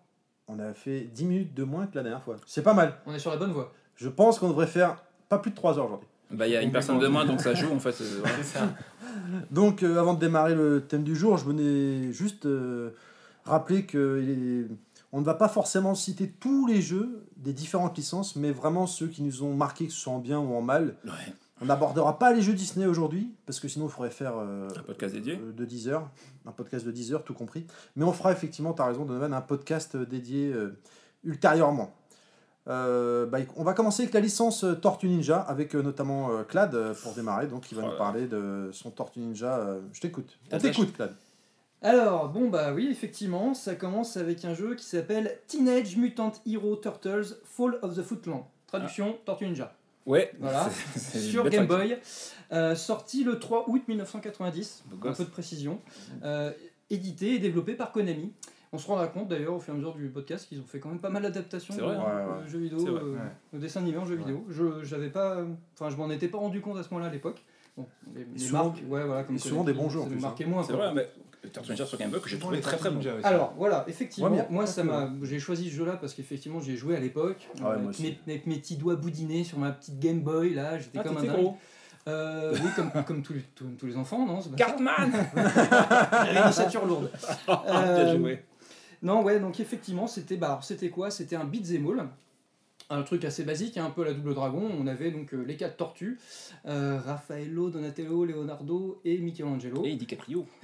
On 0.48 0.60
a 0.60 0.74
fait 0.74 1.02
10 1.02 1.26
minutes 1.26 1.54
de 1.54 1.64
moins 1.64 1.86
que 1.88 1.96
la 1.96 2.04
dernière 2.04 2.24
fois. 2.24 2.36
C'est 2.46 2.64
pas 2.64 2.74
mal. 2.74 2.96
On 3.06 3.14
est 3.14 3.20
sur 3.20 3.32
la 3.32 3.38
bonne 3.38 3.52
voie. 3.54 3.72
Je 3.96 4.10
pense 4.10 4.40
qu'on 4.40 4.50
devrait 4.50 4.68
faire 4.68 5.04
pas 5.30 5.38
plus 5.38 5.52
de 5.52 5.56
3 5.56 5.78
heures 5.78 5.86
aujourd'hui. 5.86 6.08
Bah, 6.32 6.48
il 6.48 6.54
y 6.54 6.56
a 6.58 6.62
une 6.62 6.72
personne 6.72 6.98
de 7.00 7.08
moins, 7.08 7.26
donc 7.26 7.42
ça 7.42 7.54
joue 7.54 7.72
en 7.72 7.80
fait. 7.80 8.00
euh, 8.02 8.18
voilà. 8.22 8.36
C'est 8.38 8.58
ça. 8.58 8.70
Donc, 9.52 9.84
euh, 9.84 10.00
avant 10.00 10.14
de 10.14 10.20
démarrer 10.20 10.56
le 10.56 10.82
thème 10.88 11.04
du 11.04 11.16
jour, 11.16 11.38
je 11.38 11.46
venais 11.46 12.12
juste 12.14 12.46
euh, 12.46 12.92
rappeler 13.46 13.86
que 13.86 14.22
il 14.24 14.30
est- 14.30 14.68
on 15.14 15.20
ne 15.20 15.26
va 15.26 15.34
pas 15.34 15.50
forcément 15.50 15.94
citer 15.94 16.30
tous 16.30 16.66
les 16.68 16.82
jeux 16.82 17.26
des 17.36 17.52
différentes 17.52 17.98
licences, 17.98 18.38
mais 18.38 18.52
vraiment 18.52 18.88
ceux 18.88 19.08
qui 19.08 19.22
nous 19.24 19.44
ont 19.44 19.54
marqué, 19.54 19.88
que 19.88 19.92
ce 19.94 20.00
soit 20.00 20.14
en 20.14 20.20
bien 20.20 20.40
ou 20.40 20.54
en 20.56 20.62
mal. 20.62 20.96
Ouais. 21.06 21.12
On 21.62 21.66
n'abordera 21.66 22.18
pas 22.18 22.34
les 22.34 22.42
jeux 22.42 22.54
Disney 22.54 22.86
aujourd'hui, 22.88 23.32
parce 23.46 23.60
que 23.60 23.68
sinon 23.68 23.86
il 23.86 23.92
faudrait 23.92 24.10
faire 24.10 24.34
euh, 24.38 24.68
Un 24.76 24.82
podcast 24.84 25.14
dédié. 25.14 25.40
euh, 25.42 25.52
de 25.52 25.66
10 25.66 25.90
heures, 25.90 26.10
un 26.46 26.52
podcast 26.52 26.86
de 26.86 26.92
10 26.92 27.14
heures, 27.14 27.24
tout 27.24 27.34
compris. 27.36 27.68
Mais 27.96 28.04
on 28.04 28.12
fera 28.12 28.32
effectivement, 28.32 28.74
tu 28.74 28.82
as 28.82 28.86
raison, 28.88 29.06
Donovan, 29.06 29.34
un 29.34 29.42
podcast 29.42 29.96
euh, 29.96 30.06
dédié 30.06 30.52
euh, 30.52 30.76
ultérieurement. 31.24 31.94
Euh, 32.68 33.26
bah, 33.26 33.40
on 33.58 33.64
va 33.64 33.74
commencer 33.74 34.04
avec 34.04 34.14
la 34.14 34.20
licence 34.20 34.64
euh, 34.64 34.74
Tortue 34.76 35.08
Ninja, 35.08 35.40
avec 35.40 35.76
euh, 35.76 35.82
notamment 35.82 36.32
euh, 36.32 36.44
Clad 36.44 36.76
euh, 36.76 36.94
pour 37.04 37.14
démarrer, 37.14 37.48
donc 37.48 37.72
il 37.72 37.76
va 37.78 37.84
Oh 37.86 37.92
nous 37.92 37.98
parler 37.98 38.28
de 38.28 38.70
son 38.72 38.92
Tortue 38.92 39.20
Ninja. 39.20 39.58
euh, 39.58 39.82
je 39.94 40.02
t'écoute. 40.02 40.38
On 40.52 40.58
t'écoute, 40.60 40.94
Clad. 40.94 41.14
Alors, 41.84 42.30
bon 42.30 42.50
bah 42.50 42.74
oui, 42.74 42.88
effectivement, 42.92 43.56
ça 43.56 43.74
commence 43.74 44.16
avec 44.16 44.46
un 44.46 44.54
jeu 44.54 44.76
qui 44.76 44.86
s'appelle 44.86 45.40
Teenage 45.48 45.98
Mutant 45.98 46.32
Hero 46.46 46.76
Turtles 46.76 47.36
Fall 47.44 47.80
of 47.82 47.96
the 47.96 48.04
Footland. 48.04 48.44
Traduction, 48.68 49.18
Tortue 49.26 49.46
Ninja. 49.48 49.74
Ouais, 50.06 50.32
Voilà. 50.40 50.70
Sur 50.98 51.48
Game. 51.50 51.68
Boy, 51.68 51.98
euh, 52.52 52.76
sorti 52.76 53.24
le 53.24 53.40
3 53.40 53.66
août 53.70 53.84
1990, 53.88 54.84
Beau 54.88 54.96
un 54.96 55.00
gosse. 55.00 55.18
peu 55.18 55.26
de 55.26 55.30
précision, 55.30 55.80
euh, 56.24 56.52
édité 56.90 57.36
et 57.36 57.40
développé 57.40 57.74
par 57.74 57.92
Konami. 57.92 58.32
On 58.74 58.78
se 58.78 58.88
rendra 58.88 59.08
compte 59.08 59.28
d'ailleurs 59.28 59.54
au 59.56 59.60
fur 59.60 59.74
et 59.74 59.76
à 59.76 59.80
mesure 59.80 59.94
du 59.96 60.08
podcast 60.08 60.48
qu'ils 60.48 60.60
ont 60.62 60.66
fait 60.66 60.80
quand 60.80 60.90
même 60.90 61.00
pas 61.02 61.10
mal 61.10 61.24
d'adaptations 61.24 61.74
vrai, 61.74 61.84
de 61.84 62.00
ouais, 62.00 62.06
ouais. 62.06 62.48
jeux 62.48 62.60
vidéo, 62.60 62.88
euh, 62.88 63.14
ouais. 63.16 63.20
de 63.54 63.60
dessins 63.60 63.82
animés 63.82 63.98
en 63.98 64.06
jeux 64.06 64.16
Ouais. 64.16 64.22
vidéo. 64.22 64.46
Je 64.50 64.84
j'avais 64.84 65.10
pas, 65.10 65.40
enfin 65.74 65.90
je 65.90 65.98
m'en 65.98 66.10
étais 66.10 66.30
pas 66.30 66.38
rendu 66.38 66.62
compte 66.62 66.78
à 66.78 66.84
ce 66.84 66.90
moment-là 66.92 67.10
à 67.10 67.14
l'époque. 67.14 67.44
Bon, 67.78 67.86
les, 68.16 68.26
les 68.34 68.40
souvent- 68.40 68.66
marques, 68.66 68.78
ouais 68.88 69.04
voilà, 69.06 69.24
comme 69.24 69.36
et 69.36 69.40
souvent 69.40 69.64
des 69.66 69.74
bons 69.74 69.90
jeux, 69.90 70.00
en 70.00 70.06
plus, 70.08 70.24
hein. 70.24 70.34
moins. 70.48 70.64
C'est 70.64 70.74
vrai, 70.74 70.94
mais 70.94 71.08
Tortue 71.54 71.72
Ninja 71.72 71.86
sur 71.86 71.98
Game 71.98 72.10
Boy 72.12 72.22
que 72.22 72.30
j'ai 72.30 72.38
trouvé 72.38 72.60
très 72.62 72.78
très 72.78 72.90
bon. 72.92 73.02
Alors 73.24 73.54
voilà, 73.58 73.84
effectivement, 73.88 74.30
Ouais, 74.30 74.46
moi 74.50 74.68
ça 74.68 74.84
m'a, 74.84 75.10
j'ai 75.24 75.40
choisi 75.40 75.70
ce 75.70 75.76
jeu-là 75.76 75.98
parce 75.98 76.14
qu'effectivement 76.14 76.62
j'ai 76.62 76.78
joué 76.78 76.96
à 76.96 77.00
l'époque 77.00 77.48
Ah 77.62 77.70
ouais, 77.72 77.76
avec, 77.76 78.00
mes, 78.00 78.20
avec 78.28 78.46
mes 78.48 78.56
petits 78.58 78.76
doigts 78.78 78.96
boudinés 78.96 79.44
sur 79.44 79.58
ma 79.58 79.72
petite 79.72 80.00
Game 80.00 80.22
Boy 80.22 80.54
là, 80.54 80.78
j'étais 80.78 81.00
Ah, 81.00 81.04
comme 81.04 81.18
un 81.18 81.24
dingue. 81.24 81.32
gros. 81.32 81.58
Euh, 82.08 82.54
oui, 82.56 82.70
comme, 82.76 82.92
comme 83.06 83.22
tous, 83.24 83.34
les, 83.34 83.42
tous, 83.56 83.66
tous 83.80 83.86
les 83.86 83.96
enfants, 83.98 84.26
non 84.26 84.40
Cartman 84.56 85.12
J'avais 85.36 86.40
une 86.40 86.48
ossature 86.48 86.86
lourde. 86.86 87.10
Bien 87.48 87.62
Euh, 87.68 88.18
joué. 88.18 88.44
Non, 89.04 89.24
ouais, 89.24 89.40
donc 89.40 89.60
effectivement, 89.60 90.06
c'était 90.08 90.38
bah, 90.38 90.60
c'était 90.62 90.90
quoi? 90.90 91.10
C'était 91.10 91.36
un 91.36 91.46
beat'em 91.46 91.88
all. 91.88 92.08
Un 92.92 93.04
truc 93.04 93.24
assez 93.24 93.46
basique, 93.46 93.78
hein, 93.78 93.86
un 93.86 93.90
peu 93.90 94.04
la 94.04 94.14
double 94.14 94.36
dragon. 94.36 94.70
On 94.78 94.86
avait 94.86 95.12
donc 95.12 95.34
euh, 95.34 95.44
les 95.44 95.56
quatre 95.56 95.78
tortues 95.78 96.20
euh, 96.66 97.00
Raffaello, 97.00 97.70
Donatello, 97.70 98.26
Leonardo 98.26 99.00
et 99.06 99.18
Michelangelo. 99.18 99.86
Et 99.86 99.96
DiCaprio. 99.96 100.46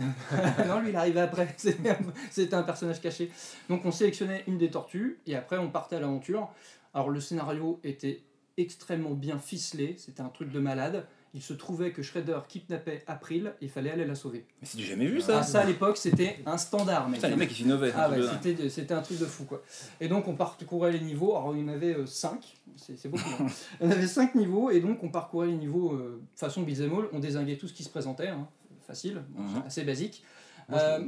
non, 0.68 0.82
lui, 0.82 0.90
il 0.90 0.96
arrivait 0.98 1.22
après. 1.22 1.54
C'était 1.58 1.92
un, 1.92 1.98
c'était 2.30 2.56
un 2.56 2.64
personnage 2.64 3.00
caché. 3.00 3.32
Donc, 3.70 3.86
on 3.86 3.92
sélectionnait 3.92 4.44
une 4.48 4.58
des 4.58 4.70
tortues 4.70 5.20
et 5.26 5.36
après, 5.36 5.58
on 5.58 5.70
partait 5.70 5.96
à 5.96 6.02
l'aventure. 6.02 6.50
Alors, 6.94 7.10
le 7.10 7.22
scénario 7.22 7.80
était 7.86 8.22
extrêmement 8.58 9.12
bien 9.12 9.40
ficelé. 9.40 9.96
C'était 9.98 10.22
un 10.22 10.30
truc 10.30 10.52
de 10.52 10.60
malade. 10.60 11.08
Il 11.38 11.42
se 11.44 11.54
trouvait 11.54 11.92
que 11.92 12.02
Shredder 12.02 12.40
kidnappait 12.50 13.04
April 13.06 13.54
il 13.62 13.70
fallait 13.70 13.92
aller 13.92 14.06
la 14.06 14.16
sauver. 14.16 14.44
Mais 14.60 14.68
c'est 14.68 14.78
du 14.78 14.84
jamais 14.84 15.06
vu 15.06 15.22
ça 15.22 15.38
Ah, 15.40 15.44
ça, 15.44 15.62
à 15.62 15.66
l'époque, 15.66 15.96
c'était 15.98 16.40
un 16.48 16.58
standard, 16.58 17.08
mec. 17.08 17.20
Putain, 17.20 17.30
les 17.30 17.36
mecs 17.36 17.60
ils 17.60 17.66
innovaient. 17.68 17.94
Ah 17.96 18.10
ouais, 18.10 18.18
c'était, 18.42 18.70
c'était 18.70 18.96
un 18.96 19.04
truc 19.04 19.20
de 19.20 19.26
fou 19.26 19.44
quoi. 19.46 19.62
Et 20.02 20.08
donc 20.08 20.28
on 20.28 20.34
parcourait 20.36 20.92
les 20.92 21.00
niveaux, 21.00 21.36
alors 21.38 21.56
il 21.56 21.62
y 21.62 21.64
en 21.64 21.68
avait 21.68 21.96
5, 22.08 22.44
c'est, 22.76 22.98
c'est 22.98 23.08
beaucoup. 23.10 23.30
hein. 23.40 23.46
il 23.80 23.86
y 23.86 23.88
en 23.88 23.92
avait 23.92 24.08
5 24.08 24.34
niveaux 24.34 24.72
et 24.72 24.80
donc 24.80 25.04
on 25.04 25.10
parcourait 25.10 25.48
les 25.48 25.56
niveaux 25.58 25.94
euh, 25.94 26.20
façon 26.36 26.64
beat'em 26.64 26.92
all, 26.98 27.06
on 27.14 27.20
désinguait 27.20 27.58
tout 27.58 27.68
ce 27.68 27.74
qui 27.74 27.84
se 27.84 27.90
présentait, 27.90 28.30
hein. 28.30 28.48
facile, 28.88 29.22
Mhm. 29.36 29.62
assez 29.68 29.84
basique. 29.84 30.24
Moi, 30.70 30.80
Euh, 30.80 31.06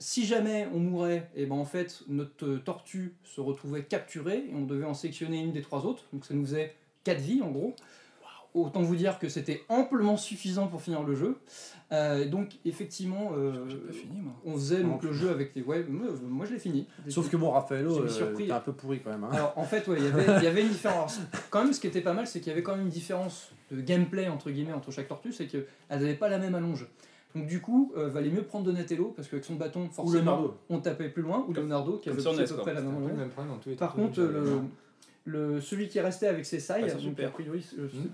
si 0.00 0.26
jamais 0.26 0.66
on 0.74 0.78
mourait, 0.80 1.28
et 1.36 1.46
ben 1.46 1.54
en 1.56 1.64
fait 1.64 2.02
notre 2.08 2.46
euh, 2.46 2.58
tortue 2.58 3.14
se 3.24 3.40
retrouvait 3.40 3.84
capturée 3.84 4.44
et 4.50 4.54
on 4.56 4.62
devait 4.64 4.84
en 4.86 4.94
sélectionner 4.94 5.40
une 5.40 5.52
des 5.52 5.62
trois 5.62 5.86
autres, 5.86 6.02
donc 6.12 6.24
ça 6.24 6.34
nous 6.34 6.44
faisait 6.44 6.74
4 7.04 7.20
vies 7.20 7.42
en 7.42 7.50
gros. 7.50 7.74
Autant 8.54 8.80
vous 8.82 8.96
dire 8.96 9.18
que 9.18 9.28
c'était 9.28 9.62
amplement 9.68 10.16
suffisant 10.16 10.66
pour 10.68 10.80
finir 10.82 11.02
le 11.02 11.14
jeu. 11.14 11.36
Euh, 11.92 12.26
donc 12.26 12.58
effectivement, 12.64 13.32
euh, 13.36 13.64
J'ai 13.68 13.76
pas 13.76 13.92
fini 13.92 14.20
moi. 14.20 14.32
on 14.44 14.54
faisait 14.54 14.82
donc 14.82 15.02
le 15.02 15.12
jeu 15.12 15.30
avec 15.30 15.54
des. 15.54 15.62
Ouais, 15.62 15.84
moi, 15.88 16.46
je 16.46 16.54
l'ai 16.54 16.58
fini. 16.58 16.86
Sauf 17.08 17.30
que 17.30 17.36
bon, 17.36 17.50
Raffaello, 17.50 18.00
euh, 18.04 18.08
surpris. 18.08 18.46
t'es 18.46 18.52
un 18.52 18.60
peu 18.60 18.72
pourri 18.72 19.00
quand 19.00 19.10
même. 19.10 19.24
hein. 19.24 19.30
Alors 19.32 19.52
en 19.56 19.64
fait, 19.64 19.86
ouais, 19.88 19.96
il 19.98 20.04
y 20.04 20.08
avait- 20.08 20.38
il 20.38 20.44
y 20.44 20.46
avait 20.46 20.62
une 20.62 20.68
différence. 20.68 21.20
Quand 21.50 21.62
même, 21.64 21.72
ce 21.72 21.80
qui 21.80 21.86
était 21.86 22.00
pas 22.00 22.14
mal, 22.14 22.26
c'est 22.26 22.40
qu'il 22.40 22.48
y 22.50 22.52
avait 22.52 22.62
quand 22.62 22.72
même 22.76 22.84
une 22.86 22.90
différence 22.92 23.52
de 23.70 23.80
gameplay 23.80 24.28
entre 24.28 24.50
guillemets 24.50 24.72
entre 24.72 24.90
chaque 24.90 25.08
tortue, 25.08 25.32
c'est 25.32 25.46
qu'elles 25.46 25.66
n'avaient 25.90 26.14
pas 26.14 26.28
la 26.28 26.38
même 26.38 26.54
allonge. 26.54 26.86
Donc 27.34 27.46
du 27.46 27.60
coup, 27.60 27.92
euh, 27.96 28.08
valait 28.08 28.30
mieux 28.30 28.42
prendre 28.42 28.64
Donatello 28.64 29.12
parce 29.14 29.28
qu'avec 29.28 29.44
son 29.44 29.54
bâton, 29.56 29.88
forcément, 29.90 30.52
on 30.70 30.78
tapait 30.80 31.10
plus 31.10 31.22
loin, 31.22 31.44
ou 31.46 31.52
Leonardo 31.52 31.98
qui 31.98 32.08
avait 32.08 32.20
à 32.26 32.32
peu 32.46 32.56
près 32.56 32.74
la 32.74 32.80
même 32.80 32.96
allonge. 33.38 33.60
les 33.66 33.74
Par 33.76 33.92
contre, 33.92 34.20
le, 35.26 35.60
celui 35.60 35.88
qui 35.88 35.98
est 35.98 36.02
resté 36.02 36.26
avec 36.26 36.46
ses 36.46 36.58
sailles, 36.58 36.84
Ah, 36.86 36.88
c'est 36.88 36.94
donc 36.94 37.02
super. 37.04 37.28
a 37.28 37.32
priori, 37.32 37.64
euh, 37.78 37.86
Hmm. 37.86 38.08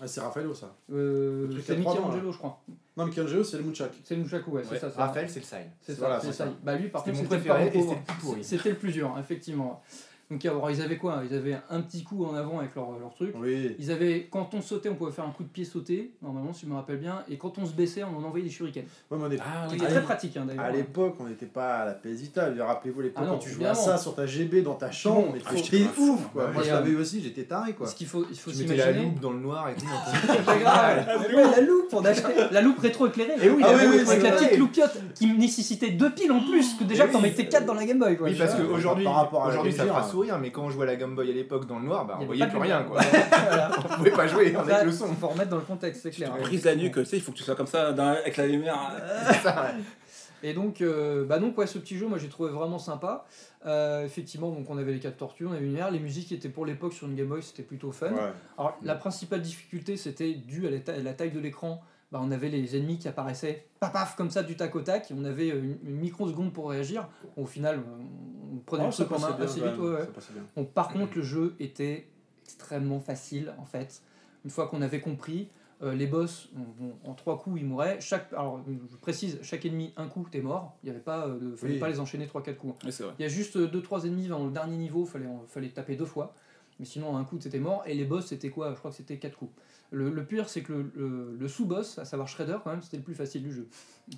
Ah, 0.00 0.06
c'est 0.06 0.20
Raffaello 0.20 0.54
ça? 0.54 0.74
euh, 0.92 1.48
Le 1.48 1.60
c'est 1.60 1.76
Michelangelo, 1.76 2.30
je 2.32 2.38
crois. 2.38 2.60
Non, 2.96 3.06
Michelangelo, 3.06 3.42
c'est 3.44 3.56
le 3.58 3.64
Munchak. 3.64 3.90
C'est 4.04 4.14
le 4.16 4.22
Nunchaku, 4.22 4.50
ouais, 4.52 4.62
c'est 4.64 4.72
Ouais, 4.72 4.78
ça. 4.78 4.90
Raphaël, 4.96 5.28
c'est 5.28 5.40
le 5.40 5.44
Sai. 5.44 5.70
C'est 5.80 5.94
ça, 5.94 5.98
Voilà, 6.00 6.20
c'est 6.20 6.32
ça. 6.32 6.44
ça. 6.46 6.52
Bah 6.62 6.76
lui, 6.76 6.88
par 6.88 7.02
contre, 7.04 7.16
c'était 7.16 7.36
le 7.36 7.64
le 7.64 8.04
plus 8.04 8.14
pourri. 8.20 8.44
C'était 8.44 8.70
le 8.70 8.76
plus 8.76 8.92
dur, 8.92 9.16
effectivement. 9.18 9.82
Donc 10.30 10.44
alors, 10.44 10.70
ils 10.70 10.82
avaient 10.82 10.98
quoi? 10.98 11.22
Ils 11.30 11.34
avaient 11.34 11.56
un 11.70 11.80
petit 11.80 12.04
coup 12.04 12.24
en 12.26 12.34
avant 12.34 12.58
avec 12.58 12.74
leur, 12.74 12.98
leur 13.00 13.14
truc. 13.14 13.34
Oui. 13.40 13.74
Ils 13.78 13.90
avaient, 13.90 14.28
quand 14.30 14.50
on 14.52 14.60
sautait, 14.60 14.90
on 14.90 14.94
pouvait 14.94 15.10
faire 15.12 15.24
un 15.24 15.30
coup 15.30 15.42
de 15.42 15.48
pied 15.48 15.64
sauté, 15.64 16.12
normalement, 16.20 16.52
si 16.52 16.66
je 16.66 16.70
me 16.70 16.74
rappelle 16.76 16.98
bien, 16.98 17.22
et 17.30 17.38
quand 17.38 17.56
on 17.56 17.64
se 17.64 17.72
baissait, 17.72 18.02
on 18.04 18.14
en 18.18 18.24
envoyait 18.24 18.44
des 18.44 18.50
shurikens. 18.50 18.84
Ouais, 19.10 19.16
mais 19.18 19.24
on 19.26 19.30
est- 19.30 19.38
Ah 19.40 19.66
C'était 19.70 19.84
oui. 19.86 19.90
très 19.90 20.02
pratique, 20.02 20.36
hein, 20.36 20.44
d'ailleurs. 20.46 20.64
À 20.64 20.70
l'époque, 20.70 21.14
on 21.20 21.24
n'était 21.24 21.46
pas 21.46 21.76
à 21.78 21.84
la 21.86 21.92
PS 21.92 22.20
Vita. 22.20 22.48
Rappelez-vous 22.58 23.00
l'époque 23.00 23.22
Ah 23.26 23.30
quand 23.30 23.38
tu 23.38 23.48
jouais 23.50 23.64
à 23.66 23.74
ça 23.74 23.96
sur 23.96 24.14
ta 24.14 24.26
GB 24.26 24.60
dans 24.60 24.74
ta 24.74 24.90
chambre, 24.90 25.28
Bon, 25.28 25.32
mais 25.32 25.56
j'étais 25.62 25.84
ouf 25.98 26.20
quoi. 26.32 26.48
Moi 26.52 26.62
je 26.62 26.70
l'avais 26.70 26.90
euh, 26.90 26.92
eu 26.92 26.96
aussi, 26.96 27.22
j'étais 27.22 27.44
taré 27.44 27.72
quoi. 27.72 27.86
Ce 27.86 27.94
qu'il 27.94 28.06
faut, 28.06 28.26
il 28.30 28.36
faut 28.36 28.50
Tu 28.50 28.58
mettais 28.58 28.76
la 28.76 28.82
s'imaginer. 28.84 29.04
loupe 29.06 29.20
dans 29.20 29.32
le 29.32 29.38
noir 29.40 29.68
et 29.70 29.74
tout. 29.76 29.86
C'est 30.28 30.44
pas 30.44 30.58
grave. 30.58 31.08
Ouais, 31.34 31.42
la 31.56 31.60
loupe, 31.62 31.88
on 31.92 32.04
achetait 32.04 32.50
la 32.52 32.60
loupe 32.60 32.78
rétro-éclairée. 32.80 33.32
Et 33.46 33.48
oui, 33.50 33.62
Ah 33.64 33.72
la 33.72 33.78
oui, 33.78 33.84
avec 33.94 34.06
c'est 34.06 34.20
la 34.20 34.32
petite 34.32 34.58
loupiote 34.58 34.98
qui 35.14 35.26
nécessitait 35.32 35.90
deux 35.90 36.10
piles 36.10 36.32
en 36.32 36.40
plus 36.40 36.74
que 36.74 36.84
déjà 36.84 37.04
Eh 37.04 37.08
que 37.08 37.12
t'en 37.14 37.20
mettais 37.22 37.46
quatre 37.48 37.64
dans 37.64 37.74
la 37.74 37.86
Game 37.86 37.98
Boy. 37.98 38.18
Oui, 38.20 38.34
parce 38.38 38.54
qu'aujourd'hui, 38.54 39.04
par 39.04 39.14
rapport 39.14 39.44
à 39.44 39.48
la 39.48 39.52
aujourd'hui 39.54 39.72
ça 39.72 39.86
fera. 39.86 40.02
Sourire, 40.18 40.38
mais 40.38 40.50
quand 40.50 40.62
on 40.64 40.70
jouait 40.70 40.84
à 40.84 40.86
la 40.86 40.96
Game 40.96 41.14
Boy 41.14 41.30
à 41.30 41.34
l'époque 41.34 41.66
dans 41.66 41.78
le 41.78 41.84
noir, 41.86 42.04
bah, 42.06 42.18
on 42.20 42.26
voyait 42.26 42.46
plus 42.46 42.58
rien 42.58 42.82
quoi. 42.82 43.00
Voilà. 43.00 43.70
On 43.78 43.96
pouvait 43.96 44.10
pas 44.10 44.26
jouer 44.26 44.54
avec 44.54 44.66
Là, 44.68 44.84
le 44.84 44.92
son. 44.92 45.08
Il 45.08 45.16
faut 45.16 45.28
remettre 45.28 45.50
dans 45.50 45.56
le 45.56 45.62
contexte, 45.62 46.02
c'est 46.02 46.10
clair. 46.10 46.36
Prise 46.38 46.64
la 46.64 46.74
nuque, 46.76 46.94
tu 46.94 47.04
sais, 47.04 47.16
il 47.16 47.22
faut 47.22 47.32
que 47.32 47.36
tu 47.36 47.42
sois 47.44 47.54
comme 47.54 47.66
ça 47.66 47.92
dans- 47.92 48.08
avec 48.08 48.36
la 48.36 48.46
lumière. 48.46 48.92
Et 50.42 50.54
donc, 50.54 50.80
euh, 50.82 51.24
bah 51.24 51.40
donc 51.40 51.58
ouais, 51.58 51.66
ce 51.66 51.78
petit 51.78 51.96
jeu, 51.96 52.06
moi 52.06 52.16
j'ai 52.18 52.28
trouvé 52.28 52.50
vraiment 52.50 52.78
sympa. 52.78 53.24
Euh, 53.66 54.04
effectivement, 54.04 54.50
donc 54.50 54.70
on 54.70 54.78
avait 54.78 54.92
les 54.92 55.00
quatre 55.00 55.16
tortues, 55.16 55.46
on 55.46 55.50
avait 55.50 55.60
une 55.64 55.66
lumière. 55.70 55.90
Les 55.90 55.98
musiques 55.98 56.30
étaient 56.30 56.48
pour 56.48 56.64
l'époque 56.64 56.92
sur 56.92 57.08
une 57.08 57.16
Game 57.16 57.26
Boy, 57.26 57.42
c'était 57.42 57.64
plutôt 57.64 57.90
fun. 57.90 58.10
Ouais. 58.12 58.32
Alors, 58.56 58.78
la 58.84 58.94
principale 58.94 59.42
difficulté, 59.42 59.96
c'était 59.96 60.34
dû 60.34 60.66
à 60.68 60.70
la, 60.70 60.78
ta- 60.78 60.92
à 60.94 60.98
la 60.98 61.12
taille 61.12 61.32
de 61.32 61.40
l'écran. 61.40 61.82
Bah, 62.10 62.20
on 62.22 62.30
avait 62.30 62.48
les 62.48 62.74
ennemis 62.76 62.98
qui 62.98 63.06
apparaissaient 63.08 63.66
paf 63.80 63.92
paf 63.92 64.16
comme 64.16 64.30
ça 64.30 64.42
du 64.42 64.56
tac 64.56 64.74
au 64.76 64.80
tac. 64.80 65.10
et 65.10 65.14
On 65.14 65.24
avait 65.24 65.50
euh, 65.50 65.62
une, 65.62 65.78
une 65.84 65.96
microseconde 65.96 66.52
pour 66.54 66.70
réagir. 66.70 67.06
Au 67.36 67.44
final, 67.44 67.80
on, 67.86 68.56
on 68.56 68.58
prenait 68.60 68.84
Oh, 68.84 68.86
le 68.88 68.92
truc 68.92 69.12
en 69.12 69.18
main 69.18 69.36
assez 69.40 69.60
vite. 69.60 69.78
ouais, 69.78 69.90
ouais. 69.90 70.08
Bon, 70.56 70.64
par 70.64 70.88
contre, 70.88 71.16
le 71.16 71.22
jeu 71.22 71.54
était 71.60 72.08
extrêmement 72.44 73.00
facile 73.00 73.52
en 73.58 73.64
fait. 73.66 74.02
Une 74.44 74.50
fois 74.50 74.68
qu'on 74.68 74.80
avait 74.80 75.00
compris, 75.00 75.50
euh, 75.82 75.92
les 75.94 76.06
boss, 76.06 76.48
on- 76.56 76.86
on- 77.06 77.10
en 77.10 77.14
trois 77.14 77.38
coups, 77.38 77.60
ils 77.60 77.66
mouraient. 77.66 78.00
Chaque, 78.00 78.32
alors, 78.32 78.62
je 78.90 78.96
précise, 78.96 79.38
chaque 79.42 79.66
ennemi, 79.66 79.92
un 79.98 80.08
coup, 80.08 80.26
t'es 80.30 80.40
mort. 80.40 80.76
Il 80.82 80.86
y 80.86 80.90
avait 80.90 81.00
pas, 81.00 81.26
euh, 81.26 81.38
de- 81.38 81.56
fallait 81.56 81.74
Oui. 81.74 81.78
pas 81.78 81.88
les 81.88 82.00
enchaîner 82.00 82.26
3-4 82.26 82.56
coups. 82.56 82.74
Oui, 82.86 82.90
c'est 82.90 83.02
vrai. 83.04 83.12
Il 83.18 83.22
y 83.22 83.26
a 83.26 83.28
juste 83.28 83.58
2-3 83.58 84.04
ennemis 84.06 84.28
dans 84.28 84.44
le 84.46 84.50
dernier 84.50 84.76
niveau, 84.78 85.04
fallait, 85.04 85.26
fallait 85.46 85.68
taper 85.68 85.94
deux 85.94 86.06
fois. 86.06 86.34
Mais 86.80 86.86
sinon, 86.86 87.16
un 87.16 87.24
coup, 87.24 87.36
c'était 87.40 87.58
mort. 87.58 87.82
Et 87.86 87.94
les 87.94 88.04
boss, 88.04 88.26
c'était 88.26 88.48
quoi? 88.50 88.72
Je 88.72 88.78
crois 88.78 88.90
que 88.92 88.96
c'était 88.96 89.18
4 89.18 89.36
coups. 89.36 89.52
Le, 89.90 90.10
le 90.10 90.22
pire, 90.24 90.50
c'est 90.50 90.60
que 90.60 90.72
le, 90.74 90.90
le- 90.94 91.36
le 91.40 91.48
sous-boss, 91.48 91.98
à 91.98 92.04
savoir 92.04 92.28
Shredder, 92.28 92.58
quand 92.62 92.70
même, 92.70 92.82
c'était 92.82 92.98
le 92.98 93.02
plus 93.02 93.14
facile 93.14 93.42
du 93.42 93.52
jeu. 93.52 93.68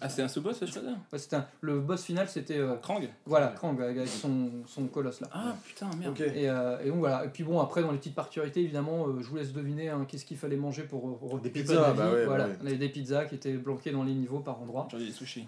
Ah, 0.00 0.08
c'est 0.08 0.20
un 0.22 0.26
sous-boss, 0.26 0.64
Shredder 0.66 0.88
Ouais, 1.12 1.18
un- 1.32 1.46
le 1.60 1.78
boss 1.80 2.02
final, 2.02 2.28
c'était 2.28 2.58
euh, 2.58 2.74
Krang 2.76 3.08
voilà, 3.24 3.48
Krang 3.48 3.80
avec 3.80 4.08
son, 4.08 4.50
son 4.66 4.86
colosse 4.88 5.20
là. 5.20 5.28
Ah, 5.32 5.54
putain, 5.64 5.88
merde. 5.96 6.18
Et, 6.34 6.48
euh, 6.50 6.78
et 6.84 6.88
donc 6.88 6.98
voilà. 6.98 7.24
Et 7.24 7.28
puis 7.28 7.44
bon, 7.44 7.60
après, 7.60 7.82
dans 7.82 7.92
les 7.92 7.98
petites 7.98 8.16
particularités, 8.16 8.62
évidemment, 8.62 9.06
euh, 9.06 9.20
je 9.20 9.28
vous 9.28 9.36
laisse 9.36 9.52
deviner 9.52 9.90
hein, 9.90 10.04
qu'est-ce 10.08 10.24
qu'il 10.24 10.36
fallait 10.38 10.56
manger 10.56 10.82
pour 10.82 11.08
euh, 11.08 11.36
récupérer 11.36 11.62
pizzas, 11.64 11.74
de 11.76 11.80
la 11.82 11.92
bah 11.92 12.12
ouais, 12.12 12.24
voilà, 12.26 12.44
bah 12.46 12.50
ouais. 12.50 12.58
on 12.62 12.66
avait 12.66 12.76
des 12.76 12.88
pizzas 12.88 13.26
qui 13.26 13.36
étaient 13.36 13.52
bloquées 13.56 13.92
dans 13.92 14.02
les 14.02 14.14
niveaux 14.14 14.40
par 14.40 14.60
endroits. 14.60 14.88
Dit 14.96 15.06
des 15.06 15.12
sushis. 15.12 15.46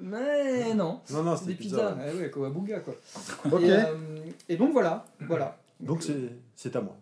Mais 0.00 0.74
non, 0.74 1.00
Non, 1.10 1.22
non, 1.22 1.34
c'était 1.36 1.52
des 1.52 1.54
pizzas. 1.56 1.92
pizza. 1.92 2.06
Eh 2.14 2.18
ouais, 2.18 2.30
Kawabuga, 2.30 2.80
quoi. 2.80 2.94
Ok. 3.50 3.62
Et, 3.62 3.70
euh, 3.72 3.94
et 4.50 4.56
donc 4.56 4.72
voilà, 4.72 5.06
voilà. 5.20 5.58
Donc 5.80 6.02
c'est 6.02 6.30
c'est 6.54 6.76
à 6.76 6.80
moi. 6.82 6.96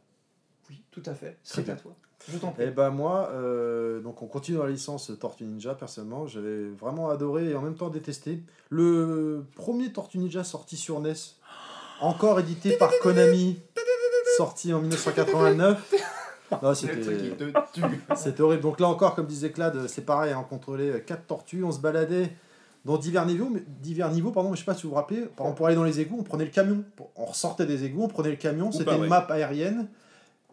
Oui, 0.70 0.80
tout 0.92 1.02
à 1.06 1.14
fait. 1.14 1.36
C'est 1.42 1.68
à 1.68 1.74
toi. 1.74 1.96
Je 2.28 2.38
t'en 2.38 2.52
prie. 2.52 2.64
Et 2.64 2.70
ben 2.70 2.90
moi, 2.90 3.30
euh, 3.32 4.00
donc 4.00 4.22
on 4.22 4.26
continue 4.26 4.58
dans 4.58 4.64
la 4.64 4.70
licence 4.70 5.12
Tortue 5.18 5.44
Ninja, 5.44 5.74
personnellement, 5.74 6.26
j'avais 6.26 6.68
vraiment 6.68 7.10
adoré 7.10 7.50
et 7.50 7.54
en 7.54 7.62
même 7.62 7.76
temps 7.76 7.88
détesté. 7.88 8.42
Le 8.68 9.44
premier 9.56 9.92
Tortue 9.92 10.18
Ninja 10.18 10.44
sorti 10.44 10.76
sur 10.76 11.00
NES, 11.00 11.14
encore 12.00 12.40
édité 12.40 12.76
par 12.76 12.90
Konami, 13.02 13.58
sorti 14.36 14.72
en 14.72 14.80
1989. 14.80 15.94
Non, 16.62 16.74
c'était 16.74 18.40
horrible. 18.42 18.60
Donc 18.60 18.80
là 18.80 18.88
encore, 18.88 19.14
comme 19.14 19.26
disait 19.26 19.52
Clad, 19.52 19.86
c'est 19.86 20.04
pareil, 20.04 20.32
hein, 20.32 20.40
on 20.40 20.48
contrôlait 20.48 21.00
quatre 21.06 21.26
tortues, 21.26 21.62
on 21.62 21.70
se 21.70 21.78
baladait 21.78 22.32
dans 22.84 22.96
divers 22.96 23.26
niveaux, 23.26 23.48
mais, 23.48 23.62
divers 23.80 24.10
niveaux 24.10 24.30
pardon, 24.32 24.50
mais 24.50 24.56
je 24.56 24.60
sais 24.60 24.66
pas 24.66 24.74
si 24.74 24.82
vous 24.82 24.90
vous 24.90 24.94
rappelez, 24.96 25.20
par 25.20 25.46
exemple 25.46 25.56
pour 25.56 25.66
aller 25.66 25.76
dans 25.76 25.84
les 25.84 26.00
égouts, 26.00 26.16
on 26.18 26.24
prenait 26.24 26.44
le 26.44 26.50
camion, 26.50 26.82
on 27.16 27.24
ressortait 27.24 27.66
des 27.66 27.84
égouts, 27.84 28.02
on 28.02 28.08
prenait 28.08 28.30
le 28.30 28.36
camion, 28.36 28.72
c'était 28.72 28.94
une 28.94 29.02
ouais. 29.02 29.08
map 29.08 29.26
aérienne, 29.28 29.88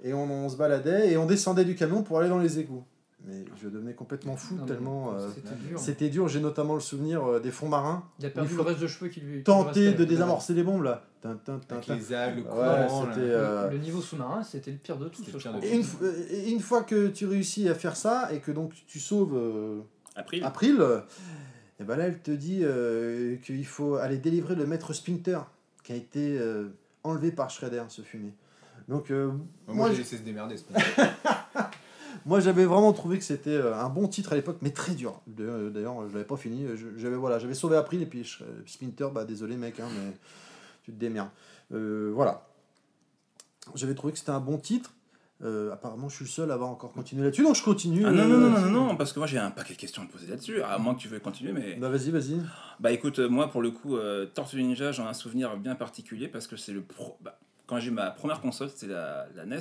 et 0.04 0.14
on, 0.14 0.24
on 0.30 0.50
se 0.50 0.58
baladait, 0.58 1.12
et 1.12 1.18
on 1.18 1.26
descendait 1.26 1.66
du 1.66 1.76
camion 1.76 2.04
pour 2.04 2.20
aller 2.20 2.30
dans 2.30 2.40
les 2.40 2.60
égouts. 2.60 2.84
Mais 3.26 3.44
je 3.62 3.68
devenais 3.68 3.94
complètement 3.94 4.38
fou, 4.38 4.56
Non, 4.56 4.66
tellement... 4.66 5.14
euh, 5.14 5.28
C'était 5.34 5.56
dur. 5.56 5.80
c'était 5.80 6.10
dur, 6.10 6.28
j'ai 6.30 6.40
notamment 6.40 6.76
le 6.76 6.80
souvenir 6.80 7.26
euh, 7.26 7.40
des 7.40 7.52
fonds 7.52 7.68
marins, 7.68 8.08
Il 8.20 8.26
a 8.26 8.30
perdu 8.30 8.52
il 8.52 8.56
le 8.58 8.62
reste 8.62 8.80
de 8.80 8.88
cheveux 8.88 9.10
qui 9.10 9.20
lui. 9.22 9.44
tenter 9.44 9.94
de 9.94 10.06
désamorcer 10.06 10.54
les 10.54 10.64
bombes 10.64 10.84
là. 10.84 11.04
Tin, 11.22 11.36
tin, 11.44 11.60
tin, 11.68 11.76
Avec 11.76 11.88
tin. 11.88 11.96
les 11.96 12.14
algues, 12.14 12.38
le 12.38 12.44
Ouais, 12.44 12.88
courant. 12.88 13.08
euh, 13.18 13.70
le 13.72 13.78
niveau 13.80 14.02
sous-marin, 14.02 14.44
c'était 14.44 14.72
le 14.72 14.78
pire 14.78 14.98
de 14.98 15.06
le 15.06 15.10
pire 15.10 15.54
de 15.54 15.66
Et 15.66 15.76
une, 15.76 15.82
f- 15.82 16.32
et 16.32 16.52
une 16.52 16.60
fois 16.60 16.84
que 16.84 17.08
tu 17.08 17.26
réussis 17.26 17.68
à 17.68 17.76
faire 17.76 17.96
ça, 17.98 18.30
et 18.32 18.40
que 18.40 18.52
donc 18.52 18.74
tu 18.86 19.00
sauves... 19.00 19.36
euh, 19.36 19.82
Après, 20.16 20.40
April, 20.42 20.82
et 21.80 21.84
ben 21.84 21.96
là, 21.98 22.06
elle 22.06 22.20
te 22.20 22.32
dit 22.32 22.60
euh, 22.64 23.36
qu'il 23.38 23.66
faut 23.66 23.96
aller 23.96 24.18
délivrer 24.20 24.56
le 24.56 24.66
maître 24.66 24.94
Splinter, 24.94 25.40
qui 25.84 25.92
a 25.92 25.96
été 25.96 26.38
euh, 26.40 26.70
enlevé 27.04 27.32
par 27.32 27.50
Shredder, 27.50 27.84
ce 27.90 28.04
fumier. 28.04 28.34
Donc, 28.88 29.12
euh, 29.12 29.32
Moi, 29.68 29.76
moi, 29.76 29.92
j'ai 29.92 29.98
laissé 29.98 30.18
se 30.18 30.22
démerder. 30.22 30.58
ce 30.58 30.64
moi, 32.26 32.40
j'avais 32.40 32.66
vraiment 32.66 32.94
trouvé 32.94 33.18
que 33.18 33.24
c'était 33.24 33.50
euh, 33.50 33.76
un 33.76 33.90
bon 33.90 34.08
titre 34.08 34.34
à 34.34 34.36
l'époque, 34.36 34.58
mais 34.62 34.72
très 34.72 34.94
dur. 34.94 35.22
Euh, 35.40 35.70
D'ailleurs, 35.70 36.08
je 36.08 36.14
l'avais 36.14 36.26
pas 36.26 36.38
fini. 36.38 36.66
J'avais 36.98 37.16
voilà, 37.16 37.40
j'avais 37.40 37.54
sauvé 37.54 37.78
April, 37.78 38.02
et 38.02 38.06
puis 38.06 38.30
Splinter, 38.66 39.10
bah 39.14 39.26
désolé 39.26 39.58
mec, 39.58 39.80
hein, 39.80 39.88
mais 39.94 40.14
tu 40.84 40.92
te 40.92 40.98
démerdes. 40.98 41.30
Euh, 41.74 42.12
voilà. 42.14 42.48
J'avais 43.76 43.96
trouvé 43.96 44.14
que 44.14 44.20
c'était 44.20 44.32
un 44.32 44.40
bon 44.40 44.58
titre. 44.58 44.94
Euh, 45.44 45.72
apparemment, 45.72 46.10
je 46.10 46.16
suis 46.16 46.26
le 46.26 46.30
seul 46.30 46.50
à 46.50 46.56
avoir 46.56 46.70
encore 46.70 46.92
continué 46.92 47.24
là-dessus, 47.24 47.44
donc 47.44 47.56
je 47.56 47.64
continue. 47.64 48.06
Ah 48.06 48.12
non, 48.12 48.24
euh, 48.24 48.28
non, 48.28 48.38
non, 48.38 48.50
non, 48.50 48.62
non, 48.62 48.86
non, 48.88 48.96
parce 48.96 49.14
que 49.14 49.20
moi 49.20 49.28
j'ai 49.28 49.38
un 49.38 49.52
paquet 49.52 49.76
de 49.76 49.78
questions 49.80 50.02
à 50.02 50.06
te 50.08 50.12
poser 50.12 50.26
là-dessus, 50.26 50.64
à 50.64 50.80
moins 50.80 50.96
que 50.96 51.00
tu 51.00 51.10
veuilles 51.10 51.22
continuer, 51.22 51.54
mais... 51.54 51.76
Bah 51.76 51.90
vas-y, 51.90 52.10
vas-y. 52.10 52.42
Bah 52.80 52.92
écoute, 52.92 53.20
euh, 53.20 53.30
moi 53.30 53.52
pour 53.52 53.62
le 53.62 53.70
coup, 53.70 53.98
euh, 53.98 54.26
Tortue 54.26 54.64
Ninja, 54.64 54.92
j'en 54.92 55.06
ai 55.06 55.10
un 55.10 55.14
souvenir 55.14 55.56
bien 55.58 55.76
particulier 55.76 56.28
parce 56.28 56.48
que 56.48 56.58
c'est 56.58 56.72
le 56.72 56.82
pro... 56.82 57.20
bah, 57.22 57.38
quand 57.68 57.80
j'ai 57.80 57.90
eu 57.90 57.92
ma 57.92 58.10
première 58.12 58.42
console, 58.42 58.70
c'était 58.70 58.92
la, 58.94 59.28
la 59.36 59.46
NES, 59.46 59.60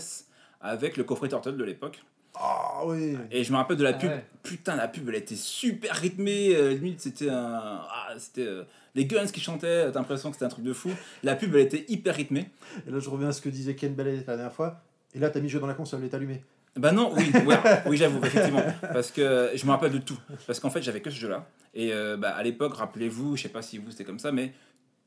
avec 0.62 0.96
le 0.96 1.04
coffret 1.04 1.28
Turtle 1.28 1.56
de 1.56 1.64
l'époque. 1.64 2.02
Ah 2.38 2.82
oui. 2.84 3.16
Et 3.30 3.44
je 3.44 3.52
me 3.52 3.56
rappelle 3.56 3.76
de 3.78 3.82
la 3.84 3.90
Ah 3.90 3.98
pub. 3.98 4.10
ouais. 4.10 4.24
Putain, 4.42 4.76
la 4.76 4.88
pub, 4.88 5.08
elle 5.08 5.14
était 5.16 5.36
super 5.36 5.94
rythmée. 5.96 6.54
euh, 6.54 6.70
limite, 6.74 7.00
c'était 7.00 7.30
un. 7.30 7.80
Ah, 7.90 8.08
c'était 8.18 8.46
euh, 8.46 8.64
les 8.94 9.06
Guns 9.06 9.26
qui 9.26 9.40
chantaient. 9.40 9.90
T'as 9.90 9.98
l'impression 9.98 10.28
que 10.30 10.36
c'était 10.36 10.44
un 10.44 10.50
truc 10.50 10.64
de 10.64 10.72
fou. 10.74 10.90
La 11.22 11.34
pub, 11.34 11.54
elle 11.54 11.62
était 11.62 11.84
hyper 11.88 12.14
rythmée. 12.14 12.50
Et 12.86 12.90
là, 12.90 12.98
je 12.98 13.08
reviens 13.08 13.28
à 13.28 13.32
ce 13.32 13.40
que 13.40 13.48
disait 13.48 13.74
Ken 13.74 13.94
Ballet 13.94 14.16
la 14.26 14.36
dernière 14.36 14.52
fois. 14.52 14.82
Et 15.14 15.18
là, 15.18 15.30
t'as 15.30 15.40
mis 15.40 15.46
le 15.46 15.52
jeu 15.52 15.60
dans 15.60 15.66
la 15.66 15.72
console, 15.74 16.00
elle 16.02 16.06
est 16.10 16.14
allumée. 16.14 16.42
Bah 16.76 16.92
non, 16.92 17.10
oui, 17.16 17.32
ouais, 17.46 17.56
oui 17.86 17.96
j'avoue, 17.96 18.22
effectivement. 18.22 18.62
Parce 18.92 19.10
que 19.10 19.52
je 19.54 19.64
me 19.64 19.70
rappelle 19.70 19.92
de 19.92 19.98
tout. 19.98 20.18
Parce 20.46 20.60
qu'en 20.60 20.68
fait, 20.68 20.82
j'avais 20.82 21.00
que 21.00 21.08
ce 21.08 21.16
jeu-là. 21.18 21.46
Et 21.72 21.90
euh, 21.94 22.18
bah, 22.18 22.34
à 22.36 22.42
l'époque, 22.42 22.74
rappelez-vous, 22.74 23.34
je 23.38 23.44
sais 23.44 23.48
pas 23.48 23.62
si 23.62 23.78
vous 23.78 23.90
c'était 23.90 24.04
comme 24.04 24.18
ça, 24.18 24.30
mais 24.30 24.52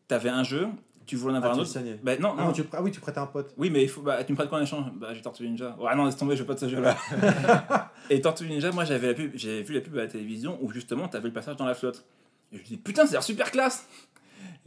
t'avais 0.08 0.30
un 0.30 0.43
jeu, 0.43 0.68
tu 1.10 1.16
voulais 1.16 1.34
en 1.34 1.38
avoir 1.38 1.53
Ah, 1.53 1.55
un 1.57 1.60
autre. 1.62 1.80
Bah 2.03 2.18
non, 2.18 2.36
Ah, 2.38 2.43
non. 2.45 2.51
tu, 2.53 2.64
ah 2.72 2.82
oui, 2.84 2.91
tu 2.91 2.99
prêtais 2.99 3.18
un 3.20 3.26
pote. 3.26 3.53
Oui, 3.57 3.70
mais 3.72 3.82
il 3.84 3.89
faut, 3.89 4.01
bah, 4.01 4.24
tu 4.24 4.32
me 4.32 4.38
prêtes 4.38 4.49
quoi 4.49 4.60
en 4.60 4.62
échange 4.62 4.86
Bah 4.95 5.14
j'ai 5.14 5.22
Tortue 5.22 5.47
Ninja. 5.47 5.76
Ouais, 5.80 5.95
non, 5.95 6.05
laisse 6.05 6.16
tomber, 6.18 6.36
je 6.36 6.41
veux 6.41 6.47
pas 6.47 6.53
de 6.53 6.60
ce 6.60 6.70
jeu-là. 6.70 6.95
et 8.10 8.22
Tortue 8.22 8.47
Ninja, 8.47 8.72
moi 8.72 8.86
j'avais 8.86 9.07
la 9.07 9.14
pub, 9.14 9.32
j'ai 9.36 9.62
vu 9.64 9.74
la 9.74 9.82
pub 9.82 9.95
à 9.97 10.01
la 10.01 10.07
télévision 10.07 10.57
où 10.62 10.72
justement 10.72 11.07
t'avais 11.07 11.28
le 11.28 11.34
passage 11.34 11.55
dans 11.57 11.66
la 11.66 11.74
flotte. 11.74 12.05
Et 12.51 12.57
je 12.57 12.62
me 12.62 12.68
dis, 12.68 12.78
putain, 12.78 13.05
c'est 13.05 13.22
super 13.22 13.51
classe 13.51 13.88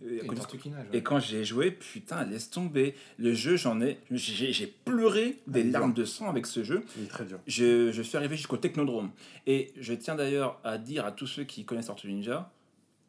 Et 0.05 0.17
Et 0.17 0.27
quand- 0.27 0.35
tortuquinage, 0.35 0.87
ouais. 0.91 0.99
Et 0.99 1.03
quand 1.03 1.19
j'ai 1.21 1.45
joué, 1.45 1.71
putain, 1.71 2.25
laisse 2.25 2.51
tomber. 2.51 2.95
Le 3.19 3.35
jeu, 3.35 3.57
j'en 3.57 3.81
ai. 3.81 3.99
J'ai 4.11 4.53
j'ai 4.53 4.67
pleuré 4.67 5.39
des 5.47 5.63
Ah, 5.69 5.79
larmes 5.79 5.93
de 5.95 6.05
sang 6.05 6.29
avec 6.29 6.47
ce 6.47 6.65
jeu. 6.65 6.85
Il 6.99 7.05
est 7.05 7.09
très 7.09 7.25
dur. 7.25 7.39
Je, 7.47 7.93
je 7.93 8.03
suis 8.03 8.17
arrivé 8.17 8.37
jusqu'au 8.37 8.57
Technodrome. 8.57 9.11
Et 9.47 9.73
je 9.81 9.95
tiens 9.95 10.15
d'ailleurs 10.17 10.59
à 10.65 10.77
dire 10.79 11.07
à 11.07 11.13
tous 11.13 11.27
ceux 11.29 11.45
qui 11.45 11.65
connaissent 11.65 11.87
Tortue 11.87 12.09
Ninja, 12.13 12.51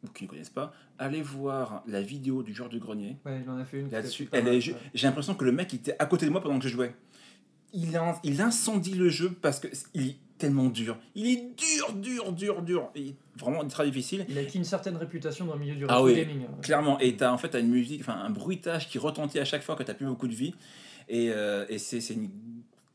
ou 0.04 0.08
qui 0.12 0.24
ne 0.24 0.28
connaissent 0.28 0.50
pas, 0.50 0.72
allez 0.98 1.22
voir 1.22 1.82
la 1.86 2.02
vidéo 2.02 2.42
du 2.42 2.52
joueur 2.54 2.68
du 2.68 2.78
grenier. 2.78 3.16
Ouais, 3.24 3.40
il 3.44 3.50
en 3.50 3.56
a 3.56 3.64
fait 3.64 3.80
une. 3.80 3.90
Là-dessus, 3.90 4.28
ouais. 4.32 4.60
j'ai 4.94 5.06
l'impression 5.06 5.34
que 5.34 5.44
le 5.44 5.52
mec 5.52 5.72
il 5.72 5.76
était 5.76 5.96
à 5.98 6.06
côté 6.06 6.26
de 6.26 6.30
moi 6.30 6.40
pendant 6.40 6.58
que 6.58 6.64
je 6.64 6.72
jouais. 6.72 6.94
Il, 7.72 7.96
in- 7.96 8.14
il 8.22 8.40
incendie 8.40 8.94
le 8.94 9.08
jeu 9.08 9.30
parce 9.42 9.58
que 9.58 9.66
il 9.94 10.08
est 10.10 10.16
tellement 10.38 10.66
dur. 10.66 10.96
Il 11.14 11.26
est 11.26 11.42
dur, 11.56 11.92
dur, 11.94 12.32
dur, 12.32 12.62
dur. 12.62 12.90
Il 12.94 13.08
est 13.08 13.14
vraiment 13.36 13.66
très 13.66 13.84
difficile. 13.86 14.24
Il 14.28 14.38
a 14.38 14.42
acquis 14.42 14.58
une 14.58 14.64
certaine 14.64 14.96
réputation 14.96 15.44
dans 15.46 15.54
le 15.54 15.60
milieu 15.60 15.74
du 15.74 15.84
Ah 15.88 16.02
oui. 16.02 16.14
gaming. 16.14 16.46
Clairement, 16.62 16.98
et 17.00 17.16
t'as 17.16 17.32
en 17.32 17.38
fait 17.38 17.48
t'as 17.48 17.60
une 17.60 17.68
musique, 17.70 18.00
enfin 18.00 18.14
un 18.14 18.30
bruitage 18.30 18.88
qui 18.88 18.98
retentit 18.98 19.38
à 19.40 19.44
chaque 19.44 19.62
fois 19.62 19.74
que 19.74 19.82
t'as 19.82 19.94
plus 19.94 20.06
beaucoup 20.06 20.28
de 20.28 20.34
vie. 20.34 20.54
Et, 21.08 21.30
euh, 21.32 21.66
et 21.68 21.78
c'est, 21.78 22.00
c'est 22.00 22.14
une- 22.14 22.30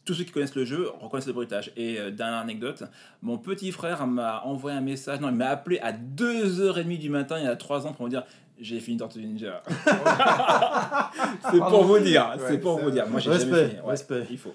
tous 0.06 0.14
ceux 0.14 0.24
qui 0.24 0.32
connaissent 0.32 0.56
le 0.56 0.66
jeu 0.66 0.89
reconnaissent 1.00 1.28
le 1.28 1.34
bruitage. 1.34 1.72
Et 1.76 2.00
euh, 2.00 2.12
dernière 2.12 2.39
anecdote, 2.39 2.84
mon 3.22 3.38
petit 3.38 3.72
frère 3.72 4.06
m'a 4.08 4.41
envoyé 4.43 4.78
un 4.78 4.82
message, 4.82 5.20
non, 5.20 5.30
il 5.30 5.36
m'a 5.36 5.50
appelé 5.50 5.80
à 5.80 5.91
2h30 5.93 6.97
du 6.97 7.10
matin 7.10 7.38
il 7.38 7.45
y 7.45 7.47
a 7.47 7.56
3 7.56 7.88
ans 7.88 7.93
pour 7.93 8.06
me 8.06 8.10
dire 8.10 8.24
J'ai 8.60 8.80
fini 8.80 8.97
Tortue 8.97 9.20
Ninja. 9.26 9.64
c'est 11.52 11.60
pour 11.60 11.84
vous 11.84 12.00
dire, 12.00 12.36
c'est 12.47 12.60
pour 12.60 12.80
vous 12.80 12.91
dire. 12.91 13.08
Moi 13.08 13.20
j'ai 13.20 13.30
Respect, 13.30 13.50
jamais 13.50 13.70
fini. 13.70 13.82
Ouais, 13.82 13.89
respect. 13.89 14.28
Il 14.30 14.38
faut. 14.38 14.54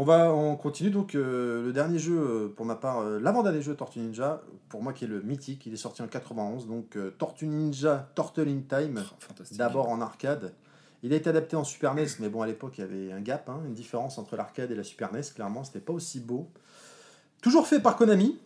On 0.00 0.04
va, 0.04 0.32
on 0.32 0.54
continue 0.54 0.90
donc 0.90 1.16
euh, 1.16 1.64
le 1.64 1.72
dernier 1.72 1.98
jeu 1.98 2.16
euh, 2.16 2.54
pour 2.54 2.64
ma 2.64 2.76
part, 2.76 3.00
euh, 3.00 3.18
l'avant-dernier 3.18 3.62
jeu 3.62 3.74
Tortue 3.74 3.98
Ninja, 3.98 4.42
pour 4.68 4.80
moi 4.80 4.92
qui 4.92 5.06
est 5.06 5.08
le 5.08 5.22
mythique, 5.22 5.66
il 5.66 5.72
est 5.74 5.76
sorti 5.76 6.02
en 6.02 6.06
91, 6.06 6.68
donc 6.68 6.96
euh, 6.96 7.10
Tortue 7.18 7.48
Ninja 7.48 8.08
Turtle 8.14 8.48
in 8.48 8.60
Time, 8.68 9.02
Oh, 9.02 9.42
d'abord 9.56 9.88
en 9.88 10.00
arcade. 10.00 10.52
Il 11.02 11.12
a 11.12 11.16
été 11.16 11.30
adapté 11.30 11.54
en 11.56 11.62
Super 11.64 11.94
NES, 11.94 12.06
mais 12.20 12.28
bon 12.28 12.42
à 12.42 12.46
l'époque 12.46 12.74
il 12.78 12.80
y 12.80 12.84
avait 12.84 13.12
un 13.12 13.20
gap, 13.20 13.48
hein, 13.48 13.60
une 13.66 13.74
différence 13.74 14.18
entre 14.18 14.36
l'arcade 14.36 14.70
et 14.70 14.74
la 14.74 14.82
Super 14.84 15.12
NES, 15.12 15.20
clairement 15.34 15.62
c'était 15.64 15.78
pas 15.80 15.92
aussi 15.92 16.18
beau. 16.20 16.48
Toujours 17.42 17.66
fait 17.68 17.78
par 17.80 17.94
Konami, 17.96 18.36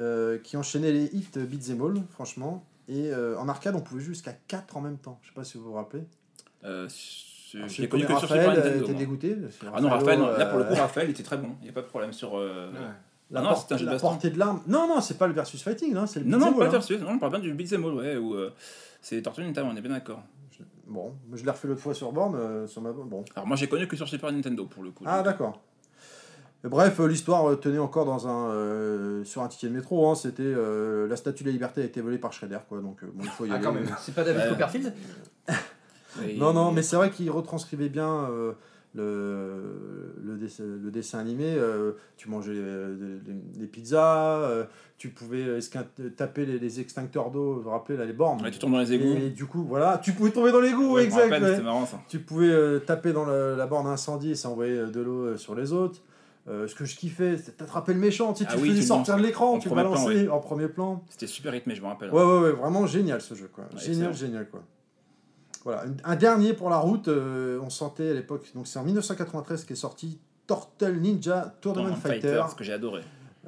euh, 0.00 0.38
qui 0.38 0.56
enchaînait 0.56 0.90
les 0.92 1.04
hits 1.14 1.28
beat'em 1.36 1.80
all, 1.82 2.02
franchement. 2.10 2.64
Et 2.88 3.12
euh, 3.12 3.38
en 3.38 3.48
arcade 3.48 3.74
on 3.76 3.80
pouvait 3.80 4.02
jouer 4.02 4.14
jusqu'à 4.14 4.32
4 4.48 4.76
en 4.76 4.80
même 4.80 4.98
temps, 4.98 5.18
je 5.22 5.28
sais 5.28 5.34
pas 5.34 5.44
si 5.44 5.56
vous 5.56 5.64
vous 5.64 5.74
rappelez. 5.74 6.02
Euh, 6.64 6.88
Alors, 7.54 7.68
je 7.68 7.84
connu 7.86 8.02
que 8.04 8.08
sur 8.08 8.20
Raphaël, 8.22 8.42
Super 8.42 8.58
euh, 8.64 8.64
Nintendo. 8.66 8.84
t'es 8.86 8.90
moi. 8.92 8.98
dégoûté 8.98 9.36
Ah 9.72 9.80
non, 9.80 9.88
Raphaël, 9.90 10.18
non. 10.18 10.26
là 10.36 10.46
pour 10.46 10.58
le 10.58 10.64
euh, 10.64 10.68
coup, 10.68 10.74
Raphaël 10.74 11.06
il 11.08 11.10
était 11.12 11.22
très 11.22 11.36
bon. 11.36 11.50
Il 11.60 11.64
n'y 11.64 11.70
a 11.70 11.72
pas 11.72 11.82
de 11.82 11.86
problème 11.86 12.12
sur. 12.12 12.36
euh, 12.36 12.70
Ouais. 12.72 12.78
La, 13.30 13.40
Ah 13.40 13.42
non, 13.42 13.48
porte- 13.50 13.62
c'était 13.62 13.74
un 13.74 13.78
jeu 13.78 13.86
de 13.86 13.90
la 13.90 13.98
portée 13.98 14.30
de 14.30 14.38
l'arme. 14.38 14.60
Non, 14.66 14.86
non, 14.86 15.00
c'est 15.00 15.16
pas 15.16 15.26
le 15.26 15.32
versus 15.32 15.62
fighting, 15.62 15.94
là, 15.94 16.06
c'est 16.06 16.20
le 16.20 16.26
Non, 16.26 16.38
non, 16.38 16.52
pas 16.52 16.60
le 16.60 16.66
hein. 16.66 16.70
versus. 16.72 17.00
Non, 17.00 17.12
on 17.12 17.18
parle 17.18 17.32
bien 17.32 17.40
du 17.40 17.54
Beat'em 17.54 17.82
All, 17.84 17.94
ouais, 17.94 18.16
où 18.16 18.34
euh, 18.34 18.52
c'est 19.00 19.22
Tortue 19.22 19.42
Ninja, 19.42 19.64
on 19.64 19.74
est 19.76 19.80
bien 19.80 19.92
d'accord. 19.92 20.22
Bon, 20.86 21.14
je 21.32 21.44
l'ai 21.44 21.50
refait 21.50 21.68
l'autre 21.68 21.80
fois 21.80 21.94
sur 21.94 22.12
borne, 22.12 22.34
euh, 22.36 22.66
sur 22.66 22.82
ma 22.82 22.92
bon. 22.92 23.24
Alors 23.34 23.46
moi 23.46 23.56
j'ai 23.56 23.68
connu 23.68 23.88
que 23.88 23.96
sur 23.96 24.06
Super 24.08 24.30
Nintendo 24.32 24.66
pour 24.66 24.82
le 24.82 24.90
coup. 24.90 25.04
Ah 25.06 25.22
d'accord. 25.22 25.60
Et 26.64 26.68
Bref, 26.68 26.98
euh, 27.00 27.06
l'histoire 27.06 27.48
euh, 27.50 27.56
tenait 27.56 27.78
encore 27.78 28.04
dans 28.06 28.26
un 28.26 28.50
euh, 28.50 29.24
sur 29.24 29.42
un 29.42 29.48
ticket 29.48 29.68
de 29.68 29.72
métro. 29.74 30.08
Hein, 30.08 30.14
C'était 30.14 30.42
euh, 30.44 31.06
la 31.08 31.16
statue 31.16 31.42
de 31.44 31.48
la 31.48 31.52
liberté 31.52 31.82
a 31.82 31.84
été 31.84 32.00
volée 32.00 32.16
par 32.18 32.32
Shredder, 32.32 32.58
quoi. 32.68 32.80
Donc 32.80 33.02
euh, 33.02 33.06
bon, 33.14 33.24
il 33.24 33.30
faut 33.30 33.44
y 33.46 33.50
Ah, 33.50 33.54
aller. 33.54 33.64
quand 33.64 33.72
même. 33.72 33.86
C'est 34.00 34.14
pas 34.14 34.24
David 34.24 34.42
Ouais. 34.42 34.48
Copperfield? 34.50 34.92
Non, 36.36 36.52
non, 36.52 36.70
mais 36.70 36.82
c'est 36.82 36.94
vrai 36.94 37.10
qu'il 37.10 37.28
retranscrivait 37.28 37.88
bien 37.88 38.08
euh, 38.30 38.52
le, 38.94 40.14
le, 40.24 40.36
dessin, 40.36 40.64
le 40.64 40.90
dessin 40.90 41.18
animé. 41.18 41.54
euh, 41.56 41.92
tu 42.16 42.28
mangeais 42.28 42.52
euh, 42.54 43.18
des, 43.56 43.66
pizzas, 43.66 44.38
euh, 44.38 44.64
tu 44.98 45.08
pouvais 45.10 45.58
taper 46.16 46.46
les, 46.46 46.58
les 46.58 46.80
extincteurs 46.80 47.30
d'eau, 47.30 47.54
vous 47.54 47.62
vous 47.62 47.70
rappelez 47.70 47.98
là, 47.98 48.04
les 48.04 48.12
bornes. 48.12 48.40
Ouais, 48.42 48.50
tu 48.50 48.58
tombes 48.58 48.72
dans 48.72 48.78
les 48.80 48.92
égouts. 48.92 49.14
Et 49.16 49.30
du 49.30 49.46
coup, 49.46 49.64
voilà, 49.64 49.98
tu 50.02 50.12
pouvais 50.12 50.30
tomber 50.30 50.52
dans 50.52 50.60
Ouais, 50.60 50.70
je 50.70 51.16
me 51.16 51.22
exact. 51.22 51.42
ouais. 51.42 51.60
Marrant 51.62 51.86
ça. 51.86 52.00
Tu 52.08 52.18
pouvais 52.20 52.48
euh, 52.50 52.78
taper 52.78 53.12
dans 53.12 53.26
la, 53.26 53.56
la 53.56 53.66
borne 53.66 53.86
incendie 53.86 54.30
et 54.32 54.34
ça 54.34 54.48
envoyait 54.48 54.86
de 54.86 55.00
l'eau 55.00 55.36
sur 55.36 55.54
les 55.54 55.72
autres. 55.72 56.00
Ce 56.46 56.74
que 56.74 56.84
je 56.84 56.94
kiffais, 56.94 57.38
c'était 57.38 57.64
d'attraper 57.64 57.94
le 57.94 58.00
méchant. 58.00 58.34
Tu, 58.34 58.44
sais, 58.44 58.50
Ah 58.52 58.56
tu 58.56 58.62
oui, 58.62 58.68
faisais 58.70 58.82
tu 58.82 58.86
sortir 58.88 59.16
de 59.16 59.22
l'écran, 59.22 59.58
tu 59.58 59.68
le 59.70 59.74
premier 59.74 59.88
plan, 59.88 59.92
balançais 60.04 60.28
en 60.28 60.40
premier 60.40 60.68
plan. 60.68 61.02
C'était 61.08 61.26
super 61.26 61.52
rythmé, 61.52 61.74
je 61.74 61.80
me 61.80 61.86
rappelle. 61.86 62.10
Ouais, 62.12 62.22
ouais, 62.22 62.38
ouais, 62.40 62.52
vraiment 62.52 62.86
génial 62.86 63.22
ce 63.22 63.34
jeu. 63.34 63.48
Quoi. 63.50 63.64
Ouais, 63.64 63.80
génial, 63.80 64.12
génial. 64.14 64.46
quoi. 64.50 64.62
Voilà, 65.64 65.84
un- 66.04 66.16
dernier 66.16 66.52
pour 66.52 66.68
la 66.70 66.76
route, 66.78 67.08
euh, 67.08 67.58
on 67.62 67.70
sentait 67.70 68.10
à 68.10 68.14
l'époque, 68.14 68.50
donc 68.54 68.66
c'est 68.66 68.78
en 68.78 68.84
1993 68.84 69.64
qu'est 69.64 69.74
sorti 69.74 70.18
Turtle 70.46 70.96
Ninja 71.00 71.54
Tournament 71.62 71.94
Tournament 71.94 71.96
Fighter. 71.96 72.42
ce 72.50 72.54
que 72.54 72.64
j'ai 72.64 72.74
adoré. 72.74 73.00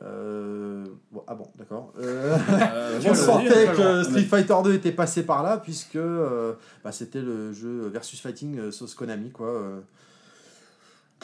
Euh, 0.02 0.84
bon, 1.10 1.22
ah 1.26 1.34
bon, 1.34 1.48
d'accord. 1.58 1.92
Euh, 2.00 2.36
Euh, 2.72 3.00
on 3.10 3.14
sentait 3.14 3.66
que 3.76 4.02
Street 4.02 4.22
Fighter 4.22 4.54
2 4.64 4.74
était 4.74 4.92
passé 4.92 5.24
par 5.24 5.42
là, 5.42 5.56
puisque 5.58 5.96
euh, 5.96 6.54
bah, 6.84 6.92
c'était 6.92 7.20
le 7.22 7.52
jeu 7.52 7.88
versus 7.92 8.20
fighting 8.20 8.58
euh, 8.58 8.70
sauce 8.70 8.94
Konami. 8.94 9.30
Quoi. 9.30 9.46
euh. 9.48 9.80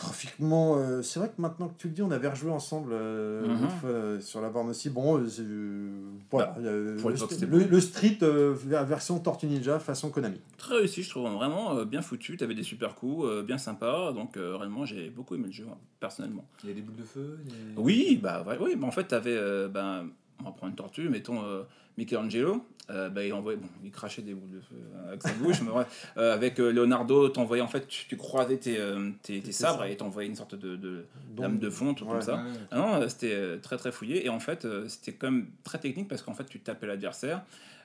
Graphiquement, 0.03 0.77
euh, 0.77 1.03
c'est 1.03 1.19
vrai 1.19 1.29
que 1.29 1.41
maintenant 1.41 1.69
que 1.69 1.79
tu 1.79 1.89
le 1.89 1.95
dis, 1.95 2.03
on 2.03 2.11
avait 2.11 2.29
rejoué 2.29 2.51
ensemble 2.51 2.91
euh, 2.93 3.47
Mhm. 3.47 3.69
euh, 3.85 4.21
sur 4.21 4.41
la 4.41 4.51
borne 4.51 4.69
aussi. 4.71 4.91
Bon, 4.91 5.19
euh, 5.19 5.27
euh, 5.41 5.91
voilà, 6.31 6.55
euh, 6.59 6.99
pour 7.01 7.11
le, 7.11 7.17
st- 7.17 7.47
le- 7.47 7.65
le 7.65 7.81
Street 7.81 8.19
euh, 8.23 8.55
ver- 8.57 8.85
version 8.85 9.19
Tortue 9.19 9.47
Ninja 9.47 9.79
façon 9.79 10.11
Konami. 10.11 10.41
Très 10.59 10.77
réussi, 10.77 11.03
je 11.03 11.11
trouve 11.11 11.31
vraiment 11.31 11.77
euh, 11.77 11.85
bien 11.85 12.03
foutu. 12.03 12.37
T'avais 12.37 12.55
des 12.55 12.63
super 12.63 12.95
coups, 12.95 13.25
euh, 13.27 13.43
bien 13.43 13.59
sympa. 13.59 14.13
Donc 14.15 14.37
euh, 14.37 14.57
réellement, 14.57 14.85
j'ai 14.85 15.11
beaucoup 15.11 15.35
aimé 15.35 15.47
le 15.47 15.53
jeu, 15.53 15.67
hein, 15.71 15.77
personnellement. 16.01 16.45
Il 16.65 16.69
y 16.69 16.73
a 16.73 16.75
des 16.75 16.83
boules 16.83 16.97
de 16.97 17.05
feu 17.05 17.39
des- 17.45 17.81
Oui, 17.81 18.19
bah 18.23 18.45
ouais, 18.47 18.59
oui, 18.61 18.75
mais 18.79 18.87
en 18.87 18.91
fait, 18.91 19.05
t'avais, 19.05 19.37
euh, 19.37 19.69
ben, 19.69 20.07
on 20.41 20.45
va 20.45 20.51
prendre 20.53 20.71
une 20.71 20.77
tortue, 20.77 21.09
mettons 21.09 21.43
euh, 21.45 21.63
Michelangelo, 21.99 22.65
euh, 22.91 23.09
bah, 23.09 23.25
il 23.25 23.33
envoyait, 23.33 23.59
bon, 23.59 23.69
il 23.85 23.91
crachait 23.91 24.23
des 24.23 24.35
boules 24.35 24.51
de 24.51 24.61
feu 24.61 24.75
euh, 24.75 25.09
avec 25.09 25.23
sa 25.23 25.33
bouche, 25.35 25.61
mais 25.63 25.71
Euh, 26.17 26.35
avec 26.35 26.59
euh, 26.59 26.73
Leonardo, 26.73 27.29
t'envoyais 27.29 27.63
en 27.63 27.69
fait, 27.69 27.87
tu, 27.87 28.07
tu 28.07 28.17
croisais 28.17 28.57
tes, 28.57 28.79
euh, 28.79 29.11
tes, 29.23 29.41
tes 29.41 29.53
sabres 29.53 29.79
sabres. 29.81 29.85
et 29.85 29.97
t'envoyais 29.97 30.29
une 30.29 30.35
sorte 30.37 30.55
de, 30.55 30.77
de 30.77 31.05
lame 31.39 31.59
de 31.59 31.71
fond, 31.71 31.89
ouais. 31.91 31.95
comme 32.07 32.21
ça. 32.23 32.37
Ouais. 32.37 32.51
Ah 32.71 32.79
non, 32.79 33.09
c'était 33.09 33.59
très 33.63 33.77
très 33.77 33.93
fouillé 33.93 34.25
et 34.27 34.29
en 34.29 34.41
fait 34.41 34.67
c'était 34.89 35.13
quand 35.13 35.31
même 35.31 35.47
très 35.65 35.79
technique 35.79 36.09
parce 36.09 36.23
qu'en 36.23 36.35
fait 36.35 36.45
tu 36.45 36.61
tapais 36.61 36.87
l'adversaire 36.87 37.43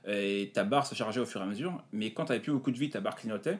et 0.07 0.51
ta 0.53 0.63
barre 0.63 0.87
se 0.87 0.95
chargeait 0.95 1.21
au 1.21 1.25
fur 1.25 1.41
et 1.41 1.43
à 1.43 1.47
mesure, 1.47 1.83
mais 1.91 2.11
quand 2.13 2.25
tu 2.25 2.31
n'avais 2.31 2.41
plus 2.41 2.51
beaucoup 2.53 2.71
de 2.71 2.77
vie, 2.77 2.89
ta 2.89 2.99
barre 3.01 3.15
clignotait. 3.15 3.59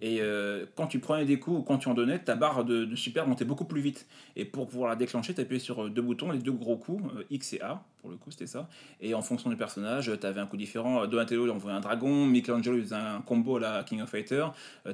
Et 0.00 0.18
euh, 0.20 0.66
quand 0.74 0.86
tu 0.86 0.98
prenais 0.98 1.24
des 1.24 1.38
coups 1.38 1.60
ou 1.60 1.62
quand 1.62 1.78
tu 1.78 1.88
en 1.88 1.94
donnais, 1.94 2.18
ta 2.18 2.34
barre 2.34 2.64
de, 2.64 2.84
de 2.84 2.96
super 2.96 3.26
montait 3.26 3.44
beaucoup 3.44 3.64
plus 3.64 3.80
vite. 3.80 4.06
Et 4.36 4.44
pour 4.44 4.68
pouvoir 4.68 4.90
la 4.90 4.96
déclencher, 4.96 5.34
tu 5.34 5.40
appuyais 5.40 5.60
sur 5.60 5.84
euh, 5.84 5.88
deux 5.90 6.02
boutons, 6.02 6.30
les 6.30 6.38
deux 6.38 6.52
gros 6.52 6.76
coups, 6.76 7.02
euh, 7.16 7.24
X 7.30 7.54
et 7.54 7.60
A, 7.62 7.82
pour 8.02 8.10
le 8.10 8.16
coup 8.16 8.30
c'était 8.30 8.46
ça. 8.46 8.68
Et 9.00 9.14
en 9.14 9.22
fonction 9.22 9.48
du 9.48 9.56
personnage, 9.56 10.10
tu 10.20 10.26
avais 10.26 10.40
un 10.40 10.46
coup 10.46 10.56
différent. 10.58 11.02
Euh, 11.02 11.06
Donatello 11.06 11.46
il 11.46 11.50
envoyait 11.50 11.76
un 11.76 11.80
dragon, 11.80 12.26
Michelangelo 12.26 12.76
il 12.76 12.82
faisait 12.82 12.94
un 12.94 13.22
combo 13.22 13.56
à 13.56 13.60
la 13.60 13.84
King 13.84 14.02
of 14.02 14.10
Fighter, 14.10 14.46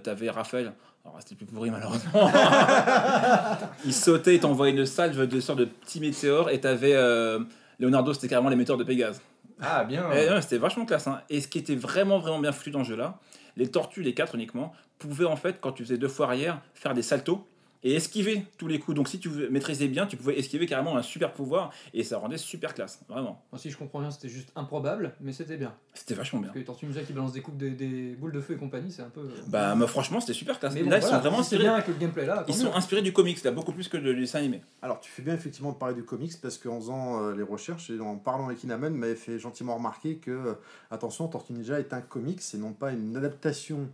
tu 0.02 0.08
avais 0.10 0.30
Raphaël, 0.30 0.72
alors 1.04 1.18
c'était 1.20 1.34
plus 1.34 1.46
pourri 1.46 1.70
malheureusement. 1.70 2.30
il 3.84 3.92
sautait, 3.92 4.36
il 4.36 4.40
t'envoyait 4.40 4.72
une 4.76 4.86
salve 4.86 5.26
de 5.26 5.40
sorte 5.40 5.58
de 5.58 5.64
petits 5.64 6.00
météores 6.00 6.50
et 6.50 6.60
t'avais 6.60 6.94
euh, 6.94 7.40
Leonardo, 7.80 8.12
c'était 8.12 8.28
carrément 8.28 8.48
l'émetteur 8.50 8.76
de 8.76 8.84
Pégase. 8.84 9.20
Ah, 9.60 9.84
bien. 9.84 10.10
Et, 10.12 10.28
ouais, 10.28 10.42
c'était 10.42 10.58
vachement 10.58 10.84
classe. 10.86 11.06
hein. 11.06 11.20
Et 11.30 11.40
ce 11.40 11.48
qui 11.48 11.58
était 11.58 11.74
vraiment 11.74 12.18
vraiment 12.18 12.38
bien 12.40 12.52
foutu 12.52 12.70
dans 12.70 12.84
ce 12.84 12.90
jeu-là, 12.90 13.18
les 13.56 13.68
tortues, 13.68 14.02
les 14.02 14.14
quatre 14.14 14.34
uniquement, 14.34 14.72
pouvaient 15.08 15.24
en 15.26 15.36
fait, 15.36 15.58
quand 15.60 15.72
tu 15.72 15.82
faisais 15.84 15.98
deux 15.98 16.08
fois 16.08 16.26
arrière, 16.26 16.60
faire 16.74 16.94
des 16.94 17.02
saltos 17.02 17.46
et 17.84 17.94
esquiver 17.96 18.46
tous 18.58 18.68
les 18.68 18.78
coups. 18.78 18.94
Donc 18.94 19.08
si 19.08 19.18
tu 19.18 19.28
maîtrisais 19.28 19.88
bien, 19.88 20.06
tu 20.06 20.16
pouvais 20.16 20.38
esquiver 20.38 20.66
carrément 20.66 20.96
un 20.96 21.02
super 21.02 21.32
pouvoir 21.32 21.72
et 21.92 22.04
ça 22.04 22.16
rendait 22.18 22.38
super 22.38 22.74
classe, 22.74 23.00
vraiment. 23.08 23.44
Si 23.56 23.72
je 23.72 23.76
comprends 23.76 23.98
bien, 23.98 24.12
c'était 24.12 24.28
juste 24.28 24.52
improbable, 24.54 25.14
mais 25.20 25.32
c'était 25.32 25.56
bien. 25.56 25.74
C'était 25.92 26.14
vachement 26.14 26.38
bien. 26.38 26.50
Parce 26.50 26.60
que 26.60 26.64
Tortues 26.64 26.86
Ninja 26.86 27.02
qui 27.02 27.12
balancent 27.12 27.32
des 27.32 27.40
coupes 27.40 27.56
des, 27.56 27.70
des 27.70 28.14
boules 28.14 28.30
de 28.30 28.40
feu 28.40 28.54
et 28.54 28.56
compagnie, 28.56 28.92
c'est 28.92 29.02
un 29.02 29.08
peu. 29.10 29.22
euh, 29.22 29.30
Bah, 29.48 29.74
mais 29.74 29.88
franchement, 29.88 30.20
c'était 30.20 30.32
super 30.32 30.60
classe. 30.60 30.74
mais 30.74 30.84
bon, 30.84 30.90
là, 30.90 30.98
ils 30.98 31.02
sont 31.02 31.18
vraiment 31.18 31.40
inspirés. 31.40 31.64
bien 31.64 31.74
avec 31.74 31.88
le 31.88 31.94
gameplay 31.94 32.24
là. 32.24 32.44
Ils 32.46 32.54
sont 32.54 32.72
inspirés 32.72 33.02
du 33.02 33.12
comics, 33.12 33.42
là, 33.42 33.50
beaucoup 33.50 33.72
plus 33.72 33.88
que 33.88 33.96
du 33.96 34.14
dessin 34.14 34.38
animé. 34.38 34.62
Alors, 34.80 35.00
tu 35.00 35.10
fais 35.10 35.22
bien 35.22 35.34
effectivement 35.34 35.72
de 35.72 35.76
parler 35.76 35.96
du 35.96 36.04
comics 36.04 36.40
parce 36.40 36.58
qu'en 36.58 36.78
faisant 36.78 37.20
euh, 37.20 37.34
les 37.34 37.42
recherches 37.42 37.90
et 37.90 37.98
en 37.98 38.16
parlant 38.16 38.46
avec 38.46 38.62
Inaman, 38.62 38.94
m'avait 38.94 39.16
fait 39.16 39.40
gentiment 39.40 39.74
remarquer 39.74 40.18
que, 40.18 40.30
euh, 40.30 40.54
attention, 40.92 41.26
Tortue 41.26 41.52
Ninja 41.52 41.80
est 41.80 41.92
un 41.92 42.00
comics 42.00 42.40
et 42.54 42.58
non 42.58 42.72
pas 42.74 42.92
une 42.92 43.16
adaptation, 43.16 43.88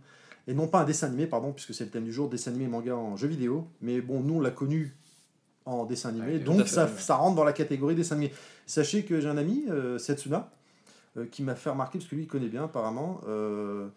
et 0.49 0.53
non 0.55 0.67
pas 0.67 0.79
un 0.81 0.83
dessin 0.83 1.07
animé, 1.07 1.27
pardon, 1.27 1.51
puisque 1.53 1.73
c'est 1.75 1.83
le 1.85 1.91
thème 1.91 2.05
du 2.05 2.11
jour, 2.11 2.27
dessin 2.27 2.49
animé 2.49 2.65
et 2.65 2.67
manga 2.67 2.95
en 2.95 3.15
jeu 3.15 3.27
vidéo. 3.27 3.67
Mais 3.81 4.01
bon, 4.01 4.19
nous, 4.21 4.35
on 4.35 4.39
l'a 4.41 4.49
connu 4.49 4.95
en 5.65 5.85
dessin 5.85 6.09
animé, 6.09 6.33
Ouais, 6.33 6.39
donc 6.39 6.67
ça, 6.67 6.87
rentre 7.15 7.35
dans 7.35 7.43
la 7.43 7.53
catégorie 7.53 7.93
dessin 7.93 8.15
animé. 8.15 8.33
Sachez 8.65 9.03
que 9.03 9.21
j'ai 9.21 9.27
un 9.29 9.37
ami, 9.37 9.65
euh, 9.69 9.99
Setsuna, 9.99 10.49
euh, 11.17 11.25
qui 11.27 11.43
m'a 11.43 11.53
fait 11.53 11.69
remarquer, 11.69 11.99
parce 11.99 12.09
que 12.09 12.15
lui, 12.15 12.23
il 12.23 12.27
connaît 12.27 12.47
bien 12.47 12.63
apparemment, 12.63 13.21
euh, 13.27 13.87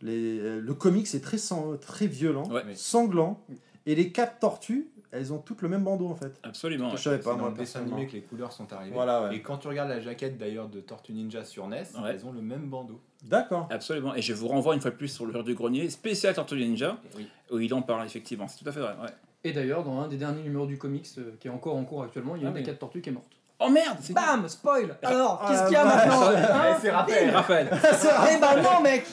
les, 0.00 0.38
euh, 0.38 0.60
le 0.60 0.74
comics 0.74 1.12
est 1.14 1.20
très, 1.20 1.36
sang- 1.38 1.76
très 1.78 2.06
violent, 2.06 2.48
Ouais. 2.50 2.62
sanglant, 2.74 3.40
et 3.84 3.94
les 3.94 4.10
quatre 4.10 4.38
tortues, 4.38 4.88
elles 5.10 5.32
ont 5.32 5.38
toutes 5.38 5.62
le 5.62 5.68
même 5.68 5.82
bandeau 5.84 6.08
en 6.08 6.14
fait. 6.14 6.32
Absolument. 6.42 6.90
Je 6.90 6.96
savais 6.96 7.18
pas, 7.18 7.32
dans 7.32 7.38
moi, 7.38 7.48
le 7.50 7.56
dessin 7.56 7.80
animé 7.80 8.06
que 8.06 8.12
les 8.12 8.20
couleurs 8.22 8.52
sont 8.52 8.70
arrivées. 8.72 8.92
Voilà, 8.94 9.22
ouais. 9.24 9.36
Et 9.36 9.40
quand 9.42 9.56
tu 9.58 9.68
regardes 9.68 9.88
la 9.90 10.00
jaquette 10.00 10.36
d'ailleurs 10.38 10.68
de 10.68 10.80
Tortue 10.80 11.12
Ninja 11.12 11.44
sur 11.44 11.66
NES, 11.68 11.76
Ouais. 12.02 12.10
elles 12.10 12.26
ont 12.26 12.32
le 12.32 12.42
même 12.42 12.68
bandeau. 12.68 13.00
D'accord. 13.24 13.66
Absolument. 13.70 14.14
Et 14.14 14.22
je 14.22 14.32
vous 14.34 14.48
renvoie 14.48 14.74
une 14.74 14.80
fois 14.80 14.90
de 14.90 14.96
plus 14.96 15.08
sur 15.08 15.26
le 15.26 15.42
du 15.42 15.54
Grenier, 15.54 15.88
spécial 15.90 16.34
Tortue 16.34 16.56
Ninja, 16.56 16.96
Oui. 17.16 17.28
où 17.50 17.58
il 17.58 17.72
en 17.74 17.82
parle 17.82 18.04
effectivement. 18.06 18.46
C'est 18.48 18.62
tout 18.62 18.68
à 18.68 18.72
fait 18.72 18.80
vrai. 18.80 18.94
ouais. 19.02 19.08
Et 19.44 19.52
d'ailleurs, 19.52 19.84
dans 19.84 20.00
un 20.00 20.08
des 20.08 20.16
derniers 20.16 20.42
numéros 20.42 20.66
du 20.66 20.76
comics 20.78 21.06
euh, 21.18 21.30
qui 21.40 21.46
est 21.48 21.50
encore 21.50 21.76
en 21.76 21.84
cours 21.84 22.02
actuellement, 22.02 22.34
il 22.36 22.42
y 22.42 22.44
a 22.44 22.48
Ah 22.48 22.50
une 22.50 22.56
des 22.56 22.62
quatre 22.64 22.80
tortues 22.80 23.00
qui 23.00 23.08
est 23.10 23.12
morte. 23.12 23.26
Oh 23.60 23.68
merde 23.70 23.96
Bam 24.10 24.48
Spoil 24.48 24.96
Alors, 25.02 25.40
Ah, 25.42 25.48
qu'est-ce 25.48 25.62
qu'il 25.64 25.72
y 25.72 25.76
a 25.76 25.84
vache. 25.84 26.06
maintenant 26.06 26.28
hein 26.28 26.76
c'est 26.80 26.90
Raphaël. 26.90 27.30
Raphaël 27.34 27.68
Eh 27.72 28.40
ben 28.40 28.62
non, 28.62 28.80
mec 28.82 29.04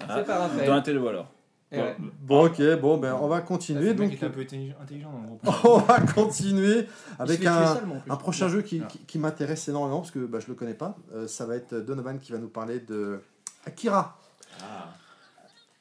Ah, 0.00 0.14
C'est 0.16 0.24
pas 0.26 0.38
Raphaël. 0.40 0.66
Donatello 0.66 1.08
alors. 1.08 1.26
Ouais. 1.70 1.96
Bon, 2.22 2.46
ok, 2.46 2.62
bon, 2.80 2.96
ben 2.96 3.14
on 3.20 3.28
va 3.28 3.42
continuer. 3.42 3.92
donc, 3.92 4.10
est 4.10 4.24
un 4.24 4.30
peu 4.30 4.40
intelligent 4.40 4.74
intelligent 4.80 5.12
dans 5.12 5.20
le 5.20 5.26
groupe. 5.26 5.40
on 5.64 5.78
va 5.78 6.00
continuer 6.00 6.86
avec 7.18 7.44
un, 7.44 7.76
prochain 8.16 8.48
jeu 8.48 8.62
qui, 8.62 8.80
qui, 8.88 8.98
qui 9.00 9.18
m'intéresse 9.18 9.68
énormément 9.68 10.00
parce 10.00 10.10
que 10.10 10.20
bah, 10.20 10.38
je 10.40 10.46
le 10.46 10.54
connais 10.54 10.74
pas. 10.74 10.96
Euh, 11.14 11.28
ça 11.28 11.44
va 11.44 11.56
être 11.56 11.74
Donovan 11.74 12.18
qui 12.18 12.32
va 12.32 12.38
nous 12.38 12.48
parler 12.48 12.80
de 12.80 13.20
Akira. 13.66 14.18
Ah. 14.62 14.88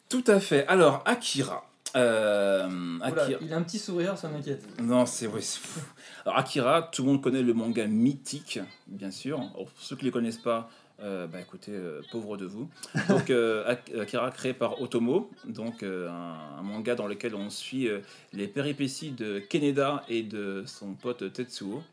Tout 0.10 0.24
à 0.28 0.40
fait. 0.40 0.68
Alors, 0.68 1.04
Akira. 1.06 1.64
Euh, 1.96 2.68
Oula, 2.98 3.24
Akira. 3.24 3.40
il 3.42 3.54
a 3.54 3.58
un 3.58 3.64
petit 3.64 3.80
sourire, 3.80 4.18
ça 4.18 4.28
m'inquiète. 4.28 4.66
Non, 4.82 5.06
c'est 5.06 5.30
fou. 5.30 5.80
Alors, 6.26 6.38
Akira, 6.38 6.82
tout 6.82 7.04
le 7.04 7.12
monde 7.12 7.22
connaît 7.22 7.44
le 7.44 7.54
manga 7.54 7.88
mythique, 7.88 8.60
bien 8.88 9.12
sûr. 9.12 9.40
Alors, 9.40 9.68
pour 9.68 9.80
ceux 9.80 9.96
qui 9.96 10.04
ne 10.04 10.08
les 10.08 10.12
connaissent 10.12 10.38
pas, 10.38 10.70
euh, 11.02 11.28
bah 11.28 11.40
écoutez, 11.40 11.72
euh, 11.74 12.02
pauvre 12.12 12.38
de 12.38 12.46
vous. 12.46 12.70
Donc, 13.10 13.30
euh, 13.30 13.64
Ak- 13.68 13.94
Akira, 14.00 14.32
créé 14.32 14.54
par 14.54 14.82
Otomo, 14.82 15.30
donc 15.46 15.84
un, 15.84 16.62
manga 16.64 16.96
dans 16.96 17.08
lequel 17.08 17.36
on 17.36 17.50
suit 17.50 17.88
les 18.34 18.48
péripéties 18.48 19.12
de 19.12 19.40
Keneda 19.40 20.04
et 20.10 20.24
de 20.24 20.64
son 20.66 20.94
pote 20.94 21.32
Tetsuo, 21.32 21.84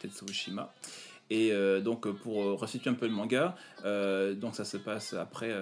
Tetsuo 0.00 0.28
Shima. 0.28 0.72
Et 1.30 1.52
donc, 1.82 2.06
pour 2.10 2.58
resituer 2.60 2.90
un 2.90 2.94
peu 2.94 3.06
le 3.06 3.12
manga, 3.12 3.56
donc 3.82 4.54
ça 4.54 4.64
se 4.64 4.76
passe 4.76 5.14
après 5.14 5.52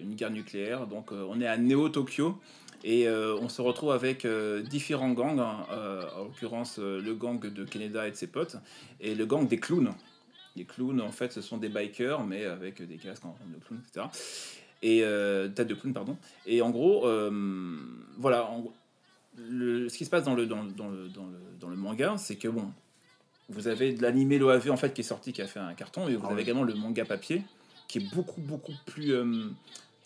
une 0.00 0.14
guerre 0.14 0.30
nucléaire. 0.30 0.86
Donc, 0.86 1.12
on 1.12 1.40
est 1.40 1.46
à 1.46 1.56
Neo-Tokyo. 1.56 2.38
Et 2.82 3.06
euh, 3.06 3.36
on 3.36 3.50
se 3.50 3.60
retrouve 3.60 3.92
avec 3.92 4.26
différents 4.70 5.10
gangs, 5.10 5.38
hein, 5.38 5.66
en 6.16 6.24
l'occurrence 6.24 6.78
le 6.78 7.14
gang 7.14 7.38
de 7.38 7.64
Kaneda 7.64 8.08
et 8.08 8.12
de 8.12 8.16
ses 8.16 8.26
potes, 8.26 8.56
et 9.00 9.14
le 9.14 9.26
gang 9.26 9.46
des 9.46 9.58
clowns. 9.58 9.92
Les 10.56 10.64
clowns, 10.64 11.00
en 11.00 11.12
fait, 11.12 11.32
ce 11.32 11.40
sont 11.40 11.58
des 11.58 11.68
bikers, 11.68 12.24
mais 12.24 12.44
avec 12.44 12.82
des 12.82 12.96
casques 12.96 13.24
en 13.24 13.34
forme 13.34 13.52
de 13.52 13.58
clown, 13.64 13.80
etc. 13.86 14.06
Et 14.82 15.04
euh, 15.04 15.48
tête 15.48 15.68
de 15.68 15.74
clown, 15.74 15.92
pardon. 15.94 16.16
Et 16.46 16.60
en 16.62 16.70
gros, 16.70 17.06
euh, 17.06 17.76
voilà, 18.18 18.46
en 18.46 18.60
gros, 18.60 18.72
le- 19.38 19.88
ce 19.88 19.96
qui 19.96 20.04
se 20.04 20.10
passe 20.10 20.24
dans 20.24 20.34
le, 20.34 20.46
dans, 20.46 20.62
le- 20.62 20.72
dans 20.72 20.88
le, 20.88 21.08
dans 21.08 21.26
le, 21.26 21.38
dans 21.60 21.68
le 21.68 21.76
manga, 21.76 22.16
c'est 22.18 22.36
que 22.36 22.48
bon, 22.48 22.70
vous 23.48 23.68
avez 23.68 23.92
de 23.92 24.02
l'animé 24.02 24.38
l'OAV 24.38 24.70
en 24.70 24.76
fait 24.76 24.92
qui 24.94 25.00
est 25.02 25.04
sorti, 25.04 25.32
qui 25.32 25.42
a 25.42 25.46
fait 25.46 25.60
un 25.60 25.74
carton, 25.74 26.08
et 26.08 26.16
vous 26.16 26.26
Ah 26.28 26.32
avez 26.32 26.42
également 26.42 26.62
le 26.64 26.74
manga 26.74 27.04
papier, 27.04 27.42
qui 27.88 27.98
est 27.98 28.14
beaucoup 28.14 28.40
beaucoup 28.40 28.72
plus 28.86 29.12
euh, 29.12 29.48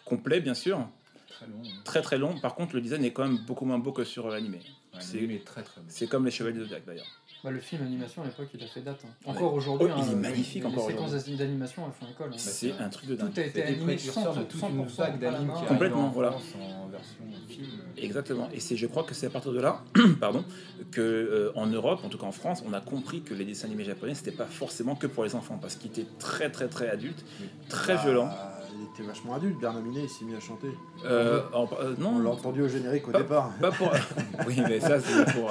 complet, 0.04 0.40
bien 0.40 0.54
sûr, 0.54 0.86
Très 1.28 1.46
long. 1.46 1.62
hein. 1.64 1.80
très 1.84 2.02
très 2.02 2.18
long. 2.18 2.38
Par 2.40 2.54
contre, 2.54 2.74
le 2.74 2.80
design 2.82 3.04
est 3.04 3.12
quand 3.12 3.26
même 3.26 3.38
beaucoup 3.38 3.64
moins 3.64 3.78
beau 3.78 3.92
que 3.92 4.04
sur 4.04 4.26
euh, 4.26 4.32
l'animé. 4.34 4.60
Ouais, 4.92 5.00
C'est- 5.00 5.44
très 5.44 5.62
très. 5.62 5.80
C'est 5.88 6.06
comme 6.06 6.24
les 6.24 6.30
Chevaliers 6.30 6.58
de 6.58 6.64
Zodiac 6.64 6.84
d'ailleurs. 6.84 7.06
Bah, 7.44 7.50
le 7.50 7.60
film 7.60 7.82
animation 7.82 8.22
à 8.22 8.24
l'époque, 8.24 8.48
il 8.54 8.64
a 8.64 8.66
fait 8.66 8.80
date. 8.80 9.04
hein. 9.04 9.08
Ouais. 9.26 9.36
Encore 9.36 9.52
aujourd'hui, 9.52 9.88
Oh, 9.94 9.94
il 9.98 10.02
est 10.02 10.14
hein, 10.14 10.16
magnifique 10.16 10.62
les, 10.62 10.68
encore 10.70 10.88
les 10.88 10.94
séquences 10.94 11.12
d'animation, 11.36 11.82
elles 11.86 11.92
font 11.92 12.10
école. 12.10 12.30
hein. 12.32 12.36
C'est 12.38 12.72
un 12.72 12.88
truc 12.88 13.06
de 13.10 13.16
Tout 13.16 13.26
dingue. 13.26 13.38
a 13.38 13.44
été 13.44 13.62
animé 13.62 13.96
100%, 13.96 14.38
de 14.38 14.42
toute 14.44 14.62
une 14.62 14.84
100% 14.86 14.96
vague 14.96 15.20
qui 15.60 15.66
Complètement, 15.66 16.08
voilà. 16.08 16.30
En 16.30 16.88
version 16.88 17.24
film. 17.46 17.66
Exactement. 17.98 18.48
Et 18.54 18.60
c'est, 18.60 18.76
je 18.76 18.86
crois 18.86 19.02
que 19.04 19.12
c'est 19.14 19.26
à 19.26 19.30
partir 19.30 19.52
de 19.52 19.60
là, 19.60 19.84
pardon, 20.20 20.42
que 20.90 21.00
euh, 21.02 21.52
en 21.54 21.66
Europe, 21.66 22.00
en 22.02 22.08
tout 22.08 22.16
cas 22.16 22.26
en 22.26 22.32
France, 22.32 22.62
on 22.66 22.72
a 22.72 22.80
compris 22.80 23.20
que 23.20 23.34
les 23.34 23.44
dessins 23.44 23.66
animés 23.66 23.84
japonais, 23.84 24.14
c'était 24.14 24.32
pas 24.32 24.46
forcément 24.46 24.94
que 24.96 25.06
pour 25.06 25.24
les 25.24 25.34
enfants, 25.34 25.58
parce 25.60 25.76
qu'ils 25.76 25.90
étaient 25.90 26.06
très 26.18 26.50
très 26.50 26.68
très 26.68 26.88
adultes, 26.88 27.24
Oui. 27.42 27.46
très 27.68 27.94
Bah, 27.96 28.02
violents. 28.04 28.30
Il 28.76 28.84
était 28.86 29.02
vachement 29.02 29.34
adulte, 29.34 29.58
Bernard 29.60 29.82
Minet, 29.82 30.02
il 30.04 30.08
s'est 30.08 30.24
mis 30.24 30.34
à 30.34 30.40
chanter. 30.40 30.68
Euh, 31.04 31.40
en- 31.52 31.68
euh, 31.80 31.94
On 32.04 32.18
l'a 32.18 32.30
entendu 32.30 32.62
au 32.62 32.68
générique 32.68 33.06
au 33.08 33.12
Pas- 33.12 33.18
départ. 33.18 33.50
pas 33.60 33.70
pour. 33.70 33.90
oui, 34.46 34.56
mais 34.68 34.80
ça 34.80 34.98
c'est 35.00 35.32
pour 35.32 35.50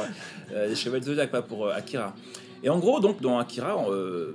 euh, 0.51 0.67
les 0.67 0.75
Chevaliers 0.75 1.01
de 1.01 1.05
Zodiac, 1.05 1.31
pas 1.31 1.41
pour 1.41 1.67
euh, 1.67 1.73
Akira. 1.73 2.13
Et 2.63 2.69
en 2.69 2.79
gros, 2.79 2.99
donc 2.99 3.21
dans 3.21 3.39
Akira, 3.39 3.85
euh, 3.89 4.33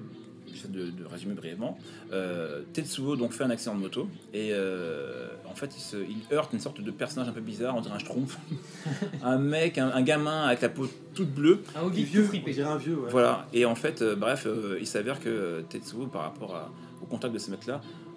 j'essaie 0.52 0.68
de, 0.68 0.90
de 0.90 1.04
résumer 1.04 1.34
brièvement, 1.34 1.78
euh, 2.12 2.62
Tetsuo 2.72 3.16
donc 3.16 3.32
fait 3.32 3.44
un 3.44 3.50
accident 3.50 3.74
de 3.74 3.80
moto 3.80 4.08
et 4.32 4.50
euh, 4.52 5.28
en 5.48 5.54
fait 5.54 5.70
il, 5.76 5.80
se, 5.80 5.96
il 5.96 6.18
heurte 6.34 6.52
une 6.54 6.60
sorte 6.60 6.80
de 6.80 6.90
personnage 6.90 7.28
un 7.28 7.32
peu 7.32 7.40
bizarre, 7.40 7.76
on 7.76 7.80
dirait 7.82 7.94
un 7.94 7.98
schtroumpf, 7.98 8.38
un 9.22 9.38
mec, 9.38 9.76
un, 9.78 9.88
un 9.90 10.02
gamin 10.02 10.44
avec 10.46 10.62
la 10.62 10.68
peau 10.70 10.86
toute 11.14 11.30
bleue. 11.32 11.62
Un 11.76 11.88
vieux, 11.88 12.22
tout 12.22 12.26
on 12.26 12.28
fripé. 12.28 12.52
dirait 12.52 12.70
un 12.70 12.76
vieux, 12.78 12.94
ouais. 12.96 13.10
Voilà, 13.10 13.46
et 13.52 13.64
en 13.66 13.74
fait, 13.74 14.00
euh, 14.02 14.16
bref, 14.16 14.46
euh, 14.46 14.78
il 14.80 14.86
s'avère 14.86 15.20
que 15.20 15.60
Tetsuo, 15.68 16.06
par 16.06 16.22
rapport 16.22 16.56
à- 16.56 16.70
au 17.02 17.06
contact 17.06 17.32
de 17.34 17.38
ce 17.38 17.50
mec-là, 17.50 17.80
euh, 17.80 18.07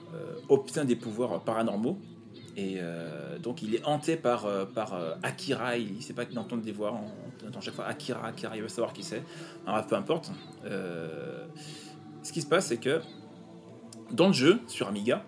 obtient 0.50 0.86
des 0.86 0.96
pouvoirs 0.96 1.42
paranormaux. 1.42 1.98
Et 2.58 2.78
euh, 2.80 3.40
donc, 3.40 3.62
il 3.62 3.76
est 3.76 3.86
hanté 3.86 4.18
par, 4.18 4.46
euh, 4.46 4.66
euh, 4.78 5.16
Akira. 5.24 5.78
Il 5.78 5.96
ne 5.96 6.02
sait 6.02 6.14
pas 6.14 6.26
d'entendre 6.26 6.64
des 6.64 6.72
voix. 6.72 6.94
On 6.94 7.48
entend 7.48 7.62
chaque 7.62 7.76
fois 7.76 7.86
Akira, 7.86 8.28
Akira. 8.28 8.56
Il 8.56 8.62
veut 8.62 8.68
savoir 8.68 8.94
qui 8.94 9.04
c'est. 9.04 9.24
Alors, 9.66 9.86
peu 9.88 9.96
importe. 9.96 10.32
Euh, 10.66 11.46
ce 12.24 12.32
qui 12.32 12.42
se 12.42 12.48
passe, 12.48 12.68
c'est 12.68 12.78
que 12.78 13.02
dans 14.12 14.28
le 14.28 14.34
jeu, 14.34 14.60
sur 14.68 14.88
Amiga, 14.88 15.24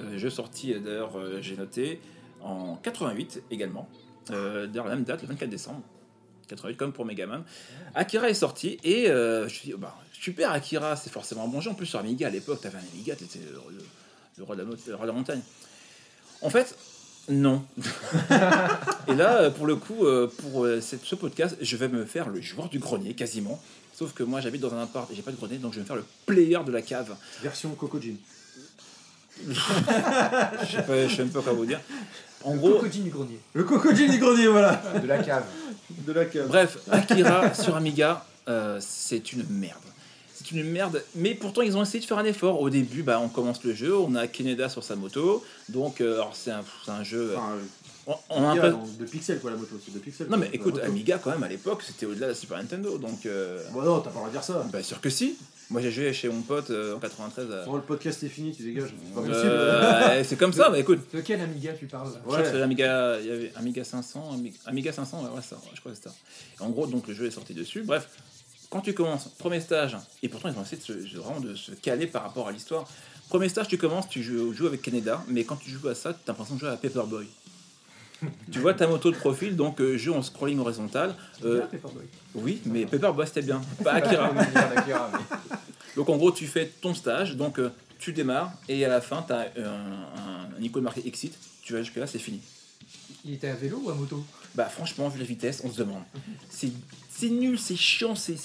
euh, 0.00 0.18
jeu 0.18 0.30
sorti, 0.30 0.72
euh, 0.72 0.80
d'ailleurs, 0.80 1.18
euh, 1.18 1.40
j'ai 1.40 1.56
noté, 1.56 2.00
en 2.40 2.76
88 2.76 3.42
également, 3.50 3.88
euh, 4.30 4.66
d'ailleurs, 4.66 4.88
la 4.88 4.94
même 4.94 5.04
date, 5.04 5.22
le 5.22 5.28
24 5.28 5.50
décembre. 5.50 5.82
88 6.48 6.76
comme 6.76 6.92
pour 6.92 7.04
Megaman. 7.04 7.44
Akira 7.94 8.28
est 8.28 8.34
sorti 8.34 8.78
et 8.82 9.08
euh, 9.08 9.40
je 9.40 9.44
me 9.44 9.48
suis 9.48 9.68
dit, 9.68 9.74
oh, 9.74 9.78
bah, 9.78 9.96
super 10.12 10.50
Akira, 10.50 10.96
c'est 10.96 11.10
forcément 11.10 11.44
un 11.44 11.48
bon 11.48 11.60
jeu. 11.60 11.70
En 11.70 11.74
plus, 11.74 11.86
sur 11.86 11.98
Amiga, 11.98 12.26
à 12.26 12.30
l'époque, 12.30 12.60
t'avais 12.60 12.78
un 12.78 12.92
Amiga, 12.92 13.14
t'étais 13.14 13.40
le, 14.46 14.46
le- 14.46 14.46
le 14.46 14.46
roi 14.46 14.56
de 14.56 14.62
la, 14.62 14.66
mo- 14.66 14.74
le 14.86 14.94
roi 14.94 15.06
de 15.06 15.10
la 15.10 15.16
montagne. 15.16 15.40
En 16.40 16.50
fait, 16.50 16.76
non. 17.28 17.62
et 19.08 19.14
là, 19.14 19.36
euh, 19.42 19.50
pour 19.50 19.66
le 19.66 19.76
coup, 19.76 20.04
euh, 20.04 20.26
pour 20.38 20.64
euh, 20.64 20.80
ce 20.80 21.14
podcast, 21.14 21.56
je 21.60 21.76
vais 21.76 21.88
me 21.88 22.04
faire 22.04 22.28
le 22.28 22.40
joueur 22.40 22.68
du 22.68 22.78
grenier 22.78 23.14
quasiment. 23.14 23.60
Sauf 23.94 24.12
que 24.12 24.22
moi, 24.22 24.40
j'habite 24.40 24.60
dans 24.62 24.74
un 24.74 24.82
appart 24.82 25.10
et 25.10 25.14
j'ai 25.14 25.22
pas 25.22 25.30
de 25.30 25.36
grenier, 25.36 25.58
donc 25.58 25.72
je 25.72 25.76
vais 25.76 25.82
me 25.82 25.86
faire 25.86 25.96
le 25.96 26.04
player 26.26 26.58
de 26.66 26.72
la 26.72 26.82
cave. 26.82 27.14
Version 27.42 27.70
Coco 27.74 28.00
Jean. 28.00 28.16
Je 29.48 29.54
sais 30.76 30.82
pas, 30.82 31.08
je 31.08 31.14
sais 31.16 31.22
même 31.24 31.30
pas 31.32 31.40
quoi 31.40 31.52
vous 31.52 31.64
dire. 31.66 31.80
En 32.44 32.54
gros, 32.56 32.70
Crocodile 32.74 33.04
du 33.04 33.10
grenier. 33.10 33.38
Le 33.54 33.64
Coco 33.64 33.94
Jean 33.94 34.08
du 34.10 34.18
grenier, 34.18 34.46
voilà. 34.48 34.82
De 35.02 35.06
la 35.06 35.18
cave. 35.22 35.44
De 35.90 36.12
la 36.12 36.24
cave. 36.26 36.48
Bref, 36.48 36.78
Akira 36.90 37.54
sur 37.54 37.74
Amiga, 37.76 38.24
euh, 38.48 38.78
c'est 38.80 39.32
une 39.32 39.44
merde. 39.48 39.78
Une 40.52 40.70
merde, 40.70 41.02
mais 41.14 41.34
pourtant 41.34 41.62
ils 41.62 41.76
ont 41.76 41.82
essayé 41.82 42.00
de 42.00 42.04
faire 42.04 42.18
un 42.18 42.24
effort. 42.24 42.60
Au 42.60 42.68
début, 42.70 43.02
bah, 43.02 43.20
on 43.20 43.28
commence 43.28 43.62
le 43.64 43.74
jeu, 43.74 43.96
on 43.96 44.14
a 44.14 44.26
Keneda 44.26 44.68
sur 44.68 44.84
sa 44.84 44.96
moto, 44.96 45.44
donc 45.68 46.00
euh, 46.00 46.14
alors 46.14 46.34
c'est 46.36 46.50
un, 46.50 46.62
c'est 46.84 46.90
un 46.90 47.02
jeu. 47.04 47.34
Enfin, 47.36 47.52
on, 48.06 48.14
on 48.30 48.42
a 48.44 48.48
un 48.48 48.56
peu- 48.56 48.76
de 48.98 49.04
pixels 49.08 49.38
quoi 49.40 49.50
la 49.52 49.56
moto, 49.56 49.76
c'est 49.84 49.94
de 49.94 49.98
pixels. 50.00 50.26
Non 50.28 50.36
mais 50.36 50.50
écoute. 50.52 50.78
Amiga 50.84 51.18
quand 51.18 51.30
même 51.30 51.42
à 51.44 51.48
l'époque 51.48 51.82
c'était 51.86 52.04
au-delà 52.06 52.26
de 52.26 52.32
la 52.32 52.36
Super 52.36 52.58
Nintendo, 52.58 52.98
donc 52.98 53.26
euh, 53.26 53.62
Bon 53.72 53.82
non, 53.82 54.00
t'as 54.00 54.10
pas 54.10 54.14
le 54.14 54.14
droit 54.16 54.26
de 54.28 54.32
dire 54.32 54.42
ça. 54.44 54.66
bah 54.72 54.82
sûr 54.82 55.00
que 55.00 55.08
si. 55.10 55.36
Moi 55.70 55.80
j'ai 55.80 55.90
joué 55.92 56.12
chez 56.12 56.28
mon 56.28 56.42
pote 56.42 56.68
euh, 56.70 56.96
en 56.96 56.98
93. 56.98 57.50
à- 57.50 57.64
Bon, 57.64 57.76
le 57.76 57.82
podcast 57.82 58.22
est 58.24 58.28
fini, 58.28 58.52
tu 58.54 58.62
dégages. 58.64 58.90
C'est 59.06 59.14
pas 59.14 59.20
possible. 59.20 59.40
Euh, 59.46 60.24
c'est 60.24 60.36
comme 60.36 60.52
ça, 60.52 60.68
mais 60.70 60.80
écoute. 60.80 61.00
De 61.14 61.20
quel 61.20 61.40
Amiga 61.40 61.72
tu 61.72 61.86
parles? 61.86 62.08
Là 62.08 62.14
Je 62.16 62.22
crois 62.24 62.38
que 62.38 62.42
Ouais. 62.42 62.48
c'est 62.52 62.58
l'Amiga, 62.58 63.18
il 63.20 63.26
y 63.26 63.30
avait 63.30 63.52
Amiga 63.56 63.82
500, 63.84 64.32
Ami- 64.34 64.52
Amiga 64.66 64.92
500, 64.92 65.22
ouais, 65.22 65.30
ouais, 65.36 65.40
ça, 65.48 65.56
ouais, 65.56 65.62
je 65.72 65.80
crois 65.80 65.92
que 65.92 65.98
c'est 66.02 66.08
ça. 66.08 66.14
Et 66.60 66.62
en 66.62 66.68
gros, 66.70 66.86
donc 66.86 67.06
le 67.08 67.14
jeu 67.14 67.24
est 67.26 67.30
sorti 67.30 67.54
dessus. 67.54 67.84
Bref, 67.84 68.08
quand 68.72 68.80
tu 68.80 68.94
commences, 68.94 69.28
premier 69.38 69.60
stage, 69.60 69.98
et 70.22 70.30
pourtant 70.30 70.48
ils 70.48 70.58
ont 70.58 70.62
essayé 70.62 70.78
de 70.78 70.82
se, 70.82 71.16
vraiment 71.18 71.40
de 71.40 71.54
se 71.54 71.72
caler 71.72 72.06
par 72.06 72.22
rapport 72.22 72.48
à 72.48 72.52
l'histoire. 72.52 72.88
Premier 73.28 73.50
stage, 73.50 73.68
tu 73.68 73.76
commences, 73.76 74.08
tu 74.08 74.22
joues, 74.22 74.54
joues 74.54 74.66
avec 74.66 74.80
Canada, 74.80 75.22
mais 75.28 75.44
quand 75.44 75.56
tu 75.56 75.68
joues 75.68 75.88
à 75.88 75.94
ça, 75.94 76.14
tu 76.14 76.20
as 76.26 76.32
l'impression 76.32 76.54
de 76.54 76.60
jouer 76.60 76.70
à 76.70 76.76
Paperboy. 76.78 77.26
tu 78.50 78.60
vois 78.60 78.72
ta 78.72 78.86
moto 78.86 79.10
de 79.10 79.16
profil, 79.16 79.56
donc 79.56 79.78
euh, 79.82 79.98
jeu 79.98 80.10
en 80.10 80.22
scrolling 80.22 80.58
horizontal. 80.58 81.14
Euh, 81.44 81.66
Paperboy. 81.66 82.04
oui, 82.34 82.62
mais 82.64 82.86
Paperboy 82.86 83.26
c'était 83.26 83.42
bien, 83.42 83.60
pas 83.84 83.92
Akira. 83.96 84.32
Donc 85.94 86.08
en 86.08 86.16
gros, 86.16 86.32
tu 86.32 86.46
fais 86.46 86.72
ton 86.80 86.94
stage, 86.94 87.36
donc 87.36 87.58
euh, 87.58 87.70
tu 87.98 88.14
démarres, 88.14 88.50
et 88.66 88.82
à 88.86 88.88
la 88.88 89.02
fin, 89.02 89.22
tu 89.26 89.34
as 89.34 89.52
un, 89.58 90.56
un, 90.56 90.62
icône 90.62 90.84
marqué 90.84 91.06
Exit. 91.06 91.38
Tu 91.60 91.74
vas 91.74 91.82
jusque-là, 91.82 92.06
c'est 92.06 92.18
fini. 92.18 92.40
Il 93.26 93.34
était 93.34 93.48
à 93.48 93.54
vélo 93.54 93.82
ou 93.84 93.90
à 93.90 93.94
moto? 93.94 94.24
Bah 94.54 94.70
franchement, 94.70 95.10
vu 95.10 95.18
la 95.18 95.26
vitesse, 95.26 95.60
on 95.64 95.70
se 95.70 95.76
demande. 95.76 96.02
C'est 96.48 96.72
c'est 97.14 97.28
nul, 97.28 97.58
c'est 97.58 97.76
chiant, 97.76 98.14
c'est- 98.14 98.36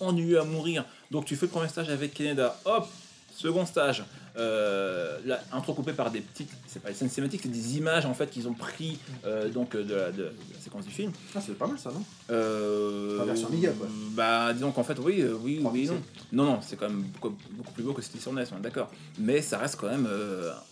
ennuyeux 0.00 0.40
à 0.40 0.44
mourir. 0.44 0.84
Donc 1.10 1.24
tu 1.26 1.36
fais 1.36 1.46
le 1.46 1.52
premier 1.52 1.68
stage 1.68 1.88
avec 1.90 2.14
Canada, 2.14 2.58
hop, 2.64 2.88
second 3.36 3.66
stage, 3.66 4.02
euh, 4.36 5.18
là, 5.26 5.40
entrecoupé 5.52 5.92
par 5.92 6.10
des 6.10 6.20
petites, 6.20 6.50
c'est 6.66 6.80
pas 6.82 6.88
des 6.90 6.94
scènes 6.94 7.10
cinématiques, 7.10 7.40
c'est 7.42 7.48
des 7.48 7.76
images 7.76 8.06
en 8.06 8.14
fait 8.14 8.30
qu'ils 8.30 8.48
ont 8.48 8.54
pris 8.54 8.98
euh, 9.24 9.48
donc 9.48 9.74
euh, 9.74 9.84
de 9.84 9.94
la, 9.94 10.12
de 10.12 10.22
la 10.24 10.60
séquence 10.60 10.84
du 10.84 10.90
film. 10.90 11.12
Ah, 11.34 11.40
c'est 11.44 11.56
pas 11.56 11.66
mal 11.66 11.78
ça, 11.78 11.90
non? 11.90 12.02
Euh, 12.30 13.16
Enfin, 13.16 13.24
version 13.26 13.48
Amiga, 13.48 13.70
quoi. 13.72 13.86
Bah 14.12 14.52
disons 14.52 14.72
qu'en 14.72 14.84
fait 14.84 14.98
oui, 14.98 15.20
euh, 15.20 15.34
oui, 15.40 15.60
oui, 15.72 15.86
non. 15.86 16.00
Non, 16.32 16.44
non, 16.44 16.60
c'est 16.62 16.76
quand 16.76 16.88
même 16.88 17.02
beaucoup, 17.02 17.36
beaucoup 17.52 17.72
plus 17.72 17.82
beau 17.82 17.92
que 17.92 18.00
était 18.02 18.18
sur 18.18 18.32
NES, 18.32 18.44
on 18.52 18.58
est 18.58 18.62
d'accord. 18.62 18.90
Mais 19.18 19.42
ça 19.42 19.58
reste 19.58 19.76
quand 19.76 19.88
même 19.88 20.08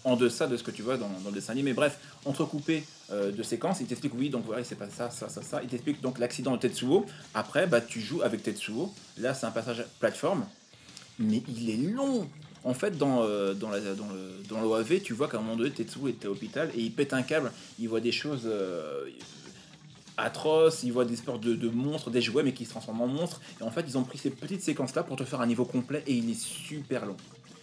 en 0.05 0.17
deçà 0.17 0.47
de 0.47 0.57
ce 0.57 0.63
que 0.63 0.71
tu 0.71 0.83
vois 0.83 0.97
dans, 0.97 1.09
dans 1.09 1.31
le 1.31 1.35
dessin 1.35 1.53
animé. 1.53 1.73
Bref, 1.73 1.99
entrecoupé 2.25 2.85
de 3.11 3.43
séquences, 3.43 3.81
il 3.81 3.87
t'explique 3.87 4.13
oui, 4.15 4.31
donc 4.31 4.45
voilà, 4.45 4.61
il 4.63 4.65
s'est 4.65 4.75
passé 4.75 4.93
ça, 4.97 5.11
ça, 5.11 5.29
ça, 5.29 5.43
ça. 5.43 5.61
Il 5.63 5.69
t'explique 5.69 6.01
donc 6.01 6.19
l'accident 6.19 6.53
de 6.53 6.59
Tetsuo. 6.59 7.07
Après, 7.35 7.67
bah 7.67 7.81
tu 7.81 8.01
joues 8.01 8.23
avec 8.23 8.43
Tetsuo. 8.43 8.93
Là, 9.19 9.35
c'est 9.35 9.47
un 9.47 9.51
passage 9.51 9.85
plateforme, 10.01 10.45
mais 11.19 11.43
il 11.49 11.71
est 11.71 11.77
long. 11.93 12.29
En 12.65 12.75
fait, 12.75 12.99
dans, 12.99 13.23
euh, 13.23 13.55
dans, 13.55 13.71
la, 13.71 13.81
dans, 13.81 14.09
le, 14.09 14.43
dans 14.49 14.61
l'OAV, 14.61 15.01
tu 15.01 15.13
vois 15.13 15.29
qu'à 15.29 15.39
un 15.39 15.41
moment 15.41 15.57
donné, 15.57 15.71
Tetsuo 15.71 16.09
était 16.09 16.27
à 16.27 16.29
l'hôpital 16.29 16.71
et 16.75 16.81
il 16.81 16.93
pète 16.93 17.13
un 17.13 17.23
câble. 17.23 17.53
Il 17.79 17.89
voit 17.89 18.01
des 18.01 18.13
choses 18.13 18.43
euh, 18.47 19.05
atroces, 20.17 20.83
il 20.83 20.93
voit 20.93 21.05
des 21.05 21.17
sortes 21.17 21.41
de, 21.41 21.55
de 21.55 21.69
monstres, 21.69 22.11
des 22.11 22.21
jouets, 22.21 22.43
mais 22.43 22.53
qui 22.53 22.65
se 22.65 22.71
transforment 22.71 23.03
en 23.03 23.07
monstres. 23.07 23.41
Et 23.61 23.65
en 23.65 23.71
fait, 23.71 23.85
ils 23.87 23.97
ont 23.97 24.05
pris 24.05 24.19
ces 24.19 24.31
petites 24.31 24.63
séquences-là 24.63 25.03
pour 25.03 25.17
te 25.17 25.25
faire 25.25 25.41
un 25.41 25.47
niveau 25.47 25.65
complet 25.65 26.03
et 26.07 26.15
il 26.15 26.29
est 26.31 26.41
super 26.41 27.07
long. 27.07 27.17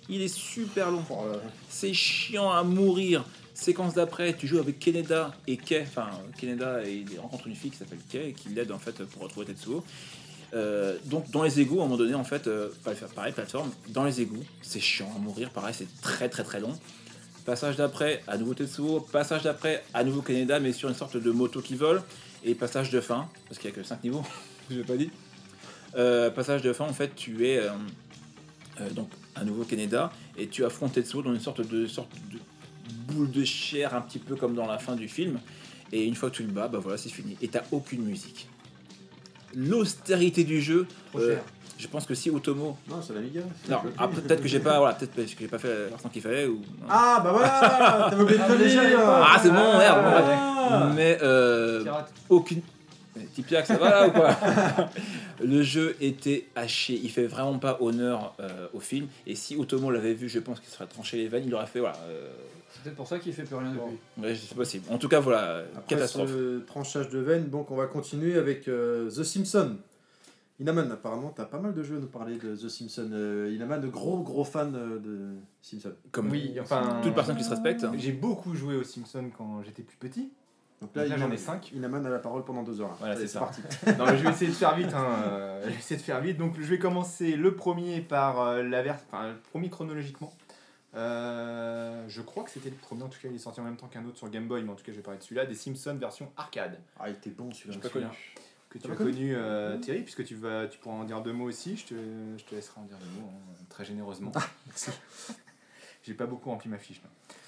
Il 0.07 0.21
est 0.21 0.33
super 0.33 0.91
long. 0.91 1.03
Oh. 1.09 1.25
C'est 1.69 1.93
chiant 1.93 2.51
à 2.51 2.63
mourir. 2.63 3.25
Séquence 3.53 3.93
d'après, 3.93 4.35
tu 4.35 4.47
joues 4.47 4.59
avec 4.59 4.79
Keneda 4.79 5.33
et 5.47 5.57
Kei. 5.57 5.81
Enfin, 5.81 6.09
Keneda, 6.37 6.85
et 6.85 7.05
il 7.09 7.19
rencontre 7.19 7.47
une 7.47 7.55
fille 7.55 7.71
qui 7.71 7.77
s'appelle 7.77 8.01
Kei 8.09 8.29
et 8.29 8.33
qui 8.33 8.49
l'aide 8.49 8.71
en 8.71 8.79
fait 8.79 9.03
pour 9.05 9.23
retrouver 9.23 9.47
Tetsuo. 9.47 9.83
Euh, 10.53 10.97
donc 11.05 11.29
dans 11.31 11.43
les 11.43 11.59
égouts, 11.59 11.79
à 11.81 11.83
un 11.83 11.85
moment 11.85 11.97
donné, 11.97 12.15
en 12.15 12.23
fait, 12.23 12.47
euh, 12.47 12.69
pareil, 13.15 13.33
plateforme, 13.33 13.71
dans 13.89 14.03
les 14.03 14.21
égouts, 14.21 14.43
c'est 14.61 14.79
chiant 14.79 15.11
à 15.15 15.19
mourir, 15.19 15.49
pareil, 15.49 15.73
c'est 15.77 16.01
très 16.01 16.29
très 16.29 16.43
très 16.43 16.59
long. 16.59 16.77
Passage 17.45 17.75
d'après, 17.75 18.23
à 18.27 18.37
nouveau 18.37 18.53
Tetsuo, 18.53 19.01
passage 19.01 19.43
d'après, 19.43 19.83
à 19.93 20.03
nouveau 20.03 20.21
Canada, 20.21 20.59
mais 20.59 20.73
sur 20.73 20.89
une 20.89 20.95
sorte 20.95 21.17
de 21.17 21.31
moto 21.31 21.61
qui 21.61 21.75
vole, 21.75 22.01
et 22.43 22.55
passage 22.55 22.89
de 22.89 23.01
fin, 23.01 23.29
parce 23.47 23.59
qu'il 23.59 23.69
n'y 23.69 23.75
a 23.75 23.81
que 23.81 23.87
5 23.87 24.03
niveaux, 24.03 24.23
je 24.69 24.77
l'ai 24.77 24.83
pas 24.83 24.97
dit. 24.97 25.11
Euh, 25.95 26.29
passage 26.31 26.61
de 26.61 26.73
fin, 26.73 26.85
en 26.85 26.93
fait, 26.93 27.15
tu 27.15 27.47
es 27.47 27.61
donc 28.91 29.09
à 29.35 29.43
nouveau 29.43 29.63
Canada, 29.63 30.11
et 30.37 30.47
tu 30.47 30.65
affrontes 30.65 30.93
Tetsuo 30.93 31.21
dans 31.21 31.33
une 31.33 31.39
sorte 31.39 31.61
de, 31.61 31.85
sorte 31.87 32.11
de 32.31 32.39
boule 33.13 33.31
de 33.31 33.43
chair, 33.43 33.93
un 33.93 34.01
petit 34.01 34.19
peu 34.19 34.35
comme 34.35 34.55
dans 34.55 34.65
la 34.65 34.79
fin 34.79 34.95
du 34.95 35.07
film, 35.07 35.39
et 35.91 36.03
une 36.03 36.15
fois 36.15 36.29
que 36.29 36.35
tu 36.37 36.43
le 36.43 36.51
bats, 36.51 36.67
bah 36.67 36.79
voilà, 36.79 36.97
c'est 36.97 37.09
fini, 37.09 37.37
et 37.41 37.47
t'as 37.47 37.63
aucune 37.71 38.03
musique. 38.03 38.47
L'austérité 39.55 40.43
du 40.43 40.61
jeu, 40.61 40.85
Trop 41.11 41.19
euh, 41.19 41.35
cher. 41.35 41.43
Je 41.77 41.87
pense 41.87 42.05
que 42.05 42.13
si 42.15 42.29
Otomo. 42.29 42.77
Non, 42.89 43.01
c'est 43.01 43.13
l'Amiga. 43.13 43.41
Non, 43.69 43.77
après, 43.97 44.21
peut-être 44.21 44.41
que 44.41 44.47
j'ai 44.47 44.59
pas, 44.59 44.79
voilà, 44.79 44.93
peut-être 44.95 45.13
que 45.13 45.21
j'ai 45.39 45.47
pas 45.47 45.57
fait 45.59 45.67
la 45.67 45.87
version 45.89 46.09
qu'il 46.09 46.21
fallait 46.21 46.45
ou. 46.47 46.61
Ah, 46.89 47.19
bah 47.23 47.31
voilà 47.33 48.07
T'avais 48.09 48.23
oublié 48.23 48.37
de 48.39 48.43
Ah, 48.45 48.51
le 48.53 48.57
déjà, 48.57 48.85
dire 48.85 48.99
Ah, 49.01 49.37
c'est 49.41 49.49
bon, 49.49 49.77
merde. 49.77 49.99
Ah. 50.05 50.91
Mais 50.95 51.17
euh, 51.21 51.83
aucune. 52.29 52.61
Tipiak, 53.33 53.65
ça 53.65 53.77
va 53.77 53.89
là 53.89 54.07
ou 54.07 54.11
quoi 54.11 54.29
Le 55.43 55.63
jeu 55.63 55.95
était 56.01 56.47
haché, 56.55 56.99
il 57.01 57.09
fait 57.09 57.27
vraiment 57.27 57.59
pas 57.59 57.77
honneur 57.81 58.33
euh, 58.39 58.67
au 58.73 58.79
film. 58.79 59.07
Et 59.27 59.35
si 59.35 59.55
Otomo 59.57 59.89
l'avait 59.91 60.13
vu, 60.13 60.27
je 60.29 60.39
pense 60.39 60.59
qu'il 60.59 60.69
serait 60.69 60.85
tranché 60.85 61.17
les 61.17 61.27
veines, 61.27 61.43
il 61.45 61.53
aurait 61.55 61.65
fait 61.65 61.79
voilà. 61.79 61.97
euh, 62.09 62.29
peut-être 62.85 62.95
pour 62.97 63.07
ça 63.07 63.19
qu'il 63.19 63.33
fait 63.33 63.43
plus 63.43 63.55
rien 63.55 63.71
depuis. 63.73 63.97
ouais, 64.23 64.35
c'est 64.35 64.55
possible. 64.55 64.85
En 64.89 64.97
tout 64.97 65.09
cas, 65.09 65.19
voilà, 65.19 65.63
Après 65.75 65.95
catastrophe. 65.95 66.29
ce 66.29 66.59
tranchage 66.59 67.09
de 67.09 67.19
veine, 67.19 67.49
donc 67.49 67.71
on 67.71 67.75
va 67.75 67.87
continuer 67.87 68.37
avec 68.37 68.67
euh, 68.67 69.09
The 69.09 69.23
Simpsons. 69.23 69.77
Inaman, 70.59 70.89
apparemment, 70.89 71.33
t'as 71.35 71.43
pas 71.43 71.59
mal 71.59 71.73
de 71.73 71.83
jeux 71.83 71.97
à 71.97 71.99
nous 71.99 72.07
parler 72.07 72.37
de 72.37 72.55
The 72.55 72.69
Simpsons. 72.69 73.09
Euh, 73.11 73.51
Inaman, 73.53 73.81
de 73.81 73.87
gros 73.89 74.19
gros 74.23 74.45
fan 74.45 74.73
euh, 74.73 74.99
de 74.99 75.35
Simpsons. 75.61 75.91
Comme 76.11 76.29
Oui, 76.31 76.55
enfin. 76.61 77.01
toute 77.03 77.13
personne 77.13 77.35
qui 77.35 77.43
se 77.43 77.49
respecte. 77.49 77.85
J'ai 77.97 78.13
beaucoup 78.13 78.55
joué 78.55 78.75
aux 78.75 78.83
Simpsons 78.83 79.29
quand 79.37 79.61
j'étais 79.63 79.83
plus 79.83 79.97
petit. 79.97 80.31
Donc 80.81 80.91
Là, 80.95 81.17
j'en 81.17 81.31
ai 81.31 81.37
5. 81.37 81.71
Inaman 81.73 82.05
a 82.05 82.09
la 82.09 82.19
parole 82.19 82.43
pendant 82.45 82.63
deux 82.63 82.79
heures. 82.79 82.89
là. 82.89 82.95
Voilà, 82.99 83.15
c'est 83.27 83.37
parti. 83.39 83.61
non, 83.97 84.05
mais 84.05 84.17
je 84.17 84.23
vais 84.23 84.29
essayer 84.29 84.51
de 84.51 84.55
faire 84.55 84.75
vite. 84.75 84.93
Hein. 84.93 85.05
euh, 85.27 85.61
Je 85.65 85.69
vais 85.71 85.75
essayer 85.75 85.97
de 85.97 86.01
faire 86.05 86.21
vite. 86.21 86.37
Donc, 86.37 86.53
je 86.57 86.65
vais 86.65 86.79
commencer 86.79 87.35
le 87.35 87.55
premier 87.55 88.01
par 88.01 88.39
euh, 88.41 88.61
la 88.63 88.81
version. 88.81 89.05
Enfin, 89.11 89.29
le 89.29 89.35
premier 89.51 89.69
chronologiquement. 89.69 90.31
Euh, 90.95 92.05
je 92.07 92.21
crois 92.21 92.43
que 92.43 92.51
c'était 92.51 92.69
le 92.69 92.75
premier. 92.75 93.03
En 93.03 93.09
tout 93.09 93.19
cas, 93.21 93.27
il 93.29 93.35
est 93.35 93.39
sorti 93.39 93.59
en 93.59 93.63
même 93.63 93.77
temps 93.77 93.87
qu'un 93.87 94.05
autre 94.05 94.17
sur 94.17 94.29
Game 94.29 94.47
Boy. 94.47 94.63
Mais 94.63 94.71
en 94.71 94.75
tout 94.75 94.83
cas, 94.83 94.91
je 94.91 94.97
vais 94.97 95.03
parler 95.03 95.17
de 95.19 95.23
celui-là. 95.23 95.45
Des 95.45 95.55
Simpsons 95.55 95.95
version 95.99 96.31
arcade. 96.37 96.79
Ah, 96.99 97.09
il 97.09 97.15
était 97.15 97.29
bon 97.29 97.51
celui-là. 97.51 97.73
J'ai 97.75 97.79
pas 97.79 97.89
Celui-là. 97.89 98.07
connu. 98.09 98.19
Que 98.69 98.77
tu 98.79 98.91
as 98.91 98.95
connu 98.95 99.33
euh, 99.35 99.77
Thierry, 99.79 100.01
puisque 100.01 100.25
tu, 100.25 100.35
vas, 100.35 100.67
tu 100.67 100.77
pourras 100.79 100.95
en 100.95 101.03
dire 101.05 101.21
deux 101.21 101.31
mots 101.33 101.45
aussi. 101.45 101.77
Je 101.77 101.85
te, 101.85 101.93
je 102.37 102.43
te 102.43 102.55
laisserai 102.55 102.81
en 102.81 102.83
dire 102.83 102.97
deux 102.97 103.21
mots, 103.21 103.29
hein, 103.33 103.63
très 103.69 103.85
généreusement. 103.85 104.31
merci. 104.67 104.91
J'ai 106.03 106.13
pas 106.13 106.25
beaucoup 106.25 106.49
rempli 106.49 106.69
ma 106.69 106.77
fiche. 106.77 107.01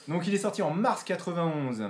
Donc, 0.07 0.25
il 0.25 0.33
est 0.33 0.37
sorti 0.39 0.61
en 0.61 0.71
mars 0.71 1.03
91. 1.03 1.89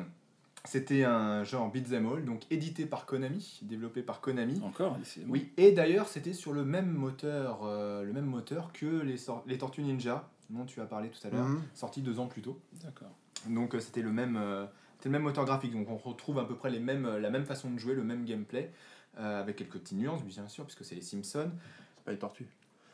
C'était 0.66 1.04
un 1.06 1.44
genre 1.46 1.72
beat'em 1.72 2.12
all, 2.12 2.26
donc 2.26 2.42
édité 2.52 2.86
par 2.86 3.06
Konami, 3.06 3.60
développé 3.62 4.02
par 4.02 4.20
Konami. 4.20 4.60
Encore. 4.66 4.98
Oui, 5.28 5.52
et 5.56 5.72
d'ailleurs, 5.72 6.10
c'était 6.10 6.34
sur 6.34 6.52
le 6.52 6.66
même 6.66 6.92
moteur, 6.92 7.62
euh, 7.64 8.04
le 8.04 8.12
même 8.12 8.26
moteur 8.26 8.74
que 8.74 8.86
les, 8.86 9.16
les 9.46 9.58
Tortues 9.58 9.84
Ninja, 9.84 10.28
dont 10.50 10.66
tu 10.66 10.80
as 10.82 10.86
parlé 10.86 11.10
tout 11.10 11.26
à 11.28 11.30
l'heure, 11.30 11.46
Mhm. 11.46 11.62
sorti 11.74 12.02
deux 12.02 12.20
ans 12.20 12.28
plus 12.28 12.42
tôt. 12.42 12.60
D'accord. 12.84 13.12
Donc 13.48 13.76
euh, 13.76 13.80
c'était 13.80 14.02
le 14.02 14.12
même, 14.12 14.36
euh, 14.38 14.66
c'était 14.98 15.10
le 15.10 15.14
même 15.14 15.24
moteur 15.24 15.46
graphique. 15.46 15.74
Donc 15.74 15.90
on 15.90 15.98
retrouve 15.98 16.40
à 16.40 16.46
peu 16.46 16.56
près 16.56 16.70
les 16.70 16.80
mêmes, 16.80 17.06
euh, 17.06 17.20
la 17.20 17.30
même 17.30 17.46
façon 17.46 17.70
de 17.70 17.78
jouer, 17.80 17.94
le 17.96 18.04
même 18.04 18.26
gameplay, 18.26 18.72
euh, 19.20 19.40
avec 19.42 19.56
quelques 19.58 19.80
petites 19.80 19.98
nuances, 19.98 20.24
bien 20.24 20.48
sûr, 20.48 20.64
puisque 20.66 20.86
c'est 20.86 20.96
les 20.96 21.02
Simpsons. 21.02 21.52
C'est 21.98 22.04
pas 22.06 22.12
les 22.12 22.20
tortues. 22.20 22.48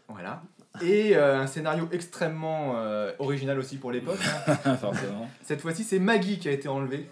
Voilà. 0.10 0.44
Et 0.82 1.16
euh, 1.16 1.40
un 1.40 1.48
scénario 1.48 1.88
extrêmement 1.92 2.76
euh, 2.78 3.14
original 3.20 3.58
aussi 3.58 3.78
pour 3.78 3.92
l'époque. 3.92 4.20
hein. 4.66 4.76
Forcément. 4.78 5.30
Cette 5.44 5.62
fois-ci, 5.62 5.84
c'est 5.84 6.00
Maggie 6.00 6.40
qui 6.40 6.50
a 6.50 6.52
été 6.52 6.68
enlevée 6.68 7.10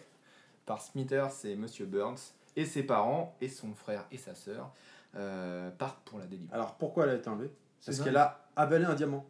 par 0.66 0.82
Smithers 0.82 1.30
et 1.46 1.56
Monsieur 1.56 1.86
Burns, 1.86 2.18
et 2.56 2.66
ses 2.66 2.84
parents, 2.84 3.36
et 3.42 3.48
son 3.48 3.74
frère 3.74 4.06
et 4.12 4.18
sa 4.18 4.36
sœur 4.36 4.72
euh, 5.16 5.72
partent 5.72 6.02
pour 6.04 6.20
la 6.20 6.26
délivrance. 6.26 6.54
Alors 6.54 6.76
pourquoi 6.76 7.06
elle 7.06 7.12
a 7.12 7.16
été 7.16 7.30
enlevée? 7.30 7.52
Parce 7.86 7.98
ça. 7.98 8.04
qu'elle 8.04 8.18
a 8.18 8.46
avalé 8.56 8.86
un 8.86 8.94
diamant. 8.94 9.26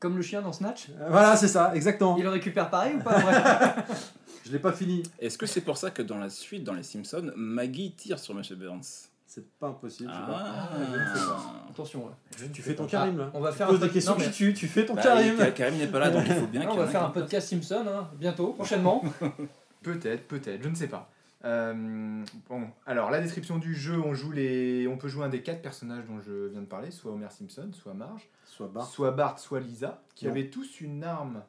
Comme 0.00 0.16
le 0.16 0.22
chien 0.22 0.40
dans 0.42 0.52
Snatch 0.52 0.88
Euh, 0.98 1.08
Voilà, 1.10 1.36
c'est 1.36 1.46
ça, 1.48 1.72
exactement. 1.74 2.16
Il 2.16 2.24
le 2.24 2.30
récupère 2.30 2.68
pareil 2.70 2.94
ou 2.96 3.00
pas 3.02 3.18
vrai? 3.18 3.84
Je 4.46 4.50
l'ai 4.52 4.58
pas 4.58 4.72
fini. 4.72 5.02
Est-ce 5.20 5.36
que 5.38 5.46
c'est 5.46 5.60
pour 5.60 5.76
ça 5.76 5.90
que 5.90 6.02
dans 6.02 6.16
la 6.18 6.30
suite, 6.30 6.64
dans 6.64 6.72
les 6.72 6.82
Simpsons, 6.82 7.30
Maggie 7.36 7.92
tire 7.92 8.18
sur 8.18 8.34
M. 8.36 8.42
Burns 8.56 8.80
C'est 9.26 9.46
pas 9.58 9.68
impossible. 9.68 10.10
je 10.10 10.14
sais 10.14 10.26
pas. 10.26 10.42
Ah, 10.44 10.68
je 10.76 10.98
ne 10.98 11.04
sais 11.20 11.26
pas. 11.26 11.44
Attention. 11.70 12.06
ouais. 12.06 12.48
Tu 12.52 12.62
fais 12.62 12.74
ton 12.74 12.86
Karim 12.86 13.18
là. 13.18 13.26
Ah, 13.28 13.36
on 13.36 13.40
va 13.40 13.50
Tu 13.52 13.58
faire 13.58 13.66
poses 13.68 13.76
un 13.82 13.86
des 13.86 13.92
questions 13.92 14.16
mais- 14.18 14.30
tu 14.30 14.54
fais 14.66 14.86
ton 14.86 14.94
Bah, 14.94 15.02
Karim. 15.02 15.36
Karim 15.54 15.76
n'est 15.78 15.86
pas 15.86 15.98
là, 16.00 16.10
donc 16.10 16.24
il 16.26 16.34
faut 16.34 16.46
bien 16.46 16.62
Ah, 16.64 16.70
qu'il 16.70 16.80
on 16.80 16.82
va 16.82 16.88
faire 16.88 17.02
un 17.04 17.06
un 17.06 17.10
podcast 17.10 17.48
Simpson 17.50 17.84
hein, 17.86 18.08
bientôt, 18.18 18.54
prochainement. 18.54 19.04
Peut-être, 19.82 20.26
peut-être, 20.28 20.62
je 20.62 20.68
ne 20.68 20.74
sais 20.74 20.88
pas. 20.88 21.08
Euh, 21.44 22.22
bon, 22.48 22.68
alors 22.86 23.10
la 23.10 23.20
description 23.20 23.58
du 23.58 23.74
jeu, 23.74 23.98
on 23.98 24.12
joue 24.14 24.30
les, 24.32 24.86
on 24.88 24.98
peut 24.98 25.08
jouer 25.08 25.24
un 25.24 25.28
des 25.30 25.42
quatre 25.42 25.62
personnages 25.62 26.04
dont 26.06 26.20
je 26.20 26.48
viens 26.48 26.60
de 26.60 26.66
parler, 26.66 26.90
soit 26.90 27.12
Homer 27.12 27.30
Simpson, 27.30 27.70
soit 27.72 27.94
Marge, 27.94 28.28
Soit 28.44 29.10
Bart, 29.12 29.38
soit 29.38 29.60
Lisa, 29.60 30.02
qui 30.14 30.26
Non. 30.26 30.32
avaient 30.32 30.50
tous 30.50 30.80
une 30.82 31.02
arme 31.02 31.42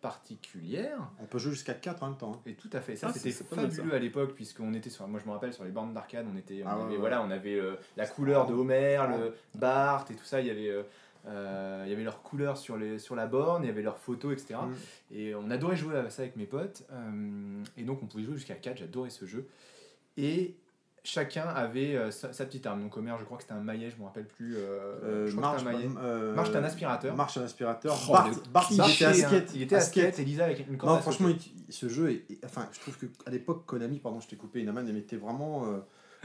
particulière. 0.00 0.98
On 1.20 1.26
peut 1.26 1.38
jouer 1.38 1.50
jusqu'à 1.52 1.74
4 1.74 2.02
en 2.04 2.08
même 2.10 2.16
temps. 2.16 2.32
hein. 2.36 2.40
Et 2.46 2.54
tout 2.54 2.70
à 2.72 2.80
fait, 2.80 2.96
ça 2.96 3.08
Ah, 3.10 3.12
c'était 3.12 3.32
fabuleux 3.32 3.92
à 3.94 3.98
l'époque 3.98 4.34
puisqu'on 4.34 4.72
était 4.72 4.90
sur, 4.90 5.06
moi 5.08 5.20
je 5.22 5.26
me 5.26 5.32
rappelle 5.32 5.52
sur 5.52 5.64
les 5.64 5.70
bornes 5.72 5.92
d'arcade, 5.92 6.26
on 6.32 6.36
était, 6.36 6.62
on 6.64 6.68
Ah 6.68 6.72
avait, 6.74 6.92
ouais. 6.92 6.96
voilà, 6.96 7.20
on 7.22 7.30
avait 7.30 7.56
euh, 7.58 7.74
la 7.96 8.06
couleur 8.06 8.46
de 8.46 8.54
Homer, 8.54 8.98
le 9.10 9.34
Bart 9.58 10.06
et 10.10 10.14
tout 10.14 10.24
ça, 10.24 10.40
il 10.40 10.46
y 10.46 10.50
avait, 10.50 10.68
euh, 10.70 10.84
il 11.84 11.90
y 11.90 11.92
avait 11.92 12.04
leur 12.04 12.22
couleur 12.22 12.56
sur 12.56 12.76
les, 12.76 12.98
sur 12.98 13.14
la 13.14 13.26
borne, 13.26 13.64
il 13.64 13.66
y 13.66 13.70
avait 13.70 13.82
leurs 13.82 13.98
photos, 13.98 14.32
etc. 14.32 14.60
Mm. 14.60 15.14
Et 15.16 15.34
on 15.34 15.50
adorait 15.50 15.76
jouer 15.76 15.96
à 15.96 16.10
ça 16.10 16.22
avec 16.22 16.36
mes 16.36 16.46
potes. 16.46 16.84
euh, 16.92 17.62
et 17.76 17.82
donc 17.82 18.02
on 18.02 18.06
pouvait 18.06 18.24
jouer 18.24 18.34
jusqu'à 18.34 18.54
4, 18.54 18.78
j'adorais 18.78 19.10
ce 19.10 19.24
jeu. 19.26 19.46
Et 20.16 20.56
chacun 21.04 21.44
avait 21.46 21.94
euh, 21.96 22.10
sa, 22.10 22.32
sa 22.32 22.44
petite 22.44 22.66
arme. 22.66 22.82
Donc 22.82 22.96
Homer, 22.96 23.14
je 23.18 23.24
crois 23.24 23.36
que 23.38 23.44
c'était 23.44 23.54
un 23.54 23.60
maillet, 23.62 23.90
je 23.90 23.96
me 24.00 24.04
rappelle 24.04 24.26
plus. 24.26 24.56
euh, 24.56 24.94
Euh, 25.04 25.26
je 25.28 25.36
crois 25.36 25.56
que 25.56 25.62
Marche, 25.62 25.64
c'était 25.64 25.70
un 25.74 25.78
maillet. 25.78 25.90
euh, 26.02 26.34
Marche, 26.34 26.50
un 26.56 26.64
aspirateur. 26.64 27.16
Marche, 27.16 27.36
un 27.38 27.44
aspirateur. 27.44 27.96
Oh, 28.08 28.12
Bart, 28.12 28.30
Bart, 28.52 28.68
il 28.70 28.80
était 28.90 29.04
à 29.04 29.10
un- 29.10 29.14
skate. 29.14 29.50
Il 29.54 29.62
était 29.62 29.76
à 29.76 29.80
skate 29.80 30.18
et 30.18 30.24
Lisa 30.24 30.44
avec 30.44 30.66
une 30.68 30.76
corde. 30.76 30.94
Non, 30.96 31.00
franchement, 31.00 31.28
il- 31.28 31.72
ce 31.72 31.88
jeu, 31.88 32.10
est, 32.10 32.24
enfin, 32.44 32.68
je 32.72 32.80
trouve 32.80 32.98
que 32.98 33.06
à 33.26 33.30
l'époque, 33.30 33.64
Konami, 33.66 33.98
pardon, 34.00 34.20
je 34.20 34.28
t'ai 34.28 34.36
coupé, 34.36 34.60
Inaman, 34.60 34.86
elle 34.88 34.94
mettait 34.94 35.16
vraiment. 35.16 35.66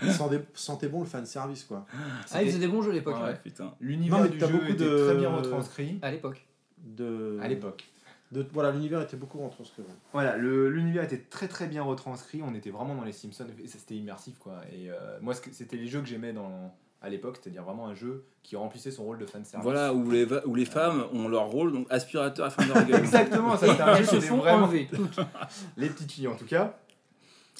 Il 0.03 0.11
sentait, 0.11 0.41
sentait 0.53 0.87
bon 0.87 0.99
le 1.01 1.05
fan 1.05 1.25
service, 1.25 1.63
quoi. 1.63 1.85
Ah, 2.31 2.41
il 2.43 2.47
faisait 2.49 2.59
des 2.59 2.67
bons 2.67 2.81
jeux 2.81 2.91
à 2.91 2.93
l'époque. 2.93 3.15
Ouais. 3.17 3.23
ouais. 3.29 3.39
Putain. 3.43 3.73
L'univers 3.81 4.27
du 4.29 4.39
jeu 4.39 4.47
beaucoup 4.47 4.65
était 4.65 4.83
de- 4.85 5.05
très 5.05 5.15
bien 5.15 5.29
retranscrit 5.29 5.99
À 6.01 6.11
l'époque. 6.11 6.45
De, 6.83 7.37
à 7.41 7.47
l'époque. 7.47 7.85
de- 8.31 8.45
voilà, 8.51 8.71
l'univers 8.71 9.01
était 9.01 9.15
beaucoup 9.17 9.37
retranscrit. 9.39 9.81
ouais. 9.83 9.87
Voilà, 10.11 10.37
le- 10.37 10.69
l'univers 10.69 11.03
était 11.03 11.19
très 11.29 11.47
très 11.47 11.67
bien 11.67 11.83
retranscrit. 11.83 12.41
On 12.45 12.53
était 12.55 12.71
vraiment 12.71 12.95
dans 12.95 13.03
les 13.03 13.13
Simpsons 13.13 13.45
et 13.63 13.67
ça, 13.67 13.77
c'était 13.79 13.95
immersif 13.95 14.37
quoi. 14.39 14.61
Et 14.71 14.89
euh, 14.89 14.95
moi, 15.21 15.33
c'était 15.33 15.77
les 15.77 15.87
jeux 15.87 16.01
que 16.01 16.07
j'aimais 16.07 16.33
dans 16.33 16.73
à 17.01 17.09
l'époque, 17.09 17.37
c'est-à-dire 17.41 17.63
vraiment 17.63 17.87
un 17.87 17.95
jeu 17.95 18.23
qui 18.43 18.55
remplissait 18.55 18.89
son 18.89 19.03
rôle 19.03 19.17
de 19.17 19.25
fan 19.25 19.43
service. 19.43 19.63
Voilà, 19.65 19.93
où 19.93 20.09
les, 20.09 20.25
où 20.45 20.55
les 20.55 20.63
femmes 20.63 21.03
ont 21.13 21.27
leur 21.27 21.47
rôle, 21.47 21.73
donc 21.73 21.85
aspirateur 21.89 22.45
à 22.45 22.49
fin 22.49 22.63
de 22.63 22.69
leur 22.73 22.85
gueule. 22.87 23.01
Exactement, 23.01 23.57
ça 23.57 23.67
c'était 23.67 23.81
un 23.81 23.87
jeu 23.95 23.99
Elles 23.99 24.05
qui 24.07 24.11
se 24.11 24.15
était 24.15 24.27
font 24.27 24.37
vraiment 24.37 24.63
enlever 24.67 24.87
toutes. 24.89 25.19
les 25.77 25.89
petites 25.89 26.11
filles 26.13 26.27
en 26.29 26.35
tout 26.35 26.45
cas. 26.45 26.77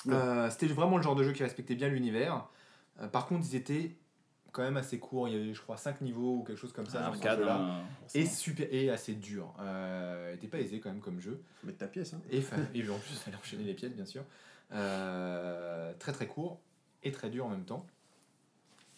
Euh, 0.10 0.50
c'était 0.50 0.68
vraiment 0.68 0.98
le 0.98 1.04
genre 1.04 1.16
de 1.16 1.24
jeu 1.24 1.32
qui 1.32 1.44
respectait 1.44 1.76
bien 1.76 1.88
l'univers. 1.88 2.48
Euh, 3.02 3.08
par 3.08 3.26
contre, 3.28 3.46
ils 3.50 3.56
étaient 3.56 3.96
quand 4.52 4.62
même 4.64 4.78
assez 4.78 5.00
courts. 5.00 5.28
Il 5.28 5.34
y 5.36 5.42
avait, 5.42 5.54
je 5.54 5.62
crois, 5.62 5.78
5 5.78 6.02
niveaux 6.02 6.38
ou 6.38 6.44
quelque 6.44 6.60
chose 6.60 6.74
comme 6.74 6.86
ça. 6.88 7.00
Ah, 7.02 7.08
dans 7.08 7.14
ce 7.14 7.18
arcade, 7.20 7.40
jeu-là. 7.40 7.56
hein, 7.58 7.82
Et 8.14 8.26
super 8.26 8.68
et 8.72 8.90
assez 8.90 9.14
dur. 9.14 9.54
Euh, 9.60 10.34
était 10.34 10.48
pas 10.48 10.60
aisé 10.60 10.80
quand 10.80 10.90
même 10.90 11.02
comme 11.02 11.20
jeu. 11.20 11.42
Faut 11.62 11.68
mettre 11.68 11.80
ta 11.80 11.88
pièce. 11.88 12.14
Hein. 12.14 12.22
Et, 12.32 12.40
en 12.40 12.42
plus, 12.44 12.74
il 12.76 12.86
fallait 13.26 13.38
enchaîner 13.38 13.64
les 13.64 13.74
pièces, 13.74 13.94
bien 13.94 14.06
sûr. 14.06 14.24
Euh, 14.74 15.94
très 16.00 16.12
très 16.12 16.28
court 16.28 16.60
et 17.04 17.12
très 17.12 17.30
dur 17.30 17.46
en 17.46 17.50
même 17.50 17.66
temps. 17.66 17.86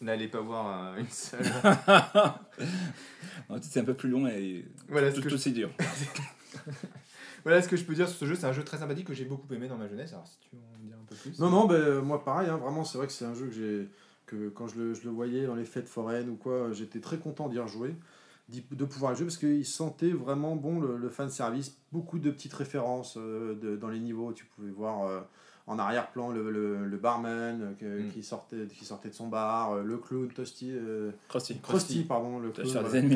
N'allez 0.01 0.27
pas 0.27 0.41
voir 0.41 0.97
une 0.97 1.09
seule. 1.09 1.45
Non, 3.49 3.59
C'est 3.61 3.80
un 3.80 3.84
peu 3.84 3.93
plus 3.93 4.09
long 4.09 4.27
et 4.27 4.65
voilà, 4.89 5.11
tout 5.11 5.22
je, 5.22 5.35
aussi 5.35 5.51
dur. 5.51 5.69
voilà 7.45 7.61
ce 7.61 7.69
que 7.69 7.77
je 7.77 7.85
peux 7.85 7.93
dire 7.95 8.09
sur 8.09 8.17
ce 8.17 8.26
jeu. 8.26 8.35
C'est 8.35 8.47
un 8.47 8.51
jeu 8.53 8.63
très 8.63 8.77
sympathique 8.80 9.07
que 9.07 9.13
j'ai 9.13 9.23
beaucoup 9.26 9.51
aimé 9.53 9.67
dans 9.69 9.77
ma 9.77 9.88
jeunesse. 9.88 10.11
Alors 10.11 10.27
si 10.27 10.38
tu 10.41 10.49
veux 10.53 10.61
en 10.61 10.85
dire 10.85 10.95
un 11.01 11.05
peu 11.05 11.15
plus. 11.15 11.39
Non, 11.39 11.49
non, 11.49 11.65
ben, 11.65 11.76
euh, 11.76 12.01
moi 12.01 12.23
pareil, 12.23 12.49
hein, 12.49 12.57
vraiment, 12.57 12.84
c'est 12.84 12.97
vrai 12.97 13.07
que 13.07 13.13
c'est 13.13 13.26
un 13.26 13.34
jeu 13.34 13.45
que 13.45 13.53
j'ai. 13.53 13.88
que 14.26 14.49
quand 14.49 14.67
je 14.67 14.77
le, 14.80 14.93
je 14.93 15.03
le 15.05 15.11
voyais 15.11 15.45
dans 15.45 15.55
les 15.55 15.63
fêtes 15.65 15.88
foraines 15.88 16.30
ou 16.30 16.35
quoi, 16.35 16.72
j'étais 16.73 16.99
très 16.99 17.17
content 17.17 17.47
d'y 17.47 17.59
rejouer, 17.59 17.95
d'y- 18.49 18.65
de 18.72 18.85
pouvoir 18.85 19.13
y 19.13 19.15
jouer 19.15 19.26
parce 19.27 19.38
qu'il 19.38 19.65
sentait 19.65 20.09
vraiment 20.11 20.55
bon 20.55 20.80
le, 20.81 20.97
le 20.97 21.09
fan 21.09 21.30
service, 21.30 21.77
beaucoup 21.91 22.17
de 22.19 22.31
petites 22.31 22.53
références 22.53 23.15
euh, 23.17 23.53
de- 23.55 23.76
dans 23.76 23.89
les 23.89 23.99
niveaux, 23.99 24.34
tu 24.34 24.45
pouvais 24.45 24.72
voir. 24.72 25.05
euh, 25.07 25.22
en 25.67 25.80
arrière-plan, 25.80 26.30
le, 26.30 26.51
le, 26.51 26.85
le 26.85 26.97
barman 26.97 27.59
euh, 27.59 27.72
que- 27.80 28.03
Mm. 28.03 28.11
qui, 28.11 28.22
sortait, 28.22 28.67
qui 28.67 28.85
sortait 28.85 29.09
de 29.09 29.15
son 29.15 29.30
bar, 29.30 29.72
euh, 29.73 29.81
le 29.84 29.97
clown, 29.97 30.27
Toasty, 30.27 30.69
euh, 30.72 31.09
Krusty. 31.27 31.57
Krusty, 31.59 32.03
pardon, 32.03 32.38
le 32.38 32.51
clown. 32.51 32.67
des 32.91 32.97
ennemis 32.99 33.15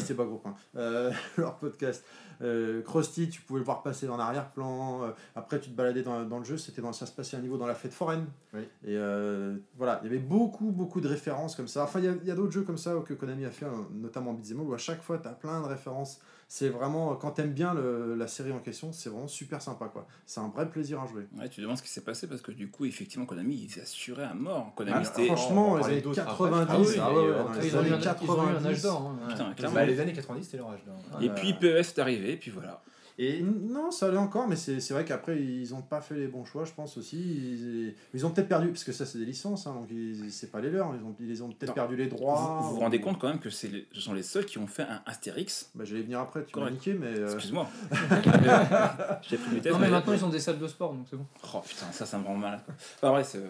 c'est 0.00 0.14
pas 0.16 0.24
gros 0.24 0.38
point. 0.38 0.54
Euh, 0.76 1.12
leur 1.36 1.56
podcast. 1.58 2.02
Euh, 2.42 2.82
Krusty, 2.82 3.28
tu 3.28 3.40
pouvais 3.40 3.60
le 3.60 3.64
voir 3.64 3.82
passer 3.82 4.08
en 4.08 4.18
arrière-plan. 4.18 5.04
euh, 5.04 5.10
après, 5.34 5.60
tu 5.60 5.70
te 5.70 5.74
baladais 5.74 6.02
dans, 6.02 6.24
dans 6.24 6.38
le 6.38 6.44
jeu. 6.44 6.56
C'était 6.56 6.82
dans, 6.82 6.92
ça 6.92 7.06
se 7.06 7.12
passait 7.12 7.36
à 7.36 7.38
un 7.38 7.42
niveau 7.42 7.56
dans 7.56 7.66
la 7.66 7.74
fête 7.74 7.92
foraine. 7.92 8.26
Oui. 8.52 8.62
Et 8.84 8.96
euh, 8.96 9.56
voilà, 9.76 10.00
il 10.02 10.06
y 10.06 10.14
avait 10.14 10.22
beaucoup, 10.22 10.70
beaucoup 10.70 11.00
de 11.00 11.08
références 11.08 11.56
comme 11.56 11.68
ça. 11.68 11.84
Enfin, 11.84 12.00
il 12.00 12.26
y 12.26 12.30
a, 12.30 12.34
d'autres 12.34 12.52
jeux 12.52 12.62
comme 12.62 12.78
ça 12.78 12.94
que 13.06 13.14
Konami 13.14 13.44
a 13.44 13.50
fait, 13.50 13.66
hein, 13.66 13.86
notamment 13.92 14.32
Beat'em 14.32 14.60
où 14.60 14.74
à 14.74 14.78
chaque 14.78 15.02
fois, 15.02 15.18
tu 15.18 15.28
as 15.28 15.32
plein 15.32 15.60
de 15.60 15.66
références. 15.66 16.20
C'est 16.56 16.68
vraiment, 16.68 17.16
quand 17.16 17.32
t'aimes 17.32 17.52
bien 17.52 17.74
le- 17.74 18.14
la 18.14 18.28
série 18.28 18.52
en 18.52 18.60
question, 18.60 18.92
c'est 18.92 19.08
vraiment 19.08 19.26
super 19.26 19.60
sympa. 19.60 19.86
quoi. 19.88 20.06
C'est 20.24 20.38
un 20.38 20.46
vrai 20.50 20.68
plaisir 20.70 21.00
à 21.02 21.06
jouer. 21.08 21.26
Ouais, 21.36 21.48
tu 21.48 21.56
te 21.56 21.60
demandes 21.62 21.78
ce 21.78 21.82
qui 21.82 21.88
s'est 21.88 22.02
passé 22.04 22.28
parce 22.28 22.42
que 22.42 22.52
du 22.52 22.70
coup, 22.70 22.84
effectivement, 22.84 23.26
Konami, 23.26 23.56
ils 23.64 23.68
s'assuraient 23.70 24.22
à 24.22 24.34
mort. 24.34 24.72
Konami, 24.76 24.98
Ah, 25.00 25.04
c'était. 25.04 25.26
franchement, 25.26 25.72
on 25.72 25.74
va 25.74 25.80
les 25.80 25.84
années 25.94 26.00
d'autres 26.02 26.20
après. 26.22 26.50
90, 26.50 26.70
Ah 26.70 26.78
oui, 26.78 26.86
ah 27.02 27.08
ouais, 27.08 27.14
et, 27.14 27.18
ouais, 27.18 27.24
euh, 27.26 27.34
dans 27.42 27.48
Après, 27.48 27.60
les 27.60 27.66
ils 27.66 27.74
ont 27.74 27.74
eu 27.74 27.80
années 27.80 27.88
un- 27.90 27.98
ils 28.22 28.30
ont 28.30 28.36
eu 28.36 28.38
un 28.38 28.46
âge 28.54 28.62
90. 28.62 28.82
d'or. 28.82 29.02
hein. 29.20 29.28
Putain, 29.56 29.70
Bah, 29.72 29.84
les 29.84 29.98
années 29.98 30.12
90, 30.12 30.44
c'était 30.44 30.56
leur 30.58 30.70
âge 30.70 30.84
d'or. 30.86 31.20
Et 31.20 31.28
Euh, 31.28 31.34
puis 31.34 31.54
PES 31.54 31.80
est 31.80 31.98
arrivé, 31.98 32.32
et 32.34 32.36
puis 32.36 32.52
voilà. 32.52 32.80
Et 33.16 33.42
Non, 33.42 33.92
ça 33.92 34.06
allait 34.08 34.16
encore, 34.16 34.48
mais 34.48 34.56
c'est 34.56 34.80
c'est 34.80 34.92
vrai 34.92 35.04
qu'après, 35.04 35.40
ils 35.40 35.70
n'ont 35.70 35.82
pas 35.82 36.00
fait 36.00 36.16
les 36.16 36.26
bons 36.26 36.44
choix, 36.44 36.64
je 36.64 36.72
pense 36.72 36.96
aussi. 36.98 37.16
Ils, 37.16 37.94
ils 38.12 38.26
ont 38.26 38.30
peut-être 38.30 38.48
perdu, 38.48 38.68
parce 38.68 38.82
que 38.82 38.90
ça, 38.90 39.06
c'est 39.06 39.18
des 39.18 39.24
licences, 39.24 39.66
hein, 39.68 39.74
donc 39.74 39.88
c'est 40.30 40.50
pas 40.50 40.60
les 40.60 40.68
leurs. 40.70 40.92
Ils 40.96 41.04
ont, 41.04 41.14
ils 41.20 41.42
ont 41.44 41.48
peut-être 41.50 41.74
perdu 41.74 41.94
les 41.94 42.06
droits. 42.08 42.58
Vous 42.62 42.70
vous 42.70 42.76
ou- 42.76 42.80
rendez 42.80 43.00
compte 43.00 43.20
quand 43.20 43.28
même 43.28 43.38
que 43.38 43.50
ce 43.50 43.68
sont 43.94 44.14
les 44.14 44.22
seuls 44.24 44.46
qui 44.46 44.58
ont 44.58 44.66
fait 44.66 44.82
un 44.82 45.00
Astérix 45.06 45.70
bah, 45.76 45.84
J'allais 45.84 46.02
venir 46.02 46.18
après, 46.18 46.44
tu 46.44 46.58
m'as 46.58 46.70
niqué, 46.70 46.94
mais. 46.94 47.06
euh, 47.06 47.26
Excuse-moi. 47.26 47.68
J'ai 49.22 49.36
pris 49.36 49.54
mes 49.54 49.60
tests. 49.60 49.74
Non, 49.74 49.80
mais 49.80 49.90
maintenant 49.90 50.12
ils 50.12 50.24
ont 50.24 50.28
des 50.30 50.40
salles 50.40 50.58
de 50.58 50.66
sport 50.66 50.92
donc 50.94 51.06
c'est 51.08 51.16
bon. 51.16 51.26
Oh 51.54 51.60
putain, 51.66 51.86
ça, 51.92 52.06
ça 52.06 52.18
me 52.18 52.24
rend 52.24 52.36
mal. 52.36 52.60
Enfin, 53.02 53.22
c'est. 53.22 53.40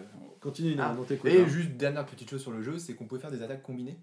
Continue, 0.41 0.75
Ah, 0.79 0.93
non, 0.95 1.03
Et 1.25 1.41
hein. 1.41 1.47
juste 1.47 1.71
dernière 1.71 2.05
petite 2.05 2.29
chose 2.29 2.41
sur 2.41 2.51
le 2.51 2.61
jeu, 2.61 2.77
c'est 2.77 2.93
qu'on 2.93 3.05
pouvait 3.05 3.19
faire 3.21 3.31
des 3.31 3.41
attaques 3.41 3.63
combinées 3.63 3.97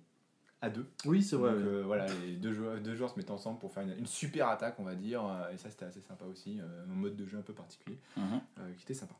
à 0.62 0.70
deux. 0.70 0.86
Oui, 1.04 1.22
c'est 1.22 1.36
vrai. 1.36 1.50
Donc 1.52 1.60
euh, 1.60 1.82
voilà, 1.84 2.06
les 2.24 2.36
deux 2.36 2.52
joueurs, 2.52 2.78
deux 2.80 2.94
joueurs 2.94 3.10
se 3.10 3.18
mettent 3.18 3.30
ensemble 3.30 3.58
pour 3.58 3.72
faire 3.72 3.82
une, 3.82 3.98
une 3.98 4.06
super 4.06 4.48
attaque, 4.48 4.76
on 4.78 4.84
va 4.84 4.94
dire. 4.94 5.22
Et 5.52 5.58
ça, 5.58 5.68
c'était 5.68 5.84
assez 5.84 6.00
sympa 6.00 6.24
aussi. 6.24 6.58
euh, 6.60 6.84
un 6.90 6.94
mode 6.94 7.16
de 7.16 7.26
jeu 7.26 7.36
un 7.36 7.42
peu 7.42 7.52
particulier 7.52 7.98
Mhm. 8.16 8.40
euh, 8.60 8.72
qui 8.78 8.84
était 8.84 8.94
sympa. 8.94 9.14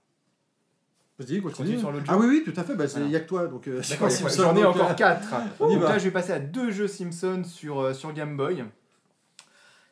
Vas-y, 1.18 1.40
continue. 1.40 1.42
continue 1.42 1.78
sur 1.78 1.92
l'autre 1.92 2.06
Ah 2.08 2.14
jeu 2.14 2.20
oui, 2.20 2.26
oui, 2.46 2.52
tout 2.52 2.58
à 2.58 2.64
fait. 2.64 2.74
Bah, 2.74 2.84
il 2.84 2.90
Voilà. 2.90 3.06
n'y 3.06 3.16
a 3.16 3.20
que 3.20 3.28
toi. 3.28 3.46
Donc, 3.46 3.68
euh, 3.68 3.82
D'accord, 3.90 4.08
j'en 4.36 4.56
ai 4.56 4.64
encore 4.64 4.90
euh, 4.90 4.94
4. 4.94 5.34
on 5.60 5.68
y 5.68 5.74
Donc 5.74 5.82
va. 5.82 5.88
là, 5.90 5.98
je 5.98 6.04
vais 6.04 6.10
passer 6.10 6.32
à 6.32 6.38
deux 6.40 6.70
jeux 6.70 6.88
Simpson 6.88 7.42
sur, 7.44 7.80
euh, 7.80 7.92
sur 7.92 8.12
Game 8.14 8.36
Boy. 8.36 8.64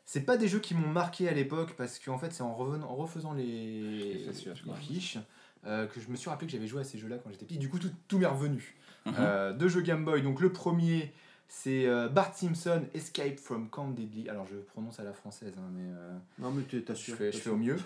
C'est 0.07 0.23
pas 0.23 0.37
des 0.37 0.49
jeux 0.49 0.59
qui 0.59 0.75
m'ont 0.75 0.89
marqué 0.89 1.29
à 1.29 1.33
l'époque 1.33 1.75
parce 1.77 1.99
qu'en 1.99 2.19
fait, 2.19 2.33
c'est 2.33 2.43
en, 2.43 2.55
refaisant 2.55 3.33
les, 3.33 4.25
Les 4.25 4.33
fiches, 4.33 4.45
les 4.47 4.55
quoi. 4.65 4.75
fiches, 4.77 5.19
euh, 5.67 5.87
que 5.87 6.01
je 6.01 6.09
me 6.09 6.17
suis 6.17 6.29
rappelé 6.31 6.47
que 6.47 6.53
j'avais 6.53 6.67
joué 6.67 6.81
à 6.81 6.85
ces 6.85 6.99
jeux-là 6.99 7.17
quand 7.23 7.31
j'étais 7.31 7.45
petit. 7.45 7.59
Du 7.59 7.69
coup, 7.69 7.79
tout, 7.79 7.91
tout 8.09 8.19
m'est 8.19 8.27
revenu. 8.27 8.75
Euh, 9.07 9.53
deux 9.53 9.69
jeux 9.69 9.83
Game 9.83 10.05
Boy. 10.05 10.23
Donc 10.23 10.41
le 10.41 10.53
premier, 10.53 11.13
c'est 11.53 11.87
euh, 11.87 12.09
Bart 12.09 12.33
Simpson 12.37 12.85
Escape 12.95 13.39
from 13.41 13.69
Camp 13.69 13.89
Deadly. 13.89 14.29
Alors 14.29 14.47
je 14.47 14.55
prononce 14.57 15.01
à 15.01 15.05
la 15.05 15.13
française, 15.13 15.53
hein, 15.59 15.69
mais 15.75 15.83
euh, 15.85 16.17
Non, 16.39 16.53
mais 16.53 16.63
tu 16.63 16.79
je, 16.79 16.83
t'assures. 16.85 17.17
fais, 17.17 17.33
je 17.33 17.39
fais 17.39 17.51
au 17.51 17.57
mieux. 17.57 17.77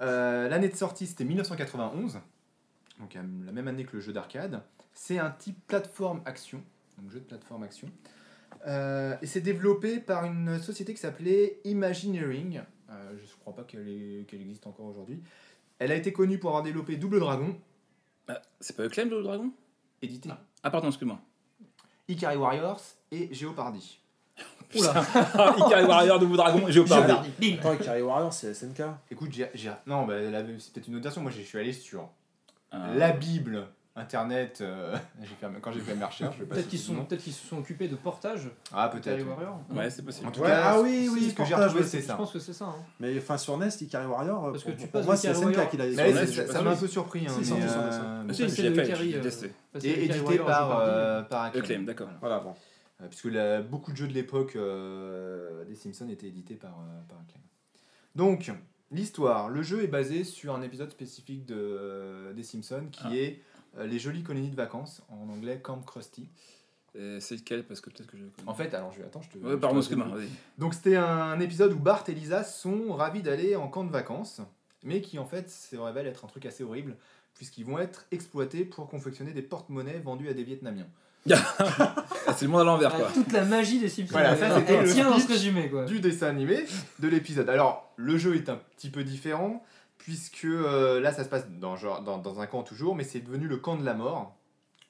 Euh, 0.00 0.48
L'année 0.48 0.70
de 0.70 0.74
sortie, 0.76 1.06
c'était 1.06 1.24
1991. 1.24 2.18
Donc 2.98 3.14
la 3.14 3.52
même 3.52 3.68
année 3.68 3.84
que 3.84 3.96
le 3.96 4.00
jeu 4.00 4.12
d'arcade. 4.14 4.62
C'est 4.94 5.18
un 5.18 5.30
type 5.30 5.58
plateforme 5.66 6.22
action. 6.24 6.62
Donc 6.98 7.10
jeu 7.10 7.20
de 7.20 7.24
plateforme 7.26 7.62
action. 7.62 7.88
Euh, 8.66 9.14
et 9.22 9.26
c'est 9.26 9.40
développé 9.42 10.00
par 10.00 10.24
une 10.24 10.58
société 10.58 10.94
qui 10.94 11.00
s'appelait 11.00 11.60
Imagineering. 11.64 12.62
Euh, 12.90 13.12
je 13.18 13.22
ne 13.22 13.38
crois 13.40 13.54
pas 13.54 13.64
qu'elle 13.64 13.86
existe 14.32 14.66
encore 14.66 14.86
aujourd'hui. 14.86 15.22
Elle 15.78 15.92
a 15.92 15.94
été 15.94 16.12
connue 16.12 16.38
pour 16.38 16.50
avoir 16.50 16.62
développé 16.62 16.96
Double 16.96 17.20
Dragon, 17.20 17.54
Ah, 18.28 18.40
c'est 18.60 18.76
pas 18.76 18.84
Acclaim 18.84 19.06
le 19.10 19.22
dragon? 19.22 19.52
Édité 20.02 20.30
Ah, 20.62 20.70
pardon, 20.70 20.88
excuse-moi. 20.88 21.20
Ikari 22.10 22.36
Warriors 22.36 22.80
et 23.12 23.32
Jeopardy. 23.32 23.98
Oula 24.76 24.92
Ikari 25.58 25.84
Warrior, 25.84 26.18
Double 26.18 26.36
Dragon 26.36 26.66
et 26.68 26.72
Jeopardy. 26.72 27.12
Attends, 27.54 27.76
Carry 27.76 28.02
Warrior, 28.02 28.32
c'est 28.32 28.54
SNK. 28.54 28.82
Écoute, 29.10 29.30
j'ai, 29.32 29.48
j'ai- 29.54 29.70
non, 29.86 30.06
bah, 30.06 30.14
c'est 30.58 30.72
peut-être 30.72 30.88
une 30.88 30.94
autre 30.96 31.04
version. 31.04 31.22
Moi, 31.22 31.30
je 31.30 31.42
suis 31.42 31.58
allé 31.58 31.72
sur 31.72 32.08
Ah. 32.70 32.88
la 32.94 33.12
Bible, 33.12 33.66
Internet. 33.96 34.58
euh, 34.60 34.96
quand 35.62 35.72
j'ai 35.72 35.80
fait 35.80 35.94
mes 35.94 36.04
recherches, 36.04 36.36
je 36.38 36.44
Peut-être 36.44 36.68
qu'ils 36.68 36.78
sont 36.78 37.06
se 37.08 37.30
sont 37.48 37.58
occupés 37.58 37.88
de 37.88 37.96
portage 37.96 38.48
Ah, 38.72 38.88
peut-être. 38.88 39.18
ouais. 39.18 39.22
Warrior. 39.24 39.60
Ouais, 39.70 39.90
c'est 39.90 40.02
possible. 40.04 40.28
En 40.28 40.30
tout 40.30 40.40
Ouais, 40.40 40.46
cas, 40.48 40.60
ah 40.64 40.80
oui, 40.80 41.08
oui, 41.12 41.30
ce 41.30 41.34
que 41.34 41.44
j'ai 41.44 41.50
portage, 41.50 41.70
retrouvé, 41.70 41.84
c'est 41.88 42.00
Je 42.00 42.06
ça. 42.06 42.14
pense 42.14 42.32
que 42.32 42.38
c'est 42.38 42.52
ça. 42.52 42.66
hein. 42.66 42.76
Mais 43.00 43.18
enfin, 43.18 43.36
sur 43.36 43.58
NES, 43.58 43.68
Ikari 43.80 44.06
Warrior, 44.06 44.52
Parce 44.52 44.62
pour, 44.62 44.72
que 44.72 44.76
tu 44.76 44.82
pour 44.84 44.92
passes 44.92 45.06
moi, 45.06 45.16
c'est 45.16 45.34
SNK 45.34 45.70
qui 45.70 45.76
l'a 45.76 45.86
ça- 46.52 46.62
m'a 46.62 46.70
un 46.70 46.76
peu 46.76 46.86
surpris. 46.88 47.26
Hein, 47.26 47.32
euh, 47.32 47.38
je 47.38 47.44
c'est 47.44 47.52
euh, 47.52 48.24
que 49.80 49.86
Et 49.86 50.04
édité 50.04 50.38
par, 50.38 50.80
euh, 50.80 51.22
par 51.22 51.42
Acclaim. 51.44 51.60
Acclaim, 51.62 51.82
d'accord. 51.82 52.08
Voilà, 52.20 52.40
bon. 52.40 52.54
Euh, 53.02 53.06
puisque 53.08 53.28
beaucoup 53.62 53.92
de 53.92 53.96
jeux 53.96 54.08
de 54.08 54.12
l'époque 54.12 54.54
euh, 54.56 55.64
des 55.64 55.74
Simpsons 55.74 56.08
étaient 56.10 56.28
édités 56.28 56.54
par, 56.54 56.70
euh, 56.80 57.00
par 57.08 57.18
Acclaim. 57.18 57.40
Donc, 58.14 58.52
l'histoire. 58.90 59.48
Le 59.48 59.62
jeu 59.62 59.82
est 59.82 59.86
basé 59.88 60.22
sur 60.24 60.54
un 60.54 60.62
épisode 60.62 60.90
spécifique 60.90 61.46
de, 61.46 61.54
euh, 61.56 62.32
des 62.34 62.42
Simpsons 62.42 62.86
qui 62.90 63.00
Ah. 63.04 63.14
est 63.14 63.32
euh, 63.32 63.49
les 63.78 63.98
jolies 63.98 64.22
colonies 64.22 64.50
de 64.50 64.56
vacances, 64.56 65.02
en 65.10 65.28
anglais 65.28 65.60
Camp 65.62 65.78
Krusty. 65.84 66.28
Et 66.98 67.20
C'est 67.20 67.36
lequel? 67.36 67.64
Parce 67.64 67.80
que 67.80 67.88
peut-être 67.90 68.08
que 68.10 68.16
je 68.16 68.24
le 68.24 68.30
connais. 68.30 68.48
En 68.48 68.54
fait, 68.54 68.74
alors 68.74 68.92
je 68.92 68.98
vais 68.98 69.04
attends, 69.04 69.22
je 69.22 69.28
te. 69.30 69.38
Ouais, 69.38 69.54
excuse-moi. 69.78 70.08
vas-y. 70.08 70.28
Donc 70.58 70.74
c'était 70.74 70.96
un 70.96 71.38
épisode 71.40 71.72
où 71.72 71.78
Bart 71.78 72.02
et 72.08 72.12
Lisa 72.12 72.42
sont 72.42 72.92
ravis 72.94 73.22
d'aller 73.22 73.54
en 73.54 73.68
camp 73.68 73.84
de 73.84 73.90
vacances, 73.92 74.40
mais 74.82 75.00
qui 75.00 75.18
en 75.20 75.24
fait 75.26 75.48
se 75.48 75.76
révèle 75.76 76.06
être 76.08 76.24
un 76.24 76.28
truc 76.28 76.46
assez 76.46 76.64
horrible, 76.64 76.96
puisqu'ils 77.34 77.64
vont 77.64 77.78
être 77.78 78.06
exploités 78.10 78.64
pour 78.64 78.88
confectionner 78.88 79.32
des 79.32 79.42
porte-monnaies 79.42 80.00
vendus 80.00 80.28
à 80.28 80.34
des 80.34 80.42
Vietnamiens. 80.42 80.88
Ah, 82.26 82.34
c'est 82.36 82.44
le 82.46 82.50
monde 82.50 82.60
à 82.62 82.64
l'envers, 82.64 82.92
Ah, 82.94 82.98
quoi. 82.98 83.08
toute 83.12 83.32
la 83.32 83.44
magie 83.44 83.78
des 83.80 83.88
Simpsons. 83.88 84.12
Voilà, 84.12 84.36
ça, 84.36 84.46
elle- 84.46 84.60
c'était 84.60 84.74
elle 84.74 84.84
le 84.86 84.92
tient 84.92 85.08
dans 85.10 85.16
ce 85.16 85.20
speech 85.22 85.36
résumé 85.36 85.68
quoi. 85.70 85.84
Du 85.84 86.00
dessin 86.00 86.28
animé 86.28 86.64
de 86.98 87.08
l'épisode. 87.08 87.48
Alors 87.48 87.92
le 87.96 88.16
jeu 88.18 88.36
est 88.36 88.48
un 88.48 88.56
petit 88.76 88.88
peu 88.90 89.02
différent, 89.04 89.62
puisque 90.00 90.44
euh, 90.44 90.98
là 91.00 91.12
ça 91.12 91.24
se 91.24 91.28
passe 91.28 91.48
dans, 91.48 91.76
genre, 91.76 92.02
dans, 92.02 92.18
dans 92.18 92.40
un 92.40 92.46
camp 92.46 92.62
toujours, 92.62 92.94
mais 92.96 93.04
c'est 93.04 93.20
devenu 93.20 93.46
le 93.46 93.56
camp 93.58 93.76
de 93.76 93.84
la 93.84 93.94
mort. 93.94 94.36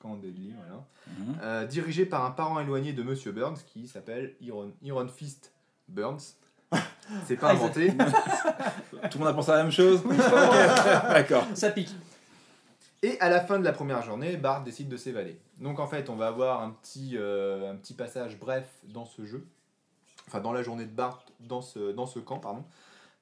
Camp 0.01 0.17
Deadly, 0.17 0.55
voilà. 0.57 0.85
Mhm. 1.19 1.39
Euh, 1.43 1.67
dirigé 1.67 2.07
par 2.07 2.25
un 2.25 2.31
parent 2.31 2.59
éloigné 2.61 2.93
de 2.93 3.03
Monsieur 3.03 3.33
Burns 3.33 3.59
qui 3.67 3.87
s'appelle 3.87 4.35
Iron, 4.41 4.73
Iron 4.83 5.09
Fist 5.09 5.53
Burns. 5.89 6.37
C'est 7.27 7.37
pas 7.37 7.49
Ah, 7.49 7.53
inventé. 7.53 7.93
Tout 9.11 9.19
le 9.19 9.19
monde 9.19 9.29
a 9.29 9.35
pensé 9.35 9.51
à 9.51 9.57
la 9.57 9.63
même 9.65 9.73
chose 9.73 10.03
D'accord. 11.09 11.45
Ça 11.55 11.71
pique. 11.71 11.95
Et 13.03 13.19
à 13.21 13.29
la 13.29 13.41
fin 13.41 13.59
de 13.59 13.65
la 13.65 13.73
première 13.73 14.03
journée, 14.03 14.37
Bart 14.37 14.63
décide 14.63 14.89
de 14.89 14.97
s'évader. 14.97 15.39
Donc 15.59 15.81
en 15.81 15.87
fait, 15.87 16.09
on 16.09 16.17
va 16.17 16.29
avoir 16.29 16.63
un 16.63 16.71
petit, 16.71 17.17
euh, 17.17 17.73
un 17.73 17.77
petit 17.77 17.95
passage 17.95 18.39
bref 18.39 18.67
dans 18.85 19.05
ce 19.07 19.25
jeu. 19.27 19.47
Enfin, 20.29 20.41
dans 20.41 20.53
la 20.53 20.63
journée 20.63 20.85
de 20.85 20.93
Bart, 20.93 21.25
dans 21.41 21.63
ce, 21.63 21.93
dans 21.93 22.07
ce 22.07 22.21
camp, 22.21 22.39
pardon. 22.39 22.65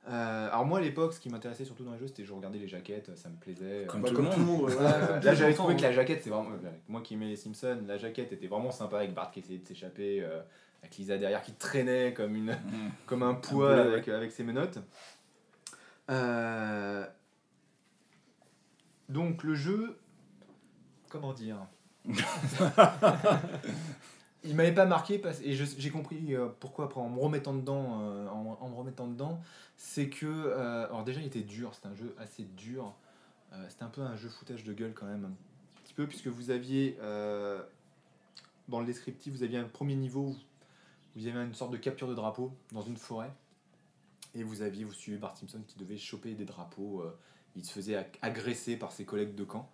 Euh, 0.08 0.46
alors 0.48 0.64
moi, 0.64 0.78
à 0.78 0.80
l'époque, 0.80 1.12
ce 1.12 1.20
qui 1.20 1.28
m'intéressait 1.28 1.64
surtout 1.66 1.84
dans 1.84 1.92
les 1.92 1.98
jeux, 1.98 2.06
c'était 2.06 2.24
je 2.24 2.32
regardais 2.32 2.58
les 2.58 2.66
jaquettes, 2.68 3.14
ça 3.16 3.28
me 3.28 3.36
plaisait. 3.36 3.84
Comme 3.86 4.00
Bah, 4.02 4.08
tout 4.08 4.14
comme 4.14 4.24
le 4.24 4.30
tout 4.30 4.38
le 4.40 4.44
monde. 4.46 4.62
ouais, 4.70 4.74
là, 5.22 5.34
j'avais 5.34 5.52
trouvé 5.54 5.76
que 5.76 5.82
la 5.82 5.92
jaquette, 5.92 6.22
c'est 6.22 6.30
vraiment. 6.30 6.50
euh, 6.50 6.70
Moi 6.88 7.02
qui 7.02 7.14
aimais 7.14 7.26
les 7.28 7.36
Simpsons, 7.36 7.80
la 7.86 7.98
jaquette 7.98 8.32
était 8.32 8.46
vraiment 8.46 8.70
sympa 8.70 8.96
avec 8.98 9.12
Bart 9.12 9.30
qui 9.30 9.40
essayait 9.40 9.58
de 9.58 9.66
s'échapper, 9.66 10.22
euh, 10.22 10.40
avec 10.82 10.96
Lisa 10.96 11.18
derrière 11.18 11.42
qui 11.42 11.52
traînait 11.52 12.14
comme, 12.14 12.34
une, 12.36 12.46
Mhm. 12.72 12.90
comme 13.06 13.22
un 13.22 13.34
poids 13.34 13.76
avec, 13.82 14.08
avec 14.08 14.32
ses 14.32 14.44
menottes. 14.44 14.78
Euh, 16.10 17.04
Donc 19.10 19.42
le 19.42 19.54
jeu. 19.54 19.98
Comment 21.10 21.32
dire? 21.34 21.58
Il 24.44 24.54
m'avait 24.54 24.74
pas 24.74 24.86
marqué 24.86 25.18
parce, 25.18 25.40
et 25.40 25.52
j'ai 25.52 25.90
compris 25.90 26.34
euh, 26.34 26.48
pourquoi 26.60 26.84
après 26.84 27.00
en 27.00 27.08
me 27.08 27.20
remettant 27.20 27.54
dedans, 27.54 28.00
euh, 28.02 28.28
en, 28.28 28.56
en 28.60 28.68
me 28.68 28.74
remettant 28.76 29.08
dedans, 29.08 29.40
c'est 29.76 30.08
que 30.08 30.26
euh, 30.26 30.86
alors 30.86 31.02
déjà 31.02 31.20
il 31.20 31.26
était 31.26 31.42
dur, 31.42 31.74
c'était 31.74 31.88
un 31.88 31.94
jeu 31.94 32.14
assez 32.18 32.44
dur, 32.44 32.94
c'était 33.68 33.82
un 33.82 33.88
peu 33.88 34.02
un 34.02 34.14
jeu 34.14 34.28
foutage 34.28 34.62
de 34.62 34.72
gueule 34.72 34.92
quand 34.94 35.06
même, 35.06 35.24
un 35.24 35.82
petit 35.82 35.94
peu 35.94 36.06
puisque 36.06 36.28
vous 36.28 36.50
aviez 36.50 36.96
dans 38.68 38.80
le 38.80 38.86
descriptif 38.86 39.32
vous 39.32 39.42
aviez 39.42 39.58
un 39.58 39.64
premier 39.64 39.96
niveau 39.96 40.20
où 40.20 40.36
vous 41.16 41.26
aviez 41.26 41.40
une 41.40 41.54
sorte 41.54 41.72
de 41.72 41.76
capture 41.78 42.06
de 42.06 42.14
drapeau 42.14 42.52
dans 42.72 42.82
une 42.82 42.96
forêt 42.96 43.32
et 44.34 44.44
vous 44.44 44.62
aviez 44.62 44.84
vous 44.84 44.92
suivez 44.92 45.18
Bart 45.18 45.36
Simpson 45.36 45.60
qui 45.66 45.78
devait 45.78 45.96
choper 45.96 46.34
des 46.34 46.44
drapeaux, 46.44 47.04
il 47.56 47.64
se 47.64 47.72
faisait 47.72 47.96
ag- 47.96 48.18
agresser 48.22 48.76
par 48.76 48.92
ses 48.92 49.04
collègues 49.04 49.34
de 49.34 49.44
camp. 49.44 49.68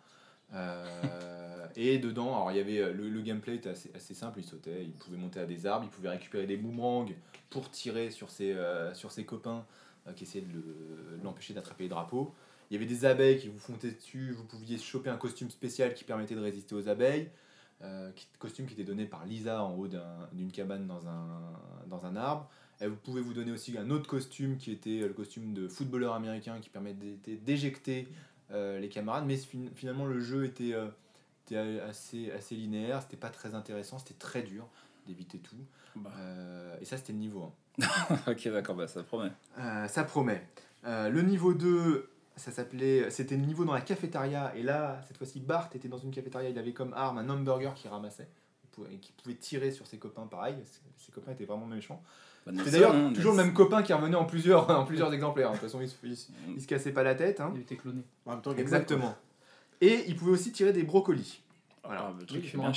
Et 1.77 1.99
dedans, 1.99 2.35
alors 2.35 2.51
il 2.53 2.57
y 2.57 2.61
avait 2.61 2.79
euh, 2.79 2.93
le, 2.93 3.09
le 3.09 3.21
gameplay 3.23 3.57
était 3.57 3.71
assez, 3.71 3.91
assez 3.95 4.15
simple, 4.15 4.41
il 4.41 4.45
sautait, 4.45 4.85
il 4.85 4.93
pouvait 4.93 5.17
monter 5.17 5.41
à 5.41 5.47
des 5.47 5.67
arbres, 5.67 5.85
il 5.85 5.91
pouvait 5.91 6.11
récupérer 6.11 6.47
des 6.47 6.57
boomerangs 6.57 7.07
pour 7.51 7.71
tirer 7.71 8.11
sur 8.11 8.31
ses, 8.31 8.53
euh, 8.53 8.93
sur 8.95 9.11
ses 9.13 9.25
copains 9.25 9.65
euh, 10.07 10.13
qui 10.13 10.25
essayaient 10.25 10.45
de 10.45 10.53
le- 10.53 11.19
de 11.19 11.25
l'empêcher 11.25 11.55
d'attraper 11.55 11.85
les 11.85 11.89
drapeaux. 11.91 12.35
Il 12.71 12.75
y 12.75 12.77
avait 12.77 12.87
des 12.87 13.05
abeilles 13.05 13.39
qui 13.39 13.49
vous 13.49 13.59
fontaient 13.59 13.91
dessus, 13.93 14.33
vous 14.33 14.45
pouviez 14.45 14.79
choper 14.79 15.11
un 15.11 15.17
costume 15.17 15.51
spécial 15.51 15.95
qui 15.95 16.05
permettait 16.05 16.35
de 16.35 16.41
résister 16.41 16.75
aux 16.75 16.89
abeilles, 16.89 17.29
costume 18.39 18.67
qui 18.67 18.73
était 18.73 18.85
donné 18.85 19.05
par 19.05 19.27
Lisa 19.27 19.63
en 19.63 19.75
haut 19.77 19.87
d'un- 19.89 20.29
d'une 20.33 20.51
cabane 20.51 20.87
dans 20.87 21.07
un, 21.07 21.53
dans 21.89 22.07
un 22.07 22.17
arbre. 22.17 22.49
Et 22.81 22.87
vous 22.87 22.97
pouvez 22.97 23.21
vous 23.21 23.35
donner 23.35 23.53
aussi 23.53 23.77
un 23.77 23.91
autre 23.91 24.09
costume 24.09 24.57
qui 24.57 24.73
était 24.73 25.01
le 25.01 25.13
costume 25.13 25.53
de 25.53 25.69
footballeur 25.69 26.15
américain 26.15 26.59
qui 26.61 26.71
permettait 26.71 27.37
d'éjecter 27.45 28.09
les 28.51 28.89
camarades, 28.89 29.25
mais 29.27 29.37
fin- 29.37 29.69
finalement 29.75 30.07
le 30.07 30.21
jeu 30.21 30.45
était, 30.45 30.75
était 31.47 31.81
assez, 31.81 32.31
assez 32.33 32.55
linéaire, 32.55 33.03
c'était 33.03 33.17
pas 33.17 33.31
très 33.31 33.55
intéressant, 33.55 33.99
c'était 33.99 34.15
très 34.15 34.43
dur 34.43 34.67
d'éviter 35.07 35.39
tout. 35.39 35.57
Bah. 35.97 36.11
Euh, 36.19 36.77
et 36.81 36.85
ça 36.85 36.97
c'était 36.97 37.13
le 37.13 37.19
niveau 37.19 37.53
1. 37.79 37.87
Ok, 38.31 38.49
d'accord, 38.49 38.75
bah, 38.77 38.87
ça 38.89 39.03
promet. 39.03 39.31
Euh, 39.59 39.87
ça 39.89 40.05
promet. 40.05 40.43
Euh, 40.87 41.09
le 41.09 41.23
niveau 41.23 41.55
2, 41.55 42.09
ça 42.37 42.51
s'appelait, 42.51 43.11
c'était 43.11 43.37
le 43.37 43.43
niveau 43.45 43.65
dans 43.65 43.75
la 43.75 43.81
cafétéria, 43.81 44.53
et 44.57 44.63
là, 44.63 45.01
cette 45.07 45.17
fois-ci, 45.19 45.41
Bart 45.41 45.71
était 45.75 45.89
dans 45.89 45.99
une 45.99 46.11
cafétéria, 46.11 46.49
il 46.49 46.59
avait 46.59 46.73
comme 46.73 46.93
arme 46.95 47.19
un 47.19 47.29
hamburger 47.29 47.75
qu'il 47.75 47.91
ramassait, 47.91 48.29
et 48.91 48.97
qui 48.99 49.13
pouvait 49.13 49.37
tirer 49.37 49.71
sur 49.71 49.87
ses 49.87 49.99
copains 49.99 50.27
pareil, 50.27 50.57
ses 50.99 51.13
copains 51.13 51.33
étaient 51.33 51.45
vraiment 51.45 51.67
méchants. 51.67 52.03
Bah, 52.47 52.53
C'est 52.65 52.73
d'ailleurs 52.73 52.95
hein, 52.95 53.13
toujours 53.15 53.33
le 53.33 53.43
même 53.45 53.55
copain 53.55 53.83
qui 53.83 53.93
revenait 53.93 54.17
en 54.17 54.25
plusieurs, 54.27 54.69
en 54.79 54.85
plusieurs 54.85 55.13
exemplaires, 55.15 55.51
de 55.51 55.55
toute 55.57 55.63
façon 55.63 55.81
il 55.81 55.89
se, 55.89 55.95
il 56.03 56.17
se- 56.17 56.29
il 56.55 56.61
se 56.61 56.67
cassait 56.67 56.93
pas 56.93 57.03
la 57.03 57.15
tête. 57.15 57.41
hein. 57.41 57.53
Il 57.55 57.61
était 57.63 57.77
cloné. 57.77 58.03
En 58.27 58.33
même 58.33 58.43
temps, 58.43 58.51
Game 58.51 58.57
Boy, 58.57 58.63
Exactement. 58.65 59.17
Et 59.85 60.05
il 60.09 60.17
pouvait 60.17 60.33
aussi 60.33 60.53
tirer 60.53 60.73
des 60.73 60.83
brocolis. 60.83 61.43
Voilà. 61.85 62.07
Ah, 62.09 62.15
le 62.19 62.25
truc 62.27 62.43
Oui, 62.43 62.49
fait 62.49 62.57
bien 62.59 62.73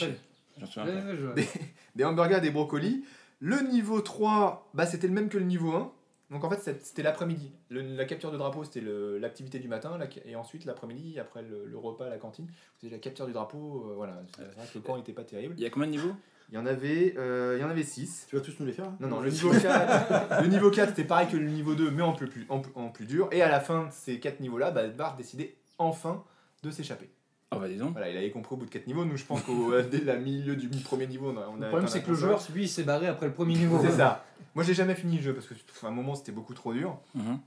Des- 1.34 1.48
des 1.96 2.04
hamburgers, 2.04 2.42
des 2.42 2.52
brocolis. 2.52 3.04
Le 3.40 3.60
niveau 3.62 4.02
3, 4.02 4.70
bah, 4.74 4.86
c'était 4.86 5.08
le 5.08 5.14
même 5.14 5.30
que 5.30 5.38
le 5.38 5.46
niveau 5.46 5.74
1. 5.74 5.92
Donc 6.32 6.44
en 6.44 6.50
fait, 6.50 6.78
c'était 6.84 7.04
l'après-midi. 7.04 7.52
La 7.70 8.04
capture 8.04 8.32
de 8.32 8.38
drapeau, 8.38 8.66
c'était 8.66 8.82
l'activité 9.20 9.60
du 9.60 9.68
matin. 9.70 9.98
la- 9.98 10.08
et 10.26 10.36
ensuite, 10.36 10.66
l'après-midi, 10.66 11.18
après 11.20 11.42
le, 11.42 11.66
le 11.66 11.78
repas 11.78 12.08
à 12.08 12.10
la 12.10 12.18
cantine, 12.18 12.48
c'était 12.78 12.94
la 12.94 13.00
capture 13.00 13.26
du 13.28 13.32
drapeau. 13.32 13.86
euh, 13.90 13.94
voilà. 13.96 14.22
C'est 14.36 14.42
vrai 14.44 14.68
que 14.68 14.78
le 14.78 14.82
camp 14.82 14.98
n'était 14.98 15.14
pas 15.14 15.24
terrible. 15.24 15.54
Il 15.58 15.64
y 15.64 15.66
a 15.66 15.70
combien 15.70 15.88
de 15.88 15.92
niveaux? 15.94 16.14
Il 16.50 16.56
y 16.56 16.58
en 16.58 16.66
avait, 16.66 17.14
euh, 17.18 17.56
il 17.58 17.62
y 17.62 17.64
en 17.64 17.70
avait 17.70 17.84
6. 17.84 18.26
Tu 18.30 18.36
vas 18.36 18.42
tous 18.42 18.56
nous 18.60 18.66
les 18.66 18.72
faire 18.74 18.86
là? 18.86 18.94
Non, 19.00 19.08
non, 19.08 19.20
le 19.22 19.30
niveau 19.30 19.52
4, 19.52 20.42
le 20.42 20.48
niveau 20.48 20.70
4 20.72 20.90
c'était 20.90 21.04
pareil 21.06 21.28
que 21.30 21.38
le 21.38 21.48
niveau 21.50 21.76
2, 21.76 21.92
mais 21.92 22.02
en 22.04 22.14
plus, 22.14 22.28
plus- 22.28 22.46
en, 22.50 22.62
en 22.76 22.90
plus 22.90 23.06
dur. 23.06 23.30
Et 23.32 23.42
à 23.42 23.50
la 23.50 23.60
fin 23.62 23.86
de 23.86 23.92
ces 23.92 24.20
4 24.20 24.40
niveaux-là, 24.42 24.72
bah, 24.72 24.88
Bart 24.88 25.16
décidait 25.18 25.56
enfin 25.78 26.24
de 26.64 26.72
s'échapper. 26.72 27.10
Ah 27.52 27.60
bah 27.60 27.68
dis 27.68 27.78
donc. 27.78 27.92
Voilà, 27.92 28.10
il 28.10 28.18
avait 28.18 28.32
compris 28.32 28.56
au 28.56 28.58
bout 28.58 28.66
de 28.66 28.72
4 28.72 28.88
niveaux. 28.88 29.06
Nous, 29.06 29.16
je 29.16 29.24
pense 29.24 29.42
qu'au 29.42 29.72
euh, 29.72 29.84
dès 29.84 30.00
le 30.00 30.20
milieu 30.20 30.56
du 30.56 30.68
premier 30.80 31.08
niveau, 31.08 31.32
on 31.32 31.38
a, 31.38 31.48
on 31.48 31.56
Le 31.56 31.68
problème, 31.68 31.88
c'est 31.88 32.00
la 32.00 32.04
que 32.04 32.10
le 32.10 32.16
joueur, 32.18 32.42
lui, 32.54 32.64
il 32.64 32.70
s'est 32.70 32.84
barré 32.84 33.08
après 33.08 33.26
le 33.26 33.34
premier 33.34 33.56
niveau. 33.56 33.80
C'est 33.82 33.92
ça. 33.92 34.26
Moi, 34.54 34.64
j'ai 34.64 34.74
jamais 34.74 34.96
fini 34.96 35.18
le 35.18 35.24
jeu 35.24 35.34
parce 35.34 35.48
que 35.48 35.54
à 35.84 35.88
un 35.88 35.92
moment, 35.92 36.16
c'était 36.16 36.32
beaucoup 36.32 36.54
trop 36.54 36.74
dur. 36.74 37.00
Mhm. 37.16 37.40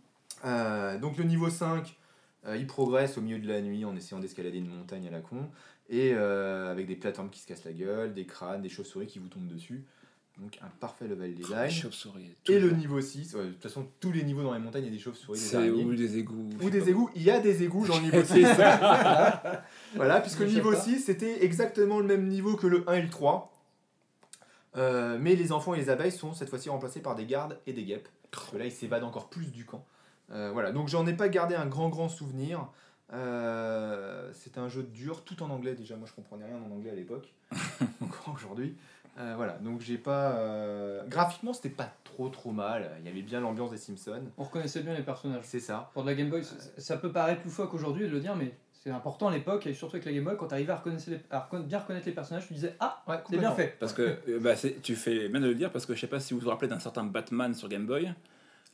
Euh, 0.44 0.98
donc 0.98 1.16
le 1.16 1.24
niveau 1.24 1.50
5, 1.50 1.96
euh, 2.46 2.56
il 2.56 2.66
progresse 2.66 3.18
au 3.18 3.20
milieu 3.20 3.38
de 3.38 3.48
la 3.48 3.60
nuit 3.60 3.84
en 3.84 3.94
essayant 3.96 4.20
d'escalader 4.20 4.58
une 4.58 4.68
montagne 4.68 5.06
à 5.06 5.10
la 5.10 5.20
con, 5.20 5.48
et 5.88 6.12
euh, 6.14 6.70
avec 6.70 6.86
des 6.86 6.96
plateformes 6.96 7.30
qui 7.30 7.40
se 7.40 7.46
cassent 7.46 7.64
la 7.64 7.72
gueule, 7.72 8.14
des 8.14 8.24
crânes, 8.24 8.62
des 8.62 8.68
chauves-souris 8.68 9.06
qui 9.06 9.18
vous 9.18 9.28
tombent 9.28 9.48
dessus. 9.48 9.84
Donc 10.38 10.58
un 10.62 10.68
parfait 10.80 11.06
level 11.06 11.34
design. 11.34 11.70
chauves-souris. 11.70 12.34
Et 12.48 12.58
le 12.58 12.70
niveau 12.70 13.00
6, 13.00 13.34
ouais, 13.34 13.44
de 13.44 13.48
toute 13.50 13.62
façon 13.62 13.86
tous 14.00 14.10
les 14.10 14.22
niveaux 14.22 14.42
dans 14.42 14.54
les 14.54 14.58
montagnes, 14.58 14.84
il 14.84 14.86
y 14.86 14.90
a 14.90 14.96
des 14.96 15.02
chauves-souris, 15.02 15.38
des 15.38 15.70
ou 15.70 15.94
des 15.94 16.18
égouts. 16.18 16.48
Ou 16.62 16.70
des 16.70 16.88
égouts, 16.88 17.10
il 17.14 17.22
y 17.22 17.30
a 17.30 17.40
des 17.40 17.62
égouts 17.62 17.86
dans 17.86 17.96
le 17.96 18.04
niveau 18.04 18.24
6. 18.24 18.46
voilà, 19.94 20.20
puisque 20.20 20.40
le 20.40 20.46
niveau 20.46 20.72
pas. 20.72 20.80
6 20.80 21.00
c'était 21.00 21.44
exactement 21.44 21.98
le 21.98 22.06
même 22.06 22.26
niveau 22.26 22.56
que 22.56 22.66
le 22.66 22.88
1 22.88 22.94
et 22.94 23.02
le 23.02 23.10
3. 23.10 23.52
Euh, 24.76 25.18
mais 25.20 25.34
les 25.34 25.52
enfants 25.52 25.74
et 25.74 25.78
les 25.78 25.90
abeilles 25.90 26.12
sont 26.12 26.32
cette 26.32 26.48
fois-ci 26.48 26.70
remplacés 26.70 27.00
par 27.00 27.16
des 27.16 27.26
gardes 27.26 27.58
et 27.66 27.72
des 27.72 27.84
guêpes. 27.84 28.08
Parce 28.30 28.50
que 28.50 28.56
là, 28.56 28.64
ils 28.64 28.72
s'évadent 28.72 29.04
encore 29.04 29.28
plus 29.28 29.50
du 29.50 29.64
camp. 29.64 29.84
Euh, 30.30 30.50
voilà, 30.52 30.70
donc 30.70 30.88
j'en 30.88 31.06
ai 31.06 31.12
pas 31.12 31.28
gardé 31.28 31.54
un 31.54 31.66
grand 31.66 31.88
grand 31.88 32.08
souvenir. 32.08 32.68
Euh, 33.12 34.30
c'est 34.32 34.58
un 34.58 34.68
jeu 34.68 34.84
dur, 34.84 35.24
tout 35.24 35.42
en 35.42 35.50
anglais 35.50 35.74
déjà. 35.74 35.96
Moi, 35.96 36.06
je 36.08 36.14
comprenais 36.14 36.44
rien 36.44 36.56
en 36.56 36.70
anglais 36.72 36.90
à 36.90 36.94
l'époque, 36.94 37.34
encore 38.00 38.34
aujourd'hui. 38.34 38.76
Euh, 39.18 39.34
voilà, 39.36 39.54
donc 39.58 39.80
j'ai 39.80 39.98
pas. 39.98 40.32
euh, 40.32 41.02
Graphiquement, 41.08 41.52
c'était 41.52 41.68
pas 41.70 41.92
trop 42.04 42.28
trop 42.28 42.52
mal. 42.52 42.90
Il 43.00 43.06
y 43.06 43.08
avait 43.08 43.22
bien 43.22 43.40
l'ambiance 43.40 43.70
des 43.70 43.76
Simpsons. 43.76 44.22
On 44.38 44.44
reconnaissait 44.44 44.82
bien 44.82 44.94
les 44.94 45.02
personnages. 45.02 45.42
C'est 45.44 45.60
ça. 45.60 45.90
Pour 45.92 46.02
de 46.04 46.08
la 46.08 46.14
Game 46.14 46.30
Boy, 46.30 46.44
ça- 46.44 46.54
ça 46.78 46.96
peut 46.96 47.12
paraître 47.12 47.42
loufoque 47.44 47.74
aujourd'hui 47.74 48.06
de 48.06 48.12
le 48.12 48.20
dire, 48.20 48.34
mais 48.36 48.54
c'est 48.72 48.90
important 48.90 49.28
à 49.28 49.32
l'époque, 49.32 49.66
et 49.66 49.74
surtout 49.74 49.96
avec 49.96 50.06
la 50.06 50.12
Game 50.12 50.24
Boy, 50.24 50.36
quand 50.38 50.46
tu 50.46 50.54
arrivais 50.54 50.72
à, 50.72 50.76
reconnaître 50.76 51.04
les- 51.08 51.20
à 51.30 51.40
reconna- 51.40 51.64
bien 51.64 51.78
reconnaître 51.80 52.06
les 52.06 52.12
personnages, 52.12 52.46
tu 52.46 52.54
disais 52.54 52.74
Ah, 52.80 53.02
Ouais, 53.08 53.16
c'est 53.28 53.36
bien 53.38 53.52
fait. 53.52 53.76
Parce 53.78 53.92
que 53.92 54.02
euh, 54.28 54.38
bah, 54.40 54.56
c'est- 54.56 54.80
tu 54.80 54.94
fais 54.96 55.28
bien 55.28 55.40
de 55.40 55.46
le 55.48 55.54
dire 55.54 55.70
parce 55.70 55.84
que 55.86 55.94
je 55.94 56.00
sais 56.00 56.06
pas 56.06 56.20
si 56.20 56.32
vous 56.32 56.40
vous 56.40 56.48
rappelez 56.48 56.68
d'un 56.68 56.78
certain 56.78 57.04
Batman 57.04 57.52
sur 57.54 57.68
Game 57.68 57.86
Boy. 57.86 58.12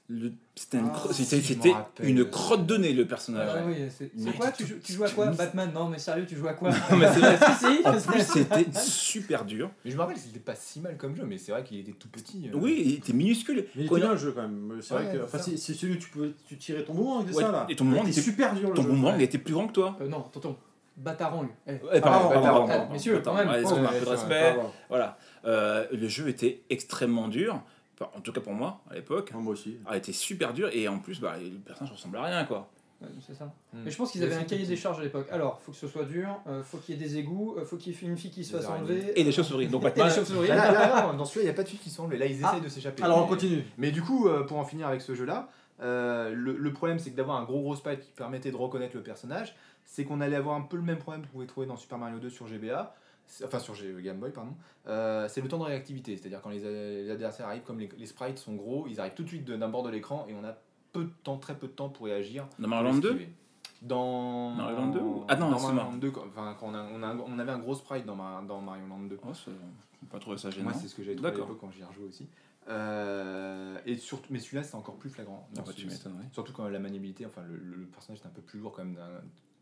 Le- 0.08 0.32
C'était 0.54 0.78
une, 0.78 0.90
Ah, 0.94 1.02
si, 1.12 1.58
une 2.02 2.24
crotte 2.30 2.64
de 2.64 2.76
nez 2.76 2.92
le 2.92 3.06
personnage. 3.06 3.50
Ah 3.52 3.62
oui, 3.66 3.74
c'est 3.90 4.10
c'est 4.16 4.32
quoi 4.36 4.52
tu, 4.52 4.64
joues- 4.64 4.78
tu 4.82 4.92
joues 4.92 5.02
à 5.04 5.10
quoi 5.10 5.26
Batman 5.32 5.70
Non, 5.74 5.88
mais 5.88 5.98
sérieux, 5.98 6.24
tu 6.26 6.36
joues 6.36 6.46
à 6.46 6.54
quoi 6.54 6.70
Non, 6.90 6.96
mais 6.96 7.12
c'est 7.12 7.18
vrai. 7.18 7.36
Si, 7.58 7.66
si, 7.66 7.86
En 7.86 8.12
plus, 8.12 8.22
c'était 8.22 8.78
super 8.78 9.44
dur. 9.44 9.68
Mais 9.84 9.90
je 9.90 9.96
me 9.96 10.00
rappelle, 10.02 10.16
c'était 10.16 10.38
pas 10.38 10.54
si 10.54 10.80
mal 10.80 10.96
comme 10.96 11.16
jeu, 11.16 11.24
mais 11.26 11.38
c'est 11.38 11.50
vrai 11.50 11.64
qu'il 11.64 11.80
était 11.80 11.92
tout 11.92 12.08
petit. 12.08 12.48
euh. 12.48 12.56
Oui, 12.56 12.82
il 12.86 12.94
était 12.94 13.12
minuscule. 13.12 13.66
Mais 13.74 13.82
il 13.82 13.86
était 13.86 13.96
bien 13.96 14.12
le 14.12 14.16
jeu 14.16 14.30
quand 14.32 14.42
même. 14.42 14.78
C'est 14.80 14.94
Ouais, 14.94 15.02
vrai 15.02 15.12
que. 15.12 15.18
c'est 15.18 15.24
Enfin, 15.24 15.38
c'est 15.38 15.56
c'est 15.56 15.74
celui 15.74 15.94
où 15.94 15.98
tu 15.98 16.08
pouvais 16.08 16.30
tu 16.48 16.56
tirais 16.56 16.84
ton 16.84 16.94
boomerang 16.94 17.22
avec 17.24 17.34
Ouais, 17.36 17.42
ça 17.42 17.50
là. 17.52 17.66
et 17.68 17.74
ton 17.76 17.84
boomerang, 17.84 18.06
Il 18.06 18.10
était 18.12 18.20
super 18.20 18.54
dur 18.54 18.72
Ton 18.74 18.84
boomerang, 18.84 19.14
Ouais. 19.16 19.20
il 19.20 19.24
était 19.24 19.38
plus 19.38 19.54
grand 19.54 19.66
que 19.66 19.72
toi. 19.72 19.96
Euh, 20.00 20.06
non, 20.08 20.20
tonton. 20.32 20.56
Bataran, 20.96 21.42
lui. 21.42 21.50
Eh. 21.66 21.72
Ouais, 21.84 22.00
pardon. 22.00 22.88
Messieurs, 22.92 23.20
quand 23.24 23.34
même. 23.34 23.48
Ouais, 23.48 23.62
Ouais, 23.62 23.72
un 23.72 23.86
peu 23.88 23.98
de 24.00 24.04
c'est 24.04 24.10
respect. 24.10 24.56
Voilà. 24.88 25.18
Euh, 25.44 25.84
le 25.92 26.08
jeu 26.08 26.28
était 26.28 26.62
extrêmement 26.70 27.28
dur. 27.28 27.60
Enfin, 27.98 28.10
en 28.16 28.20
tout 28.20 28.32
cas 28.32 28.40
pour 28.40 28.52
moi, 28.52 28.80
à 28.90 28.94
l'époque. 28.94 29.30
Ah, 29.34 29.38
Moi 29.38 29.52
aussi. 29.54 29.78
Il 29.90 29.96
était 29.96 30.12
super 30.12 30.52
dur 30.52 30.68
et 30.72 30.86
en 30.88 30.98
plus, 30.98 31.20
bah, 31.20 31.36
le 31.42 31.58
personnage 31.58 31.92
ressemble 31.92 32.16
à 32.18 32.24
rien 32.24 32.44
quoi. 32.44 32.68
Ouais, 33.02 33.08
c'est 33.26 33.34
ça. 33.34 33.44
Hmm. 33.74 33.82
Mais 33.84 33.90
je 33.90 33.96
pense 33.98 34.10
qu'ils 34.10 34.22
avaient 34.24 34.34
un 34.36 34.44
cahier 34.44 34.64
des 34.66 34.76
charges 34.76 34.98
à 35.00 35.02
l'époque. 35.02 35.26
Alors, 35.30 35.60
faut 35.60 35.70
que 35.72 35.76
ce 35.76 35.86
soit 35.86 36.04
dur, 36.04 36.28
euh, 36.46 36.62
faut 36.62 36.78
qu'il 36.78 36.94
y 36.94 36.98
ait 36.98 37.08
des 37.08 37.18
égouts, 37.18 37.54
euh, 37.58 37.64
faut 37.66 37.76
qu'il 37.76 37.92
y 37.92 37.96
ait 37.96 38.08
une 38.08 38.16
fille 38.16 38.30
qui 38.30 38.42
se 38.42 38.56
Des 38.56 38.62
fasse 38.62 38.70
enlever. 38.70 39.12
Et 39.20 39.22
des 39.22 39.32
chauves-souris. 39.32 39.68
Donc 39.68 39.82
Et 39.82 39.84
Batman, 39.84 40.08
des 40.08 40.14
chauves-souris. 40.14 40.48
Là, 40.48 40.56
là, 40.56 40.72
là, 40.72 41.12
dans 41.12 41.24
celui-là, 41.26 41.42
il 41.42 41.46
n'y 41.46 41.50
a 41.50 41.54
pas 41.54 41.62
de 41.62 41.68
filles 41.68 41.78
qui 41.78 41.90
sont 41.90 42.04
enlevées. 42.04 42.16
Là, 42.16 42.24
ils 42.26 42.38
Ah. 42.42 42.48
essayent 42.52 42.62
de 42.64 42.68
s'échapper. 42.70 43.02
Alors 43.02 43.18
on 43.18 43.22
Mais- 43.24 43.28
continue. 43.28 43.64
Mais 43.76 43.90
du 43.90 44.00
coup, 44.02 44.28
euh, 44.28 44.44
pour 44.44 44.56
en 44.58 44.64
finir 44.64 44.86
avec 44.88 45.02
ce 45.02 45.14
jeu-là, 45.14 45.50
euh, 45.82 46.32
le, 46.34 46.56
le 46.56 46.72
problème 46.72 46.98
c'est 46.98 47.10
que 47.10 47.16
d'avoir 47.16 47.36
un 47.38 47.44
gros 47.44 47.60
gros 47.60 47.76
sprite 47.76 48.00
qui 48.00 48.10
permettait 48.12 48.50
de 48.50 48.56
reconnaître 48.56 48.96
le 48.96 49.02
personnage, 49.02 49.54
c'est 49.84 50.04
qu'on 50.04 50.22
allait 50.22 50.36
avoir 50.36 50.56
un 50.56 50.62
peu 50.62 50.76
le 50.78 50.82
même 50.82 50.96
problème 50.98 51.20
que 51.20 51.26
vous 51.26 51.32
pouvez 51.34 51.46
trouver 51.46 51.66
dans 51.66 51.76
Super 51.76 51.98
Mario 51.98 52.18
2 52.18 52.30
sur 52.30 52.46
GBA, 52.48 52.94
enfin 53.44 53.58
sur 53.58 53.74
Game 54.02 54.18
Boy, 54.18 54.30
pardon. 54.30 54.54
Euh, 54.86 55.28
c'est 55.28 55.40
le 55.40 55.48
temps 55.48 55.58
de 55.58 55.64
réactivité, 55.64 56.16
c'est-à-dire 56.16 56.40
quand 56.42 56.50
les, 56.50 57.10
adversaires 57.10 57.46
arrivent, 57.48 57.62
comme 57.64 57.78
les, 57.80 57.88
les 57.98 58.06
sprites 58.06 58.38
sont 58.38 58.54
gros, 58.54 58.86
ils 58.88 59.00
arrivent 59.00 59.14
tout 59.14 59.24
de 59.24 59.28
suite 59.28 59.44
d'un 59.44 59.68
bord 59.68 59.82
de 59.82 59.90
l'écran 59.90 60.26
et 60.28 60.34
on 60.34 60.44
a 60.44 60.54
peu 60.92 61.04
de 61.04 61.10
temps, 61.24 61.36
très 61.36 61.56
peu 61.56 61.66
de 61.66 61.72
temps 61.72 61.88
pour 61.88 62.06
réagir. 62.06 62.46
dans 62.58 62.68
Mario 62.68 62.88
Land 62.88 62.98
2 62.98 63.08
l'esquiver. 63.10 63.32
Dans 63.82 64.50
Mario 64.50 64.76
Land 64.76 64.86
2 64.88 65.00
ou- 65.00 65.24
Ah 65.28 65.36
non, 65.36 65.50
dans 65.50 65.58
c'est 65.58 65.72
Mario. 65.72 65.90
Land 65.90 65.96
2, 65.98 66.10
quand- 66.10 66.24
enfin, 66.28 66.56
quand 66.58 66.68
on, 66.68 66.74
a, 66.74 66.82
on, 66.82 67.02
a 67.02 67.06
un- 67.08 67.18
on 67.18 67.38
avait 67.38 67.52
un 67.52 67.58
gros 67.58 67.74
sprite 67.74 68.06
dans, 68.06 68.16
Ma- 68.16 68.42
dans 68.46 68.60
Mario 68.60 68.86
Land 68.86 69.00
2. 69.04 69.18
Oh, 69.22 69.30
pas 70.10 70.18
trouvé 70.18 70.38
ça 70.38 70.50
gênant. 70.50 70.64
Moi, 70.70 70.72
c'est 70.72 70.88
ce 70.88 70.94
que 70.94 71.02
j'avais 71.02 71.16
trouvé 71.16 71.30
à 71.30 71.46
quand 71.60 71.70
j'y 71.70 71.80
ai 71.80 71.84
rejoué 71.84 72.04
aussi. 72.08 72.28
Euh, 72.68 73.78
et 73.86 73.96
surtout, 73.96 74.28
mais 74.30 74.38
celui-là, 74.40 74.62
c'est 74.64 74.74
encore 74.74 74.96
plus 74.96 75.10
flagrant. 75.10 75.48
Ah 75.56 75.62
bah, 75.64 75.72
tu. 75.74 75.88
Surtout 76.32 76.52
quand 76.52 76.68
la 76.68 76.78
maniabilité, 76.78 77.26
enfin, 77.26 77.42
le, 77.48 77.86
personnage 77.86 78.20
est 78.22 78.26
un 78.26 78.30
peu 78.30 78.42
plus 78.42 78.58
lourd 78.58 78.72
quand 78.72 78.84
même 78.84 78.98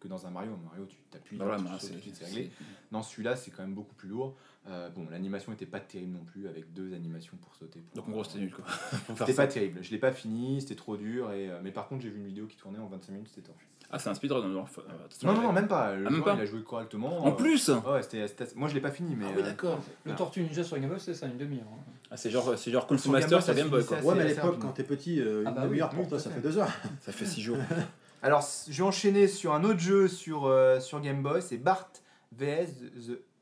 que 0.04 0.08
dans 0.08 0.26
un 0.26 0.30
Mario. 0.30 0.52
Mario, 0.64 0.86
tu 0.86 0.96
t'appuies, 1.10 1.36
Bah 1.36 1.46
voilà, 1.46 1.58
tu 1.58 1.64
mais 1.64 1.70
sautes, 1.70 1.80
c'est- 1.80 1.88
tout 1.88 1.94
de 1.96 2.00
suite, 2.00 2.16
c'est 2.16 2.24
c'est- 2.26 2.34
réglé. 2.36 2.50
Non, 2.92 3.02
celui-là, 3.02 3.34
c'est 3.36 3.50
quand 3.50 3.62
même 3.62 3.74
beaucoup 3.74 3.94
plus 3.94 4.08
lourd. 4.08 4.36
Euh, 4.68 4.88
bon, 4.90 5.06
l'animation 5.10 5.52
était 5.52 5.66
pas 5.66 5.80
terrible 5.80 6.12
non 6.12 6.24
plus, 6.24 6.46
avec 6.48 6.72
deux 6.72 6.94
animations 6.94 7.36
pour 7.38 7.54
sauter. 7.54 7.80
pour- 7.80 7.96
Donc 7.96 8.08
en 8.08 8.12
gros, 8.12 8.24
c'était 8.24 8.38
nul 8.38 8.52
quoi. 8.54 8.64
C'était 9.18 9.34
pas 9.34 9.46
terrible. 9.46 9.80
Je 9.82 9.90
l'ai 9.90 9.98
pas 9.98 10.12
fini, 10.12 10.60
c'était 10.60 10.74
trop 10.74 10.96
dur. 10.96 11.32
Et, 11.32 11.50
euh, 11.50 11.60
mais 11.62 11.70
par 11.72 11.88
contre, 11.88 12.02
j'ai 12.02 12.10
vu 12.10 12.18
une 12.20 12.26
vidéo 12.26 12.46
qui 12.46 12.56
tournait 12.56 12.78
en 12.78 12.86
25 12.86 13.12
minutes, 13.12 13.28
c'était 13.34 13.46
torché. 13.48 13.66
Ah, 13.90 13.98
c'est 13.98 14.08
un 14.08 14.14
speedrun. 14.14 14.42
alors, 14.42 14.66
euh, 14.78 14.82
Non, 15.24 15.34
non, 15.34 15.42
non, 15.42 15.52
même 15.52 15.68
pas. 15.68 15.94
Le 15.94 16.06
Ah, 16.06 16.10
même 16.10 16.14
joueur, 16.14 16.24
pas 16.36 16.40
il 16.40 16.40
a 16.42 16.46
joué 16.46 16.62
correctement. 16.62 17.22
En 17.24 17.28
euh, 17.28 17.32
plus 17.32 17.68
Ouais, 17.68 18.02
c'était, 18.02 18.26
c'était- 18.26 18.48
moi 18.56 18.68
je 18.68 18.74
l'ai 18.74 18.80
pas 18.80 18.90
fini, 18.90 19.14
mais. 19.14 19.26
Ah 19.28 19.32
oui, 19.36 19.42
euh, 19.42 19.44
d'accord. 19.44 19.78
Le 20.04 20.12
Ah. 20.12 20.14
Tortue 20.14 20.42
Ninja 20.42 20.64
sur 20.64 20.78
Game 20.78 20.88
Boy, 20.88 20.98
c'est 20.98 21.14
ça, 21.14 21.26
une 21.26 21.36
demi-heure. 21.36 21.66
hein. 21.70 21.92
Ah, 22.10 22.16
c'est 22.16 22.30
genre, 22.30 22.56
c'est 22.56 22.70
genre 22.70 22.86
Sur 22.98 23.12
Master 23.12 23.42
sur 23.42 23.42
ça 23.42 23.54
Game 23.54 23.68
Boy 23.68 23.84
quoi. 23.84 24.00
Ouais, 24.02 24.14
mais 24.14 24.22
à 24.22 24.26
l'époque, 24.26 24.58
quand 24.60 24.68
t'es 24.72 24.84
petit, 24.84 25.20
Ah 25.20 25.48
une 25.50 25.54
bah 25.54 25.62
demi-heure 25.66 25.90
pour 25.90 26.08
toi, 26.08 26.18
ça 26.18 26.30
fait 26.30 26.40
deux 26.40 26.56
heures. 26.58 26.70
Ça 27.00 27.12
fait 27.12 27.26
6 27.26 27.42
jours. 27.42 27.58
Alors, 28.24 28.42
je 28.70 28.78
vais 28.78 28.88
enchaîner 28.88 29.28
sur 29.28 29.52
un 29.52 29.64
autre 29.64 29.80
jeu 29.80 30.08
sur, 30.08 30.46
euh, 30.46 30.80
sur 30.80 30.98
Game 31.02 31.22
Boy, 31.22 31.42
c'est 31.42 31.58
Bart 31.58 31.90
vs 32.32 32.68
The. 33.06 33.33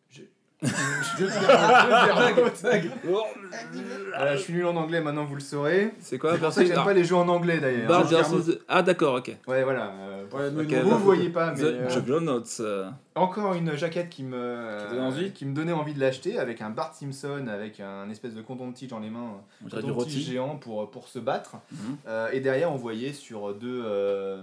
Je, 1.18 1.26
je, 4.32 4.36
suis 4.38 4.52
nul 4.52 4.66
en 4.66 4.76
anglais, 4.76 5.00
maintenant 5.00 5.24
vous 5.24 5.34
le 5.34 5.40
saurez. 5.40 5.92
C'est 5.98 6.18
quoi 6.18 6.34
C'est 6.34 6.40
pour 6.40 6.52
ça 6.52 6.62
que 6.62 6.68
j'aime 6.68 6.84
pas 6.84 6.92
les 6.92 7.04
jeux 7.04 7.16
en 7.16 7.28
anglais 7.28 7.58
d'ailleurs. 7.58 8.04
Versus- 8.06 8.58
Ah, 8.68 8.82
d'accord, 8.82 9.14
ok. 9.16 9.36
Ouais, 9.46 9.64
voilà. 9.64 9.90
euh, 9.90 10.24
Ouais, 10.32 10.50
nous, 10.50 10.62
Ok, 10.62 10.70
nous, 10.70 10.88
vous 10.88 10.94
ne 10.94 11.00
voyez 11.02 11.28
pas, 11.28 11.52
mais. 11.52 11.60
The 11.60 11.64
euh, 11.64 11.90
Juggernauts. 11.90 12.42
euh, 12.60 12.88
encore 13.14 13.52
une 13.54 13.74
jaquette 13.76 14.08
qui 14.08 14.22
me, 14.22 14.78
Qui 14.78 14.84
te 14.86 14.90
donne 14.94 15.04
envie 15.04 15.32
qui 15.32 15.44
me 15.44 15.54
donnait 15.54 15.72
envie 15.72 15.92
de 15.94 16.00
l'acheter 16.00 16.38
avec 16.38 16.62
un 16.62 16.70
Bart 16.70 16.94
Simpson 16.94 17.46
avec 17.52 17.80
un 17.80 18.08
espèce 18.08 18.34
de 18.34 18.40
condom 18.40 18.68
de 18.68 18.74
tige 18.74 18.88
dans 18.88 19.00
les 19.00 19.10
mains, 19.10 19.32
On 19.62 19.66
un 19.66 19.68
dirait 19.68 19.82
du 19.82 19.88
condom 19.92 20.00
de 20.00 20.04
tige 20.08 20.18
rôti. 20.20 20.30
géant 20.32 20.56
pour, 20.56 20.90
pour 20.90 21.08
se 21.08 21.18
battre. 21.18 21.56
Mhm. 21.72 21.96
Euh, 22.08 22.28
et 22.32 22.40
derrière, 22.40 22.72
on 22.72 22.76
voyait 22.76 23.12
sur 23.12 23.52
deux, 23.54 23.82
euh, 23.84 24.42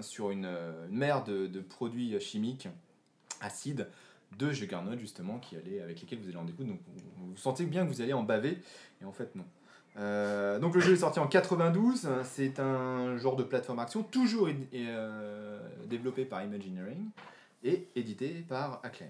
sur 0.00 0.30
une, 0.30 0.46
euh, 0.46 0.72
une 0.90 0.98
mer 0.98 1.22
de, 1.24 1.46
de 1.46 1.60
produits 1.60 2.18
chimiques 2.20 2.68
acides, 3.40 3.86
deux 4.38 4.52
juggernauts 4.52 4.96
justement 4.98 5.38
qui 5.38 5.56
allaient, 5.56 5.80
avec 5.80 6.00
lesquels 6.00 6.18
vous 6.20 6.28
allez 6.28 6.36
en 6.36 6.44
découdre. 6.44 6.70
Donc 6.70 6.80
vous, 6.86 7.30
vous 7.30 7.36
sentez 7.36 7.64
bien 7.64 7.84
que 7.86 7.90
vous 7.92 8.00
allez 8.00 8.12
en 8.12 8.22
baver, 8.22 8.58
et 9.00 9.04
en 9.04 9.12
fait 9.12 9.34
non. 9.34 9.44
Euh, 9.98 10.58
donc 10.58 10.74
le 10.74 10.80
jeu 10.80 10.94
est 10.94 10.96
sorti 10.96 11.18
en 11.18 11.26
92, 11.26 12.08
c'est 12.24 12.58
un 12.60 13.16
genre 13.18 13.36
de 13.36 13.42
plateforme 13.42 13.78
action, 13.78 14.02
toujours 14.02 14.48
euh, 14.74 15.60
développé 15.86 16.24
par 16.24 16.42
Imagineering 16.42 17.10
et 17.62 17.86
édité 17.94 18.44
par 18.48 18.80
Acclaim. 18.82 19.06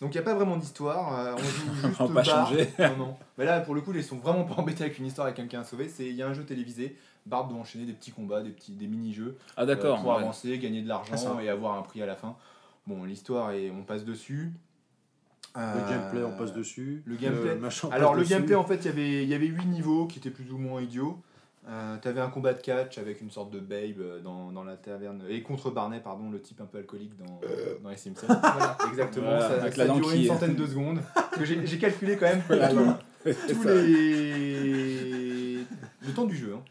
Donc 0.00 0.12
il 0.12 0.18
n'y 0.18 0.20
a 0.20 0.22
pas 0.22 0.34
vraiment 0.34 0.56
d'histoire, 0.56 1.18
euh, 1.18 1.34
on 1.34 1.38
joue 1.38 1.74
juste 1.88 2.00
On 2.00 2.08
pas 2.08 2.24
changer. 2.24 2.68
Non, 2.78 2.96
non. 2.96 3.16
Mais 3.38 3.44
là, 3.44 3.60
pour 3.60 3.74
le 3.74 3.80
coup, 3.80 3.92
ils 3.94 4.02
sont 4.02 4.16
vraiment 4.16 4.44
pas 4.44 4.54
embêtés 4.54 4.84
avec 4.84 4.98
une 4.98 5.06
histoire 5.06 5.26
avec 5.26 5.36
quelqu'un 5.36 5.60
à 5.60 5.64
sauver. 5.64 5.88
C'est- 5.88 6.06
Il 6.08 6.14
y 6.16 6.22
a 6.22 6.26
un 6.28 6.32
jeu 6.34 6.44
télévisé. 6.44 6.96
Bart 7.26 7.46
doit 7.46 7.58
enchaîner 7.58 7.84
des 7.86 7.92
petits 7.92 8.10
combats, 8.10 8.42
des, 8.42 8.50
petits, 8.50 8.72
des 8.72 8.86
mini-jeux 8.86 9.38
Ah, 9.56 9.64
d'accord. 9.64 9.98
euh, 9.98 10.02
pour 10.02 10.10
ouais. 10.10 10.16
avancer, 10.22 10.58
gagner 10.58 10.80
de 10.82 10.86
Ah, 10.90 10.94
l'argent 11.06 11.16
ça. 11.16 11.36
et 11.42 11.48
avoir 11.48 11.78
un 11.78 11.82
prix 11.82 12.02
à 12.02 12.06
la 12.06 12.16
fin. 12.16 12.34
Bon, 12.86 13.04
l'histoire, 13.04 13.52
est, 13.52 13.70
on 13.70 13.82
passe 13.82 14.04
dessus. 14.04 14.52
Le 15.56 15.60
Euh, 15.62 15.88
gameplay, 15.88 16.22
on 16.24 16.36
passe 16.36 16.52
dessus. 16.52 17.02
le 17.06 17.14
gameplay- 17.16 17.58
Alors, 17.92 18.14
le 18.14 18.20
dessus. 18.22 18.32
gameplay, 18.34 18.54
en 18.56 18.64
fait, 18.64 18.76
il 18.76 18.86
y 18.86 18.88
avait- 18.88 19.22
il 19.22 19.28
y 19.28 19.34
avait 19.34 19.46
8 19.46 19.66
niveaux 19.66 20.06
qui 20.06 20.18
étaient 20.18 20.30
plus 20.30 20.50
ou 20.52 20.58
moins 20.58 20.82
idiots. 20.82 21.18
Euh, 21.66 21.96
T'avais 22.02 22.20
un 22.20 22.28
combat 22.28 22.52
de 22.52 22.60
catch 22.60 22.98
avec 22.98 23.22
une 23.22 23.30
sorte 23.30 23.50
de 23.50 23.58
babe 23.58 23.98
euh, 24.00 24.20
dans, 24.20 24.50
dans 24.52 24.64
la 24.64 24.76
taverne. 24.76 25.22
Et 25.30 25.42
contre 25.42 25.70
Barney, 25.70 25.98
pardon, 26.00 26.28
le 26.30 26.38
type 26.40 26.60
un 26.60 26.66
peu 26.66 26.76
alcoolique 26.78 27.16
dans, 27.16 27.40
dans 27.82 27.88
les 27.88 27.96
Simpsons. 27.96 28.26
voilà, 28.28 28.76
exactement. 28.90 29.26
Voilà, 29.28 29.48
ça 29.48 29.54
avec 29.62 29.74
ça 29.74 29.84
la 29.86 29.92
a 29.92 29.96
duré 29.96 30.18
une 30.18 30.26
centaine 30.26 30.56
de 30.56 30.66
secondes. 30.66 31.00
J'ai 31.42 31.78
calculé 31.78 32.16
quand 32.18 32.26
même 32.26 32.42
Voilà, 32.48 32.68
tout- 32.68 32.74
voilà. 32.74 32.98
tous 33.48 33.62
les. 34.44 35.56
le 36.06 36.12
temps 36.14 36.24
du 36.26 36.36
jeu. 36.36 36.54
hein. 36.54 36.62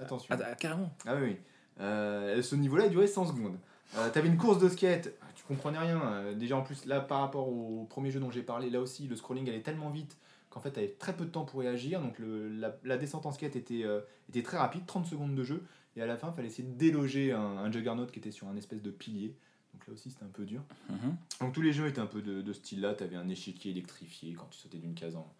Attention. 0.00 0.34
Ah, 0.36 0.42
ah, 0.50 0.54
carrément. 0.54 0.90
Ah 1.06 1.14
oui, 1.16 1.22
oui. 1.28 1.36
Euh, 1.80 2.42
ce 2.42 2.56
niveau-là, 2.56 2.86
il 2.86 2.90
durait 2.90 3.06
100 3.06 3.26
secondes. 3.26 3.56
Euh, 3.96 4.08
T'avais 4.10 4.28
une 4.28 4.36
course 4.36 4.58
de 4.58 4.68
skate, 4.68 5.12
comprenais 5.54 5.78
rien. 5.78 6.00
Euh, 6.02 6.34
déjà, 6.34 6.56
en 6.56 6.62
plus, 6.62 6.84
là, 6.86 7.00
par 7.00 7.20
rapport 7.20 7.48
au 7.48 7.84
premier 7.90 8.10
jeu 8.10 8.20
dont 8.20 8.30
j'ai 8.30 8.42
parlé, 8.42 8.70
là 8.70 8.80
aussi, 8.80 9.06
le 9.08 9.16
scrolling 9.16 9.48
allait 9.48 9.60
tellement 9.62 9.90
vite 9.90 10.16
qu'en 10.48 10.58
fait 10.60 10.72
tu 10.72 10.78
avais 10.80 10.88
très 10.98 11.12
peu 11.16 11.24
de 11.26 11.30
temps 11.30 11.44
pour 11.44 11.60
réagir, 11.60 12.00
donc 12.00 12.18
le- 12.18 12.48
la, 12.48 12.76
la 12.82 12.96
descente 12.96 13.24
en 13.26 13.30
skate 13.30 13.54
était, 13.54 13.84
euh, 13.84 14.00
était 14.30 14.42
très 14.42 14.56
rapide, 14.58 14.84
30 14.84 15.06
secondes 15.06 15.34
de 15.36 15.44
jeu, 15.44 15.62
et 15.96 16.02
à 16.02 16.06
la 16.06 16.16
fin 16.16 16.28
il 16.30 16.34
fallait 16.34 16.48
essayer 16.48 16.66
de 16.66 16.76
déloger 16.76 17.30
un, 17.32 17.40
un 17.40 17.70
Juggernaut 17.70 18.06
qui 18.06 18.18
était 18.18 18.32
sur 18.32 18.48
un 18.48 18.56
espèce 18.56 18.82
de 18.82 18.90
pilier, 18.90 19.36
donc 19.72 19.86
là 19.86 19.92
aussi 19.94 20.10
c'était 20.10 20.24
un 20.24 20.28
peu 20.32 20.44
dur. 20.44 20.62
Mhm. 20.88 21.14
Donc 21.40 21.52
tous 21.52 21.62
les 21.62 21.72
jeux 21.72 21.86
étaient 21.86 22.00
un 22.00 22.06
peu 22.06 22.20
de, 22.20 22.42
de 22.42 22.52
ce 22.52 22.58
style-là. 22.58 22.94
Tu 22.94 23.04
avais 23.04 23.14
un 23.14 23.28
échiquier 23.28 23.70
électrifié 23.70 24.32
quand 24.32 24.46
tu 24.50 24.58
sautais 24.58 24.78
d'une 24.78 24.94
case 24.94 25.14
en- 25.14 25.32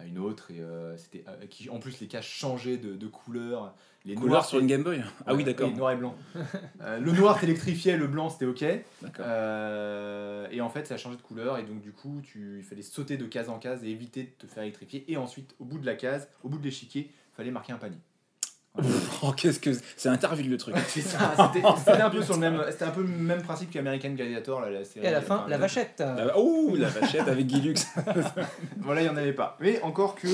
à 0.00 0.04
une 0.04 0.18
autre. 0.18 0.50
Et 0.50 0.60
euh, 0.60 0.96
c'était 0.96 1.24
euh, 1.28 1.46
qui, 1.46 1.68
en 1.70 1.78
plus 1.78 2.00
les 2.00 2.06
cases 2.06 2.24
changeaient 2.24 2.76
de, 2.76 2.94
de 2.94 3.06
couleur. 3.06 3.74
Les 4.04 4.14
Couleur 4.14 4.30
noirs, 4.30 4.44
sur 4.46 4.58
une 4.58 4.66
Game 4.66 4.84
Boy 4.84 5.02
Ah 5.26 5.34
oui, 5.34 5.44
d'accord. 5.44 5.70
noir 5.70 5.92
et 5.92 5.96
blanc. 5.96 6.16
Euh, 6.80 6.98
le 7.00 7.10
noir 7.12 7.40
t'électrifiait, 7.40 7.96
le 7.96 8.06
blanc 8.06 8.30
c'était 8.30 8.46
ok. 8.46 8.62
Et 8.62 10.60
en 10.60 10.70
fait 10.70 10.86
ça 10.86 10.94
a 10.94 10.96
changé 10.96 11.16
de 11.16 11.22
couleur 11.22 11.58
et 11.58 11.64
donc 11.64 11.80
du 11.80 11.90
coup 11.92 12.20
tu, 12.22 12.58
il 12.58 12.64
fallait 12.64 12.82
sauter 12.82 13.16
de 13.16 13.26
case 13.26 13.48
en 13.48 13.58
case 13.58 13.82
et 13.84 13.88
éviter 13.88 14.22
de 14.22 14.30
te 14.38 14.46
faire 14.46 14.62
électrifier. 14.62 15.04
Et 15.10 15.16
ensuite 15.16 15.54
au 15.58 15.64
bout 15.64 15.78
de 15.78 15.86
la 15.86 15.96
case, 15.96 16.28
au 16.44 16.48
bout 16.48 16.58
de 16.58 16.64
l'échiquier, 16.64 17.10
il 17.10 17.36
fallait 17.36 17.50
marquer 17.50 17.72
un 17.72 17.78
panier. 17.78 17.98
Oh, 19.22 19.32
qu'est-ce 19.32 19.58
que 19.60 19.70
c'est 19.96 20.08
Interville 20.08 20.48
le 20.50 20.56
truc. 20.56 20.76
C'était 20.88 21.08
c'était 21.78 22.00
un 22.00 22.10
peu 22.10 22.22
sur 22.22 22.34
le 22.34 22.40
même, 22.40 22.62
c'était 22.70 22.84
un 22.84 22.90
peu 22.90 23.02
le 23.02 23.08
même 23.08 23.42
principe 23.42 23.70
qu'American 23.70 24.10
Gladiator 24.10 24.60
là, 24.60 24.70
la 24.70 24.84
série. 24.84 25.04
Et 25.04 25.08
à 25.08 25.12
la 25.12 25.20
fin, 25.20 25.38
enfin, 25.38 25.48
la 25.48 25.58
vachette. 25.58 26.02
Ouh, 26.36 26.76
la 26.76 26.88
vachette 26.88 27.26
avec 27.28 27.46
Guy 27.46 27.60
Lux. 27.60 27.86
Voilà, 28.78 29.00
il 29.02 29.04
n'y 29.04 29.10
en 29.10 29.16
avait 29.16 29.32
pas. 29.32 29.56
Mais 29.60 29.80
encore 29.82 30.14
que, 30.14 30.28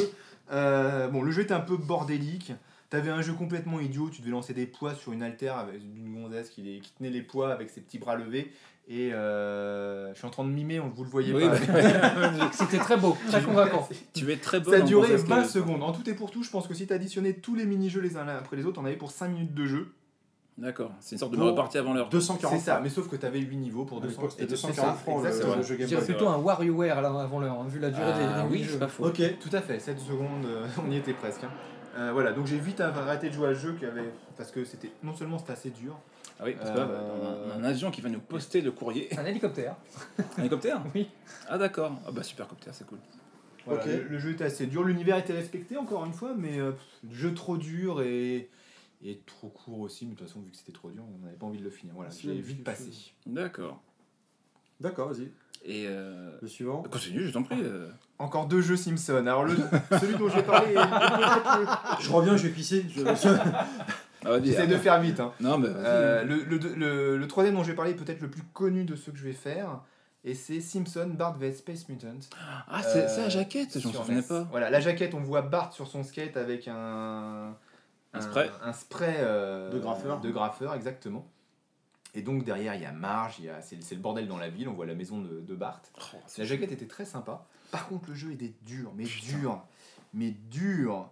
euh, 0.52 1.08
bon, 1.08 1.22
le 1.22 1.30
jeu 1.32 1.42
était 1.42 1.54
un 1.54 1.60
peu 1.60 1.76
bordélique. 1.76 2.52
T'avais 2.90 3.10
un 3.10 3.22
jeu 3.22 3.32
complètement 3.32 3.80
idiot, 3.80 4.10
tu 4.10 4.20
devais 4.20 4.30
lancer 4.30 4.52
des 4.54 4.66
poids 4.66 4.94
sur 4.94 5.12
une 5.12 5.22
altère 5.22 5.56
avec 5.56 5.76
une 5.82 6.22
gonzesse 6.22 6.50
qui, 6.50 6.62
les- 6.62 6.78
qui 6.80 6.92
tenait 6.92 7.10
les 7.10 7.22
poids 7.22 7.52
avec 7.52 7.70
ses 7.70 7.80
petits 7.80 7.98
bras 7.98 8.14
levés. 8.14 8.52
Et 8.86 9.15
euh, 9.15 10.12
je 10.12 10.19
suis 10.19 10.27
en 10.27 10.31
train 10.31 10.44
de 10.44 10.51
mimer, 10.51 10.78
on 10.78 10.89
vous 10.90 11.05
le 11.05 11.09
voyez 11.11 11.32
Oui, 11.32 11.44
pas. 11.48 11.56
bah, 11.73 12.31
C'était 12.52 12.77
très 12.78 12.98
beau, 12.98 13.16
très 13.28 13.43
convaincant. 13.43 13.89
tu 14.15 14.31
es 14.31 14.36
très 14.36 14.61
bon. 14.61 14.70
Ça 14.70 14.77
a 14.77 14.81
duré 14.82 15.09
Gonzesse 15.09 15.24
20 15.27 15.36
Lewis. 15.40 15.48
secondes. 15.48 15.82
En 15.82 15.93
tout 15.93 16.09
et 16.09 16.12
pour 16.15 16.31
tout, 16.31 16.43
je 16.43 16.51
pense 16.51 16.66
que 16.69 16.74
si 16.74 16.86
t'additionnais 16.86 17.32
tous 17.32 17.55
les 17.55 17.65
mini-jeux 17.65 18.02
les 18.02 18.16
uns 18.19 18.28
après 18.28 18.56
les 18.56 18.66
autres, 18.66 18.81
on 18.82 18.85
avait 18.85 18.97
pour 18.97 19.11
5 19.11 19.28
minutes 19.28 19.55
de 19.55 19.65
jeu. 19.65 19.89
D'accord, 20.59 20.93
c'est 21.01 21.16
une 21.16 21.19
sorte 21.19 21.32
de 21.35 21.40
repartie 21.40 21.78
avant 21.78 21.94
l'heure. 21.94 22.09
240 22.11 22.59
C'est 22.59 22.65
ça, 22.65 22.78
mais 22.81 22.89
sauf 22.89 23.09
que 23.09 23.16
t'avais 23.16 23.40
8 23.40 23.56
niveaux 23.56 23.85
pour 23.86 23.98
À 23.98 24.02
200 24.02 24.15
l'époque, 24.20 24.31
c'était 24.39 24.44
et 24.44 24.56
c'est 24.56 24.66
240 24.69 24.94
ça, 24.97 25.02
francs 25.02 25.24
le- 25.24 25.56
le 25.56 25.62
jeu 25.62 25.74
Je 25.74 25.78
Game 25.78 25.89
dirais 25.89 26.01
Boy. 26.02 26.11
plutôt 26.15 26.28
un 26.28 26.39
WarioWare 26.39 27.02
là, 27.02 27.09
avant 27.23 27.40
l'heure, 27.40 27.59
hein, 27.59 27.66
vu 27.69 27.81
la 27.81 27.90
durée 27.90 28.05
des- 28.12 28.20
Ah 28.20 28.43
des 28.43 28.47
oui, 28.47 28.52
mini-jeux. 28.52 28.73
c'est 28.74 28.78
pas 28.78 28.86
faux. 28.89 29.06
Ok. 29.06 29.20
Tout 29.40 29.56
à 29.56 29.61
fait, 29.62 29.81
7 29.81 29.98
secondes, 29.98 30.44
euh, 30.47 30.66
on 30.86 30.90
y 30.93 30.97
était 30.97 31.15
presque. 31.15 31.43
hein. 31.43 31.51
Euh, 31.97 32.11
voilà, 32.12 32.32
donc 32.32 32.47
j'ai 32.47 32.59
vite 32.59 32.81
arrêté 32.81 33.31
de 33.31 33.35
jouer 33.35 33.48
à 33.48 33.55
ce 33.55 33.61
jeu 33.61 33.73
qui 33.77 33.85
avait- 33.85 34.12
parce 34.36 34.52
que 34.52 34.65
c'était 34.65 34.93
non 35.02 35.15
seulement 35.16 35.39
c'était 35.39 35.52
assez 35.52 35.70
dur, 35.70 35.97
Ah 36.44 36.48
oui, 36.48 36.56
parce 36.58 36.70
que 36.70 36.76
là, 36.76 36.86
on 37.48 37.50
a 37.52 37.54
un 37.54 37.64
avion 37.64 37.90
qui 37.90 38.02
va 38.02 38.10
nous 38.10 38.20
poster 38.20 38.60
le 38.60 38.70
courrier. 38.70 39.08
Un 39.18 39.24
hélicoptère. 39.24 39.76
Un 40.36 40.40
hélicoptère 40.40 40.82
Oui. 40.94 41.08
Ah 41.48 41.56
d'accord. 41.56 41.98
Ah 42.06 42.10
bah 42.12 42.22
supercoptère, 42.22 42.74
c'est 42.74 42.86
cool. 42.86 42.98
Voilà, 43.64 43.80
Ok. 43.82 43.86
le, 43.88 44.02
le 44.08 44.18
jeu 44.18 44.32
était 44.32 44.44
assez 44.44 44.66
dur, 44.66 44.84
l'univers 44.84 45.16
était 45.16 45.32
respecté 45.32 45.78
encore 45.78 46.04
une 46.04 46.12
fois, 46.12 46.34
mais 46.36 46.58
euh, 46.58 46.72
le 47.08 47.14
jeu 47.14 47.32
trop 47.32 47.56
dur 47.56 48.02
et, 48.02 48.50
et 49.02 49.20
trop 49.24 49.48
court 49.48 49.80
aussi, 49.80 50.04
mais 50.04 50.12
de 50.12 50.18
toute 50.18 50.28
façon 50.28 50.40
vu 50.40 50.50
que 50.50 50.56
c'était 50.58 50.72
trop 50.72 50.90
dur, 50.90 51.02
on 51.18 51.24
n'avait 51.24 51.36
pas 51.38 51.46
envie 51.46 51.60
de 51.60 51.64
le 51.64 51.70
finir. 51.70 51.94
Voilà, 51.94 52.10
C'est 52.10 52.24
j'ai 52.24 52.34
vite 52.34 52.62
passé. 52.62 52.90
D'accord. 53.24 53.80
D'accord, 54.80 55.08
vas-y. 55.08 55.30
Et 55.66 55.86
euh... 55.88 56.36
Le 56.42 56.48
suivant. 56.48 56.82
continue, 56.82 57.26
je 57.26 57.30
t'en 57.32 57.42
prie. 57.42 57.56
euh. 57.62 57.88
Encore 58.18 58.46
deux 58.48 58.60
jeux 58.60 58.76
Simpson. 58.76 59.14
Alors 59.26 59.44
le, 59.44 59.56
celui 59.98 60.14
dont 60.18 60.28
je 60.28 60.36
vais 60.36 60.42
parler, 60.42 60.72
est 60.72 60.74
peut-être 60.74 61.96
Je 62.02 62.10
reviens, 62.12 62.36
je 62.36 62.42
vais 62.48 62.52
pisser. 62.52 62.84
Je... 62.94 63.00
Ah, 64.24 64.38
j'essaie 64.42 64.66
de 64.66 64.76
faire 64.76 65.01
vite. 65.01 65.20
hein. 65.20 65.32
Non 65.40 65.59
mais. 65.59 65.68
Euh, 65.70 66.24
le, 66.24 66.36
le, 66.44 66.56
le- 66.59 67.16
le 67.18 67.28
troisième 67.28 67.55
dont 67.55 67.62
je 67.62 67.68
vais 67.70 67.74
parler 67.76 67.92
est 67.92 67.94
peut-être 67.96 68.20
le 68.20 68.30
plus 68.30 68.42
connu 68.42 68.84
de 68.84 68.96
ceux 68.96 69.12
que 69.12 69.18
je 69.18 69.24
vais 69.24 69.32
faire, 69.32 69.80
et 70.24 70.34
c'est 70.34 70.60
Simpson 70.60 71.10
Bart 71.16 71.36
vs 71.38 71.52
Space 71.59 71.88
Mutant. 71.88 72.09
Ah 72.68 72.82
c'est 72.82 73.05
euh, 73.05 73.09
c'est 73.09 73.22
la 73.22 73.28
jaquette, 73.28 73.78
je 73.78 73.86
m'en 73.86 73.92
souvenais 73.94 74.22
pas. 74.22 74.44
Voilà, 74.51 74.70
la 74.70 74.80
jaquette, 74.80 75.14
on 75.14 75.20
voit 75.20 75.42
Bart 75.42 75.72
sur 75.72 75.86
son 75.86 76.02
skate 76.02 76.36
avec 76.36 76.66
un, 76.68 77.55
Un 78.14 78.20
spray. 78.20 78.51
un 78.62 78.72
spray 78.72 79.16
euh, 79.18 79.70
De 79.70 79.78
graffeur. 79.78 80.20
De 80.20 80.30
graffeur, 80.30 80.74
exactement. 80.74 81.26
Et 82.16 82.22
donc 82.22 82.44
derrière, 82.44 82.74
il 82.76 82.80
y 82.82 82.86
a 82.86 82.92
Marge, 82.92 83.36
il 83.40 83.46
y 83.46 83.48
a- 83.51 83.60
c'est 83.60 83.82
c'est 83.82 83.96
le 83.96 84.01
bordel 84.01 84.28
dans 84.28 84.38
la 84.38 84.48
ville, 84.48 84.68
on 84.68 84.72
voit 84.74 84.86
la 84.86 84.94
maison 84.94 85.20
de, 85.20 85.40
de 85.40 85.55
Bart. 85.55 85.82
Oh, 85.98 86.16
La 86.38 86.44
jaquette 86.44 86.70
était 86.72 86.86
très 86.86 87.05
sympa. 87.05 87.44
Par 87.72 87.88
contre, 87.88 88.09
le 88.10 88.14
jeu 88.14 88.30
était 88.30 88.52
dur, 88.62 88.92
mais 88.96 89.02
dur, 89.05 89.60
mais 90.12 90.30
dur. 90.30 91.10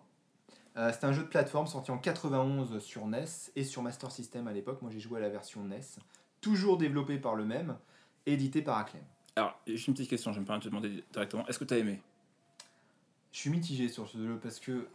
Euh, 0.76 0.90
C'était 0.92 1.04
un 1.06 1.12
jeu 1.12 1.22
de 1.22 1.28
plateforme 1.28 1.66
sorti 1.66 1.90
en 1.90 1.98
91 1.98 2.78
sur 2.82 3.06
NES 3.06 3.24
et 3.56 3.64
sur 3.64 3.82
Master 3.82 4.10
System 4.10 4.48
à 4.48 4.52
l'époque. 4.52 4.80
Moi, 4.82 4.90
j'ai 4.90 5.00
joué 5.00 5.18
à 5.18 5.22
la 5.22 5.28
version 5.28 5.62
NES, 5.64 5.80
toujours 6.40 6.78
développé 6.78 7.18
par 7.18 7.34
le 7.34 7.44
même, 7.44 7.76
édité 8.26 8.62
par 8.62 8.78
Acclaim. 8.78 9.00
Alors, 9.36 9.58
j'ai 9.66 9.74
une 9.88 9.94
petite 9.94 10.08
question, 10.10 10.32
je 10.32 10.40
me 10.40 10.44
permets 10.46 10.60
de 10.60 10.64
te 10.64 10.68
demander 10.70 11.04
directement. 11.12 11.46
Est-ce 11.46 11.58
que 11.58 11.64
t'as 11.64 11.76
aimé? 11.78 12.00
Je 13.32 13.38
suis 13.38 13.50
mitigé 13.50 13.88
sur 13.88 14.08
ce 14.08 14.18
jeu 14.18 14.38
parce 14.42 14.60
que 14.60 14.86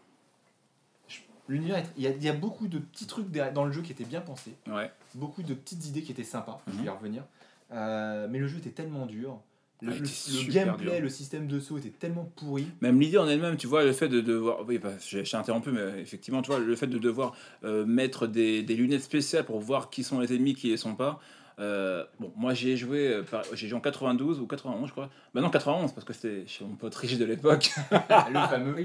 je- 1.08 1.20
l'univers, 1.48 1.78
est- 1.80 1.91
il 1.98 2.04
y, 2.04 2.08
a, 2.08 2.12
il 2.12 2.24
y 2.24 2.30
a 2.30 2.34
beaucoup 2.34 2.68
de 2.68 2.80
petits 2.80 3.08
trucs 3.08 3.30
dans 3.32 3.66
le 3.66 3.72
jeu 3.72 3.82
qui 3.82 3.91
étaient 3.91 4.06
bien 4.06 4.22
pensés, 4.22 4.56
Ouais. 4.68 4.91
beaucoup 5.16 5.41
de 5.44 5.54
petites 5.54 5.86
idées 5.88 6.02
qui 6.04 6.12
étaient 6.12 6.24
sympas. 6.24 6.60
Je 6.68 6.72
Mhm. 6.74 6.78
vais 6.80 6.86
y 6.86 6.90
revenir. 6.90 7.24
Euh, 7.72 8.28
mais 8.30 8.40
le 8.40 8.48
jeu 8.48 8.58
était 8.60 8.72
tellement 8.72 9.06
dur. 9.06 9.40
Le, 9.82 9.91
Ah, 9.91 9.95
le- 9.95 10.48
le 10.48 10.52
gameplay, 10.54 10.91
dur. 10.94 11.02
le 11.04 11.10
système 11.10 11.48
de 11.48 11.60
saut 11.60 11.78
était 11.78 11.90
tellement 11.90 12.32
pourri. 12.36 12.66
Même 12.82 12.99
l'idée 12.99 13.20
en 13.20 13.28
elle-même, 13.28 13.58
tu 13.58 13.68
vois, 13.68 13.84
le 13.84 13.94
fait 13.94 14.08
de 14.08 14.22
devoir. 14.22 14.66
Oui, 14.68 14.80
bah, 14.80 14.90
j'ai 15.08 15.24
interrompu, 15.38 15.70
mais 15.72 16.02
effectivement, 16.02 16.41
tu 16.41 16.49
vois, 16.49 16.60
le 16.60 16.76
fait 16.76 16.88
de 16.88 16.98
devoir 16.98 17.36
euh, 17.64 17.86
mettre 17.86 18.26
des, 18.26 18.64
des 18.64 18.76
lunettes 18.76 19.04
spéciales 19.04 19.45
pour 19.45 19.60
voir 19.60 19.90
qui 19.91 20.04
sont 20.04 20.20
les 20.20 20.34
ennemis, 20.34 20.56
qui 20.56 20.72
ne 20.72 20.78
sont 20.78 20.95
pas. 20.95 21.20
Euh, 21.60 22.04
bon, 22.20 22.32
moi 22.36 22.54
j'ai 22.54 22.78
joué, 22.78 23.08
euh, 23.08 23.24
par- 23.24 23.44
j'ai 23.54 23.68
joué 23.68 23.76
en 23.78 23.82
92 23.82 24.40
ou 24.40 24.45
91, 24.45 24.88
je 24.88 24.91
crois. 24.91 25.10
Bah 25.34 25.41
non, 25.41 25.49
91, 25.49 25.91
parce 25.91 26.06
que 26.06 26.14
c'était 26.14 26.44
chez 26.48 26.64
mon 26.64 26.76
pote 26.76 26.94
riche 26.94 27.18
de 27.18 27.26
l'époque. 27.26 27.72
le 27.91 28.48
fameux. 28.48 28.76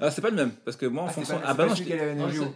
Ah, 0.00 0.10
c'est 0.10 0.20
pas 0.20 0.30
le 0.30 0.36
même, 0.36 0.50
parce 0.64 0.76
que 0.76 0.86
moi 0.86 1.04
en 1.04 1.06
Ah, 1.06 1.10
fonction. 1.10 1.36
pas- 1.36 1.42
Ah 1.46 1.54
bah 1.54 1.66
non, 1.66 1.74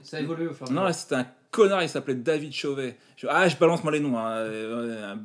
ça 0.02 0.16
a 0.16 0.20
évolué 0.20 0.46
au 0.48 0.52
fur 0.54 0.66
et 0.66 0.70
à 0.70 0.72
non, 0.72 0.82
là, 0.82 0.92
c'était 0.92 1.14
un 1.14 1.26
connard, 1.52 1.82
il 1.84 1.88
s'appelait 1.88 2.16
David 2.16 2.52
Chauvet. 2.52 2.96
Je- 3.16 3.28
Ah, 3.30 3.46
je 3.48 3.56
balance 3.56 3.82
moi 3.84 3.92
les 3.92 4.00
noms. 4.00 4.18
hein, 4.18 4.44
un- 4.44 5.18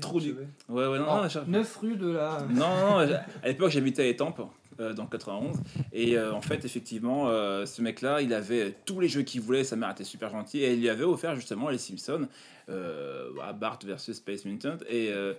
trop 0.00 0.20
du-. 0.20 0.32
Ouais, 0.68 0.86
ouais, 0.86 0.98
non, 0.98 1.06
Oh, 1.08 1.22
non, 1.22 1.28
je- 1.28 1.38
9 1.46 1.76
rue 1.76 1.96
de 1.96 2.08
la. 2.10 2.46
Non, 2.50 2.68
non, 2.76 2.98
à 3.42 3.48
l'époque 3.48 3.70
j'habitais 3.70 4.02
à 4.02 4.06
Étampes, 4.06 4.40
euh, 4.80 4.92
dans 4.92 5.06
91, 5.06 5.56
et 5.92 6.16
euh, 6.16 6.32
en 6.32 6.40
fait, 6.40 6.64
effectivement, 6.64 7.28
euh, 7.28 7.64
ce 7.66 7.80
mec-là, 7.82 8.20
il 8.22 8.32
avait 8.34 8.74
tous 8.86 9.00
les 9.00 9.08
jeux 9.08 9.22
qu'il 9.22 9.40
voulait, 9.40 9.62
sa 9.64 9.76
mère 9.76 9.90
était 9.90 10.04
super 10.04 10.30
gentille, 10.30 10.64
et 10.64 10.72
il 10.74 10.80
lui 10.80 10.88
avait 10.88 11.04
offert 11.04 11.34
justement 11.36 11.68
les 11.70 11.78
Simpsons, 11.78 12.26
euh, 12.68 13.30
à 13.42 13.52
Bart 13.52 13.78
versus 13.84 14.16
Space 14.16 14.44
Mutant, 14.44 14.76
et, 14.88 15.10
euh. 15.12 15.34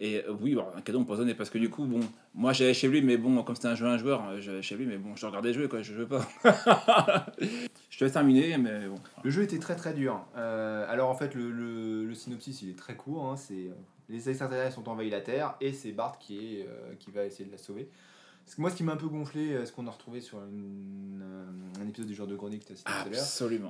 Et 0.00 0.24
euh, 0.24 0.32
oui, 0.40 0.54
bon, 0.54 0.64
un 0.74 0.80
cadeau 0.80 0.98
empoisonné, 1.00 1.34
parce 1.34 1.50
que 1.50 1.58
du 1.58 1.68
coup, 1.70 1.84
bon, 1.84 2.00
moi 2.34 2.52
j'allais 2.52 2.74
chez 2.74 2.88
lui, 2.88 3.02
mais 3.02 3.16
bon, 3.18 3.42
comme 3.42 3.54
c'était 3.54 3.68
un 3.68 3.74
jeu 3.74 3.86
un 3.86 3.98
joueur, 3.98 4.26
euh, 4.28 4.40
j'allais 4.40 4.62
chez 4.62 4.74
lui, 4.76 4.86
mais 4.86 4.96
bon, 4.96 5.14
je 5.14 5.26
regardais 5.26 5.52
jouer, 5.52 5.68
quoi, 5.68 5.82
je 5.82 5.94
jouais 5.94 6.06
pas. 6.06 6.26
je 7.90 7.98
te 7.98 8.04
laisse 8.04 8.12
terminer, 8.12 8.56
mais 8.58 8.86
bon. 8.88 8.96
Le 9.22 9.30
jeu 9.30 9.42
était 9.42 9.58
très 9.58 9.76
très 9.76 9.92
dur. 9.94 10.24
Euh, 10.36 10.84
alors 10.88 11.08
en 11.10 11.14
fait, 11.14 11.34
le, 11.34 11.50
le- 11.50 12.04
le 12.04 12.14
synopsis 12.14 12.62
il 12.62 12.70
est 12.70 12.78
très 12.78 12.96
court. 12.96 13.26
hein, 13.26 13.36
c'est 13.36 13.70
les 14.08 14.28
extraterrestres 14.28 14.78
ont 14.78 14.88
envahi 14.90 15.08
la 15.10 15.20
Terre 15.20 15.54
et 15.60 15.72
c'est 15.72 15.92
Bart 15.92 16.18
qui, 16.18 16.38
est, 16.38 16.66
euh, 16.66 16.94
qui 16.98 17.10
va 17.12 17.24
essayer 17.24 17.44
de 17.44 17.52
la 17.52 17.58
sauver. 17.58 17.88
Parce 18.44 18.56
que 18.56 18.60
moi, 18.62 18.70
ce 18.70 18.74
qui 18.76 18.82
m'a 18.82 18.92
un 18.92 18.96
peu 18.96 19.06
gonflé, 19.06 19.64
ce 19.64 19.70
qu'on 19.70 19.86
a 19.86 19.90
retrouvé 19.90 20.20
sur 20.20 20.38
une, 20.42 21.22
euh, 21.22 21.80
un 21.80 21.86
épisode 21.88 22.08
du 22.08 22.14
genre 22.14 22.26
de 22.26 22.34
Grenier 22.34 22.58
que 22.58 22.64
tu 22.64 22.72
as 22.72 22.76
cité 22.76 22.90
tout 22.90 23.06
à 23.06 23.08
l'heure, 23.10 23.22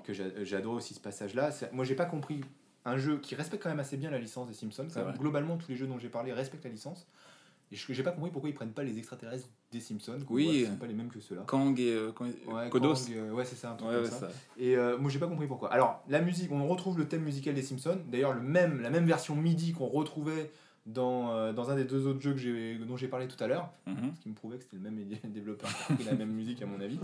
que 0.02 0.14
adoré 0.56 0.76
aussi 0.76 0.94
ce 0.94 1.00
passage-là. 1.00 1.50
Moi, 1.72 1.84
j'ai 1.84 1.94
pas 1.96 2.06
compris 2.06 2.40
un 2.84 2.96
jeu 2.96 3.18
qui 3.18 3.34
respecte 3.34 3.62
quand 3.62 3.68
même 3.70 3.80
assez 3.80 3.96
bien 3.96 4.10
la 4.10 4.18
licence 4.18 4.48
des 4.48 4.54
Simpsons. 4.54 4.86
Quand 4.92 5.04
même, 5.04 5.16
globalement, 5.16 5.56
tous 5.56 5.68
les 5.70 5.76
jeux 5.76 5.86
dont 5.86 5.98
j'ai 5.98 6.08
parlé 6.08 6.32
respectent 6.32 6.64
la 6.64 6.70
licence. 6.70 7.06
Et 7.72 7.76
je 7.76 7.92
j'ai 7.92 8.02
pas 8.02 8.10
compris 8.10 8.30
pourquoi 8.32 8.50
ils 8.50 8.54
prennent 8.54 8.72
pas 8.72 8.82
les 8.82 8.98
extraterrestres 8.98 9.46
des 9.70 9.78
Simpsons. 9.80 10.18
Oui. 10.28 10.64
voit 10.64 10.76
pas 10.76 10.86
les 10.86 10.94
mêmes 10.94 11.08
que 11.08 11.20
ceux-là. 11.20 11.42
Kang 11.46 11.78
et 11.78 11.92
euh, 11.92 12.10
Ouais, 12.48 12.68
Kodos. 12.68 12.94
Kang, 12.94 13.12
euh, 13.14 13.30
ouais, 13.32 13.44
c'est 13.44 13.54
ça, 13.54 13.70
un 13.70 13.74
truc 13.76 13.88
Ouais, 13.90 13.94
comme 13.94 14.04
ouais, 14.04 14.10
ça. 14.10 14.18
ça. 14.18 14.32
Et 14.58 14.76
euh, 14.76 14.98
moi 14.98 15.08
j'ai 15.08 15.20
pas 15.20 15.28
compris 15.28 15.46
pourquoi. 15.46 15.72
Alors 15.72 16.02
la 16.08 16.20
musique, 16.20 16.50
on 16.50 16.66
retrouve 16.66 16.98
le 16.98 17.06
thème 17.06 17.22
musical 17.22 17.54
des 17.54 17.62
Simpsons. 17.62 18.00
D'ailleurs 18.08 18.34
le 18.34 18.40
même, 18.40 18.80
la 18.80 18.90
même 18.90 19.04
version 19.06 19.36
MIDI 19.36 19.70
qu'on 19.72 19.86
retrouvait 19.86 20.50
dans, 20.86 21.30
euh, 21.32 21.52
dans 21.52 21.70
un 21.70 21.76
des 21.76 21.84
deux 21.84 22.08
autres 22.08 22.20
jeux 22.20 22.34
que 22.34 22.82
dont 22.82 22.96
j'ai 22.96 23.06
parlé 23.06 23.28
tout 23.28 23.42
à 23.42 23.46
l'heure. 23.46 23.70
Mhm. 23.86 24.14
Ce 24.16 24.20
qui 24.20 24.28
me 24.30 24.34
prouvait 24.34 24.56
que 24.56 24.64
c'était 24.64 24.76
le 24.76 24.82
même 24.82 24.96
développeur 25.32 25.70
qui 25.72 25.92
a 25.92 25.94
pris 25.94 26.04
la 26.06 26.14
même 26.14 26.32
musique 26.32 26.60
à 26.62 26.66
mon 26.66 26.80
avis. 26.80 26.98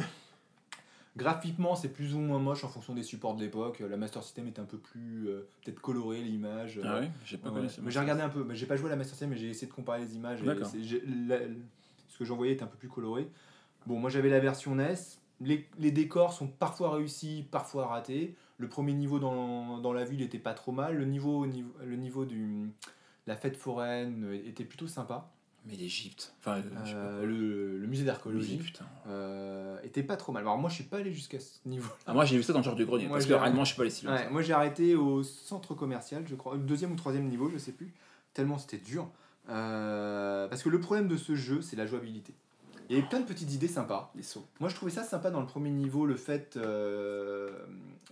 Graphiquement 1.16 1.74
c'est 1.76 1.88
plus 1.88 2.14
ou 2.14 2.18
moins 2.18 2.38
moche 2.38 2.62
en 2.64 2.68
fonction 2.68 2.92
des 2.94 3.02
supports 3.02 3.34
de 3.34 3.40
l'époque. 3.42 3.80
La 3.80 3.96
Master 3.96 4.22
System 4.22 4.46
est 4.46 4.58
un 4.58 4.64
peu 4.64 4.76
plus 4.78 5.28
euh, 5.28 5.48
peut-être 5.64 5.80
colorée 5.80 6.20
l'image. 6.20 6.78
Ah 6.84 6.98
oui, 7.00 7.08
j'ai 7.24 7.38
pas 7.38 7.48
Ouais, 7.48 7.54
connu. 7.60 7.68
Mais 7.82 7.90
j'ai 7.90 8.00
regardé 8.00 8.22
un 8.22 8.28
peu, 8.28 8.44
mais 8.44 8.54
j'ai 8.54 8.66
pas 8.66 8.76
joué 8.76 8.86
à 8.86 8.90
la 8.90 8.96
Master 8.96 9.14
System 9.14 9.30
mais 9.30 9.36
j'ai 9.36 9.48
essayé 9.48 9.66
de 9.66 9.72
comparer 9.72 10.00
les 10.00 10.14
images. 10.14 10.40
et 10.42 10.44
la- 10.46 11.38
ce 12.08 12.18
que 12.18 12.24
j'envoyais 12.24 12.52
était 12.52 12.62
un 12.62 12.66
peu 12.68 12.76
plus 12.78 12.88
coloré. 12.88 13.28
Bon, 13.86 13.98
moi 13.98 14.10
j'avais 14.10 14.28
la 14.28 14.40
version 14.40 14.72
NES. 14.74 14.94
Les, 15.40 15.68
les 15.78 15.90
décors 15.90 16.32
sont 16.32 16.46
parfois 16.48 16.90
réussis, 16.94 17.46
parfois 17.50 17.86
ratés. 17.88 18.34
Le 18.58 18.68
premier 18.68 18.94
niveau 18.94 19.18
dans, 19.18 19.78
dans 19.78 19.92
la 19.92 20.04
ville 20.04 20.22
était 20.22 20.38
pas 20.38 20.54
trop 20.54 20.72
mal. 20.72 20.96
Le 20.96 21.04
niveau, 21.04 21.40
au 21.42 21.46
niveau, 21.46 21.72
le 21.84 21.96
niveau 21.96 22.24
du 22.24 22.70
la 23.26 23.36
fête 23.36 23.56
foraine 23.56 24.30
était 24.46 24.64
plutôt 24.64 24.86
sympa. 24.86 25.30
Mais 25.68 25.74
l'Égypte. 25.76 26.32
Enfin, 26.40 26.62
euh, 26.86 27.26
le, 27.26 27.78
le 27.78 27.86
musée 27.86 28.04
d'archéologie 28.04 28.60
euh, 29.08 29.80
était 29.82 30.04
pas 30.04 30.16
trop 30.16 30.32
mal. 30.32 30.42
Alors 30.42 30.58
moi 30.58 30.70
je 30.70 30.76
suis 30.76 30.84
pas 30.84 30.98
allé 30.98 31.12
jusqu'à 31.12 31.40
ce 31.40 31.58
niveau. 31.66 31.90
Ah, 32.06 32.14
moi 32.14 32.24
j'ai 32.24 32.36
vu 32.36 32.42
ça 32.42 32.52
dans 32.52 32.60
le 32.60 32.64
genre 32.64 32.76
du 32.76 32.86
grenier, 32.86 33.06
Moi, 33.08 33.16
parce 33.16 33.26
que 33.26 33.34
réellement 33.34 33.64
je 33.64 33.68
suis 33.70 33.76
pas 33.76 33.82
allé 33.82 33.90
si 33.90 34.06
loin. 34.06 34.14
Ouais, 34.14 34.30
moi 34.30 34.42
j'ai 34.42 34.52
arrêté 34.52 34.94
au 34.94 35.22
centre 35.24 35.74
commercial, 35.74 36.24
je 36.28 36.36
crois, 36.36 36.54
le 36.54 36.60
deuxième 36.62 36.92
ou 36.92 36.96
troisième 36.96 37.26
niveau, 37.28 37.50
je 37.50 37.58
sais 37.58 37.72
plus, 37.72 37.92
tellement 38.32 38.58
c'était 38.58 38.78
dur. 38.78 39.08
Euh, 39.48 40.48
parce 40.48 40.62
que 40.62 40.68
le 40.68 40.80
problème 40.80 41.08
de 41.08 41.16
ce 41.16 41.34
jeu, 41.34 41.62
c'est 41.62 41.76
la 41.76 41.86
jouabilité. 41.86 42.34
Il 42.88 42.94
y 42.96 42.98
avait 42.98 43.08
plein 43.08 43.20
de 43.20 43.26
petites 43.26 43.52
idées 43.52 43.66
sympas. 43.66 44.12
Les 44.14 44.22
sauts. 44.22 44.46
Moi, 44.60 44.68
je 44.68 44.76
trouvais 44.76 44.92
ça 44.92 45.02
sympa 45.02 45.32
dans 45.32 45.40
le 45.40 45.46
premier 45.46 45.70
niveau, 45.70 46.06
le 46.06 46.14
fait 46.14 46.56
euh, 46.56 47.50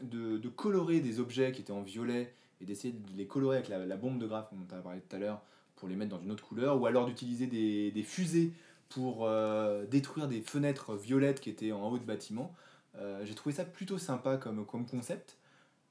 de, 0.02 0.38
de 0.38 0.48
colorer 0.48 0.98
des 0.98 1.20
objets 1.20 1.52
qui 1.52 1.60
étaient 1.60 1.72
en 1.72 1.82
violet 1.82 2.34
et 2.60 2.64
d'essayer 2.64 2.92
de 2.92 3.16
les 3.16 3.26
colorer 3.26 3.58
avec 3.58 3.68
la, 3.68 3.86
la 3.86 3.96
bombe 3.96 4.18
de 4.18 4.26
graphe, 4.26 4.48
dont 4.52 4.66
on 4.72 4.76
a 4.76 4.80
parlé 4.80 5.00
tout 5.00 5.14
à 5.14 5.18
l'heure, 5.20 5.42
pour 5.84 5.90
les 5.90 5.96
mettre 5.96 6.16
dans 6.16 6.22
une 6.22 6.30
autre 6.30 6.46
couleur, 6.46 6.80
ou 6.80 6.86
alors 6.86 7.04
d'utiliser 7.04 7.46
des, 7.46 8.02
fusées 8.02 8.52
pour 8.88 9.26
euh, 9.26 9.84
détruire 9.84 10.28
des 10.28 10.40
fenêtres 10.40 10.94
violettes 10.94 11.42
qui 11.42 11.50
étaient 11.50 11.72
en 11.72 11.90
haut 11.90 11.98
de 11.98 12.04
bâtiments. 12.04 12.54
Euh, 12.96 13.22
J'ai 13.26 13.34
trouvé 13.34 13.54
ça 13.54 13.66
plutôt 13.66 13.98
sympa 13.98 14.38
comme, 14.38 14.64
comme 14.64 14.86
concept. 14.86 15.36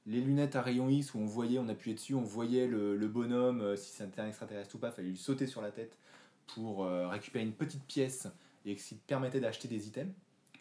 Les 0.06 0.20
lunettes 0.20 0.56
à 0.56 0.62
rayon 0.62 0.88
X 0.88 1.14
où 1.14 1.20
on 1.20 1.26
voyait, 1.26 1.60
on 1.60 1.68
appuyait 1.68 1.94
dessus, 1.94 2.16
on 2.16 2.22
voyait 2.22 2.66
le, 2.66 2.96
le 2.96 3.06
bonhomme, 3.06 3.60
euh, 3.60 3.76
si 3.76 3.92
c'était 3.92 4.20
un 4.20 4.26
extraterrestre 4.26 4.74
ou 4.74 4.78
pas, 4.78 4.90
fallait 4.90 5.10
lui 5.10 5.16
sauter 5.16 5.46
sur 5.46 5.62
la 5.62 5.70
tête 5.70 5.96
pour 6.48 6.86
récupérer 6.86 7.44
une 7.44 7.52
petite 7.52 7.84
pièce 7.84 8.26
et 8.66 8.74
qui 8.74 8.96
permettait 8.96 9.40
d'acheter 9.40 9.68
des 9.68 9.86
items, 9.86 10.12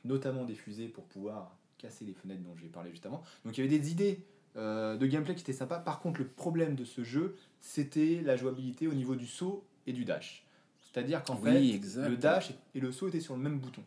notamment 0.05 0.45
des 0.45 0.53
fusées 0.53 0.87
pour 0.87 1.05
pouvoir 1.05 1.57
casser 1.79 2.05
les 2.05 2.13
fenêtres 2.13 2.43
dont 2.43 2.55
j'ai 2.55 2.67
parlé 2.67 2.91
juste 2.91 3.07
avant. 3.07 3.23
Donc 3.43 3.57
il 3.57 3.65
y 3.65 3.67
avait 3.67 3.79
des 3.79 3.91
idées 3.91 4.23
de 4.55 5.05
gameplay 5.05 5.35
qui 5.35 5.41
étaient 5.41 5.51
sympas. 5.51 5.79
Par 5.79 5.99
contre, 5.99 6.21
le 6.21 6.27
problème 6.27 6.75
de 6.75 6.85
ce 6.85 7.03
jeu, 7.03 7.35
c'était 7.63 8.21
la 8.25 8.35
jouabilité 8.35 8.87
au 8.87 8.93
niveau 8.93 9.15
du 9.15 9.25
saut 9.25 9.65
et 9.87 9.93
du 9.93 10.03
dash. 10.03 10.45
C'est-à-dire 10.81 11.23
qu'en 11.23 11.37
fait, 11.37 11.73
exact. 11.73 12.09
le 12.09 12.17
dash 12.17 12.53
et 12.75 12.81
le 12.81 12.91
saut 12.91 13.07
étaient 13.07 13.21
sur 13.21 13.35
le 13.37 13.41
même 13.41 13.57
bouton. 13.57 13.81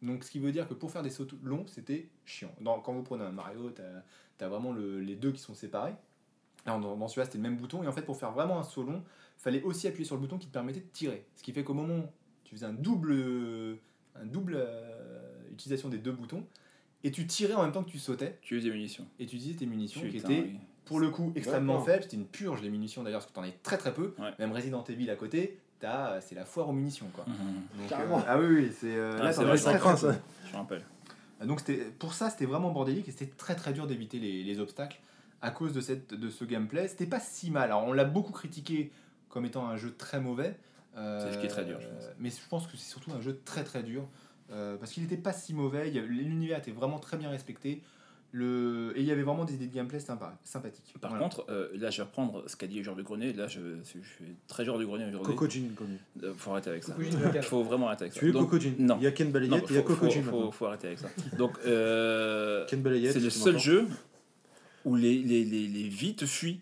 Donc 0.00 0.24
ce 0.24 0.30
qui 0.30 0.38
veut 0.38 0.50
dire 0.50 0.66
que 0.66 0.72
pour 0.72 0.90
faire 0.90 1.02
des 1.02 1.10
sauts 1.10 1.26
longs, 1.44 1.66
c'était 1.66 2.08
chiant. 2.24 2.52
Dans- 2.60 2.80
quand 2.80 2.94
vous 2.94 3.02
prenez 3.02 3.22
un 3.22 3.32
Mario, 3.32 3.70
tu 3.70 3.82
as, 4.44 4.48
vraiment 4.48 4.72
le- 4.72 5.00
les 5.00 5.14
deux 5.14 5.30
qui 5.30 5.40
sont 5.40 5.54
séparés. 5.54 5.94
Alors, 6.64 6.80
dans, 6.80 6.96
dans 6.96 7.06
celui-là, 7.06 7.26
c'était 7.26 7.36
le 7.38 7.42
même 7.42 7.58
bouton. 7.58 7.82
Et 7.82 7.86
en 7.86 7.92
fait, 7.92 8.02
pour 8.02 8.16
faire 8.18 8.32
vraiment 8.32 8.58
un 8.58 8.62
saut 8.64 8.82
long, 8.82 9.04
fallait 9.36 9.62
aussi 9.62 9.86
appuyer 9.86 10.06
sur 10.06 10.14
le 10.16 10.22
bouton 10.22 10.38
qui 10.38 10.46
te 10.48 10.52
permettait 10.52 10.80
de 10.80 10.86
tirer. 10.92 11.26
Ce 11.36 11.42
qui 11.42 11.52
fait 11.52 11.62
qu'au 11.64 11.74
moment 11.74 11.98
où 11.98 12.08
tu 12.44 12.54
faisais 12.54 12.66
un 12.66 12.72
double, 12.72 13.78
un 14.14 14.24
double 14.26 14.54
euh, 14.56 15.50
utilisation 15.52 15.90
des 15.90 15.98
deux 15.98 16.12
boutons, 16.12 16.44
et 17.04 17.10
tu 17.10 17.26
tirais 17.26 17.52
en 17.54 17.62
même 17.62 17.72
temps 17.72 17.84
que 17.84 17.90
tu 17.90 17.98
sautais, 17.98 18.38
Tu 18.40 18.56
usais 18.56 18.68
des 18.70 18.74
munitions. 18.74 19.06
et 19.18 19.26
tu 19.26 19.36
utilisais 19.36 19.58
tes 19.58 19.66
munitions 19.66 20.00
qui 20.10 20.16
étaient 20.16 20.40
oui. 20.50 20.58
Pour 20.86 20.98
le 21.00 21.10
coup 21.10 21.32
extrêmement 21.36 21.80
faibles. 21.82 22.02
C'était 22.04 22.16
une 22.16 22.26
purge 22.26 22.62
les 22.62 22.70
munitions 22.70 23.02
d'ailleurs, 23.02 23.20
parce 23.20 23.28
que 23.28 23.34
tu 23.34 23.38
en 23.40 23.42
avais 23.42 23.58
très 23.62 23.76
très 23.76 23.92
peu. 23.92 24.14
Ouais. 24.18 24.30
Même 24.38 24.52
Resident 24.52 24.82
Evil 24.84 25.10
à 25.10 25.16
côté, 25.16 25.58
t'as- 25.80 26.20
c'est 26.22 26.34
la 26.34 26.44
foire 26.46 26.68
aux 26.68 26.72
munitions. 26.72 27.08
Quoi. 27.12 27.24
Mhm. 27.26 27.34
Donc, 27.80 27.88
Carrément. 27.88 28.18
euh, 28.20 28.22
ah 28.26 28.38
oui, 28.38 28.46
oui, 28.46 28.72
c'est 28.72 28.94
euh, 28.96 29.16
Ah, 29.20 29.24
là, 29.24 29.32
c'est 29.32 29.40
t'en 29.42 29.46
vrai, 29.48 29.58
très, 29.78 29.96
ça. 29.96 30.14
Je 30.46 30.52
me 30.52 30.56
rappelle. 30.56 30.82
Donc 31.44 31.60
c'était 31.60 31.84
pour 31.98 32.14
ça 32.14 32.30
c'était 32.30 32.46
vraiment 32.46 32.70
bordélique 32.70 33.06
et 33.08 33.10
c'était 33.10 33.26
très 33.36 33.54
très 33.54 33.74
dur 33.74 33.86
d'éviter 33.86 34.18
les, 34.18 34.42
les 34.42 34.58
obstacles 34.58 34.98
à 35.42 35.50
cause 35.50 35.74
de 35.74 35.82
cette 35.82 36.14
de 36.14 36.30
ce 36.30 36.44
gameplay. 36.46 36.88
C'était 36.88 37.04
pas 37.04 37.20
si 37.20 37.50
mal. 37.50 37.64
Alors 37.64 37.84
on 37.84 37.92
l'a 37.92 38.06
beaucoup 38.06 38.32
critiqué 38.32 38.90
comme 39.28 39.44
étant 39.44 39.68
un 39.68 39.76
jeu 39.76 39.92
très 39.94 40.18
mauvais. 40.18 40.56
euh, 40.96 41.20
C'est 41.28 41.34
ce 41.34 41.38
qui 41.38 41.44
est 41.44 41.50
très 41.50 41.66
dur, 41.66 41.78
je 41.78 41.86
pense. 41.88 42.04
Mais 42.18 42.30
je 42.30 42.36
pense 42.48 42.66
que 42.66 42.78
c'est 42.78 42.88
surtout 42.90 43.12
un 43.12 43.20
jeu 43.20 43.38
très 43.44 43.64
très 43.64 43.82
dur 43.82 44.08
euh, 44.50 44.76
parce 44.78 44.92
qu'il 44.92 45.02
n'était 45.02 45.18
pas 45.18 45.34
si 45.34 45.52
mauvais. 45.52 45.90
L'univers 45.90 46.56
était 46.58 46.70
vraiment 46.70 46.98
très 46.98 47.18
bien 47.18 47.28
respecté. 47.28 47.82
Le, 48.32 48.92
et 48.96 49.00
il 49.00 49.06
y 49.06 49.12
avait 49.12 49.22
vraiment 49.22 49.44
des 49.44 49.54
idées 49.54 49.66
de 49.68 49.74
gameplay 49.74 49.98
sympa, 50.00 50.36
sympathiques. 50.44 50.94
Par 51.00 51.10
Voilà. 51.10 51.22
contre, 51.24 51.46
euh, 51.48 51.68
là, 51.78 51.90
je 51.90 51.98
vais 51.98 52.02
reprendre 52.02 52.42
ce 52.46 52.56
qu'a 52.56 52.66
dit 52.66 52.82
Joueur 52.82 52.96
du 52.96 53.02
Grenier. 53.02 53.32
Là, 53.32 53.46
je, 53.48 53.60
je 53.82 53.84
suis 53.88 54.02
très 54.48 54.64
Joueur 54.64 54.78
du 54.78 54.84
Grenier 54.84 55.06
aujourd'hui. 55.06 55.34
Coco 55.34 55.48
Jean 55.48 55.74
connu. 55.74 55.96
Euh, 56.22 56.34
faut 56.36 56.50
arrêter 56.50 56.70
avec 56.70 56.84
ça. 56.84 56.94
Vocal. 56.98 57.42
faut 57.42 57.62
vraiment 57.62 57.86
arrêter 57.86 58.02
avec 58.04 58.14
ça. 58.14 58.20
Tu 58.20 58.28
es 58.28 58.32
Donc, 58.32 58.50
Coco 58.50 58.60
Jean. 58.60 58.74
non. 58.78 58.96
Il 59.00 59.04
y 59.04 59.06
a 59.06 59.12
Ken 59.12 59.30
Balayette, 59.30 59.64
il 59.70 59.76
y 59.76 59.78
a 59.78 59.82
Coco 59.82 60.04
faut, 60.06 60.10
Jean. 60.10 60.22
faut, 60.22 60.50
faut 60.50 60.66
arrêter 60.66 60.88
avec 60.88 60.98
ça. 60.98 61.08
Donc, 61.38 61.52
euh, 61.66 62.66
Ken 62.66 62.82
Balayette. 62.82 63.12
c'est 63.12 63.20
le 63.20 63.30
seul 63.30 63.58
jeu 63.58 63.86
où 64.84 64.96
les, 64.96 65.14
les, 65.22 65.44
les, 65.44 65.66
les 65.68 65.88
vies 65.88 66.14
te 66.14 66.26
fuient. 66.26 66.60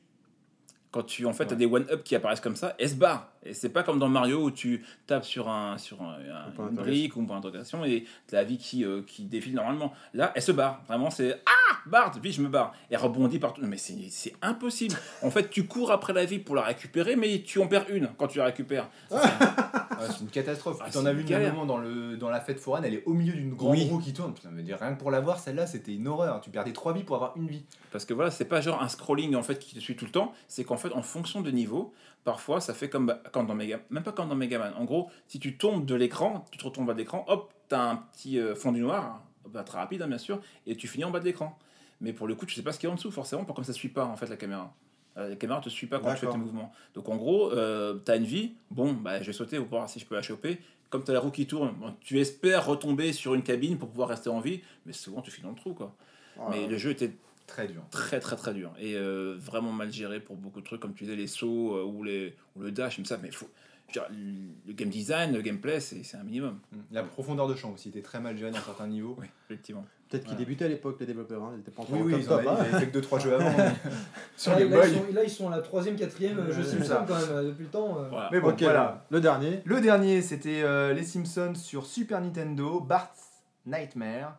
Quand 0.94 1.02
tu 1.02 1.26
en 1.26 1.32
fait 1.32 1.42
as 1.46 1.50
Ouais. 1.50 1.56
des 1.56 1.66
one-up 1.66 2.04
qui 2.04 2.14
apparaissent 2.14 2.38
comme 2.40 2.54
ça, 2.54 2.76
elles 2.78 2.90
se 2.90 2.94
barrent. 2.94 3.26
Et 3.44 3.52
c'est 3.52 3.70
pas 3.70 3.82
comme 3.82 3.98
dans 3.98 4.08
Mario 4.08 4.44
où 4.44 4.50
tu 4.52 4.84
tapes 5.08 5.24
sur 5.24 5.48
un 5.48 5.76
sur 5.76 6.00
un, 6.02 6.18
un- 6.20 6.68
une 6.68 6.76
brique 6.76 7.16
ou 7.16 7.22
un 7.22 7.24
point 7.24 7.34
d'interrogation 7.40 7.84
et 7.84 8.04
t'as 8.28 8.36
la 8.36 8.44
vie 8.44 8.58
qui, 8.58 8.84
euh, 8.84 9.02
qui 9.04 9.24
défile 9.24 9.54
normalement. 9.56 9.92
Là, 10.14 10.30
elle 10.36 10.42
se 10.42 10.52
barre. 10.52 10.82
Vraiment, 10.86 11.10
c'est 11.10 11.42
Ah 11.46 11.74
Bart, 11.86 12.16
vite, 12.20 12.34
je 12.34 12.42
me 12.42 12.48
barre. 12.48 12.72
Et 12.90 12.94
elle 12.94 13.00
rebondit 13.00 13.40
partout. 13.40 13.60
Mais 13.64 13.76
c'est 13.76 13.96
c'est 14.08 14.34
impossible. 14.40 14.94
En 15.22 15.32
fait, 15.32 15.50
tu 15.50 15.66
cours 15.66 15.90
après 15.90 16.12
la 16.12 16.24
vie 16.26 16.38
pour 16.38 16.54
la 16.54 16.62
récupérer, 16.62 17.16
mais 17.16 17.42
tu 17.42 17.58
en 17.60 17.66
perds 17.66 17.86
une 17.90 18.08
quand 18.16 18.28
tu 18.28 18.38
la 18.38 18.44
récupères. 18.44 18.88
Ouais, 20.00 20.06
c'est 20.10 20.20
une 20.20 20.28
catastrophe. 20.28 20.78
Ah, 20.80 20.88
tu 20.90 20.98
en 20.98 21.02
c'est 21.02 21.08
as 21.08 21.12
vu 21.12 21.34
un 21.34 21.52
moment 21.52 21.66
dans, 21.66 21.78
le, 21.78 22.16
dans 22.16 22.30
la 22.30 22.40
fête 22.40 22.58
foraine, 22.60 22.84
elle 22.84 22.94
est 22.94 23.04
au 23.06 23.12
milieu 23.14 23.32
d'une 23.32 23.54
grande 23.54 23.72
Oui. 23.72 23.88
roue 23.88 23.98
qui 23.98 24.12
tourne. 24.12 24.34
Putain, 24.34 24.50
dire 24.52 24.78
rien 24.78 24.94
que 24.94 24.98
pour 25.00 25.10
la 25.10 25.20
voir, 25.20 25.38
celle-là, 25.38 25.66
c'était 25.66 25.94
une 25.94 26.08
horreur. 26.08 26.40
Tu 26.40 26.50
perdais 26.50 26.72
trois 26.72 26.92
vies 26.92 27.04
pour 27.04 27.16
avoir 27.16 27.36
une 27.36 27.46
vie. 27.48 27.64
Parce 27.92 28.04
que 28.04 28.14
voilà, 28.14 28.30
c'est 28.30 28.44
pas 28.44 28.60
genre 28.60 28.82
un 28.82 28.88
scrolling 28.88 29.34
en 29.34 29.42
fait 29.42 29.58
qui 29.58 29.74
te 29.74 29.80
suit 29.80 29.96
tout 29.96 30.04
le 30.04 30.10
temps, 30.10 30.32
c'est 30.48 30.64
qu'en 30.64 30.76
fait 30.76 30.92
en 30.92 31.02
fonction 31.02 31.40
de 31.40 31.50
niveau, 31.50 31.92
parfois 32.24 32.60
ça 32.60 32.74
fait 32.74 32.88
comme 32.88 33.16
quand 33.32 33.44
dans 33.44 33.54
Mega, 33.54 33.80
même 33.90 34.02
pas 34.02 34.12
comme 34.12 34.28
dans 34.28 34.34
Megaman. 34.34 34.72
En 34.76 34.84
gros, 34.84 35.10
si 35.28 35.38
tu 35.38 35.56
tombes 35.56 35.84
de 35.86 35.94
l'écran, 35.94 36.44
tu 36.50 36.58
te 36.58 36.64
retombes 36.64 36.88
de 36.88 36.92
l'écran, 36.92 37.24
hop, 37.28 37.52
t'as 37.68 37.82
un 37.90 37.96
petit 37.96 38.38
euh, 38.38 38.54
fond 38.54 38.72
du 38.72 38.80
noir, 38.80 39.22
bah, 39.48 39.62
très 39.62 39.78
rapide 39.78 40.02
hein, 40.02 40.08
bien 40.08 40.18
sûr, 40.18 40.40
et 40.66 40.76
tu 40.76 40.88
finis 40.88 41.04
en 41.04 41.10
bas 41.10 41.20
de 41.20 41.24
l'écran. 41.24 41.58
Mais 42.00 42.12
pour 42.12 42.26
le 42.26 42.34
coup, 42.34 42.44
tu 42.44 42.54
sais 42.54 42.62
pas 42.62 42.72
ce 42.72 42.78
qu'il 42.78 42.88
y 42.88 42.90
a 42.90 42.92
en 42.92 42.96
dessous 42.96 43.10
forcément, 43.12 43.44
pour 43.44 43.54
comme 43.54 43.64
ça 43.64 43.72
suit 43.72 43.88
pas 43.88 44.04
en 44.04 44.16
fait 44.16 44.26
la 44.26 44.36
caméra. 44.36 44.74
La 45.16 45.36
caméra 45.36 45.60
te 45.60 45.68
suit 45.68 45.86
pas 45.86 45.98
quand 46.00 46.12
tu 46.14 46.20
fais 46.20 46.30
tes 46.32 46.36
mouvements. 46.38 46.72
Donc 46.94 47.08
en 47.08 47.16
gros, 47.16 47.52
euh, 47.52 47.94
t'as 48.04 48.16
une 48.16 48.24
vie, 48.24 48.54
bon, 48.70 48.92
bah, 48.94 49.20
je 49.20 49.26
vais 49.26 49.32
sauter 49.32 49.58
pour 49.58 49.68
voir 49.68 49.88
si 49.88 50.00
je 50.00 50.06
peux 50.06 50.14
la 50.16 50.22
choper. 50.22 50.58
Comme 50.90 51.02
t'as 51.04 51.12
la 51.12 51.20
roue 51.20 51.30
qui 51.30 51.46
tourne, 51.46 51.72
bon, 51.74 51.94
tu 52.00 52.18
espères 52.20 52.66
retomber 52.66 53.12
sur 53.12 53.34
une 53.34 53.42
cabine 53.42 53.78
pour 53.78 53.88
pouvoir 53.88 54.08
rester 54.08 54.28
en 54.30 54.40
vie, 54.40 54.60
mais 54.86 54.92
souvent 54.92 55.22
tu 55.22 55.30
finis 55.30 55.44
dans 55.44 55.50
le 55.50 55.56
trou 55.56 55.72
quoi. 55.74 55.94
Mais 56.50 56.66
le 56.66 56.76
jeu 56.78 56.90
était 56.90 57.12
Très 57.46 57.66
dur. 57.68 57.82
très 57.90 58.20
très 58.20 58.36
très 58.36 58.54
dur 58.54 58.72
et 58.78 58.94
euh, 58.96 59.36
vraiment 59.38 59.70
mal 59.70 59.92
géré 59.92 60.18
pour 60.18 60.34
beaucoup 60.34 60.60
de 60.62 60.64
trucs 60.64 60.80
comme 60.80 60.94
tu 60.94 61.04
disais 61.04 61.14
les 61.14 61.26
sauts 61.26 61.76
euh, 61.76 61.84
ou, 61.84 62.02
les, 62.02 62.34
ou 62.56 62.62
le 62.62 62.72
dash 62.72 62.96
comme 62.96 63.04
ça 63.04 63.18
mais 63.22 63.30
faut 63.30 63.50
dire, 63.92 64.06
le 64.10 64.72
game 64.72 64.88
design 64.88 65.34
le 65.34 65.42
gameplay 65.42 65.78
c'est 65.78 66.02
c'est 66.04 66.16
un 66.16 66.22
minimum 66.24 66.58
La 66.90 67.02
profondeur 67.02 67.46
de 67.46 67.54
champ 67.54 67.70
aussi 67.72 67.90
était 67.90 68.00
très 68.00 68.18
mal 68.18 68.38
gérée 68.38 68.50
dans 68.50 68.62
certains 68.62 68.86
niveaux. 68.86 69.14
oui 69.20 69.26
effectivement 69.50 69.84
Peut-être 70.14 70.24
qu'ils 70.24 70.32
Ouais. 70.34 70.38
débutaient 70.38 70.64
à 70.64 70.68
l'époque, 70.68 70.96
les 71.00 71.06
développeurs. 71.06 71.42
hein, 71.42 71.52
Ils 71.56 71.60
étaient 71.60 71.70
pas 71.70 71.82
encore 71.82 71.96
Oui, 71.96 72.02
oui, 72.04 72.12
top 72.12 72.20
ils, 72.20 72.26
en 72.26 72.28
top, 72.28 72.38
avaient, 72.40 72.48
hein. 72.48 72.56
ils 72.70 72.74
avaient 72.76 72.86
fait 72.86 72.90
que 72.92 72.98
2-3 72.98 73.20
jeux 73.20 73.34
avant. 73.34 73.50
Sur 74.36 74.52
Là, 74.52 74.60
ils 74.60 74.70
sont, 74.94 75.02
là, 75.12 75.24
ils 75.24 75.30
sont 75.30 75.48
à 75.48 75.56
la 75.56 75.62
troisième, 75.62 75.96
quatrième 75.96 76.38
Ouais, 76.38 76.52
jeu 76.52 76.62
Simpson 76.62 76.84
ça. 76.88 77.04
quand 77.06 77.14
même, 77.18 77.28
euh, 77.30 77.48
depuis 77.48 77.64
le 77.64 77.70
temps. 77.70 77.98
euh. 77.98 78.08
voilà 78.08 78.28
Mais 78.32 78.40
bon, 78.40 78.54
voilà. 78.58 79.04
Le 79.10 79.20
dernier. 79.20 79.60
Le 79.64 79.80
dernier, 79.80 80.22
c'était 80.22 80.62
euh, 80.62 80.92
Les 80.94 81.02
Simpsons 81.04 81.54
sur 81.56 81.86
Super 81.86 82.20
Nintendo, 82.20 82.80
Bart's 82.80 83.20
Nightmare, 83.66 84.36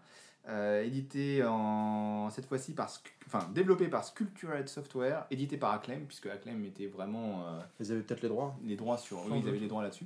euh, 0.47 0.83
édité 0.83 1.43
en 1.43 2.29
cette 2.29 2.45
fois-ci 2.45 2.73
par, 2.73 2.89
enfin 3.25 3.49
développé 3.53 3.87
par 3.87 4.03
Sculptured 4.05 4.69
Software, 4.69 5.25
édité 5.31 5.57
par 5.57 5.71
Acclaim, 5.73 6.01
puisque 6.07 6.27
Acclaim 6.27 6.63
était 6.65 6.85
vraiment 6.87 7.41
euh, 7.47 7.59
Ils 7.79 7.91
avaient 7.91 8.01
peut-être 8.01 8.21
les 8.21 8.29
droits. 8.29 8.55
les 8.63 8.75
droits 8.75 8.97
sur, 8.97 9.17
oui, 9.29 9.41
ils 9.43 9.49
avaient 9.49 9.57
les 9.57 9.67
droits 9.67 9.81
là-dessus. 9.83 10.05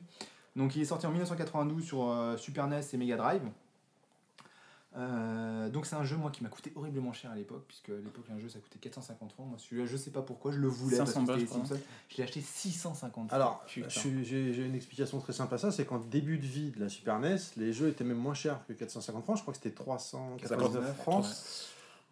Donc 0.55 0.75
il 0.75 0.81
est 0.81 0.85
sorti 0.85 1.05
en 1.05 1.09
1992 1.11 1.83
sur 1.83 2.09
euh, 2.09 2.37
Super 2.37 2.67
NES 2.67 2.79
et 2.93 2.97
Mega 2.97 3.17
Drive. 3.17 3.41
Euh, 4.97 5.69
donc 5.69 5.85
c'est 5.85 5.95
un 5.95 6.03
jeu 6.03 6.17
moi 6.17 6.31
qui 6.31 6.41
m'a 6.41 6.49
coûté 6.49 6.71
horriblement 6.75 7.13
cher 7.13 7.29
à 7.29 7.35
l'époque 7.35 7.63
puisque 7.67 7.89
à 7.89 8.01
l'époque 8.03 8.25
un 8.35 8.39
jeu 8.39 8.49
ça 8.49 8.57
coûtait 8.57 8.79
450 8.79 9.31
francs 9.33 9.47
moi 9.47 9.57
celui-là 9.59 9.85
je 9.85 9.95
sais 9.95 10.09
pas 10.09 10.23
pourquoi 10.23 10.51
je 10.51 10.57
le 10.57 10.67
voulais 10.67 10.97
parce 10.97 11.11
500 11.11 11.25
que 11.27 11.31
c'était 11.33 11.37
balles, 11.37 11.39
je 11.41 11.45
crois. 11.45 11.59
Simpsons. 11.59 11.83
je 12.09 12.17
l'ai 12.17 12.23
acheté 12.23 12.41
650 12.41 13.11
francs 13.11 13.31
Alors, 13.31 13.63
j'ai 13.67 13.85
j'ai 14.23 14.65
une 14.65 14.73
explication 14.73 15.19
très 15.19 15.33
simple 15.33 15.53
à 15.53 15.57
ça, 15.59 15.71
c'est 15.71 15.85
qu'en 15.85 15.99
début 15.99 16.39
de 16.39 16.45
vie 16.45 16.71
de 16.71 16.79
la 16.79 16.89
Super 16.89 17.19
NES, 17.19 17.37
les 17.57 17.71
jeux 17.71 17.89
étaient 17.89 18.03
même 18.03 18.17
moins 18.17 18.33
chers 18.33 18.65
que 18.65 18.73
450 18.73 19.23
francs. 19.23 19.37
Je 19.37 19.41
crois 19.43 19.53
que 19.53 19.59
c'était 19.61 19.75
349 19.75 20.95
francs 20.97 21.25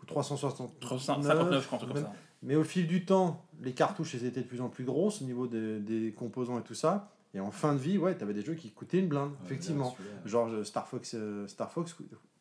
ou 0.03 0.05
369. 0.05 0.79
359 0.79 1.63
francs 1.63 1.79
comme 1.79 1.95
ça 1.95 2.13
Mais 2.43 2.55
au 2.55 2.63
fil 2.63 2.85
du 2.85 3.05
temps, 3.05 3.43
les 3.59 3.73
cartouches 3.73 4.13
elles 4.13 4.25
étaient 4.25 4.41
de 4.41 4.47
plus 4.47 4.61
en 4.61 4.69
plus 4.69 4.83
grosses 4.85 5.23
au 5.23 5.25
niveau 5.25 5.47
des, 5.47 5.79
des 5.79 6.11
composants 6.11 6.59
et 6.59 6.63
tout 6.63 6.75
ça. 6.75 7.11
Et 7.33 7.39
en 7.39 7.51
fin 7.51 7.73
de 7.73 7.79
vie, 7.79 7.97
ouais, 7.97 8.15
t'avais 8.15 8.33
des 8.33 8.41
jeux 8.43 8.53
qui 8.55 8.71
coûtaient 8.71 8.99
une 8.99 9.07
blinde, 9.07 9.31
Ouais, 9.31 9.45
effectivement. 9.45 9.95
Genre 10.25 10.47
euh, 10.49 10.63
Star 10.63 10.87
Fox, 10.87 11.13
euh, 11.15 11.47
Star 11.47 11.71
Fox 11.71 11.95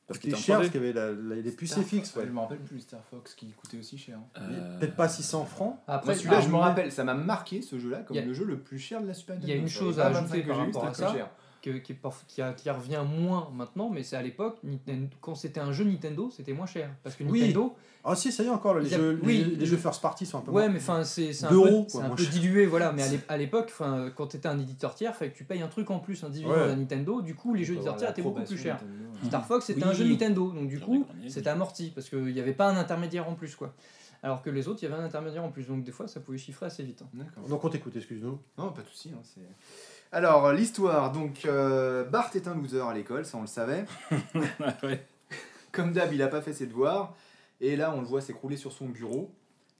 parce 0.07 0.19
qu'il 0.21 0.31
était 0.31 0.39
cher 0.41 0.57
3D. 0.59 0.63
parce 0.63 0.71
qu'il 0.73 0.81
y 0.81 0.85
avait 0.85 0.93
la- 0.93 1.13
la- 1.13 1.43
les 1.43 1.51
puces. 1.53 1.75
Fox, 1.75 2.15
Ouais. 2.17 2.25
Je 2.27 2.31
me 2.33 2.39
rappelle 2.41 2.59
plus 2.59 2.81
Star 2.81 3.01
Fox 3.11 3.35
qui 3.35 3.51
coûtait 3.53 3.79
aussi 3.79 3.99
cher. 3.99 4.19
Euh, 4.39 4.79
Peut-être 4.79 4.95
pas 4.97 5.09
600 5.09 5.45
francs. 5.45 5.79
Après, 5.87 6.07
Moi 6.07 6.15
celui-là 6.15 6.37
ah, 6.39 6.41
je 6.43 6.49
me 6.49 6.57
rappelle, 6.57 6.93
ça 6.93 7.05
m'a 7.05 7.15
marqué 7.15 7.63
ce 7.63 7.79
jeu-là 7.79 7.99
comme 7.99 8.17
Il 8.17 8.21
y 8.21 8.23
a- 8.23 8.27
le 8.27 8.33
jeu 8.35 8.45
le 8.45 8.59
plus 8.59 8.79
cher 8.79 9.01
de 9.03 9.07
la 9.07 9.15
Super 9.15 9.37
il 9.37 9.41
y 9.49 9.53
a 9.53 9.57
Nintendo. 9.57 9.63
une 9.63 9.69
chose 9.69 9.97
valait 9.97 10.15
à 10.17 10.19
ajouter 10.21 10.43
25 10.43 10.47
par 10.49 10.57
que 10.57 10.63
j'ai 10.63 10.71
eu, 10.71 10.73
rapport 10.75 10.85
à 10.89 10.95
ça. 10.95 11.13
cher. 11.13 11.31
Qui, 11.71 11.93
est 11.93 11.99
parf- 12.03 12.25
qui, 12.29 12.41
a- 12.43 12.53
qui 12.53 12.71
revient 12.71 13.03
moins 13.09 13.51
maintenant, 13.55 13.91
mais 13.91 14.03
c'est 14.03 14.17
à 14.17 14.23
l'époque, 14.23 14.59
quand 15.21 15.35
c'était 15.35 15.61
un 15.61 15.73
jeu 15.73 15.85
Nintendo, 15.85 16.31
c'était 16.31 16.53
moins 16.53 16.67
cher. 16.67 16.91
Parce 17.03 17.17
que 17.17 17.25
Oui. 17.25 17.41
Nintendo, 17.41 17.75
Ah 18.05 18.15
si, 18.15 18.31
ça 18.31 18.43
y 18.45 18.47
est 18.47 18.51
encore, 18.51 18.79
les, 18.79 18.95
a- 18.95 18.99
jeux, 18.99 19.21
oui, 19.25 19.39
les, 19.39 19.45
les 19.45 19.57
le- 19.57 19.67
jeux 19.67 19.77
first 19.77 20.01
party 20.01 20.27
sont 20.27 20.39
un 20.39 20.41
peu 20.43 20.53
ouais, 20.53 20.63
moins- 20.65 20.73
mais 20.75 20.79
enfin, 20.79 21.03
c'est 21.05 21.33
c'est 21.33 21.47
un, 21.47 21.49
peu, 21.49 21.55
euros, 21.57 21.87
c'est 21.89 21.99
quoi, 21.99 22.07
un 22.07 22.11
peu 22.15 22.25
dilué, 22.27 22.67
voilà. 22.67 22.93
Mais 22.93 23.03
à 23.03 23.09
l'ép- 23.09 23.25
à 23.29 23.37
l'époque, 23.37 23.67
enfin, 23.73 24.11
quand 24.15 24.29
tu 24.29 24.37
étais 24.37 24.49
un 24.49 24.59
éditeur 24.61 24.95
tiers, 24.95 25.15
fallait 25.17 25.33
que 25.33 25.37
tu 25.37 25.45
payes 25.45 25.61
un 25.63 25.69
truc 25.69 25.91
en 25.91 25.99
plus, 25.99 26.23
un 26.23 26.29
dividende 26.31 26.57
Ouais. 26.57 26.71
à 26.71 26.77
Nintendo. 26.77 27.21
Du 27.21 27.35
coup, 27.35 27.53
les 27.55 27.65
jeux 27.65 27.75
éditeurs 27.75 27.97
tiers 27.97 28.11
étaient 28.11 28.23
beaucoup 28.23 28.43
plus 28.43 28.57
chers. 28.59 28.75
Nintendo. 28.77 29.27
Star 29.27 29.47
Fox, 29.47 29.65
c'était 29.67 29.83
Oui. 29.83 29.89
un 29.89 29.93
jeu 29.93 30.05
Nintendo, 30.05 30.53
donc 30.53 30.69
du 30.69 30.79
coup, 30.79 31.05
c'était 31.29 31.51
amorti 31.51 31.91
parce 31.95 32.09
qu'il 32.09 32.25
n'y 32.33 32.41
avait 32.41 32.53
pas 32.53 32.69
un 32.71 32.77
intermédiaire 32.77 33.29
en 33.29 33.35
plus, 33.35 33.57
quoi. 33.57 33.75
Alors 34.23 34.43
que 34.43 34.51
les 34.51 34.67
autres, 34.67 34.81
il 34.83 34.89
y 34.89 34.93
avait 34.93 35.01
un 35.01 35.05
intermédiaire 35.05 35.45
en 35.45 35.51
plus, 35.51 35.67
donc 35.69 35.85
des 35.85 35.93
fois, 35.93 36.09
ça 36.09 36.21
pouvait 36.21 36.39
chiffrer 36.39 36.67
assez 36.67 36.83
vite. 36.83 37.03
hein. 37.03 37.09
D'accord. 37.13 37.45
Donc 37.49 37.65
on 37.65 37.69
t'écoute, 37.69 37.95
excuse-nous. 37.97 38.39
Non, 38.59 38.73
pas 38.73 38.83
de 38.83 38.89
souci. 38.89 39.11
hein, 39.15 39.21
c'est- 39.23 39.41
Alors, 40.13 40.53
l'histoire. 40.53 41.13
Donc, 41.13 41.45
euh, 41.45 42.05
Bart 42.05 42.31
est 42.35 42.49
un 42.49 42.55
loser 42.55 42.81
à 42.81 42.95
l'école, 42.95 43.25
ça 43.25 43.37
on 43.39 43.43
le 43.43 43.47
savait. 43.47 43.85
ouais. 44.83 45.05
Comme 45.73 45.93
d'hab, 45.93 46.13
il 46.13 46.23
a 46.23 46.29
pas 46.29 46.41
fait 46.43 46.53
ses 46.53 46.67
devoirs. 46.67 47.15
Et 47.61 47.77
là, 47.77 47.93
on 47.95 48.01
le 48.01 48.07
voit 48.07 48.21
s'écrouler 48.21 48.57
sur 48.57 48.73
son 48.73 48.87
bureau. 48.89 49.31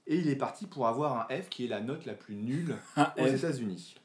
Et 0.05 0.15
il 0.17 0.29
est 0.29 0.35
parti 0.35 0.67
pour 0.67 0.87
avoir 0.87 1.19
un 1.19 1.35
F 1.35 1.49
qui 1.49 1.65
est 1.65 1.67
la 1.67 1.81
note 1.81 2.05
la 2.05 2.13
plus 2.13 2.35
nulle 2.35 2.75
aux 2.97 3.25
F. 3.25 3.33
États-Unis. 3.35 3.95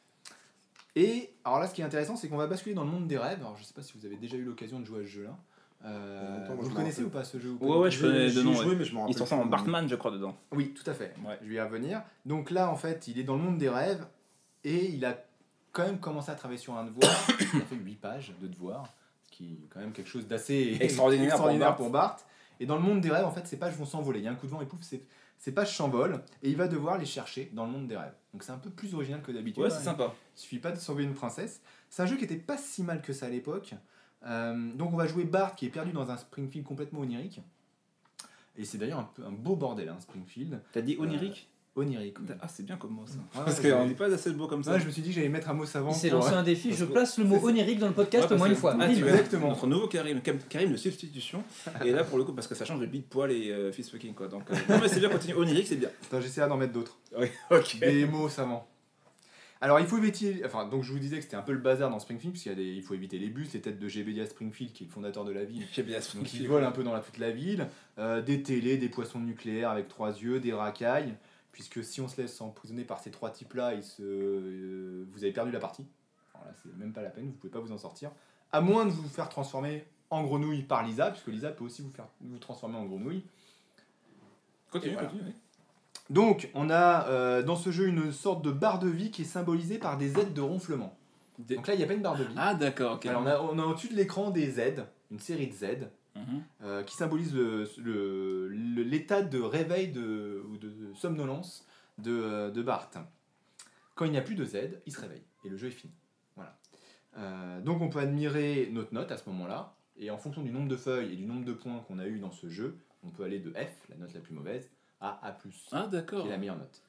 Et 0.96 1.30
alors 1.44 1.58
là, 1.60 1.68
ce 1.68 1.74
qui 1.74 1.80
est 1.80 1.84
intéressant, 1.84 2.16
c'est 2.16 2.28
qu'on 2.28 2.36
va 2.36 2.46
basculer 2.46 2.74
dans 2.74 2.84
le 2.84 2.90
monde 2.90 3.06
des 3.06 3.18
rêves. 3.18 3.38
Alors, 3.40 3.56
je 3.56 3.64
sais 3.64 3.72
pas 3.74 3.82
si 3.82 3.96
vous 3.96 4.04
avez 4.04 4.16
déjà 4.16 4.36
eu 4.36 4.44
l'occasion 4.44 4.80
de 4.80 4.84
jouer 4.84 5.00
à 5.00 5.02
ce 5.02 5.08
jeu-là. 5.08 5.38
Euh, 5.84 6.46
moi, 6.46 6.54
vous 6.56 6.62
je 6.62 6.66
le 6.68 6.70
me 6.70 6.76
connaissez 6.76 7.02
rappelle. 7.02 7.06
ou 7.06 7.10
pas 7.10 7.24
ce 7.24 7.38
jeu 7.38 7.50
ou 7.50 7.56
pas 7.56 7.66
Ouais, 7.66 7.78
ouais, 7.78 7.90
je 7.90 8.00
connais 8.00 8.28
J'y 8.28 8.36
de 8.36 8.40
ai 8.40 8.44
nom. 8.44 8.52
joué, 8.54 8.66
ouais. 8.70 8.76
mais 8.76 8.84
je 8.84 8.94
m'en 8.94 9.06
en. 9.06 9.46
Bartman, 9.46 9.88
je 9.88 9.94
crois, 9.96 10.10
dedans. 10.10 10.36
Oui, 10.52 10.74
tout 10.74 10.88
à 10.88 10.94
fait. 10.94 11.14
Ouais. 11.26 11.38
Je 11.42 11.48
vais 11.48 11.54
y 11.54 11.60
revenir. 11.60 12.02
Donc 12.26 12.50
là, 12.50 12.70
en 12.70 12.76
fait, 12.76 13.08
il 13.08 13.18
est 13.18 13.24
dans 13.24 13.36
le 13.36 13.42
monde 13.42 13.58
des 13.58 13.68
rêves 13.68 14.04
et 14.64 14.86
il 14.90 15.04
a 15.04 15.18
quand 15.72 15.84
même 15.84 15.98
commencé 15.98 16.30
à 16.30 16.34
travailler 16.34 16.60
sur 16.60 16.76
un 16.76 16.84
devoir. 16.84 17.10
il 17.54 17.60
a 17.60 17.64
fait 17.64 17.76
8 17.76 17.94
pages 17.96 18.34
de 18.40 18.46
devoir, 18.46 18.86
ce 19.24 19.30
qui 19.30 19.54
est 19.54 19.68
quand 19.68 19.80
même 19.80 19.92
quelque 19.92 20.08
chose 20.08 20.26
d'assez 20.26 20.76
Extraordinaire 20.80 21.76
pour 21.76 21.90
Bart. 21.90 22.18
Et 22.60 22.66
dans 22.66 22.76
le 22.76 22.82
monde 22.82 23.00
des 23.00 23.10
rêves, 23.10 23.24
en 23.24 23.32
fait, 23.32 23.46
ces 23.46 23.56
pages 23.56 23.74
vont 23.74 23.86
s'envoler. 23.86 24.20
Il 24.20 24.24
y 24.24 24.28
a 24.28 24.30
un 24.30 24.36
coup 24.36 24.46
de 24.46 24.52
vent 24.52 24.60
et 24.60 24.66
pouf, 24.66 24.82
ces, 24.82 25.04
ces 25.38 25.52
pages 25.52 25.76
s'envolent 25.76 26.22
et 26.44 26.50
il 26.50 26.56
va 26.56 26.68
devoir 26.68 26.98
les 26.98 27.06
chercher 27.06 27.50
dans 27.52 27.66
le 27.66 27.72
monde 27.72 27.88
des 27.88 27.96
rêves. 27.96 28.14
Donc 28.32 28.44
c'est 28.44 28.52
un 28.52 28.58
peu 28.58 28.70
plus 28.70 28.94
original 28.94 29.22
que 29.22 29.32
d'habitude. 29.32 29.62
Ouais, 29.62 29.70
c'est 29.70 29.82
sympa. 29.82 30.14
Il 30.36 30.40
suffit 30.40 30.60
pas 30.60 30.70
de 30.70 30.78
sauver 30.78 31.02
une 31.02 31.14
princesse. 31.14 31.60
C'est 31.90 32.02
un 32.02 32.06
jeu 32.06 32.16
qui 32.16 32.24
était 32.24 32.36
pas 32.36 32.56
si 32.56 32.84
mal 32.84 33.02
que 33.02 33.12
ça 33.12 33.26
à 33.26 33.28
l'époque. 33.28 33.74
Euh, 34.24 34.72
donc 34.74 34.92
on 34.92 34.96
va 34.96 35.08
jouer 35.08 35.24
Bart 35.24 35.56
qui 35.56 35.66
est 35.66 35.70
perdu 35.70 35.90
dans 35.90 36.10
un 36.12 36.16
Springfield 36.16 36.64
complètement 36.64 37.00
onirique. 37.00 37.40
Et 38.56 38.64
c'est 38.64 38.78
d'ailleurs 38.78 39.00
un, 39.00 39.10
peu, 39.14 39.24
un 39.24 39.32
beau 39.32 39.56
bordel, 39.56 39.88
hein, 39.88 39.96
Springfield. 39.98 40.62
T'as 40.72 40.82
dit 40.82 40.96
onirique? 41.00 41.48
Onirique. 41.74 42.18
oui. 42.20 42.26
Ah, 42.40 42.48
c'est 42.48 42.64
bien 42.64 42.76
comme 42.76 42.92
mot 42.92 43.06
ça. 43.06 43.14
Ouais, 43.38 43.44
Parce 43.46 43.60
qu'on 43.60 43.86
dit 43.86 43.94
pas 43.94 44.12
assez 44.12 44.30
mots 44.34 44.46
comme 44.46 44.62
ça. 44.62 44.72
Ouais, 44.72 44.80
je 44.80 44.84
me 44.86 44.90
suis 44.90 45.00
dit 45.00 45.08
que 45.08 45.14
j'allais 45.14 45.30
mettre 45.30 45.48
un 45.48 45.54
mot 45.54 45.64
savant. 45.64 45.90
Il 45.90 45.94
s'est 45.94 46.10
pour- 46.10 46.18
lancé 46.18 46.34
un 46.34 46.42
défi, 46.42 46.68
parce 46.68 46.80
je 46.80 46.84
place 46.84 47.18
le 47.18 47.24
mot 47.26 47.38
onirique 47.42 47.78
dans 47.78 47.88
le 47.88 47.94
podcast 47.94 48.28
Ouais, 48.28 48.34
au 48.34 48.38
moins 48.38 48.48
une 48.48 48.54
fois. 48.56 48.76
Ah, 48.78 48.90
Exactement. 48.90 49.48
Notre 49.48 49.66
nouveau 49.66 49.88
Karim, 49.88 50.20
Karim 50.50 50.70
de 50.72 50.76
substitution. 50.76 51.42
et 51.84 51.90
là, 51.92 52.04
pour 52.04 52.18
le 52.18 52.24
coup, 52.24 52.32
parce 52.34 52.46
que 52.46 52.54
ça 52.54 52.66
change 52.66 52.80
de 52.80 52.86
beat 52.86 53.08
poil 53.08 53.32
et 53.32 53.50
euh, 53.50 53.72
fist 53.72 53.90
fucking 53.90 54.12
quoi. 54.12 54.28
Donc, 54.28 54.50
euh, 54.50 54.54
non, 54.68 54.78
mais 54.82 54.88
c'est 54.88 55.00
bien, 55.00 55.08
continue. 55.08 55.34
Onirique, 55.34 55.66
c'est 55.66 55.76
bien. 55.76 55.88
Attends, 56.04 56.20
j'essaierai 56.20 56.48
d'en 56.48 56.58
mettre 56.58 56.74
d'autres. 56.74 56.98
Oui, 57.18 57.28
ok. 57.50 57.78
Des 57.80 58.04
mots 58.06 58.28
savants. 58.28 58.68
Alors 59.62 59.78
il 59.78 59.86
faut 59.86 59.96
éviter, 59.96 60.42
enfin 60.44 60.66
donc 60.66 60.82
je 60.82 60.90
vous 60.90 60.98
disais 60.98 61.18
que 61.18 61.22
c'était 61.22 61.36
un 61.36 61.42
peu 61.42 61.52
le 61.52 61.58
bazar 61.60 61.88
dans 61.88 62.00
Springfield, 62.00 62.32
parce 62.34 62.42
qu'il 62.42 62.50
y 62.50 62.54
a 62.54 62.58
des, 62.58 62.64
il 62.74 62.82
faut 62.82 62.94
éviter 62.94 63.16
les 63.20 63.28
bus, 63.28 63.52
les 63.54 63.60
têtes 63.60 63.78
de 63.78 63.86
GBD 63.86 64.26
Springfield 64.26 64.72
qui 64.72 64.82
est 64.82 64.86
le 64.88 64.92
fondateur 64.92 65.24
de 65.24 65.30
la 65.30 65.44
ville, 65.44 65.64
bien 65.86 66.00
donc 66.16 66.34
ils 66.34 66.48
volent 66.48 66.66
un 66.66 66.72
peu 66.72 66.82
dans 66.82 66.92
la, 66.92 66.98
toute 66.98 67.18
la 67.18 67.30
ville, 67.30 67.68
euh, 67.96 68.20
des 68.20 68.42
télés, 68.42 68.76
des 68.76 68.88
poissons 68.88 69.20
nucléaires 69.20 69.70
avec 69.70 69.86
trois 69.86 70.10
yeux, 70.20 70.40
des 70.40 70.52
racailles, 70.52 71.14
puisque 71.52 71.84
si 71.84 72.00
on 72.00 72.08
se 72.08 72.20
laisse 72.20 72.40
emprisonner 72.40 72.84
par 72.84 72.98
ces 72.98 73.10
trois 73.10 73.30
types-là, 73.30 73.74
ils 73.74 73.84
se, 73.84 74.02
euh, 74.02 75.06
vous 75.12 75.22
avez 75.24 75.32
perdu 75.32 75.52
la 75.52 75.60
partie. 75.60 75.86
Alors 76.34 76.46
là 76.46 76.52
c'est 76.62 76.74
même 76.76 76.92
pas 76.92 77.02
la 77.02 77.10
peine, 77.10 77.26
vous 77.26 77.32
pouvez 77.32 77.52
pas 77.52 77.60
vous 77.60 77.72
en 77.72 77.78
sortir, 77.78 78.10
à 78.52 78.60
moins 78.60 78.84
de 78.86 78.90
vous 78.90 79.08
faire 79.08 79.28
transformer 79.28 79.84
en 80.10 80.22
grenouille 80.24 80.62
par 80.62 80.82
Lisa, 80.82 81.10
puisque 81.10 81.28
Lisa 81.28 81.50
peut 81.50 81.64
aussi 81.64 81.82
vous 81.82 81.90
faire 81.90 82.06
vous 82.20 82.38
transformer 82.38 82.76
en 82.76 82.84
grenouille. 82.84 83.24
Continue, 84.70 84.94
voilà. 84.94 85.08
continue. 85.08 85.28
oui. 85.28 85.34
Donc, 86.10 86.50
on 86.54 86.68
a 86.68 87.06
euh, 87.08 87.42
dans 87.42 87.56
ce 87.56 87.70
jeu 87.70 87.86
une 87.86 88.12
sorte 88.12 88.42
de 88.44 88.50
barre 88.50 88.78
de 88.78 88.88
vie 88.88 89.10
qui 89.10 89.22
est 89.22 89.26
symbolisée 89.26 89.78
par 89.78 89.96
des 89.96 90.18
aides 90.18 90.34
de 90.34 90.40
ronflement. 90.40 90.94
Des- 91.38 91.56
Donc 91.56 91.66
là, 91.66 91.74
il 91.74 91.78
n'y 91.78 91.84
a 91.84 91.86
pas 91.86 91.94
une 91.94 92.02
barre 92.02 92.18
de 92.18 92.24
vie. 92.24 92.34
Ah, 92.36 92.54
d'accord, 92.54 92.94
ok. 92.96 93.06
Alors, 93.06 93.22
on 93.22 93.26
a, 93.26 93.40
on 93.40 93.58
a 93.58 93.64
au-dessus 93.64 93.88
de 93.88 93.94
l'écran 93.94 94.30
des 94.30 94.58
aides, 94.60 94.84
une 95.10 95.20
série 95.20 95.46
de 95.46 95.52
Z, 95.54 95.66
Euh, 96.62 96.82
qui 96.82 96.94
le- 97.78 98.82
l'état 98.82 99.22
de 99.22 99.40
réveil 99.40 99.88
de, 99.88 100.44
ou 100.48 100.56
de, 100.58 100.68
de 100.68 100.94
somnolence 100.94 101.66
de, 101.98 102.50
de 102.50 102.62
Bart. 102.62 102.90
Quand 103.94 104.04
il 104.04 104.10
n'y 104.12 104.18
a 104.18 104.22
plus 104.22 104.34
de 104.34 104.44
Z, 104.44 104.80
il 104.86 104.92
se 104.92 105.00
réveille 105.00 105.22
et 105.44 105.48
le 105.48 105.56
jeu 105.56 105.68
est 105.68 105.72
fini. 105.72 105.92
Voilà. 106.36 106.58
Euh, 107.16 107.60
donc 107.60 107.80
on 107.80 107.88
peut 107.88 107.98
admirer 107.98 108.68
notre 108.72 108.94
note 108.94 109.10
à 109.10 109.16
ce 109.16 109.28
moment-là, 109.30 109.74
et 109.96 110.10
en 110.10 110.18
fonction 110.18 110.42
du 110.42 110.50
nombre 110.50 110.68
de 110.68 110.76
feuilles 110.76 111.12
et 111.12 111.16
du 111.16 111.24
nombre 111.26 111.44
de 111.44 111.52
points 111.52 111.80
qu'on 111.80 111.98
a 111.98 112.06
eu 112.06 112.18
dans 112.18 112.30
ce 112.30 112.48
jeu, 112.48 112.78
on 113.04 113.10
peut 113.10 113.24
aller 113.24 113.38
de 113.38 113.50
F, 113.50 113.88
la 113.88 113.96
note 113.96 114.14
la 114.14 114.20
plus 114.20 114.34
mauvaise, 114.34 114.70
à 115.00 115.18
A+. 115.26 115.38
Ah, 115.72 115.88
qui 115.90 116.14
est 116.14 116.30
la 116.30 116.38
meilleure 116.38 116.58
note. 116.58 116.82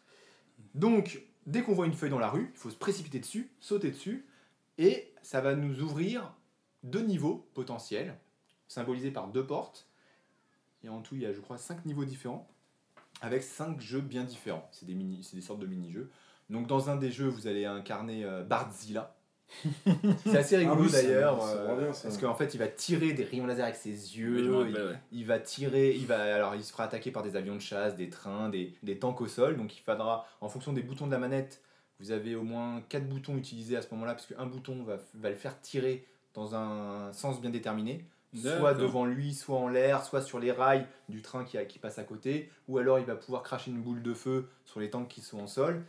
Donc, 0.75 1.21
dès 1.45 1.63
qu'on 1.63 1.73
voit 1.73 1.85
une 1.87 1.93
feuille 1.93 2.09
dans 2.09 2.19
la 2.19 2.29
rue, 2.29 2.51
il 2.53 2.57
faut 2.57 2.69
se 2.69 2.77
précipiter 2.77 3.19
dessus, 3.19 3.51
sauter 3.59 3.91
dessus, 3.91 4.25
et 4.77 5.11
ça 5.21 5.41
va 5.41 5.55
nous 5.55 5.81
ouvrir 5.81 6.33
deux 6.83 7.01
niveaux 7.01 7.49
potentiels, 7.53 8.17
symbolisés 8.73 9.11
par 9.11 9.27
deux 9.27 9.45
portes. 9.45 9.87
Et 10.83 10.89
en 10.89 11.01
tout, 11.01 11.15
il 11.15 11.21
y 11.21 11.25
a, 11.25 11.31
je 11.33 11.39
crois, 11.39 11.57
cinq 11.57 11.85
niveaux 11.85 12.05
différents, 12.05 12.47
avec 13.21 13.43
cinq 13.43 13.79
jeux 13.79 14.01
bien 14.01 14.23
différents. 14.23 14.67
C'est 14.71 14.85
des, 14.85 14.95
mini, 14.95 15.23
c'est 15.23 15.35
des 15.35 15.41
sortes 15.41 15.59
de 15.59 15.67
mini-jeux. 15.67 16.09
Donc, 16.49 16.67
dans 16.67 16.89
un 16.89 16.97
des 16.97 17.11
jeux, 17.11 17.27
vous 17.27 17.47
allez 17.47 17.65
incarner 17.65 18.25
euh, 18.25 18.43
Bartzilla. 18.43 19.15
c'est 20.25 20.37
assez 20.37 20.57
rigolo 20.57 20.77
Ah 20.79 20.83
oui, 20.83 20.89
ça- 20.89 21.03
d'ailleurs, 21.03 21.43
euh, 21.45 21.85
parce 21.85 22.17
qu'en 22.17 22.33
fait, 22.33 22.53
il 22.53 22.57
va 22.57 22.67
tirer 22.67 23.13
des 23.13 23.23
rayons 23.23 23.45
laser 23.45 23.63
avec 23.65 23.75
ses 23.75 24.17
yeux. 24.17 24.63
Oui, 24.63 24.73
ouais. 24.73 24.95
il 25.11 25.25
va 25.25 25.39
tirer, 25.39 25.95
il 25.95 26.07
va 26.07 26.35
alors 26.35 26.55
il 26.55 26.63
se 26.63 26.71
fera 26.71 26.85
attaquer 26.85 27.11
par 27.11 27.21
des 27.23 27.35
avions 27.35 27.55
de 27.55 27.61
chasse, 27.61 27.95
des 27.95 28.09
trains, 28.09 28.49
des, 28.49 28.73
des 28.81 28.97
tanks 28.97 29.21
au 29.21 29.27
sol. 29.27 29.55
Donc 29.57 29.77
il 29.77 29.81
faudra, 29.81 30.25
en 30.41 30.49
fonction 30.49 30.73
des 30.73 30.81
boutons 30.81 31.05
de 31.05 31.11
la 31.11 31.19
manette, 31.19 31.61
vous 31.99 32.11
avez 32.11 32.35
au 32.35 32.41
moins 32.43 32.81
quatre 32.89 33.07
boutons 33.07 33.37
utilisés 33.37 33.77
à 33.77 33.81
ce 33.81 33.87
moment-là, 33.91 34.13
parce 34.15 34.25
qu'un 34.25 34.45
bouton 34.47 34.83
va, 34.83 34.97
va 35.13 35.29
le 35.29 35.35
faire 35.35 35.59
tirer 35.61 36.05
dans 36.33 36.55
un 36.55 37.13
sens 37.13 37.39
bien 37.39 37.51
déterminé, 37.51 38.05
soit 38.57 38.73
devant 38.81 39.05
lui, 39.05 39.33
soit 39.33 39.57
en 39.57 39.67
l'air, 39.67 40.03
soit 40.03 40.21
sur 40.21 40.39
les 40.39 40.51
rails 40.51 40.85
du 41.09 41.21
train 41.21 41.43
qui, 41.43 41.57
a- 41.57 41.65
qui 41.65 41.79
passe 41.79 41.99
à 41.99 42.03
côté, 42.03 42.49
ou 42.67 42.77
alors 42.77 42.99
il 42.99 43.05
va 43.05 43.15
pouvoir 43.15 43.43
cracher 43.43 43.71
une 43.71 43.81
boule 43.81 44.01
de 44.01 44.13
feu 44.13 44.47
sur 44.65 44.79
les 44.79 44.89
tanks 44.89 45.07
qui 45.07 45.21
sont 45.21 45.39
en 45.39 45.47
sol. 45.47 45.83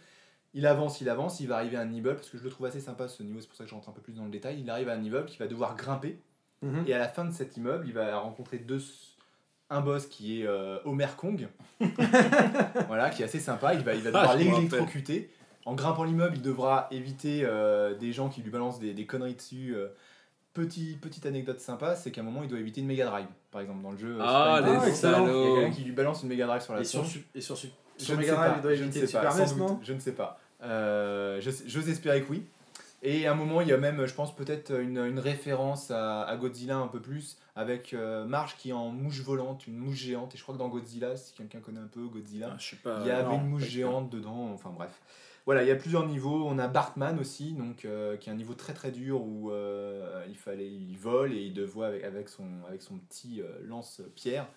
Il 0.56 0.66
avance, 0.66 1.00
il 1.00 1.08
avance, 1.08 1.40
il 1.40 1.48
va 1.48 1.56
arriver 1.56 1.76
à 1.76 1.80
un 1.80 1.92
immeuble, 1.92 2.16
parce 2.16 2.30
que 2.30 2.38
je 2.38 2.44
le 2.44 2.50
trouve 2.50 2.66
assez 2.66 2.80
sympa 2.80 3.08
ce 3.08 3.22
niveau, 3.24 3.40
c'est 3.40 3.48
pour 3.48 3.56
ça 3.56 3.64
que 3.64 3.70
je 3.70 3.74
rentre 3.74 3.88
un 3.88 3.92
peu 3.92 4.00
plus 4.02 4.12
dans 4.14 4.24
le 4.24 4.30
détail. 4.30 4.60
Il 4.60 4.70
arrive 4.70 4.88
à 4.88 4.92
un 4.94 5.02
immeuble 5.02 5.26
qu'il 5.26 5.38
va 5.38 5.46
devoir 5.48 5.74
grimper. 5.76 6.18
Mhm. 6.62 6.84
Et 6.86 6.94
à 6.94 6.98
la 6.98 7.08
fin 7.08 7.24
de 7.24 7.32
cet 7.32 7.56
immeuble, 7.56 7.86
il 7.88 7.92
va 7.92 8.16
rencontrer 8.18 8.58
deux, 8.58 8.80
un 9.70 9.80
boss 9.80 10.06
qui 10.06 10.40
est 10.42 10.46
euh, 10.46 10.78
Homer 10.84 11.08
Kong, 11.16 11.48
voilà, 12.88 13.10
qui 13.10 13.22
est 13.22 13.24
assez 13.24 13.40
sympa. 13.40 13.74
Il 13.74 13.80
va, 13.82 13.94
il 13.94 14.00
va 14.02 14.06
devoir 14.10 14.30
Ah, 14.30 14.36
l'électrocuter. 14.36 15.30
En 15.66 15.74
grimpant 15.74 16.04
l'immeuble, 16.04 16.36
il 16.36 16.42
devra 16.42 16.88
éviter 16.90 17.40
euh, 17.44 17.94
des 17.94 18.12
gens 18.12 18.28
qui 18.28 18.42
lui 18.42 18.50
balancent 18.50 18.78
des, 18.80 18.92
des 18.92 19.06
conneries 19.06 19.34
dessus. 19.34 19.74
euh. 19.74 19.88
Petit, 20.54 20.96
petite 21.00 21.26
anecdote 21.26 21.58
sympa, 21.60 21.96
c'est 21.96 22.12
qu'à 22.12 22.20
un 22.20 22.24
moment, 22.24 22.42
il 22.44 22.48
doit 22.48 22.60
éviter 22.60 22.80
une 22.80 22.86
Mega 22.86 23.06
Drive, 23.06 23.26
par 23.50 23.60
exemple, 23.60 23.82
dans 23.82 23.90
le 23.90 23.98
jeu. 23.98 24.16
euh, 24.20 24.24
Ah, 24.24 24.60
Super 24.64 24.84
les 24.86 24.92
salauds. 24.92 25.26
Il 25.26 25.50
y 25.50 25.52
a 25.52 25.60
quelqu'un 25.60 25.76
qui 25.76 25.82
lui 25.84 25.92
balance 25.92 26.22
une 26.22 26.28
Mega 26.28 26.46
Drive 26.46 26.62
sur 26.62 26.74
la 26.74 26.80
Et 26.80 26.84
sur, 26.84 27.04
et 27.34 27.40
sur, 27.40 27.56
sur 27.58 27.68
ne 28.14 28.20
Mega 28.20 28.30
sais 28.30 28.36
Drive, 28.36 28.50
pas, 28.52 28.56
il 28.58 28.62
doit 28.62 28.74
je 28.74 28.82
ne 28.84 28.88
éviter 28.88 29.06
sais 29.06 29.12
pas, 29.18 29.30
Super 29.32 29.32
sans 29.48 29.54
NES, 29.54 29.58
doute, 29.66 29.68
non 29.68 29.80
je 29.82 29.92
ne 29.92 29.98
sais 30.00 30.12
pas. 30.12 30.38
Euh, 30.62 31.40
J'ose 31.66 31.88
espérer 31.88 32.22
que 32.22 32.30
oui. 32.30 32.44
Et 33.02 33.26
à 33.26 33.32
un 33.32 33.34
moment, 33.34 33.60
il 33.60 33.68
y 33.68 33.72
a 33.72 33.76
même, 33.76 34.06
je 34.06 34.14
pense, 34.14 34.34
peut-être 34.34 34.70
une, 34.80 34.96
une 34.98 35.18
référence 35.18 35.90
à, 35.90 36.22
à 36.22 36.36
Godzilla 36.36 36.76
un 36.76 36.86
peu 36.86 37.00
plus, 37.00 37.36
avec 37.54 37.92
euh, 37.92 38.24
Marge 38.24 38.56
qui 38.56 38.70
est 38.70 38.72
en 38.72 38.88
mouche 38.90 39.20
volante, 39.20 39.66
une 39.66 39.76
mouche 39.76 39.96
géante. 39.96 40.34
Et 40.34 40.38
je 40.38 40.42
crois 40.42 40.54
que 40.54 40.60
dans 40.60 40.68
Godzilla, 40.68 41.14
si 41.16 41.34
quelqu'un 41.34 41.58
connaît 41.60 41.80
un 41.80 41.88
peu 41.92 42.00
Godzilla, 42.06 42.50
Ah, 42.52 42.56
je 42.58 42.70
sais 42.70 42.76
pas. 42.76 42.98
il 43.02 43.08
y 43.08 43.10
avait 43.10 43.24
non, 43.24 43.40
une 43.40 43.48
mouche 43.48 43.64
géante 43.64 44.08
dedans, 44.08 44.50
enfin 44.54 44.70
bref. 44.74 44.90
Voilà, 45.46 45.62
il 45.62 45.68
y 45.68 45.70
a 45.70 45.76
plusieurs 45.76 46.06
niveaux. 46.06 46.46
On 46.46 46.58
a 46.58 46.68
Bartman 46.68 47.18
aussi, 47.18 47.52
donc, 47.52 47.84
euh, 47.84 48.16
qui 48.16 48.30
est 48.30 48.32
un 48.32 48.36
niveau 48.36 48.54
très 48.54 48.72
très 48.72 48.90
dur 48.90 49.22
où 49.22 49.50
euh, 49.50 50.24
il 50.28 50.36
fallait, 50.36 50.70
il 50.72 50.96
vole 50.96 51.32
et 51.34 51.42
il 51.42 51.52
devait 51.52 51.84
avec, 51.84 52.04
avec, 52.04 52.28
son, 52.30 52.48
avec 52.66 52.80
son 52.80 52.98
petit 52.98 53.42
euh, 53.42 53.46
lance-pierre 53.64 54.48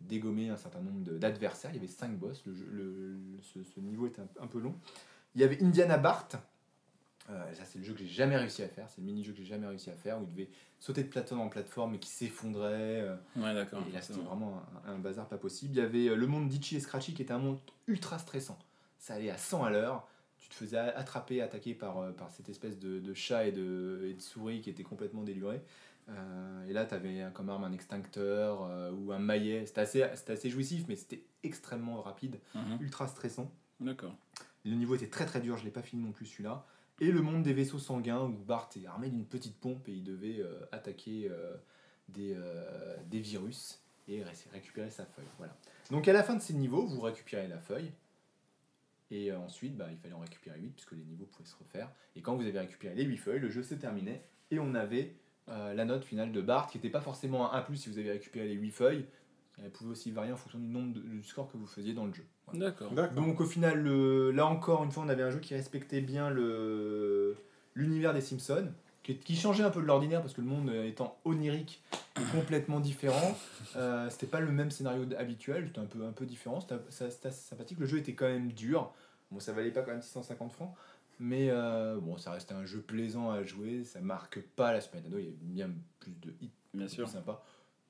dégommer 0.00 0.48
un 0.48 0.56
certain 0.56 0.78
nombre 0.80 1.00
d'adversaires. 1.18 1.72
Il 1.72 1.76
y 1.76 1.78
avait 1.78 1.88
5 1.88 2.16
boss, 2.16 2.44
le, 2.46 2.52
le- 2.70 3.18
ce, 3.42 3.64
ce 3.64 3.80
niveau 3.80 4.06
était 4.06 4.20
un, 4.20 4.28
un 4.40 4.46
peu 4.46 4.60
long. 4.60 4.76
Il 5.34 5.40
y 5.40 5.44
avait 5.44 5.60
Indiana 5.62 5.98
Bart. 5.98 6.28
Ça, 7.26 7.64
c'est 7.66 7.78
le 7.78 7.84
jeu 7.84 7.92
que 7.92 7.98
j'ai 7.98 8.06
jamais 8.06 8.36
réussi 8.38 8.62
à 8.62 8.68
faire. 8.68 8.88
C'est 8.88 9.02
le 9.02 9.06
mini-jeu 9.06 9.32
que 9.32 9.38
j'ai 9.38 9.44
jamais 9.44 9.66
réussi 9.66 9.90
à 9.90 9.96
faire 9.96 10.18
où 10.18 10.22
il 10.22 10.28
devait 10.30 10.48
sauter 10.80 11.02
de 11.02 11.08
plateforme 11.08 11.42
en 11.42 11.48
plateforme 11.50 11.94
et 11.96 11.98
qui 11.98 12.08
s'effondrait. 12.08 13.02
Ouais, 13.36 13.52
d'accord. 13.52 13.82
et 13.86 13.92
là, 13.92 14.00
c'était 14.00 14.20
vraiment 14.20 14.62
un, 14.86 14.92
un 14.94 14.98
bazar 14.98 15.28
pas 15.28 15.36
possible. 15.36 15.74
Il 15.74 15.78
y 15.78 15.82
avait 15.82 16.16
le 16.16 16.26
monde 16.26 16.48
d'Itchy 16.48 16.76
et 16.76 16.80
Scratchy 16.80 17.12
qui 17.12 17.20
était 17.20 17.34
un 17.34 17.38
monde 17.38 17.58
ultra 17.86 18.18
stressant. 18.18 18.58
Ça 18.98 19.12
allait 19.14 19.28
à 19.28 19.36
100 19.36 19.62
à 19.64 19.70
l'heure. 19.70 20.08
Tu 20.38 20.48
te 20.48 20.54
faisais 20.54 20.78
attraper, 20.78 21.42
attaquer 21.42 21.74
par, 21.74 21.98
euh, 21.98 22.12
par 22.12 22.30
cette 22.30 22.48
espèce 22.48 22.78
de, 22.78 23.00
de 23.00 23.14
chat 23.14 23.46
et 23.46 23.52
de, 23.52 24.06
et 24.08 24.14
de 24.14 24.20
souris 24.20 24.60
qui 24.60 24.70
était 24.70 24.82
complètement 24.84 25.22
déluré. 25.22 25.60
Euh, 26.08 26.64
et 26.68 26.72
là, 26.72 26.86
tu 26.86 26.94
avais 26.94 27.24
comme 27.34 27.50
arme 27.50 27.64
un 27.64 27.72
extincteur 27.72 28.62
euh, 28.64 28.90
ou 28.92 29.12
un 29.12 29.18
maillet. 29.18 29.66
C'était 29.66 29.80
assez, 29.82 30.06
c'était 30.14 30.32
assez 30.32 30.48
jouissif, 30.48 30.84
mais 30.88 30.96
c'était 30.96 31.24
extrêmement 31.42 32.00
rapide, 32.00 32.38
Mhm. 32.54 32.78
ultra 32.80 33.06
stressant. 33.08 33.50
D'accord. 33.80 34.14
Le 34.64 34.74
niveau 34.74 34.94
était 34.94 35.08
très 35.08 35.26
très 35.26 35.40
dur, 35.40 35.56
je 35.58 35.64
l'ai 35.64 35.70
pas 35.70 35.82
fini 35.82 36.02
non 36.02 36.12
plus 36.12 36.26
celui-là. 36.26 36.64
Et 37.00 37.12
le 37.12 37.20
monde 37.22 37.42
des 37.42 37.52
vaisseaux 37.52 37.78
sanguins 37.78 38.22
où 38.22 38.28
Bart 38.32 38.68
est 38.76 38.86
armé 38.86 39.08
d'une 39.08 39.24
petite 39.24 39.56
pompe 39.58 39.86
et 39.88 39.92
il 39.92 40.02
devait 40.02 40.40
euh, 40.40 40.58
attaquer 40.72 41.30
des, 42.08 42.36
des 43.06 43.20
virus 43.20 43.80
et 44.08 44.22
ré- 44.24 44.32
récupérer 44.52 44.90
sa 44.90 45.04
feuille. 45.04 45.26
Voilà. 45.36 45.54
Donc 45.90 46.08
à 46.08 46.12
la 46.12 46.22
fin 46.22 46.34
de 46.34 46.40
ces 46.40 46.54
niveaux, 46.54 46.86
vous 46.86 47.00
récupérez 47.00 47.46
la 47.48 47.58
feuille. 47.58 47.92
Et 49.10 49.32
euh, 49.32 49.38
ensuite, 49.38 49.76
bah, 49.76 49.86
il 49.90 49.96
fallait 49.98 50.14
en 50.14 50.18
récupérer 50.20 50.58
8 50.60 50.70
puisque 50.70 50.92
les 50.92 51.04
niveaux 51.04 51.24
pouvaient 51.26 51.48
se 51.48 51.56
refaire. 51.56 51.90
Et 52.16 52.20
quand 52.22 52.36
vous 52.36 52.46
avez 52.46 52.58
récupéré 52.58 52.94
les 52.94 53.04
8 53.04 53.16
feuilles, 53.16 53.40
le 53.40 53.48
jeu 53.50 53.62
se 53.62 53.74
terminait 53.74 54.22
et 54.50 54.58
on 54.58 54.74
avait 54.74 55.14
euh, 55.48 55.72
la 55.74 55.84
note 55.86 56.04
finale 56.04 56.30
de 56.32 56.40
Bart 56.42 56.66
qui 56.68 56.76
n'était 56.76 56.90
pas 56.90 57.00
forcément 57.00 57.52
un 57.54 57.64
1 57.70 57.74
si 57.74 57.88
vous 57.88 57.98
avez 57.98 58.10
récupéré 58.10 58.46
les 58.48 58.54
8 58.54 58.70
feuilles. 58.70 59.06
Elle 59.62 59.70
pouvait 59.72 59.90
aussi 59.90 60.10
varier 60.12 60.30
en 60.32 60.36
fonction 60.36 60.58
du 60.58 60.68
nombre 60.68 60.92
de- 60.92 61.00
du 61.00 61.22
score 61.24 61.50
que 61.50 61.56
vous 61.56 61.66
faisiez 61.66 61.92
dans 61.94 62.06
le 62.06 62.12
jeu. 62.12 62.24
Voilà. 62.46 62.66
D'accord. 62.66 62.92
D'accord. 62.92 63.14
Donc 63.24 63.40
au 63.40 63.44
final, 63.46 63.80
le- 63.82 64.30
là 64.30 64.46
encore 64.46 64.84
une 64.84 64.92
fois, 64.92 65.02
on 65.04 65.08
avait 65.08 65.22
un 65.24 65.30
jeu 65.30 65.40
qui 65.40 65.54
respectait 65.54 66.00
bien 66.00 66.30
le 66.30 67.36
l'univers 67.74 68.12
des 68.12 68.20
Simpsons, 68.20 68.72
qui, 69.14 69.36
changeait 69.36 69.64
un 69.64 69.70
peu 69.70 69.80
de 69.80 69.86
l'ordinaire 69.86 70.20
parce 70.20 70.34
que 70.34 70.40
le 70.40 70.46
monde 70.46 70.68
euh, 70.68 70.86
étant 70.86 71.18
onirique 71.24 71.82
et 72.20 72.24
complètement 72.36 72.80
différent, 72.80 73.36
euh, 73.76 74.08
c'était 74.10 74.26
pas 74.26 74.40
le 74.40 74.50
même 74.50 74.70
scénario 74.70 75.06
habituel, 75.18 75.64
c'était 75.68 75.80
un 75.80 75.84
peu 75.84 76.04
un 76.04 76.12
peu 76.12 76.26
différent, 76.26 76.60
c'était 76.90 77.30
sympathique. 77.30 77.78
Le 77.78 77.86
jeu 77.86 77.98
était 77.98 78.14
quand 78.14 78.28
même 78.28 78.52
dur, 78.52 78.92
bon 79.30 79.40
ça 79.40 79.52
valait 79.52 79.70
pas 79.70 79.82
quand 79.82 79.92
même 79.92 80.02
650 80.02 80.52
francs, 80.52 80.74
Mais 81.20 81.48
euh, 81.50 81.98
bon, 82.00 82.16
ça 82.16 82.32
restait 82.32 82.54
un 82.54 82.64
jeu 82.64 82.80
plaisant 82.80 83.30
à 83.30 83.42
jouer, 83.42 83.84
ça 83.84 84.00
marque 84.00 84.40
pas 84.40 84.72
la 84.72 84.80
Super 84.80 85.00
Nintendo, 85.00 85.18
il 85.18 85.56
y 85.56 85.62
a 85.62 85.66
bien 85.66 85.70
plus 86.00 86.12
de 86.20 86.32
hits 86.40 86.50
Bien 86.74 86.86
plus 86.86 86.94
sûr. 86.94 87.08
sympa. 87.08 87.42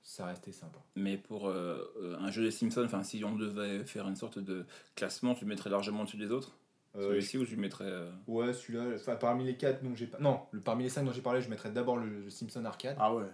Ça 0.03 0.24
restait 0.24 0.53
sympa. 0.53 0.78
Mais 0.97 1.19
pour 1.19 1.49
euh, 1.49 2.16
un 2.20 2.31
jeu 2.31 2.43
des 2.43 2.51
Simpsons, 2.51 2.85
enfin, 2.85 3.03
si 3.03 3.23
on 3.24 3.35
devait 3.36 3.85
faire 3.85 4.09
une 4.09 4.16
sorte 4.16 4.39
de 4.39 4.65
classement, 4.95 5.35
tu 5.35 5.45
le 5.45 5.49
mettrais 5.51 5.69
largement 5.69 6.03
au-dessus 6.03 6.16
des 6.16 6.31
autres? 6.31 6.57
Celui-ci 6.94 7.39
ou 7.39 7.44
tu 7.44 7.55
le 7.56 7.60
mettrais. 7.60 7.85
euh, 7.86 8.10
Ouais, 8.27 8.52
celui-là, 8.52 8.85
enfin, 8.97 9.16
parmi 9.16 9.44
les 9.44 9.56
quatre 9.56 9.82
dont 9.82 9.94
j'ai 9.94 10.06
pas. 10.06 10.19
Non, 10.19 10.40
le, 10.52 10.60
parmi 10.60 10.85
les 10.85 10.89
cinq 10.90 11.05
dont 11.05 11.12
j'ai 11.12 11.20
parlé, 11.23 11.40
je 11.43 11.48
mettrais 11.51 11.70
d'abord 11.70 11.97
le, 11.97 12.09
le 12.24 12.31
Simpson 12.31 12.65
Arcade. 12.65 12.97
Ah 12.98 13.15
ouais. 13.15 13.24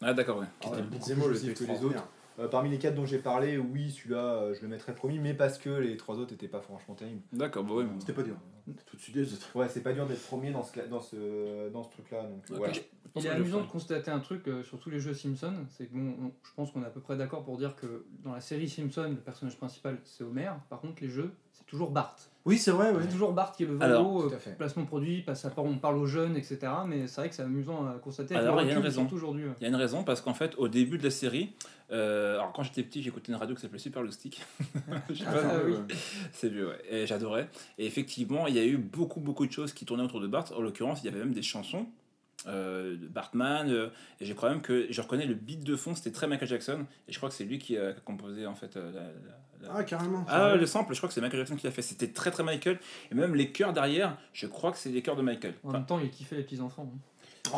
Ah, 0.00 0.12
d'accord, 0.14 0.38
ouais. 0.38 0.46
Ah 0.64 0.70
ouais, 0.70 0.78
était 0.78 0.82
beaucoup 0.82 1.04
plus 1.04 1.54
que 1.54 1.64
les. 1.64 1.78
Euh, 2.38 2.48
parmi 2.48 2.70
les 2.70 2.78
quatre 2.78 2.94
dont 2.94 3.04
j'ai 3.04 3.18
parlé, 3.18 3.58
oui, 3.58 3.90
celui-là, 3.90 4.24
euh, 4.36 4.54
je 4.54 4.62
le 4.62 4.68
mettrais 4.68 4.94
premier, 4.94 5.18
mais 5.18 5.34
parce 5.34 5.58
que 5.58 5.68
les 5.68 5.98
trois 5.98 6.16
autres 6.18 6.32
étaient 6.32 6.48
pas 6.48 6.62
franchement 6.62 6.94
terribles. 6.94 7.20
D'accord, 7.30 7.62
bah 7.62 7.72
oui. 7.76 7.84
mais- 7.84 8.00
C'était 8.00 8.14
pas 8.14 8.22
dur. 8.22 8.36
Tout 8.86 8.96
de 8.96 9.02
suite 9.02 9.16
les 9.16 9.34
autres. 9.34 9.54
Ouais, 9.54 9.68
c'est 9.68 9.82
pas 9.82 9.92
dur 9.92 10.06
d'être 10.06 10.22
premier 10.22 10.50
dans 10.50 10.62
ce, 10.62 10.80
dans 10.88 11.00
ce, 11.00 11.68
dans 11.68 11.82
ce 11.82 11.90
truc-là. 11.90 12.22
Donc, 12.22 12.42
Ok, 12.50 12.56
voilà. 12.56 12.72
je 12.72 12.80
pense 13.12 13.22
Il 13.22 13.26
est 13.26 13.30
je 13.30 13.34
amusant 13.36 13.60
de 13.60 13.66
constater 13.66 14.10
un 14.10 14.20
truc 14.20 14.48
euh, 14.48 14.62
sur 14.62 14.78
tous 14.80 14.88
les 14.88 14.98
jeux 14.98 15.12
Simpson, 15.12 15.52
c'est 15.68 15.86
que 15.88 15.92
bon, 15.94 16.14
on- 16.22 16.32
je 16.42 16.54
pense 16.56 16.70
qu'on 16.72 16.82
est 16.82 16.86
à 16.86 16.90
peu 16.90 17.00
près 17.00 17.16
d'accord 17.18 17.44
pour 17.44 17.58
dire 17.58 17.76
que 17.76 18.06
dans 18.24 18.32
la 18.32 18.40
série 18.40 18.68
Simpson, 18.68 19.08
le 19.10 19.16
personnage 19.16 19.58
principal 19.58 19.98
c'est 20.04 20.24
Homer, 20.24 20.52
par 20.70 20.80
contre 20.80 21.02
les 21.02 21.10
jeux 21.10 21.32
c'est 21.52 21.66
toujours 21.66 21.90
Bart. 21.90 22.16
Oui, 22.44 22.58
c'est 22.58 22.72
vrai. 22.72 22.92
C'est 23.02 23.08
toujours 23.08 23.32
Bart 23.32 23.52
qui 23.52 23.62
est 23.62 23.66
le 23.66 23.80
Alors, 23.80 24.16
vélo, 24.18 24.28
tout 24.28 24.34
euh, 24.34 24.38
fait. 24.38 24.56
placement 24.56 24.82
de 24.82 24.88
produit, 24.88 25.22
passe 25.22 25.44
à 25.44 25.50
part, 25.50 25.64
on 25.64 25.78
parle 25.78 25.96
aux 25.96 26.06
jeunes, 26.06 26.36
etc. 26.36 26.58
Mais 26.88 27.06
c'est 27.06 27.20
vrai 27.20 27.28
que 27.28 27.34
c'est 27.36 27.42
amusant 27.42 27.86
à 27.86 27.92
constater. 27.98 28.34
Alors, 28.34 28.60
il 28.62 28.68
y 28.68 28.70
a 28.70 28.74
une 28.74 28.80
raison. 28.80 29.06
aujourd'hui. 29.12 29.44
Il 29.60 29.62
y 29.62 29.66
a 29.66 29.68
une 29.68 29.76
raison 29.76 30.02
parce 30.02 30.20
qu'en 30.20 30.34
fait, 30.34 30.54
au 30.58 30.66
début 30.66 30.98
de 30.98 31.04
la 31.04 31.10
série, 31.10 31.52
euh, 31.92 32.34
alors 32.34 32.52
quand 32.52 32.64
j'étais 32.64 32.82
petit, 32.82 33.00
j'écoutais 33.02 33.30
une 33.30 33.38
radio 33.38 33.54
qui 33.54 33.60
s'appelait 33.62 33.78
Super. 33.78 34.02
Je 35.10 35.14
sais 35.14 35.24
Ah. 35.26 35.60
C'est 36.32 36.48
vieux, 36.48 36.68
ouais. 36.68 36.78
Et 36.90 37.06
j'adorais. 37.06 37.48
Et 37.78 37.86
effectivement, 37.86 38.46
il 38.48 38.56
y 38.56 38.58
a 38.58 38.64
eu 38.64 38.76
beaucoup, 38.76 39.20
beaucoup 39.20 39.46
de 39.46 39.52
choses 39.52 39.72
qui 39.72 39.84
tournaient 39.84 40.02
autour 40.04 40.20
de 40.20 40.26
Bart. 40.26 40.46
En 40.56 40.60
l'occurrence, 40.62 41.00
il 41.02 41.06
y 41.06 41.08
avait 41.10 41.20
même 41.20 41.34
des 41.34 41.42
chansons 41.42 41.86
euh, 42.48 42.96
de 42.96 43.06
Bartman. 43.06 43.70
euh, 43.70 43.88
et 44.20 44.24
j'ai 44.24 44.34
quand 44.34 44.48
même 44.48 44.62
que 44.62 44.88
je 44.90 45.00
reconnais 45.00 45.26
le 45.26 45.34
beat 45.34 45.62
de 45.62 45.76
fond, 45.76 45.94
c'était 45.94 46.10
très 46.10 46.26
Michael 46.26 46.48
Jackson. 46.48 46.86
Et 47.06 47.12
je 47.12 47.18
crois 47.18 47.28
que 47.28 47.36
c'est 47.36 47.44
lui 47.44 47.58
qui 47.58 47.76
a, 47.78 47.92
qui 47.92 47.98
a 47.98 48.00
composé 48.00 48.46
en 48.46 48.54
fait 48.56 48.76
euh, 48.76 48.90
la- 48.90 49.00
la- 49.00 49.06
la- 49.06 49.51
Ah, 49.70 49.84
carrément. 49.84 50.24
Ah, 50.28 50.54
le 50.54 50.66
sample, 50.66 50.92
je 50.94 50.98
crois 50.98 51.08
que 51.08 51.14
c'est 51.14 51.20
Michael 51.20 51.40
Jackson 51.40 51.56
qui 51.56 51.66
l'a 51.66 51.72
fait. 51.72 51.82
C'était 51.82 52.08
très, 52.08 52.30
très 52.30 52.42
Michael. 52.42 52.78
Et 53.10 53.14
même 53.14 53.34
les 53.34 53.50
chœurs 53.52 53.72
derrière, 53.72 54.16
je 54.32 54.46
crois 54.46 54.72
que 54.72 54.78
c'est 54.78 54.90
les 54.90 55.02
chœurs 55.02 55.16
de 55.16 55.22
Michael. 55.22 55.54
En 55.64 55.72
même 55.72 55.86
temps, 55.86 56.00
il 56.00 56.10
kiffait 56.10 56.36
les 56.36 56.42
petits 56.42 56.60
enfants. 56.60 56.90
hein. 56.92 56.98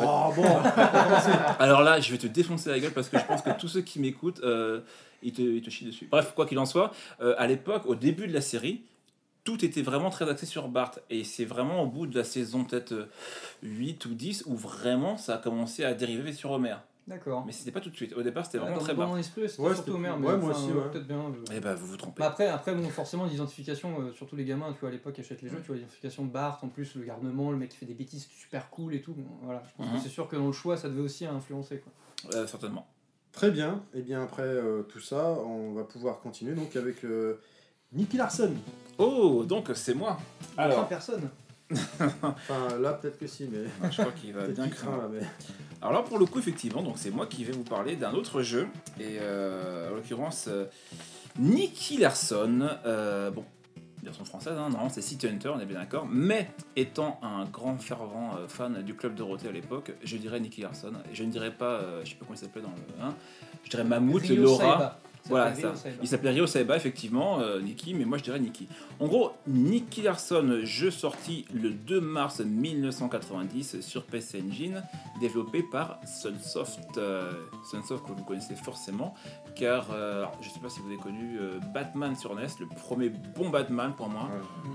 Oh 0.01 0.33
bon 0.35 0.43
Alors 1.59 1.81
là, 1.83 1.99
je 1.99 2.11
vais 2.11 2.17
te 2.17 2.27
défoncer 2.27 2.69
la 2.69 2.79
gueule 2.79 2.91
parce 2.91 3.07
que 3.09 3.17
je 3.19 3.23
pense 3.25 3.41
que 3.41 3.51
tous 3.51 3.67
ceux 3.67 3.81
qui 3.81 3.99
m'écoutent, 3.99 4.41
euh, 4.43 4.81
ils, 5.21 5.31
te, 5.31 5.41
ils 5.41 5.61
te 5.61 5.69
chient 5.69 5.85
dessus. 5.85 6.07
Bref, 6.09 6.33
quoi 6.35 6.45
qu'il 6.45 6.57
en 6.59 6.65
soit, 6.65 6.91
euh, 7.21 7.35
à 7.37 7.47
l'époque, 7.47 7.83
au 7.85 7.95
début 7.95 8.27
de 8.27 8.33
la 8.33 8.41
série, 8.41 8.81
tout 9.43 9.63
était 9.63 9.83
vraiment 9.83 10.09
très 10.09 10.27
axé 10.29 10.45
sur 10.47 10.67
Bart. 10.69 10.91
Et 11.11 11.23
c'est 11.23 11.45
vraiment 11.45 11.83
au 11.83 11.87
bout 11.87 12.07
de 12.07 12.17
la 12.17 12.23
saison 12.23 12.63
peut-être 12.65 12.93
euh, 12.93 13.09
8 13.61 14.05
ou 14.07 14.15
10 14.15 14.43
où 14.47 14.55
vraiment 14.55 15.17
ça 15.17 15.35
a 15.35 15.37
commencé 15.37 15.83
à 15.85 15.93
dériver 15.93 16.33
sur 16.33 16.51
Homer. 16.51 16.75
D'accord. 17.07 17.43
Mais 17.45 17.51
c'était 17.51 17.71
pas 17.71 17.81
tout 17.81 17.91
de 17.91 17.95
suite. 17.95 18.13
Au 18.13 18.23
départ, 18.23 18.45
c'était 18.45 18.57
vraiment 18.57 18.77
dans, 18.77 18.81
très 18.83 18.93
dans 18.93 18.99
Bart. 19.01 19.09
mon 19.09 19.17
esprit, 19.17 19.47
c'était 19.47 19.61
Ouais, 19.61 19.75
surtout 19.75 19.91
Homer. 19.93 20.11
Mais 20.19 20.27
ouais, 20.27 20.37
moi 20.37 20.49
enfin, 20.49 20.59
aussi, 20.59 20.71
ouais. 20.71 20.89
Peut-être 20.91 21.05
bien. 21.07 21.31
je- 21.47 21.53
Eh 21.55 21.59
ben, 21.59 21.75
vous 21.75 21.85
vous 21.85 21.97
trompez. 21.97 22.19
Bah 22.19 22.27
après, 22.29 22.47
après 22.47 22.73
bon, 22.73 22.89
forcément, 22.89 23.25
l'identification, 23.25 24.01
euh, 24.01 24.11
surtout 24.13 24.35
les 24.35 24.43
gamins, 24.45 24.73
tu 24.73 24.79
vois, 24.79 24.89
à 24.89 24.91
l'époque, 24.91 25.19
achètent 25.19 25.43
les 25.43 25.49
jeux, 25.49 25.59
tu 25.61 25.67
vois, 25.67 25.75
l'identification 25.75 26.25
de 26.25 26.31
Bart, 26.31 26.59
en 26.63 26.67
plus, 26.67 26.95
le 26.95 27.03
garnement, 27.03 27.51
le 27.51 27.57
mec 27.57 27.69
qui 27.69 27.77
fait 27.77 27.85
des 27.85 27.93
bêtises 27.93 28.25
super 28.27 28.71
cool 28.71 28.95
et 28.95 29.01
tout. 29.01 29.13
Bon, 29.13 29.25
voilà, 29.43 29.61
je 29.67 29.71
pense 29.77 29.93
que 29.95 29.99
c'est 30.01 30.09
sûr 30.09 30.27
que 30.27 30.35
dans 30.35 30.47
le 30.47 30.51
choix, 30.51 30.77
ça 30.77 30.89
devait 30.89 31.01
aussi 31.01 31.25
influencer. 31.27 31.79
Quoi. 31.81 32.33
Euh, 32.39 32.47
certainement. 32.47 32.87
Très 33.31 33.51
bien. 33.51 33.83
Et 33.93 34.01
bien 34.01 34.23
après 34.23 34.41
euh, 34.43 34.81
tout 34.83 34.99
ça, 35.01 35.29
on 35.45 35.73
va 35.73 35.83
pouvoir 35.83 36.21
continuer 36.21 36.55
donc 36.55 36.75
avec 36.75 37.03
euh, 37.03 37.39
Nicky 37.91 38.17
Larson. 38.17 38.53
Oh, 38.97 39.43
donc 39.45 39.69
c'est 39.75 39.93
moi. 39.93 40.17
Alors, 40.57 40.79
Enfin, 40.79 40.87
personne. 40.87 41.29
Enfin 42.21 42.77
là 42.79 42.93
peut-être 42.93 43.17
que 43.17 43.27
si, 43.27 43.49
mais 43.51 43.89
je 43.91 44.01
crois 44.01 44.11
qu'il 44.13 44.31
va 44.33 44.47
bien 44.47 44.69
craindre. 44.69 45.09
Alors 45.81 45.93
là, 45.93 46.01
pour 46.01 46.17
le 46.17 46.25
coup, 46.25 46.39
effectivement, 46.39 46.81
donc 46.81 46.95
c'est 46.97 47.11
moi 47.11 47.25
qui 47.27 47.43
vais 47.43 47.53
vous 47.53 47.63
parler 47.63 47.95
d'un 47.95 48.13
autre 48.13 48.41
jeu, 48.41 48.67
et 48.99 49.17
euh, 49.19 49.91
en 49.91 49.95
l'occurrence, 49.95 50.45
euh, 50.47 50.65
Nicky 51.37 51.97
Larson, 51.97 52.67
euh, 52.85 53.29
bon, 53.31 53.43
version 54.03 54.25
française, 54.25 54.53
hein, 54.53 54.69
normalement 54.69 54.89
c'est 54.89 55.01
City 55.01 55.27
Hunter, 55.27 55.49
on 55.49 55.59
est 55.59 55.65
bien 55.65 55.79
d'accord, 55.79 56.07
mais 56.09 56.49
étant 56.75 57.19
un 57.23 57.45
grand 57.45 57.77
fervent 57.77 58.37
fan 58.47 58.81
du 58.83 58.95
club 58.95 59.15
Dorothée 59.15 59.49
à 59.49 59.51
l'époque, 59.51 59.93
je 60.03 60.17
dirais 60.17 60.39
Nicky 60.39 60.61
Larson, 60.61 60.93
et 61.11 61.15
je 61.15 61.23
ne 61.23 61.31
dirais 61.31 61.51
pas, 61.51 61.81
je 62.03 62.09
sais 62.09 62.15
pas 62.15 62.25
comment 62.25 62.35
il 62.35 62.39
s'appelait 62.39 62.61
dans 62.61 62.69
le 62.69 63.03
1, 63.03 63.15
je 63.63 63.69
dirais 63.69 63.83
Mammouth, 63.83 64.23
Ryo 64.23 64.43
Laura. 64.43 64.99
Voilà, 65.29 65.45
ça. 65.61 65.73
Il 66.01 66.07
s'appelait 66.07 66.29
Ryo 66.31 66.47
Saiba, 66.47 66.75
effectivement, 66.77 67.39
euh, 67.39 67.59
Nicky, 67.61 67.93
mais 67.93 68.05
moi 68.05 68.17
je 68.17 68.23
dirais 68.23 68.39
Nicky. 68.39 68.67
En 68.99 69.07
gros, 69.07 69.31
Nicky 69.47 70.01
Larson, 70.03 70.59
jeu 70.63 70.91
sorti 70.91 71.45
le 71.53 71.71
2 71.71 71.99
mars 71.99 72.39
1990 72.41 73.81
sur 73.81 74.03
PC 74.03 74.43
Engine, 74.47 74.83
développé 75.19 75.63
par 75.63 75.99
Sunsoft. 76.05 76.97
euh, 76.97 77.31
Sunsoft 77.69 78.05
que 78.05 78.11
vous 78.11 78.23
connaissez 78.23 78.55
forcément, 78.55 79.15
car 79.55 79.87
euh, 79.91 80.19
alors, 80.19 80.37
je 80.41 80.49
sais 80.49 80.59
pas 80.59 80.69
si 80.69 80.79
vous 80.79 80.87
avez 80.87 80.97
connu 80.97 81.37
euh, 81.39 81.59
Batman 81.73 82.15
sur 82.15 82.35
NES, 82.35 82.47
le 82.59 82.67
premier 82.67 83.09
bon 83.09 83.49
Batman 83.49 83.93
pour 83.95 84.09
moi. 84.09 84.29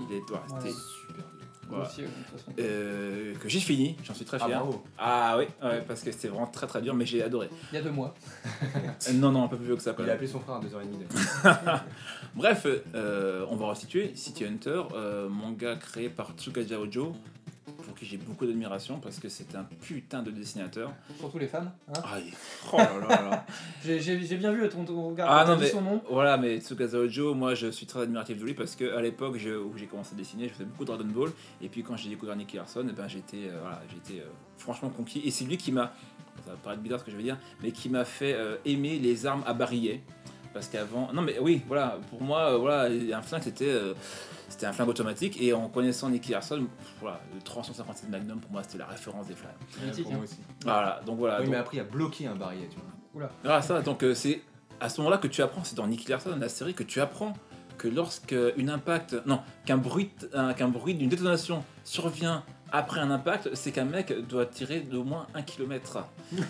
Il 0.09 0.15
est, 0.15 0.21
voilà, 0.27 0.43
c'était- 0.47 0.73
Super 1.07 1.25
bien. 1.37 1.40
Voilà. 1.75 1.89
Aussi, 1.89 2.01
ouais, 2.01 2.07
de 2.07 2.11
toute 2.13 2.39
façon. 2.39 2.51
Euh, 2.59 3.33
que 3.35 3.49
j'ai 3.49 3.59
fini, 3.59 3.95
j'en 4.03 4.13
suis 4.13 4.25
très 4.25 4.37
Ah, 4.41 4.45
fier. 4.45 4.59
bravo. 4.59 4.83
Ah 4.97 5.35
oui, 5.37 5.45
ouais, 5.63 5.81
parce 5.87 6.01
que 6.03 6.11
c'était 6.11 6.27
vraiment 6.27 6.47
très 6.47 6.67
très 6.67 6.81
dur, 6.81 6.93
mais 6.93 7.05
j'ai 7.05 7.23
adoré. 7.23 7.49
Il 7.71 7.75
y 7.75 7.77
a 7.79 7.81
deux 7.81 7.91
mois. 7.91 8.13
Euh, 9.09 9.13
non, 9.13 9.31
non, 9.31 9.43
un 9.45 9.47
peu 9.47 9.57
plus 9.57 9.65
vieux 9.65 9.75
que 9.75 9.81
ça 9.81 9.91
quand 9.93 10.03
Il 10.03 10.05
même. 10.05 10.11
a 10.11 10.15
appelé 10.15 10.27
son 10.27 10.39
frère 10.39 10.55
à 10.55 10.59
2h30. 10.61 11.79
Bref, 12.35 12.67
euh, 12.95 13.45
on 13.49 13.55
va 13.55 13.67
resituer 13.67 14.11
City 14.15 14.45
Hunter, 14.45 14.83
euh, 14.93 15.27
manga 15.27 15.75
créé 15.75 16.09
par 16.09 16.31
Tsukaja 16.37 16.79
Ojo, 16.79 17.15
pour 17.71 17.95
qui 17.95 18.05
j'ai 18.05 18.17
beaucoup 18.17 18.45
d'admiration 18.45 18.99
parce 18.99 19.19
que 19.19 19.29
c'est 19.29 19.55
un 19.55 19.63
putain 19.81 20.21
de 20.23 20.31
dessinateur. 20.31 20.91
Surtout 21.19 21.39
les 21.39 21.47
femmes. 21.47 21.71
hein. 21.89 22.01
Ah, 22.03 22.19
il- 22.19 22.33
oh 22.73 22.77
là 22.77 22.91
là 23.09 23.21
là. 23.29 23.45
J'ai 23.83 24.37
bien 24.37 24.51
vu 24.51 24.67
ton, 24.69 24.83
ton 24.85 25.09
regard 25.09 25.31
Ah, 25.31 25.45
non, 25.45 25.57
mais- 25.57 25.67
son 25.69 25.81
nom. 25.81 26.01
Voilà, 26.09 26.37
mais 26.37 26.59
Tsukasa 26.59 26.97
Ojo, 26.97 27.33
moi 27.33 27.55
je 27.55 27.67
suis 27.71 27.85
très 27.85 28.01
admiratif 28.01 28.37
de 28.39 28.43
lui 28.45 28.53
parce 28.53 28.75
que 28.75 28.95
à 28.95 29.01
l'époque 29.01 29.35
où 29.35 29.77
j'ai 29.77 29.85
commencé 29.87 30.13
à 30.13 30.17
dessiner, 30.17 30.47
je 30.47 30.53
faisais 30.53 30.65
beaucoup 30.65 30.83
de 30.85 30.87
Dragon 30.91 31.05
Ball. 31.05 31.31
Et 31.61 31.69
puis 31.69 31.83
quand 31.83 31.95
j'ai 31.97 32.09
découvert 32.09 32.35
Nicky 32.35 32.57
Larson, 32.57 32.85
eh 32.89 32.93
ben, 32.93 33.07
j'étais 33.07 33.47
euh, 33.49 33.57
voilà, 33.61 33.81
j'étais, 33.91 34.21
euh, 34.21 34.25
franchement 34.57 34.89
conquis. 34.89 35.21
Et 35.25 35.31
c'est 35.31 35.45
lui 35.45 35.57
qui 35.57 35.71
m'a, 35.71 35.93
ça 36.45 36.51
va 36.51 36.57
paraître 36.57 36.81
bizarre 36.81 36.99
ce 36.99 37.05
que 37.05 37.11
je 37.11 37.17
vais 37.17 37.23
dire, 37.23 37.37
mais 37.61 37.71
qui 37.71 37.89
m'a 37.89 38.05
fait 38.05 38.33
euh, 38.33 38.57
aimer 38.65 38.99
les 38.99 39.25
armes 39.25 39.43
à 39.45 39.53
barillet. 39.53 40.01
Parce 40.53 40.67
qu'avant, 40.67 41.09
non 41.13 41.21
mais 41.21 41.39
oui, 41.39 41.61
voilà, 41.67 41.97
pour 42.09 42.21
moi, 42.21 42.51
euh, 42.53 42.57
voilà, 42.57 42.89
un 43.17 43.21
flingue 43.21 43.41
c'était 43.43 43.69
euh, 43.69 43.93
c'était 44.49 44.65
un 44.65 44.73
flingue 44.73 44.89
automatique. 44.89 45.41
Et 45.41 45.53
en 45.53 45.69
connaissant 45.69 46.09
Nicky 46.09 46.31
Larson, 46.33 46.65
voilà, 46.99 47.21
le 47.33 47.41
357 47.41 48.09
Magnum 48.09 48.39
pour 48.39 48.51
moi 48.51 48.61
c'était 48.63 48.77
la 48.79 48.87
référence 48.87 49.27
des 49.27 49.35
flingues. 49.35 49.51
Pour 50.03 50.11
hein. 50.11 50.15
moi 50.15 50.23
aussi. 50.25 50.39
Voilà, 50.63 51.01
donc 51.05 51.19
voilà. 51.19 51.39
il 51.39 51.45
donc- 51.45 51.53
m'a 51.53 51.59
appris 51.59 51.79
à 51.79 51.83
bloquer 51.83 52.27
un 52.27 52.35
barillet, 52.35 52.67
tu 52.69 52.77
vois. 53.13 53.29
ah 53.45 53.61
ça, 53.61 53.81
donc 53.81 54.03
euh, 54.03 54.13
c'est 54.13 54.41
à 54.79 54.89
ce 54.89 54.99
moment-là 55.01 55.17
que 55.19 55.27
tu 55.27 55.41
apprends, 55.41 55.63
c'est 55.63 55.75
dans 55.75 55.87
Nicky 55.87 56.09
Larson, 56.09 56.35
la 56.39 56.49
série, 56.49 56.73
que 56.73 56.83
tu 56.83 56.99
apprends 56.99 57.33
que 57.77 57.87
lorsque 57.87 58.35
une 58.57 58.69
impact, 58.69 59.15
non, 59.25 59.41
qu'un 59.65 59.77
bruit, 59.77 60.11
un- 60.33 60.53
qu'un 60.53 60.67
bruit 60.67 60.95
d'une 60.95 61.09
détonation 61.09 61.63
survient 61.83 62.43
après 62.71 62.99
un 63.01 63.11
impact, 63.11 63.49
c'est 63.53 63.71
qu'un 63.71 63.85
mec 63.85 64.13
doit 64.27 64.45
tirer 64.45 64.79
d'au 64.79 65.03
moins 65.03 65.27
un 65.33 65.41
kilomètre. 65.41 66.05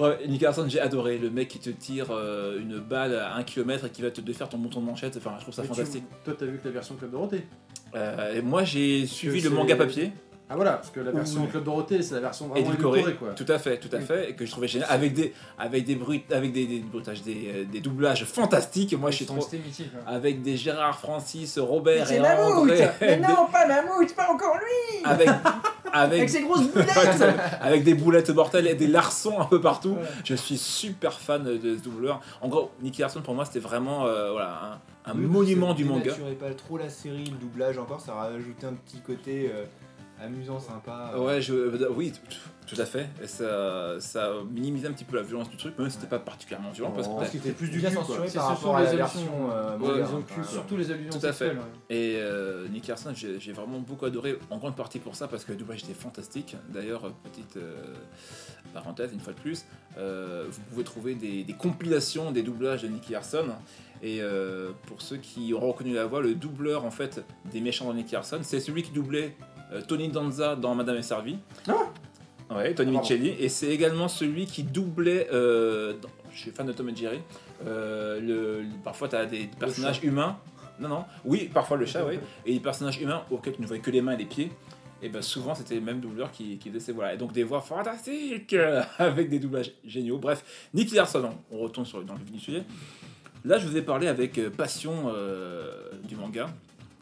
Ouais, 0.00 0.18
Nicky 0.28 0.44
Larson, 0.44 0.66
j'ai 0.68 0.80
adoré 0.80 1.18
le 1.18 1.30
mec 1.30 1.48
qui 1.48 1.58
te 1.58 1.70
tire 1.70 2.06
euh, 2.10 2.58
une 2.60 2.78
balle 2.78 3.14
à 3.14 3.34
un 3.36 3.42
kilomètre 3.42 3.86
et 3.86 3.90
qui 3.90 4.02
va 4.02 4.10
te 4.10 4.20
défaire 4.20 4.48
ton 4.48 4.58
bouton 4.58 4.80
de 4.80 4.86
manchette. 4.86 5.16
Enfin, 5.16 5.34
je 5.38 5.42
trouve 5.42 5.54
ça 5.54 5.62
Mais 5.62 5.68
tu- 5.68 5.74
fantastique. 5.74 6.04
Toi 6.24 6.34
t'as 6.38 6.46
vu 6.46 6.58
que 6.58 6.66
la 6.68 6.72
version 6.74 6.94
Club 6.96 7.10
Dorothée? 7.10 7.46
Euh, 7.94 8.34
et 8.34 8.42
moi, 8.42 8.64
j'ai 8.64 9.06
suivi 9.06 9.40
le 9.40 9.50
manga 9.50 9.76
papier. 9.76 10.12
Ah 10.50 10.56
voilà, 10.56 10.72
parce 10.74 10.90
que 10.90 11.00
la 11.00 11.10
version 11.10 11.42
Oui. 11.42 11.48
Club 11.48 11.64
Dorothée 11.64 12.02
c'est 12.02 12.14
la 12.16 12.20
version 12.20 12.48
vraiment 12.48 12.66
édulcoré, 12.66 13.00
édulcorée 13.00 13.34
quoi. 13.34 13.34
tout 13.34 13.50
à 13.50 13.58
fait, 13.58 13.78
tout 13.78 13.88
à 13.96 14.00
fait, 14.00 14.30
et 14.30 14.34
que 14.34 14.44
je 14.44 14.50
trouvais 14.50 14.68
génial, 14.68 14.88
avec 14.90 15.14
des, 15.14 15.32
avec 15.58 15.84
des 15.84 15.94
bruits, 15.94 16.22
avec 16.30 16.52
des, 16.52 16.66
des, 16.66 16.80
bruitages, 16.80 17.22
des, 17.22 17.50
euh, 17.54 17.64
des 17.64 17.80
doublages 17.80 18.24
fantastiques. 18.26 18.92
Moi, 18.98 19.10
je 19.10 19.16
suis 19.16 19.24
trop, 19.26 19.42
hein. 19.42 19.98
avec 20.06 20.42
des 20.42 20.58
Gérard 20.58 20.98
Francis, 20.98 21.58
Robert 21.58 22.06
C'est 22.06 22.16
et 22.16 22.20
Mammouth 22.20 22.58
André, 22.58 22.88
Mais 23.00 23.16
non, 23.20 23.46
pas 23.52 23.66
Mammouth, 23.66 24.14
pas 24.14 24.30
encore 24.30 24.56
lui 24.56 25.02
avec, 25.04 25.28
Avec 25.28 26.12
avec, 26.20 26.30
ses 26.30 26.42
grosses 26.42 26.68
boulettes 26.72 27.22
avec 27.60 27.84
des 27.84 27.94
boulettes 27.94 28.30
mortelles 28.30 28.66
et 28.66 28.74
des 28.74 28.86
larçons 28.86 29.40
un 29.40 29.46
peu 29.46 29.60
partout. 29.60 29.96
Je 30.24 30.34
suis 30.34 30.58
super 30.58 31.18
fan 31.20 31.42
de 31.42 31.76
ce 31.76 31.82
doubleur. 31.82 32.20
En 32.42 32.48
gros, 32.48 32.70
Nicky 32.82 33.00
Larson 33.00 33.22
pour 33.22 33.34
moi 33.34 33.44
c'était 33.46 33.60
vraiment 33.60 34.06
euh, 34.06 34.32
voilà, 34.32 34.80
un, 35.06 35.10
un 35.10 35.14
Oui, 35.14 35.24
monument 35.24 35.72
du 35.72 35.84
manga. 35.84 36.12
pas 36.38 36.52
trop 36.54 36.78
la 36.78 36.88
série, 36.88 37.24
le 37.24 37.38
doublage 37.38 37.78
encore, 37.78 38.00
ça 38.00 38.14
rajoutait 38.14 38.66
un 38.66 38.74
petit 38.74 39.00
côté 39.00 39.50
euh, 39.52 39.64
amusant, 40.24 40.58
sympa. 40.58 41.12
Ouais, 41.16 41.40
je, 41.40 41.54
euh, 41.54 41.88
oui, 41.94 42.12
t- 42.12 42.18
tout 42.66 42.80
à 42.80 42.84
fait. 42.86 43.08
Et 43.22 43.26
ça, 43.26 43.96
ça 44.00 44.30
minimisait 44.50 44.88
un 44.88 44.92
petit 44.92 45.04
peu 45.04 45.16
la 45.16 45.22
violence 45.22 45.50
du 45.50 45.56
truc, 45.56 45.78
même 45.78 45.88
si 45.90 45.96
c'était 45.96 46.06
pas 46.08 46.18
particulièrement 46.18 46.70
violent. 46.70 46.92
Parce 46.92 47.08
que, 47.08 47.38
c'était 47.38 47.52
plus 47.52 47.68
du 47.68 47.78
bien 47.78 47.90
censuré 47.90 48.28
par 48.34 48.48
rapport 48.48 48.76
à 48.76 48.80
les 48.80 48.96
la 48.96 49.04
allusions, 49.04 49.48
version 49.48 49.50
euh, 49.52 50.44
surtout 50.50 50.76
les 50.76 50.90
allusions 50.90 51.18
Tout 51.20 51.26
à 51.26 51.32
fait. 51.32 51.52
Et 51.90 52.16
euh, 52.16 52.66
Nick 52.68 52.84
Carson, 52.84 53.12
j'ai 53.14 53.52
vraiment 53.52 53.78
beaucoup 53.80 54.06
adoré, 54.06 54.38
en 54.50 54.58
grande 54.58 54.76
partie 54.76 54.98
pour 54.98 55.14
ça, 55.14 55.28
parce 55.28 55.44
que 55.44 55.52
le 55.52 55.58
doublage 55.58 55.84
était 55.84 55.94
fantastique. 55.94 56.56
D'ailleurs, 56.70 57.04
euh, 57.06 57.10
petite 57.24 57.56
euh, 57.58 57.74
parenthèse, 58.72 59.12
une 59.12 59.20
fois 59.20 59.32
de 59.34 59.40
plus, 59.40 59.64
euh, 59.98 60.46
vous 60.50 60.60
pouvez 60.70 60.84
trouver 60.84 61.14
des, 61.14 61.44
des 61.44 61.52
compilations 61.54 62.30
des 62.32 62.42
doublages 62.42 62.82
de 62.82 62.88
Nicky 62.88 63.14
Harson. 63.14 63.46
Et 64.02 64.20
euh, 64.20 64.72
pour 64.86 65.00
ceux 65.00 65.16
qui 65.16 65.54
auront 65.54 65.68
reconnu 65.72 65.94
la 65.94 66.04
voix, 66.06 66.20
le 66.20 66.34
doubleur 66.34 66.84
en 66.84 66.90
fait 66.90 67.24
des 67.50 67.60
méchants 67.60 67.90
de 67.90 67.96
Nicky 67.96 68.16
Harson, 68.16 68.40
c'est 68.42 68.60
celui 68.60 68.82
qui 68.82 68.90
doublait 68.90 69.34
euh, 69.40 69.44
Tony 69.82 70.08
Danza 70.08 70.56
dans 70.56 70.74
Madame 70.74 70.96
est 70.96 71.02
servie. 71.02 71.38
Ouais, 72.50 72.74
Tony 72.74 72.94
Ah. 72.96 73.00
Micheli. 73.00 73.30
Et 73.38 73.48
c'est 73.48 73.68
également 73.68 74.08
celui 74.08 74.46
qui 74.46 74.62
doublait, 74.62 75.28
euh, 75.32 75.94
dans- 76.00 76.08
je 76.32 76.38
suis 76.38 76.50
fan 76.50 76.66
de 76.66 76.72
Tom 76.72 76.88
et 76.90 76.96
Jerry, 76.96 77.20
euh, 77.66 78.20
le, 78.20 78.62
le- 78.62 78.68
parfois 78.84 79.08
tu 79.08 79.16
as 79.16 79.26
des 79.26 79.48
personnages 79.58 80.00
humains. 80.02 80.36
Non, 80.80 80.88
non, 80.88 81.04
oui, 81.24 81.48
parfois 81.54 81.76
le 81.76 81.86
chat, 81.86 82.04
oui. 82.04 82.18
Et 82.44 82.52
des 82.54 82.60
personnages 82.60 83.00
humains 83.00 83.22
auxquels 83.30 83.54
tu 83.54 83.62
ne 83.62 83.66
voyais 83.66 83.80
que 83.82 83.90
les 83.90 84.02
mains 84.02 84.12
et 84.12 84.16
les 84.16 84.24
pieds. 84.24 84.50
Et 85.02 85.08
ben 85.08 85.22
souvent 85.22 85.54
c'était 85.54 85.74
le 85.74 85.80
même 85.82 86.00
doubleur 86.00 86.30
qui, 86.32 86.56
qui 86.58 86.68
faisait 86.70 86.80
ces 86.80 86.92
voix. 86.92 87.12
Et 87.12 87.16
donc 87.16 87.32
des 87.32 87.44
voix 87.44 87.60
fantastiques 87.60 88.52
euh, 88.54 88.82
avec 88.98 89.28
des 89.28 89.38
doublages 89.38 89.72
géniaux. 89.84 90.18
Bref, 90.18 90.68
Nicky 90.74 90.94
Larson, 90.94 91.30
on 91.50 91.58
retourne 91.58 91.86
sur, 91.86 92.02
dans 92.04 92.14
le 92.14 92.20
vif 92.20 92.32
du 92.32 92.40
sujet. 92.40 92.64
Là, 93.44 93.58
je 93.58 93.66
vous 93.68 93.76
ai 93.76 93.82
parlé 93.82 94.06
avec 94.08 94.38
euh, 94.38 94.50
passion 94.50 95.12
euh, 95.14 95.90
du 96.04 96.16
manga. 96.16 96.48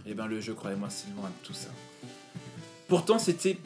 Et 0.07 0.15
ben 0.15 0.27
le 0.27 0.41
jeu, 0.41 0.55
croyez-moi, 0.55 0.89
c'est 0.91 1.15
loin 1.17 1.29
de 1.29 1.47
tout 1.47 1.53
ça. 1.55 1.69
Pourtant, 2.93 3.19
c'était 3.19 3.57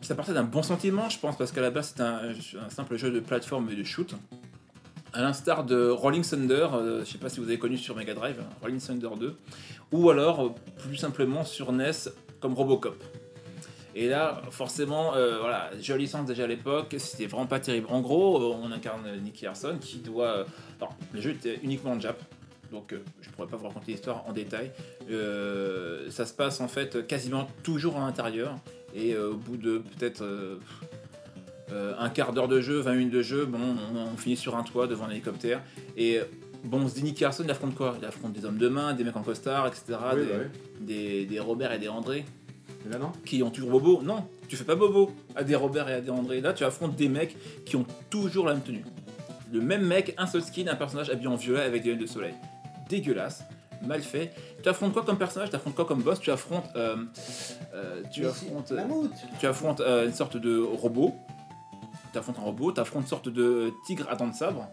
ça 0.00 0.14
partait 0.14 0.32
d'un 0.32 0.44
bon 0.44 0.62
sentiment, 0.62 1.08
je 1.08 1.18
pense, 1.18 1.36
parce 1.36 1.50
qu'à 1.50 1.60
la 1.60 1.72
base, 1.72 1.88
c'était 1.88 2.04
un, 2.04 2.70
simple 2.70 2.96
jeu 2.96 3.10
de 3.10 3.18
plateforme 3.18 3.68
et 3.68 3.74
de 3.74 3.82
shoot. 3.82 4.14
À 5.12 5.22
l'instar 5.22 5.64
de 5.64 5.90
Rolling 5.90 6.22
Thunder, 6.22 6.68
euh, 6.72 7.00
je 7.04 7.10
sais 7.10 7.18
pas 7.18 7.28
si 7.28 7.40
vous 7.40 7.46
avez 7.48 7.58
connu 7.58 7.78
sur 7.78 7.96
Mega 7.96 8.14
Drive, 8.14 8.36
hein, 8.40 8.48
Rolling 8.62 8.78
Thunder 8.78 9.08
2, 9.18 9.36
ou 9.90 10.08
alors 10.08 10.46
euh, 10.46 10.54
plus 10.78 10.94
simplement 10.94 11.44
sur 11.44 11.72
NES 11.72 11.90
comme 12.38 12.54
Robocop. 12.54 13.02
Et 13.96 14.08
là, 14.08 14.42
forcément, 14.50 15.16
euh, 15.16 15.40
voilà, 15.40 15.70
jeu 15.80 15.96
licence 15.96 16.26
déjà 16.26 16.44
à 16.44 16.46
l'époque, 16.46 16.94
c'était 16.98 17.26
vraiment 17.26 17.46
pas 17.46 17.58
terrible. 17.58 17.88
En 17.90 18.02
gros, 18.02 18.36
euh, 18.36 18.56
on 18.62 18.70
incarne 18.70 19.20
Nicky 19.20 19.46
Harson 19.46 19.78
qui 19.80 19.96
doit. 19.96 20.28
euh, 20.28 20.44
alors, 20.80 20.94
le 21.12 21.20
jeu 21.20 21.30
était 21.30 21.58
uniquement 21.64 21.90
en 21.92 21.98
Jap, 21.98 22.22
donc 22.70 22.92
euh, 22.92 23.02
je 23.22 23.30
pourrais 23.30 23.48
pas 23.48 23.56
vous 23.56 23.66
raconter 23.66 23.92
l'histoire 23.92 24.24
en 24.28 24.32
détail. 24.32 24.70
Ça 26.10 26.26
se 26.26 26.34
passe 26.34 26.60
en 26.60 26.68
fait 26.68 27.06
quasiment 27.06 27.48
toujours 27.62 27.96
à 27.96 28.00
l'intérieur, 28.00 28.56
et 28.94 29.14
euh, 29.14 29.32
au 29.32 29.36
bout 29.36 29.56
de 29.56 29.78
peut-être 29.78 30.22
euh, 30.22 30.58
euh, 31.72 31.94
un 31.98 32.08
quart 32.08 32.32
d'heure 32.32 32.48
de 32.48 32.60
jeu, 32.60 32.80
20 32.80 32.94
minutes 32.94 33.12
de 33.12 33.22
jeu, 33.22 33.44
bon, 33.44 33.58
on, 33.58 33.98
on 33.98 34.16
finit 34.16 34.36
sur 34.36 34.56
un 34.56 34.62
toit 34.62 34.86
devant 34.86 35.06
un 35.06 35.10
hélicoptère. 35.10 35.62
Et 35.96 36.20
bon, 36.64 36.82
on 36.82 36.88
se 36.88 37.00
dit 37.00 37.24
Harson, 37.24 37.42
il 37.44 37.50
affronte 37.50 37.74
quoi? 37.74 37.96
Il 38.00 38.04
affronte 38.04 38.32
des 38.32 38.44
hommes 38.44 38.58
de 38.58 38.68
main, 38.68 38.94
des 38.94 39.04
mecs 39.04 39.16
en 39.16 39.22
costard, 39.22 39.66
etc. 39.66 39.98
Oui, 40.14 40.20
des, 40.20 40.26
bah 40.26 40.34
oui. 40.40 40.86
des, 40.86 41.26
des 41.26 41.40
Robert 41.40 41.72
et 41.72 41.78
des 41.78 41.88
André 41.88 42.24
Et 42.86 42.90
là, 42.90 42.98
non? 42.98 43.12
Qui 43.24 43.42
ont 43.42 43.50
toujours 43.50 43.70
bobo? 43.70 44.02
Non, 44.02 44.28
tu 44.48 44.56
fais 44.56 44.64
pas 44.64 44.76
bobo 44.76 45.12
à 45.34 45.42
des 45.42 45.54
Robert 45.56 45.88
et 45.88 45.94
à 45.94 46.00
des 46.00 46.10
André. 46.10 46.40
Là, 46.40 46.52
tu 46.52 46.64
affrontes 46.64 46.96
des 46.96 47.08
mecs 47.08 47.36
qui 47.64 47.76
ont 47.76 47.86
toujours 48.10 48.46
la 48.46 48.54
même 48.54 48.62
tenue. 48.62 48.84
Le 49.52 49.60
même 49.60 49.86
mec, 49.86 50.14
un 50.18 50.26
seul 50.26 50.42
skin, 50.42 50.66
un 50.68 50.74
personnage 50.74 51.10
habillé 51.10 51.28
en 51.28 51.36
violet 51.36 51.62
avec 51.62 51.82
des 51.82 51.90
lunettes 51.90 52.06
de 52.06 52.12
soleil. 52.12 52.34
Dégueulasse, 52.88 53.42
mal 53.82 54.02
fait. 54.02 54.32
Tu 54.62 54.68
affrontes 54.68 54.92
quoi 54.92 55.02
comme 55.04 55.18
personnage? 55.18 55.50
Tu 55.50 55.56
affrontes 55.56 55.74
quoi 55.74 55.84
comme 55.84 56.02
boss? 56.02 56.20
Tu 56.20 56.30
affrontes. 56.30 56.68
euh, 56.76 56.96
euh, 57.74 58.02
tu 58.12 58.26
affrontes. 58.26 58.72
Tu 59.40 59.46
affrontes 59.46 59.80
euh, 59.80 60.06
une 60.06 60.14
sorte 60.14 60.36
de 60.36 60.58
robot. 60.60 61.14
Tu 62.12 62.18
affrontes 62.18 62.38
un 62.38 62.42
robot. 62.42 62.72
Tu 62.72 62.80
affrontes 62.80 63.02
une 63.02 63.08
sorte 63.08 63.28
de 63.28 63.72
tigre 63.86 64.06
à 64.10 64.16
dents 64.16 64.28
de 64.28 64.34
sabre. 64.34 64.68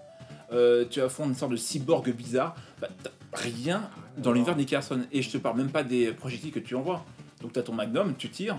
Euh, 0.51 0.85
tu 0.89 1.01
affrontes 1.01 1.29
une 1.29 1.35
sorte 1.35 1.51
de 1.51 1.57
cyborg 1.57 2.09
bizarre. 2.13 2.55
Bah, 2.79 2.87
rien 3.33 3.89
dans 4.17 4.31
l'univers 4.31 4.53
de 4.55 4.59
Nick 4.59 4.69
Carson. 4.69 5.01
Et 5.11 5.21
je 5.21 5.29
te 5.31 5.37
parle 5.37 5.57
même 5.57 5.71
pas 5.71 5.83
des 5.83 6.11
projectiles 6.11 6.51
que 6.51 6.59
tu 6.59 6.75
envoies. 6.75 7.03
Donc 7.41 7.53
tu 7.53 7.59
as 7.59 7.63
ton 7.63 7.73
magnum, 7.73 8.13
tu 8.17 8.29
tires, 8.29 8.57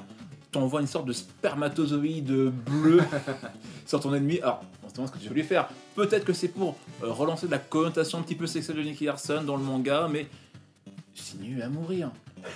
tu 0.52 0.58
envoies 0.58 0.80
une 0.82 0.86
sorte 0.86 1.06
de 1.06 1.12
spermatozoïde 1.14 2.30
bleu 2.66 3.00
sur 3.86 4.00
ton 4.00 4.12
ennemi. 4.12 4.40
Alors, 4.40 4.62
on 4.84 4.88
se 4.88 4.94
demande 4.94 5.08
ce 5.08 5.14
que 5.14 5.18
tu 5.18 5.28
veux 5.28 5.34
lui 5.34 5.42
faire. 5.42 5.68
Peut-être 5.94 6.24
que 6.24 6.32
c'est 6.32 6.48
pour 6.48 6.76
euh, 7.02 7.10
relancer 7.10 7.46
la 7.48 7.58
connotation 7.58 8.18
un 8.18 8.22
petit 8.22 8.34
peu 8.34 8.46
sexuelle 8.46 8.76
de 8.78 8.82
Nicky 8.82 9.04
Larson 9.04 9.42
dans 9.44 9.56
le 9.56 9.62
manga, 9.62 10.08
mais 10.10 10.26
c'est 11.14 11.40
nul 11.40 11.62
à 11.62 11.68
mourir. 11.68 12.10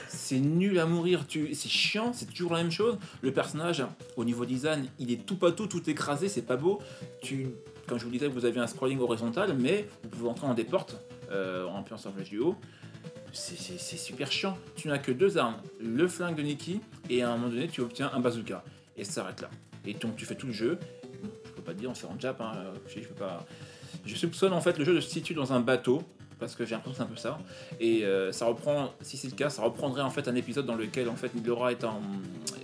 C'est 0.09 0.39
nul 0.40 0.78
à 0.78 0.86
mourir, 0.86 1.24
c'est 1.31 1.69
chiant, 1.69 2.12
c'est 2.12 2.27
toujours 2.27 2.52
la 2.52 2.59
même 2.62 2.70
chose. 2.70 2.98
Le 3.23 3.32
personnage, 3.32 3.82
au 4.16 4.24
niveau 4.24 4.44
design, 4.44 4.86
il 4.98 5.10
est 5.10 5.24
tout 5.24 5.36
pas 5.36 5.51
tout, 5.52 5.89
écrasé, 5.89 6.28
c'est 6.28 6.43
pas 6.43 6.56
beau. 6.56 6.81
Comme 7.86 7.98
je 7.98 8.05
vous 8.05 8.10
disais, 8.10 8.28
vous 8.28 8.44
avez 8.44 8.60
un 8.60 8.66
scrolling 8.66 8.98
horizontal, 9.01 9.56
mais 9.59 9.89
vous 10.02 10.09
pouvez 10.10 10.28
entrer 10.28 10.47
dans 10.47 10.52
des 10.55 10.65
portes 10.65 11.01
euh, 11.31 11.66
en 11.66 11.78
appuyant 11.81 11.97
sur 11.97 12.12
flèche 12.12 12.28
du 12.28 12.39
haut. 12.39 12.56
C'est- 13.32 13.78
super 13.97 14.31
chiant. 14.31 14.59
Tu 14.77 14.89
n'as 14.89 14.98
que 14.98 15.12
deux 15.12 15.39
armes, 15.39 15.56
le 15.81 16.06
flingue 16.09 16.36
de 16.36 16.43
Nicky, 16.43 16.81
et 17.09 17.23
à 17.23 17.31
un 17.31 17.36
moment 17.36 17.48
donné, 17.48 17.69
tu 17.69 17.81
obtiens 17.81 18.10
un 18.12 18.20
bazooka. 18.20 18.62
Et 18.97 19.05
ça 19.05 19.12
s'arrête 19.12 19.40
là. 19.40 19.48
Et 19.86 19.94
donc 19.94 20.16
tu 20.16 20.27
fais 20.27 20.35
tout 20.35 20.48
le 20.48 20.52
jeu. 20.52 20.78
Pas 21.69 21.74
te 21.74 21.78
dire, 21.81 21.90
c'est 21.95 22.07
en 22.07 22.19
Jap, 22.19 22.40
hein, 22.40 22.53
je, 22.89 23.01
je 23.03 23.07
peux 23.09 23.15
pas. 23.15 23.45
Je 24.07 24.15
soupçonne 24.15 24.55
en 24.55 24.61
fait 24.62 24.78
le 24.78 24.85
jeu 24.86 25.01
se 25.03 25.11
situe 25.11 25.35
dans 25.35 25.53
un 25.53 25.61
bateau, 25.61 26.03
parce 26.39 26.55
que 26.55 26.65
j'ai 26.65 26.70
l'impression 26.74 27.05
que 27.05 27.11
c'est 27.20 27.28
un 27.28 27.35
peu 27.35 27.39
ça. 27.39 27.77
Et 27.78 28.05
euh, 28.05 28.32
ça 28.32 28.47
reprend, 28.47 28.90
si 29.03 29.19
c'est 29.19 29.28
le 29.28 29.35
cas, 29.35 29.51
ça 29.51 29.61
reprendrait 29.62 30.01
en 30.03 30.09
fait 30.11 30.28
un 30.28 30.35
épisode 30.35 30.65
dans 30.65 30.77
lequel 30.77 31.09
en 31.11 31.16
fait 31.16 31.31
Laura 31.45 31.73
est 31.73 31.85
en. 31.85 32.01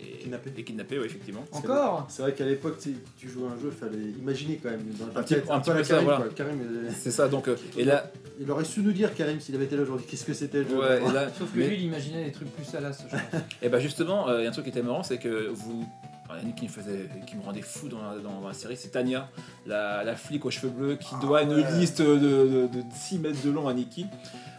est- 0.01 0.15
Kidnappée. 0.25 0.53
est 0.57 0.63
kidnappée, 0.65 0.99
ouais, 0.99 1.05
effectivement. 1.05 1.45
Encore 1.53 2.07
C'est 2.09 2.23
vrai 2.23 2.33
qu'à 2.33 2.47
l'époque, 2.47 2.79
tu 2.81 2.95
tu 3.19 3.29
jouais 3.29 3.47
à 3.47 3.51
un 3.53 3.59
jeu, 3.61 3.71
il 3.71 3.73
fallait 3.79 4.05
imaginer 4.19 4.57
quand 4.63 4.71
même. 4.71 4.81
Dans 4.99 5.21
Un 5.21 5.23
petit- 5.23 5.35
tête, 5.35 5.51
un 5.51 5.57
un 5.57 5.61
petit 5.61 5.71
peu 5.71 5.77
peu 5.77 5.85
ça, 5.85 5.95
Karim, 5.97 6.05
voilà. 6.07 6.25
Karim, 6.35 6.61
euh, 6.63 6.91
C'est 6.99 7.11
ça, 7.11 7.29
donc. 7.29 7.47
euh, 7.49 7.57
et 7.77 7.85
là, 7.85 8.11
il 8.41 8.51
aurait 8.51 8.65
su 8.65 8.81
nous 8.81 8.93
dire, 8.93 9.15
Karim, 9.15 9.39
s'il 9.39 9.55
avait 9.55 9.67
été 9.67 9.77
là 9.77 9.83
aujourd'hui, 9.83 10.07
qu'est-ce 10.09 10.25
que 10.25 10.33
c'était 10.33 10.63
le 10.63 10.69
jeu. 10.71 10.79
ouais, 10.79 11.03
et 11.07 11.13
là, 11.13 11.29
Sauf 11.39 11.53
que 11.53 11.59
mais- 11.59 11.69
lui, 11.69 11.77
il 11.77 11.83
imaginait 11.83 12.25
des 12.25 12.33
trucs 12.33 12.49
plus 12.57 12.65
salaces, 12.65 13.03
je 13.05 13.11
pense. 13.15 13.21
Et 13.63 13.69
bah 13.69 13.81
justement, 13.81 14.27
euh, 14.31 14.41
il 14.41 14.45
y 14.45 14.47
a 14.47 14.49
un 14.49 14.53
truc 14.53 14.65
qui 14.65 14.71
était 14.71 14.83
marrant, 14.83 15.03
c'est 15.03 15.19
que 15.19 15.49
vous. 15.49 15.87
A 16.35 16.53
qui 16.57 16.65
me, 16.65 16.71
faisait, 16.71 17.09
qui 17.27 17.37
me 17.37 17.43
rendait 17.43 17.63
fou 17.63 17.89
dans 17.89 18.03
la, 18.03 18.19
dans 18.19 18.47
la 18.47 18.55
série, 18.55 18.77
c'est 18.77 18.91
Tania, 18.91 19.29
la, 19.67 20.05
la 20.05 20.17
flic 20.17 20.45
aux 20.45 20.51
cheveux 20.51 20.71
bleus 20.71 20.97
qui 20.97 21.15
doit 21.21 21.43
une 21.43 21.57
liste 21.79 22.03
de, 22.03 22.17
de, 22.17 22.67
de 22.67 22.83
6 22.95 23.19
mètres 23.19 23.43
de 23.45 23.51
long 23.51 23.69
à 23.69 23.75
Nikki. 23.75 24.07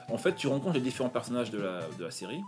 En 0.10 0.18
fait, 0.18 0.36
tu 0.36 0.48
rencontres 0.48 0.76
les 0.76 0.82
différents 0.82 1.10
personnages 1.10 1.52
de 1.52 1.60
la, 1.60 1.80
de 1.98 2.04
la 2.04 2.12
série, 2.12 2.42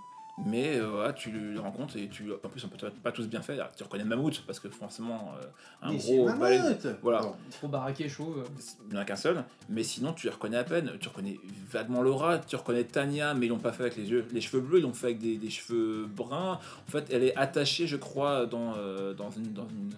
mais 0.46 0.78
euh, 0.78 0.88
voilà, 0.88 1.14
tu 1.14 1.32
les 1.32 1.58
rencontres 1.58 1.98
et 1.98 2.08
tu. 2.10 2.32
En 2.32 2.50
plus, 2.50 2.64
on 2.64 2.68
peut 2.68 2.78
pas 3.04 3.12
tous 3.12 3.28
bien 3.28 3.42
fait. 3.42 3.54
Alors, 3.54 3.72
tu 3.76 3.84
reconnais 3.84 4.04
Mammouth 4.04 4.44
parce 4.46 4.60
que 4.60 4.70
forcément, 4.70 5.34
euh, 5.42 5.46
un 5.82 5.92
Mais 5.94 5.98
gros 5.98 6.30
balai- 6.30 6.62
Voilà. 7.02 7.22
Bon. 7.22 7.36
Trop 7.50 7.68
baraqué, 7.68 8.08
chauve. 8.08 8.44
Il 8.86 8.94
n'y 8.94 8.98
en 8.98 9.02
a 9.02 9.06
qu'un 9.06 9.16
seul, 9.16 9.44
mais 9.70 9.84
sinon 9.84 10.14
tu 10.14 10.28
les 10.28 10.34
reconnais 10.34 10.58
à 10.58 10.64
peine. 10.64 10.92
Tu 11.00 11.08
reconnais 11.10 11.40
vaguement 11.72 12.02
Laura, 12.04 12.38
tu 12.38 12.56
reconnais 12.56 12.84
Tania, 12.84 13.34
mais 13.34 13.48
ils 13.48 13.50
l'ont 13.50 13.58
pas 13.58 13.72
fait 13.72 13.84
avec 13.84 13.98
les, 13.98 14.10
yeux, 14.10 14.26
les 14.32 14.42
cheveux 14.42 14.62
bleus, 14.62 14.78
ils 14.80 14.84
l'ont 14.84 14.94
fait 14.94 15.08
avec 15.08 15.20
des, 15.20 15.38
des 15.38 15.50
cheveux 15.50 16.06
bruns. 16.06 16.60
En 16.88 16.92
fait, 16.92 17.08
elle 17.12 17.24
est 17.24 17.36
attachée, 17.36 17.88
je 17.88 17.98
crois, 17.98 18.46
dans, 18.46 18.76
euh, 18.78 19.14
dans, 19.14 19.32
une, 19.32 19.54
dans 19.54 19.68
une, 19.68 19.90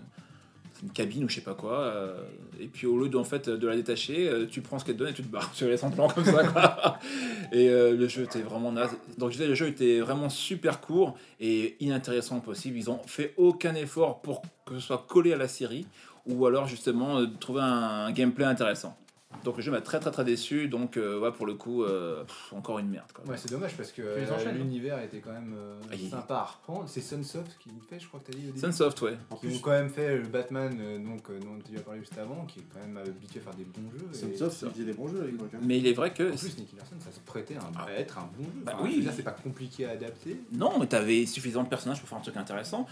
une 0.84 0.92
cabine 0.92 1.24
ou 1.26 1.30
je 1.30 1.36
sais 1.36 1.42
pas 1.42 1.54
quoi. 1.54 1.80
euh, 1.80 2.24
et 2.60 2.68
puis 2.68 2.88
au 2.88 3.00
lieu 3.00 3.10
de, 3.10 3.24
fait, 3.24 3.50
de 3.50 3.68
la 3.68 3.76
détacher, 3.76 4.30
euh, 4.30 4.46
tu 4.50 4.62
prends 4.62 4.80
ce 4.80 4.86
qu'elle 4.86 4.96
te 4.96 5.00
donne 5.00 5.10
et 5.10 5.14
tu 5.14 5.24
te 5.24 5.28
barres. 5.28 5.52
Tu 5.54 5.64
la 5.64 5.72
laisses 5.72 5.84
en 5.84 5.92
plan 5.92 6.08
comme 6.08 6.26
ça. 6.26 6.44
Quoi. 6.46 7.00
et 7.52 7.70
euh, 7.70 7.96
le 7.96 8.08
jeu 8.08 8.24
était 8.24 8.42
vraiment 8.42 8.72
naze. 8.72 8.96
Donc 9.18 9.32
je 9.32 9.44
le 9.44 9.56
jeu 9.56 9.68
était 9.68 10.00
vraiment 10.00 10.30
super 10.30 10.82
court 10.82 11.18
et 11.40 11.76
inintéressant 11.80 12.40
possible. 12.40 12.78
Ils 12.78 12.90
ont 12.90 13.00
fait 13.06 13.34
aucun 13.38 13.76
effort 13.76 14.22
pour 14.22 14.42
que 14.66 14.76
ce 14.76 14.80
soit 14.80 15.06
collé 15.08 15.34
à 15.34 15.38
la 15.38 15.48
série 15.48 15.86
ou 16.26 16.46
alors 16.46 16.68
justement 16.68 17.20
euh, 17.20 17.28
trouver 17.40 17.62
un 17.62 18.12
gameplay 18.12 18.46
intéressant. 18.46 18.98
Donc 19.46 19.58
le 19.58 19.62
jeu 19.64 19.72
m'a 19.72 19.80
très 19.80 20.00
très 20.00 20.10
très 20.12 20.26
déçu, 20.26 20.68
donc 20.68 20.98
euh, 20.98 21.20
ouais, 21.20 21.32
pour 21.32 21.46
le 21.46 21.54
coup, 21.54 21.84
euh, 21.84 22.24
pff, 22.24 22.52
encore 22.52 22.80
une 22.80 22.90
merde. 22.90 23.06
Quoi. 23.14 23.24
Ouais, 23.26 23.38
c'est 23.38 23.50
dommage 23.52 23.78
parce 23.78 23.92
que 23.92 24.02
les 24.02 24.28
euh, 24.30 24.34
enchaînes, 24.36 24.58
l'univers 24.58 25.02
était 25.04 25.20
quand 25.20 25.32
même 25.32 25.54
euh, 25.56 25.80
il- 25.94 26.10
sympa 26.10 26.34
à 26.36 26.44
reprendre. 26.46 26.90
C'est 26.90 27.00
Sunsoft 27.00 27.56
qui 27.60 27.70
le 27.70 27.80
fait, 27.88 28.00
je 28.04 28.08
crois 28.08 28.20
que 28.20 28.32
t'as 28.32 28.38
dit 28.38 28.46
au 28.46 28.48
début. 28.48 28.60
Sunsoft, 28.60 29.02
ouais. 29.04 29.18
Qui 29.40 29.48
plus, 29.48 29.56
ont 29.56 29.60
quand 29.60 29.70
même 29.72 29.90
fait 29.90 30.18
le 30.18 30.24
Batman 30.28 30.76
euh, 30.82 30.98
donc, 30.98 31.30
euh, 31.30 31.40
dont 31.40 31.58
tu 31.64 31.78
as 31.78 31.82
parlé 31.82 32.00
juste 32.00 32.18
avant, 32.18 32.44
qui 32.48 32.60
est 32.60 32.64
quand 32.74 32.80
même 32.80 32.98
habitué 32.98 33.40
à 33.40 33.44
faire 33.44 33.54
des 33.54 33.66
bons 33.66 33.90
jeux. 33.92 34.10
et- 34.12 34.18
Sunsoft, 34.36 34.64
il 34.64 34.72
faisait 34.72 34.86
des 34.86 34.94
bons 34.94 35.08
jeux 35.08 35.22
à 35.22 35.26
l'époque. 35.28 35.52
hein. 35.54 35.60
Mais 35.62 35.78
il 35.78 35.86
est 35.88 35.94
vrai 35.94 36.12
que... 36.12 36.24
En 36.34 36.36
plus, 36.36 36.58
Nicky 36.58 36.76
Larson, 36.76 36.96
ça 37.00 37.12
se 37.12 37.20
prêtait 37.20 37.56
à, 37.56 37.60
un- 37.62 37.72
Ah. 37.78 37.86
à 37.88 37.92
être 37.94 38.18
un 38.18 38.30
bon 38.36 38.44
jeu. 38.44 38.50
Bah 38.66 38.74
Enfin, 38.76 38.84
oui. 38.84 39.00
dire, 39.00 39.12
c'est 39.16 39.22
pas 39.24 39.32
compliqué 39.32 39.86
à 39.86 39.92
adapter. 39.92 40.42
Non, 40.52 40.80
mais 40.80 40.88
t'avais 40.88 41.26
suffisamment 41.28 41.64
de 41.66 41.70
personnages 41.70 42.00
pour 42.00 42.10
faire 42.10 42.18
un 42.18 42.22
truc 42.22 42.36
intéressant. 42.36 42.88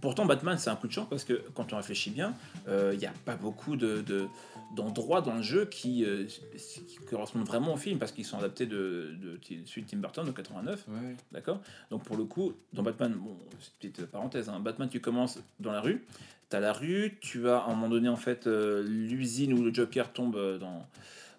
Pourtant, 0.00 0.24
Batman, 0.24 0.56
c'est 0.56 0.70
un 0.70 0.76
coup 0.76 0.86
de 0.86 0.92
chance 0.92 1.08
parce 1.10 1.24
que 1.24 1.42
quand 1.54 1.74
on 1.74 1.76
réfléchit 1.76 2.08
bien, 2.10 2.32
il 2.68 2.96
n'y 2.98 3.04
a 3.04 3.12
pas 3.26 3.34
beaucoup 3.36 3.76
de, 3.76 4.00
de- 4.00 4.28
d'endroits 4.76 5.20
dans 5.20 5.34
le 5.34 5.42
jeu 5.42 5.64
qui, 5.66 6.04
euh, 6.04 6.24
qui 6.26 6.96
correspondent 7.08 7.46
vraiment 7.46 7.74
au 7.74 7.76
film 7.76 7.98
parce 7.98 8.12
qu'ils 8.12 8.24
sont 8.24 8.38
adaptés 8.38 8.66
de, 8.66 9.14
de, 9.20 9.32
de 9.32 9.66
celui 9.66 9.82
de 9.82 9.88
Tim 9.88 9.96
Burton 9.98 10.24
de 10.24 10.30
89. 10.30 10.84
Ouais. 10.88 11.16
D'accord? 11.32 11.60
Donc 11.90 12.04
pour 12.04 12.16
le 12.16 12.24
coup, 12.24 12.52
dans 12.72 12.82
Batman, 12.82 13.12
bon, 13.14 13.36
petite 13.80 14.06
parenthèse, 14.06 14.48
hein, 14.48 14.60
Batman, 14.60 14.88
tu 14.88 15.00
commences 15.00 15.38
dans 15.58 15.72
la 15.72 15.80
rue, 15.80 16.04
tu 16.50 16.56
as 16.56 16.60
la 16.60 16.72
rue, 16.72 17.18
tu 17.20 17.48
as 17.48 17.58
à 17.58 17.66
un 17.66 17.74
moment 17.74 17.88
donné 17.88 18.08
en 18.08 18.16
fait 18.16 18.46
euh, 18.46 18.82
l'usine 18.86 19.52
où 19.54 19.62
le 19.64 19.74
Joker 19.74 20.12
tombe 20.12 20.36
euh, 20.36 20.58
dans, 20.58 20.86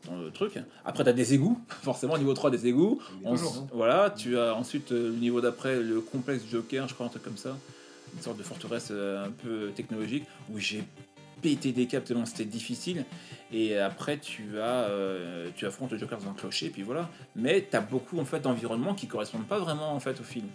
dans 0.06 0.18
le 0.20 0.30
truc. 0.32 0.60
Après, 0.84 1.04
tu 1.04 1.10
as 1.10 1.14
des 1.14 1.34
égouts, 1.34 1.58
forcément, 1.70 2.18
niveau 2.18 2.34
3 2.34 2.52
des 2.52 2.68
égouts. 2.68 3.02
En- 3.24 3.36
hein. 3.36 3.68
voilà, 3.74 4.10
tu 4.10 4.38
as 4.38 4.54
ensuite 4.56 4.92
le 4.92 5.12
niveau 5.12 5.40
d'après 5.42 5.80
le 5.82 6.02
complexe 6.02 6.44
Joker, 6.52 6.88
je 6.90 6.94
crois, 6.96 7.06
un 7.06 7.10
truc 7.10 7.24
comme 7.24 7.38
ça. 7.38 7.56
une 8.14 8.22
sorte 8.22 8.38
de 8.38 8.44
forteresse 8.44 8.92
un 8.92 9.32
peu 9.32 9.72
technologique 9.74 10.26
où 10.52 10.60
j'ai 10.60 10.84
pété 11.42 11.72
des 11.72 11.88
tellement 11.88 12.26
c'était 12.26 12.46
difficile. 12.46 13.06
Et 13.52 13.78
après, 13.78 14.18
tu 14.18 14.60
as, 14.60 14.86
euh, 14.86 15.50
tu 15.56 15.66
affrontes 15.66 15.92
le 15.92 15.98
Joker 15.98 16.20
dans 16.20 16.30
un 16.30 16.34
clocher, 16.34 16.70
puis 16.70 16.84
voilà. 16.84 17.10
Mais 17.36 17.68
tu 17.70 17.76
as 17.76 17.82
beaucoup 17.82 18.20
en 18.20 18.26
fait 18.26 18.40
d'environnements 18.40 18.94
qui 18.94 19.08
correspondent 19.08 19.48
pas 19.48 19.60
vraiment 19.60 19.94
en 19.94 20.00
fait 20.00 20.20
au 20.20 20.24
film. 20.24 20.48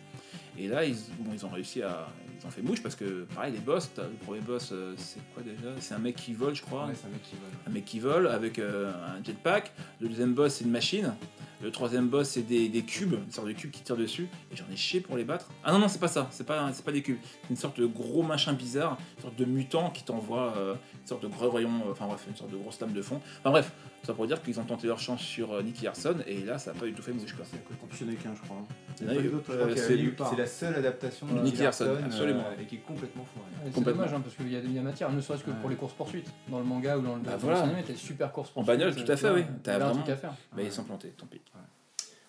Et 0.59 0.69
là, 0.69 0.85
ils, 0.85 0.97
ont 1.45 1.49
réussi 1.49 1.83
à, 1.83 2.09
ont 2.47 2.51
fait 2.51 2.63
mouche 2.63 2.83
parce 2.83 2.95
que 2.95 3.25
pareil, 3.35 3.53
les 3.53 3.59
boss, 3.59 3.91
le 3.97 4.25
premier 4.25 4.41
boss, 4.41 4.71
euh, 4.73 4.95
c'est 4.97 5.21
quoi 5.35 5.43
déjà? 5.43 5.75
C'est 5.81 5.95
un 5.95 5.99
mec 5.99 6.17
qui 6.17 6.33
vole, 6.33 6.55
je 6.55 6.63
crois. 6.63 6.87
Ouais, 6.87 6.93
c'est 6.95 7.07
un 7.07 7.11
mec 7.11 7.23
qui 7.23 7.37
vole. 7.37 7.51
un 7.67 7.71
mec 7.71 7.85
qui 7.85 7.99
vole 7.99 8.27
avec 8.29 8.59
euh, 8.59 8.93
un 8.93 9.23
jetpack. 9.23 9.73
Le 10.01 10.09
deuxième 10.09 10.35
boss, 10.35 10.55
c'est 10.55 10.65
une 10.65 10.71
machine. 10.71 11.15
Le 11.63 11.71
troisième 11.71 12.09
boss, 12.09 12.29
c'est 12.29 12.43
des, 12.43 12.69
des 12.69 12.83
cubes, 12.83 13.15
une 13.15 13.33
sorte 13.33 13.49
de 13.49 13.53
cubes 13.53 13.71
qui 13.71 13.81
tirent 13.81 13.97
dessus. 13.97 14.29
Et 14.53 14.57
j'en 14.57 14.67
ai 14.71 14.77
chié 14.77 15.01
pour 15.01 15.17
les 15.17 15.25
battre. 15.25 15.49
Ah 15.65 15.73
non, 15.73 15.79
non, 15.79 15.89
c'est 15.89 15.99
pas 15.99 16.09
ça. 16.09 16.29
C'est 16.31 16.47
pas, 16.47 16.71
c'est 16.73 16.85
pas 16.85 16.93
des 16.93 17.03
cubes. 17.03 17.19
C'est 17.43 17.51
une 17.51 17.57
sorte 17.57 17.81
de 17.81 17.87
gros 17.87 18.23
machin 18.23 18.53
bizarre, 18.53 18.99
une 19.17 19.23
sorte 19.23 19.37
de 19.37 19.45
mutant 19.47 19.91
qui 19.91 20.05
t'envoie 20.05 20.55
euh, 20.57 20.75
une 21.01 21.07
sorte 21.07 21.23
de 21.23 21.29
gros 21.29 21.51
rayon, 21.51 21.71
euh, 21.87 21.93
enfin 21.93 22.07
bref, 22.07 22.25
une 22.29 22.37
sorte 22.37 22.51
de 22.51 22.59
grosse 22.59 22.79
lame 22.81 22.93
de 22.93 23.01
fond. 23.01 23.21
Enfin 23.41 23.51
bref, 23.51 23.73
ça 24.07 24.15
pour 24.15 24.27
dire 24.27 24.43
qu'ils 24.43 24.59
ont 24.61 24.65
tenté 24.65 24.87
leur 24.87 24.99
chance 24.99 25.21
sur 25.21 25.53
euh, 25.53 25.63
Nicky 25.63 25.85
Larson. 25.85 26.17
Et 26.27 26.43
là, 26.45 26.59
ça 26.59 26.71
a 26.71 26.75
pas 26.75 26.87
du 26.87 26.93
tout 26.95 27.03
fait 27.03 27.13
mouche 27.13 27.35
quoi. 27.35 27.45
En 27.83 27.87
plus, 27.87 27.99
il 28.03 28.07
y 28.07 28.11
en 28.11 28.13
a 28.13 28.17
qu'un, 28.17 28.35
je 28.35 28.41
crois. 28.43 28.57
en 28.57 28.67
euh, 29.03 29.75
c'est. 29.77 30.27
C'est 30.31 30.37
la 30.37 30.47
seule 30.47 30.75
adaptation 30.77 31.27
de 31.27 31.41
Nicky 31.41 31.63
Larson, 31.63 31.97
absolument. 32.05 32.41
euh, 32.47 32.63
et 32.63 32.67
qui 32.67 32.77
est 32.77 32.79
complètement 32.87 33.25
foirée. 33.25 33.49
C'est 33.67 33.73
Complètement. 33.73 34.03
dommage 34.05 34.15
hein, 34.19 34.21
parce 34.23 34.37
qu'il 34.37 34.51
y, 34.53 34.57
a 34.57 34.61
il 34.61 34.73
y 34.73 34.79
a 34.79 34.83
matière, 34.83 35.13
ne 35.13 35.21
serait-ce 35.21 35.45
que 35.45 35.51
pour 35.51 35.69
les 35.71 35.77
courses 35.77 35.95
poursuites. 35.95 36.31
Dans 36.49 36.59
le 36.59 36.65
manga 36.65 36.97
ou 36.99 37.03
dans 37.03 37.17
le 37.17 37.23
Bah 37.23 37.33
animé, 37.63 37.83
t'as 37.87 37.93
des 37.93 37.99
super 37.99 38.33
courses 38.33 38.51
En 38.51 38.65
poursuites. 38.65 38.79
bagnole, 38.79 38.95
tout 38.97 39.11
à 39.13 39.17
fait, 39.17 39.31
oui. 39.31 39.45
T'as 39.63 39.79
vraiment- 39.79 39.95
truc 39.95 40.09
à 40.11 40.17
faire. 40.17 40.35
Bah, 40.55 40.63
ils 40.63 40.73
sont 40.73 40.85
plantés, 40.85 41.09
tant 41.17 41.27
pis. 41.27 41.41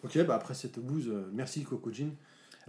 Ok, 0.04 0.18
bah 0.26 0.36
après 0.36 0.54
cette 0.54 0.80
bouse, 0.80 1.08
euh, 1.10 1.30
merci 1.34 1.64
Kokojin. 1.64 2.10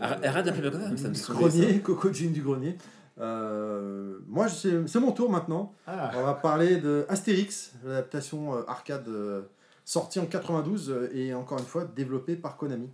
Arrête 0.01 0.25
arrête 0.25 0.45
d'appeler 0.47 0.71
comme 0.71 0.97
ça, 0.97 1.15
ça 1.15 1.33
me 1.33 1.35
grenier, 1.39 1.79
Kokojin 1.83 2.31
du 2.31 2.41
grenier. 2.41 2.77
Euh, 3.21 4.19
moi, 4.27 4.49
c'est 4.49 5.01
mon 5.01 5.13
tour 5.13 5.31
maintenant. 5.31 5.75
Ah, 5.87 6.13
On 6.17 6.23
va 6.23 6.35
parler 6.35 6.77
de 6.79 7.05
Astérix, 7.09 7.73
l'adaptation 7.85 8.55
euh, 8.55 8.63
arcade 8.69 9.09
euh, 9.09 9.43
sortie 9.85 10.21
en 10.21 10.27
92 10.27 10.91
euh, 10.91 11.11
et 11.15 11.35
encore 11.35 11.59
une 11.59 11.65
fois 11.65 11.85
développée 11.85 12.37
par 12.37 12.57
Konami. 12.57 12.89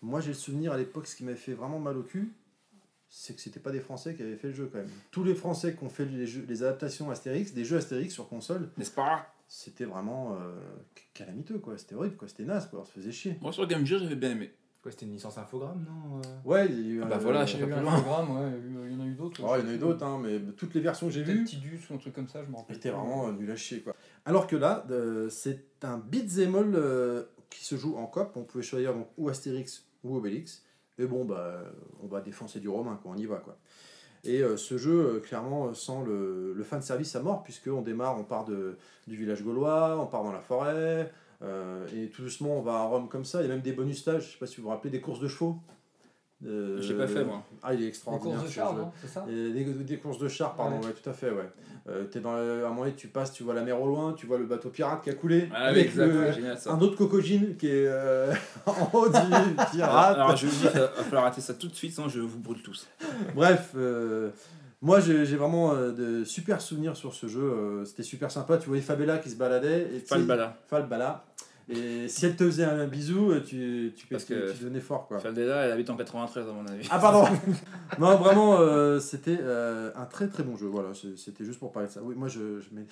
Moi, 0.00 0.20
j'ai 0.20 0.28
le 0.28 0.34
souvenir 0.34 0.72
à 0.72 0.76
l'époque, 0.78 1.06
ce 1.06 1.16
qui 1.16 1.24
m'avait 1.24 1.36
fait 1.36 1.54
vraiment 1.54 1.80
mal 1.80 1.96
au 1.98 2.02
cul, 2.02 2.32
c'est 3.08 3.34
que 3.34 3.40
c'était 3.40 3.60
pas 3.60 3.70
des 3.72 3.80
Français 3.80 4.14
qui 4.14 4.22
avaient 4.22 4.36
fait 4.36 4.48
le 4.48 4.54
jeu 4.54 4.68
quand 4.72 4.78
même. 4.78 4.90
Tous 5.10 5.24
les 5.24 5.34
Français 5.34 5.74
qui 5.74 5.82
ont 5.84 5.88
fait 5.88 6.04
les, 6.04 6.26
jeux, 6.26 6.44
les 6.48 6.62
adaptations 6.62 7.10
Astérix, 7.10 7.52
des 7.52 7.64
jeux 7.64 7.76
Astérix 7.78 8.14
sur 8.14 8.28
console, 8.28 8.68
N'est-ce 8.76 8.92
pas? 8.92 9.34
c'était 9.50 9.86
vraiment 9.86 10.34
euh, 10.34 10.60
calamiteux 11.14 11.58
quoi. 11.58 11.78
C'était 11.78 11.94
horrible 11.94 12.16
quoi. 12.16 12.28
C'était 12.28 12.44
naze 12.44 12.68
quoi. 12.68 12.80
On 12.80 12.84
se 12.84 12.92
faisait 12.92 13.12
chier. 13.12 13.38
Moi, 13.40 13.50
sur 13.50 13.66
Game 13.66 13.84
Gear, 13.86 13.98
j'avais 13.98 14.14
bien 14.14 14.30
aimé. 14.32 14.52
Quoi, 14.82 14.90
c'était 14.92 15.06
une 15.06 15.12
licence 15.12 15.38
infogramme, 15.38 15.84
non 15.86 16.18
euh 16.18 16.22
Ouais, 16.44 16.66
il 16.66 16.80
y 16.80 16.90
a 16.90 16.94
eu 16.94 17.02
Ah 17.02 17.06
bah 17.06 17.18
voilà, 17.18 17.44
je 17.46 17.52
sais 17.52 17.58
Il 17.58 17.64
y 17.64 17.70
plus 17.70 17.80
loin. 17.82 17.96
ouais, 17.98 18.52
il 18.90 18.96
en 19.00 19.02
a 19.02 19.06
eu 19.06 19.14
d'autres. 19.14 19.40
Oh, 19.44 19.54
il 19.58 19.64
y 19.64 19.66
en 19.66 19.70
a 19.70 19.74
eu 19.74 19.78
d'autres, 19.78 20.04
hein, 20.04 20.20
mais 20.22 20.40
toutes 20.56 20.74
les 20.74 20.80
versions 20.80 21.06
que 21.08 21.12
j'ai 21.12 21.22
vues, 21.22 21.44
Tidus 21.44 21.80
ou 21.90 21.94
un 21.94 21.98
truc 21.98 22.14
comme 22.14 22.28
ça, 22.28 22.42
je 22.44 22.50
me 22.50 22.56
rappelle. 22.56 22.76
était 22.76 22.90
vraiment 22.90 23.28
euh, 23.28 23.32
nul 23.32 23.50
à 23.50 23.56
chier 23.56 23.80
quoi. 23.80 23.94
Alors 24.24 24.46
que 24.46 24.56
là, 24.56 24.84
euh, 24.90 25.28
c'est 25.28 25.64
un 25.82 25.98
beat'em 25.98 26.54
all 26.54 26.74
euh, 26.74 27.24
qui 27.50 27.64
se 27.64 27.76
joue 27.76 27.96
en 27.96 28.06
cop. 28.06 28.32
On 28.36 28.44
pouvait 28.44 28.64
choisir 28.64 28.94
donc 28.94 29.08
ou 29.16 29.28
Astérix 29.28 29.84
ou 30.04 30.16
Obélix. 30.16 30.64
Et 30.98 31.06
bon, 31.06 31.24
bah, 31.24 31.62
on 32.02 32.08
va 32.08 32.20
défoncer 32.20 32.58
du 32.58 32.68
Romain, 32.68 32.98
quoi. 33.00 33.12
On 33.14 33.16
y 33.16 33.24
va, 33.26 33.36
quoi. 33.36 33.56
Et 34.24 34.42
euh, 34.42 34.56
ce 34.56 34.76
jeu, 34.78 35.14
euh, 35.16 35.20
clairement, 35.20 35.72
sent 35.74 36.02
le, 36.04 36.52
le 36.52 36.64
fan 36.64 36.82
service 36.82 37.14
à 37.14 37.20
mort, 37.22 37.44
puisqu'on 37.44 37.82
démarre, 37.82 38.18
on 38.18 38.24
part 38.24 38.44
de, 38.44 38.76
du 39.06 39.14
village 39.16 39.44
gaulois, 39.44 39.96
on 40.00 40.06
part 40.06 40.24
dans 40.24 40.32
la 40.32 40.40
forêt, 40.40 41.12
et 41.42 42.08
tout 42.10 42.22
doucement, 42.22 42.58
on 42.58 42.62
va 42.62 42.74
à 42.74 42.82
Rome 42.84 43.08
comme 43.08 43.24
ça. 43.24 43.40
Il 43.42 43.48
y 43.48 43.50
a 43.50 43.52
même 43.52 43.62
des 43.62 43.72
bonus 43.72 43.98
stages, 44.00 44.26
je 44.26 44.32
sais 44.32 44.38
pas 44.38 44.46
si 44.46 44.56
vous 44.56 44.64
vous 44.64 44.68
rappelez, 44.70 44.90
des 44.90 45.00
courses 45.00 45.20
de 45.20 45.28
chevaux. 45.28 45.56
Euh, 46.46 46.80
Je 46.80 46.92
l'ai 46.92 46.98
pas 46.98 47.08
fait, 47.08 47.24
moi. 47.24 47.42
Ah, 47.64 47.74
il 47.74 47.82
est 47.82 47.88
extraordinaire. 47.88 48.36
courses 48.38 48.44
de 48.48 48.50
ce 48.50 48.54
char, 48.54 48.72
jeu. 48.76 48.82
non 48.82 48.92
C'est 49.00 49.08
ça 49.08 49.26
Et 49.28 49.52
des, 49.52 49.64
des 49.64 49.98
courses 49.98 50.18
de 50.18 50.28
chars, 50.28 50.54
pardon, 50.54 50.78
Ouais. 50.78 50.86
ouais, 50.86 50.92
tout 50.92 51.10
à 51.10 51.12
fait, 51.12 51.30
ouais. 51.30 51.48
Euh, 51.88 52.04
t'es 52.04 52.20
dans 52.20 52.34
le- 52.36 52.62
à 52.64 52.66
un 52.66 52.68
moment 52.68 52.82
donné, 52.82 52.94
tu 52.94 53.08
passes, 53.08 53.32
tu 53.32 53.42
vois 53.42 53.54
la 53.54 53.62
mer 53.62 53.80
au 53.80 53.86
loin, 53.88 54.12
tu 54.12 54.26
vois 54.26 54.38
le 54.38 54.46
bateau 54.46 54.68
pirate 54.70 55.02
qui 55.02 55.10
a 55.10 55.14
coulé, 55.14 55.48
Ah 55.52 55.64
avec 55.64 55.86
exact, 55.86 56.06
le- 56.06 56.30
génial 56.32 56.56
ça. 56.58 56.72
un 56.72 56.78
autre 56.80 56.96
cocogine 56.96 57.56
qui 57.56 57.66
est 57.66 57.86
euh, 57.88 58.32
en 58.66 58.90
haut 58.92 59.06
du 59.08 59.14
pirate. 59.72 60.14
alors, 60.16 60.36
je 60.36 60.46
vous 60.46 60.52
dis, 60.52 60.66
il 60.72 60.78
va 60.80 60.88
falloir 60.88 61.24
arrêter 61.24 61.40
ça 61.40 61.54
tout 61.54 61.66
de 61.66 61.74
suite, 61.74 61.92
sinon 61.94 62.08
je 62.08 62.20
vous 62.20 62.38
brûle 62.38 62.62
tous. 62.62 62.86
Bref, 63.34 63.72
euh, 63.74 64.30
moi 64.80 65.00
j'ai 65.00 65.24
vraiment 65.36 65.72
euh, 65.74 65.92
de 65.92 66.24
super 66.24 66.60
souvenirs 66.60 66.96
sur 66.96 67.14
ce 67.14 67.26
jeu. 67.26 67.42
euh, 67.42 67.84
C'était 67.84 68.02
super 68.02 68.30
sympa. 68.30 68.58
Tu 68.58 68.68
voyais 68.68 68.82
Fabella 68.82 69.18
qui 69.18 69.30
se 69.30 69.36
baladait. 69.36 69.88
Et 69.94 69.98
Falbala. 70.00 70.56
Falbala. 70.68 71.24
Et 71.70 72.08
si 72.08 72.24
elle 72.24 72.34
te 72.34 72.44
faisait 72.44 72.64
un 72.64 72.86
bisou, 72.86 73.30
euh, 73.30 73.40
tu, 73.40 73.92
tu, 73.94 74.06
Parce 74.06 74.24
tu, 74.24 74.32
que- 74.32 74.52
tu 74.52 74.58
devenais 74.64 74.80
fort 74.80 75.06
quoi. 75.06 75.18
Faldela, 75.18 75.66
elle 75.66 75.72
habite 75.72 75.90
en 75.90 75.96
93 75.96 76.48
à 76.48 76.52
mon 76.52 76.66
avis. 76.66 76.88
Ah 76.90 76.98
pardon 76.98 77.28
Non 77.98 78.16
vraiment 78.16 78.56
euh, 78.58 78.98
c'était 79.00 79.36
euh, 79.38 79.90
un 79.94 80.06
très 80.06 80.28
très 80.28 80.42
bon 80.44 80.56
jeu. 80.56 80.66
Voilà, 80.66 80.90
c'était 80.94 81.44
juste 81.44 81.58
pour 81.58 81.70
parler 81.72 81.88
de 81.88 81.92
ça. 81.92 82.00
Oui, 82.02 82.14
moi 82.16 82.28
je, 82.28 82.60
je 82.60 82.74
mets- 82.74 82.86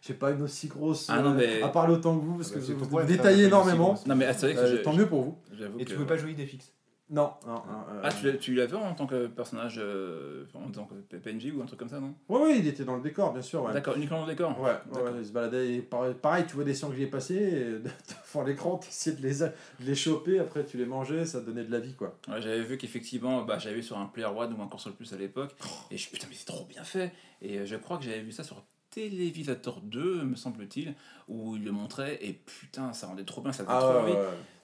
j'ai 0.00 0.14
pas 0.14 0.30
une 0.30 0.40
aussi 0.42 0.66
grosse 0.68 1.08
Ah 1.10 1.20
non, 1.20 1.32
euh, 1.32 1.34
mais- 1.36 1.62
à 1.62 1.68
parler 1.68 1.92
autant 1.92 2.18
que 2.18 2.24
vous 2.24 2.36
parce 2.36 2.52
Ah 2.52 2.58
bah, 2.58 2.66
que 2.66 2.72
vous, 2.72 2.84
vous 2.88 3.02
détaillez 3.02 3.44
énormément. 3.44 3.94
Non 4.06 4.16
mais 4.16 4.24
Astérix, 4.24 4.58
Euh, 4.60 4.76
je- 4.78 4.82
tant 4.82 4.94
mieux 4.94 5.06
pour 5.06 5.22
vous. 5.24 5.36
Et 5.78 5.84
que... 5.84 5.90
tu 5.90 5.96
veux 5.96 6.06
pas 6.06 6.16
jouer 6.16 6.30
Idéfix 6.30 6.72
Non, 7.12 7.34
non, 7.46 7.52
non, 7.52 7.60
euh, 7.90 8.00
Ah, 8.02 8.08
tu 8.10 8.24
l'as- 8.26 8.38
tu 8.38 8.54
l'avais 8.54 8.74
en 8.74 8.94
tant 8.94 9.06
que 9.06 9.26
personnage, 9.26 9.74
euh, 9.78 10.44
en 10.54 10.70
tant 10.70 10.86
que 10.86 10.94
PNJ 11.18 11.52
ou 11.54 11.60
un 11.62 11.66
truc 11.66 11.78
comme 11.78 11.90
ça, 11.90 12.00
non? 12.00 12.14
Ouais, 12.30 12.40
ouais, 12.40 12.58
il 12.58 12.66
était 12.66 12.84
dans 12.84 12.96
le 12.96 13.02
décor, 13.02 13.34
bien 13.34 13.42
sûr. 13.42 13.62
Ouais. 13.64 13.72
D'accord, 13.74 13.96
uniquement 13.96 14.20
dans 14.20 14.26
le 14.26 14.32
décor 14.32 14.58
Ouais, 14.58 14.70
ouais, 14.70 14.76
D'accord. 14.94 15.14
il 15.18 15.26
se 15.26 15.30
baladait. 15.32 15.74
Et 15.74 15.82
pareil, 15.82 16.46
tu 16.48 16.54
vois 16.54 16.64
des 16.64 16.72
sangliers 16.72 17.06
passer, 17.06 17.34
et 17.36 17.64
devant 18.34 18.44
l'écran, 18.44 18.78
tu 18.78 18.88
essayais 18.88 19.14
de 19.14 19.22
les, 19.22 19.40
de 19.40 19.50
les 19.80 19.94
choper, 19.94 20.38
après 20.38 20.64
tu 20.64 20.78
les 20.78 20.86
mangeais, 20.86 21.26
ça 21.26 21.40
te 21.40 21.46
donnait 21.46 21.64
de 21.64 21.70
la 21.70 21.80
vie, 21.80 21.94
quoi. 21.94 22.16
Ouais, 22.28 22.40
j'avais 22.40 22.62
vu 22.62 22.78
qu'effectivement, 22.78 23.42
bah, 23.42 23.58
j'avais 23.58 23.76
vu 23.76 23.82
sur 23.82 23.98
un 23.98 24.06
Player 24.06 24.28
One 24.34 24.54
ou 24.58 24.62
un 24.62 24.68
Console 24.68 24.94
Plus 24.94 25.12
à 25.12 25.16
l'époque, 25.18 25.54
et 25.90 25.98
je 25.98 26.08
putain 26.08 26.26
mais 26.30 26.34
c'est 26.36 26.46
trop 26.46 26.64
bien 26.64 26.82
fait. 26.82 27.12
Et 27.42 27.58
euh, 27.58 27.66
je 27.66 27.76
crois 27.76 27.98
que 27.98 28.04
j'avais 28.04 28.20
vu 28.22 28.32
ça 28.32 28.42
sur 28.42 28.56
Télévisateur 28.92 29.80
2, 29.80 30.22
me 30.22 30.36
semble-t-il, 30.36 30.94
où 31.26 31.56
il 31.56 31.64
le 31.64 31.72
montrait, 31.72 32.18
et 32.20 32.34
putain, 32.34 32.92
ça 32.92 33.06
rendait 33.06 33.24
trop 33.24 33.40
bien, 33.40 33.50
ça 33.50 33.64
faisait 33.64 33.78
trop 33.78 33.98
envie. 34.00 34.12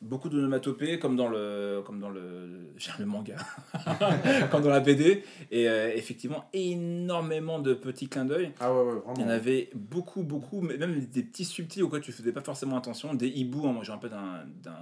Beaucoup 0.02 0.28
d'onomatopées, 0.28 0.98
comme 0.98 1.16
dans 1.16 1.28
le, 1.28 1.82
comme 1.84 1.98
dans 1.98 2.10
le, 2.10 2.68
le 2.98 3.04
manga, 3.06 3.36
comme 4.50 4.62
dans 4.62 4.68
la 4.70 4.80
BD, 4.80 5.24
et 5.50 5.68
euh, 5.68 5.90
effectivement, 5.94 6.44
énormément 6.52 7.58
de 7.58 7.72
petits 7.74 8.06
clins 8.08 8.26
d'œil. 8.26 8.52
Ah 8.60 8.72
ouais, 8.72 8.92
ouais, 8.92 9.00
Il 9.16 9.22
y 9.22 9.24
en 9.24 9.28
avait 9.28 9.70
beaucoup, 9.74 10.22
beaucoup, 10.22 10.60
mais 10.60 10.76
même 10.76 11.00
des 11.00 11.22
petits 11.22 11.44
subtils 11.46 11.82
auxquels 11.82 12.02
tu 12.02 12.12
faisais 12.12 12.32
pas 12.32 12.42
forcément 12.42 12.76
attention. 12.76 13.14
Des 13.14 13.28
hiboux, 13.28 13.66
hein, 13.66 13.72
moi 13.72 13.82
j'ai 13.82 13.92
un 13.92 13.98
peu 13.98 14.08
d'un- 14.10 14.44
d'un- 14.62 14.76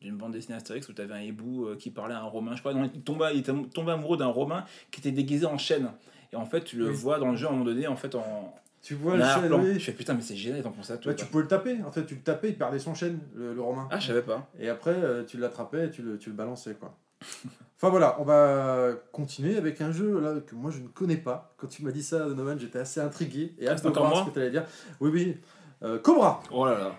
d'une 0.00 0.16
bande 0.16 0.32
dessinée 0.32 0.56
Astérix 0.56 0.88
où 0.88 0.94
tu 0.94 1.02
avais 1.02 1.14
un 1.14 1.22
hibou 1.22 1.66
euh, 1.66 1.76
qui 1.76 1.90
parlait 1.90 2.14
à 2.14 2.20
un 2.20 2.24
Romain, 2.24 2.54
je 2.56 2.60
crois. 2.60 2.72
Non, 2.74 2.90
il, 2.92 3.02
tombait, 3.02 3.26
il 3.34 3.40
était 3.40 3.52
tombé 3.74 3.92
amoureux 3.92 4.16
d'un 4.16 4.26
Romain 4.26 4.64
qui 4.90 5.00
était 5.00 5.12
déguisé 5.12 5.44
en 5.46 5.58
chêne. 5.58 5.90
Et 6.32 6.36
en 6.36 6.46
fait, 6.46 6.64
tu 6.64 6.76
le 6.76 6.88
Oui. 6.88 6.94
vois 6.94 7.18
dans 7.20 7.30
le 7.30 7.36
jeu 7.36 7.46
à 7.46 7.50
un 7.50 7.52
moment 7.52 7.64
donné, 7.66 7.86
en 7.86 7.94
fait, 7.96 8.14
en, 8.16 8.52
Tu 8.86 8.94
en 8.94 8.98
vois 8.98 9.16
le 9.16 9.24
chêne, 9.24 9.52
oui. 9.52 9.74
Je 9.80 9.84
fais 9.84 9.90
putain, 9.92 10.14
mais 10.14 10.22
c'est 10.22 10.36
génial, 10.36 10.60
ils 10.64 10.70
pensé 10.70 10.92
à 10.92 10.96
tout. 10.96 11.08
Ouais, 11.08 11.16
tu 11.16 11.26
pouvais 11.26 11.42
le 11.42 11.48
taper, 11.48 11.78
en 11.84 11.90
fait, 11.90 12.06
tu 12.06 12.14
le 12.14 12.20
tapais, 12.20 12.50
il 12.50 12.56
perdait 12.56 12.78
son 12.78 12.94
chêne, 12.94 13.18
le, 13.34 13.52
le 13.52 13.60
romain. 13.60 13.88
Ah, 13.90 13.98
je 13.98 14.06
savais 14.06 14.22
pas. 14.22 14.48
Et 14.60 14.68
après, 14.68 14.94
euh, 14.94 15.24
tu 15.24 15.38
l'attrapais 15.38 15.86
et 15.86 15.90
tu 15.90 16.02
le, 16.02 16.18
tu 16.18 16.30
le 16.30 16.36
balançais, 16.36 16.74
quoi. 16.74 16.94
enfin 17.76 17.88
voilà, 17.88 18.14
on 18.20 18.22
va 18.22 18.90
continuer 19.10 19.56
avec 19.56 19.80
un 19.80 19.90
jeu 19.90 20.20
là, 20.20 20.34
que 20.46 20.54
moi 20.54 20.70
je 20.70 20.78
ne 20.78 20.86
connais 20.86 21.16
pas. 21.16 21.52
Quand 21.56 21.66
tu 21.66 21.82
m'as 21.82 21.90
dit 21.90 22.02
ça, 22.04 22.20
Donovan, 22.20 22.60
j'étais 22.60 22.78
assez 22.78 23.00
intrigué 23.00 23.56
et 23.58 23.66
hâte 23.66 23.82
de 23.82 23.88
encore 23.88 24.04
voir 24.06 24.14
moi 24.14 24.24
ce 24.24 24.28
que 24.30 24.34
tu 24.34 24.40
allais 24.40 24.50
dire. 24.52 24.64
Oui, 25.00 25.10
oui. 25.12 25.36
Euh, 25.82 25.98
Cobra 25.98 26.40
Oh 26.52 26.64
là 26.66 26.78
là. 26.78 26.92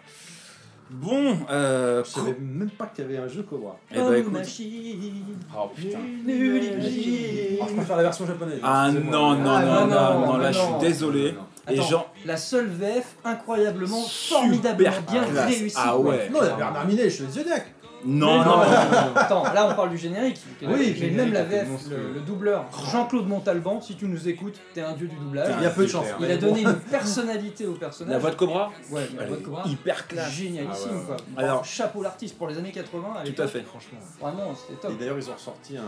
Bon, 0.90 1.38
euh. 1.50 2.04
Je 2.04 2.10
savais 2.10 2.36
même 2.40 2.70
pas 2.70 2.88
qu'il 2.88 3.06
y 3.06 3.08
avait 3.08 3.18
un 3.18 3.28
jeu 3.30 3.44
Cobra. 3.44 3.78
Eh 3.92 3.96
bah 3.98 4.18
écoute. 4.18 4.34
Oh 5.56 5.70
putain. 5.74 6.00
Oh, 6.00 7.66
je 7.70 7.74
préfère 7.76 7.98
la 7.98 8.04
version 8.04 8.26
japonaise. 8.26 8.60
Ah 8.62 8.92
non, 8.92 8.98
excusez-moi. 9.00 9.36
non, 9.38 9.52
Ah, 9.52 9.62
non, 9.66 9.88
non, 9.88 9.88
non, 9.88 10.20
non, 10.20 10.26
non, 10.34 10.38
là 10.38 10.52
je 10.52 10.60
non. 10.60 10.80
suis 10.80 10.88
désolé. 10.90 11.34
Et 11.70 11.74
Attends, 11.80 11.88
genre, 11.90 12.14
La 12.26 12.38
seule 12.38 12.68
VF 12.68 13.16
incroyablement, 13.26 14.02
formidablement 14.04 14.92
bien 15.12 15.24
classe. 15.26 15.50
réussie. 15.58 15.76
Ah 15.78 15.98
ouais. 15.98 16.30
Non, 16.30 16.40
il 16.42 16.48
y 16.48 16.50
a 16.50 16.56
Bernard 16.56 16.88
Minet, 16.88 17.10
je 17.10 17.24
suis 17.24 17.32
Zodiac. 17.32 17.66
Non, 18.06 18.40
Mais 18.40 18.46
non, 18.46 18.60
Attends, 19.16 19.44
là 19.54 19.68
on 19.72 19.76
parle 19.76 19.90
du 19.90 19.98
générique. 19.98 20.40
Oui, 20.62 20.68
mais 20.78 20.94
générique 20.94 21.16
même 21.18 21.34
la 21.34 21.44
VF, 21.44 21.68
le, 21.90 22.14
le 22.16 22.20
doubleur, 22.22 22.66
Jean-Claude 22.92 23.28
Montalban, 23.28 23.82
si 23.82 23.96
tu 23.96 24.06
nous 24.06 24.28
écoutes, 24.30 24.56
t'es 24.74 24.82
un 24.82 24.94
dieu 24.94 25.08
du 25.08 25.16
doublage. 25.16 25.54
Il 25.60 25.64
y 25.64 25.66
a 25.66 25.70
peu 25.72 25.84
de 25.84 25.88
chance. 25.90 26.06
Il 26.20 26.32
a 26.32 26.38
donné 26.38 26.62
une 26.62 26.76
personnalité 26.92 27.66
au 27.66 27.74
personnage. 27.74 28.14
La 28.14 28.20
voix 28.20 28.30
de 28.32 28.36
Cobra 28.36 28.72
Ouais, 28.92 29.08
la 29.18 29.26
voix 29.26 29.38
de 29.38 29.42
Cobra. 29.42 29.64
hyper 29.66 30.08
classe. 30.08 30.32
Génialissime 30.32 30.90
Ah 30.92 30.94
ouais, 30.94 31.00
ouais. 31.00 31.06
quoi. 31.06 31.18
Alors- 31.44 31.66
chapeau 31.66 32.02
l'artiste 32.02 32.38
pour 32.38 32.48
les 32.48 32.58
années 32.58 32.72
80. 32.72 33.08
à 33.22 33.24
Tout 33.28 33.42
à 33.42 33.48
fait. 33.48 33.62
Franchement. 33.64 34.00
Vraiment, 34.22 34.54
c'était 34.56 34.80
top. 34.80 34.92
Et 34.92 34.96
d'ailleurs, 34.96 35.18
ils 35.18 35.30
ont 35.30 35.34
ressorti 35.34 35.78
un. 35.78 35.82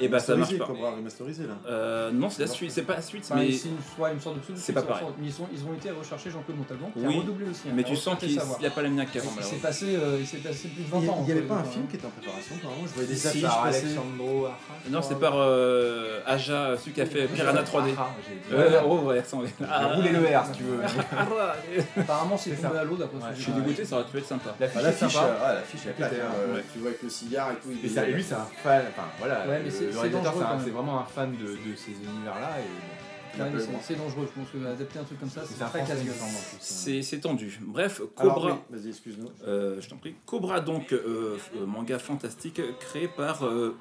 Et 0.00 0.08
bah 0.08 0.18
ça 0.18 0.36
marche 0.36 0.56
pas. 0.58 0.66
Cobra 0.66 0.90
remasterisé 0.92 1.44
là. 1.44 1.54
Euh, 1.68 2.10
non, 2.12 2.30
c'est 2.30 2.42
la 2.42 2.48
suite, 2.48 2.70
c'est 2.70 2.82
pas 2.82 2.94
la 2.96 3.02
suite, 3.02 3.30
mais, 3.34 3.50
c'est 3.52 3.68
une, 3.68 4.02
ouais, 4.02 4.12
une 4.12 4.20
sorte 4.20 4.36
de 4.36 4.40
C'est 4.56 4.72
pas 4.72 4.82
pareil. 4.82 5.06
Mais 5.18 5.26
ils, 5.26 5.32
sont, 5.32 5.46
ils 5.52 5.64
ont 5.64 5.74
été 5.74 5.90
rechercher 5.90 6.30
Jean-Claude 6.30 6.58
Montalban, 6.58 6.90
qui 6.94 7.06
Oui, 7.06 7.16
a 7.16 7.20
redoublé 7.20 7.46
aussi. 7.50 7.62
hein, 7.68 7.72
mais 7.74 7.82
tu 7.84 7.96
sens 7.96 8.18
qu'il 8.18 8.30
n'y 8.60 8.66
a 8.66 8.70
pas 8.70 8.82
la 8.82 8.88
mienne 8.88 9.06
qu'avant, 9.12 9.30
Il 9.36 9.42
s'est 9.44 9.56
malheureusement. 9.56 9.62
passé, 9.62 9.86
euh, 9.96 10.16
il 10.20 10.26
s'est 10.26 10.36
passé 10.38 10.68
plus 10.68 10.82
de 10.84 10.88
20 10.88 10.98
Il 11.00 11.04
y 11.04 11.08
a, 11.08 11.12
ans. 11.12 11.24
Il 11.32 11.34
n'y 11.34 11.40
avait 11.40 11.48
pas 11.48 11.54
un 11.56 11.64
film 11.64 11.80
même. 11.82 11.90
qui 11.90 11.96
était 11.96 12.06
en 12.06 12.10
préparation 12.10 12.54
apparemment 12.56 12.82
Je 12.86 12.92
voyais 12.94 13.08
des 13.08 13.14
Si, 13.16 13.26
affiches 13.28 13.42
Par 13.42 13.62
passer. 13.62 13.84
Alexandro 13.86 14.46
Arra, 14.46 14.58
je 14.86 14.90
Non, 14.90 15.02
c'est 15.02 15.18
par 15.20 15.32
euh, 15.36 16.20
Aja, 16.26 16.76
celui 16.78 16.92
qui 16.92 17.00
a 17.00 17.06
fait 17.06 17.26
Piranha 17.26 17.62
3D. 17.62 17.92
Arra, 17.96 18.10
j'ai 18.28 18.34
dit. 18.34 18.54
Ouais, 18.60 18.78
oh, 18.84 18.98
ouais. 19.00 19.22
J'ai 19.30 19.94
roulé 19.94 20.10
le 20.10 20.20
R 20.38 20.46
si 20.46 20.52
tu 20.52 20.62
veux. 20.64 20.78
Apparemment, 22.00 22.36
c'est 22.36 22.50
tombé 22.50 22.78
à 22.78 22.84
l'eau 22.84 22.96
d'après 22.96 23.18
ce 23.20 23.24
que 23.26 23.30
Je 23.32 23.36
j'ai 23.36 23.42
suis 23.42 23.52
dégoûté, 23.52 23.84
ça 23.84 23.96
aurait 23.96 24.04
pu 24.04 24.18
être 24.18 24.26
sympa. 24.26 24.54
L'affiche 24.60 24.76
Ah, 24.82 25.52
est 25.52 25.54
L'affiche, 25.56 25.80
euh, 25.86 25.88
elle 25.88 25.94
claque. 25.94 26.12
hein, 26.12 26.34
euh. 26.38 26.60
Tu 26.72 26.78
vois 26.78 26.88
avec 26.90 27.02
le 27.02 27.08
cigare 27.08 27.50
et 27.52 27.54
tout. 27.56 27.70
Et, 27.70 28.12
lui, 28.12 28.22
c'est 28.22 28.34
un 28.34 28.46
fan. 28.62 28.82
Enfin, 28.90 29.08
voilà. 29.18 29.44
Le- 29.44 29.50
réalisateur, 29.50 30.22
dangereux, 30.22 30.44
c'est 30.64 30.70
vraiment 30.70 31.00
un 31.00 31.04
fan 31.04 31.32
de, 31.32 31.46
de 31.46 31.76
ces 31.76 31.92
univers-là. 31.92 32.50
Et 32.60 32.91
Ouais, 33.38 33.50
c'est- 33.80 33.94
dangereux, 33.94 34.28
je 34.34 34.40
pense 34.40 34.50
que 34.50 34.66
adapter 34.66 34.98
un 34.98 35.04
truc 35.04 35.18
comme 35.20 35.30
ça, 35.30 35.42
c'est 35.46 35.64
très 35.64 35.84
plus. 35.84 37.02
C'est 37.02 37.20
tendu. 37.20 37.58
Bref, 37.62 38.02
Cobra. 38.14 38.52
oui, 38.70 38.78
Vas-y, 38.78 38.88
excuse-nous. 38.90 39.30
Euh, 39.46 39.80
je 39.80 39.88
t'en 39.88 39.96
prie. 39.96 40.14
Cobra, 40.26 40.60
donc, 40.60 40.92
euh, 40.92 41.38
euh, 41.56 41.66
manga 41.66 41.98
fantastique 41.98 42.60
créé 42.78 43.08
par 43.08 43.44
euh, 43.46 43.76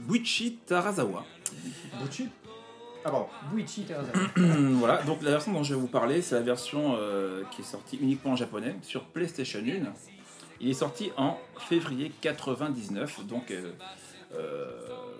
Buichi 0.00 0.56
Tarazawa. 0.66 1.24
Bucci 2.02 2.28
Ah, 3.04 3.10
pardon. 3.10 3.26
Buichi 3.52 3.84
Terraza. 3.84 4.10
voilà, 4.36 5.02
donc 5.04 5.22
la 5.22 5.30
version 5.30 5.52
dont 5.52 5.62
je 5.62 5.74
vais 5.74 5.80
vous 5.80 5.86
parler, 5.86 6.20
c'est 6.22 6.34
la 6.34 6.40
version 6.42 6.96
euh, 6.98 7.42
qui 7.52 7.62
est 7.62 7.64
sortie 7.64 7.96
uniquement 7.98 8.32
en 8.32 8.36
japonais 8.36 8.74
sur 8.82 9.04
PlayStation 9.04 9.60
1. 9.60 9.92
Il 10.60 10.70
est 10.70 10.74
sorti 10.74 11.12
en 11.16 11.38
février 11.68 12.10
99, 12.20 13.24
donc 13.26 13.50
euh, 13.50 13.72
euh, 14.34 14.70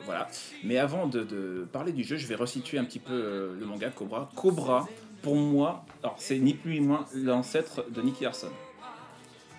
voilà. 0.07 0.29
Mais 0.65 0.79
avant 0.79 1.07
de, 1.07 1.23
de 1.25 1.67
parler 1.71 1.93
du 1.93 2.03
jeu, 2.05 2.17
je 2.17 2.27
vais 2.27 2.35
resituer 2.37 2.79
un 2.79 2.85
petit 2.85 2.99
peu 3.01 3.13
euh, 3.13 3.55
le 3.61 3.67
manga 3.67 3.91
Cobra. 3.91 4.31
Cobra, 4.35 4.89
pour 5.23 5.37
moi, 5.37 5.85
alors 6.03 6.15
c'est 6.19 6.39
ni 6.39 6.55
plus 6.55 6.75
ni 6.75 6.81
moins 6.81 7.05
l'ancêtre 7.15 7.85
de 7.91 8.01
Nicky 8.01 8.25
Larson, 8.25 8.49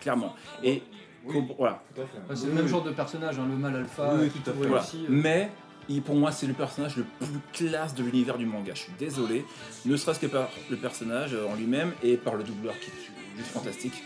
clairement. 0.02 0.34
Et 0.64 0.82
Cobra, 1.28 1.56
voilà. 1.58 1.84
Ouais, 1.98 2.06
c'est 2.36 2.48
le 2.48 2.54
même 2.54 2.68
genre 2.68 2.84
de 2.84 2.92
personnage, 2.92 3.38
hein, 3.38 3.46
le 3.50 3.56
mal 3.58 3.76
alpha, 3.76 4.10
tout 4.34 4.50
à 4.50 4.54
tout 4.54 4.62
fait. 4.62 4.68
Voilà. 4.68 4.84
euh, 4.84 5.06
Mais 5.10 5.52
il- 5.90 6.02
pour 6.02 6.16
moi, 6.16 6.32
c'est 6.32 6.48
le 6.48 6.54
personnage 6.54 6.96
le 6.96 7.04
plus 7.20 7.40
classe 7.52 7.94
de 7.96 8.04
l'univers 8.04 8.38
du 8.38 8.46
manga. 8.46 8.74
Je 8.74 8.80
suis 8.84 8.94
désolé, 8.98 9.46
ne 9.86 9.96
serait-ce 9.98 10.20
que 10.20 10.28
par 10.28 10.50
le 10.70 10.78
personnage 10.78 11.36
en 11.36 11.56
lui-même 11.56 11.92
et 12.04 12.16
par 12.18 12.36
le 12.36 12.44
doubleur 12.44 12.74
qui 12.80 12.90
est 12.90 13.38
juste 13.38 13.50
fantastique. 13.52 14.02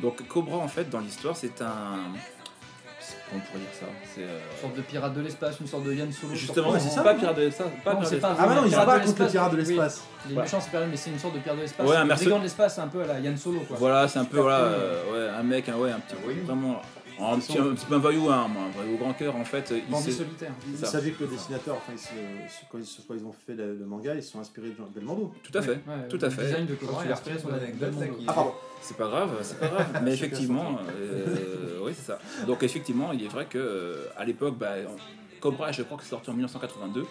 Donc 0.00 0.26
Cobra, 0.28 0.56
en 0.58 0.68
fait, 0.68 0.88
dans 0.88 1.00
l'histoire, 1.00 1.36
c'est 1.36 1.60
un. 1.60 1.98
On 3.32 3.38
pourrait 3.38 3.60
dire 3.60 3.68
ça 3.78 3.86
C'est. 4.14 4.22
euh, 4.22 4.38
Une 4.54 4.60
sorte 4.60 4.76
de 4.76 4.82
pirate 4.82 5.14
de 5.14 5.20
l'espace, 5.20 5.60
une 5.60 5.66
sorte 5.68 5.84
de 5.84 5.92
Yann 5.94 6.12
Solo. 6.12 6.34
Justement, 6.34 6.72
c'est 6.78 6.88
ça. 6.88 7.02
pas 7.02 7.14
pirate 7.14 7.36
de 7.36 7.42
l'espace. 7.42 7.66
Pas 7.84 7.94
Non, 7.94 8.00
pirate 8.00 8.14
de 8.14 8.18
pas- 8.20 8.28
l'espace. 8.28 8.36
Ah, 8.40 8.46
bah 8.46 8.54
non, 8.54 8.62
ils 8.66 8.70
pas 8.72 8.80
de 8.80 8.86
contre 8.86 8.98
le 8.98 9.04
l'espace, 9.06 9.30
pirate 9.32 9.50
de 9.52 9.56
oui. 9.56 9.64
l'espace. 9.66 10.02
Les 10.28 10.34
Ouais. 10.36 10.42
méchants, 10.42 10.58
c'est 10.60 10.70
pas 10.72 10.86
mais 10.86 10.96
c'est 10.96 11.10
une 11.10 11.18
sorte 11.18 11.34
de 11.34 11.38
pirate 11.40 11.56
de 11.56 11.62
l'espace. 11.62 11.88
Ouais, 11.88 11.96
un 11.96 12.06
brigand 12.06 12.38
de 12.38 12.42
l'espace, 12.42 12.78
un 12.78 12.88
peu 12.88 13.02
à 13.02 13.06
la 13.06 13.20
Yann 13.20 13.36
Solo, 13.36 13.60
quoi. 13.60 13.76
Voilà, 13.78 14.08
c'est 14.08 14.18
un 14.18 14.24
peu 14.24 14.38
voilà, 14.40 14.56
euh, 14.58 15.02
ouais, 15.12 15.38
un 15.38 15.42
mec, 15.42 15.68
un, 15.68 15.76
ouais, 15.76 15.90
un 15.92 16.00
petit 16.00 16.16
Oui. 16.26 16.34
vraiment 16.44 16.82
un 17.22 17.38
petit, 17.38 17.58
un 17.58 17.74
petit 17.74 17.86
peu 17.86 17.94
un 17.96 17.98
voyou, 17.98 18.28
un, 18.30 18.44
un 18.44 18.70
voyou 18.74 18.96
grand 18.98 19.12
cœur 19.12 19.36
en 19.36 19.44
fait. 19.44 19.72
Il 19.76 19.90
Bandit 19.90 20.12
solitaire. 20.12 20.52
Vous 20.66 20.78
Ça. 20.78 20.86
saviez 20.86 21.12
que 21.12 21.24
le 21.24 21.30
dessinateur, 21.30 21.76
enfin, 21.76 21.92
ils 21.94 22.66
quand, 22.70 22.78
ils, 22.78 23.16
ils 23.18 23.24
ont 23.26 23.32
fait 23.32 23.54
le, 23.54 23.76
le 23.76 23.84
manga, 23.86 24.14
ils 24.14 24.22
se 24.22 24.32
sont 24.32 24.40
inspirés 24.40 24.68
de 24.68 24.74
Belmondo. 24.94 25.32
Tout 25.42 25.56
à 25.58 25.62
fait. 25.62 25.72
Ouais, 25.86 26.08
tout 26.08 26.16
le 26.18 26.24
à 26.24 26.30
fait. 26.30 26.42
design 26.44 26.66
de 26.66 26.74
Cobra 26.74 27.02
inspiré 27.04 27.36
la 27.48 27.56
anecdote, 27.56 27.94
Ah, 28.26 28.32
pardon. 28.32 28.52
C'est 28.82 28.96
pas 28.96 29.08
grave, 29.08 29.30
c'est 29.42 29.58
pas 29.60 29.68
grave. 29.68 30.00
Mais 30.02 30.14
effectivement, 30.14 30.78
euh, 30.98 31.78
oui, 31.82 31.92
c'est 31.94 32.06
ça. 32.06 32.18
Donc 32.46 32.62
effectivement, 32.62 33.12
il 33.12 33.24
est 33.24 33.28
vrai 33.28 33.46
que 33.46 33.58
euh, 33.58 34.06
à 34.16 34.24
l'époque, 34.24 34.56
bah, 34.56 34.74
Cobra, 35.40 35.70
je 35.72 35.82
crois 35.82 35.96
que 35.98 36.02
c'est 36.04 36.10
sorti 36.10 36.30
en 36.30 36.34
1982. 36.34 37.04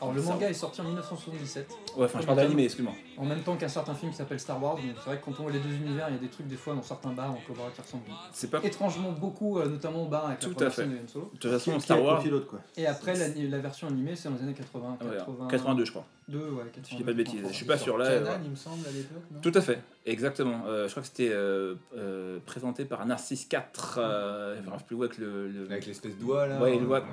Alors 0.00 0.12
le 0.14 0.20
Ça. 0.22 0.28
manga 0.30 0.48
est 0.50 0.54
sorti 0.54 0.80
en 0.80 0.84
1977, 0.84 1.68
Ouais, 1.96 2.04
enfin, 2.06 2.20
je 2.20 2.26
parle 2.26 2.38
d'animé, 2.38 2.64
excuse-moi. 2.64 2.92
en 3.16 3.24
même 3.24 3.40
temps 3.42 3.56
qu'un 3.56 3.68
certain 3.68 3.94
film 3.94 4.10
qui 4.10 4.16
s'appelle 4.18 4.40
Star 4.40 4.62
Wars. 4.62 4.74
Donc 4.76 4.84
c'est 4.96 5.04
vrai 5.10 5.18
que 5.18 5.24
quand 5.24 5.32
on 5.38 5.42
voit 5.44 5.52
les 5.52 5.60
deux 5.60 5.72
univers, 5.72 6.08
il 6.08 6.14
y 6.14 6.18
a 6.18 6.20
des 6.20 6.28
trucs 6.28 6.46
des 6.46 6.56
fois 6.56 6.74
dans 6.74 6.82
certains 6.82 7.12
bars 7.12 7.30
en 7.30 7.38
Cobra 7.46 7.68
qui 7.74 7.80
ressemblent 7.80 8.02
C'est 8.32 8.50
pas. 8.50 8.60
De 8.60 8.66
étrangement 8.66 9.12
beaucoup, 9.12 9.58
euh, 9.58 9.68
notamment 9.68 10.02
au 10.02 10.06
bar 10.08 10.26
avec 10.26 10.42
la 10.42 10.48
Tout 10.48 10.52
à 10.52 10.54
première 10.70 10.72
fait. 10.74 10.84
de 10.86 10.94
Han 10.94 11.08
Solo. 11.08 11.30
toute 11.40 11.50
façon, 11.50 11.72
Qui- 11.74 11.80
Star 11.80 12.02
Wars. 12.02 12.22
quoi. 12.48 12.60
Et 12.76 12.86
après, 12.86 13.14
la, 13.16 13.28
la 13.28 13.58
version 13.58 13.86
animée, 13.88 14.16
c'est 14.16 14.28
dans 14.28 14.34
les 14.36 14.42
années 14.42 14.54
80, 14.54 14.98
ouais, 15.02 15.16
80 15.18 15.48
82, 15.48 15.84
je 15.84 15.90
crois. 15.92 16.04
2, 16.28 16.38
ouais, 16.38 16.64
82. 16.72 16.82
Si 16.84 16.92
je 16.92 16.96
dis 16.96 17.04
pas 17.04 17.12
de 17.12 17.16
bêtises. 17.16 17.40
Je 17.48 17.52
suis 17.54 17.66
pas 17.66 17.78
sûr 17.78 17.96
là. 17.98 18.08
Canan, 18.08 18.24
ouais. 18.30 18.36
il 18.44 18.50
me 18.50 18.56
semble, 18.56 18.86
à 18.86 18.90
l'époque, 18.90 19.22
Tout 19.42 19.52
à 19.54 19.60
fait, 19.60 19.80
exactement. 20.06 20.64
Euh, 20.66 20.86
je 20.86 20.90
crois 20.92 21.02
que 21.02 21.08
c'était 21.08 21.30
euh, 21.32 21.74
euh, 21.96 22.38
présenté 22.44 22.84
par 22.84 23.04
Narcisse 23.06 23.44
4. 23.46 23.98
Euh, 24.02 24.56
je 24.56 24.62
me 24.62 24.70
rappelle 24.70 24.86
plus 24.86 24.96
où 24.96 25.02
avec 25.02 25.18
le. 25.18 25.48
le... 25.48 25.64
Avec 25.70 25.86
l'espèce 25.86 26.16
de 26.16 26.20
doigt 26.20 26.46
là. 26.46 26.60
Ouais, 26.60 26.76
il 26.76 26.82
voit. 26.84 27.04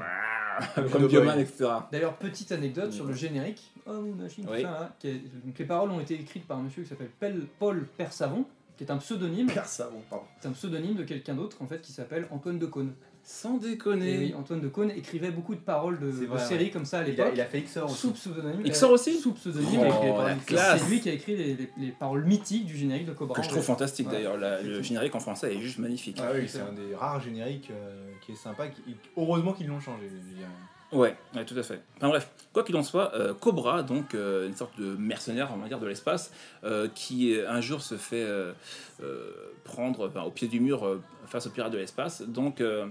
Avec 0.76 0.92
Comme 0.92 1.02
le 1.04 1.08
Bioman, 1.08 1.40
etc. 1.40 1.70
D'ailleurs, 1.92 2.16
petite 2.18 2.52
anecdote 2.52 2.92
sur 2.92 3.06
le 3.06 3.14
générique. 3.14 3.72
Oh, 3.88 4.02
machine, 4.02 4.46
tout 4.46 4.52
Oui. 4.52 4.62
ça, 4.62 4.70
là, 4.72 4.96
qui 5.00 5.08
est- 5.08 5.46
donc, 5.46 5.58
les 5.58 5.66
paroles 5.66 5.90
ont 5.92 6.00
été 6.02 6.16
écrites 6.16 6.46
par 6.46 6.58
un 6.60 6.64
monsieur 6.64 6.84
qui 6.84 6.90
s'appelle 6.90 7.10
Pel- 7.20 7.48
Paul 7.58 7.88
Persavon, 7.98 8.46
qui 8.78 8.84
est 8.84 8.92
un 8.92 8.98
pseudonyme. 8.98 9.48
Père 9.48 9.66
Savon, 9.66 10.02
pardon. 10.10 10.26
C'est 10.42 10.50
un 10.50 10.52
pseudonyme 10.52 10.96
de 10.96 11.04
quelqu'un 11.04 11.36
d'autre 11.36 11.58
en 11.62 11.68
fait 11.68 11.82
qui 11.82 11.92
s'appelle 11.94 12.28
Antoine 12.32 12.60
de 12.60 12.66
Sans 13.24 13.58
Et 13.58 13.70
déconner. 13.72 14.18
oui, 14.18 14.34
Antoine 14.38 14.62
de 14.62 14.68
Caunes 14.68 14.92
écrivait 14.92 15.32
beaucoup 15.32 15.54
de 15.56 15.60
paroles 15.60 16.00
de, 16.00 16.12
C'est 16.12 16.22
de 16.22 16.26
vrai, 16.26 16.40
séries 16.46 16.72
comme 16.72 16.86
ça 16.86 17.00
à 17.00 17.04
l'époque. 17.04 17.32
il 17.34 17.42
a 17.42 17.46
fait 17.46 17.62
XOR 17.62 17.86
aussi. 17.86 17.96
Sous 17.98 18.12
pseudonyme. 18.12 18.64
XOR 18.64 18.92
aussi 18.92 19.20
Sous 19.20 19.34
pseudonyme. 19.34 19.82
Oh. 19.86 20.22
C'est 20.48 20.90
lui 20.90 21.00
qui 21.02 21.10
a 21.10 21.14
écrit 21.14 21.36
les, 21.38 21.54
les- 21.56 21.70
les 21.78 21.92
paroles 21.92 22.26
mythiques 22.26 22.66
du 22.66 22.76
générique 22.76 23.06
de 23.06 23.14
Cobra. 23.14 23.36
Que 23.36 23.44
je 23.44 23.48
trouve 23.50 23.60
Ouais. 23.62 23.66
fantastique 23.66 24.08
Ouais. 24.08 24.14
d'ailleurs. 24.14 24.38
Le 24.64 24.82
générique 24.82 25.14
en 25.16 25.20
français 25.20 25.56
est 25.56 25.60
juste 25.62 25.78
magnifique. 25.80 26.18
Ah 26.20 26.32
oui, 26.34 26.48
c'est 26.48 26.62
un 26.62 26.74
des 26.74 26.96
rares 26.96 27.22
génériques 27.22 27.70
euh, 27.72 28.10
qui 28.26 28.32
est 28.32 28.36
sympa. 28.36 28.68
Qui... 28.68 28.82
Heureusement 29.16 29.54
qu'ils 29.54 29.68
l'ont 29.68 29.80
changé. 29.80 30.10
je 30.10 30.36
dirais. 30.36 30.48
Ouais, 30.92 31.16
ouais, 31.36 31.46
tout 31.46 31.58
à 31.58 31.64
fait. 31.64 31.80
Enfin 31.98 32.10
bref, 32.10 32.30
quoi 32.52 32.64
qu'il 32.66 32.76
en 32.76 32.84
soit, 32.84 33.16
euh, 33.16 33.34
Cobra, 33.34 33.82
donc 33.82 34.14
euh, 34.14 34.48
une 34.50 34.56
sorte 34.58 34.78
de 34.78 34.94
mercenaire, 34.98 35.50
on 35.56 35.58
va 35.58 35.70
dire, 35.70 35.80
de 35.80 35.88
l'espace, 35.88 36.34
euh, 36.66 36.90
qui 36.94 37.34
un 37.48 37.62
jour 37.62 37.82
se 37.82 37.96
fait 37.96 38.22
euh, 38.24 38.52
euh, 39.02 39.32
prendre 39.64 40.10
enfin, 40.10 40.24
au 40.24 40.32
pied 40.32 40.50
du 40.50 40.60
mur 40.60 40.86
euh, 40.86 41.02
face 41.28 41.48
aux 41.48 41.50
pirates 41.50 41.72
de 41.72 41.78
l'espace. 41.78 42.22
Donc, 42.24 42.60
euh, 42.60 42.88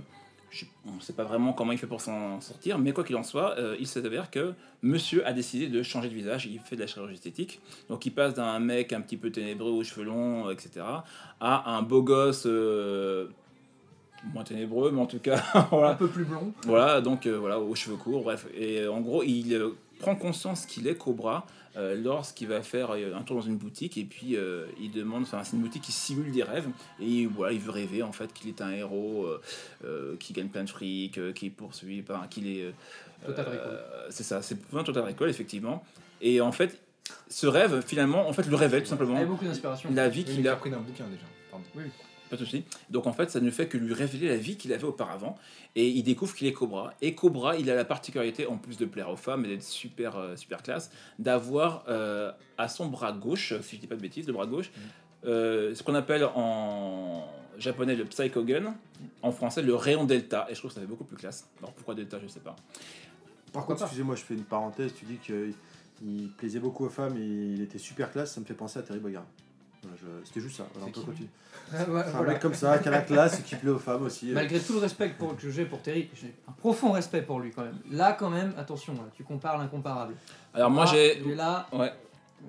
je- 0.50 0.64
on 0.86 0.92
ne 0.96 1.00
sait 1.00 1.12
pas 1.12 1.24
vraiment 1.24 1.52
comment 1.52 1.72
il 1.72 1.78
fait 1.78 1.86
pour 1.86 2.00
s'en 2.00 2.40
sortir, 2.40 2.78
mais 2.78 2.92
quoi 2.92 3.04
qu'il 3.04 3.16
en 3.16 3.22
soit, 3.22 3.56
euh, 3.58 3.76
il 3.78 3.86
s'avère 3.86 4.30
que 4.30 4.52
monsieur 4.82 5.26
a 5.26 5.32
décidé 5.32 5.68
de 5.68 5.82
changer 5.82 6.08
de 6.08 6.14
visage, 6.14 6.46
il 6.46 6.58
fait 6.60 6.76
de 6.76 6.80
la 6.80 6.86
chirurgie 6.86 7.14
esthétique. 7.14 7.60
Donc 7.88 8.04
il 8.06 8.10
passe 8.10 8.34
d'un 8.34 8.58
mec 8.58 8.92
un 8.92 9.00
petit 9.00 9.16
peu 9.16 9.30
ténébreux 9.30 9.70
aux 9.70 9.84
cheveux 9.84 10.04
longs, 10.04 10.50
etc., 10.50 10.84
à 11.40 11.70
un 11.76 11.82
beau 11.82 12.02
gosse... 12.02 12.44
euh, 12.46 13.28
moins 14.34 14.44
ténébreux, 14.44 14.90
mais 14.90 15.00
en 15.00 15.06
tout 15.06 15.18
cas, 15.18 15.42
voilà, 15.70 15.90
Un 15.92 15.94
peu 15.94 16.08
plus 16.08 16.24
blond. 16.24 16.52
voilà, 16.64 17.00
donc 17.00 17.26
euh, 17.26 17.38
voilà, 17.38 17.58
aux 17.58 17.74
cheveux 17.74 17.96
courts, 17.96 18.22
bref. 18.22 18.46
Et 18.54 18.86
en 18.86 19.00
gros, 19.00 19.22
il 19.22 19.58
prend 19.98 20.14
conscience 20.14 20.66
qu'il 20.66 20.86
est 20.88 20.94
Cobra 20.96 21.46
euh, 21.76 21.94
lorsqu'il 21.94 22.48
va 22.48 22.62
faire 22.62 22.90
euh, 22.90 23.14
un 23.14 23.22
tour 23.22 23.36
dans 23.36 23.42
une 23.42 23.56
boutique 23.56 23.96
et 23.96 24.04
puis 24.04 24.36
euh, 24.36 24.66
il 24.80 24.90
demande, 24.90 25.22
enfin 25.22 25.44
c'est 25.44 25.54
une 25.56 25.62
boutique 25.62 25.82
qui 25.82 25.92
simule 25.92 26.32
des 26.32 26.42
rêves 26.42 26.68
et 27.00 27.26
voilà, 27.26 27.52
il 27.52 27.60
veut 27.60 27.70
rêver 27.70 28.02
en 28.02 28.12
fait 28.12 28.32
qu'il 28.32 28.48
est 28.48 28.60
un 28.60 28.70
héros 28.70 29.24
euh, 29.26 29.40
euh, 29.84 30.16
qui 30.18 30.32
gagne 30.32 30.48
plein 30.48 30.64
de 30.64 30.70
fric, 30.70 31.16
euh, 31.18 31.32
qui 31.32 31.46
est 31.46 31.50
poursuivi 31.50 32.02
par, 32.02 32.28
qu'il 32.28 32.48
est, 32.48 32.62
euh, 32.64 32.72
Total 33.24 33.46
euh, 33.48 33.50
Recall. 33.52 34.06
c'est 34.10 34.22
ça, 34.24 34.42
c'est 34.42 34.56
un 34.74 34.82
Total 34.82 35.04
Recall 35.04 35.28
effectivement. 35.28 35.84
Et 36.20 36.40
en 36.40 36.52
fait, 36.52 36.80
ce 37.28 37.46
rêve 37.46 37.82
finalement, 37.86 38.28
en 38.28 38.32
fait, 38.32 38.46
le 38.46 38.56
révèle 38.56 38.82
tout 38.82 38.88
simplement 38.88 39.14
Il 39.14 39.20
y 39.20 39.24
a 39.24 39.26
beaucoup 39.26 39.44
d'inspiration. 39.44 39.90
la 39.94 40.08
vie 40.08 40.20
Oui, 40.20 40.24
qu'il 40.32 40.40
il 40.40 40.48
a 40.48 40.56
pris 40.56 40.70
d'un 40.70 40.78
bouquin 40.78 41.04
déjà. 41.06 41.24
Pardon. 41.50 41.64
Pas 42.30 42.36
de 42.36 42.44
souci. 42.44 42.64
Donc 42.88 43.06
en 43.06 43.12
fait, 43.12 43.30
ça 43.30 43.40
ne 43.40 43.50
fait 43.50 43.66
que 43.66 43.76
lui 43.76 43.92
révéler 43.92 44.28
la 44.28 44.36
vie 44.36 44.56
qu'il 44.56 44.72
avait 44.72 44.84
auparavant. 44.84 45.36
Et 45.74 45.88
il 45.88 46.02
découvre 46.02 46.34
qu'il 46.34 46.46
est 46.46 46.52
Cobra. 46.52 46.94
Et 47.02 47.14
Cobra, 47.14 47.56
il 47.56 47.70
a 47.70 47.74
la 47.74 47.84
particularité, 47.84 48.46
en 48.46 48.56
plus 48.56 48.78
de 48.78 48.86
plaire 48.86 49.10
aux 49.10 49.16
femmes 49.16 49.44
et 49.44 49.48
d'être 49.48 49.62
super, 49.62 50.16
euh, 50.16 50.36
super 50.36 50.62
classe, 50.62 50.90
d'avoir 51.18 51.84
euh, 51.88 52.32
à 52.56 52.68
son 52.68 52.86
bras 52.86 53.12
gauche, 53.12 53.54
si 53.62 53.76
je 53.76 53.80
dis 53.80 53.86
pas 53.86 53.96
de 53.96 54.00
bêtises, 54.00 54.26
le 54.26 54.32
bras 54.32 54.46
gauche, 54.46 54.70
euh, 55.24 55.74
ce 55.74 55.82
qu'on 55.82 55.94
appelle 55.94 56.24
en 56.24 57.26
japonais 57.58 57.94
le 57.94 58.04
Psycho 58.04 58.42
Gun, 58.42 58.74
en 59.22 59.32
français 59.32 59.62
le 59.62 59.74
rayon 59.74 60.04
Delta. 60.04 60.46
Et 60.48 60.54
je 60.54 60.60
trouve 60.60 60.70
que 60.70 60.76
ça 60.76 60.80
fait 60.80 60.86
beaucoup 60.86 61.04
plus 61.04 61.16
classe. 61.16 61.48
Alors 61.58 61.72
pourquoi 61.72 61.94
Delta, 61.94 62.18
je 62.22 62.28
sais 62.28 62.40
pas. 62.40 62.56
Par 63.52 63.66
contre, 63.66 63.82
excusez-moi, 63.82 64.14
je 64.14 64.22
fais 64.22 64.34
une 64.34 64.44
parenthèse. 64.44 64.94
Tu 64.94 65.04
dis 65.04 65.18
qu'il 65.18 66.30
plaisait 66.36 66.60
beaucoup 66.60 66.86
aux 66.86 66.90
femmes 66.90 67.16
et 67.16 67.26
il 67.26 67.60
était 67.60 67.78
super 67.78 68.12
classe. 68.12 68.34
Ça 68.34 68.40
me 68.40 68.46
fait 68.46 68.54
penser 68.54 68.78
à 68.78 68.82
Terry 68.82 69.00
Bogard. 69.00 69.26
Je- 69.82 70.06
C'était 70.26 70.40
juste 70.40 70.56
ça. 70.58 70.66
Voilà, 70.74 70.88
on 70.88 70.90
peut 70.92 71.00
qui 71.00 71.06
continuer. 71.06 71.28
Ah, 71.72 71.84
ouais, 71.90 72.00
Un 72.00 72.10
voilà. 72.10 72.32
mec 72.32 72.40
comme 72.40 72.54
ça, 72.54 72.78
qui 72.78 72.88
a 72.88 72.90
la 72.90 73.00
classe 73.00 73.40
et 73.40 73.42
qui 73.42 73.54
plaît 73.56 73.70
aux 73.70 73.78
femmes 73.78 74.02
aussi. 74.02 74.30
Malgré 74.32 74.60
tout 74.60 74.74
le 74.74 74.80
respect 74.80 75.08
pour- 75.18 75.36
que 75.36 75.50
j'ai 75.50 75.64
pour 75.64 75.80
Terry, 75.80 76.08
j'ai 76.14 76.34
un 76.48 76.52
profond 76.52 76.92
respect 76.92 77.22
pour 77.22 77.40
lui 77.40 77.50
quand 77.50 77.62
même. 77.62 77.78
Là 77.90 78.12
quand 78.12 78.28
même, 78.30 78.52
attention, 78.58 78.92
là, 78.94 79.00
tu 79.14 79.24
compares 79.24 79.56
l'incomparable. 79.58 80.14
Alors 80.54 80.70
moi, 80.70 80.84
Ah, 80.86 80.90
j'ai. 80.92 81.20
il 81.24 81.30
est 81.30 81.34
là, 81.34 81.66
Ouais. 81.72 81.92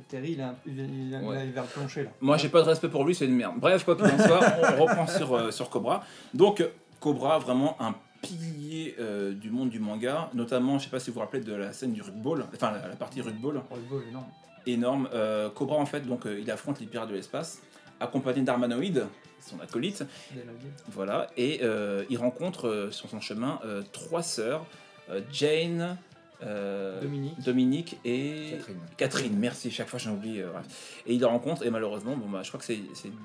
Terry, 0.08 0.32
il, 0.34 0.40
est 0.40 0.44
un- 0.44 0.56
il, 0.66 1.12
le 1.12 1.62
plancher 1.74 2.03
là. 2.03 2.10
Moi, 2.22 2.38
j'ai 2.38 2.48
pas 2.49 2.62
de 2.64 2.68
respect 2.70 2.88
pour 2.90 3.03
lui, 3.06 3.14
c'est 3.16 3.26
une 3.26 3.36
merde. 3.36 3.56
Bref, 3.58 3.84
quoi 3.84 3.95
qu'il 3.95 4.06
en 4.06 4.18
soit, 4.18 4.40
on 4.78 4.82
reprend 4.86 5.08
sur, 5.08 5.34
euh, 5.36 5.52
sur 5.52 5.70
Cobra. 5.70 6.03
Donc, 6.34 6.64
Cobra, 7.02 7.40
vraiment 7.40 7.76
un 7.82 7.94
pilier 8.22 8.95
euh, 8.99 9.34
du 9.34 9.49
monde 9.49 9.70
du 9.70 9.80
manga, 9.80 10.30
notamment, 10.34 10.80
je 10.80 10.86
sais 10.86 10.90
pas 10.90 10.99
si 10.99 11.10
vous 11.10 11.16
vous 11.16 11.20
rappelez 11.22 11.41
de 11.44 11.53
la 11.53 11.74
scène 11.74 11.91
du 11.94 12.02
rugby, 12.02 12.30
enfin 12.56 12.72
la, 12.72 12.88
la 12.88 12.95
partie 12.95 13.22
rugby, 13.22 13.41
le 13.52 13.60
beau, 13.90 14.02
énorme. 14.08 14.26
Énorme. 14.67 15.09
Euh, 15.13 15.49
Cobra, 15.49 15.77
en 15.77 15.85
fait, 15.85 16.01
donc, 16.01 16.25
euh, 16.25 16.39
il 16.39 16.49
affronte 16.51 16.79
les 16.79 16.85
pirates 16.85 17.09
de 17.09 17.15
l'espace, 17.15 17.61
accompagné 17.99 18.41
d'Armanoïde, 18.41 19.05
son 19.39 19.59
acolyte, 19.59 20.03
voilà, 20.89 21.27
et 21.35 21.61
euh, 21.63 22.03
il 22.09 22.17
rencontre 22.17 22.89
sur 22.91 23.09
son 23.09 23.19
chemin 23.19 23.59
trois 23.91 24.21
sœurs, 24.21 24.65
Jane, 25.31 25.97
euh, 26.43 27.01
Dominique. 27.01 27.39
Dominique 27.43 27.97
et 28.05 28.47
Catherine. 28.51 28.77
Catherine, 28.97 29.35
merci, 29.38 29.72
chaque 29.72 29.88
fois 29.88 29.99
j'en 29.99 30.13
oublie. 30.13 30.41
euh. 30.41 30.47
Et 31.05 31.13
il 31.13 31.19
le 31.19 31.26
rencontre, 31.27 31.65
et 31.65 31.69
malheureusement, 31.69 32.15
bon, 32.15 32.30
bah, 32.30 32.39
je 32.43 32.47
crois 32.49 32.59
que 32.59 32.65
c'est 32.65 32.80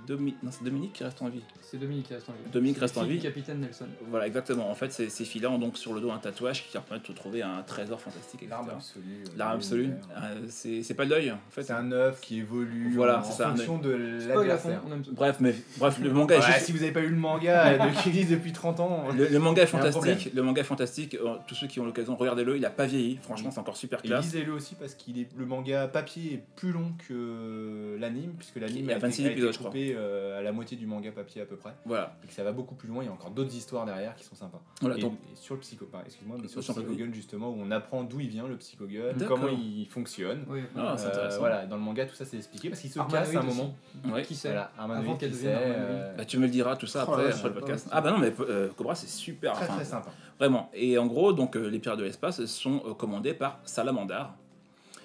Domi- 0.07 0.35
Dominique 0.63 0.93
qui 0.93 1.05
reste 1.05 1.21
en 1.23 1.29
vie. 1.29 1.43
C'est 1.63 1.79
Dominique 1.79 2.07
qui 2.09 2.15
reste 2.15 2.29
en 2.29 2.33
vie. 2.33 2.51
Dominique 2.53 2.77
C'est 2.77 2.81
reste 2.83 2.99
en 2.99 3.05
vie. 3.05 3.19
capitaine 3.19 3.61
Nelson. 3.61 3.87
Voilà, 4.11 4.27
exactement. 4.27 4.71
En 4.71 4.75
fait, 4.75 4.93
ces, 4.93 5.09
ces 5.09 5.25
filles-là 5.25 5.51
ont 5.51 5.59
donc 5.59 5.77
sur 5.79 5.93
le 5.95 6.01
dos 6.01 6.11
un 6.11 6.19
tatouage 6.19 6.67
qui 6.67 6.75
leur 6.75 6.83
permet 6.85 7.03
de 7.07 7.13
trouver 7.13 7.43
un 7.43 7.63
trésor 7.67 8.01
fantastique. 8.01 8.47
L'arme 8.49 8.71
absolue. 8.71 9.03
euh, 9.27 9.31
L'arme 9.37 9.57
absolue, 9.57 9.91
euh, 10.17 10.47
c'est 10.83 10.95
pas 10.95 11.05
l'œil, 11.05 11.31
en 11.33 11.39
fait. 11.51 11.63
C'est 11.65 11.73
un 11.73 11.91
œuf 11.93 12.21
qui 12.21 12.39
évolue 12.41 12.93
Voilà, 12.95 13.21
en 13.21 13.25
c'est 13.25 13.33
ça, 13.33 13.49
un 13.49 13.57
fonction 13.57 13.79
de 13.79 13.91
l'adversaire. 14.29 14.83
Bref, 15.13 15.37
mais 15.41 15.55
bref, 15.79 15.99
le 16.01 16.13
manga 16.13 16.35
est 16.37 16.39
Ouais, 16.39 16.47
juste- 16.47 16.67
si 16.67 16.73
vous 16.73 16.79
n'avez 16.81 16.93
pas 16.93 17.01
lu 17.01 17.09
le 17.11 17.17
manga 17.17 17.79
de 17.89 18.03
qui 18.03 18.09
existe 18.11 18.31
depuis 18.31 18.53
30 18.53 18.81
ans. 18.81 19.05
Le, 19.17 19.27
le 19.29 19.39
manga 19.39 19.63
est 19.63 19.67
fantastique, 19.67 20.31
le 20.35 20.43
manga 20.43 20.61
est 20.61 20.65
fantastique. 20.65 21.17
Tous 21.47 21.55
ceux 21.55 21.67
qui 21.67 21.81
ont 21.81 21.85
l'occasion, 21.85 22.17
regardez-le. 22.17 22.57
Il 22.57 22.65
a 22.65 22.71
pas 22.71 22.87
vieilli. 22.87 23.06
Franchement, 23.23 23.51
c'est 23.51 23.61
encore 23.61 23.77
super 23.77 24.03
classe. 24.03 24.25
lisez-le 24.25 24.53
aussi 24.53 24.75
parce 24.75 24.95
qu'il 24.95 25.19
est 25.19 25.29
le 25.37 25.47
manga 25.47 25.87
papier 25.89 26.35
est 26.35 26.43
plus 26.57 26.73
long 26.73 26.93
que 27.09 27.97
l'anime 27.99 28.33
puisque 28.37 28.57
l'anime 28.57 28.89
a 28.89 28.93
a, 28.95 28.97
été- 28.97 29.07
26 29.07 29.23
a 29.23 29.25
été 29.25 29.33
épisodes, 29.33 29.53
je 29.53 29.59
crois. 29.59 29.71
coupé 29.71 29.95
euh, 29.97 30.39
à 30.39 30.43
la 30.43 30.53
moitié 30.53 30.77
du 30.77 30.87
manga 30.87 31.11
papier 31.13 31.43
à 31.43 31.45
peu 31.47 31.57
près 31.57 31.73
Voilà. 31.85 32.17
et 32.25 32.27
que 32.27 32.33
ça 32.33 32.43
va 32.45 32.53
beaucoup 32.53 32.75
plus 32.75 32.89
loin. 32.89 33.03
Il 33.03 33.07
y 33.07 33.09
a 33.09 33.13
encore 33.13 33.31
d'autres 33.31 33.55
histoires 33.55 33.85
derrière 33.87 34.15
qui 34.17 34.25
sont 34.25 34.35
sympas. 34.35 34.61
Voilà. 34.81 34.97
et, 34.97 35.01
Donc, 35.01 35.15
et 35.33 35.37
sur 35.37 35.55
le 35.55 35.61
psycho, 35.61 35.87
pardon, 35.87 36.07
excuse-moi, 36.07 36.37
mais 36.41 36.49
sur 36.49 36.59
le 36.59 36.63
Sur 36.63 36.75
psychogun 36.75 37.13
justement 37.13 37.51
où 37.51 37.57
on 37.59 37.71
apprend 37.71 38.03
d'où 38.05 38.21
il 38.21 38.29
vient 38.29 38.47
le 38.49 38.57
psychogun, 38.57 39.13
comment 39.27 39.49
il 39.49 39.87
fonctionne. 39.87 40.45
Oui, 40.49 40.61
Ah, 40.77 40.97
Euh, 40.99 41.09
intéressant. 41.09 41.39
voilà, 41.39 41.67
dans 41.67 41.77
le 41.77 41.83
manga 41.83 42.05
tout 42.07 42.15
ça 42.15 42.25
c'est 42.25 42.37
expliqué 42.37 42.69
parce 42.71 42.81
qu'il 42.81 42.91
se 42.91 42.99
casse 43.11 43.35
à 43.35 43.41
un 43.41 43.43
moment. 43.43 43.75
ouais. 44.13 44.23
Qui 44.23 44.35
sait 44.35 44.49
Voilà, 44.49 44.73
Avant 44.79 45.17
qu'elle 45.17 45.31
devienne 45.31 45.57
euh, 45.59 46.17
Bah, 46.17 46.25
tu 46.25 46.39
me 46.39 46.43
le 46.45 46.49
diras 46.51 46.77
tout 46.77 46.87
ça 46.87 47.05
Oh 47.09 47.13
après, 47.13 47.33
je 47.33 47.45
le 47.47 47.53
podcast. 47.55 47.89
Ah 47.91 48.01
bah 48.01 48.11
non, 48.11 48.19
mais 48.19 48.33
Cobra 48.77 48.95
c'est 48.95 49.09
super. 49.09 49.53
très 49.55 49.67
très 49.67 49.85
sympa. 49.85 50.11
Vraiment. 50.39 50.71
Et 50.75 50.99
en 50.99 51.07
gros, 51.07 51.33
donc 51.33 51.57
euh, 51.57 51.69
les 51.69 51.79
pirates 51.79 51.99
de 51.99 52.05
l'espace 52.05 52.45
sont 52.47 52.83
euh, 52.87 52.95
commandés 52.95 53.35
par 53.35 53.61
Salamandar. 53.65 54.35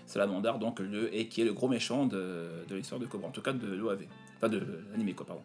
Salamandar, 0.06 0.60
donc 0.60 0.80
le 0.80 1.14
et 1.16 1.28
qui 1.28 1.42
est 1.42 1.46
le 1.46 1.54
gros 1.54 1.70
méchant 1.70 2.06
de, 2.06 2.50
l'histoire 2.70 3.00
de 3.00 3.06
Cobra, 3.06 3.30
en 3.30 3.32
tout 3.32 3.42
cas 3.42 3.54
de 3.54 3.68
l'OAV, 3.68 4.00
enfin 4.36 4.50
de 4.50 4.62
l'anime 4.92 5.14
quoi, 5.14 5.26
pardon. 5.26 5.44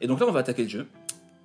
Et 0.00 0.06
donc 0.06 0.18
là, 0.20 0.26
on 0.26 0.32
va 0.32 0.40
attaquer 0.40 0.62
le 0.62 0.68
jeu. 0.68 0.86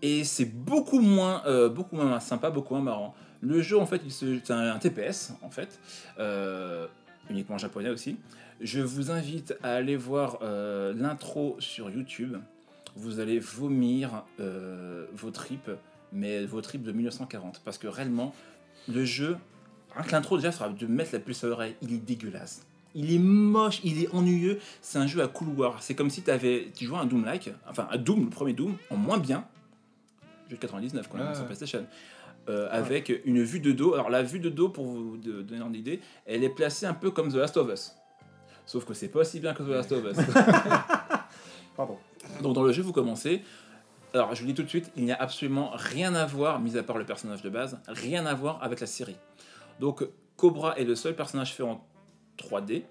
Et 0.01 0.23
c'est 0.23 0.45
beaucoup 0.45 0.99
moins, 0.99 1.43
euh, 1.45 1.67
beaucoup 1.67 1.97
moins 1.97 2.19
sympa, 2.21 2.49
beaucoup 2.49 2.73
moins 2.73 2.83
marrant. 2.83 3.15
Le 3.41 3.61
jeu, 3.61 3.77
en 3.77 3.85
fait, 3.85 4.01
c'est 4.09 4.51
un, 4.51 4.79
TPS, 4.79 5.33
en 5.41 5.49
fait, 5.49 5.77
uniquement 7.29 7.57
japonais 7.57 7.89
aussi. 7.89 8.17
Je 8.61 8.79
vous 8.79 9.11
invite 9.11 9.57
à 9.61 9.73
aller 9.73 9.97
voir 9.97 10.39
l'intro 10.95 11.57
sur 11.59 11.89
YouTube. 11.89 12.37
Vous 12.95 13.19
allez 13.19 13.39
vomir 13.39 14.23
vos 14.39 15.31
tripes, 15.31 15.71
mais 16.13 16.45
vos 16.45 16.61
tripes 16.61 16.83
de 16.83 16.91
1940. 16.91 17.61
Parce 17.65 17.77
que 17.77 17.87
réellement, 17.87 18.33
le 18.87 19.05
jeu, 19.05 19.37
rien 19.95 20.03
que 20.03 20.11
l'intro 20.11 20.37
déjà, 20.37 20.51
sera 20.51 20.69
de 20.69 20.87
mettre 20.87 21.11
la 21.13 21.19
puce 21.19 21.43
à 21.43 21.47
l'oreille. 21.47 21.75
Il 21.81 21.93
est 21.93 21.97
dégueulasse. 21.97 22.65
Il 22.95 23.11
est 23.13 23.19
moche, 23.19 23.79
il 23.83 24.03
est 24.03 24.13
ennuyeux. 24.13 24.59
C'est 24.81 24.99
un 24.99 25.07
jeu 25.07 25.21
à 25.21 25.27
couloir. 25.27 25.81
C'est 25.81 25.95
comme 25.95 26.09
si 26.09 26.23
avais, 26.29 26.71
tu 26.75 26.85
jouais 26.85 26.99
un 26.99 27.05
Doom-like, 27.05 27.51
enfin 27.67 27.87
un 27.91 27.97
Doom, 27.97 28.25
le 28.25 28.29
premier 28.29 28.53
Doom, 28.53 28.75
en 28.89 28.97
moins 28.97 29.17
bien. 29.17 29.45
Jeu 30.49 30.55
de 30.55 30.61
99 30.61 31.07
quand 31.09 31.17
même, 31.17 31.27
Ouais, 31.29 31.35
sur. 31.35 31.45
PlayStation. 31.45 31.85
Euh, 32.49 32.67
avec 32.71 33.11
une 33.23 33.41
vue 33.41 33.61
de 33.61 33.71
dos. 33.71 33.93
Alors 33.93 34.09
la 34.09 34.21
vue 34.21 34.39
de 34.39 34.49
dos, 34.49 34.67
pour 34.67 34.85
vous 34.85 35.17
donner 35.17 35.61
une 35.61 35.75
idée, 35.75 36.01
elle 36.25 36.43
est 36.43 36.49
placée 36.49 36.85
un 36.85 36.93
peu 36.93 37.09
comme 37.09 37.31
The 37.31 37.35
Last 37.35 37.55
of 37.57 37.71
Us. 37.71 37.93
Sauf 38.65 38.85
que 38.85 38.93
c'est 38.93 39.07
pas 39.07 39.19
aussi 39.19 39.39
bien 39.39 39.53
que 39.53 39.63
The 39.63 39.69
Last 39.69 39.91
of 39.93 40.03
Us. 40.05 40.17
Pardon. 41.77 41.97
Donc 42.41 42.53
dans 42.53 42.63
le 42.63 42.71
jeu, 42.71 42.83
vous 42.83 42.91
commencez. 42.91 43.41
Alors 44.13 44.35
je 44.35 44.41
vous 44.41 44.47
dis 44.47 44.53
tout 44.53 44.61
de 44.61 44.69
suite, 44.69 44.91
il 44.95 45.05
n'y 45.05 45.11
a 45.11 45.19
absolument 45.19 45.71
rien 45.73 46.13
à 46.13 46.25
voir, 46.25 46.59
mis 46.59 46.77
à 46.77 46.83
part 46.83 46.99
le 46.99 47.05
personnage 47.05 47.41
de 47.41 47.49
base, 47.49 47.79
rien 47.87 48.27
à 48.27 48.35
voir 48.35 48.61
avec 48.61 48.79
la 48.79 48.85
série. 48.85 49.17
Donc 49.79 50.05
Cobra 50.37 50.77
est 50.77 50.83
le 50.83 50.95
seul 50.95 51.15
personnage 51.15 51.53
fait 51.53 51.63
en 51.63 51.83
3D. 52.37 52.83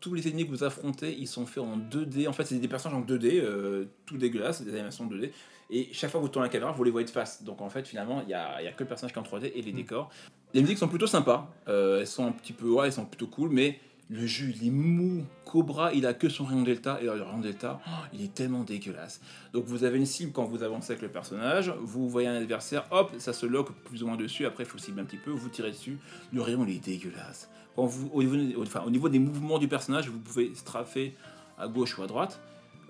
Tous 0.00 0.14
les 0.14 0.28
ennemis 0.28 0.46
que 0.46 0.50
vous 0.50 0.64
affrontez, 0.64 1.14
ils 1.18 1.26
sont 1.26 1.44
faits 1.46 1.62
en 1.62 1.76
2D. 1.76 2.28
En 2.28 2.32
fait, 2.32 2.44
c'est 2.44 2.58
des 2.58 2.68
personnages 2.68 2.98
en 2.98 3.02
2D, 3.02 3.40
euh, 3.40 3.86
tout 4.06 4.16
dégueulasse, 4.16 4.62
des 4.62 4.72
animations 4.72 5.06
2D. 5.06 5.30
Et 5.70 5.88
chaque 5.92 6.10
fois 6.10 6.20
que 6.20 6.26
vous 6.26 6.30
tournez 6.30 6.48
la 6.48 6.52
caméra, 6.52 6.72
vous 6.72 6.84
les 6.84 6.90
voyez 6.90 7.06
de 7.06 7.10
face. 7.10 7.42
Donc 7.42 7.60
en 7.60 7.68
fait, 7.68 7.86
finalement, 7.86 8.22
il 8.22 8.28
n'y 8.28 8.34
a, 8.34 8.62
y 8.62 8.66
a 8.66 8.72
que 8.72 8.82
le 8.82 8.88
personnage 8.88 9.12
qui 9.12 9.18
est 9.18 9.22
en 9.22 9.38
3D 9.38 9.52
et 9.54 9.62
les 9.62 9.72
décors. 9.72 10.10
Les 10.54 10.60
musiques 10.62 10.78
sont 10.78 10.88
plutôt 10.88 11.06
sympas. 11.06 11.50
Euh, 11.68 12.00
elles 12.00 12.06
sont 12.06 12.24
un 12.24 12.32
petit 12.32 12.52
peu, 12.52 12.70
ouais, 12.70 12.86
elles 12.86 12.92
sont 12.92 13.04
plutôt 13.04 13.26
cool, 13.26 13.50
mais 13.50 13.80
le 14.08 14.24
jeu, 14.26 14.52
il 14.54 14.68
est 14.68 14.70
mou. 14.70 15.24
Cobra, 15.44 15.92
il 15.92 16.06
a 16.06 16.14
que 16.14 16.28
son 16.28 16.44
rayon 16.44 16.62
delta. 16.62 17.00
Et 17.00 17.04
le 17.04 17.10
rayon 17.10 17.40
delta, 17.40 17.80
oh, 17.86 17.90
il 18.12 18.22
est 18.22 18.32
tellement 18.32 18.62
dégueulasse. 18.62 19.20
Donc 19.52 19.64
vous 19.64 19.82
avez 19.82 19.98
une 19.98 20.06
cible 20.06 20.32
quand 20.32 20.44
vous 20.44 20.62
avancez 20.62 20.92
avec 20.92 21.02
le 21.02 21.08
personnage. 21.08 21.72
Vous 21.80 22.08
voyez 22.08 22.28
un 22.28 22.36
adversaire, 22.36 22.86
hop, 22.92 23.12
ça 23.18 23.32
se 23.32 23.46
lock 23.46 23.72
plus 23.84 24.02
ou 24.02 24.06
moins 24.06 24.16
dessus. 24.16 24.46
Après, 24.46 24.62
il 24.62 24.68
faut 24.68 24.78
cibler 24.78 25.02
un 25.02 25.06
petit 25.06 25.16
peu. 25.16 25.32
Vous 25.32 25.48
tirez 25.48 25.72
dessus. 25.72 25.98
Le 26.32 26.40
rayon, 26.40 26.64
il 26.66 26.76
est 26.76 26.84
dégueulasse. 26.84 27.50
Quand 27.74 27.86
vous, 27.86 28.08
au, 28.12 28.22
niveau, 28.22 28.62
enfin, 28.62 28.82
au 28.86 28.90
niveau 28.90 29.08
des 29.08 29.18
mouvements 29.18 29.58
du 29.58 29.66
personnage, 29.66 30.08
vous 30.08 30.20
pouvez 30.20 30.54
strafer 30.54 31.14
à 31.58 31.66
gauche 31.66 31.98
ou 31.98 32.02
à 32.02 32.06
droite. 32.06 32.40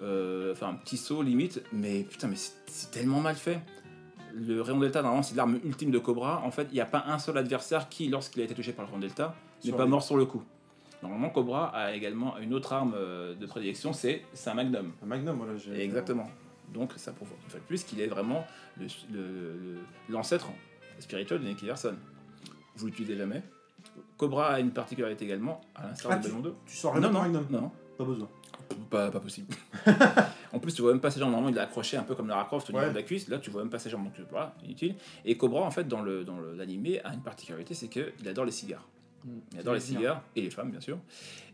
Euh, 0.02 0.54
faire 0.54 0.68
un 0.68 0.74
petit 0.74 0.98
saut 0.98 1.22
limite. 1.22 1.62
Mais 1.72 2.02
putain, 2.02 2.28
mais 2.28 2.36
c'est 2.36 2.90
tellement 2.90 3.20
mal 3.20 3.36
fait. 3.36 3.60
Le 4.34 4.60
rayon 4.60 4.78
delta, 4.80 5.00
normalement, 5.00 5.22
c'est 5.22 5.34
l'arme 5.34 5.60
ultime 5.64 5.90
de 5.90 5.98
Cobra. 5.98 6.42
En 6.44 6.50
fait, 6.50 6.68
il 6.72 6.74
n'y 6.74 6.80
a 6.80 6.86
pas 6.86 7.04
un 7.06 7.18
seul 7.18 7.38
adversaire 7.38 7.88
qui, 7.88 8.08
lorsqu'il 8.08 8.42
a 8.42 8.44
été 8.44 8.54
touché 8.54 8.72
par 8.72 8.84
le 8.84 8.90
rayon 8.90 9.00
delta, 9.00 9.34
n'est 9.64 9.72
pas 9.72 9.86
mort 9.86 10.02
sur 10.02 10.18
le 10.18 10.26
coup. 10.26 10.42
Normalement, 11.06 11.30
Cobra 11.30 11.68
a 11.74 11.92
également 11.92 12.36
une 12.38 12.52
autre 12.54 12.72
arme 12.72 12.94
euh, 12.96 13.34
de 13.34 13.46
prédilection, 13.46 13.92
c'est 13.92 14.22
un 14.46 14.54
magnum. 14.54 14.92
Un 15.02 15.06
Magnum, 15.06 15.36
voilà. 15.36 15.56
j'ai- 15.56 15.82
Exactement. 15.82 16.28
Donc 16.72 16.92
ça 16.96 17.12
prouve 17.12 17.28
une 17.44 17.50
fois 17.50 17.60
de 17.60 17.64
plus 17.64 17.84
qu'il 17.84 18.00
est 18.00 18.08
vraiment 18.08 18.44
l'ancêtre 20.08 20.48
spirituel 20.98 21.40
de 21.40 21.46
Nicky 21.46 21.66
Larson. 21.66 21.94
Vous 22.76 22.86
l'utilisez 22.86 23.16
jamais. 23.16 23.42
Cobra 24.16 24.48
a 24.54 24.60
une 24.60 24.72
particularité 24.72 25.24
également, 25.24 25.60
à 25.74 25.86
l'instar 25.88 26.12
Ah, 26.12 26.16
de 26.18 26.22
Ballon 26.28 26.40
2. 26.40 26.54
Tu 26.66 26.76
sors 26.76 26.98
Non, 27.00 27.10
Magnum 27.12 27.46
non, 27.50 27.70
Pas 27.96 28.04
besoin. 28.04 28.28
pas, 28.90 29.10
pas 29.10 29.20
possible. 29.20 29.54
en 30.52 30.58
plus, 30.58 30.74
tu 30.74 30.82
vois 30.82 30.90
même 30.92 31.00
pas 31.00 31.10
ses 31.10 31.20
jambes. 31.20 31.30
Normalement, 31.30 31.50
il 31.54 31.56
est 31.56 31.60
accroché 31.64 31.96
un 31.96 32.02
peu 32.02 32.14
comme 32.14 32.28
Lara 32.28 32.44
Croft 32.44 32.68
au 32.68 32.72
niveau 32.72 32.84
Ouais. 32.84 32.90
de 32.90 32.96
la 32.96 33.02
cuisse. 33.02 33.28
Là, 33.28 33.38
tu 33.38 33.50
vois 33.50 33.62
même 33.62 33.70
pas 33.70 33.78
ses 33.78 33.88
jambes, 33.90 34.04
donc 34.04 34.12
voilà, 34.30 34.54
inutile. 34.64 34.96
Et 35.24 35.36
Cobra, 35.36 35.62
en 35.62 35.70
fait, 35.70 35.86
dans 35.86 36.02
le 36.02 36.24
dans 36.24 36.38
le- 36.38 36.54
l'animé, 36.54 37.00
a 37.04 37.14
une 37.14 37.22
particularité, 37.22 37.74
c'est 37.74 37.88
qu'il 37.88 38.28
adore 38.28 38.44
les 38.44 38.50
cigares. 38.52 38.86
Il 39.52 39.60
adore 39.60 39.74
les 39.74 39.80
cigares 39.80 40.22
et 40.36 40.42
les 40.42 40.50
femmes, 40.50 40.70
bien 40.70 40.80
sûr. 40.80 40.98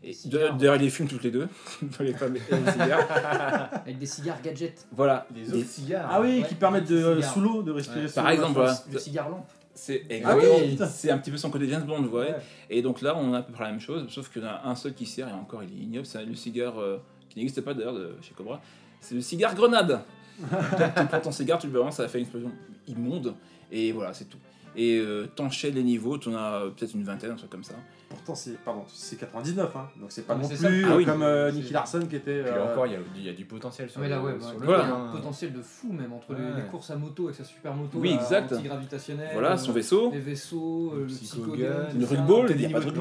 Et 0.03 0.13
cigares. 0.13 0.55
d'ailleurs, 0.57 0.75
il 0.75 0.81
les 0.83 0.89
fume 0.89 1.07
toutes 1.07 1.23
les 1.23 1.31
deux, 1.31 1.47
les 1.99 2.13
femmes 2.13 2.35
et 2.35 2.39
les 2.55 2.71
cigares. 2.71 3.07
Avec 3.85 3.97
des 3.97 4.05
cigares 4.05 4.41
gadgets. 4.41 4.85
Voilà. 4.91 5.25
Les 5.35 5.41
Des- 5.45 5.53
autres 5.59 5.67
cigares. 5.69 6.07
Ah 6.11 6.21
oui, 6.21 6.41
Ouais, 6.41 6.47
qui 6.47 6.55
permettent 6.55 6.87
de, 6.89 7.19
sous 7.21 7.41
l'eau 7.41 7.63
de 7.63 7.71
respirer 7.71 8.01
Ouais. 8.01 8.07
sous 8.07 8.15
Par 8.15 8.29
exemple, 8.29 8.53
voilà. 8.53 8.77
Le 8.91 8.99
cigare 8.99 9.29
lampe. 9.29 9.47
C'est 9.75 10.03
Ah 10.23 10.37
oui, 10.37 10.77
un 11.09 11.17
petit 11.17 11.31
peu 11.31 11.37
son 11.37 11.49
côté 11.49 11.67
James 11.67 11.81
Bond, 11.83 12.03
vous 12.03 12.09
voyez. 12.09 12.29
Ouais. 12.31 12.37
Et 12.69 12.83
donc 12.83 13.01
là, 13.01 13.15
on 13.17 13.33
a 13.33 13.39
à 13.39 13.41
peu 13.41 13.53
près 13.53 13.63
la 13.63 13.71
même 13.71 13.79
chose, 13.79 14.05
sauf 14.09 14.29
qu'il 14.31 14.43
y 14.43 14.45
en 14.45 14.49
a 14.49 14.61
un 14.65 14.75
seul 14.75 14.93
qui 14.93 15.07
sert, 15.07 15.27
et 15.27 15.31
encore 15.33 15.63
il 15.63 15.71
est 15.71 15.83
ignoble, 15.83 16.05
c'est 16.05 16.23
le 16.23 16.35
cigare 16.35 16.79
euh, 16.79 16.97
qui 17.29 17.39
n'existe 17.39 17.61
pas 17.61 17.73
d'ailleurs 17.73 17.95
de- 17.95 18.15
chez 18.21 18.33
Cobra. 18.35 18.61
C'est 19.01 19.15
le 19.15 19.21
cigare 19.21 19.55
grenade. 19.55 20.01
Tu 20.39 21.05
prends 21.07 21.19
ton 21.21 21.31
cigare, 21.31 21.57
tu 21.57 21.65
le 21.67 21.73
balances, 21.73 21.95
ça 21.95 22.07
fait 22.07 22.19
une 22.19 22.23
explosion 22.25 22.51
immonde, 22.87 23.33
et 23.71 23.91
voilà, 23.91 24.13
c'est 24.13 24.25
tout. 24.25 24.37
Et 24.75 24.97
euh, 24.99 25.27
t'enchaînes 25.35 25.75
les 25.75 25.83
niveaux, 25.83 26.17
t'en 26.17 26.33
as 26.35 26.63
euh, 26.63 26.69
peut-être 26.71 26.93
une 26.95 27.03
vingtaine, 27.03 27.31
un 27.31 27.35
truc 27.35 27.49
comme 27.51 27.63
ça. 27.63 27.75
Pourtant, 28.09 28.35
c'est 28.35 28.57
pardon, 28.63 28.83
c'est 28.87 29.15
99, 29.17 29.75
hein. 29.75 29.87
donc 29.99 30.11
c'est 30.11 30.21
pas 30.27 30.33
Ah, 30.33 30.37
mais 30.37 30.43
non 30.43 30.49
plus 30.49 30.85
Ah 30.85 30.91
euh, 30.91 30.97
oui. 30.97 31.05
comme 31.05 31.21
euh, 31.23 31.51
Nicky 31.51 31.73
Larson 31.73 32.01
qui 32.07 32.15
était. 32.15 32.43
Puis 32.43 32.51
euh, 32.51 32.71
encore, 32.71 32.85
il 32.85 32.93
y, 32.93 32.95
a, 32.95 32.99
il 33.17 33.23
y 33.23 33.29
a 33.29 33.33
du 33.33 33.45
potentiel 33.45 33.89
sur 33.89 34.01
Mais 34.01 34.09
là, 34.09 34.21
le, 34.23 34.39
sur 34.39 34.51
Voilà. 34.59 34.83
il 34.83 34.87
y 34.89 34.91
a 34.91 34.95
un 34.95 35.11
potentiel 35.11 35.51
de 35.53 35.61
fou 35.63 35.91
même 35.93 36.13
entre 36.13 36.33
les, 36.33 36.43
Ouais. 36.43 36.49
les 36.57 36.67
courses 36.69 36.91
à 36.91 36.95
moto 36.95 37.23
avec 37.25 37.35
sa 37.35 37.43
super 37.43 37.73
moto 37.73 37.97
Oui, 37.99 38.11
exact. 38.13 38.53
antigravitationnelle, 38.53 39.29
Voilà, 39.33 39.53
euh, 39.53 39.57
son 39.57 39.71
vaisseau, 39.71 40.11
les 40.11 40.19
vaisseaux, 40.19 40.93
Le 40.95 41.05
psychogun, 41.07 41.87
une 41.93 42.01
tout 42.01 42.05
ça. 42.05 42.15
rugby 42.15 42.27
ball, 42.27 42.45
T'as 42.47 42.53
il 42.53 42.61
y 42.61 42.65
a 42.65 42.69
pas 42.69 42.79
de. 42.79 42.91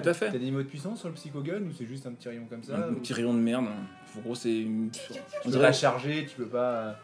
Tout 0.00 0.08
à 0.08 0.14
fait. 0.14 0.26
T'as 0.32 0.38
des 0.38 0.44
niveaux 0.46 0.62
de 0.62 0.68
puissance 0.68 1.00
sur 1.00 1.08
le 1.08 1.14
psychogun 1.14 1.60
ou 1.62 1.72
c'est 1.76 1.86
juste 1.86 2.06
un 2.06 2.12
petit 2.12 2.28
rayon 2.28 2.46
comme 2.48 2.62
ça 2.62 2.76
Un 2.76 2.94
petit 2.94 3.12
rayon 3.12 3.34
de 3.34 3.38
merde. 3.40 3.66
En 4.16 4.20
gros, 4.20 4.34
c'est 4.34 4.58
une. 4.60 4.90
Tu 4.90 5.00
On 5.12 5.44
peux 5.44 5.50
dirait 5.50 5.66
pas 5.66 5.72
charger, 5.72 6.26
tu 6.30 6.36
peux 6.36 6.46
pas. 6.48 6.96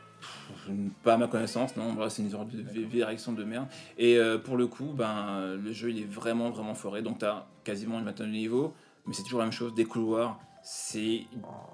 Pas 1.02 1.14
à 1.14 1.16
ma 1.16 1.28
connaissance, 1.28 1.76
non, 1.76 1.94
voilà, 1.94 2.10
c'est 2.10 2.22
une 2.22 2.30
sorte 2.30 2.48
de 2.48 2.62
vieille 2.62 2.84
vieille 2.84 3.04
réaction 3.04 3.32
de 3.32 3.44
merde. 3.44 3.66
Et 3.98 4.16
euh, 4.16 4.38
pour 4.38 4.56
le 4.56 4.66
coup, 4.66 4.92
ben, 4.94 5.56
le 5.62 5.72
jeu 5.72 5.90
il 5.90 6.00
est 6.00 6.10
vraiment 6.10 6.50
vraiment 6.50 6.74
foré, 6.74 7.02
donc 7.02 7.18
tu 7.18 7.24
as 7.24 7.46
quasiment 7.64 7.98
une 7.98 8.04
vingtaine 8.04 8.26
de 8.26 8.32
niveaux, 8.32 8.74
mais 9.06 9.14
c'est 9.14 9.22
toujours 9.22 9.40
la 9.40 9.46
même 9.46 9.52
chose, 9.52 9.74
des 9.74 9.84
couloirs, 9.84 10.38
c'est 10.62 11.22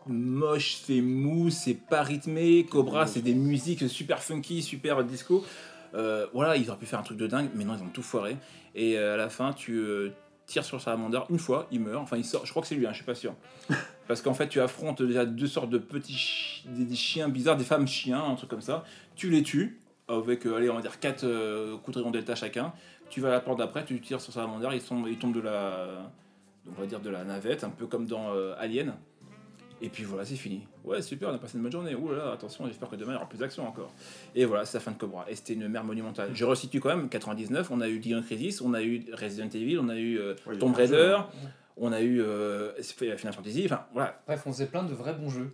moche, 0.07 0.77
c'est 0.85 1.01
mou, 1.01 1.49
c'est 1.49 1.75
pas 1.75 2.03
rythmé, 2.03 2.65
Cobra 2.65 3.07
c'est 3.07 3.23
des 3.23 3.35
musiques 3.35 3.89
super 3.89 4.23
funky, 4.23 4.63
super 4.63 5.03
disco. 5.05 5.45
Euh, 5.95 6.27
voilà, 6.33 6.57
ils 6.57 6.69
auraient 6.69 6.79
pu 6.79 6.87
faire 6.87 6.99
un 6.99 7.03
truc 7.03 7.19
de 7.19 7.27
dingue, 7.27 7.51
mais 7.55 7.65
non, 7.65 7.75
ils 7.77 7.83
ont 7.83 7.89
tout 7.89 8.03
foiré. 8.03 8.37
Et 8.75 8.99
euh, 8.99 9.15
à 9.15 9.17
la 9.17 9.29
fin, 9.29 9.53
tu 9.53 9.83
euh, 10.43 10.47
tires 10.47 10.65
sur 10.65 10.77
le 10.77 10.83
salamander 10.83 11.19
une 11.31 11.39
fois, 11.39 11.67
il 11.71 11.81
meurt, 11.81 12.03
enfin 12.03 12.17
il 12.17 12.25
sort, 12.25 12.45
je 12.45 12.51
crois 12.51 12.63
que 12.63 12.69
c'est 12.69 12.75
lui, 12.75 12.87
hein, 12.87 12.91
je 12.93 12.97
suis 12.97 13.05
pas 13.05 13.15
sûr. 13.15 13.35
Parce 14.09 14.21
qu'en 14.23 14.35
fait, 14.35 14.49
tu 14.49 14.61
affrontes 14.61 15.03
déjà 15.03 15.25
deux 15.25 15.47
sortes 15.47 15.71
de 15.71 15.79
petits 15.79 16.15
chi- 16.15 16.69
des, 16.69 16.85
des 16.85 16.97
chiens 16.97 17.29
bizarres, 17.29 17.57
des 17.57 17.65
femmes 17.65 17.87
chiens, 17.89 18.23
un 18.23 18.35
truc 18.35 18.51
comme 18.51 18.61
ça. 18.61 18.85
Tu 19.17 19.31
les 19.31 19.43
tues 19.43 19.81
avec, 20.09 20.47
euh, 20.47 20.57
allez, 20.57 20.69
on 20.69 20.75
va 20.75 20.83
dire 20.83 20.99
4 21.01 21.77
coups 21.83 21.97
de 21.97 22.01
rayon 22.03 22.11
delta 22.11 22.35
chacun. 22.35 22.73
Tu 23.09 23.21
vas 23.21 23.29
à 23.29 23.33
la 23.33 23.41
porte 23.41 23.59
d'après, 23.59 23.85
tu 23.85 24.01
tires 24.01 24.21
sur 24.21 24.33
salamander, 24.33 24.69
ils, 24.73 24.81
sont, 24.81 25.07
ils 25.07 25.19
tombent 25.19 25.35
de 25.35 25.41
la, 25.41 26.11
on 26.67 26.81
va 26.81 26.87
dire 26.87 27.01
de 27.01 27.11
la 27.11 27.25
navette, 27.25 27.63
un 27.65 27.71
peu 27.71 27.87
comme 27.87 28.07
dans 28.07 28.35
euh, 28.35 28.55
Alien. 28.59 28.95
Et 29.85 29.89
puis 29.89 30.05
voilà, 30.05 30.25
c'est 30.25 30.37
fini. 30.37 30.67
Ouais, 30.85 31.03
super, 31.03 31.29
on 31.31 31.35
a 31.35 31.39
passé 31.39 31.57
une 31.57 31.63
bonne 31.65 31.73
journée. 31.73 31.95
Ouh 31.95 32.11
là 32.13 32.19
là, 32.27 32.33
attention, 32.33 32.67
j'espère 32.67 32.89
que 32.89 32.95
demain 32.97 33.13
il 33.13 33.15
y 33.15 33.17
aura 33.19 33.29
plus 33.29 33.39
d'action 33.39 33.67
encore. 33.67 33.91
Et 34.35 34.45
voilà, 34.45 34.65
c'est 34.65 34.79
la 34.79 34.81
fin 34.81 34.93
de 34.93 34.97
Cobra. 34.97 35.25
Et 35.29 35.35
c'était 35.35 35.55
une 35.55 35.67
mer 35.69 35.83
monumentale. 35.83 36.31
Je 36.35 36.45
resitue 36.45 36.79
quand 36.81 36.91
même 36.97 37.09
99, 37.09 37.71
on 37.71 37.81
a 37.81 37.89
eu 37.89 37.99
Dino 37.99 38.23
Crisis, 38.23 38.61
on 38.61 38.75
a 38.75 38.83
eu 38.83 39.05
Resident 39.13 39.49
Evil, 39.49 39.79
on 39.81 39.89
a 39.89 39.97
eu 39.97 40.19
euh, 40.19 40.35
Tomb 40.61 40.73
Raider, 40.75 40.95
jeux, 40.95 41.17
on 41.77 41.91
a 41.93 42.01
eu 42.01 42.21
euh, 42.23 42.73
Final 42.81 43.33
Fantasy, 43.35 43.63
enfin 43.65 43.85
voilà. 43.93 44.23
Bref, 44.27 44.43
on 44.47 44.53
faisait 44.53 44.67
plein 44.67 44.85
de 44.85 44.95
vrais 44.95 45.15
bons 45.15 45.31
jeux. 45.31 45.51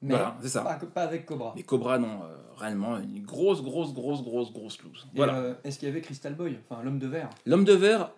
Mais 0.00 0.10
Voilà, 0.14 0.36
c'est 0.40 0.48
ça. 0.48 0.62
Pas, 0.62 0.74
pas 0.86 1.02
avec 1.02 1.26
Cobra. 1.26 1.52
Mais 1.56 1.64
Cobra, 1.64 1.98
non, 1.98 2.22
euh, 2.22 2.36
réellement, 2.56 2.98
une 2.98 3.24
grosse, 3.24 3.60
grosse, 3.62 3.92
grosse, 3.92 4.22
grosse, 4.22 4.52
grosse 4.52 4.80
loose. 4.82 5.08
Voilà. 5.14 5.34
euh, 5.38 5.54
Est-ce 5.64 5.76
qu'il 5.78 5.88
y 5.88 5.90
avait 5.90 6.00
Crystal 6.00 6.34
Boy 6.34 6.56
Enfin, 6.70 6.82
l'homme 6.84 7.00
de 7.00 7.08
verre? 7.08 7.28
L'homme 7.46 7.64
de 7.64 7.72
verre, 7.72 8.12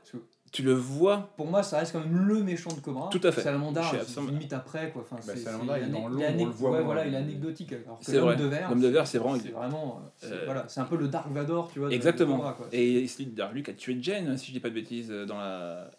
tu 0.52 0.62
le 0.62 0.72
vois 0.72 1.30
pour 1.36 1.46
moi, 1.46 1.62
ça 1.62 1.78
reste 1.78 1.92
quand 1.92 2.00
même 2.00 2.26
le 2.26 2.42
méchant 2.42 2.70
de 2.74 2.80
Cobra. 2.80 3.08
Tout 3.10 3.20
à 3.22 3.30
fait. 3.32 3.40
Salamandar, 3.42 3.94
limite 4.28 4.52
après, 4.52 4.90
quoi. 4.90 5.02
Enfin, 5.02 5.16
Bah, 5.24 5.32
c'est- 5.36 5.42
Salamandar, 5.42 5.78
il 5.78 5.84
est 5.84 5.86
dans 5.88 6.08
l'ombre, 6.08 6.14
on 6.14 6.18
le 6.18 6.24
anec- 6.26 6.48
voit 6.50 6.70
ouais, 6.70 6.76
moins, 6.78 6.84
voilà, 6.86 7.02
mais- 7.04 7.08
il 7.10 7.14
est 7.14 7.18
anecdotique. 7.18 7.72
Alors 7.72 7.98
que 8.00 8.04
C'est 8.04 8.16
l'homme 8.16 8.34
de 8.36 8.44
verre, 8.44 8.68
L'homme 8.70 8.80
de 8.80 8.88
verre, 8.88 9.06
c'est 9.06 9.18
vraiment. 9.18 9.38
c'est 9.38 9.48
vraiment. 9.50 10.02
euh, 10.04 10.08
c'est- 10.16 10.32
Euh, 10.32 10.42
voilà, 10.46 10.64
c'est 10.68 10.80
un 10.80 10.84
peu 10.84 10.96
le 10.96 11.08
Dark 11.08 11.30
Vador, 11.30 11.70
tu 11.72 11.78
vois. 11.78 11.88
de- 11.88 11.92
de 11.92 11.96
Exactement. 11.96 12.36
Cobra, 12.36 12.52
quoi. 12.54 12.66
Et 12.72 13.06
c'est 13.06 13.22
lui 13.52 13.62
qui 13.62 13.70
a 13.70 13.74
tué 13.74 13.96
Jane, 14.00 14.36
si 14.36 14.48
je 14.48 14.52
dis 14.52 14.60
pas 14.60 14.70
de 14.70 14.74
bêtises, 14.74 15.10
euh, 15.10 15.24
dans 15.26 15.38
la. 15.38 15.90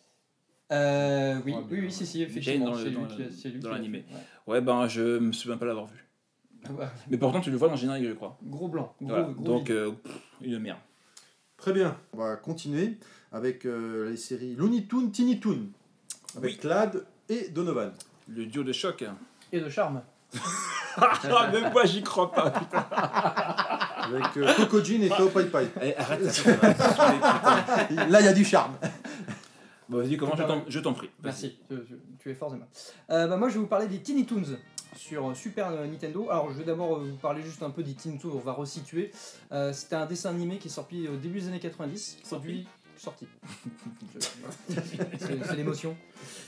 Euh, 0.73 1.35
oui, 1.45 1.53
Ouais, 1.53 1.59
oui, 1.69 1.79
oui, 1.81 1.91
si, 1.91 2.05
si, 2.05 2.19
Jane 2.19 2.29
effectivement. 2.29 2.65
dans 2.67 2.71
le- 2.71 2.77
c'est 2.79 2.89
lui 2.89 2.95
dans 2.95 3.05
qui 3.07 3.21
a- 3.21 3.25
le- 3.25 3.31
c'est 3.31 3.49
lui 3.49 3.59
dans 3.59 3.71
l'animé. 3.71 4.05
Ouais, 4.47 4.61
ben 4.61 4.87
je 4.87 5.19
me 5.19 5.31
souviens 5.33 5.57
pas 5.57 5.65
l'avoir 5.65 5.87
vu. 5.87 6.05
Mais 7.09 7.17
pourtant, 7.17 7.41
tu 7.41 7.51
le 7.51 7.57
vois 7.57 7.67
dans 7.67 7.73
le 7.73 7.79
générique, 7.79 8.05
je 8.07 8.13
crois. 8.13 8.37
Gros 8.43 8.67
blanc. 8.67 8.93
Gros, 9.01 9.09
Voilà. 9.09 9.23
gros 9.33 9.43
Donc, 9.43 9.69
euh, 9.69 9.91
pff, 9.91 10.13
une 10.41 10.59
merde. 10.59 10.77
Très 11.57 11.73
bien. 11.73 11.97
On 12.13 12.17
va 12.19 12.35
continuer 12.37 12.97
avec 13.31 13.65
euh, 13.65 14.09
les 14.09 14.17
séries 14.17 14.55
Looney 14.55 14.85
Tunes, 14.87 15.11
Tiny 15.11 15.39
Toon. 15.39 15.67
Avec 16.37 16.51
Oui. 16.53 16.57
Clad 16.57 17.05
et 17.29 17.49
Donovan. 17.49 17.91
Le 18.27 18.45
duo 18.45 18.63
de 18.63 18.73
choc. 18.73 19.03
Et 19.51 19.59
de 19.59 19.69
charme. 19.69 20.01
ah, 20.97 21.49
même 21.51 21.71
moi, 21.73 21.85
j'y 21.85 22.01
crois 22.03 22.31
pas, 22.31 22.49
putain. 22.51 22.85
Avec 22.91 24.37
euh, 24.37 24.53
Coco 24.55 24.83
Jean 24.83 25.01
et 25.03 25.09
Tao 25.09 25.27
Pai 25.29 25.45
Pai. 25.45 25.67
Eh, 25.81 25.95
arrête. 25.97 26.45
Là, 28.09 28.19
il 28.21 28.25
y 28.25 28.29
a 28.29 28.33
du 28.33 28.45
charme. 28.45 28.75
Bon, 29.89 29.97
vas-y, 29.97 30.15
comment 30.17 30.35
je 30.37 30.43
t'en- 30.43 30.63
je 30.67 30.79
t'en 30.79 30.93
prie. 30.93 31.09
Merci, 31.23 31.57
je- 31.69 31.75
je- 31.75 31.95
tu 32.19 32.29
es 32.29 32.33
fort 32.33 32.49
Zema. 32.51 32.65
Euh, 33.09 33.27
bah, 33.27 33.35
moi 33.35 33.49
je 33.49 33.55
vais 33.55 33.59
vous 33.59 33.67
parler 33.67 33.87
des 33.87 33.99
Tiny 33.99 34.25
Toons 34.25 34.43
sur 34.95 35.29
euh, 35.29 35.33
Super 35.33 35.69
Nintendo. 35.71 36.29
Alors 36.29 36.49
je 36.53 36.57
vais 36.59 36.63
d'abord 36.63 36.99
vous 36.99 37.15
parler 37.17 37.41
juste 37.43 37.61
un 37.61 37.71
peu 37.71 37.83
des 37.83 37.93
Tiny 37.93 38.17
Toons, 38.17 38.31
on 38.35 38.39
va 38.39 38.53
resituer. 38.53 39.11
Euh, 39.51 39.73
C'était 39.73 39.97
un 39.97 40.05
dessin 40.05 40.29
animé 40.29 40.59
qui 40.59 40.69
est 40.69 40.71
sorti 40.71 41.09
au 41.09 41.17
début 41.17 41.41
des 41.41 41.47
années 41.49 41.59
90, 41.59 42.19
produit... 42.25 42.67
Sorti. 43.01 43.25
C'est 44.69 45.43
c'est 45.43 45.55
l'émotion. 45.55 45.95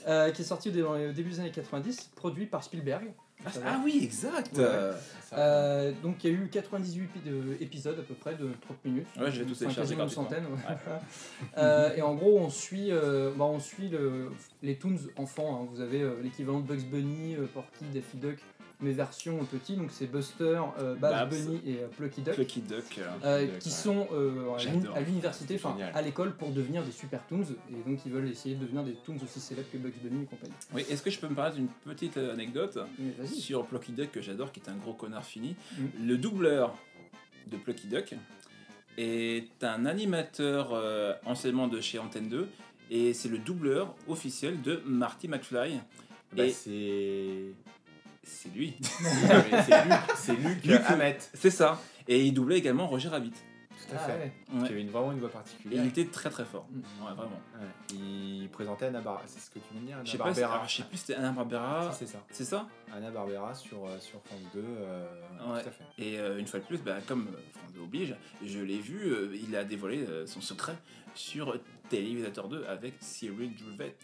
Euh, 0.08 0.30
qui 0.32 0.44
est 0.44 0.46
sorti 0.46 0.70
au 0.70 0.72
dé- 0.72 0.84
au 0.84 1.12
début 1.12 1.32
des 1.32 1.40
années 1.40 1.52
90, 1.52 2.12
produit 2.16 2.46
par 2.46 2.64
Spielberg. 2.64 3.06
Ah, 3.46 3.50
ah 3.66 3.82
oui, 3.84 4.00
exact. 4.04 4.56
Ouais. 4.58 4.64
Euh, 4.64 4.94
Euh, 5.36 5.92
donc 6.04 6.24
il 6.24 6.30
y 6.32 6.36
a 6.36 6.38
eu 6.38 6.48
98 6.48 7.06
épi- 7.06 7.28
de- 7.28 7.58
épisodes 7.60 7.98
à 8.00 8.04
peu 8.04 8.14
près 8.14 8.36
de 8.36 8.52
30 8.62 8.86
minutes. 8.86 9.08
Ouais, 9.20 9.32
je 9.32 9.40
vais 9.40 9.46
tous 9.46 9.54
Enfin, 9.54 9.60
télécharger 9.74 9.96
quasiment 9.96 10.04
une 10.04 10.10
centaine. 10.12 10.44
ouais. 10.46 10.76
Euh, 11.58 11.96
et 11.96 12.04
en 12.04 12.14
gros, 12.14 12.38
on 12.40 12.50
suit, 12.52 12.92
euh, 12.92 13.32
bah, 13.36 13.46
on 13.46 13.60
suit 13.60 13.90
le- 13.90 14.30
les 14.62 14.76
Toons 14.76 15.00
enfants. 15.18 15.62
hein. 15.64 15.68
Vous 15.72 15.82
avez 15.82 16.02
euh, 16.04 16.22
l'équivalent 16.22 16.60
de 16.60 16.68
Bugs 16.68 16.86
Bunny, 16.86 17.36
euh, 17.36 17.48
Porky, 17.52 17.86
Daffy 17.92 18.18
Duck, 18.18 18.38
mais 18.84 18.92
version 18.92 19.44
petits. 19.46 19.76
Donc 19.76 19.90
c'est 19.92 20.06
Buster, 20.08 20.62
euh, 20.80 20.96
Babs, 20.96 21.12
Babs. 21.12 21.30
Bunny 21.30 21.62
et 21.66 21.78
euh, 21.84 21.88
Plucky 21.98 22.22
Duck. 22.22 22.36
Plucky 22.36 22.62
Duck. 22.62 22.84
euh, 23.00 23.08
euh, 23.24 23.46
Duck, 23.48 23.60
qui 23.60 23.70
ouais. 23.70 23.76
sont 23.76 24.08
euh, 24.14 24.54
à 24.96 25.00
l'université, 25.02 25.56
enfin 25.56 25.76
à 25.94 26.02
l'école 26.02 26.36
pour 26.36 26.50
devenir 26.52 26.84
des 26.84 26.92
super 26.92 27.26
Toons 27.28 27.44
et 27.72 27.90
donc 27.90 28.00
ils 28.06 28.12
veulent 28.12 28.30
essayer 28.30 28.56
de 28.56 28.62
devenir 28.62 28.84
des 28.84 28.94
Toons 28.94 29.18
aussi 29.24 29.40
célèbres 29.40 29.70
que 29.72 29.78
Bugs 29.78 29.92
Bunny 30.04 30.24
et 30.24 30.26
compagnie. 30.26 30.54
Oui, 30.74 30.86
est-ce 30.90 31.02
que 31.02 31.10
je 31.10 31.20
peux 31.20 31.28
me 31.30 31.36
parler 31.36 31.56
d'une 31.56 31.68
petite 31.86 32.18
anecdote 32.18 32.78
sur 33.34 33.66
Plucky 33.66 33.94
Duck 33.94 34.12
que 34.12 34.22
j'adore, 34.22 34.52
qui 34.52 34.60
est 34.60 34.70
un 34.70 34.76
gros 34.76 34.94
connard 34.94 35.26
fini 35.26 35.56
Mm. 35.80 36.08
Le 36.08 36.18
doubleur 36.18 36.76
de 37.52 37.58
Plucky 37.58 37.88
Duck 37.88 38.14
est 38.98 39.64
un 39.64 39.86
animateur 39.86 40.70
euh, 40.74 41.14
anciennement 41.26 41.68
de 41.68 41.82
chez 41.82 41.98
Antenne 42.00 42.30
2 42.30 42.48
et 42.92 43.14
c'est 43.14 43.30
le 43.30 43.38
doubleur 43.40 43.96
officiel 44.08 44.62
de 44.62 44.82
Marty 44.86 45.28
McFly. 45.28 45.80
bah, 46.36 46.46
et- 46.46 46.52
c'est. 46.52 47.54
C'est 48.26 48.50
lui. 48.54 48.74
c'est 48.82 49.84
Luc, 49.86 49.96
c'est 50.16 50.36
Luc, 50.36 50.82
Hamet. 50.88 51.18
C'est 51.34 51.50
ça. 51.52 51.80
Et 52.08 52.22
il 52.26 52.34
doublait 52.34 52.58
également 52.58 52.88
Roger 52.88 53.10
Rabbit. 53.10 53.32
Tout 53.32 53.96
à 53.96 54.00
Ah 54.00 54.06
fait. 54.08 54.12
ouais. 54.14 54.32
Ouais. 54.62 54.68
Qui 54.68 54.72
avait 54.74 54.82
une, 54.82 54.90
vraiment 54.90 55.12
une 55.12 55.20
voix 55.20 55.30
Et 55.30 55.34
particulière. 55.34 55.84
il 55.84 55.90
était 55.90 56.06
très 56.06 56.30
très 56.30 56.46
fort. 56.46 56.66
Mm. 56.72 56.80
Ouais, 57.06 57.14
vraiment. 57.16 57.42
Ouais. 57.60 57.68
Il 57.98 58.48
présentait 58.50 58.86
Anna 58.86 59.02
Barbera. 59.02 59.24
C'est 59.28 59.40
ce 59.40 59.50
que 59.50 59.60
tu 59.60 59.74
veux 59.74 59.86
dire 59.86 59.98
Anna 59.98 60.12
pas, 60.18 60.18
Barbera. 60.32 60.68
je 60.68 60.76
sais 60.78 60.84
plus 60.84 60.98
si 60.98 61.06
c'était 61.06 61.20
Anna 61.20 61.32
Barbera. 61.32 61.92
Si, 61.92 62.00
c'est 62.00 62.08
ça. 62.14 62.20
C'est 62.32 62.46
ça 62.46 62.68
Anna 62.96 63.12
Barbera 63.12 63.54
sur, 63.54 63.86
euh, 63.86 64.00
sur 64.00 64.22
France 64.24 64.40
2. 64.54 64.64
euh, 64.64 65.06
Ouais. 65.54 65.62
Tout 65.62 65.68
à 65.68 65.72
fait. 65.72 65.84
Et 65.98 66.18
euh, 66.20 66.38
une 66.40 66.48
fois 66.48 66.60
de 66.62 66.66
plus, 66.66 66.78
bah, 66.78 66.98
comme 67.08 67.28
France 67.54 67.74
2 67.76 67.82
oblige, 67.82 68.16
je 68.46 68.60
l'ai 68.60 68.80
vu, 68.80 69.02
euh, 69.06 69.36
il 69.36 69.54
a 69.56 69.66
dévoilé 69.66 70.06
euh, 70.08 70.26
son 70.28 70.40
secret 70.40 70.76
sur 71.14 71.58
Télévisateur 71.90 72.48
2 72.48 72.66
avec 72.66 72.94
Cyril 73.02 73.54
Druvets. 73.56 73.96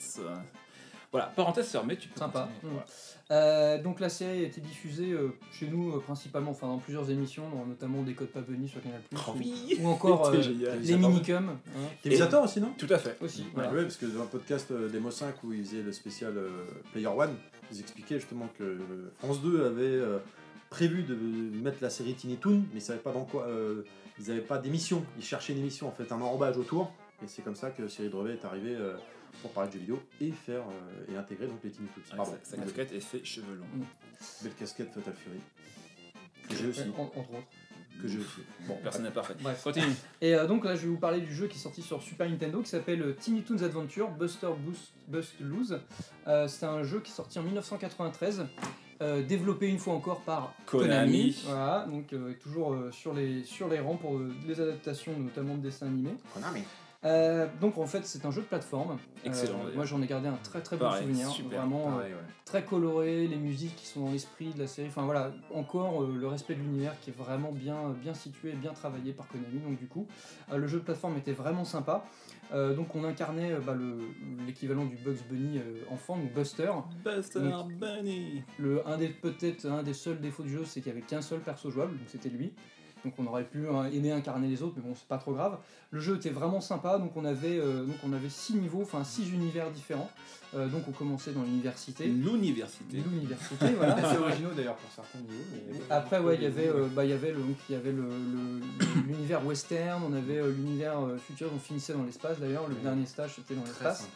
Voilà, 1.12 1.28
parenthèse 1.28 1.70
fermée, 1.72 1.98
tu 1.98 2.08
peux 2.10 2.20
Sympa. 2.20 2.42
continuer. 2.54 2.72
Mm. 2.72 2.76
Voilà. 2.76 2.86
Euh, 3.32 3.80
donc 3.82 4.00
la 4.00 4.10
série 4.10 4.40
a 4.40 4.48
été 4.48 4.60
diffusée 4.60 5.12
euh, 5.12 5.30
chez 5.52 5.68
nous 5.68 5.96
euh, 5.96 6.00
principalement, 6.00 6.50
enfin 6.52 6.66
dans 6.68 6.80
plusieurs 6.80 7.12
émissions, 7.12 7.44
dans- 7.50 7.66
notamment 7.66 8.02
Des 8.02 8.14
Codes 8.14 8.30
Pas 8.30 8.42
Bunny 8.42 8.68
sur 8.68 8.82
Canal+, 8.82 9.02
Oh 9.14 9.18
ou- 9.30 9.38
oui 9.38 9.78
ou, 9.80 9.88
encore 9.88 10.28
euh, 10.34 10.42
les 10.82 10.96
minicums 10.98 11.50
hein, 11.50 11.58
Télévisateur 12.02 12.44
aussi, 12.44 12.60
non? 12.60 12.74
Tout 12.78 12.88
à 12.90 12.98
fait. 12.98 13.16
aussi. 13.22 13.46
Voilà. 13.54 13.72
ouais, 13.72 13.84
parce 13.84 13.98
que 13.98 14.08
dans 14.08 14.24
un 14.24 14.26
podcast 14.26 14.72
euh, 14.72 14.90
d'Emo 14.90 15.12
5 15.12 15.44
où 15.44 15.54
ils 15.54 15.64
faisaient 15.64 15.84
le 15.84 15.92
spécial 15.92 16.34
euh, 16.38 16.50
Player 16.92 17.06
One, 17.08 17.36
ils 17.72 17.80
expliquaient 17.80 18.20
justement 18.20 18.50
que 18.58 18.64
euh, 18.64 19.12
France 19.20 19.42
2 19.44 19.64
avait 19.64 19.84
euh, 19.84 20.18
prévu 20.72 21.04
de 21.04 21.14
mettre 21.62 21.78
la 21.82 21.92
série 21.92 22.16
Tiny 22.16 22.38
Toon, 22.38 22.64
mais 22.74 22.80
ils 22.80 22.82
savaient 22.82 22.98
pas 23.00 23.12
dans 23.14 23.26
quoi. 23.26 23.46
euh, 23.48 23.84
ils 24.20 24.28
n'avaient 24.30 24.42
pas 24.42 24.58
d'émission. 24.58 25.06
Ils 25.20 25.24
cherchaient 25.24 25.54
une 25.54 25.60
émission, 25.60 25.88
en 25.88 25.92
fait, 25.92 26.12
un 26.12 26.20
enrobage 26.20 26.58
autour. 26.58 26.92
Et 27.24 27.28
c'est 27.28 27.42
comme 27.44 27.56
ça 27.56 27.70
que 27.70 27.88
Cyril 27.88 28.10
Drevet 28.12 28.34
est 28.34 28.46
arrivé 28.46 28.76
euh, 28.76 28.96
pour 29.42 29.52
parler 29.52 29.70
de 29.70 29.74
jeux 29.74 29.80
vidéo 29.80 30.02
et 30.22 30.32
faire 30.32 30.62
euh, 30.62 31.14
et 31.14 31.18
intégrer 31.18 31.48
donc 31.48 31.60
les 31.64 31.72
Tiny 31.72 31.88
Toons. 31.88 32.02
Avec 32.12 32.18
Pardon. 32.18 32.34
sa, 32.44 32.58
sa 32.58 32.62
casquette 32.64 32.92
et 32.94 33.00
ses 33.02 33.24
cheveux 33.24 33.56
longs. 33.56 33.86
Belle 34.44 34.54
casquette 34.56 34.92
Fatal 34.94 35.14
Fury. 35.14 35.40
Que 36.50 36.56
j'ai 36.56 36.68
aussi. 36.68 36.82
Ouais, 36.82 36.96
en- 36.98 37.04
entre 37.04 37.20
autres. 37.20 37.48
Que 38.02 38.08
j'ai 38.08 38.18
aussi. 38.20 38.42
Bon, 38.68 38.78
personne 38.82 39.04
n'est 39.04 39.12
parfait. 39.12 39.36
Bref. 39.42 39.62
Continue. 39.64 39.94
Et 40.22 40.34
euh, 40.34 40.48
donc 40.48 40.64
là, 40.64 40.76
je 40.76 40.82
vais 40.84 40.88
vous 40.88 40.98
parler 40.98 41.20
du 41.22 41.34
jeu 41.36 41.48
qui 41.48 41.58
est 41.58 41.62
sorti 41.62 41.82
sur 41.82 42.02
Super 42.02 42.30
Nintendo 42.30 42.62
qui 42.62 42.70
s'appelle 42.70 43.02
euh, 43.02 43.14
Tiny 43.14 43.42
Toons 43.44 43.62
Adventure 43.64 44.10
Buster 44.10 44.48
Boost 44.58 44.94
Bust 45.08 45.34
Lose. 45.42 45.80
Euh, 46.28 46.48
c'est 46.48 46.66
un 46.66 46.84
jeu 46.84 47.02
qui 47.02 47.12
est 47.12 47.16
sorti 47.16 47.40
en 47.40 47.44
1993, 47.44 48.46
euh, 49.02 49.22
développé 49.24 49.68
une 49.68 49.80
fois 49.80 49.94
encore 49.96 50.22
par 50.22 50.54
Konami. 50.66 51.42
Voilà, 51.46 51.86
donc 51.90 52.14
euh, 52.14 52.34
toujours 52.42 52.74
euh, 52.74 52.90
sur, 52.92 53.14
les, 53.14 53.44
sur 53.44 53.68
les 53.68 53.80
rangs 53.80 53.98
pour 53.98 54.16
euh, 54.18 54.34
les 54.48 54.60
adaptations, 54.62 55.18
notamment 55.20 55.56
de 55.56 55.62
dessins 55.64 55.88
animés. 55.88 56.16
Konami. 56.34 56.64
Euh, 57.06 57.48
donc 57.62 57.78
en 57.78 57.86
fait, 57.86 58.06
c'est 58.06 58.26
un 58.26 58.32
jeu 58.32 58.42
de 58.42 58.48
plateforme. 58.48 58.98
Excellent, 59.24 59.54
Euh, 59.54 59.62
d'ailleurs. 59.62 59.76
moi, 59.78 59.86
j'en 59.86 60.02
ai 60.02 60.08
gardé 60.08 60.28
un 60.28 60.36
très 60.44 60.62
très 60.62 60.76
bon 60.76 60.92
souvenir. 60.92 61.30
super, 61.30 61.60
Vraiment 61.62 61.88
euh, 61.88 61.92
Pareil, 61.92 62.14
ouais. 62.14 62.20
très 62.44 62.64
coloré, 62.66 63.26
les 63.28 63.38
musiques 63.38 63.76
qui 63.78 63.86
sont 63.86 64.06
dans 64.06 64.12
l'esprit 64.12 64.50
de 64.54 64.60
la 64.60 64.68
série. 64.68 64.90
Enfin 64.90 65.04
voilà, 65.04 65.32
encore 65.54 66.04
euh, 66.04 66.14
le 66.20 66.28
respect 66.28 66.56
de 66.56 66.60
l'univers 66.60 67.00
qui 67.00 67.12
est 67.12 67.14
vraiment 67.18 67.54
bien, 67.54 67.92
bien 68.02 68.14
situé, 68.14 68.52
bien 68.52 68.74
travaillé 68.74 69.14
par 69.14 69.30
Konami. 69.30 69.60
Donc 69.62 69.80
du 69.80 69.88
coup, 69.88 70.08
le 70.54 70.68
jeu 70.68 70.80
de 70.80 70.84
plateforme 70.84 71.16
était 71.18 71.32
vraiment 71.32 71.64
sympa. 71.64 72.04
Donc 72.52 72.96
on 72.96 73.04
incarnait 73.04 73.54
bah, 73.64 73.76
le- 73.76 74.00
l'équivalent 74.48 74.84
du 74.86 74.96
Bugs 74.98 75.22
Bunny 75.30 75.62
enfant, 75.92 76.18
donc 76.18 76.34
Buster. 76.34 76.72
Buster 77.06 77.40
Donc- 77.42 77.74
Bunny. 77.76 78.44
Le, 78.58 78.86
un 78.88 78.98
des 78.98 79.10
peut-être 79.10 79.66
un 79.68 79.84
des 79.84 79.94
seuls 79.94 80.20
défauts 80.20 80.42
du 80.44 80.50
jeu, 80.50 80.66
c'est 80.66 80.82
qu'il 80.82 80.92
y 80.92 80.96
avait 80.98 81.06
qu'un 81.06 81.22
seul 81.22 81.40
perso 81.42 81.70
jouable, 81.70 81.92
donc 81.98 82.08
c'était 82.08 82.30
lui. 82.30 82.52
Donc 83.06 83.14
on 83.18 83.26
aurait 83.28 83.46
pu 83.46 83.68
hein, 83.70 83.86
aimer 83.94 84.12
incarner 84.12 84.48
les 84.48 84.62
autres, 84.62 84.74
mais 84.78 84.82
bon, 84.84 84.94
c'est 84.96 85.08
pas 85.08 85.18
trop 85.18 85.34
grave. 85.34 85.58
Le 85.92 86.00
jeu 86.00 86.18
était 86.18 86.30
vraiment 86.30 86.62
sympa, 86.62 87.00
donc 87.00 87.16
on 87.16 87.26
avait 87.26 87.58
euh, 87.58 87.86
donc 87.86 87.96
on 88.04 88.14
avait 88.14 88.30
six 88.30 88.56
niveaux, 88.56 88.82
enfin 88.82 89.04
six 89.04 89.32
univers 89.32 89.72
différents. 89.72 90.10
Euh, 90.56 90.68
donc 90.68 90.82
on 90.88 90.92
commençait 90.92 91.32
dans 91.32 91.44
l'université. 91.44 92.06
L'université. 92.06 92.98
L'université, 93.12 93.68
voilà. 93.78 93.94
Assez 93.96 94.18
originaux 94.18 94.50
d'ailleurs 94.56 94.76
pour 94.78 94.90
certains 94.92 95.20
niveaux. 95.20 95.44
mais- 95.72 95.80
Après, 95.92 96.20
ouais, 96.20 96.36
il 96.36 96.42
y 96.42 96.46
avait, 96.48 96.68
euh, 96.68 96.88
bah, 96.96 97.06
il 97.06 97.12
y 97.12 97.14
avait 97.14 97.32
le, 97.32 97.38
donc, 97.38 97.56
il 97.70 97.74
y 97.74 97.76
avait 97.76 97.92
le- 97.92 98.02
le- 98.10 99.02
l'univers 99.08 99.46
western, 99.46 100.02
on 100.04 100.12
avait 100.14 100.40
euh, 100.40 100.52
l'univers 100.52 101.00
euh, 101.06 101.18
futur, 101.18 101.50
on 101.56 101.60
finissait 101.60 101.94
dans 101.94 102.04
l'espace 102.04 102.40
d'ailleurs, 102.40 102.68
le 102.68 102.74
Ouais. 102.76 102.82
dernier 102.82 103.06
stage 103.06 103.36
c'était 103.36 103.54
dans 103.56 103.64
l'espace. 103.64 104.08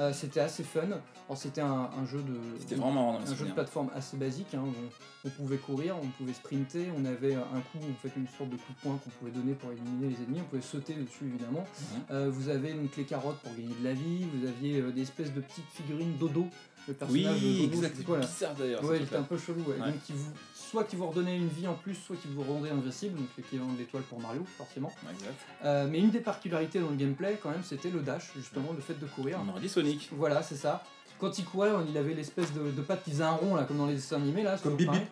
Euh, 0.00 0.12
c'était 0.12 0.40
assez 0.40 0.64
fun. 0.64 0.80
Alors 1.28 1.36
c'était 1.36 1.60
un, 1.60 1.88
un 1.96 2.04
jeu 2.04 2.18
de, 2.18 2.34
C'était 2.58 2.74
vraiment 2.74 3.18
un 3.20 3.34
jeu 3.34 3.46
de 3.46 3.52
plateforme 3.52 3.90
assez 3.94 4.16
basique. 4.16 4.54
hein. 4.54 4.64
On, 4.64 5.28
on 5.28 5.30
pouvait 5.30 5.56
courir, 5.58 5.96
on 6.02 6.06
pouvait 6.18 6.32
sprinter, 6.34 6.88
on 6.96 7.04
avait 7.04 7.34
un 7.34 7.60
coup, 7.72 7.78
en 7.78 7.94
fait 8.02 8.12
une 8.16 8.25
sorte 8.28 8.50
de 8.50 8.56
coup 8.56 8.72
de 8.72 8.80
poing 8.82 8.98
qu'on 9.02 9.10
pouvait 9.10 9.30
donner 9.30 9.52
pour 9.54 9.70
éliminer 9.72 10.08
les 10.08 10.24
ennemis, 10.24 10.40
on 10.40 10.44
pouvait 10.44 10.62
sauter 10.62 10.94
dessus 10.94 11.24
évidemment. 11.26 11.64
Mhm. 11.64 12.00
Euh, 12.10 12.30
vous 12.30 12.48
avez 12.48 12.72
donc 12.72 12.96
les 12.96 13.04
carottes 13.04 13.38
pour 13.38 13.52
gagner 13.52 13.74
de 13.78 13.84
la 13.84 13.92
vie, 13.92 14.26
vous 14.34 14.46
aviez 14.46 14.80
euh, 14.80 14.90
des 14.90 15.02
espèces 15.02 15.32
de 15.32 15.40
petites 15.40 15.68
figurines 15.72 16.16
dodo. 16.18 16.46
Le 16.88 16.94
Oui, 17.10 17.22
personnage 17.24 17.42
de 17.42 17.66
dodo, 17.66 18.04
quoi, 18.06 18.18
là 18.18 18.26
bizarre 18.26 18.54
d'ailleurs. 18.54 18.84
Ouais, 18.84 18.96
ce 18.96 19.02
il 19.02 19.06
était 19.06 19.16
un 19.16 19.22
peu 19.24 19.36
chelou. 19.36 19.60
Ouais. 19.62 19.74
Ouais. 19.74 19.90
Donc, 19.90 20.02
qui 20.04 20.12
vous, 20.12 20.30
soit 20.54 20.84
qui 20.84 20.94
vous 20.94 21.08
redonnait 21.08 21.36
une 21.36 21.48
vie 21.48 21.66
en 21.66 21.74
plus, 21.74 21.94
soit 21.96 22.14
qui 22.14 22.28
vous 22.28 22.42
rendait 22.44 22.70
invincible, 22.70 23.18
donc 23.18 23.26
l'équivalent 23.36 23.72
de 23.72 23.78
l'étoile 23.78 24.04
pour 24.04 24.20
Mario, 24.20 24.44
forcément. 24.56 24.92
Ouais, 25.04 25.12
exact. 25.12 25.34
Euh, 25.64 25.88
mais 25.90 25.98
une 25.98 26.10
des 26.10 26.20
particularités 26.20 26.78
dans 26.78 26.90
le 26.90 26.94
gameplay, 26.96 27.40
quand 27.42 27.50
même, 27.50 27.64
c'était 27.64 27.90
le 27.90 28.02
dash, 28.02 28.30
justement, 28.36 28.72
le 28.72 28.80
fait 28.80 28.98
de 29.00 29.06
courir. 29.06 29.40
On 29.44 29.50
aurait 29.50 29.60
dit 29.60 29.68
Sonic. 29.68 30.10
Voilà, 30.12 30.42
c'est 30.44 30.54
ça. 30.54 30.84
quand 31.18 31.36
il 31.38 31.44
courait, 31.44 31.70
il 31.88 31.96
avait 31.98 32.14
l'espèce 32.14 32.52
de, 32.52 32.70
de 32.70 32.82
patte 32.82 33.02
qui 33.02 33.10
faisait 33.10 33.24
un 33.24 33.32
rond 33.32 33.56
là, 33.56 33.64
comme 33.64 33.78
dans 33.78 33.86
les 33.86 33.94
dessins 33.94 34.16
animés 34.16 34.42
là. 34.44 34.56
Comme 34.62 34.76
Bip. 34.76 34.90
Bip. 34.90 35.02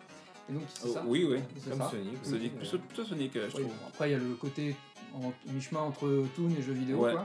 Et 0.49 0.53
donc 0.53 0.63
c'est 0.73 0.87
Oh, 0.89 0.93
ça. 0.93 1.03
oui, 1.07 1.25
oui. 1.29 1.39
C'est 1.63 1.69
Comme 1.71 1.79
ça. 1.79 1.91
Sonic. 2.23 2.55
Plutôt, 2.57 2.77
plutôt 2.79 3.03
Sonic, 3.05 3.35
euh, 3.35 3.49
je 3.49 3.55
Oui, 3.57 3.63
trouve. 3.63 3.73
bon, 3.75 3.87
après 3.87 4.09
il 4.09 4.11
y 4.11 4.15
a 4.15 4.19
le 4.19 4.33
côté 4.35 4.75
en 5.13 5.31
mi-chemin 5.53 5.79
entre 5.79 6.25
Toon 6.35 6.49
et 6.57 6.61
jeux 6.61 6.73
vidéo 6.73 6.97
Ouais, 6.99 7.13
quoi. 7.13 7.21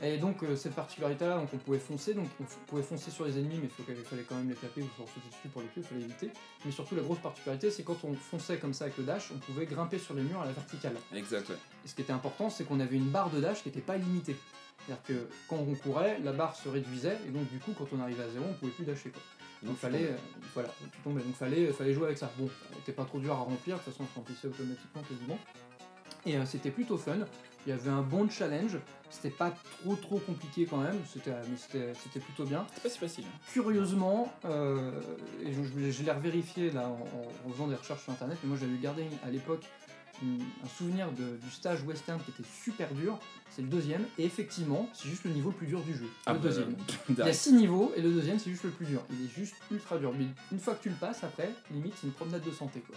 ouais. 0.00 0.14
Et 0.14 0.18
donc 0.18 0.42
euh, 0.42 0.54
cette 0.54 0.74
particularité 0.74 1.24
là, 1.26 1.38
donc 1.38 1.48
on 1.52 1.56
pouvait 1.58 1.78
foncer, 1.78 2.12
donc 2.14 2.26
on 2.40 2.44
pouvait 2.66 2.82
foncer 2.82 3.10
sur 3.10 3.24
les 3.24 3.38
ennemis, 3.38 3.56
mais 3.60 3.64
il 3.64 3.70
faut 3.70 3.82
fallait 3.82 4.22
quand 4.28 4.34
même 4.36 4.48
les 4.48 4.54
taper 4.54 4.82
ou 4.82 4.88
leur 4.98 5.08
sauter 5.08 5.28
dessus 5.30 5.48
pour 5.52 5.62
les 5.62 5.68
tuer, 5.68 5.80
il 5.80 5.84
fallait 5.84 6.02
éviter. 6.02 6.30
Mais 6.64 6.70
surtout 6.72 6.94
la 6.94 7.02
grosse 7.02 7.18
particularité, 7.20 7.70
c'est 7.70 7.82
quand 7.84 7.96
on 8.04 8.14
fonçait 8.14 8.58
comme 8.58 8.74
ça 8.74 8.84
avec 8.84 8.98
le 8.98 9.04
dash, 9.04 9.30
on 9.34 9.38
pouvait 9.38 9.66
grimper 9.66 9.98
sur 9.98 10.14
les 10.14 10.22
murs 10.22 10.40
à 10.42 10.46
la 10.46 10.52
verticale. 10.52 10.94
Exact, 11.14 11.48
ouais. 11.48 11.56
Et 11.84 11.88
ce 11.88 11.94
qui 11.94 12.02
était 12.02 12.12
important, 12.12 12.50
c'est 12.50 12.64
qu'on 12.64 12.80
avait 12.80 12.96
une 12.96 13.08
barre 13.10 13.30
de 13.30 13.40
dash 13.40 13.62
qui 13.62 13.68
n'était 13.70 13.80
pas 13.80 13.96
illimitée. 13.96 14.36
C'est-à-dire 14.84 15.02
que 15.04 15.28
quand 15.48 15.56
on 15.58 15.74
courait, 15.76 16.18
la 16.24 16.32
barre 16.32 16.56
se 16.56 16.68
réduisait, 16.68 17.16
et 17.26 17.30
donc 17.30 17.48
du 17.50 17.58
coup, 17.60 17.72
quand 17.78 17.86
on 17.96 18.00
arrivait 18.00 18.24
à 18.24 18.28
zéro, 18.30 18.44
on 18.50 18.54
pouvait 18.54 18.72
plus 18.72 18.84
dasher. 18.84 19.10
Quoi. 19.10 19.22
Donc 19.62 19.76
fallait, 19.76 20.04
euh, 20.10 20.16
voilà, 20.54 20.68
tu 20.92 20.98
tombais. 21.02 21.22
Donc 21.22 21.34
fallait, 21.36 21.72
fallait 21.72 21.92
jouer 21.94 22.06
avec 22.06 22.18
ça. 22.18 22.30
Bon, 22.38 22.48
ça 22.48 22.76
n'était 22.76 22.92
pas 22.92 23.04
trop 23.04 23.18
dur 23.20 23.32
à 23.32 23.36
remplir, 23.38 23.76
de 23.78 23.82
toute 23.82 23.92
façon, 23.92 24.04
on 24.04 24.12
se 24.12 24.14
remplissait 24.16 24.48
automatiquement 24.48 25.02
quasiment. 25.08 25.38
Et 26.26 26.36
euh, 26.36 26.44
c'était 26.46 26.70
plutôt 26.70 26.96
fun. 26.98 27.16
Il 27.66 27.70
y 27.70 27.72
avait 27.72 27.90
un 27.90 28.02
bon 28.02 28.28
challenge. 28.28 28.76
C'était 29.10 29.30
pas 29.30 29.52
trop 29.82 29.94
trop 29.94 30.18
compliqué 30.18 30.66
quand 30.66 30.78
même. 30.78 30.98
C'était, 31.12 31.32
mais 31.48 31.56
c'était, 31.56 31.92
c'était 32.02 32.20
plutôt 32.20 32.44
bien. 32.44 32.66
C'est 32.74 32.82
pas 32.82 32.88
si 32.88 32.98
facile. 32.98 33.24
hein. 33.28 33.38
Curieusement, 33.52 34.32
euh, 34.44 35.00
et 35.44 35.52
je, 35.52 35.62
je- 35.62 35.90
je 35.90 36.02
l'ai 36.02 36.10
revérifié 36.12 36.70
là 36.70 36.88
en, 36.88 37.50
faisant 37.52 37.66
des 37.68 37.74
recherches 37.76 38.02
sur 38.02 38.12
internet, 38.12 38.38
mais 38.42 38.48
moi 38.48 38.58
j'avais 38.60 38.78
gardé 38.78 39.04
à 39.24 39.30
l'époque 39.30 39.64
un 40.22 40.68
souvenir 40.68 41.10
de- 41.12 41.36
du 41.36 41.50
stage 41.50 41.82
western 41.82 42.20
qui 42.22 42.30
était 42.30 42.48
super 42.64 42.92
dur. 42.94 43.18
C'est 43.54 43.62
le 43.62 43.68
deuxième, 43.68 44.04
et 44.18 44.24
effectivement, 44.24 44.88
c'est 44.94 45.08
juste 45.08 45.24
le 45.24 45.30
niveau 45.30 45.50
le 45.50 45.56
plus 45.56 45.66
dur 45.66 45.82
du 45.82 45.92
jeu. 45.92 46.06
Ah 46.24 46.32
le 46.32 46.38
bah, 46.38 46.44
deuxième. 46.48 46.74
Il 47.10 47.18
y 47.18 47.20
a 47.22 47.32
6 47.32 47.52
niveaux 47.52 47.92
et 47.94 48.00
le 48.00 48.10
deuxième 48.10 48.38
c'est 48.38 48.50
juste 48.50 48.64
le 48.64 48.70
plus 48.70 48.86
dur. 48.86 49.02
Il 49.10 49.26
est 49.26 49.28
juste 49.28 49.54
ultra 49.70 49.98
dur. 49.98 50.12
Mais 50.18 50.24
une 50.50 50.58
fois 50.58 50.74
que 50.74 50.82
tu 50.82 50.88
le 50.88 50.94
passes 50.94 51.22
après, 51.22 51.50
limite 51.70 51.92
c'est 52.00 52.06
une 52.06 52.14
promenade 52.14 52.42
de 52.42 52.50
santé 52.50 52.80
quoi. 52.80 52.96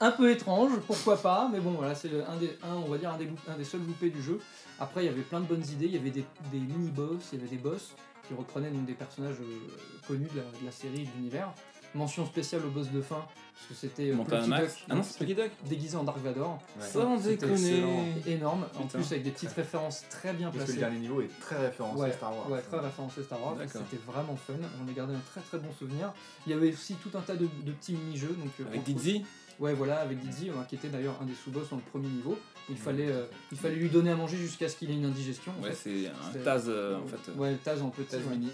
Un 0.00 0.10
peu 0.10 0.30
étrange, 0.30 0.72
pourquoi 0.86 1.16
pas, 1.16 1.48
mais 1.52 1.60
bon 1.60 1.70
voilà, 1.72 1.94
c'est 1.94 2.10
un 2.24 2.36
des 2.36 2.50
un, 2.64 2.74
on 2.74 2.88
va 2.88 2.98
dire 2.98 3.10
un 3.12 3.16
des, 3.18 3.26
loup- 3.26 3.38
un 3.48 3.56
des 3.56 3.64
seuls 3.64 3.80
loupés 3.86 4.10
du 4.10 4.20
jeu. 4.22 4.40
Après 4.80 5.04
il 5.04 5.06
y 5.06 5.10
avait 5.10 5.22
plein 5.22 5.40
de 5.40 5.46
bonnes 5.46 5.64
idées, 5.64 5.86
il 5.86 5.92
y 5.94 5.98
avait 5.98 6.10
des, 6.10 6.24
des 6.52 6.58
mini-boss, 6.58 7.30
il 7.32 7.38
y 7.38 7.42
avait 7.42 7.50
des 7.50 7.62
boss 7.62 7.94
qui 8.26 8.34
reprenaient 8.34 8.70
donc 8.70 8.86
des 8.86 8.94
personnages 8.94 9.36
euh, 9.40 9.68
connus 10.08 10.28
de 10.34 10.38
la, 10.40 10.58
de 10.60 10.64
la 10.64 10.72
série 10.72 11.04
de 11.04 11.08
l'univers. 11.16 11.52
Mention 11.96 12.26
spéciale 12.26 12.62
au 12.66 12.68
boss 12.70 12.90
de 12.90 13.00
fin, 13.00 13.16
parce 13.54 13.66
que 13.68 13.74
c'était 13.74 14.10
euh, 14.10 14.14
Montana 14.14 14.36
Plucky 14.42 14.50
Max. 14.50 14.74
Duck, 14.74 14.84
Ah 14.90 14.94
non, 14.94 15.02
c'est 15.02 15.16
Plucky 15.18 15.34
Duck 15.34 15.50
déguisé 15.66 15.96
en 15.96 16.04
Dark 16.04 16.18
Vador. 16.18 16.58
Ouais. 16.78 16.86
Sans 16.86 17.16
déconner. 17.16 17.82
énorme, 18.26 18.66
en 18.78 18.82
Putain. 18.82 18.98
plus 18.98 19.12
avec 19.12 19.22
des 19.22 19.30
petites 19.30 19.52
références 19.52 20.04
très 20.10 20.32
bien 20.34 20.48
Parce 20.50 20.58
que 20.58 20.58
placées. 20.64 20.72
le 20.74 20.78
dernier 20.80 20.98
niveau 20.98 21.20
est 21.22 21.30
très 21.40 21.56
référencé 21.58 22.00
Ouais, 22.02 22.10
à 22.10 22.12
Star 22.12 22.36
Wars. 22.36 22.50
Ouais, 22.50 22.60
très 22.60 22.78
référencé 22.78 23.22
Star 23.22 23.42
Wars. 23.42 23.56
C'était 23.66 24.02
vraiment 24.06 24.36
fun. 24.36 24.52
J'en 24.78 24.90
ai 24.90 24.94
gardé 24.94 25.14
un 25.14 25.22
très 25.30 25.40
très 25.40 25.58
bon 25.58 25.72
souvenir. 25.78 26.12
Il 26.46 26.50
y 26.50 26.54
avait 26.54 26.70
aussi 26.72 26.94
tout 26.96 27.10
un 27.16 27.20
tas 27.22 27.34
de, 27.36 27.48
de 27.64 27.72
petits 27.72 27.92
mini-jeux. 27.94 28.36
Donc, 28.38 28.50
euh, 28.60 28.64
Avec 28.68 28.80
entre- 28.80 28.90
Dizzy 28.92 29.24
Ouais, 29.58 29.72
voilà, 29.72 30.00
avec 30.00 30.18
Dizzy, 30.20 30.50
euh, 30.50 30.52
qui 30.68 30.74
était 30.74 30.88
d'ailleurs 30.88 31.14
un 31.22 31.24
des 31.24 31.32
sous-boss 31.34 31.70
dans 31.70 31.76
le 31.76 31.82
premier 31.90 32.08
niveau. 32.08 32.38
Il 32.68 32.76
fallait, 32.76 33.08
euh, 33.08 33.24
il 33.50 33.56
fallait 33.56 33.76
lui 33.76 33.88
donner 33.88 34.10
à 34.10 34.14
manger 34.16 34.36
jusqu'à 34.36 34.68
ce 34.68 34.76
qu'il 34.76 34.90
ait 34.90 34.94
une 34.94 35.06
indigestion. 35.06 35.50
en 35.58 35.64
Ouais, 35.64 35.72
c'est 35.72 36.08
un 36.08 36.38
Taz 36.44 36.64
euh, 36.68 36.98
en 36.98 37.06
fait. 37.06 37.32
Ouais, 37.38 37.54
Taz 37.64 37.80
en 37.80 37.88
petit. 37.88 38.04
Taz 38.10 38.20
ouais. 38.26 38.36
mini. 38.36 38.50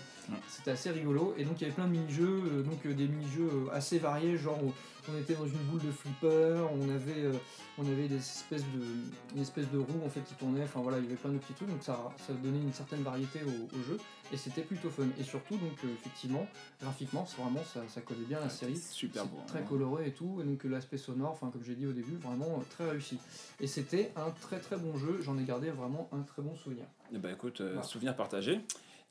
C'était 0.49 0.73
assez 0.73 0.91
rigolo. 0.91 1.35
Et 1.37 1.45
donc 1.45 1.61
il 1.61 1.63
y 1.63 1.65
avait 1.67 1.75
plein 1.75 1.87
de 1.87 1.93
mini-jeux, 1.93 2.43
euh, 2.53 2.63
donc 2.63 2.85
euh, 2.87 2.95
des 2.95 3.09
mini-jeux 3.09 3.51
euh, 3.53 3.73
assez 3.73 3.99
variés, 3.99 4.37
genre 4.37 4.63
où 4.63 4.73
on 5.13 5.19
était 5.19 5.35
dans 5.35 5.47
une 5.47 5.59
boule 5.69 5.81
de 5.81 5.91
flipper, 5.91 6.65
on 6.73 6.89
avait, 6.89 7.29
on 7.77 7.85
avait 7.85 8.07
des 8.07 8.19
espèces 8.19 8.63
de, 8.63 9.35
une 9.35 9.43
espèce 9.43 9.69
de 9.73 9.79
roue 9.79 10.01
en 10.05 10.09
fait 10.09 10.21
qui 10.21 10.35
tournait. 10.35 10.63
Enfin 10.63 10.81
voilà, 10.81 10.99
il 10.99 11.05
y 11.05 11.07
avait 11.09 11.17
plein 11.17 11.33
de 11.33 11.39
petits 11.39 11.55
trucs, 11.55 11.69
donc 11.69 11.83
ça, 11.83 11.99
ça 12.25 12.33
donnait 12.35 12.61
une 12.61 12.73
certaine 12.73 13.03
variété 13.03 13.41
au, 13.43 13.77
au 13.77 13.83
jeu. 13.83 13.99
Et 14.33 14.37
c'était 14.37 14.63
plutôt 14.63 14.91
fun. 14.91 15.09
Et 15.19 15.25
surtout 15.25 15.57
donc 15.57 15.77
effectivement, 15.85 16.47
graphiquement, 16.81 17.27
vraiment 17.37 17.65
ça, 17.65 17.81
ça 17.89 18.01
collait 18.01 18.25
bien 18.29 18.39
à 18.39 18.43
la 18.43 18.49
série. 18.49 18.77
Super 18.77 19.27
beau. 19.27 19.39
Très 19.49 19.59
hein. 19.59 19.65
coloré 19.69 20.07
et 20.07 20.13
tout, 20.13 20.41
et 20.41 20.45
donc 20.45 20.63
l'aspect 20.65 20.99
sonore, 20.99 21.33
enfin 21.33 21.51
comme 21.53 21.65
j'ai 21.65 21.75
dit 21.75 21.87
au 21.87 21.93
début, 21.93 22.17
vraiment 22.17 22.63
très 22.71 22.89
réussi. 22.89 23.19
Et 23.59 23.67
c'était 23.67 24.13
un 24.15 24.31
très 24.31 24.61
très 24.61 24.77
bon 24.77 24.97
jeu, 24.97 25.19
j'en 25.21 25.37
ai 25.37 25.43
gardé 25.43 25.71
vraiment 25.71 26.09
un 26.13 26.23
très 26.23 26.43
bon 26.43 26.55
souvenir. 26.55 26.85
Eh 27.13 27.19
ben, 27.19 27.33
écoute, 27.35 27.61
euh, 27.61 27.73
Voilà. 27.73 27.83
souvenir 27.83 28.17
partagé. 28.17 28.61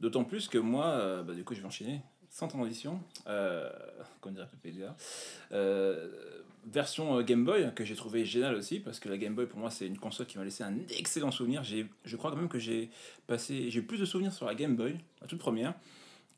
D'autant 0.01 0.23
plus 0.23 0.47
que 0.47 0.57
moi, 0.57 0.87
euh, 0.87 1.23
bah, 1.23 1.33
du 1.33 1.43
coup, 1.43 1.53
je 1.53 1.61
vais 1.61 1.67
enchaîner 1.67 2.01
sans 2.29 2.47
transition, 2.47 2.99
euh. 3.27 3.69
Euh, 5.51 6.07
version 6.65 7.21
Game 7.21 7.43
Boy 7.43 7.73
que 7.75 7.83
j'ai 7.83 7.95
trouvé 7.95 8.23
géniale 8.23 8.55
aussi 8.55 8.79
parce 8.79 8.99
que 8.99 9.09
la 9.09 9.17
Game 9.17 9.35
Boy 9.35 9.47
pour 9.47 9.59
moi 9.59 9.69
c'est 9.69 9.87
une 9.87 9.97
console 9.97 10.27
qui 10.27 10.37
m'a 10.37 10.45
laissé 10.45 10.63
un 10.63 10.77
excellent 10.97 11.31
souvenir. 11.31 11.63
Je 11.63 12.15
crois 12.15 12.31
quand 12.31 12.37
même 12.37 12.47
que 12.47 12.59
j'ai 12.59 12.89
passé, 13.27 13.69
j'ai 13.69 13.81
plus 13.81 13.97
de 13.97 14.05
souvenirs 14.05 14.31
sur 14.31 14.45
la 14.45 14.55
Game 14.55 14.75
Boy, 14.75 14.95
la 15.19 15.27
toute 15.27 15.39
première, 15.39 15.73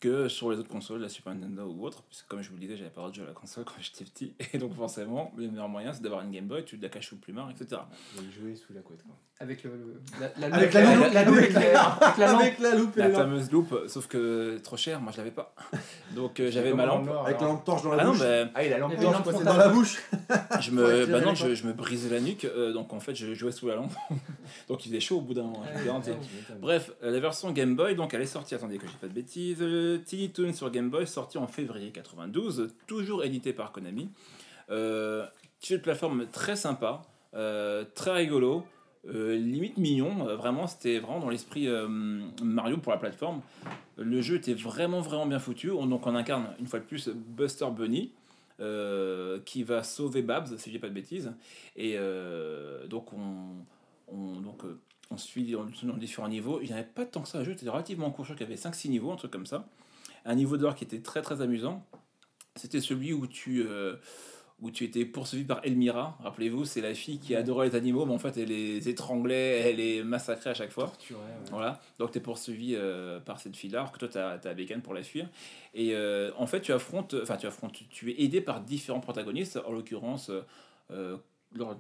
que 0.04 0.28
sur 0.28 0.52
les 0.52 0.58
autres 0.58 0.70
consoles, 0.70 1.02
la 1.02 1.10
Super 1.10 1.34
Nintendo 1.34 1.64
ou 1.66 1.86
autre. 1.86 2.04
Puisque 2.10 2.28
comme 2.28 2.42
je 2.42 2.50
vous 2.50 2.56
le 2.56 2.62
disais, 2.62 2.78
j'avais 2.78 2.90
pas 2.90 3.02
le 3.02 3.02
droit 3.04 3.10
de 3.12 3.16
jouer 3.16 3.26
à 3.26 3.28
la 3.30 3.34
console 3.34 3.64
quand 3.66 3.74
j'étais 3.82 4.04
petit 4.06 4.34
et 4.54 4.58
donc 4.58 4.76
forcément 4.76 5.32
le 5.38 5.48
meilleur 5.50 5.70
moyen 5.70 5.94
c'est 5.94 6.02
d'avoir 6.02 6.22
une 6.22 6.32
Game 6.32 6.46
Boy, 6.46 6.64
tu 6.66 6.78
la 6.78 6.90
caches 6.90 7.10
sous 7.10 7.16
le 7.16 7.22
plumard, 7.22 7.50
etc. 7.52 7.82
Il 8.22 8.32
jouait 8.32 8.56
sous 8.56 8.74
la 8.74 8.82
couette. 8.82 9.04
Quoi. 9.04 9.16
Avec 9.40 9.64
le, 9.64 9.72
le- 9.72 10.02
la, 10.22 10.48
la 10.50 10.56
Avec 10.56 10.74
loupe- 10.74 10.74
la 10.74 10.82
la 10.84 11.20
avec 11.22 11.54
la 11.54 12.70
la 12.70 12.76
loupe 12.76 12.98
et 12.98 13.00
La 13.02 13.10
fameuse 13.10 13.52
loupe, 13.52 13.76
sauf 13.88 14.08
que 14.08 14.58
trop 14.60 14.78
cher, 14.78 15.02
moi 15.02 15.12
je 15.12 15.18
l'avais 15.18 15.32
pas. 15.32 15.54
Donc 16.16 16.40
euh, 16.40 16.50
j'avais 16.52 16.74
ma 16.74 16.86
lampe. 16.86 17.06
noir, 17.06 17.26
Avec 17.26 17.40
la 17.40 17.46
alors 17.48 17.54
lampe 17.56 17.66
torche 17.66 17.82
dans 17.84 17.94
la 17.94 18.04
Ah 18.04 18.06
non, 18.06 18.12
bouche. 18.12 18.20
bah, 18.20 18.50
Ah, 18.54 18.64
il 18.64 18.72
a 18.74 18.78
Il 18.78 18.78
y 18.78 18.80
lampe 18.80 19.24
torche, 19.24 19.26
dans 19.36 19.44
dans 19.44 19.58
la 19.58 19.66
la 19.68 19.70
bouche. 19.70 20.02
je 20.62 20.72
me, 20.72 21.06
bah 21.08 21.22
non, 21.22 21.34
je, 21.36 21.56
je 21.56 21.66
me 21.68 21.74
brisais 21.74 22.10
la 22.10 22.20
nuque, 22.22 22.46
euh, 22.46 22.72
donc 22.74 22.94
en 22.94 23.00
fait 23.00 23.16
je 23.16 23.34
jouais 23.34 23.52
sous 23.52 23.68
la 23.68 23.76
lampe. 23.76 23.92
donc 24.68 24.86
il 24.86 24.90
faisait 24.90 25.00
chaud 25.02 25.18
au 25.18 25.22
bout 25.22 25.34
d'un 25.34 25.44
moment, 25.44 25.64
je 25.76 25.80
te 25.82 25.86
garantis. 25.86 26.12
Bref, 26.62 26.92
euh, 27.04 27.12
la 27.12 27.20
version 27.20 27.52
Game 27.52 27.76
Boy, 27.76 27.96
donc 27.96 28.14
elle 28.14 28.22
est 28.22 28.26
sortie, 28.28 28.56
attendez 28.56 28.78
que 28.78 28.86
j'ai 28.88 28.98
pas 29.02 29.08
de 29.08 29.14
bêtises, 29.14 29.58
Tiny 29.98 30.32
Toon 30.32 30.54
sur 30.54 30.70
Game 30.72 30.90
Boy, 30.90 31.08
sorti 31.08 31.38
en 31.38 31.48
février 31.48 31.92
92, 31.92 32.74
toujours 32.88 33.24
édité 33.24 33.54
par 33.54 33.72
Konami. 33.72 34.10
Euh, 34.70 35.26
jeu 35.62 35.78
de 35.78 35.82
plateforme 35.82 36.28
très 36.28 36.56
sympa, 36.56 37.02
euh, 37.34 37.86
très 37.96 38.12
rigolo, 38.12 38.64
euh, 39.08 39.36
limite 39.36 39.78
mignon, 39.78 40.28
euh, 40.28 40.36
vraiment 40.36 40.68
c'était 40.68 41.00
vraiment 41.00 41.20
dans 41.20 41.30
l'esprit 41.30 41.68
Mario 42.42 42.78
pour 42.78 42.92
la 42.92 42.98
plateforme. 42.98 43.42
Le 43.98 44.22
jeu 44.22 44.36
était 44.36 44.54
vraiment 44.54 45.02
vraiment 45.02 45.26
bien 45.26 45.40
foutu, 45.40 45.72
on, 45.72 45.86
donc 45.86 46.06
on 46.08 46.16
incarne 46.16 46.48
une 46.60 46.68
fois 46.68 46.80
de 46.80 46.86
plus 46.86 47.10
Buster 47.10 47.68
Bunny. 47.76 48.12
qui 49.46 49.64
va 49.64 49.84
sauver 49.84 50.22
Babs, 50.22 50.58
si 50.58 50.72
j'ai 50.72 50.80
pas 50.80 50.88
de 50.88 50.94
bêtises. 50.94 51.34
Et 51.76 51.98
donc 52.88 53.12
on, 53.14 53.66
on, 54.08 54.40
donc, 54.40 54.62
on 55.12 55.18
suit 55.18 55.56
dans 55.84 55.98
différents 55.98 56.30
niveaux. 56.30 56.60
Il 56.62 56.68
n'y 56.68 56.74
avait 56.74 56.84
pas 56.84 57.06
tant 57.06 57.22
que 57.22 57.28
ça 57.28 57.40
à 57.40 57.44
jeu, 57.44 57.56
c'était 57.58 57.70
relativement 57.70 58.10
court. 58.12 58.26
Je 58.26 58.34
crois 58.34 58.46
qu'il 58.46 58.56
y 58.56 58.60
avait 58.60 58.70
5-6 58.70 58.90
niveaux, 58.90 59.12
un 59.12 59.16
truc 59.16 59.32
comme 59.32 59.46
ça. 59.46 59.66
Un 60.26 60.36
niveau 60.36 60.58
d'or 60.58 60.76
qui 60.76 60.84
était 60.84 61.02
très 61.02 61.22
très 61.22 61.42
amusant, 61.42 61.86
c'était 62.56 62.82
celui 62.82 63.14
où 63.14 63.28
tu, 63.28 63.66
euh, 63.68 63.96
où 64.62 64.72
tu 64.72 64.84
étais 64.84 65.06
poursuivi 65.06 65.44
par 65.44 65.60
Elmira. 65.64 66.18
Rappelez-vous, 66.24 66.66
c'est 66.66 66.82
la 66.82 66.94
fille 66.94 67.20
qui 67.20 67.36
adorait 67.36 67.70
les 67.70 67.76
animaux, 67.76 68.06
mais 68.06 68.14
en 68.14 68.20
fait 68.20 68.38
elle 68.38 68.50
les 68.50 68.88
étranglait, 68.88 69.60
elle 69.62 69.78
les 69.78 70.04
massacrait 70.04 70.52
à 70.52 70.54
chaque 70.54 70.72
fois. 70.72 70.86
Torturé, 70.86 71.20
ouais. 71.20 71.50
Voilà, 71.50 71.82
donc 72.00 72.12
tu 72.12 72.20
es 72.20 72.22
poursuivi 72.22 72.76
euh, 72.76 73.20
par 73.20 73.40
cette 73.40 73.58
fille-là, 73.58 73.80
alors 73.80 73.92
que 73.92 74.00
toi 74.00 74.08
tu 74.08 74.18
as, 74.18 74.38
ta 74.38 74.54
bécane 74.54 74.82
pour 74.82 74.94
la 74.94 75.04
fuir. 75.04 75.28
Et 75.74 75.94
euh, 75.94 76.32
en 76.38 76.48
fait, 76.48 76.62
tu 76.62 76.72
affrontes, 76.72 77.16
enfin, 77.22 77.38
tu 77.38 77.48
affrontes, 77.48 77.74
tu 77.90 78.12
es 78.12 78.24
aidé 78.24 78.40
par 78.40 78.62
différents 78.62 79.02
protagonistes. 79.02 79.60
En 79.66 79.72
l'occurrence, 79.72 80.32
lors 80.90 81.78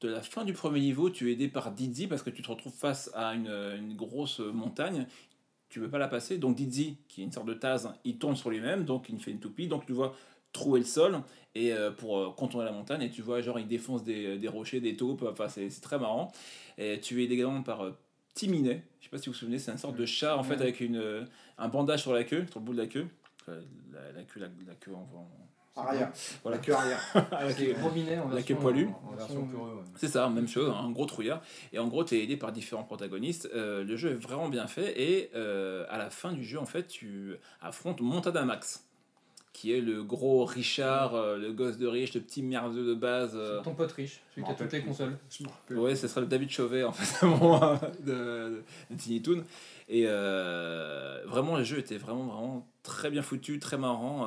de 0.00 0.08
la 0.08 0.22
fin 0.22 0.44
du 0.44 0.52
premier 0.52 0.80
niveau, 0.80 1.10
tu 1.10 1.28
es 1.28 1.32
aidé 1.32 1.48
par 1.48 1.72
Dizzy 1.72 2.06
parce 2.06 2.22
que 2.22 2.30
tu 2.30 2.42
te 2.42 2.48
retrouves 2.48 2.74
face 2.74 3.10
à 3.14 3.34
une, 3.34 3.48
une 3.48 3.94
grosse 3.94 4.40
montagne. 4.40 5.06
Tu 5.68 5.80
peux 5.80 5.88
pas 5.90 5.98
la 5.98 6.08
passer. 6.08 6.38
Donc 6.38 6.56
Dizzy, 6.56 6.96
qui 7.08 7.22
est 7.22 7.24
une 7.24 7.32
sorte 7.32 7.46
de 7.46 7.54
Taz, 7.54 7.88
il 8.04 8.18
tourne 8.18 8.36
sur 8.36 8.50
lui-même, 8.50 8.84
donc 8.84 9.08
il 9.08 9.18
fait 9.20 9.32
une 9.32 9.40
toupie. 9.40 9.66
Donc 9.68 9.84
tu 9.86 9.92
vois 9.92 10.14
trouer 10.52 10.80
le 10.80 10.86
sol. 10.86 11.20
Et 11.54 11.72
euh, 11.72 11.90
pour 11.90 12.18
euh, 12.18 12.30
contourner 12.36 12.66
la 12.66 12.72
montagne 12.72 13.02
et 13.02 13.10
tu 13.10 13.22
vois 13.22 13.40
genre 13.40 13.58
il 13.58 13.66
défonce 13.66 14.04
des, 14.04 14.36
des 14.38 14.48
rochers 14.48 14.80
des 14.80 14.96
taupes. 14.96 15.22
Enfin 15.30 15.48
c'est 15.48 15.68
très 15.80 15.98
marrant. 15.98 16.30
Et 16.78 17.00
tu 17.00 17.22
es 17.22 17.26
également 17.26 17.62
par 17.62 17.82
euh, 17.84 17.92
Timinet 18.34 18.82
je 19.00 19.04
sais 19.06 19.10
pas 19.10 19.18
si 19.18 19.26
vous 19.26 19.32
vous 19.32 19.38
souvenez 19.38 19.58
c'est 19.58 19.70
une 19.72 19.78
sorte 19.78 19.96
de 19.96 20.04
chat 20.04 20.36
en 20.36 20.42
fait 20.42 20.60
avec 20.60 20.80
une 20.80 20.96
euh, 20.96 21.24
un 21.58 21.68
bandage 21.68 22.02
sur 22.02 22.12
la 22.12 22.24
queue 22.24 22.44
sur 22.50 22.60
le 22.60 22.64
bout 22.66 22.72
de 22.74 22.78
la 22.78 22.86
queue. 22.86 23.06
Euh, 23.48 23.62
la, 23.92 24.12
la 24.12 24.22
queue 24.24 24.40
la, 24.40 24.48
la 24.66 24.74
queue 24.74 24.92
en, 24.94 24.98
en- 25.14 25.45
Arrière. 25.76 26.10
Voilà. 26.42 26.56
La 26.58 26.62
queue 26.62 26.72
arrière. 26.72 27.00
avec 27.32 27.58
les- 27.58 27.72
Robinet 27.74 28.18
en 28.18 28.28
la 28.28 28.36
version, 28.36 28.54
queue 28.56 28.60
poilue. 28.60 28.86
en 28.86 29.08
En 29.08 29.16
version- 29.16 29.34
version 29.34 29.46
pureux, 29.46 29.74
ouais. 29.76 29.82
c'est 29.96 30.08
ça, 30.08 30.28
même 30.28 30.48
chose, 30.48 30.72
un 30.74 30.90
gros 30.90 31.06
trouillard. 31.06 31.40
Et 31.72 31.78
en 31.78 31.86
gros, 31.88 32.04
tu 32.04 32.16
es 32.16 32.22
aidé 32.24 32.36
par 32.36 32.52
différents 32.52 32.84
protagonistes. 32.84 33.48
Euh, 33.54 33.84
le 33.84 33.96
jeu 33.96 34.12
est 34.12 34.14
vraiment 34.14 34.48
bien 34.48 34.66
fait. 34.66 35.00
Et 35.00 35.30
euh, 35.34 35.84
à 35.88 35.98
la 35.98 36.10
fin 36.10 36.32
du 36.32 36.44
jeu, 36.44 36.58
en 36.58 36.66
fait, 36.66 36.86
tu 36.88 37.36
affrontes 37.60 38.00
Montada 38.00 38.44
Max, 38.44 38.84
qui 39.52 39.72
est 39.72 39.80
le 39.80 40.02
gros 40.02 40.44
Richard, 40.44 41.14
euh, 41.14 41.36
le 41.38 41.52
gosse 41.52 41.78
de 41.78 41.86
riche, 41.86 42.14
le 42.14 42.20
petit 42.20 42.42
merdeux 42.42 42.86
de 42.86 42.94
base. 42.94 43.32
euh, 43.34 43.62
Ton 43.62 43.74
pote 43.74 43.92
riche, 43.92 44.20
celui 44.34 44.44
qui 44.46 44.52
a 44.52 44.54
toutes 44.54 44.72
les 44.72 44.82
consoles. 44.82 45.16
Ouais, 45.70 45.94
ce 45.96 46.08
serait 46.08 46.20
le 46.22 46.26
David 46.26 46.50
Chauvet 46.50 46.84
en 46.84 46.92
fait, 46.92 47.26
de, 48.04 48.12
de, 48.12 48.62
de 48.90 48.96
Tiny 48.96 49.22
Toon. 49.22 49.44
Et 49.88 50.04
euh, 50.06 51.22
vraiment, 51.26 51.56
le 51.56 51.64
jeu 51.64 51.78
était 51.78 51.96
vraiment, 51.96 52.24
vraiment 52.26 52.66
très 52.82 53.08
bien 53.10 53.22
foutu, 53.22 53.58
très 53.58 53.78
marrant. 53.78 54.26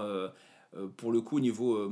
Euh, 0.76 0.88
pour 0.98 1.12
le 1.12 1.22
coup, 1.22 1.38
au 1.38 1.42
niveau. 1.42 1.76
euh, 1.76 1.92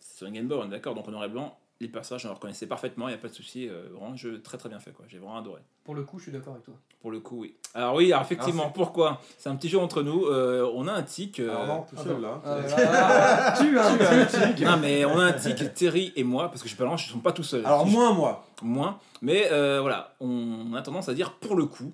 c'est 0.00 0.24
un 0.26 0.30
Game 0.30 0.46
Boy, 0.48 0.58
on 0.60 0.66
est 0.66 0.70
d'accord, 0.70 0.94
donc 0.94 1.06
en 1.08 1.10
noir 1.10 1.24
et 1.24 1.28
blanc. 1.28 1.56
les 1.80 1.86
personnages, 1.88 2.22
je 2.22 2.28
les 2.28 2.34
reconnaissais 2.34 2.66
parfaitement, 2.66 3.06
il 3.08 3.12
n'y 3.12 3.16
a 3.18 3.20
pas 3.20 3.28
de 3.28 3.34
souci. 3.34 3.68
euh, 3.68 3.88
vraiment, 3.92 4.12
un 4.12 4.16
jeu 4.16 4.40
très 4.42 4.58
très 4.58 4.68
bien 4.68 4.80
fait, 4.80 4.90
quoi. 4.92 5.04
J'ai 5.08 5.18
vraiment 5.18 5.36
adoré. 5.38 5.60
Pour 5.84 5.94
le 5.94 6.02
coup, 6.02 6.18
je 6.18 6.24
suis 6.24 6.32
d'accord 6.32 6.54
avec 6.54 6.64
toi. 6.64 6.74
Pour 7.00 7.12
le 7.12 7.20
coup, 7.20 7.38
oui. 7.42 7.54
Alors 7.74 7.94
oui, 7.94 8.12
alors 8.12 8.24
effectivement, 8.24 8.62
Alors, 8.64 8.72
pourquoi? 8.72 9.20
C'est 9.38 9.48
un 9.48 9.54
petit 9.54 9.68
jeu 9.68 9.78
entre 9.78 10.02
nous. 10.02 10.24
euh, 10.26 10.68
on 10.74 10.88
a 10.88 10.92
un 10.92 11.02
tic. 11.04 11.38
euh, 11.38 11.48
Alors 11.50 11.66
non, 11.66 11.82
tout 11.82 11.94
ah 11.96 12.02
seul 12.02 12.20
là. 12.20 12.42
Ah, 12.44 13.54
tu 13.60 13.78
as 13.78 13.86
un 13.88 13.96
petit 14.26 14.64
non, 14.64 14.76
mais 14.78 15.04
on 15.04 15.16
a 15.20 15.26
un 15.26 15.32
tic, 15.32 15.72
Terry 15.74 16.12
et 16.16 16.24
moi, 16.24 16.48
parce 16.48 16.60
que 16.62 16.68
je 16.68 16.74
suis 16.74 16.78
pas 16.78 16.84
loin, 16.84 16.96
je 16.96 17.06
ne 17.06 17.10
suis 17.12 17.20
pas 17.20 17.30
tout 17.32 17.44
seul. 17.44 17.64
Alors 17.64 17.86
moins 17.86 18.12
moi. 18.12 18.44
moins. 18.62 18.98
Mais 19.22 19.48
euh, 19.52 19.80
voilà, 19.80 20.14
on 20.20 20.74
a 20.74 20.82
tendance 20.82 21.08
à 21.08 21.14
dire 21.14 21.34
pour 21.34 21.54
le 21.54 21.66
coup. 21.66 21.92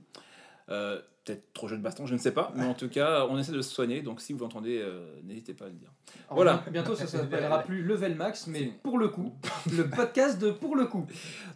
Peut-être 1.25 1.53
trop 1.55 1.69
jeu 1.69 1.77
de 1.79 1.83
baston, 1.83 2.05
je 2.07 2.13
ne 2.13 2.19
sais 2.19 2.33
pas. 2.33 2.53
Mais 2.55 2.67
en 2.67 2.75
tout 2.75 2.89
cas, 2.91 3.27
on 3.31 3.39
essaie 3.39 3.53
de 3.53 3.63
se 3.63 3.73
soigner. 3.73 4.03
Donc 4.03 4.21
si 4.21 4.33
vous 4.35 4.41
l'entendez, 4.41 4.79
euh, 4.83 5.07
n'hésitez 5.25 5.55
pas 5.55 5.65
à 5.65 5.69
le 5.69 5.75
dire. 5.75 5.91
Alors, 6.27 6.35
Voilà. 6.37 6.53
bien- 6.65 6.73
Bientôt, 6.73 6.95
ça 6.95 7.07
s'appellera 7.07 7.63
plus 7.63 7.83
Level 7.83 8.15
Max, 8.15 8.47
mais 8.47 8.73
pour 8.83 8.99
le 8.99 9.09
coup. 9.09 9.33
Le 9.75 9.89
podcast 9.89 10.39
de 10.39 10.51
pour 10.51 10.77
le 10.77 10.85
coup. 10.87 11.07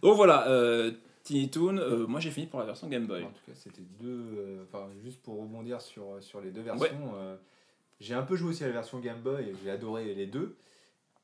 Donc 0.01 0.15
voilà, 0.15 0.47
euh, 0.49 0.91
Tiny 1.23 1.49
Toon, 1.51 1.77
euh, 1.77 2.07
moi 2.07 2.19
j'ai 2.19 2.31
fini 2.31 2.47
pour 2.47 2.59
la 2.59 2.65
version 2.65 2.87
Game 2.87 3.05
Boy. 3.05 3.23
En 3.23 3.27
tout 3.27 3.33
cas, 3.45 3.51
c'était 3.53 3.83
deux. 4.01 4.25
euh, 4.37 4.63
Enfin, 4.63 4.87
juste 5.03 5.21
pour 5.21 5.39
rebondir 5.39 5.79
sur, 5.81 6.03
sur 6.21 6.41
les 6.41 6.49
deux 6.49 6.61
versions, 6.61 7.11
euh, 7.15 7.35
j'ai 7.99 8.15
un 8.15 8.23
peu 8.23 8.35
joué 8.35 8.49
aussi 8.49 8.63
à 8.63 8.67
la 8.67 8.73
version 8.73 8.97
Game 8.99 9.19
Boy 9.21 9.49
et 9.49 9.53
j'ai 9.63 9.69
adoré 9.69 10.15
les 10.15 10.25
deux. 10.25 10.55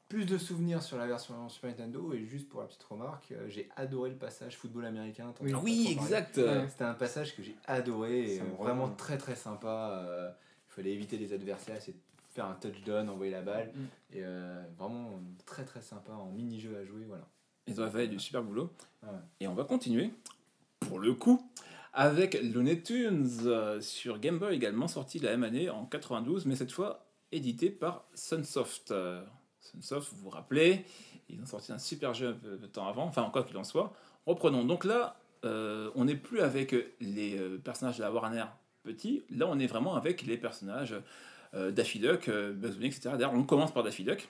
Plus 0.07 0.25
de 0.25 0.37
souvenirs 0.37 0.83
sur 0.83 0.97
la 0.97 1.07
version 1.07 1.49
Super 1.49 1.71
Nintendo 1.71 2.13
et 2.13 2.25
juste 2.25 2.47
pour 2.47 2.61
la 2.61 2.67
petite 2.67 2.83
remarque, 2.83 3.31
euh, 3.31 3.49
j'ai 3.49 3.67
adoré 3.75 4.11
le 4.11 4.15
passage 4.15 4.55
football 4.55 4.85
américain. 4.85 5.33
Oui. 5.41 5.87
exact. 5.89 6.37
Ouais. 6.37 6.67
C'était 6.69 6.83
un 6.83 6.93
passage 6.93 7.35
que 7.35 7.41
j'ai 7.41 7.55
adoré 7.65 8.35
et 8.35 8.39
euh, 8.39 8.43
vraiment 8.59 8.89
très 8.89 9.17
très 9.17 9.35
sympa. 9.35 10.03
euh, 10.05 10.29
Il 10.69 10.73
fallait 10.75 10.91
éviter 10.93 11.17
les 11.17 11.33
adversaires, 11.33 11.81
c'est 11.81 11.95
faire 12.29 12.45
un 12.45 12.53
touchdown, 12.53 13.09
envoyer 13.09 13.31
la 13.31 13.41
balle. 13.41 13.71
Mm. 13.73 14.17
Et 14.17 14.23
vraiment 14.77 15.19
très 15.47 15.65
très 15.65 15.81
sympa 15.81 16.11
en 16.11 16.29
mini-jeu 16.31 16.77
à 16.77 16.85
jouer. 16.85 17.05
Voilà. 17.07 17.25
Ils 17.65 17.81
ont 17.81 17.89
fait 17.89 18.07
du 18.07 18.19
super 18.19 18.43
boulot. 18.43 18.71
Ouais. 19.01 19.09
Et 19.39 19.47
on 19.47 19.55
va 19.55 19.63
continuer, 19.63 20.11
pour 20.81 20.99
le 20.99 21.13
coup, 21.13 21.41
avec 21.93 22.39
Looney 22.43 22.79
Tunes 22.81 23.81
sur 23.81 24.19
Game 24.19 24.37
Boy, 24.37 24.55
également 24.55 24.87
sorti 24.87 25.17
la 25.17 25.31
même 25.31 25.43
année 25.45 25.69
en 25.71 25.85
92, 25.85 26.45
mais 26.45 26.55
cette 26.55 26.71
fois 26.71 27.07
édité 27.31 27.71
par 27.71 28.05
Sunsoft. 28.13 28.93
Sunsoft, 29.65 30.11
vous 30.13 30.23
vous 30.23 30.29
rappelez, 30.29 30.85
ils 31.29 31.41
ont 31.41 31.45
sorti 31.45 31.71
un 31.71 31.79
super 31.79 32.13
jeu 32.13 32.29
un 32.29 32.33
peu 32.33 32.57
de 32.57 32.67
temps 32.67 32.87
avant, 32.87 33.05
enfin, 33.05 33.29
quoi 33.31 33.43
qu'il 33.43 33.57
en 33.57 33.63
soit. 33.63 33.93
Reprenons. 34.25 34.63
Donc 34.63 34.85
là, 34.85 35.17
euh, 35.43 35.91
on 35.95 36.05
n'est 36.05 36.15
plus 36.15 36.41
avec 36.41 36.75
les 36.99 37.37
euh, 37.37 37.57
personnages 37.57 37.97
de 37.97 38.03
la 38.03 38.11
Warner 38.11 38.45
petits, 38.85 39.23
là, 39.29 39.47
on 39.49 39.59
est 39.59 39.67
vraiment 39.67 39.95
avec 39.95 40.21
les 40.21 40.37
personnages 40.37 40.95
euh, 41.55 41.71
Daffy 41.71 41.99
Duck, 41.99 42.29
euh, 42.29 42.53
Bugs 42.53 42.69
Bunny, 42.69 42.87
etc. 42.87 43.09
D'ailleurs, 43.13 43.33
on 43.33 43.43
commence 43.43 43.73
par 43.73 43.83
Daffy 43.83 44.03
Duck. 44.03 44.29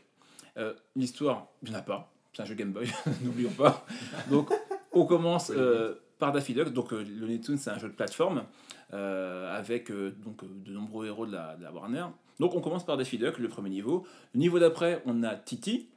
L'histoire, 0.96 1.48
il 1.62 1.70
n'y 1.70 1.76
en 1.76 1.80
a 1.80 1.82
pas. 1.82 2.10
C'est 2.32 2.42
un 2.42 2.46
jeu 2.46 2.56
Game 2.56 2.72
Boy, 2.72 2.90
n'oublions 3.24 3.52
pas. 3.52 3.86
Donc, 4.30 4.50
on 4.94 5.06
commence 5.06 5.52
par 6.18 6.32
Daffy 6.32 6.54
Duck. 6.54 6.70
Donc, 6.70 6.94
euh, 6.94 7.04
Looney 7.04 7.42
Tunes, 7.42 7.58
c'est 7.58 7.70
un 7.70 7.78
jeu 7.78 7.90
de 7.90 7.94
plateforme 7.94 8.44
avec 8.92 9.92
donc, 9.92 10.46
de 10.46 10.72
nombreux 10.72 11.08
héros 11.08 11.26
de 11.26 11.34
la, 11.34 11.58
de 11.58 11.64
la 11.64 11.72
Warner. 11.74 12.06
Donc, 12.40 12.56
on 12.56 12.62
commence 12.62 12.86
par 12.86 12.98
Daffy 12.98 13.18
Duck, 13.18 13.38
le 13.40 13.48
premier 13.48 13.70
niveau. 13.70 14.06
Le 14.34 14.40
niveau 14.40 14.60
d'après, 14.60 15.02
on 15.06 15.24
a 15.24 15.36
Titi, 15.36 15.90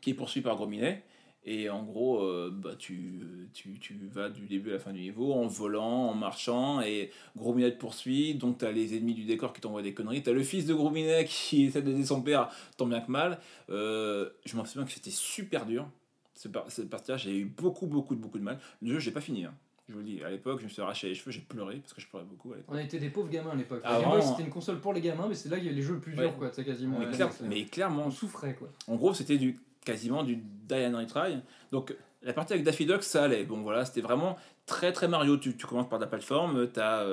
qui 0.00 0.10
est 0.10 0.14
poursuivi 0.14 0.42
par 0.44 0.56
Grominet. 0.56 1.04
Et 1.44 1.70
en 1.70 1.82
gros, 1.82 2.20
euh, 2.22 2.50
bah, 2.52 2.74
tu, 2.78 3.48
tu, 3.54 3.78
tu 3.78 3.98
vas 4.12 4.28
du 4.28 4.46
début 4.46 4.70
à 4.70 4.72
la 4.74 4.78
fin 4.80 4.92
du 4.92 5.00
niveau 5.00 5.32
en 5.32 5.46
volant, 5.46 6.08
en 6.08 6.14
marchant, 6.14 6.82
et 6.82 7.10
Grominet 7.36 7.70
te 7.72 7.78
poursuit, 7.78 8.34
donc 8.34 8.58
tu 8.58 8.66
as 8.66 8.72
les 8.72 8.96
ennemis 8.96 9.14
du 9.14 9.24
décor 9.24 9.52
qui 9.54 9.60
t'envoient 9.62 9.80
des 9.80 9.94
conneries, 9.94 10.22
tu 10.22 10.28
as 10.28 10.34
le 10.34 10.42
fils 10.42 10.66
de 10.66 10.74
Grominet 10.74 11.24
qui 11.28 11.64
essaie 11.64 11.80
d'aider 11.80 12.04
son 12.04 12.20
père, 12.22 12.50
tant 12.76 12.86
bien 12.86 13.00
que 13.00 13.10
mal. 13.10 13.38
Euh, 13.70 14.28
je 14.44 14.56
m'en 14.56 14.64
souviens 14.66 14.84
que 14.84 14.92
c'était 14.92 15.10
super 15.10 15.64
dur. 15.64 15.88
Cette 16.34 16.90
partie-là, 16.90 17.16
j'ai 17.16 17.36
eu 17.36 17.46
beaucoup, 17.46 17.86
beaucoup, 17.86 18.14
beaucoup 18.14 18.38
de 18.38 18.44
mal. 18.44 18.60
Le 18.82 18.92
jeu, 18.92 18.98
j'ai 18.98 19.10
pas 19.10 19.20
fini. 19.22 19.44
hein. 19.44 19.54
Je 19.88 19.94
vous 19.94 20.00
le 20.00 20.04
dis, 20.04 20.22
à 20.22 20.30
l'époque, 20.30 20.58
je 20.60 20.64
me 20.64 20.68
suis 20.68 20.82
arraché 20.82 21.08
les 21.08 21.14
cheveux, 21.14 21.30
j'ai 21.30 21.40
pleuré, 21.40 21.76
parce 21.76 21.94
que 21.94 22.00
je 22.02 22.06
pleurais 22.08 22.26
beaucoup 22.26 22.52
à 22.52 22.56
l'époque. 22.56 22.74
On 22.74 22.78
était 22.78 22.98
des 22.98 23.08
pauvres 23.08 23.30
gamins 23.30 23.52
à 23.52 23.54
l'époque. 23.54 23.80
Ah, 23.84 23.98
vraiment. 23.98 24.20
c'était 24.20 24.42
une 24.42 24.50
console 24.50 24.80
pour 24.80 24.92
les 24.92 25.00
gamins, 25.00 25.26
mais 25.28 25.34
c'est 25.34 25.48
là 25.48 25.56
qu'il 25.56 25.66
y 25.66 25.70
a 25.70 25.72
les 25.72 25.80
jeux 25.82 25.94
le 25.94 26.00
plus 26.00 26.12
durs, 26.12 26.24
Ouais. 26.24 26.34
quoi. 26.38 26.50
C'est 26.52 26.64
quasiment. 26.64 26.98
Mais, 26.98 27.06
euh, 27.06 27.10
clair- 27.12 27.32
c'est- 27.32 27.44
mais 27.48 27.64
clairement, 27.64 28.04
on 28.06 28.10
souffrait, 28.10 28.54
quoi. 28.54 28.68
En 28.86 28.96
gros, 28.96 29.14
c'était 29.14 29.38
du 29.38 29.58
quasiment 29.84 30.22
du 30.24 30.36
Die 30.36 30.74
and 30.74 30.98
Retry. 30.98 31.38
Donc, 31.72 31.96
la 32.22 32.34
partie 32.34 32.52
avec 32.52 32.66
Daffy 32.66 32.84
Duck, 32.84 33.02
ça 33.02 33.24
allait. 33.24 33.44
Bon, 33.44 33.62
voilà, 33.62 33.86
c'était 33.86 34.02
vraiment 34.02 34.36
très 34.66 34.92
très 34.92 35.08
Mario. 35.08 35.38
Tu, 35.38 35.56
tu 35.56 35.64
commences 35.66 35.88
par 35.88 35.98
de 35.98 36.04
la 36.04 36.10
plateforme, 36.10 36.70
tu 36.70 36.80
as 36.80 37.06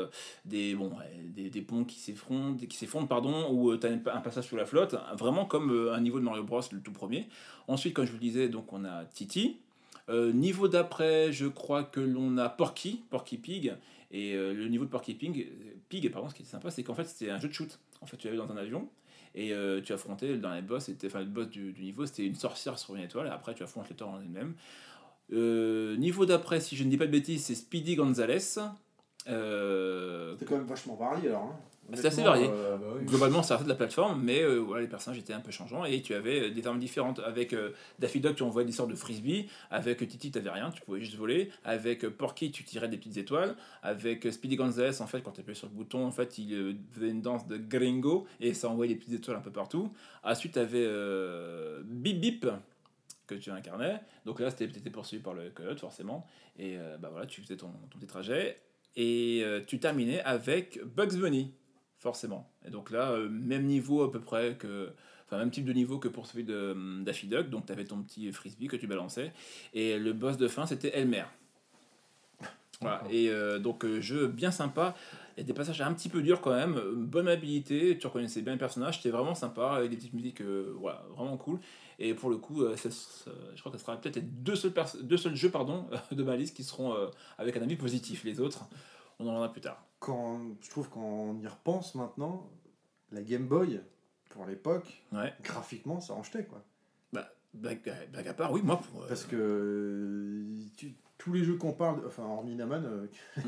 des, 0.44 0.76
bon, 0.76 0.92
des, 1.34 1.50
des 1.50 1.62
ponts 1.62 1.86
qui 1.86 2.00
s'effondrent, 2.00 2.58
qui 2.68 2.76
s'effondrent, 2.76 3.08
pardon, 3.08 3.50
ou 3.54 3.78
tu 3.78 3.88
as 3.88 3.92
un 3.92 3.98
passage 4.22 4.46
sous 4.50 4.58
la 4.58 4.66
flotte, 4.66 4.96
vraiment 5.18 5.46
comme 5.46 5.72
euh, 5.72 5.94
un 5.94 6.02
niveau 6.02 6.20
de 6.20 6.26
Mario 6.26 6.44
Bros, 6.44 6.60
le 6.74 6.82
tout 6.82 6.92
premier. 6.92 7.30
Ensuite, 7.70 7.94
comme 7.94 8.04
je 8.06 8.12
vous 8.12 8.18
le 8.18 8.22
disais, 8.24 8.50
donc 8.50 8.74
on 8.74 8.84
a 8.84 9.06
Titi. 9.06 9.62
Euh, 10.10 10.32
niveau 10.34 10.68
d'après, 10.68 11.32
je 11.32 11.48
crois 11.48 11.84
que 11.84 12.00
l'on 12.00 12.38
a 12.38 12.50
Porky, 12.50 13.04
Porky 13.10 13.38
Pig. 13.38 13.76
Et 14.12 14.34
euh, 14.34 14.54
le 14.54 14.68
niveau 14.68 14.86
de 14.86 14.90
Porky 14.90 15.16
Pig, 15.16 15.48
Pig, 15.90 16.12
pardon, 16.12 16.30
ce 16.30 16.36
qui 16.36 16.44
était 16.44 16.52
sympa, 16.52 16.72
c'est 16.72 16.84
qu'en 16.84 16.94
fait, 16.94 17.06
c'était 17.06 17.32
un 17.32 17.40
jeu 17.40 17.48
de 17.48 17.54
shoot. 17.54 17.80
En 18.02 18.06
fait, 18.06 18.18
tu 18.18 18.28
avais 18.28 18.38
dans 18.38 18.52
un 18.52 18.58
avion. 18.58 18.88
Et 19.38 19.52
euh, 19.52 19.82
tu 19.82 19.92
affrontais 19.92 20.38
dans 20.38 20.54
les 20.54 20.62
boss, 20.62 20.90
enfin 21.06 21.20
le 21.20 21.26
boss 21.26 21.50
du, 21.50 21.74
du 21.74 21.84
niveau, 21.84 22.06
c'était 22.06 22.26
une 22.26 22.36
sorcière 22.36 22.80
sur 22.80 22.96
une 22.96 23.04
étoile, 23.04 23.28
et 23.28 23.30
après 23.30 23.54
tu 23.54 23.64
affrontes 23.64 23.90
l'étoile 23.90 24.12
en 24.12 24.22
elle-même. 24.22 24.54
Niveau 26.00 26.26
d'après, 26.26 26.62
si 26.62 26.78
je 26.78 26.86
ne 26.86 26.90
dis 26.90 26.96
pas 26.96 27.06
de 27.06 27.12
bêtises, 27.12 27.44
c'est 27.44 27.56
Speedy 27.56 27.98
Gonzales. 27.98 28.40
C'était 28.40 28.62
quand 29.26 30.52
même 30.52 30.64
vachement 30.66 30.96
varié 30.96 31.28
alors. 31.28 31.44
hein. 31.44 31.60
C'est 31.94 32.08
assez 32.08 32.24
varié. 32.24 32.48
euh, 32.50 32.78
bah 32.78 32.86
oui. 32.98 33.06
globalement, 33.06 33.44
ça 33.44 33.56
restait 33.56 33.66
de 33.66 33.70
la 33.70 33.76
plateforme, 33.76 34.22
mais 34.24 34.42
euh, 34.42 34.58
voilà, 34.58 34.82
les 34.82 34.88
personnages 34.88 35.20
étaient 35.20 35.34
un 35.34 35.40
peu 35.40 35.52
changeants, 35.52 35.86
et 35.86 36.02
tu 36.02 36.14
avais 36.16 36.46
euh, 36.46 36.50
des 36.50 36.66
armes 36.66 36.80
différentes. 36.80 37.20
Avec 37.20 37.54
euh, 37.54 37.72
Daffy 38.00 38.20
Duck, 38.20 38.36
tu 38.36 38.44
envoyais 38.44 38.66
des 38.66 38.72
sortes 38.72 38.90
de 38.90 38.96
frisbee, 38.96 39.48
avec 39.70 40.00
Titi, 40.08 40.32
tu 40.32 40.38
n'avais 40.40 40.50
rien, 40.50 40.72
tu 40.72 40.82
pouvais 40.82 41.00
juste 41.00 41.16
voler. 41.16 41.52
Avec 41.64 42.08
Porky, 42.08 42.52
tu 42.52 42.64
tirais 42.64 42.88
des 42.88 42.98
petites 42.98 43.18
étoiles. 43.18 43.56
Avec 43.84 44.32
Speedy 44.32 44.56
Gonzales, 44.56 44.96
en 45.00 45.08
fait, 45.08 45.22
quand 45.22 45.32
tu 45.32 45.42
appuyais 45.42 45.56
sur 45.56 45.68
le 45.68 45.74
bouton, 45.74 46.06
en 46.06 46.12
fait, 46.12 46.38
il 46.40 46.78
faisait 46.92 47.10
une 47.10 47.22
danse 47.22 47.48
de 47.48 47.58
gringo, 47.58 48.26
et 48.40 48.54
ça 48.54 48.68
envoyait 48.70 48.94
des 48.94 49.00
petites 49.00 49.14
étoiles 49.14 49.38
un 49.38 49.42
peu 49.42 49.52
partout. 49.52 49.94
Ensuite, 50.24 50.54
tu 50.54 50.60
avais 50.60 50.88
Bip 51.84 52.20
Bip, 52.20 52.48
que 53.28 53.36
tu 53.36 53.52
incarnais. 53.52 54.00
Donc 54.26 54.40
là, 54.40 54.52
tu 54.52 54.64
étais 54.64 54.90
poursuivi 54.90 55.22
par 55.22 55.34
le 55.34 55.50
coyote, 55.50 55.80
forcément. 55.80 56.26
Et 56.58 56.78
bah 57.00 57.10
voilà, 57.12 57.26
tu 57.28 57.42
faisais 57.42 57.58
ton, 57.58 57.70
ton 57.92 58.00
petit 58.00 58.08
trajet. 58.08 58.60
Et 58.96 59.44
tu 59.68 59.80
terminais 59.80 60.22
avec 60.22 60.80
Bugs 60.84 61.18
Bunny, 61.18 61.54
forcément. 62.06 62.48
Et 62.68 62.70
donc 62.70 62.92
là, 62.92 63.12
euh, 63.12 63.28
même 63.30 63.66
niveau 63.66 64.04
à 64.04 64.12
peu 64.12 64.22
près 64.22 64.56
que. 64.58 64.92
Enfin, 65.26 65.40
même 65.40 65.50
type 65.50 65.66
de 65.66 65.74
niveau 65.74 65.98
que 65.98 66.08
pour 66.08 66.28
celui 66.28 66.44
de 66.44 67.02
Daffy 67.04 67.26
Duck. 67.26 67.50
Donc, 67.50 67.66
tu 67.66 67.72
avais 67.72 67.84
ton 67.84 68.00
petit 68.04 68.32
frisbee 68.32 68.68
que 68.68 68.76
tu 68.76 68.86
balançais. 68.86 69.34
Et 69.74 69.98
le 69.98 70.14
boss 70.14 70.38
de 70.38 70.48
fin, 70.48 70.68
c'était 70.68 70.96
Elmer. 70.96 71.24
Voilà. 72.82 73.02
Et 73.10 73.30
euh, 73.30 73.60
donc, 73.60 73.86
euh, 73.86 74.02
jeu 74.02 74.28
bien 74.28 74.52
sympa. 74.52 74.96
Il 75.36 75.42
y 75.42 75.44
a 75.44 75.48
des 75.48 75.54
passages 75.54 75.82
un 75.82 75.94
petit 75.94 76.10
peu 76.10 76.22
durs 76.22 76.42
quand 76.42 76.54
même. 76.54 76.80
Bonne 76.96 77.28
habilité. 77.28 77.98
Tu 77.98 78.08
reconnaissais 78.08 78.42
bien 78.42 78.54
le 78.54 78.60
personnage. 78.60 78.98
C'était 78.98 79.10
vraiment 79.10 79.36
sympa. 79.36 79.72
Avec 79.72 79.90
des 79.90 79.98
petites 79.98 80.14
musiques 80.14 80.42
euh, 80.42 80.76
voilà, 80.80 81.04
vraiment 81.16 81.38
cool. 81.38 81.60
Et 81.98 82.14
pour 82.14 82.30
le 82.30 82.38
coup, 82.38 82.62
je 82.62 83.60
crois 83.60 83.72
que 83.72 83.78
ce 83.78 83.84
sera 83.84 84.00
peut-être 84.00 84.18
les 84.18 84.22
deux 84.22 84.56
seuls, 84.56 84.74
deux 85.02 85.18
seuls 85.18 85.36
jeux 85.36 85.50
pardon, 85.50 85.88
de 86.12 86.24
ma 86.24 86.36
liste 86.36 86.56
qui 86.56 86.64
seront 86.64 86.94
avec 87.38 87.58
un 87.58 87.62
avis 87.62 87.78
positif. 87.78 88.24
Les 88.26 88.40
autres, 88.42 88.68
on 89.18 89.24
en 89.24 89.28
reviendra 89.28 89.52
plus 89.52 89.62
tard. 89.62 89.82
Quand, 90.06 90.40
je 90.62 90.70
trouve 90.70 90.88
qu'on 90.90 91.36
y 91.40 91.48
repense 91.48 91.96
maintenant, 91.96 92.48
la 93.12 93.24
Game 93.24 93.48
Boy, 93.48 93.82
pour 94.30 94.46
l'époque, 94.46 95.04
Ouais. 95.12 95.34
graphiquement, 95.42 96.00
ça 96.00 96.14
en 96.14 96.22
jetait 96.22 96.46
quoi. 96.46 96.64
Bah, 97.12 97.28
blague, 97.56 97.82
blague 98.12 98.28
à 98.28 98.34
part, 98.36 98.52
oui, 98.52 98.62
moi. 98.64 98.78
Pour, 98.78 99.02
euh, 99.02 99.08
Parce 99.08 99.24
que 99.26 99.36
euh, 99.36 100.60
tu- 100.78 100.94
tous 101.26 101.34
les 101.34 101.44
jeux 101.44 101.56
qu'on 101.56 101.72
parle, 101.74 102.02
enfin 102.06 102.22
hormis 102.22 102.56
Naman, 102.56 102.84
euh, 102.86 103.08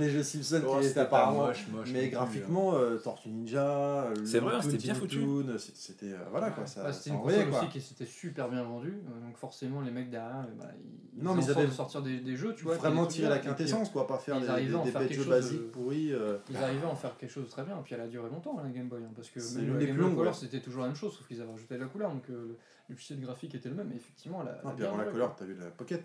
les 0.00 0.10
jeux 0.10 0.24
Simpsons 0.24 0.60
Oh, 0.66 0.80
qui 0.80 0.92
pas 0.92 1.02
apparemment. 1.02 1.46
moche, 1.46 1.68
moche 1.72 1.90
mais 1.92 2.08
graphiquement, 2.08 2.74
euh, 2.74 2.98
Tortue 2.98 3.28
Ninja, 3.28 4.08
C'est 4.24 4.40
vrai, 4.40 4.60
c'était 4.60 4.76
bien 4.78 4.94
foutu. 4.94 5.24
C'était- 5.72 6.06
euh, 6.06 6.16
voilà 6.32 6.50
quoi, 6.50 6.66
ça. 6.66 6.82
Bah, 6.82 6.92
c'était 6.92 7.10
une 7.10 7.16
envoyait, 7.16 7.38
console 7.44 7.50
quoi. 7.52 7.60
aussi 7.60 7.68
qui 7.68 7.80
s'était 7.80 8.06
super 8.06 8.48
bien 8.48 8.64
vendue, 8.64 8.98
euh, 9.06 9.24
donc 9.24 9.36
forcément 9.36 9.82
les 9.82 9.92
mecs 9.92 10.10
derrière, 10.10 10.48
bah, 10.58 10.66
ils, 11.16 11.22
Non, 11.22 11.34
mais 11.36 11.44
ils 11.44 11.50
avaient 11.52 11.66
de 11.66 11.70
sortir 11.70 12.02
des, 12.02 12.18
des 12.18 12.34
jeux, 12.36 12.56
tu 12.56 12.64
vois. 12.64 12.74
Vraiment 12.74 13.06
tirer 13.06 13.28
la 13.28 13.38
quintessence 13.38 13.88
quoi, 13.90 14.08
pas 14.08 14.18
faire 14.18 14.38
ils 14.38 14.40
des, 14.40 14.48
des, 15.08 15.14
jeux 15.14 15.24
de- 15.24 15.30
basiques 15.30 15.70
pourris. 15.70 16.12
Ils 16.50 16.56
arrivaient 16.56 16.86
à 16.86 16.88
en 16.90 16.96
faire 16.96 17.16
quelque 17.18 17.30
chose 17.30 17.44
de 17.44 17.50
très 17.50 17.62
bien, 17.62 17.78
et 17.78 17.82
puis 17.84 17.94
elle 17.94 18.00
a 18.00 18.08
duré 18.08 18.28
longtemps 18.28 18.60
la 18.60 18.68
Game 18.68 18.88
Boy, 18.88 19.00
hein, 19.04 19.12
parce 19.14 19.30
que 19.30 19.38
la 19.38 19.78
des 19.78 19.86
Game 19.86 19.94
plus 19.96 20.04
Boy 20.06 20.16
Color 20.16 20.34
c'était 20.34 20.58
toujours 20.60 20.80
la 20.82 20.88
même 20.88 20.96
chose, 20.96 21.16
sauf 21.16 21.24
qu'ils 21.28 21.40
avaient 21.40 21.52
rajouté 21.52 21.76
de 21.76 21.80
la 21.80 21.86
couleur, 21.86 22.10
donc 22.10 22.26
le, 22.28 22.56
le 22.88 22.96
fichier 22.96 23.14
de 23.14 23.22
graphique 23.24 23.54
était 23.54 23.68
le 23.68 23.76
même, 23.76 23.86
mais 23.90 23.94
effectivement 23.96 24.42
elle 24.42 24.48
a, 24.48 24.52
elle 24.54 24.58
a 24.58 24.62
Non, 24.64 24.70
puis 24.70 24.78
bien 24.78 24.88
avant 24.88 24.96
la 24.98 25.04
couleur, 25.04 25.36
t'as 25.36 25.44
vu 25.44 25.54
la 25.54 25.66
Pocket. 25.70 26.04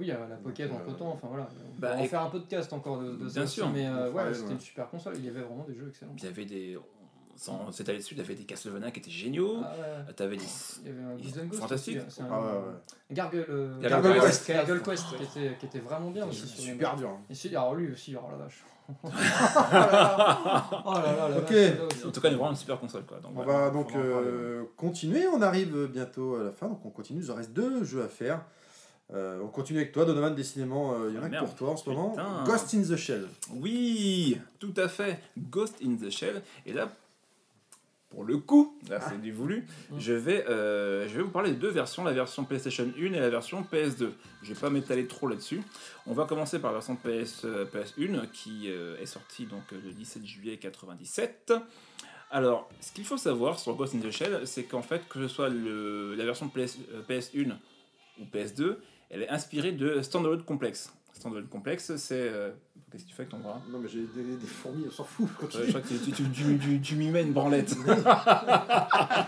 Oui, 0.00 0.06
il 0.06 0.08
y 0.08 0.12
a 0.12 0.18
la 0.26 0.36
Pocket 0.36 0.68
Donc, 0.70 0.80
entre 0.80 0.90
euh, 0.94 0.98
temps, 0.98 1.12
enfin 1.12 1.28
voilà. 1.28 1.46
On 1.76 1.78
bah, 1.80 1.90
va 1.90 1.96
en 1.96 2.02
et- 2.02 2.08
faire 2.08 2.22
un 2.22 2.30
podcast 2.30 2.72
encore 2.72 2.98
de, 3.00 3.12
de 3.12 3.28
ça 3.28 3.34
Bien 3.34 3.42
aussi, 3.44 3.54
sûr. 3.54 3.68
mais 3.70 3.86
euh, 3.86 4.10
ouais, 4.10 4.28
une, 4.28 4.34
c'était 4.34 4.46
ouais. 4.48 4.52
une 4.54 4.60
super 4.60 4.88
console, 4.90 5.12
il 5.18 5.24
y 5.26 5.28
avait 5.28 5.42
vraiment 5.42 5.64
des 5.68 5.74
jeux 5.74 5.88
excellents. 5.88 6.12
Il 6.16 6.24
y 6.24 6.26
avait 6.26 6.44
des. 6.46 6.78
sans 7.36 7.70
s'étaler 7.72 7.98
dessus, 7.98 8.14
t'avais 8.16 8.34
des 8.34 8.44
Castlevania 8.44 8.90
qui 8.90 9.00
étaient 9.00 9.10
géniaux, 9.10 9.58
Ah 9.62 9.72
ouais. 10.08 10.12
t'avais 10.14 10.36
des... 10.36 10.44
Il 10.84 10.88
y 10.88 10.94
avait 10.94 11.40
un 11.42 11.46
Ghost 11.46 11.60
fantastique. 11.60 11.98
aussi, 11.98 12.06
c'est 12.08 12.22
un- 12.22 12.28
Ah 12.30 12.40
ouais, 12.40 12.46
ouais. 12.46 12.74
Gargoyle, 13.12 13.46
euh, 13.50 13.80
Gargoyle 13.80 14.14
Gargoyle 14.48 14.82
Quest. 14.82 15.04
Quest, 15.10 15.16
qui 15.16 15.22
était, 15.38 15.56
qui 15.58 15.66
était 15.66 15.78
vraiment 15.80 16.10
bien 16.10 16.26
aussi. 16.26 16.46
Super 16.48 16.96
dur. 16.96 17.08
hein. 17.10 17.20
Et 17.30 17.54
alors 17.56 17.74
lui 17.74 17.92
aussi, 17.92 18.16
oh 18.16 18.26
la 18.30 18.36
vache. 18.38 18.64
oh 19.04 19.08
là 19.72 19.92
là, 19.92 20.82
oh 20.84 20.92
là 20.94 21.00
là, 21.16 21.28
la 21.28 21.36
Ok. 21.38 21.42
vache, 21.42 21.50
celle-là 21.52 21.84
aussi. 21.84 22.06
En 22.06 22.10
tout 22.10 22.20
cas, 22.20 22.28
il 22.28 22.32
y 22.32 22.34
a 22.34 22.38
vraiment 22.38 22.50
une 22.50 22.56
super 22.56 22.80
console. 22.80 23.04
Quoi. 23.04 23.18
Donc, 23.20 23.32
On 23.36 23.42
voilà. 23.42 23.60
va 23.66 23.70
donc 23.70 23.90
en 23.92 23.98
euh, 23.98 24.64
continuer, 24.76 25.26
on 25.28 25.40
arrive 25.42 25.86
bientôt 25.86 26.36
à 26.36 26.42
la 26.44 26.50
fin, 26.50 26.68
donc 26.68 26.84
on 26.84 26.90
continue, 26.90 27.20
il 27.22 27.26
nous 27.28 27.34
reste 27.34 27.52
deux 27.52 27.84
jeux 27.84 28.02
à 28.02 28.08
faire. 28.08 28.44
Euh, 29.12 29.40
on 29.42 29.48
continue 29.48 29.80
avec 29.80 29.92
toi, 29.92 30.04
Donovan, 30.04 30.34
décidément, 30.34 30.94
euh, 30.94 31.08
il 31.10 31.16
y 31.16 31.18
en 31.18 31.22
a 31.24 31.28
Ah, 31.36 31.40
pour 31.44 31.54
toi 31.56 31.70
en 31.70 31.76
ce 31.76 31.88
moment. 31.88 32.10
Putain. 32.10 32.44
Ghost 32.44 32.74
in 32.74 32.82
the 32.82 32.96
Shell. 32.96 33.26
Oui, 33.54 34.38
tout 34.60 34.74
à 34.76 34.88
fait. 34.88 35.18
Ghost 35.36 35.76
in 35.84 35.96
the 35.96 36.10
Shell. 36.10 36.42
Et 36.64 36.72
là, 36.72 36.92
pour 38.10 38.24
le 38.24 38.38
coup, 38.38 38.76
là 38.88 39.00
c'est 39.00 39.20
du 39.20 39.30
voulu, 39.32 39.66
Mm. 39.90 39.98
je 40.00 40.12
vais, 40.12 40.44
euh, 40.48 41.08
je 41.08 41.16
vais 41.16 41.22
vous 41.22 41.30
parler 41.30 41.50
de 41.52 41.56
deux 41.56 41.70
versions, 41.70 42.02
la 42.04 42.12
version 42.12 42.44
PlayStation 42.44 42.84
1 42.98 43.12
et 43.12 43.20
la 43.20 43.30
version 43.30 43.62
PS2. 43.62 44.10
Je 44.42 44.52
vais 44.52 44.60
pas 44.60 44.70
m'étaler 44.70 45.06
trop 45.06 45.28
là-dessus. 45.28 45.62
On 46.06 46.12
va 46.12 46.24
commencer 46.26 46.58
par 46.58 46.70
la 46.72 46.78
version 46.78 46.96
PS, 46.96 47.42
euh, 47.44 47.64
PS1 47.66 48.26
qui 48.32 48.68
euh, 48.70 48.96
est 49.00 49.06
sortie 49.06 49.46
donc 49.46 49.62
euh, 49.72 49.80
le 49.84 49.92
17 49.92 50.24
juillet 50.26 50.56
97. 50.56 51.52
Alors, 52.32 52.68
ce 52.80 52.92
qu'il 52.92 53.04
faut 53.04 53.16
savoir 53.16 53.58
sur 53.58 53.74
Ghost 53.74 53.94
in 53.94 53.98
the 54.00 54.10
Shell, 54.10 54.40
c'est 54.46 54.64
qu'en 54.64 54.82
fait, 54.82 55.02
que 55.08 55.20
ce 55.20 55.26
soit 55.28 55.48
le, 55.48 56.14
la 56.14 56.24
version 56.24 56.48
PS, 56.48 56.78
euh, 56.92 57.02
PS1 57.08 57.52
ou 58.20 58.24
PS2, 58.24 58.76
elle 59.10 59.22
est 59.22 59.28
inspirée 59.28 59.72
de 59.72 60.00
Standalone 60.02 60.42
Complex. 60.44 60.92
Standalone 61.12 61.48
Complex, 61.48 61.96
c'est... 61.96 62.14
euh, 62.14 62.50
Qu'est-ce 62.90 63.04
que 63.04 63.08
tu 63.10 63.14
fais 63.14 63.22
avec 63.22 63.30
ton 63.30 63.38
bras? 63.38 63.60
Non 63.70 63.78
mais 63.78 63.88
j'ai 63.88 64.00
des, 64.00 64.36
des 64.36 64.46
fourmis, 64.46 64.84
on 64.88 64.90
s'en 64.90 65.04
fout. 65.04 65.28
Ouais, 65.42 65.48
je 65.64 65.68
crois 65.68 65.80
que 65.80 65.86
tu, 65.88 65.98
tu, 65.98 66.10
tu, 66.30 66.58
tu, 66.58 66.80
tu- 66.80 66.96
m'y 66.96 67.08
mets 67.10 67.22
une 67.22 67.32
branlette. 67.32 67.72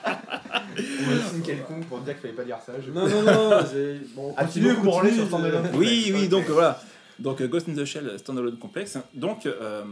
Un 0.02 1.20
signe 1.30 1.42
quelconque 1.42 1.86
pour 1.86 2.00
dire 2.00 2.14
qu'il 2.14 2.22
fallait 2.22 2.32
pas 2.34 2.44
dire 2.44 2.58
ça. 2.64 2.72
je- 2.80 2.90
Non, 2.90 3.06
non, 3.08 3.22
non, 3.22 3.58
j'ai... 3.72 4.00
Bon, 4.16 4.34
Ah, 4.36 4.44
tu 4.46 4.60
continue, 4.60 4.72
vous 4.72 4.90
continue, 4.90 5.26
sur 5.28 5.46
élan 5.46 5.62
oui, 5.74 6.10
oui, 6.14 6.28
donc 6.28 6.46
voilà. 6.46 6.80
Donc 7.18 7.40
euh, 7.40 7.46
Ghost 7.48 7.68
in 7.68 7.74
the 7.74 7.84
Shell 7.84 8.18
Standalone 8.18 8.58
Complex. 8.58 8.98
Donc, 9.14 9.46
euh, 9.46 9.84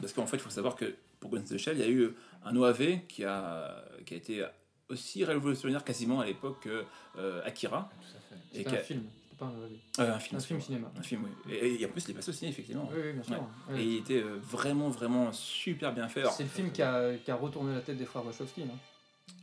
parce 0.00 0.12
qu'en 0.12 0.26
fait, 0.26 0.36
il 0.36 0.42
faut 0.42 0.50
savoir 0.50 0.76
que 0.76 0.94
pour 1.20 1.30
Ghost 1.30 1.50
in 1.52 1.56
the 1.56 1.58
Shell, 1.58 1.76
il 1.78 1.80
y 1.80 1.84
a 1.84 1.90
eu 1.90 2.14
un 2.44 2.56
OAV 2.56 3.00
qui 3.08 3.24
a, 3.24 3.84
qui 4.06 4.14
a 4.14 4.16
été 4.16 4.44
aussi 4.88 5.24
révolutionnaire 5.24 5.84
quasiment 5.84 6.20
à 6.20 6.24
l'époque 6.26 6.60
que 6.62 6.84
euh, 7.18 7.40
Akira. 7.44 7.90
C'était 8.52 8.70
un 8.70 8.76
film, 8.78 9.02
c'était 9.24 9.36
pas 9.38 9.46
un 9.46 9.50
OAV. 9.50 9.70
euh, 10.00 10.14
un 10.14 10.18
film. 10.18 10.36
Un 10.38 10.40
film 10.42 10.60
cinéma. 10.60 10.90
Un 10.98 11.02
film, 11.02 11.24
oui. 11.46 11.52
Et, 11.54 11.82
et 11.82 11.86
en 11.86 11.88
plus, 11.90 12.04
il 12.06 12.10
est 12.10 12.14
passé 12.14 12.30
au 12.30 12.34
ciné, 12.34 12.50
effectivement. 12.50 12.88
Oui, 12.92 13.00
oui, 13.04 13.12
bien 13.12 13.22
sûr. 13.22 13.34
Et 13.70 13.72
Ouais. 13.74 13.84
il 13.84 13.96
était 13.98 14.22
euh, 14.22 14.38
vraiment, 14.42 14.88
vraiment 14.88 15.32
super 15.32 15.92
bien 15.92 16.08
fait. 16.08 16.24
C'est 16.30 16.42
le 16.44 16.48
film 16.48 16.70
qui 16.72 16.82
a, 16.82 17.14
qui 17.24 17.30
a 17.30 17.34
retourné 17.36 17.74
la 17.74 17.80
tête 17.80 17.96
des 17.96 18.04
frères 18.06 18.24
Wachowski. 18.24 18.64
non? 18.64 18.74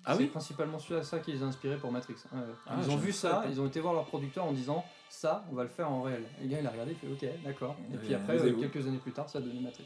Ah 0.08 0.14
c'est 0.14 0.22
oui? 0.24 0.28
principalement 0.28 0.78
celui- 0.80 1.04
ça 1.04 1.20
qui 1.20 1.32
les 1.32 1.42
a 1.42 1.46
inspirés 1.46 1.78
pour 1.78 1.92
Matrix. 1.92 2.16
Ouais. 2.32 2.40
Ah, 2.68 2.76
ils 2.84 2.90
ont 2.92 2.96
vu 2.98 3.12
ça, 3.12 3.30
pas. 3.38 3.46
ils 3.50 3.60
ont 3.62 3.66
été 3.68 3.80
voir 3.80 3.94
leur 3.94 4.06
producteur 4.06 4.46
en 4.46 4.52
disant 4.52 4.86
ça, 5.10 5.44
on 5.52 5.56
va 5.56 5.64
le 5.64 5.70
faire 5.70 5.90
en 5.92 6.02
réel. 6.04 6.24
Et 6.40 6.44
le 6.46 6.50
gars 6.50 6.60
il 6.62 6.68
a 6.68 6.70
regardé, 6.72 6.96
il 7.02 7.18
fait 7.18 7.26
ok, 7.28 7.44
d'accord. 7.44 7.76
Et 7.94 7.98
puis 7.98 8.14
après, 8.14 8.38
euh, 8.40 8.54
quelques 8.54 8.86
années 8.88 8.98
plus 9.00 9.12
tard, 9.14 9.28
ça 9.30 9.40
a 9.40 9.42
donné 9.42 9.60
Matrix. 9.60 9.86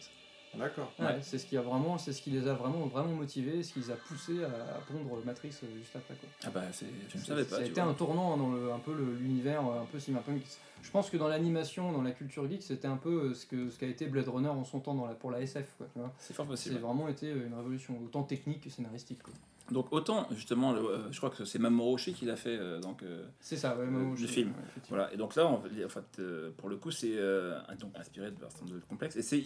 D'accord. 0.58 0.92
Ouais, 1.00 1.06
Ouais. 1.06 1.20
c'est 1.22 1.38
ce 1.38 1.46
qui 1.46 1.56
a 1.58 1.62
vraiment, 1.62 1.98
c'est 1.98 2.12
ce 2.12 2.22
qui 2.22 2.32
les 2.32 2.48
a 2.48 2.54
vraiment, 2.54 2.88
vraiment 2.88 3.14
motivés, 3.14 3.62
ce 3.64 3.74
qui 3.74 3.80
les 3.80 3.92
a 3.92 3.96
poussés 3.96 4.44
à, 4.44 4.48
à 4.48 4.80
pondre 4.88 5.24
Matrix 5.26 5.50
euh, 5.64 5.68
juste 5.78 5.96
après 5.96 6.16
quoi. 6.16 6.30
Ah 6.46 6.50
bah, 6.50 6.64
c'est- 6.72 6.88
je 7.10 7.18
ne 7.18 7.24
savais 7.24 7.44
pas. 7.44 7.58
Ça 7.58 7.62
a 7.62 7.66
été 7.66 7.80
vois. 7.82 7.90
un 7.92 7.94
tournant 7.94 8.36
dans 8.36 8.50
le, 8.52 8.72
un 8.74 8.80
peu 8.80 8.94
le- 8.94 9.16
l'univers, 9.16 9.66
euh, 9.68 9.82
un 9.82 9.86
peu 9.86 10.00
cyberpunk. 10.00 10.42
Je 10.82 10.92
pense 10.92 11.10
que 11.10 11.18
dans 11.18 11.28
l'animation, 11.28 11.92
dans 11.92 12.02
la 12.02 12.12
culture 12.12 12.50
geek, 12.50 12.64
c'était 12.64 12.88
un 12.88 12.98
peu 12.98 13.10
euh, 13.30 13.34
ce 13.34 13.46
que 13.46 13.70
ce 13.70 13.78
qu'a 13.78 13.88
été 13.88 14.08
Blade 14.08 14.28
Runner 14.30 14.48
en 14.50 14.64
son 14.64 14.80
temps 14.80 14.96
dans 14.96 15.06
la, 15.06 15.14
pour 15.14 15.30
la 15.30 15.42
SF. 15.42 15.74
Quoi, 15.78 15.88
tu 15.94 16.00
vois. 16.00 16.12
C'est 16.18 16.34
fort 16.34 16.46
C'est 16.46 16.52
possible. 16.52 16.80
vraiment 16.80 17.08
été 17.10 17.30
une 17.30 17.54
révolution, 17.54 18.00
autant 18.04 18.24
technique 18.24 18.62
que 18.62 18.70
scénaristique. 18.70 19.22
quoi. 19.22 19.34
Donc 19.72 19.94
autant 19.94 20.26
justement, 20.32 20.72
le- 20.74 20.80
euh, 20.80 21.12
je 21.12 21.18
crois 21.18 21.30
que 21.30 21.46
c'est 21.46 21.60
Mamoru 21.60 21.94
Oshii 21.94 22.14
qui 22.16 22.26
l'a 22.26 22.36
fait. 22.38 22.58
euh, 22.58 22.80
donc 22.80 23.04
euh, 23.04 23.24
C'est 23.40 23.56
ça, 23.58 23.76
ouais, 23.78 23.86
Le- 23.86 23.92
Mamo, 23.92 24.16
le 24.16 24.26
film. 24.28 24.50
ouais, 24.50 24.82
voilà. 24.90 25.14
Et 25.14 25.18
donc 25.18 25.36
là, 25.36 25.46
en 25.46 25.62
fait, 25.62 25.86
en 25.86 25.90
fait, 25.90 26.20
euh, 26.20 26.50
pour 26.58 26.70
le 26.70 26.78
coup, 26.78 26.90
c'est 26.90 27.12
euh, 27.14 27.60
un- 27.68 27.76
donc 27.76 27.92
inspiré 28.00 28.32
de 28.32 28.40
version 28.40 28.66
de 28.66 28.80
complexe. 28.90 29.16
Et 29.18 29.22
c'est 29.22 29.38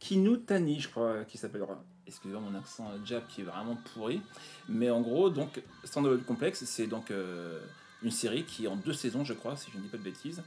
Yu 0.00 0.06
Kinutani, 0.06 0.80
je 0.80 0.88
crois, 0.88 1.24
qui 1.24 1.38
s'appellera. 1.38 1.82
Excusez-moi 2.06 2.40
mon 2.40 2.56
accent 2.56 2.88
euh, 2.90 2.98
jap 3.04 3.26
qui 3.28 3.40
est 3.40 3.44
vraiment 3.44 3.76
pourri. 3.94 4.20
Mais 4.68 4.90
en 4.90 5.00
gros, 5.00 5.30
donc 5.30 5.60
Standalone 5.84 6.22
Complex, 6.22 6.64
c'est 6.64 6.86
donc 6.86 7.10
euh, 7.10 7.58
une 8.02 8.10
série 8.10 8.44
qui 8.44 8.64
est 8.64 8.68
en 8.68 8.76
deux 8.76 8.92
saisons, 8.92 9.24
je 9.24 9.32
crois, 9.34 9.56
si 9.56 9.70
je 9.72 9.76
ne 9.78 9.82
dis 9.82 9.88
pas 9.88 9.96
de 9.98 10.02
bêtises. 10.02 10.42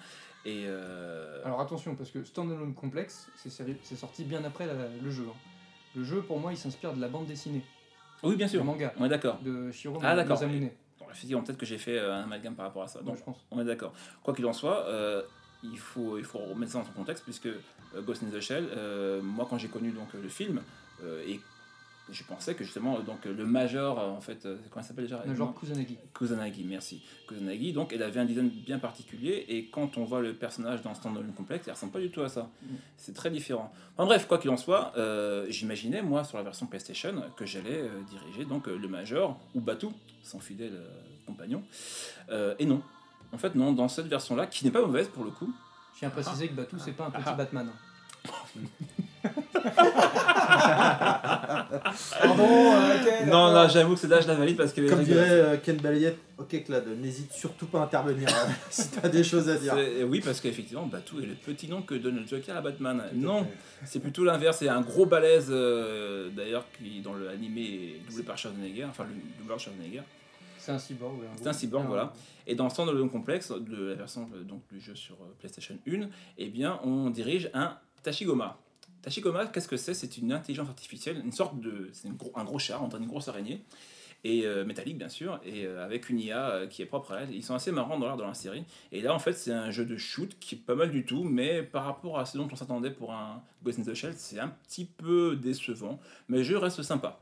Et 0.45 0.63
euh, 0.67 1.41
Alors 1.43 1.59
attention, 1.59 1.95
parce 1.95 2.11
que 2.11 2.23
Standalone 2.23 2.73
Complex, 2.73 3.27
c'est 3.35 3.95
sorti 3.95 4.23
bien 4.23 4.43
après 4.45 4.65
la- 4.65 4.87
le 5.01 5.09
jeu. 5.11 5.25
hein. 5.29 5.33
Le 5.95 6.03
jeu, 6.03 6.21
pour 6.21 6.39
moi, 6.39 6.53
il 6.53 6.57
s'inspire 6.57 6.93
de 6.93 7.01
la 7.01 7.07
bande 7.09 7.25
dessinée, 7.25 7.63
oui, 8.21 8.35
bien 8.35 8.47
sûr. 8.47 8.63
manga, 8.63 8.93
On 8.97 9.05
est 9.05 9.09
d'accord. 9.09 9.39
de 9.41 9.71
Shiro 9.71 9.97
Ah, 10.03 10.15
d'accord. 10.15 10.35
Masamune. 10.39 10.69
Bon, 10.99 11.41
peut-être 11.41 11.57
que 11.57 11.65
j'ai 11.65 11.77
fait 11.79 11.99
un 11.99 12.21
amalgame 12.23 12.53
par 12.55 12.67
rapport 12.67 12.83
à 12.83 12.87
ça. 12.87 12.99
Ouais, 12.99 13.05
Donc, 13.05 13.17
je 13.17 13.23
pense. 13.23 13.37
On 13.49 13.59
est 13.59 13.65
d'accord. 13.65 13.91
Quoi 14.23 14.33
qu'il 14.35 14.45
en 14.45 14.53
soit, 14.53 14.85
euh, 14.85 15.23
il, 15.63 15.77
faut, 15.77 16.17
il 16.17 16.23
faut 16.23 16.39
remettre 16.39 16.71
ça 16.71 16.79
dans 16.79 16.85
son 16.85 16.91
contexte, 16.91 17.23
puisque 17.23 17.47
euh, 17.47 18.01
Ghost 18.01 18.23
in 18.23 18.27
the 18.35 18.39
Shell, 18.39 18.67
euh, 18.75 19.21
moi 19.21 19.47
quand 19.49 19.57
j'ai 19.57 19.67
connu 19.67 19.91
donc, 19.91 20.13
le 20.13 20.29
film, 20.29 20.61
euh, 21.03 21.23
et 21.27 21.39
je 22.11 22.23
pensais 22.23 22.55
que 22.55 22.63
justement 22.63 22.99
donc, 23.01 23.25
le 23.25 23.45
Major, 23.45 23.99
en 23.99 24.19
fait, 24.19 24.41
comment 24.71 24.83
il 24.83 24.83
s'appelle 24.83 25.05
déjà? 25.05 25.23
Major 25.27 25.53
Kusanagi. 25.53 25.95
Kusanagi, 26.11 26.63
merci. 26.63 27.03
Kusanagi, 27.27 27.71
donc 27.71 27.93
elle 27.93 28.01
avait 28.01 28.19
un 28.19 28.25
design 28.25 28.49
bien 28.49 28.79
particulier, 28.79 29.45
et 29.47 29.65
quand 29.65 29.95
on 29.97 30.05
voit 30.05 30.21
le 30.21 30.33
personnage 30.33 30.81
dans 30.81 30.95
Standalone 30.95 31.33
Complex, 31.33 31.67
il 31.67 31.71
ressemble 31.71 31.91
pas 31.91 31.99
du 31.99 32.09
tout 32.09 32.21
à 32.21 32.29
ça. 32.29 32.49
Mm. 32.63 32.67
C'est 32.97 33.13
très 33.13 33.29
différent. 33.29 33.71
Enfin 33.95 34.07
bref, 34.07 34.27
quoi 34.27 34.39
qu'il 34.39 34.49
en 34.49 34.57
soit, 34.57 34.91
euh, 34.97 35.45
j'imaginais, 35.49 36.01
moi, 36.01 36.23
sur 36.23 36.37
la 36.37 36.43
version 36.43 36.65
PlayStation, 36.65 37.13
que 37.35 37.45
j'allais 37.45 37.81
euh, 37.81 38.01
diriger 38.09 38.43
donc 38.43 38.65
le 38.65 38.87
Major, 38.87 39.39
ou 39.53 39.61
Batou, 39.61 39.93
son 40.23 40.39
fidèle 40.39 40.73
euh, 40.73 40.89
compagnon. 41.27 41.63
Et 42.57 42.65
non. 42.65 42.81
En 43.33 43.37
fait, 43.37 43.53
non, 43.55 43.71
dans 43.73 43.87
cette 43.87 44.07
version-là, 44.07 44.47
qui 44.47 44.65
n'est 44.65 44.71
pas 44.71 44.81
mauvaise 44.81 45.07
pour 45.07 45.23
le 45.23 45.31
coup, 45.31 45.51
Je 45.93 45.99
tiens 45.99 46.07
à 46.07 46.11
préciser 46.11 46.47
que 46.47 46.53
Batou, 46.53 46.77
c'est 46.79 46.91
pas 46.93 47.05
un 47.05 47.11
petit 47.11 47.23
Ah. 47.25 47.33
Batman. 47.33 47.69
Pardon, 52.21 52.73
euh, 52.73 53.25
Non, 53.27 53.51
non, 53.53 53.67
j'avoue 53.69 53.93
que 53.95 53.99
celle-là, 54.01 54.21
je 54.21 54.27
la 54.27 54.35
valide 54.35 54.57
parce 54.57 54.73
que. 54.73 54.87
Comme 54.89 55.03
dirait 55.03 55.29
euh, 55.29 55.57
Ken 55.57 55.77
Balayette, 55.77 56.17
ok 56.37 56.63
Clad, 56.65 56.85
n'hésite 56.99 57.31
surtout 57.33 57.65
pas 57.67 57.79
à 57.79 57.83
intervenir 57.83 58.27
euh, 58.29 58.47
si 58.69 58.89
t'as 58.89 59.09
des 59.09 59.23
choses 59.23 59.49
à 59.49 59.55
dire. 59.57 59.73
C'est- 59.75 60.03
Oui, 60.03 60.21
parce 60.23 60.39
qu'effectivement, 60.41 60.85
Batou 60.85 61.21
est 61.21 61.25
le 61.25 61.35
petit 61.35 61.67
nom 61.67 61.81
que 61.81 61.95
donne 61.95 62.17
le 62.17 62.27
Joker 62.27 62.55
à 62.57 62.61
Batman. 62.61 63.03
Non, 63.13 63.47
c'est 63.85 63.99
plutôt 63.99 64.23
l'inverse. 64.23 64.57
C'est 64.59 64.69
un 64.69 64.81
gros 64.81 65.05
balèze, 65.05 65.47
euh, 65.49 66.29
d'ailleurs, 66.35 66.65
qui 66.77 67.01
dans 67.01 67.13
le 67.13 67.29
animé 67.29 67.61
est 67.61 68.09
doublé 68.09 68.23
par 68.23 68.37
Schwarzenegger, 68.37 68.85
enfin 68.89 69.05
le 69.05 69.15
doubleur 69.39 69.59
Schwarzenegger. 69.59 70.01
C'est 70.69 70.75
un 70.75 70.79
cyborg, 70.79 71.15
un 71.49 71.53
cyborg, 71.53 71.83
Ah, 71.85 71.87
voilà. 71.87 72.13
Et 72.47 72.55
dans 72.55 72.69
Standalone 72.69 73.09
Complex, 73.09 73.51
de 73.51 73.85
la 73.87 73.95
version 73.95 74.29
euh, 74.35 74.43
donc, 74.43 74.61
du 74.71 74.79
jeu 74.79 74.95
sur 74.95 75.15
euh, 75.15 75.35
PlayStation 75.39 75.75
1, 75.87 76.09
eh 76.37 76.49
bien, 76.49 76.79
on 76.83 77.09
dirige 77.09 77.49
un 77.53 77.77
Tachigoma. 78.03 78.57
Tachigoma, 79.01 79.47
qu'est-ce 79.47 79.67
que 79.67 79.77
c'est? 79.77 79.93
C'est 79.93 80.17
une 80.17 80.31
intelligence 80.31 80.67
artificielle, 80.69 81.21
une 81.23 81.31
sorte 81.31 81.59
de. 81.59 81.89
C'est 81.93 82.09
gros- 82.15 82.31
un 82.35 82.43
gros 82.43 82.59
char, 82.59 82.83
on 82.83 82.87
dirait 82.87 83.01
une 83.01 83.07
grosse 83.07 83.27
araignée, 83.29 83.63
et 84.23 84.45
euh, 84.45 84.65
métallique 84.65 84.97
bien 84.97 85.09
sûr, 85.09 85.39
et 85.45 85.65
euh, 85.65 85.83
avec 85.85 86.09
une 86.09 86.19
IA 86.19 86.49
euh, 86.49 86.67
qui 86.67 86.81
est 86.81 86.85
propre 86.85 87.13
à 87.13 87.21
elle. 87.21 87.33
Ils 87.33 87.43
sont 87.43 87.55
assez 87.55 87.71
marrants 87.71 87.97
dans 87.97 88.05
l'art 88.07 88.17
de 88.17 88.23
la 88.23 88.33
série. 88.33 88.63
Et 88.91 89.01
là, 89.01 89.13
en 89.13 89.19
fait, 89.19 89.33
c'est 89.33 89.53
un 89.53 89.71
jeu 89.71 89.85
de 89.85 89.95
shoot 89.97 90.35
qui 90.39 90.55
est 90.55 90.57
pas 90.59 90.75
mal 90.75 90.91
du 90.91 91.05
tout, 91.05 91.23
mais 91.23 91.63
par 91.63 91.85
rapport 91.85 92.19
à 92.19 92.25
ce 92.25 92.37
dont 92.37 92.47
on 92.51 92.55
s'attendait 92.55 92.91
pour 92.91 93.13
un 93.13 93.41
Ghost 93.63 93.79
in 93.79 93.83
the 93.83 93.93
Shell, 93.93 94.13
c'est 94.17 94.39
un 94.39 94.49
petit 94.67 94.85
peu 94.85 95.35
décevant, 95.35 95.99
mais 96.27 96.37
le 96.39 96.43
jeu 96.43 96.57
reste 96.57 96.83
sympa. 96.83 97.19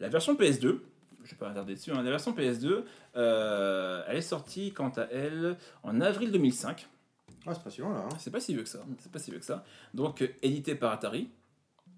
La 0.00 0.08
version 0.08 0.34
PS2, 0.34 0.80
je 1.24 1.30
vais 1.32 1.36
pas 1.36 1.48
m'attarder 1.48 1.74
dessus, 1.74 1.92
hein, 1.92 2.02
la 2.02 2.10
version 2.10 2.32
PS2, 2.32 2.84
euh, 3.16 4.02
elle 4.08 4.16
est 4.16 4.20
sortie 4.22 4.72
quant 4.72 4.90
à 4.96 5.02
elle 5.12 5.56
en 5.82 6.00
avril 6.00 6.30
2005. 6.32 6.88
Ah, 7.46 7.54
c'est 7.54 7.62
pas 7.64 7.70
si 7.70 7.80
loin 7.80 7.92
là. 7.94 8.04
hein. 8.04 8.16
C'est 8.18 8.30
pas 8.30 8.40
si 8.40 8.54
vieux 8.54 8.62
que 8.62 8.68
ça. 8.68 8.80
C'est 9.00 9.10
pas 9.10 9.18
si 9.18 9.30
vieux 9.30 9.40
que 9.40 9.44
ça. 9.44 9.64
Donc 9.94 10.22
euh, 10.22 10.28
édité 10.42 10.74
par 10.74 10.92
Atari. 10.92 11.28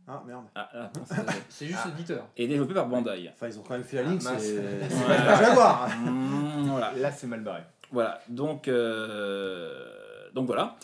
Ah 0.07 0.23
merde. 0.27 0.45
Ah, 0.55 0.69
ah, 0.75 0.91
non, 0.97 1.03
c'est- 1.07 1.17
C'est 1.49 1.67
juste 1.67 1.81
Ah. 1.85 1.89
éditeur. 1.95 2.27
et 2.37 2.47
développé 2.47 2.75
par 2.75 2.87
Bandai. 2.89 3.31
Enfin, 3.33 3.49
ils 3.49 3.59
ont 3.59 3.63
quand 3.63 3.75
même 3.75 3.85
fait 3.85 3.97
la 3.97 4.03
ligne, 4.05 4.19
Ah, 4.27 4.33
mince. 4.33 4.43
c'est. 4.43 4.89
c'est 4.91 5.45
Jaguar. 5.45 5.89
Mmh, 5.89 6.67
voilà. 6.69 6.93
Là, 6.95 7.11
c'est 7.13 7.27
mal 7.27 7.41
barré. 7.41 7.63
Voilà. 7.91 8.21
Donc, 8.29 8.69
euh, 8.69 10.31
donc 10.35 10.47
voilà. 10.47 10.77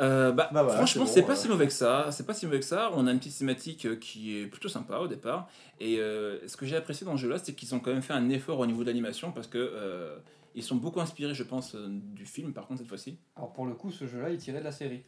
Euh, 0.00 0.32
bah, 0.32 0.48
Bah 0.52 0.62
voilà, 0.62 0.78
franchement, 0.78 1.06
c'est 1.06 1.22
bon, 1.22 1.28
pas 1.28 1.32
euh. 1.32 1.36
si 1.36 1.48
mauvais 1.48 1.66
que 1.66 1.72
ça. 1.72 2.08
C'est 2.10 2.26
pas 2.26 2.34
si 2.34 2.46
mauvais 2.46 2.60
que 2.60 2.64
ça. 2.64 2.90
On 2.94 3.06
a 3.06 3.12
une 3.12 3.18
petite 3.18 3.38
thématique 3.38 3.86
euh, 3.86 3.96
qui 3.96 4.38
est 4.38 4.46
plutôt 4.46 4.68
sympa 4.68 4.98
au 4.98 5.08
départ. 5.08 5.48
Et 5.80 5.98
euh, 5.98 6.46
ce 6.46 6.56
que 6.56 6.66
j'ai 6.66 6.76
apprécié 6.76 7.04
dans 7.04 7.16
ce 7.16 7.22
jeu-là, 7.22 7.38
c'est 7.42 7.54
qu'ils 7.54 7.74
ont 7.74 7.80
quand 7.80 7.92
même 7.92 8.02
fait 8.02 8.12
un 8.12 8.28
effort 8.30 8.58
au 8.58 8.66
niveau 8.66 8.82
de 8.82 8.88
l'animation 8.88 9.32
parce 9.32 9.46
que 9.46 9.58
euh, 9.58 10.16
ils 10.54 10.62
sont 10.62 10.76
beaucoup 10.76 11.00
inspirés, 11.00 11.34
je 11.34 11.42
pense, 11.42 11.74
du 11.74 12.26
film. 12.26 12.52
Par 12.52 12.66
contre, 12.66 12.80
cette 12.80 12.88
fois-ci. 12.88 13.18
Alors 13.36 13.52
pour 13.52 13.66
le 13.66 13.74
coup, 13.74 13.90
ce 13.90 14.06
jeu-là, 14.06 14.30
il 14.30 14.38
tiré 14.38 14.60
de 14.60 14.64
la 14.64 14.72
série. 14.72 15.02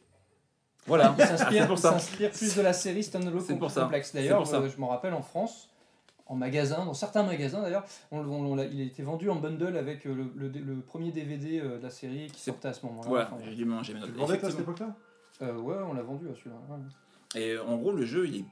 Voilà. 0.87 1.15
Il 1.19 1.27
s'inspire 1.27 2.31
plus 2.31 2.57
de 2.57 2.63
la 2.63 2.73
série 2.73 3.03
Standalone 3.03 3.43
C'est 3.47 3.57
pour 3.57 3.71
ça. 3.71 3.83
Complex. 3.83 4.11
C'est 4.11 4.19
D'ailleurs, 4.19 4.45
je 4.45 4.81
m'en 4.81 4.89
rappelle 4.89 5.13
en 5.13 5.23
France, 5.23 5.70
en 6.31 6.37
magasin, 6.37 6.85
dans 6.85 6.95
certains 6.95 7.23
magasins 7.25 7.61
d'ailleurs, 7.61 7.85
on, 8.13 8.21
on- 8.21 8.53
on 8.53 8.55
l'a- 8.55 8.65
il 8.67 8.81
a 8.81 8.85
été 8.85 9.03
vendu 9.03 9.29
en 9.29 9.37
bundle 9.37 9.77
avec 9.77 10.07
euh, 10.07 10.15
le, 10.37 10.49
le- 10.49 10.61
le 10.61 10.81
premier 10.81 11.11
DVD 11.11 11.61
euh, 11.61 11.79
de 11.79 11.83
la 11.83 11.91
série 11.91 12.29
qui 12.29 12.41
sortait 12.41 12.69
à 12.69 12.73
ce 12.73 12.87
moment-là. 12.87 13.09
Voilà. 13.09 13.31
Enfin, 13.33 13.45
J'ai 13.45 13.55
dû 13.57 13.65
manger 13.65 13.95
mes 13.95 14.01
Tu 14.01 14.07
notes. 14.07 14.15
le 14.15 14.21
vendais 14.21 14.39
toi 14.39 14.49
à 14.49 14.51
cette 14.53 14.61
époque-là? 14.61 14.95
Euh, 15.43 15.55
ouais, 15.59 15.77
on 15.87 15.93
l'a 15.93 16.03
vendu 16.03 16.27
à 16.31 16.35
celui-là. 16.35 16.57
ouais. 16.71 17.41
Et 17.41 17.59
en 17.59 17.77
gros, 17.77 17.93
le 17.93 18.05
jeu, 18.05 18.27
il 18.29 18.37
est 18.37 18.45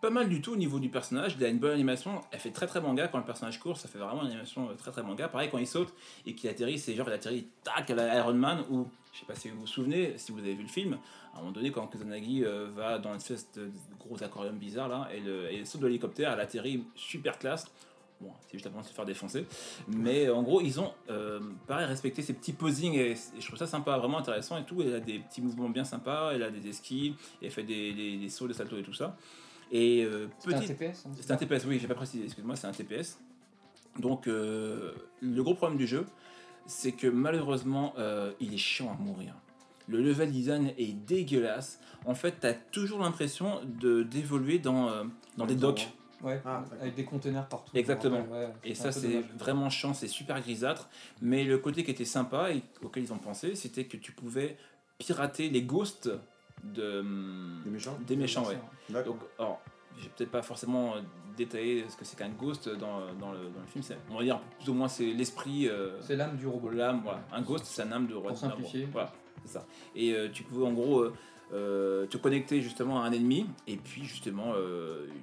pas 0.00 0.10
mal 0.10 0.28
du 0.28 0.40
tout 0.40 0.52
au 0.52 0.56
niveau 0.56 0.80
du 0.80 0.88
personnage. 0.88 1.36
Il 1.38 1.44
a 1.44 1.48
une 1.48 1.58
bonne 1.58 1.72
animation. 1.74 2.20
Elle 2.32 2.40
fait 2.40 2.50
très 2.50 2.66
très 2.66 2.80
manga 2.80 3.06
quand 3.08 3.18
le 3.18 3.24
personnage 3.24 3.60
court. 3.60 3.76
Ça 3.76 3.88
fait 3.88 3.98
vraiment 3.98 4.22
une 4.22 4.28
animation 4.30 4.68
très 4.76 4.90
très 4.90 5.02
manga. 5.04 5.28
Pareil 5.28 5.48
quand 5.50 5.58
il 5.58 5.66
saute 5.66 5.92
et 6.26 6.34
qu'il 6.34 6.50
atterrit, 6.50 6.78
c'est 6.78 6.94
genre 6.94 7.06
il 7.08 7.12
atterrit 7.12 7.46
tac 7.62 7.88
à 7.90 7.94
la 7.94 8.16
Iron 8.16 8.34
Man 8.34 8.64
ou 8.70 8.88
je 9.12 9.18
sais 9.20 9.26
pas 9.26 9.34
si 9.34 9.48
vous 9.50 9.60
vous 9.60 9.66
souvenez, 9.66 10.16
si 10.16 10.32
vous 10.32 10.38
avez 10.38 10.54
vu 10.54 10.62
le 10.62 10.68
film, 10.68 10.98
à 11.34 11.36
un 11.36 11.40
moment 11.40 11.52
donné 11.52 11.70
quand 11.70 11.86
Kusanagi 11.86 12.44
euh, 12.44 12.68
va 12.74 12.98
dans 12.98 13.10
une 13.10 13.16
espèce 13.16 13.50
de 13.52 13.70
gros 13.98 14.22
aquarium 14.22 14.56
bizarre 14.56 14.88
là 14.88 15.08
et, 15.14 15.20
le, 15.20 15.50
et 15.52 15.58
elle 15.58 15.66
saute 15.66 15.80
de 15.82 15.86
l'hélicoptère, 15.86 16.32
elle 16.32 16.40
atterrit 16.40 16.84
super 16.94 17.38
classe. 17.38 17.66
Bon, 18.20 18.30
c'est 18.42 18.52
juste 18.52 18.66
avant 18.68 18.80
de 18.82 18.86
se 18.86 18.92
faire 18.92 19.04
défoncer. 19.04 19.44
Mais 19.88 20.30
en 20.30 20.42
gros, 20.44 20.60
ils 20.60 20.78
ont, 20.78 20.92
euh, 21.10 21.40
pareil, 21.66 21.86
respecté 21.86 22.22
ces 22.22 22.32
petits 22.34 22.52
posings 22.52 22.94
et, 22.94 23.10
et 23.10 23.16
je 23.40 23.46
trouve 23.46 23.58
ça 23.58 23.66
sympa, 23.66 23.98
vraiment 23.98 24.18
intéressant 24.18 24.56
et 24.58 24.64
tout. 24.64 24.80
Elle 24.80 24.94
a 24.94 25.00
des 25.00 25.18
petits 25.18 25.42
mouvements 25.42 25.68
bien 25.68 25.82
sympas, 25.82 26.30
elle 26.32 26.44
a 26.44 26.50
des 26.50 26.68
esquives, 26.68 27.16
elle 27.42 27.50
fait 27.50 27.64
des, 27.64 27.92
des, 27.92 28.16
des 28.18 28.28
sauts, 28.28 28.46
des 28.46 28.54
saltos 28.54 28.78
et 28.78 28.82
tout 28.84 28.92
ça. 28.94 29.16
Et 29.72 30.04
euh, 30.04 30.28
C'est 30.38 30.54
un 30.54 30.58
petit- 30.60 30.68
TPS. 30.68 31.04
hein, 31.06 31.10
c'est 31.20 31.30
un 31.32 31.36
TPS, 31.36 31.64
oui, 31.66 31.78
j'ai 31.80 31.88
pas 31.88 31.94
précisé, 31.96 32.22
excuse-moi, 32.24 32.54
c'est 32.54 32.68
un 32.68 32.72
TPS. 32.72 33.18
Donc, 33.98 34.26
euh, 34.28 34.92
le 35.20 35.42
gros 35.42 35.54
problème 35.54 35.76
du 35.78 35.86
jeu, 35.88 36.06
c'est 36.66 36.92
que 36.92 37.06
malheureusement, 37.06 37.94
euh, 37.98 38.32
il 38.40 38.54
est 38.54 38.58
chiant 38.58 38.90
à 38.92 39.02
mourir. 39.02 39.34
Le 39.88 40.00
level 40.00 40.30
design 40.30 40.72
est 40.78 40.92
dégueulasse. 40.92 41.80
En 42.04 42.14
fait, 42.14 42.40
tu 42.40 42.46
as 42.46 42.54
toujours 42.54 43.00
l'impression 43.00 43.60
de 43.64 44.02
d'évoluer 44.02 44.58
dans, 44.58 44.88
euh, 44.88 45.04
dans 45.36 45.46
des 45.46 45.56
docks. 45.56 45.88
Ouais, 46.22 46.40
Ah, 46.44 46.62
avec 46.80 46.94
des 46.94 47.04
containers 47.04 47.48
partout. 47.48 47.76
Exactement. 47.76 48.24
Ouais, 48.30 48.48
Et 48.62 48.76
ça, 48.76 48.92
c'est 48.92 49.22
vraiment 49.36 49.68
chiant, 49.70 49.92
c'est 49.92 50.06
super 50.06 50.40
grisâtre. 50.40 50.88
Mais 51.20 51.42
le 51.42 51.58
côté 51.58 51.82
qui 51.82 51.90
était 51.90 52.04
sympa 52.04 52.52
et 52.52 52.62
auquel 52.80 53.02
ils 53.02 53.12
ont 53.12 53.18
pensé, 53.18 53.56
c'était 53.56 53.86
que 53.86 53.96
tu 53.96 54.12
pouvais 54.12 54.56
pirater 54.98 55.48
les 55.48 55.62
ghosts 55.62 56.10
de, 56.62 57.04
Des 57.64 57.70
méchants 57.70 57.98
des 58.06 58.16
méchants. 58.16 58.46
Ouais. 58.46 58.58
D'accord. 58.88 59.14
Donc, 59.14 59.22
alors, 59.36 59.60
j'ai 60.00 60.08
peut-être 60.10 60.30
pas 60.30 60.42
forcément 60.42 60.94
détaillé 61.36 61.84
ce 61.88 61.96
que 61.96 62.04
c'est 62.04 62.16
qu'un 62.18 62.28
ghost 62.30 62.68
dans, 62.68 63.00
dans, 63.20 63.32
le, 63.32 63.38
dans 63.38 63.60
le 63.60 63.66
film. 63.70 63.82
C'est- 63.82 63.98
On 64.10 64.16
va 64.18 64.22
dire 64.24 64.40
plus 64.60 64.68
ou 64.70 64.74
moins 64.74 64.88
c'est 64.88 65.06
l'esprit, 65.12 65.68
euh, 65.68 66.00
C'est 66.00 66.16
l'âme 66.16 66.36
du 66.36 66.46
robot. 66.46 66.70
l'âme. 66.70 67.00
Voilà. 67.04 67.22
Un 67.32 67.42
ghost, 67.42 67.64
c'est 67.66 67.82
un 67.82 67.92
âme 67.92 68.06
de 68.06 68.14
Pour 68.14 68.36
simplifier. 68.36 68.88
Voilà, 68.92 69.12
c'est 69.44 69.52
ça. 69.52 69.66
Et 69.94 70.12
euh, 70.14 70.28
tu 70.32 70.42
pouvais 70.42 70.66
en 70.66 70.72
gros 70.72 71.04
euh, 71.52 72.06
te 72.06 72.16
connecter 72.16 72.62
justement 72.62 73.02
à 73.02 73.06
un 73.06 73.12
ennemi 73.12 73.46
et 73.66 73.76
puis 73.76 74.04
justement 74.04 74.54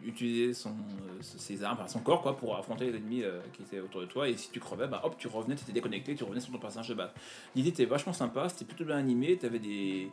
utiliser 0.06 0.54
son, 0.54 0.76
ses 1.22 1.64
armes, 1.64 1.78
enfin, 1.80 1.88
son 1.88 2.00
corps 2.02 2.22
quoi, 2.22 2.38
pour 2.38 2.56
affronter 2.56 2.92
les 2.92 2.98
ennemis 2.98 3.24
qui 3.54 3.64
étaient 3.64 3.80
autour 3.80 4.02
de 4.02 4.06
toi. 4.06 4.28
Et 4.30 4.38
si 4.38 4.52
tu 4.52 4.60
crevais, 4.60 4.88
bah 4.88 5.02
hop, 5.04 5.16
tu 5.18 5.28
revenais, 5.28 5.56
tu 5.56 5.64
étais 5.64 5.72
déconnecté, 5.72 6.14
tu 6.16 6.24
revenais 6.24 6.40
sur 6.42 6.52
ton 6.52 6.60
personnage 6.60 6.90
de 6.90 6.94
base. 6.94 7.12
L'idée 7.56 7.70
était 7.70 7.86
vachement 7.86 8.14
sympa, 8.14 8.48
c'était 8.50 8.66
plutôt 8.66 8.86
bien 8.86 8.98
animé, 8.98 9.38
tu 9.40 9.46
avais 9.48 9.58
des 9.60 10.12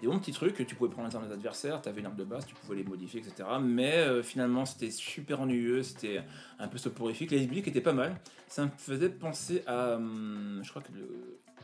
des 0.00 0.06
bons 0.06 0.18
petits 0.18 0.32
trucs, 0.32 0.66
tu 0.66 0.74
pouvais 0.74 0.90
prendre 0.90 1.08
les 1.08 1.16
armes 1.16 1.26
des 1.26 1.32
adversaires, 1.32 1.80
tu 1.82 1.88
avais 1.88 2.00
une 2.00 2.06
arme 2.06 2.16
de 2.16 2.24
base, 2.24 2.46
tu 2.46 2.54
pouvais 2.54 2.76
les 2.76 2.84
modifier, 2.84 3.20
etc. 3.20 3.48
Mais 3.60 3.96
euh, 3.96 4.22
finalement, 4.22 4.64
c'était 4.64 4.90
super 4.90 5.40
ennuyeux, 5.40 5.82
c'était 5.82 6.22
un 6.58 6.68
peu 6.68 6.78
soporifique. 6.78 7.30
Les 7.30 7.46
musiques 7.46 7.68
étaient 7.68 7.80
pas 7.80 7.92
mal. 7.92 8.16
Ça 8.48 8.64
me 8.64 8.70
faisait 8.76 9.10
penser 9.10 9.62
à, 9.66 9.94
hum, 9.94 10.60
je 10.62 10.70
crois 10.70 10.82
que 10.82 10.88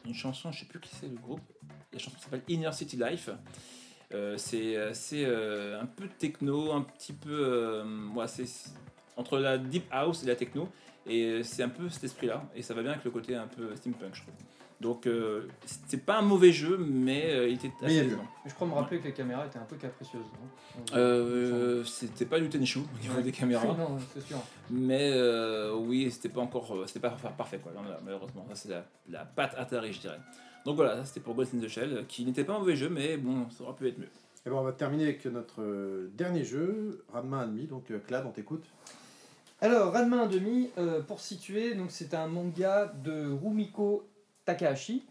une 0.07 0.15
chanson, 0.15 0.53
je 0.53 0.61
sais 0.61 0.67
plus 0.67 0.81
qui 0.81 0.95
c'est 0.95 1.09
le 1.09 1.17
groupe. 1.17 1.41
La 1.93 1.99
chanson 1.99 2.17
s'appelle 2.19 2.43
Inner 2.49 2.73
City 2.73 2.97
Life. 2.97 3.31
Euh, 4.15 4.37
c'est 4.37 4.77
assez 4.77 5.25
euh, 5.27 5.81
un 5.81 5.87
peu 5.87 6.07
techno, 6.07 6.73
un 6.73 6.83
petit 6.83 7.13
peu, 7.13 7.31
euh, 7.33 8.09
ouais, 8.15 8.27
entre 9.17 9.39
la 9.39 9.59
deep 9.59 9.85
house 9.91 10.23
et 10.23 10.27
la 10.27 10.37
techno. 10.37 10.69
Et 11.07 11.43
c'est 11.45 11.63
un 11.63 11.69
peu 11.69 11.89
cet 11.89 12.05
esprit-là. 12.05 12.49
Et 12.55 12.63
ça 12.63 12.75
va 12.75 12.83
bien 12.83 12.93
avec 12.93 13.05
le 13.05 13.11
côté 13.11 13.35
un 13.37 13.47
peu 13.47 13.75
steampunk, 13.77 14.15
je 14.15 14.23
trouve. 14.23 14.35
Donc, 14.81 15.07
euh, 15.07 15.49
c'est 15.87 16.05
pas 16.05 16.19
un 16.19 16.23
mauvais 16.23 16.53
jeu, 16.53 16.77
mais 16.77 17.31
euh, 17.31 17.49
il 17.49 17.55
était 17.55 17.71
Mais 17.81 17.99
assez 18.01 18.11
lent. 18.11 18.19
Je 18.45 18.53
crois 18.55 18.67
me 18.69 18.75
rappeler 18.75 18.99
que 18.99 19.05
les 19.05 19.13
caméras 19.15 19.47
étaient 19.47 19.59
un 19.59 19.65
peu 19.65 19.77
capricieuses. 19.77 20.27
Euh, 20.95 21.83
c'était 21.85 22.27
pas 22.27 22.39
du 22.39 22.49
Tenchu 22.51 22.81
au 22.81 22.99
niveau 23.01 23.17
Ouais. 23.17 23.23
des 23.23 23.33
caméras, 23.33 23.67
non, 23.79 23.97
c'est 24.13 24.21
sûr. 24.21 24.37
mais 24.71 25.11
euh, 25.15 25.75
oui, 25.75 26.11
c'était 26.11 26.29
pas 26.29 26.43
encore, 26.43 26.77
c'était 26.87 27.01
pas 27.01 27.11
par- 27.11 27.33
parfait 27.33 27.59
quoi, 27.59 27.73
Là, 27.73 27.99
malheureusement. 28.05 28.45
Ça 28.51 28.55
c'est 28.55 28.69
la, 28.69 28.85
la 29.09 29.25
patte 29.25 29.55
Atari, 29.57 29.93
je 29.95 30.01
dirais. 30.01 30.21
Donc 30.67 30.77
voilà, 30.77 30.97
ça, 30.99 31.05
c'était 31.07 31.21
pour 31.21 31.35
Ghost 31.35 31.55
in 31.55 31.59
the 31.61 31.69
Shell, 31.69 32.05
qui 32.09 32.25
n'était 32.27 32.45
pas 32.45 32.55
un 32.57 32.59
mauvais 32.59 32.77
jeu, 32.77 32.89
mais 32.91 33.17
bon, 33.17 33.49
ça 33.51 33.65
aurait 33.65 33.75
pu 33.77 33.89
être 33.89 33.99
mieux. 33.99 34.09
Et 34.45 34.51
bon, 34.51 34.59
on 34.59 34.63
va 34.63 34.73
terminer 34.73 35.05
avec 35.05 35.25
notre 35.27 36.09
dernier 36.15 36.45
jeu, 36.45 37.03
Radma 37.13 37.45
Enemy. 37.45 37.67
Donc, 37.67 37.85
Clad, 38.07 38.25
on 38.27 38.31
t'écoute. 38.31 38.65
Alors, 39.61 39.93
Ranma 39.93 40.27
1,5, 40.27 40.69
euh, 40.79 41.01
pour 41.01 41.21
situer, 41.21 41.75
donc 41.75 41.91
c'est 41.91 42.13
un 42.15 42.27
manga 42.27 42.93
de 43.03 43.33
Rumiko 43.43 44.07
Takahashi, 44.47 45.05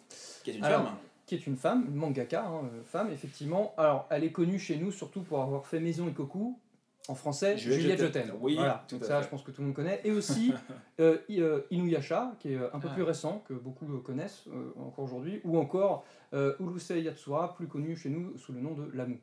Qui 0.44 0.50
est 0.52 0.54
une 0.56 0.64
Alors, 0.64 0.84
femme. 0.86 0.96
qui 1.28 1.36
est 1.36 1.46
une 1.46 1.56
femme, 1.58 1.86
une 1.88 1.96
mangaka, 1.96 2.44
hein, 2.46 2.62
euh, 2.74 2.84
femme, 2.84 3.12
effectivement. 3.12 3.74
Alors, 3.78 4.08
elle 4.10 4.24
est 4.24 4.32
connue 4.32 4.58
chez 4.58 4.78
nous 4.78 4.92
surtout 4.92 5.22
pour 5.22 5.42
avoir 5.42 5.68
fait 5.68 5.80
Maison 5.80 6.08
Ikoku, 6.08 6.58
en 7.08 7.14
français, 7.14 7.56
Juliette 7.56 7.82
Juliette, 7.82 8.00
Je 8.00 8.06
Je 8.06 8.12
t'aime. 8.12 8.34
Oui, 8.42 8.56
voilà, 8.56 8.84
tout 8.88 8.96
donc 8.96 9.04
à 9.04 9.08
ça, 9.08 9.18
fait. 9.20 9.26
je 9.26 9.30
pense 9.30 9.44
que 9.44 9.52
tout 9.52 9.62
le 9.62 9.68
monde 9.68 9.76
connaît. 9.76 10.02
Et 10.04 10.12
aussi 10.12 10.52
euh, 11.00 11.20
euh, 11.30 11.62
Inuyasha, 11.70 12.34
qui 12.40 12.54
est 12.54 12.58
un 12.74 12.80
peu 12.80 12.88
Ah. 12.90 12.94
plus 12.96 13.04
récent, 13.04 13.44
que 13.48 13.54
beaucoup 13.54 13.86
connaissent 14.00 14.46
euh, 14.48 14.72
encore 14.80 15.06
aujourd'hui, 15.06 15.40
ou 15.44 15.60
encore 15.60 16.04
euh, 16.34 16.56
Urusei 16.60 17.02
Yatsura, 17.04 17.54
plus 17.54 17.68
connu 17.68 17.96
chez 17.96 18.10
nous 18.10 18.36
sous 18.38 18.54
le 18.54 18.60
nom 18.62 18.74
de 18.74 18.90
Lamu. 18.94 19.20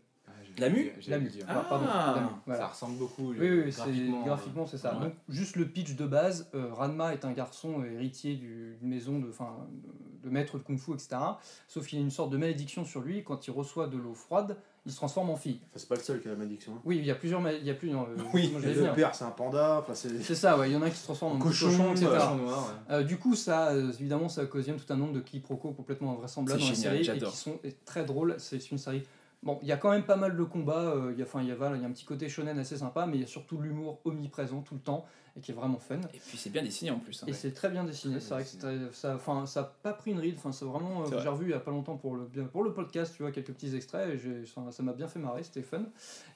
Lamu 0.58 0.92
Lamu. 1.08 1.30
Ah. 1.48 1.64
pardon, 1.68 1.86
Lamu, 1.86 2.26
Ça 2.28 2.32
voilà. 2.46 2.66
ressemble 2.68 2.98
beaucoup. 2.98 3.32
Oui, 3.38 3.70
graphiquement, 4.24 4.66
c'est 4.66 4.78
ça. 4.78 4.94
ouais. 4.94 5.00
Donc, 5.04 5.12
juste 5.28 5.56
le 5.56 5.66
pitch 5.66 5.94
de 5.96 6.06
base, 6.06 6.48
euh, 6.54 6.72
Ranma 6.72 7.12
est 7.14 7.24
un 7.24 7.32
garçon 7.32 7.84
héritier 7.84 8.34
du- 8.34 8.76
d'une 8.80 8.88
maison 8.90 9.18
de, 9.18 9.28
enfin, 9.28 9.56
de, 10.24 10.30
maître 10.30 10.58
de 10.58 10.62
kung-fu, 10.62 10.92
etc. 10.92 11.16
Sauf 11.68 11.86
qu'il 11.86 11.98
y 11.98 12.02
a 12.02 12.04
une 12.04 12.10
sorte 12.10 12.30
de 12.30 12.36
malédiction 12.36 12.84
sur 12.84 13.00
lui. 13.00 13.24
Quand 13.24 13.46
il 13.46 13.50
reçoit 13.50 13.86
de 13.88 13.96
l'eau 13.96 14.14
froide, 14.14 14.56
il 14.86 14.90
se 14.92 14.96
transforme 14.96 15.30
en 15.30 15.36
fille. 15.36 15.60
Enfin, 15.62 15.76
c'est 15.76 15.88
pas 15.88 15.94
le 15.96 16.00
seul 16.02 16.20
qui 16.20 16.28
a 16.28 16.32
la 16.32 16.36
malédiction. 16.36 16.72
hein. 16.74 16.80
Oui, 16.84 16.98
il 16.98 17.04
y 17.06 17.10
a 17.10 17.14
plusieurs. 17.14 17.40
Il 17.50 17.64
y 17.64 17.70
a 17.70 17.74
plus, 17.74 17.90
non, 17.90 18.02
euh, 18.02 18.16
Oui, 18.34 18.52
le 18.62 18.94
père, 18.94 19.14
c'est 19.14 19.24
un 19.24 19.30
panda. 19.30 19.84
C'est. 19.94 20.34
Ça, 20.34 20.58
ouais. 20.58 20.70
Il 20.70 20.72
y 20.72 20.76
en 20.76 20.82
a 20.82 20.86
un 20.86 20.90
qui 20.90 20.96
se 20.96 21.04
transforme 21.04 21.36
en 21.36 21.38
Cochon, 21.38 21.66
cochon, 21.68 21.90
etc. 21.92 22.06
voilà. 22.08 22.34
noir. 22.34 22.66
ouais. 22.88 22.94
Euh, 22.96 23.02
du 23.04 23.16
coup, 23.18 23.34
ça, 23.34 23.68
euh, 23.70 23.92
évidemment, 23.92 24.28
ça 24.28 24.42
occasionne 24.42 24.76
tout 24.76 24.92
un 24.92 24.96
nombre 24.96 25.12
de 25.12 25.20
quiproquos 25.20 25.70
complètement 25.72 26.12
invraisemblables 26.12 26.60
dans 26.60 26.66
la 26.68 26.74
génial, 26.74 27.04
série 27.04 27.18
et 27.18 27.20
qui 27.24 27.36
sont 27.36 27.58
très 27.84 28.04
drôles. 28.04 28.34
C'est 28.38 28.70
une 28.70 28.78
série. 28.78 29.02
Bon, 29.42 29.58
il 29.62 29.68
y 29.68 29.72
a 29.72 29.76
quand 29.76 29.90
même 29.90 30.04
pas 30.04 30.16
mal 30.16 30.36
de 30.36 30.44
combats. 30.44 30.92
euh, 30.94 31.12
Il 31.12 31.18
y 31.18 31.22
a, 31.22 31.42
y 31.42 31.84
a 31.84 31.88
un 31.88 31.92
petit 31.92 32.04
côté 32.04 32.28
shonen 32.28 32.58
assez 32.58 32.76
sympa, 32.76 33.06
mais 33.06 33.16
il 33.16 33.20
y 33.20 33.24
a 33.24 33.26
surtout 33.26 33.58
l'humour 33.60 34.00
omniprésent 34.04 34.62
tout 34.62 34.74
le 34.74 34.80
temps 34.80 35.04
et 35.36 35.40
qui 35.40 35.50
est 35.50 35.54
vraiment 35.54 35.78
fun. 35.78 35.96
Et 36.14 36.18
puis 36.18 36.36
c'est 36.38 36.50
bien 36.50 36.62
dessiné 36.62 36.90
en 36.90 36.98
plus. 36.98 37.22
hein. 37.22 37.26
Et 37.28 37.32
c'est 37.32 37.52
très 37.52 37.68
bien 37.70 37.84
dessiné. 37.84 38.20
C'est 38.20 38.34
vrai 38.34 38.44
que 38.44 38.92
ça, 38.92 39.14
enfin, 39.14 39.46
ça 39.46 39.60
a 39.60 39.64
pas 39.82 39.92
pris 39.92 40.10
une 40.10 40.20
ride. 40.20 40.34
Enfin, 40.38 40.52
c'est 40.52 40.64
vraiment. 40.64 41.02
euh. 41.02 41.20
J'ai 41.22 41.28
revu 41.28 41.46
il 41.46 41.50
y 41.50 41.54
a 41.54 41.60
pas 41.60 41.70
longtemps 41.70 41.96
pour 41.96 42.16
le 42.16 42.24
pour 42.52 42.62
le 42.64 42.72
podcast, 42.72 43.14
tu 43.16 43.22
vois, 43.22 43.32
quelques 43.32 43.52
petits 43.52 43.74
extraits. 43.74 44.08
Et 44.24 44.44
ça 44.46 44.82
m'a 44.82 44.92
bien 44.92 45.08
fait 45.08 45.18
marrer. 45.18 45.42
C'était 45.42 45.62
fun. 45.62 45.82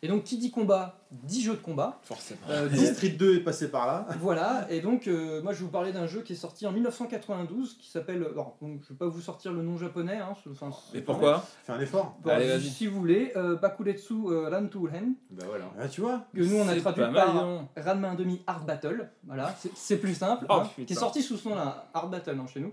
Et 0.03 0.09
donc, 0.09 0.25
qui 0.25 0.39
dit 0.39 0.51
combat, 0.51 0.99
dit 1.11 1.43
jeu 1.43 1.53
de 1.53 1.59
combat. 1.61 1.99
Forcément. 2.03 2.41
Euh, 2.49 2.69
Street 2.95 3.11
2 3.11 3.37
est 3.37 3.41
passé 3.41 3.71
par 3.71 3.87
là. 3.87 4.07
voilà, 4.21 4.67
et 4.71 4.81
donc 4.81 5.07
euh, 5.09 5.43
moi 5.43 5.53
je 5.53 5.59
vais 5.59 5.65
vous 5.65 5.71
parler 5.71 5.93
d'un 5.93 6.07
jeu 6.07 6.23
qui 6.23 6.33
est 6.35 6.37
sorti 6.37 6.67
en 6.67 6.73
1992 6.73 7.77
qui 7.79 7.89
s'appelle. 7.91 8.27
Alors, 8.33 8.57
donc, 8.63 8.81
je 8.83 8.89
vais 8.91 8.99
pas 8.99 9.07
vous 9.07 9.21
sortir 9.21 9.53
le 9.53 9.63
nom 9.63 9.77
japonais. 9.79 10.17
Hein, 10.19 10.35
enfin, 10.51 10.71
Mais 10.95 11.01
pourquoi 11.03 11.45
Fais 11.65 11.73
un 11.73 11.81
effort. 11.81 12.17
Bon, 12.23 12.31
Allez, 12.31 12.59
si- 12.61 12.87
vous 12.87 12.99
voulez, 13.01 13.33
euh, 13.37 13.57
Bakuretsu 13.57 14.15
euh, 14.29 14.49
Ran 14.51 14.67
to 14.69 14.89
Hen, 14.89 15.15
Bah 15.31 15.45
voilà. 15.49 15.65
Ah, 15.79 15.89
tu 15.89 16.01
vois 16.01 16.25
que 16.35 16.41
nous 16.41 16.57
on 16.57 16.69
a 16.69 16.77
traduit 16.77 17.03
par 17.13 17.35
donc. 17.35 17.69
Ranma 17.77 18.15
1.5 18.15 18.41
Art 18.47 18.65
Battle, 18.65 18.86
voilà, 19.27 19.55
c'est- 19.75 19.97
plus 19.97 20.15
simple, 20.15 20.47
Oh, 20.49 20.55
hein, 20.55 20.71
qui 20.77 20.93
est 20.93 20.97
sorti 20.97 21.23
sous 21.23 21.37
ce 21.37 21.49
nom-là, 21.49 21.89
Art 21.95 22.09
Battle 22.09 22.39
hein, 22.41 22.47
chez 22.47 22.61
nous. 22.61 22.73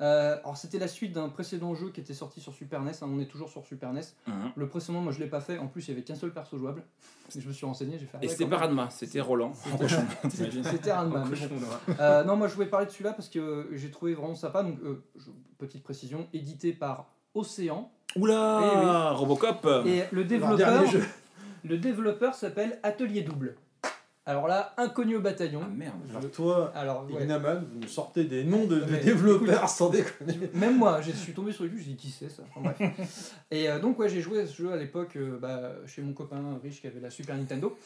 Euh, 0.00 0.36
alors 0.42 0.56
c'était 0.56 0.78
la 0.78 0.88
suite 0.88 1.12
d'un 1.12 1.28
précédent 1.28 1.74
jeu 1.74 1.90
qui 1.90 2.00
était 2.00 2.14
sorti 2.14 2.40
sur 2.40 2.52
Super 2.54 2.80
NES, 2.82 2.92
hein, 3.02 3.08
on 3.10 3.20
est 3.20 3.26
toujours 3.26 3.48
sur 3.50 3.64
Super 3.66 3.92
NES. 3.92 4.00
Mhm. 4.26 4.34
Le 4.56 4.68
précédent, 4.68 5.00
moi 5.00 5.12
je 5.12 5.18
l'ai 5.20 5.26
pas 5.28 5.40
fait, 5.40 5.58
en 5.58 5.66
plus 5.66 5.86
il 5.86 5.90
y 5.90 5.92
avait 5.92 6.02
qu'un 6.02 6.14
seul 6.14 6.32
perso 6.32 6.56
jouable, 6.58 6.82
Et 7.36 7.40
je 7.40 7.46
me 7.48 7.52
suis 7.52 7.66
renseigné, 7.66 7.98
j'ai 7.98 8.06
fait. 8.06 8.18
ah 8.20 8.24
Et 8.24 8.28
c'était 8.28 8.46
pas. 8.46 8.56
Radma, 8.58 8.90
c'était 8.90 9.20
Roland. 9.20 9.52
C'était 10.30 10.92
Ranma. 10.92 11.24
Euh, 12.00 12.24
non, 12.24 12.36
moi 12.36 12.48
je 12.48 12.54
voulais 12.54 12.66
parler 12.66 12.86
de 12.86 12.90
celui-là 12.90 13.12
parce 13.12 13.28
que 13.28 13.38
euh, 13.38 13.68
j'ai 13.76 13.90
trouvé 13.90 14.14
vraiment 14.14 14.34
sympa. 14.34 14.62
Donc, 14.62 14.78
euh, 14.84 15.02
je- 15.16 15.30
petite 15.58 15.82
précision, 15.82 16.26
édité 16.32 16.72
par 16.72 17.06
Océan. 17.34 17.90
Oula 18.16 19.10
Robocop 19.12 19.66
Et 19.86 20.02
le 20.12 20.24
développeur, 20.24 20.82
le 21.64 21.78
développeur 21.78 22.34
s'appelle 22.34 22.78
Atelier 22.82 23.22
Double. 23.22 23.56
Alors 24.24 24.46
là, 24.46 24.72
inconnu 24.76 25.16
au 25.16 25.20
bataillon. 25.20 25.62
Ah 25.64 25.68
merde. 25.68 25.94
Alors, 26.10 26.30
toi, 26.30 26.72
Alors, 26.76 27.06
ouais. 27.10 27.24
Inaman, 27.24 27.66
vous 27.72 27.80
nous 27.80 27.88
sortez 27.88 28.22
des 28.24 28.44
noms 28.44 28.66
de, 28.66 28.80
développeurs 29.02 29.68
sans 29.68 29.90
déconner. 29.90 30.38
Même 30.54 30.78
moi, 30.78 31.00
je 31.00 31.10
suis 31.10 31.32
tombé 31.32 31.50
sur 31.50 31.64
le 31.64 31.70
jeu, 31.70 31.78
je 31.78 31.84
dis 31.84 31.96
qui 31.96 32.10
c'est 32.10 32.28
ça? 32.28 32.44
Enfin, 32.54 32.72
bref. 32.78 33.34
Et 33.50 33.68
euh, 33.68 33.80
donc 33.80 33.98
ouais, 33.98 34.08
j'ai 34.08 34.20
joué 34.20 34.42
à 34.42 34.46
ce 34.46 34.54
jeu 34.54 34.72
à 34.72 34.76
l'époque 34.76 35.16
euh, 35.16 35.38
bah, 35.40 35.72
chez 35.86 36.02
mon 36.02 36.12
copain 36.12 36.40
riche 36.62 36.80
qui 36.80 36.86
avait 36.86 37.00
la 37.00 37.10
Super 37.10 37.36
Nintendo. 37.36 37.76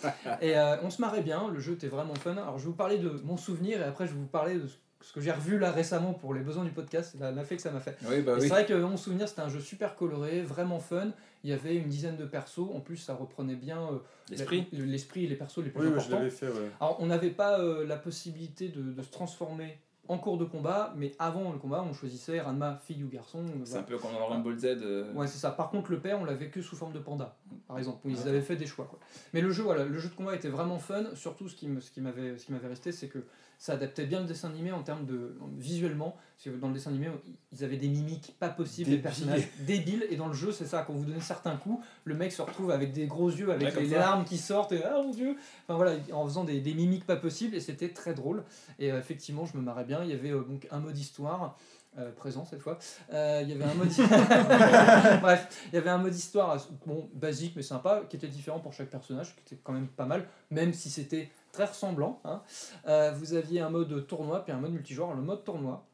et 0.43 0.59
euh, 0.59 0.77
on 0.83 0.91
se 0.91 1.01
marrait 1.01 1.23
bien, 1.23 1.49
le 1.51 1.59
jeu 1.59 1.73
était 1.73 1.89
vraiment 1.89 2.15
fun. 2.15 2.33
Alors 2.33 2.59
je 2.59 2.65
vais 2.65 2.71
vous 2.71 2.77
parler 2.77 2.99
de 2.99 3.09
mon 3.25 3.39
souvenir 3.39 3.81
et 3.81 3.85
après 3.85 4.07
je 4.07 4.13
vais 4.13 4.19
vous 4.19 4.27
parler 4.27 4.57
de 4.57 4.67
ce 5.01 5.13
que 5.13 5.21
j'ai 5.21 5.33
revu 5.33 5.59
là 5.59 5.71
récemment 5.71 6.13
pour 6.13 6.35
les 6.35 6.41
besoins 6.41 6.65
du 6.65 6.71
podcast, 6.71 7.15
la- 7.19 7.31
l'effet 7.31 7.57
que 7.57 7.63
ça 7.63 7.71
m'a 7.71 7.81
fait. 7.81 7.97
Oui, 8.09 8.21
bah 8.23 8.33
oui. 8.35 8.43
C'est 8.43 8.49
vrai 8.49 8.67
que 8.67 8.75
mon 8.75 8.97
souvenir 8.97 9.29
c'était 9.29 9.43
un 9.43 9.49
jeu 9.49 9.61
super 9.61 9.95
coloré, 9.95 10.43
vraiment 10.43 10.81
fun. 10.81 11.09
Il 11.47 11.51
y 11.51 11.53
avait 11.53 11.77
une 11.77 11.89
dizaine 11.89 12.17
de 12.17 12.25
persos, 12.25 12.59
en 12.75 12.81
plus 12.81 12.97
ça 12.97 13.15
reprenait 13.15 13.55
bien 13.55 13.81
euh, 13.81 13.99
L'esprit 14.31 14.67
la- 14.73 14.85
l'esprit 14.85 15.27
et 15.27 15.29
les 15.29 15.37
persos 15.37 15.59
les 15.63 15.71
plus 15.71 15.83
Oui, 15.83 15.87
oui, 15.87 15.93
je 15.93 15.99
importants. 15.99 16.17
l'avais 16.19 16.31
fait, 16.31 16.49
ouais. 16.49 16.71
Alors, 16.81 16.97
on 16.99 17.07
n'avait 17.07 17.31
pas 17.31 17.61
euh, 17.61 17.87
la 17.87 17.97
possibilité 17.97 18.69
de, 18.69 18.83
de 18.83 19.01
se 19.03 19.11
transformer 19.13 19.79
en 20.09 20.19
cours 20.19 20.39
de 20.39 20.45
combat, 20.45 20.93
mais 20.97 21.13
avant 21.21 21.53
le 21.53 21.59
combat, 21.59 21.85
on 21.89 21.93
choisissait 21.93 22.41
Ranma 22.41 22.81
fille 22.85 23.05
ou 23.05 23.09
garçon. 23.09 23.39
euh, 23.45 23.51
C'est 23.63 23.71
voilà. 23.71 23.81
un 23.81 23.89
peu 23.89 23.99
comme 23.99 24.11
dans 24.13 24.27
Rumble 24.27 24.59
Z. 24.59 24.65
euh, 24.65 25.13
Ouais, 25.15 25.29
c'est 25.29 25.39
ça. 25.39 25.53
Par 25.53 25.71
contre, 25.71 25.93
le 25.93 26.01
père, 26.01 26.19
on 26.21 26.25
l'avait 26.25 26.49
que 26.51 26.61
sous 26.63 26.75
forme 26.75 26.93
de 26.93 26.99
panda, 26.99 27.37
par 27.69 27.79
exemple. 27.79 28.01
Ils 28.07 28.17
Ouais. 28.17 28.27
avaient 28.29 28.41
fait 28.41 28.57
des 28.57 28.67
choix. 28.67 28.87
Quoi. 28.87 28.99
Mais 29.33 29.41
le 29.41 29.51
jeu, 29.53 29.63
voilà, 29.63 29.85
le 29.85 29.99
jeu 29.99 30.09
de 30.09 30.15
combat 30.15 30.35
était 30.35 30.49
vraiment 30.49 30.79
fun. 30.81 31.05
Surtout, 31.15 31.49
ce 31.49 31.55
qui 31.55 31.69
me- 31.69 31.81
ce 31.81 31.93
qui 31.93 32.01
m'avait, 32.01 32.39
ce 32.39 32.47
qui 32.47 32.53
m'avait 32.53 32.67
resté, 32.69 32.91
c'est 32.91 33.07
que 33.09 33.19
ça 33.59 33.73
adaptait 33.75 34.07
bien 34.07 34.21
le 34.21 34.27
dessin 34.27 34.49
animé 34.51 34.73
en 34.73 34.83
termes 34.83 35.07
de 35.07 35.37
visuellement. 35.57 36.17
Parce 36.37 36.55
que 36.55 36.61
dans 36.61 36.69
le 36.69 36.75
dessin 36.75 36.91
animé, 36.91 37.09
ils 37.53 37.65
avaient 37.65 37.77
des 37.79 37.89
mimiques 37.89 38.35
pas 38.39 38.49
possibles, 38.51 38.91
des 38.91 38.99
personnages 38.99 39.49
débiles. 39.61 40.07
Et 40.11 40.17
dans 40.17 40.29
le 40.29 40.35
jeu, 40.35 40.53
c'est 40.53 40.67
ça. 40.67 40.85
Quand 40.87 40.93
vous 40.93 41.05
donnez 41.05 41.21
certains 41.21 41.57
coups, 41.57 41.85
le 42.05 42.15
mec 42.15 42.33
se 42.33 42.43
retrouve 42.43 42.71
avec 42.71 42.93
des 42.93 43.07
gros 43.07 43.31
yeux, 43.31 43.51
avec 43.51 43.75
Ouais, 43.75 43.83
les 43.83 43.91
ça. 43.91 43.99
larmes 43.99 44.25
qui 44.25 44.37
sortent. 44.39 44.73
Et 44.73 44.83
ah 44.85 45.01
mon 45.03 45.11
dieu 45.11 45.37
Enfin 45.67 45.77
voilà, 45.77 45.97
en 46.13 46.25
faisant 46.27 46.45
des, 46.45 46.61
des 46.61 46.75
mimiques 46.75 47.07
pas 47.07 47.17
possibles. 47.17 47.55
Et 47.55 47.61
c'était 47.61 47.89
très 47.91 48.13
drôle. 48.15 48.45
Et 48.79 48.93
euh, 48.93 48.99
effectivement, 48.99 49.47
je 49.47 49.57
me 49.57 49.63
marrais 49.63 49.85
bien. 49.85 50.03
Il 50.05 50.11
y 50.11 50.15
avait 50.15 50.31
euh, 50.33 50.43
donc 50.43 50.67
un 50.71 50.81
mode 50.81 50.99
histoire. 50.99 51.57
euh, 51.99 52.13
présent 52.13 52.45
cette 52.45 52.61
fois. 52.61 52.79
Euh, 53.15 53.41
il 53.43 53.49
y 53.49 53.53
avait 53.55 53.65
un 53.65 53.73
mode 53.75 53.89
Bref, 55.23 55.67
il 55.73 55.75
y 55.77 55.79
avait 55.79 55.89
un 55.91 55.97
mode 55.99 56.15
histoire 56.15 56.59
bon, 56.87 57.09
basique 57.15 57.55
mais 57.57 57.63
sympa, 57.63 58.03
qui 58.11 58.17
était 58.17 58.29
différent 58.29 58.61
pour 58.61 58.73
chaque 58.75 58.91
personnage, 58.91 59.35
qui 59.35 59.55
était 59.55 59.63
quand 59.65 59.73
même 59.73 59.87
pas 59.89 60.05
mal, 60.05 60.27
même 60.51 60.75
si 60.75 60.91
c'était 60.91 61.31
très 61.57 61.65
ressemblant. 61.65 62.21
hein. 62.25 62.43
Euh, 62.87 63.13
vous 63.13 63.33
aviez 63.33 63.61
un 63.61 63.71
mode 63.71 64.07
tournoi, 64.07 64.45
puis 64.45 64.53
un 64.53 64.59
mode 64.59 64.73
multijoueur. 64.73 65.15
Le 65.15 65.23
mode 65.23 65.43
tournoi 65.43 65.87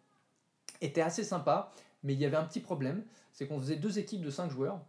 était 0.81 1.01
assez 1.01 1.23
sympa, 1.23 1.71
mais 2.03 2.15
il 2.15 2.21
y 2.21 2.25
avait 2.25 2.37
un 2.37 2.45
petit 2.45 2.61
problème, 2.61 3.05
c'est 3.33 3.47
qu'on 3.47 3.61
faisait 3.61 3.77
deux 3.77 4.01
équipes 4.01 4.23
de 4.23 4.31
5 4.31 4.51
joueurs. 4.51 4.81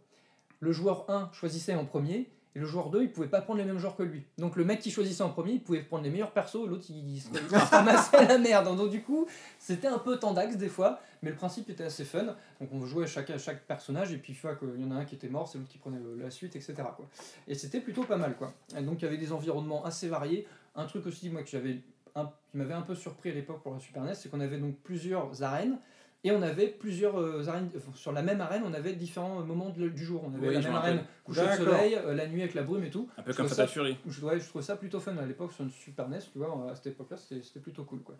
Le 0.58 0.72
joueur 0.72 1.08
1 1.08 1.30
choisissait 1.32 1.76
en 1.76 1.84
premier, 1.84 2.28
et 2.56 2.60
le 2.60 2.66
joueur 2.66 2.90
2, 2.90 3.02
il 3.02 3.12
pouvait 3.12 3.28
pas 3.28 3.40
prendre 3.40 3.58
les 3.58 3.64
mêmes 3.64 3.78
joueurs 3.78 3.96
que 3.96 4.04
lui. 4.04 4.24
Donc 4.38 4.54
le 4.54 4.64
mec 4.64 4.80
qui 4.80 4.92
choisissait 4.92 5.22
en 5.22 5.30
premier, 5.30 5.54
il 5.54 5.62
pouvait 5.62 5.82
prendre 5.82 6.04
les 6.04 6.10
meilleurs 6.10 6.30
persos, 6.30 6.66
l'autre 6.66 6.84
il, 6.88 7.20
se 7.20 7.28
ramassait 7.70 8.26
la 8.26 8.38
merde. 8.38 8.76
Donc 8.76 8.90
du 8.90 9.02
coup, 9.02 9.26
c'était 9.58 9.88
un 9.88 9.98
peu 9.98 10.18
tendax 10.18 10.56
des 10.56 10.68
fois, 10.68 11.00
mais 11.22 11.30
le 11.30 11.36
principe 11.36 11.68
était 11.68 11.82
assez 11.84 12.04
fun. 12.04 12.24
Donc 12.60 12.70
on 12.72 12.86
jouait 12.86 13.08
chaque, 13.08 13.36
chaque 13.38 13.64
personnage, 13.66 14.12
et 14.12 14.18
puis 14.18 14.32
une 14.32 14.38
fois 14.38 14.54
qu'il 14.54 14.80
y 14.80 14.84
en 14.84 14.92
a 14.92 14.94
un 14.94 15.04
qui 15.04 15.16
était 15.16 15.28
mort, 15.28 15.48
c'est 15.48 15.58
l'autre 15.58 15.70
qui 15.70 15.78
prenait 15.78 15.98
la 16.18 16.30
suite, 16.30 16.54
etc. 16.54 16.74
Quoi. 16.96 17.06
Et 17.48 17.56
c'était 17.56 17.80
plutôt 17.80 18.04
pas 18.04 18.16
mal. 18.16 18.36
Quoi. 18.36 18.52
Et 18.76 18.82
donc 18.82 19.02
il 19.02 19.04
y 19.04 19.08
avait 19.08 19.18
des 19.18 19.32
environnements 19.32 19.84
assez 19.84 20.08
variés. 20.08 20.46
Un 20.74 20.86
truc 20.86 21.06
aussi, 21.06 21.30
moi, 21.30 21.42
que 21.42 21.48
j'avais 21.50 21.80
un- 22.14 22.30
qui 22.50 22.56
m'avait 22.56 22.74
un 22.74 22.82
peu 22.82 22.94
surpris 22.94 23.30
à 23.30 23.34
l'époque 23.34 23.62
pour 23.62 23.72
la 23.74 23.80
Super 23.80 24.02
NES, 24.04 24.14
c'est 24.14 24.28
qu'on 24.30 24.40
avait 24.40 24.58
donc 24.58 24.76
plusieurs 24.82 25.42
arènes. 25.42 25.78
Et 26.26 26.30
on 26.32 26.40
avait 26.40 26.68
plusieurs 26.68 27.20
euh, 27.20 27.46
arènes, 27.48 27.68
enfin, 27.76 27.92
sur 27.94 28.10
la 28.10 28.22
même 28.22 28.40
arène, 28.40 28.62
on 28.64 28.72
avait 28.72 28.94
différents 28.94 29.40
euh, 29.40 29.44
moments 29.44 29.68
de- 29.68 29.90
du 29.90 30.04
jour. 30.06 30.24
On 30.24 30.34
avait 30.34 30.48
Oui, 30.48 30.54
la 30.54 30.60
même 30.62 30.74
arène 30.74 31.04
coucher 31.22 31.42
de 31.42 31.46
D'accord. 31.48 31.66
soleil, 31.66 31.94
euh, 31.96 32.14
la 32.14 32.26
nuit 32.26 32.40
avec 32.40 32.54
la 32.54 32.62
brume 32.62 32.82
et 32.84 32.88
tout. 32.90 33.10
Un 33.18 33.22
peu 33.24 33.32
Je 33.32 33.36
comme 33.36 33.46
Fatal 33.48 33.66
ça- 33.68 33.72
Fury. 33.74 33.98
Je, 34.08 34.24
ouais, 34.24 34.40
je 34.40 34.48
trouvais 34.48 34.64
ça 34.64 34.76
plutôt 34.76 35.00
fun 35.00 35.14
à 35.18 35.26
l'époque 35.26 35.52
sur 35.52 35.64
une 35.64 35.70
Super 35.70 36.08
NES, 36.08 36.20
tu 36.32 36.38
vois, 36.38 36.70
à 36.70 36.74
cette 36.74 36.86
époque-là, 36.86 37.18
c'était 37.18 37.60
plutôt 37.60 37.84
cool. 37.84 38.00
Quoi. 38.02 38.14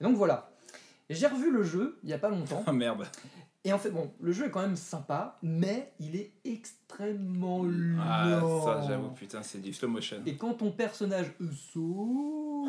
Et 0.00 0.04
donc 0.04 0.16
voilà. 0.16 0.50
J'ai 1.10 1.28
revu 1.28 1.52
le 1.52 1.62
jeu 1.62 1.96
il 2.02 2.10
y 2.10 2.12
a 2.12 2.18
pas 2.18 2.28
longtemps. 2.28 2.64
Oh 2.66 2.72
merde. 2.72 3.06
Et 3.64 3.72
en 3.72 3.78
fait, 3.78 3.90
bon, 3.90 4.10
le 4.20 4.32
jeu 4.32 4.46
est 4.46 4.50
quand 4.50 4.62
même 4.62 4.76
sympa, 4.76 5.36
mais 5.42 5.92
il 5.98 6.16
est 6.16 6.32
extrêmement 6.44 7.64
lent. 7.64 7.98
Ah, 8.00 8.40
ça, 8.64 8.82
j'avoue, 8.86 9.10
putain, 9.10 9.42
c'est 9.42 9.58
du 9.60 9.72
slow 9.72 9.88
motion. 9.88 10.18
Et 10.26 10.36
quand 10.36 10.54
ton 10.54 10.70
personnage 10.70 11.32
saute, 11.72 12.68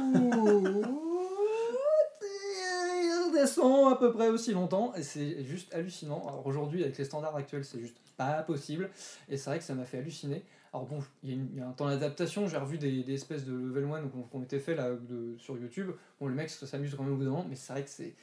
il 2.92 3.32
descend 3.34 3.94
à 3.94 3.96
peu 3.96 4.12
près 4.12 4.30
aussi 4.30 4.52
longtemps, 4.54 4.94
et 4.96 5.04
c'est 5.04 5.44
juste 5.44 5.74
hallucinant. 5.74 6.22
Alors 6.28 6.46
aujourd'hui, 6.46 6.84
avec 6.84 6.98
les 6.98 7.06
standards 7.06 7.36
actuels, 7.36 7.64
c'est 7.66 7.80
juste 7.80 7.98
pas 8.18 8.42
possible, 8.44 8.90
et 9.30 9.38
c'est 9.38 9.50
vrai 9.50 9.60
que 9.60 9.66
ça 9.66 9.76
m'a 9.76 9.86
fait 9.86 10.00
halluciner. 10.00 10.44
Alors 10.74 10.86
bon, 10.86 11.00
il 11.24 11.30
y, 11.32 11.34
a 11.34 11.62
y 11.62 11.62
un 11.62 11.72
temps 11.72 11.88
d'adaptation, 11.88 12.48
j'ai 12.48 12.58
revu 12.58 12.78
des, 12.78 13.04
des 13.04 13.14
espèces 13.14 13.44
de 13.46 13.54
level 13.54 13.86
1 13.86 14.08
qu'on 14.10 14.22
qu'on 14.24 14.44
était 14.44 14.60
fait 14.60 14.76
là 14.76 14.92
de- 14.92 15.36
sur 15.40 15.58
YouTube. 15.58 15.92
Bon, 16.20 16.28
le 16.28 16.36
mec 16.36 16.50
s'amuse 16.50 16.94
quand 16.96 17.04
même 17.04 17.14
au 17.14 17.18
bout 17.18 17.24
d'un 17.24 17.32
moment, 17.32 17.46
mais 17.50 17.56
c'est 17.56 17.74
vrai 17.74 17.84
que 17.84 17.90
c'est 17.90 18.14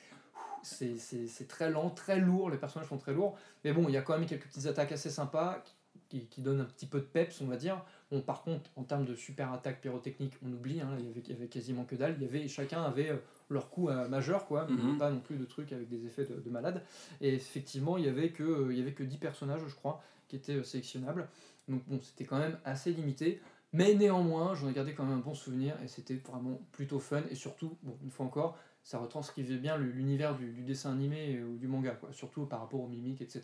c'est- 0.67 1.49
très 1.49 1.71
lent, 1.71 1.91
très 1.91 2.19
lourd, 2.19 2.51
les 2.51 2.59
personnages 2.59 2.89
sont 2.89 2.99
très 2.99 3.13
lourds. 3.15 3.37
Mais 3.65 3.73
bon, 3.73 3.89
il 3.89 3.93
y 3.93 3.97
a 3.97 4.03
quand 4.03 4.19
même 4.19 4.27
quelques 4.27 4.47
petites 4.47 4.67
attaques 4.67 4.93
assez 4.93 5.11
sympas 5.11 5.63
qui, 6.09 6.27
qui 6.27 6.41
donnent 6.41 6.61
un 6.61 6.65
petit 6.65 6.87
peu 6.87 7.01
de 7.01 7.05
peps, 7.05 7.41
on 7.41 7.47
va 7.47 7.57
dire. 7.57 7.83
Bon, 8.11 8.21
par 8.21 8.43
contre, 8.43 8.71
en 8.77 8.85
termes 8.85 9.05
de 9.05 9.15
super 9.15 9.53
attaque 9.53 9.81
pyrotechnique, 9.81 10.35
on 10.45 10.53
oublie, 10.53 10.81
hein, 10.81 10.91
il, 11.01 11.07
y 11.07 11.09
avait, 11.09 11.21
il 11.21 11.31
y 11.31 11.37
avait 11.37 11.49
quasiment 11.49 11.85
que 11.85 11.97
dalle. 11.97 12.17
Il 12.19 12.23
y 12.23 12.29
avait, 12.29 12.47
chacun 12.49 12.83
avait 12.83 13.11
euh, 13.11 13.17
leur 13.51 13.71
coup 13.71 13.89
euh, 13.89 14.07
majeur, 14.09 14.47
quoi, 14.47 14.67
mais 14.69 14.77
Mhm. 14.83 14.99
pas 14.99 15.11
non 15.11 15.21
plus 15.21 15.37
de 15.37 15.45
trucs 15.45 15.73
avec 15.73 15.89
des 15.89 16.05
effets 16.07 16.25
de, 16.25 16.35
de 16.41 16.51
malade. 16.51 16.83
Et 17.21 17.35
effectivement, 17.35 17.97
il 17.97 18.05
y 18.05 18.09
avait 18.09 18.31
que, 18.31 18.43
euh, 18.45 18.73
il 18.73 18.79
y 18.79 18.83
avait 18.83 18.93
que 18.93 19.03
10 19.03 19.19
personnages, 19.19 19.61
je 19.67 19.75
crois, 19.75 20.01
qui 20.29 20.37
étaient 20.37 20.55
euh, 20.57 20.63
sélectionnables. 20.63 21.29
Donc 21.69 21.83
bon, 21.89 21.99
c'était 22.01 22.25
quand 22.25 22.39
même 22.39 22.59
assez 22.65 22.93
limité. 22.93 23.41
Mais 23.73 23.95
néanmoins, 23.95 24.55
j'en 24.55 24.69
ai 24.69 24.73
gardé 24.73 24.95
quand 24.95 25.05
même 25.05 25.19
un 25.19 25.21
bon 25.21 25.35
souvenir 25.35 25.75
et 25.83 25.89
c'était 25.89 26.15
vraiment 26.15 26.61
plutôt 26.73 27.01
fun. 27.01 27.23
Et 27.31 27.35
surtout, 27.35 27.77
bon, 27.83 27.99
une 28.05 28.11
fois 28.13 28.25
encore, 28.25 28.57
ça 28.87 28.99
retranscrivait 28.99 29.59
bien 29.59 29.77
l'univers 29.77 30.37
du, 30.37 30.63
dessin 30.63 30.93
animé 30.93 31.43
ou 31.43 31.57
du 31.57 31.67
manga, 31.67 31.99
surtout 32.13 32.47
par 32.47 32.61
rapport 32.61 32.81
aux 32.81 32.87
mimiques, 32.87 33.21
etc. 33.21 33.43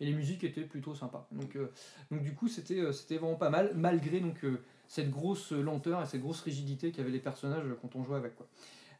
Et 0.00 0.06
les 0.06 0.14
musiques 0.14 0.44
étaient 0.44 0.62
plutôt 0.62 0.94
sympas. 0.94 1.28
Donc, 1.30 1.56
euh, 1.56 1.70
donc 2.10 2.22
du 2.22 2.34
coup, 2.34 2.48
c'était 2.48 2.80
euh, 2.80 2.92
c'était 2.92 3.18
vraiment 3.18 3.36
pas 3.36 3.50
mal, 3.50 3.72
malgré 3.76 4.18
donc, 4.18 4.42
euh, 4.44 4.62
cette 4.88 5.10
grosse 5.10 5.52
lenteur 5.52 6.02
et 6.02 6.06
cette 6.06 6.22
grosse 6.22 6.40
rigidité 6.40 6.90
qu'avaient 6.90 7.10
les 7.10 7.20
personnages 7.20 7.66
quand 7.82 7.94
on 7.96 8.02
jouait 8.02 8.16
avec. 8.16 8.32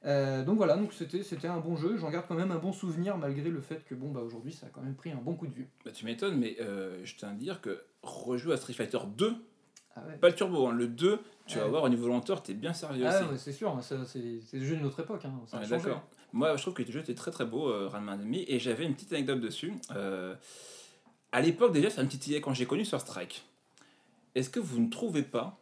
Euh, 0.04 0.44
donc 0.44 0.56
voilà, 0.56 0.78
c'était 0.92 1.48
un 1.48 1.58
bon 1.58 1.76
jeu. 1.76 1.96
J'en 1.96 2.10
garde 2.10 2.26
quand 2.28 2.34
même 2.34 2.52
un 2.52 2.58
bon 2.58 2.72
souvenir, 2.72 3.16
malgré 3.18 3.50
le 3.50 3.60
fait 3.60 3.84
que 3.84 3.94
bon, 3.94 4.10
bah, 4.10 4.20
aujourd'hui, 4.20 4.52
ça 4.52 4.66
a 4.66 4.68
quand 4.70 4.82
même 4.82 4.94
pris 4.94 5.10
un 5.10 5.16
bon 5.16 5.34
coup 5.34 5.46
de 5.46 5.54
vieux. 5.54 5.68
Bah, 5.84 5.90
tu 5.90 6.04
m'étonnes, 6.04 6.38
mais 6.38 6.56
euh, 6.60 7.04
je 7.04 7.16
tiens 7.16 7.30
à 7.30 7.34
dire 7.34 7.60
que 7.60 7.82
rejouer 8.02 8.54
à 8.54 8.56
Street 8.56 8.74
Fighter 8.74 8.98
2, 9.16 9.34
Ah 10.04 10.06
ouais. 10.08 10.16
pas 10.16 10.28
le 10.28 10.34
turbo, 10.34 10.66
hein, 10.68 10.72
le 10.72 10.86
2, 10.88 11.20
tu 11.46 11.58
vas 11.58 11.64
Ouais. 11.64 11.70
voir 11.70 11.82
au 11.84 11.88
niveau 11.88 12.08
lenteur, 12.08 12.42
t'es 12.42 12.54
bien 12.54 12.72
sérieux 12.72 13.04
Ah 13.08 13.20
ouais, 13.26 13.36
c'est 13.36 13.52
sûr, 13.52 13.76
c'est 13.82 13.96
le 14.52 14.64
jeu 14.64 14.76
de 14.76 14.82
notre 14.82 15.00
époque. 15.00 15.24
Hein, 15.24 15.32
ça 15.46 15.58
d'accord. 15.66 16.02
Moi, 16.32 16.56
je 16.56 16.62
trouve 16.62 16.74
que 16.74 16.82
le 16.82 16.90
jeu 16.92 17.00
était 17.00 17.14
très 17.14 17.30
très 17.30 17.44
beau, 17.46 17.68
euh, 17.68 17.88
Ranma 17.88 18.12
Enemy, 18.14 18.44
et 18.48 18.58
j'avais 18.58 18.84
une 18.84 18.94
petite 18.94 19.12
anecdote 19.12 19.40
dessus. 19.40 19.72
Euh, 19.96 20.34
à 21.32 21.40
l'époque, 21.40 21.72
déjà, 21.72 21.90
ça 21.90 22.02
me 22.02 22.08
titillait 22.08 22.40
quand 22.40 22.54
j'ai 22.54 22.66
connu 22.66 22.84
sur 22.84 23.00
Strike. 23.00 23.44
Est-ce 24.34 24.50
que 24.50 24.60
vous 24.60 24.78
ne 24.80 24.88
trouvez 24.90 25.22
pas 25.22 25.58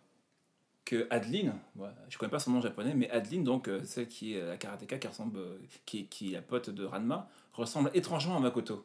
que 0.84 1.06
Adeline, 1.10 1.54
ouais, 1.76 1.88
je 2.08 2.18
connais 2.18 2.30
pas 2.30 2.38
son 2.38 2.52
nom 2.52 2.60
japonais, 2.60 2.94
mais 2.94 3.08
Adeline, 3.10 3.42
donc 3.44 3.68
euh, 3.68 3.80
celle 3.84 4.06
qui 4.08 4.34
est 4.34 4.40
la 4.44 4.56
karatéka 4.56 4.98
qui 4.98 5.06
ressemble, 5.08 5.38
euh, 5.38 5.58
qui, 5.84 6.06
qui 6.06 6.30
est 6.30 6.34
la 6.34 6.42
pote 6.42 6.70
de 6.70 6.84
Ranma, 6.84 7.28
ressemble 7.52 7.90
étrangement 7.94 8.36
à 8.36 8.40
Makoto? 8.40 8.84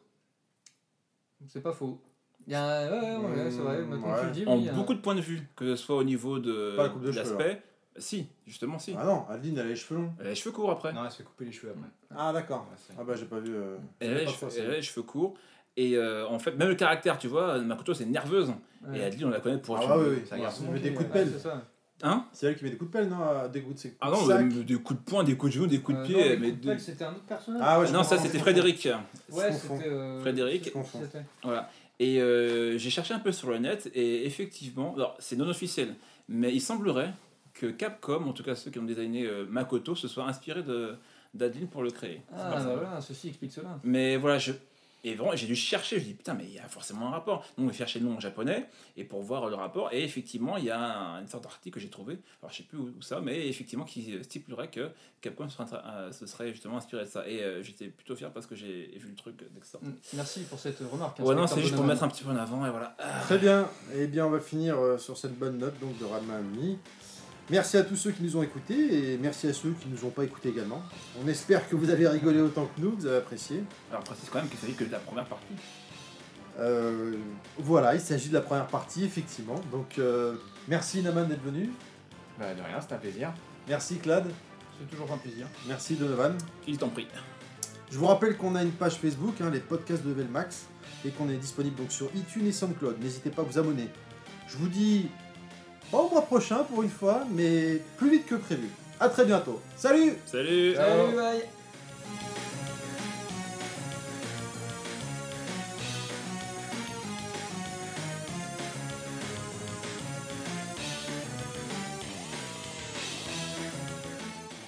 C'est 1.48 1.60
pas 1.62 1.72
faux. 1.72 2.00
Il 2.46 2.52
y 2.52 2.56
a 2.56 2.64
un- 2.64 2.90
ouais, 2.90 3.16
ouais, 3.16 3.42
ouais, 3.44 3.50
c'est 3.50 3.58
vrai, 3.58 3.78
maintenant 3.82 4.14
que 4.14 4.20
tu 4.20 4.26
le 4.26 4.32
dis, 4.32 4.44
En 4.46 4.56
oui, 4.58 4.68
beaucoup 4.74 4.94
de 4.94 5.00
points 5.00 5.14
de 5.14 5.20
vue, 5.20 5.42
que 5.56 5.74
ce 5.76 5.82
soit 5.84 5.96
au 5.96 6.04
niveau 6.04 6.38
de, 6.38 6.74
Pas 6.76 6.84
la 6.84 6.88
coupe 6.88 7.02
de 7.02 7.06
de 7.08 7.12
cheveux, 7.12 7.36
l'aspect. 7.38 7.62
Si, 7.98 8.26
justement, 8.46 8.78
si. 8.78 8.94
Ah 8.98 9.04
non, 9.04 9.24
Adeline, 9.28 9.58
elle 9.58 9.66
a 9.66 9.68
les 9.68 9.76
cheveux 9.76 10.00
longs. 10.00 10.12
Elle 10.18 10.26
a 10.26 10.30
les 10.30 10.34
cheveux 10.34 10.50
courts 10.52 10.70
après. 10.70 10.92
Non, 10.94 11.04
elle 11.04 11.10
se 11.10 11.18
fait 11.18 11.24
couper 11.24 11.44
les 11.44 11.52
cheveux 11.52 11.72
après. 11.72 11.88
Ah 12.16 12.32
d'accord. 12.32 12.66
Ouais, 12.70 12.94
Ah 12.98 13.04
bah 13.04 13.12
j'ai 13.16 13.26
pas 13.26 13.38
vu. 13.38 13.54
euh, 13.54 13.76
Elle 14.00 14.12
a 14.12 14.18
les 14.20 14.24
pas 14.24 14.30
cheveux- 14.32 14.48
fait 14.50 14.56
ça. 14.58 14.62
elle 14.64 14.70
a 14.70 14.74
les 14.76 14.82
cheveux 14.82 15.02
courts. 15.02 15.34
Et 15.76 15.96
euh, 15.96 16.26
en 16.28 16.38
fait, 16.38 16.52
même 16.56 16.68
le 16.68 16.74
caractère, 16.74 17.18
tu 17.18 17.28
vois, 17.28 17.58
Makoto 17.58 17.92
c'est 17.94 18.06
nerveuse. 18.06 18.48
Ouais. 18.88 18.98
Et 18.98 19.04
Adeline, 19.04 19.26
on 19.26 19.30
la 19.30 19.40
connaît 19.40 19.58
pour 19.58 19.76
Ah 19.76 19.82
être 19.82 19.88
bah 19.88 19.96
une- 19.96 20.02
oui, 20.02 20.16
oui. 20.20 20.26
Ça 20.26 20.34
Ouais, 20.36 20.40
garçon 20.42 20.64
elle 20.68 20.72
met 20.74 20.80
des 20.80 20.88
Ouais, 20.90 20.94
coups 20.96 21.08
de 21.08 21.12
ouais, 21.14 21.24
pelle. 21.24 21.32
c'est 21.34 21.42
ça. 21.48 21.62
Hein 22.04 22.26
C'est 22.32 22.46
elle 22.48 22.56
qui 22.56 22.64
met 22.64 22.70
des 22.70 22.76
coups 22.76 22.90
de 22.90 22.96
pelle, 22.98 23.08
non 23.08 23.18
Des 23.52 23.60
coups 23.62 23.76
de 23.76 23.80
ses 23.80 23.96
Ah 24.00 24.08
coups 24.08 24.20
non, 24.20 24.26
de 24.26 24.32
sac. 24.32 24.44
euh, 24.58 24.64
des 24.64 24.74
coups 24.74 24.98
de 25.00 25.04
poing, 25.04 25.22
des 25.24 25.36
coups 25.36 25.52
de 25.52 25.56
genou, 25.56 25.66
des 25.68 25.80
coups 25.80 25.98
de 25.98 26.02
Euh, 26.02 26.06
pied. 26.06 26.14
non, 26.16 26.20
les 26.22 26.36
mais 26.36 26.48
coups 26.48 26.60
de 26.60 26.62
de- 26.64 26.68
pelle, 26.72 26.80
c'était 26.80 27.04
un 27.04 27.10
autre 27.12 27.22
personnage. 27.28 27.62
Ah 27.64 27.78
ouais, 27.80 27.90
Non, 27.92 28.02
ça 28.02 28.18
c'était 28.18 28.38
Frédéric. 28.38 28.88
Ouais, 29.30 29.52
c'était. 29.52 29.86
euh, 29.86 30.18
Frédéric. 30.20 30.72
Voilà. 31.44 31.68
Et 32.02 32.20
euh, 32.20 32.76
j'ai 32.78 32.90
cherché 32.90 33.14
un 33.14 33.20
peu 33.20 33.30
sur 33.30 33.48
le 33.48 33.58
net 33.58 33.88
et 33.94 34.26
effectivement, 34.26 34.92
alors 34.96 35.14
c'est 35.20 35.36
non 35.36 35.46
officiel, 35.46 35.94
mais 36.28 36.52
il 36.52 36.60
semblerait 36.60 37.12
que 37.54 37.66
Capcom, 37.66 38.26
en 38.26 38.32
tout 38.32 38.42
cas 38.42 38.56
ceux 38.56 38.72
qui 38.72 38.80
ont 38.80 38.84
designé 38.84 39.24
euh, 39.24 39.46
Makoto, 39.48 39.94
se 39.94 40.08
soit 40.08 40.26
inspiré 40.26 40.64
de 40.64 40.96
d'Adeline 41.32 41.68
pour 41.68 41.84
le 41.84 41.92
créer. 41.92 42.20
Ah, 42.36 42.60
voilà, 42.60 43.00
ceci 43.00 43.28
explique 43.28 43.52
cela. 43.52 43.78
Mais 43.84 44.16
voilà, 44.16 44.38
je. 44.38 44.50
Et 45.04 45.14
vraiment, 45.16 45.34
j'ai 45.34 45.46
dû 45.48 45.56
chercher, 45.56 45.98
je 45.98 46.04
dis 46.04 46.14
putain, 46.14 46.34
mais 46.34 46.44
il 46.44 46.52
y 46.54 46.58
a 46.60 46.68
forcément 46.68 47.08
un 47.08 47.10
rapport. 47.10 47.44
Donc, 47.58 47.70
j'ai 47.72 47.78
cherché 47.78 47.98
le 47.98 48.06
nom 48.06 48.16
en 48.16 48.20
japonais 48.20 48.68
et 48.96 49.02
pour 49.04 49.20
voir 49.22 49.48
le 49.48 49.56
rapport. 49.56 49.92
Et 49.92 50.04
effectivement, 50.04 50.56
il 50.56 50.64
y 50.64 50.70
a 50.70 50.78
un- 50.80 51.20
une 51.20 51.26
sorte 51.28 51.42
d'article 51.42 51.74
que 51.74 51.80
j'ai 51.80 51.88
trouvé, 51.90 52.18
alors 52.40 52.52
je 52.52 52.58
sais 52.58 52.62
plus 52.62 52.78
où, 52.78 52.92
où 52.96 53.02
ça, 53.02 53.20
mais 53.20 53.48
effectivement 53.48 53.84
qui 53.84 54.16
stipulerait 54.22 54.68
que 54.68 54.90
Capcom 55.20 55.48
se 55.48 55.56
serait, 55.56 55.66
euh, 55.84 56.12
se 56.12 56.26
serait 56.26 56.50
justement 56.52 56.76
inspiré 56.76 57.04
de 57.04 57.08
ça. 57.08 57.26
Et 57.28 57.42
euh, 57.42 57.62
j'étais 57.62 57.86
plutôt 57.88 58.14
fier 58.14 58.30
parce 58.32 58.46
que 58.46 58.54
j'ai 58.54 58.92
vu 58.96 59.08
le 59.08 59.16
truc 59.16 59.36
dès 59.38 59.60
que 59.60 59.66
ça. 59.66 59.78
Mm, 59.82 59.92
Merci 60.14 60.40
pour 60.44 60.58
cette 60.60 60.78
remarque. 60.90 61.18
Ouais, 61.18 61.34
non, 61.34 61.46
c'est 61.48 61.60
juste 61.62 61.74
pour 61.74 61.84
mettre 61.84 62.02
un 62.04 62.08
petit 62.08 62.22
peu 62.24 62.30
en 62.30 62.36
avant 62.36 62.64
et 62.66 62.70
voilà. 62.70 62.96
Très 63.22 63.38
bien. 63.38 63.68
Eh 63.96 64.06
bien, 64.06 64.26
on 64.26 64.30
va 64.30 64.40
finir 64.40 64.78
euh, 64.78 64.98
sur 64.98 65.16
cette 65.18 65.36
bonne 65.38 65.58
note 65.58 65.78
donc 65.80 65.98
de 65.98 66.04
Radma 66.04 66.36
Amini. 66.36 66.78
Merci 67.50 67.76
à 67.76 67.82
tous 67.82 67.96
ceux 67.96 68.12
qui 68.12 68.22
nous 68.22 68.36
ont 68.36 68.42
écoutés 68.42 69.12
et 69.12 69.18
merci 69.18 69.48
à 69.48 69.52
ceux 69.52 69.72
qui 69.72 69.88
nous 69.88 70.04
ont 70.04 70.10
pas 70.10 70.24
écoutés 70.24 70.50
également. 70.50 70.82
On 71.22 71.28
espère 71.28 71.68
que 71.68 71.74
vous 71.74 71.90
avez 71.90 72.06
rigolé 72.06 72.40
autant 72.40 72.66
que 72.66 72.80
nous, 72.80 72.92
que 72.92 73.00
vous 73.00 73.06
avez 73.06 73.18
apprécié. 73.18 73.64
Alors, 73.90 74.04
précise 74.04 74.28
quand 74.30 74.38
même 74.38 74.48
qu'il 74.48 74.58
s'agit 74.58 74.74
que 74.74 74.84
de 74.84 74.92
la 74.92 75.00
première 75.00 75.26
partie. 75.26 75.54
Euh, 76.60 77.16
voilà, 77.58 77.94
il 77.94 78.00
s'agit 78.00 78.28
de 78.28 78.34
la 78.34 78.40
première 78.40 78.68
partie, 78.68 79.04
effectivement. 79.04 79.60
Donc, 79.70 79.98
euh, 79.98 80.36
merci 80.68 81.02
Naman 81.02 81.24
d'être 81.24 81.42
venu. 81.42 81.70
Bah, 82.38 82.54
de 82.54 82.62
rien, 82.62 82.80
c'était 82.80 82.94
un 82.94 82.98
plaisir. 82.98 83.32
Merci 83.68 83.98
Claude. 83.98 84.30
C'est 84.78 84.88
toujours 84.88 85.12
un 85.12 85.18
plaisir. 85.18 85.46
Merci 85.66 85.96
Donovan. 85.96 86.36
Il 86.66 86.78
t'en 86.78 86.88
prie. 86.88 87.08
Je 87.90 87.98
vous 87.98 88.06
rappelle 88.06 88.36
qu'on 88.36 88.54
a 88.54 88.62
une 88.62 88.72
page 88.72 88.94
Facebook, 88.94 89.34
hein, 89.40 89.50
les 89.52 89.60
podcasts 89.60 90.02
de 90.02 90.10
Level 90.10 90.28
Max, 90.28 90.66
et 91.04 91.10
qu'on 91.10 91.28
est 91.28 91.36
disponible 91.36 91.76
donc 91.76 91.92
sur 91.92 92.08
iTunes 92.14 92.46
et 92.46 92.52
SoundCloud. 92.52 93.00
N'hésitez 93.00 93.30
pas 93.30 93.42
à 93.42 93.44
vous 93.44 93.58
abonner. 93.58 93.88
Je 94.48 94.56
vous 94.56 94.68
dis 94.68 95.08
pas 95.92 95.98
au 95.98 96.08
mois 96.08 96.22
prochain 96.22 96.64
pour 96.64 96.82
une 96.82 96.88
fois, 96.88 97.24
mais 97.30 97.82
plus 97.98 98.10
vite 98.10 98.26
que 98.26 98.34
prévu. 98.36 98.68
À 98.98 99.10
très 99.10 99.26
bientôt. 99.26 99.60
Salut 99.76 100.14
Salut 100.24 100.74
Salut, 100.74 101.14
bye 101.14 101.42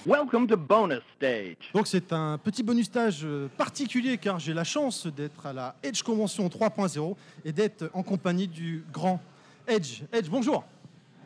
Welcome 0.05 0.45
to 0.45 0.55
bonus 0.55 1.01
stage. 1.17 1.55
Donc 1.73 1.87
c'est 1.87 2.13
un 2.13 2.37
petit 2.37 2.61
bonus 2.61 2.85
stage 2.85 3.21
euh, 3.23 3.47
particulier 3.57 4.19
car 4.19 4.37
j'ai 4.37 4.53
la 4.53 4.63
chance 4.63 5.07
d'être 5.07 5.47
à 5.47 5.53
la 5.53 5.75
Edge 5.81 6.03
Convention 6.03 6.47
3.0 6.47 7.15
et 7.43 7.51
d'être 7.51 7.89
en 7.91 8.03
compagnie 8.03 8.47
du 8.47 8.85
grand 8.93 9.19
Edge. 9.67 10.03
Edge, 10.13 10.29
bonjour. 10.29 10.63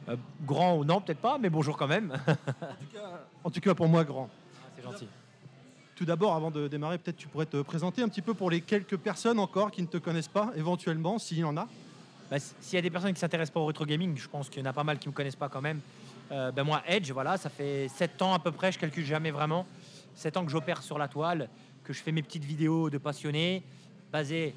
Euh, 0.10 0.16
grand 0.44 0.78
ou 0.78 0.86
non, 0.86 1.02
peut-être 1.02 1.20
pas, 1.20 1.38
mais 1.38 1.50
bonjour 1.50 1.78
quand 1.78 1.88
même. 1.88 2.18
En 3.44 3.50
tout 3.50 3.60
cas 3.60 3.74
pour 3.76 3.88
moi 3.88 4.04
grand. 4.04 4.30
C'est 4.76 4.84
gentil. 4.84 5.08
Tout 5.96 6.06
d'abord, 6.06 6.34
avant 6.34 6.50
de 6.50 6.68
démarrer, 6.68 6.98
peut-être 6.98 7.18
tu 7.18 7.28
pourrais 7.28 7.46
te 7.46 7.62
présenter 7.62 8.02
un 8.02 8.08
petit 8.08 8.22
peu 8.22 8.34
pour 8.34 8.50
les 8.50 8.62
quelques 8.62 8.98
personnes 8.98 9.38
encore 9.38 9.70
qui 9.70 9.82
ne 9.82 9.88
te 9.88 9.98
connaissent 9.98 10.30
pas, 10.30 10.52
éventuellement, 10.56 11.20
s'il 11.20 11.40
y 11.40 11.44
en 11.44 11.58
a. 11.58 11.68
Bah, 12.32 12.38
S'il 12.40 12.76
y 12.76 12.78
a 12.78 12.82
des 12.82 12.90
personnes 12.90 13.14
qui 13.14 13.20
s'intéressent 13.20 13.54
pas 13.54 13.60
au 13.60 13.66
rétro 13.66 13.86
gaming, 13.86 14.18
je 14.18 14.28
pense 14.28 14.50
qu'il 14.50 14.64
y 14.64 14.66
en 14.66 14.70
a 14.70 14.74
pas 14.74 14.84
mal 14.84 14.98
qui 14.98 15.10
me 15.10 15.14
connaissent 15.14 15.36
pas 15.36 15.50
quand 15.50 15.62
même. 15.62 15.82
Euh, 16.32 16.52
ben 16.52 16.64
moi, 16.64 16.82
Edge, 16.88 17.12
voilà, 17.12 17.38
ça 17.38 17.50
fait 17.50 17.88
7 17.90 18.22
ans 18.22 18.34
à 18.34 18.40
peu 18.40 18.52
près, 18.52 18.72
je 18.72 18.80
calcule 18.80 19.06
jamais 19.06 19.32
vraiment. 19.32 19.66
7 20.16 20.38
ans 20.38 20.46
que 20.46 20.52
j'opère 20.52 20.82
sur 20.82 20.98
la 20.98 21.08
toile, 21.08 21.50
que 21.84 21.92
je 21.92 22.02
fais 22.02 22.12
mes 22.12 22.24
petites 22.24 22.46
vidéos 22.46 22.90
de 22.90 22.98
passionnés, 22.98 23.64
basées 24.12 24.56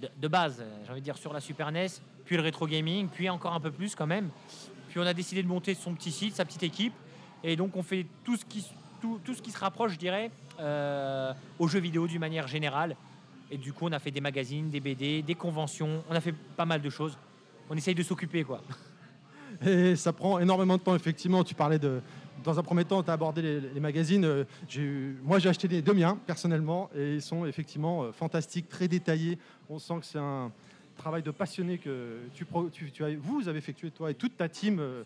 de, 0.00 0.08
de 0.16 0.28
base, 0.28 0.64
j'ai 0.84 0.90
envie 0.90 1.00
de 1.00 1.04
dire, 1.04 1.18
sur 1.18 1.32
la 1.32 1.40
Super 1.40 1.70
NES, 1.70 1.88
puis 2.24 2.36
le 2.36 2.42
rétro 2.42 2.66
gaming, 2.66 3.08
puis 3.08 3.28
encore 3.28 3.52
un 3.52 3.60
peu 3.60 3.70
plus 3.70 3.94
quand 3.94 4.06
même. 4.06 4.30
Puis 4.90 4.98
on 4.98 5.06
a 5.06 5.14
décidé 5.14 5.42
de 5.42 5.48
monter 5.48 5.74
son 5.74 5.94
petit 5.94 6.10
site, 6.10 6.34
sa 6.34 6.44
petite 6.44 6.64
équipe, 6.64 6.92
et 7.44 7.54
donc 7.54 7.76
on 7.76 7.82
fait 7.82 8.06
tout 8.24 8.36
ce 8.36 8.44
qui, 8.44 8.66
tout, 9.00 9.20
ce 9.32 9.40
qui 9.40 9.52
se 9.52 9.58
rapproche, 9.58 9.92
je 9.92 9.98
dirais, 9.98 10.32
euh, 10.58 11.32
aux 11.60 11.68
jeux 11.68 11.78
vidéo 11.78 12.08
d'une 12.08 12.18
manière 12.18 12.48
générale. 12.48 12.96
Et 13.52 13.56
du 13.56 13.72
coup, 13.72 13.86
on 13.86 13.92
a 13.92 14.00
fait 14.00 14.10
des 14.10 14.20
magazines, 14.20 14.68
des 14.68 14.80
BD, 14.80 15.22
des 15.22 15.34
conventions, 15.36 16.02
on 16.10 16.14
a 16.14 16.20
fait 16.20 16.34
pas 16.56 16.66
mal 16.66 16.82
de 16.82 16.90
choses. 16.90 17.16
On 17.68 17.76
essaye 17.76 17.94
de 17.94 18.02
s'occuper, 18.02 18.42
quoi. 18.42 18.62
Et 19.64 19.94
ça 19.94 20.12
prend 20.12 20.38
énormément 20.40 20.76
de 20.76 20.82
temps, 20.82 20.96
effectivement. 20.96 21.44
Tu 21.44 21.54
parlais 21.54 21.78
de. 21.78 22.00
Dans 22.42 22.58
un 22.58 22.62
premier 22.62 22.84
temps, 22.84 23.02
tu 23.02 23.10
as 23.10 23.12
abordé 23.12 23.60
les, 23.60 23.80
magazines. 23.80 24.24
Euh, 24.24 25.14
moi, 25.22 25.38
j'ai 25.38 25.48
acheté 25.48 25.68
les 25.68 25.82
deux 25.82 25.92
miens, 25.92 26.18
personnellement, 26.26 26.90
et 26.96 27.14
ils 27.14 27.22
sont 27.22 27.44
effectivement 27.44 28.04
euh, 28.04 28.12
fantastiques, 28.12 28.68
très 28.68 28.88
détaillés. 28.88 29.38
On 29.68 29.78
sent 29.78 29.94
que 30.00 30.06
c'est 30.06 30.18
un 30.18 30.50
travail 31.00 31.22
de 31.22 31.30
passionné 31.30 31.78
que 31.78 32.20
tu, 32.34 33.04
as, 33.04 33.16
vous 33.20 33.48
avez 33.48 33.58
effectué, 33.58 33.90
toi 33.90 34.10
et 34.10 34.14
toute 34.14 34.36
ta 34.36 34.48
team, 34.48 34.78
euh, 34.78 35.02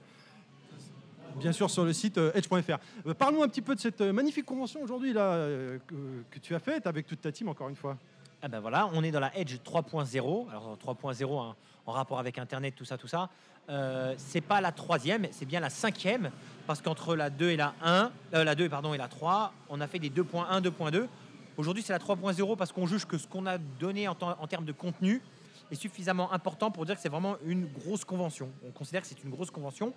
bien 1.36 1.52
sûr, 1.52 1.70
sur 1.70 1.84
le 1.84 1.92
site 1.92 2.18
euh, 2.18 2.32
edge.fr. 2.34 2.78
Euh, 3.06 3.14
Parle-nous 3.14 3.42
un 3.42 3.48
petit 3.48 3.62
peu 3.62 3.74
de 3.74 3.81
cette 3.81 4.00
magnifique 4.00 4.44
convention 4.44 4.82
aujourd'hui 4.82 5.12
là, 5.12 5.48
que, 5.86 6.39
tu 6.40 6.55
as 6.55 6.58
faite 6.58 6.86
avec 6.86 7.06
toute 7.06 7.20
ta 7.20 7.32
team, 7.32 7.48
encore 7.48 7.68
une 7.68 7.76
fois. 7.76 7.97
Ah 8.42 8.48
ben 8.48 8.60
voilà, 8.60 8.90
on 8.92 9.02
est 9.02 9.10
dans 9.10 9.20
la 9.20 9.34
Edge 9.39 9.56
3.0. 9.64 10.50
Alors 10.50 10.76
3.0 10.76 11.40
hein, 11.40 11.55
en 11.86 11.92
rapport 11.92 12.18
avec 12.18 12.39
Internet, 12.39 12.74
tout 12.76 12.84
ça, 12.84 12.98
tout 12.98 13.08
ça. 13.08 13.31
Euh, 13.70 14.14
c'est 14.18 14.42
pas 14.42 14.60
la 14.60 14.73
troisième, 14.73 15.26
c'est 15.31 15.47
bien 15.47 15.60
la 15.60 15.70
cinquième, 15.70 16.31
parce 16.66 16.82
qu'entre 16.82 17.16
la 17.16 17.31
2 17.31 17.50
et 17.50 17.56
la 17.56 17.74
1, 17.82 18.10
euh, 18.34 18.44
la 18.44 18.55
2 18.55 18.68
pardon 18.68 18.92
et 18.92 18.98
la 18.98 19.08
3, 19.08 19.52
on 19.70 19.81
a 19.81 19.86
fait 19.86 19.98
des 19.98 20.10
2.1, 20.10 20.60
2.2. 20.60 21.06
Aujourd'hui, 21.56 21.82
c'est 21.82 21.92
la 21.92 21.98
3.0 21.98 22.56
parce 22.56 22.73
qu'on 22.73 22.86
juge 22.86 23.06
que 23.06 23.16
ce 23.16 23.26
qu'on 23.26 23.47
a 23.47 23.58
donné 23.58 24.08
en 24.08 24.14
termes 24.14 24.64
de 24.64 24.73
contenu 24.73 25.23
suffisamment 25.74 26.32
important 26.32 26.70
pour 26.70 26.86
dire 26.86 26.96
que 26.96 27.00
c'est 27.00 27.08
vraiment 27.08 27.36
une 27.44 27.66
grosse 27.66 28.04
convention. 28.04 28.50
On 28.66 28.70
considère 28.70 29.02
que 29.02 29.08
c'est 29.08 29.22
une 29.22 29.30
grosse 29.30 29.50
convention, 29.50 29.92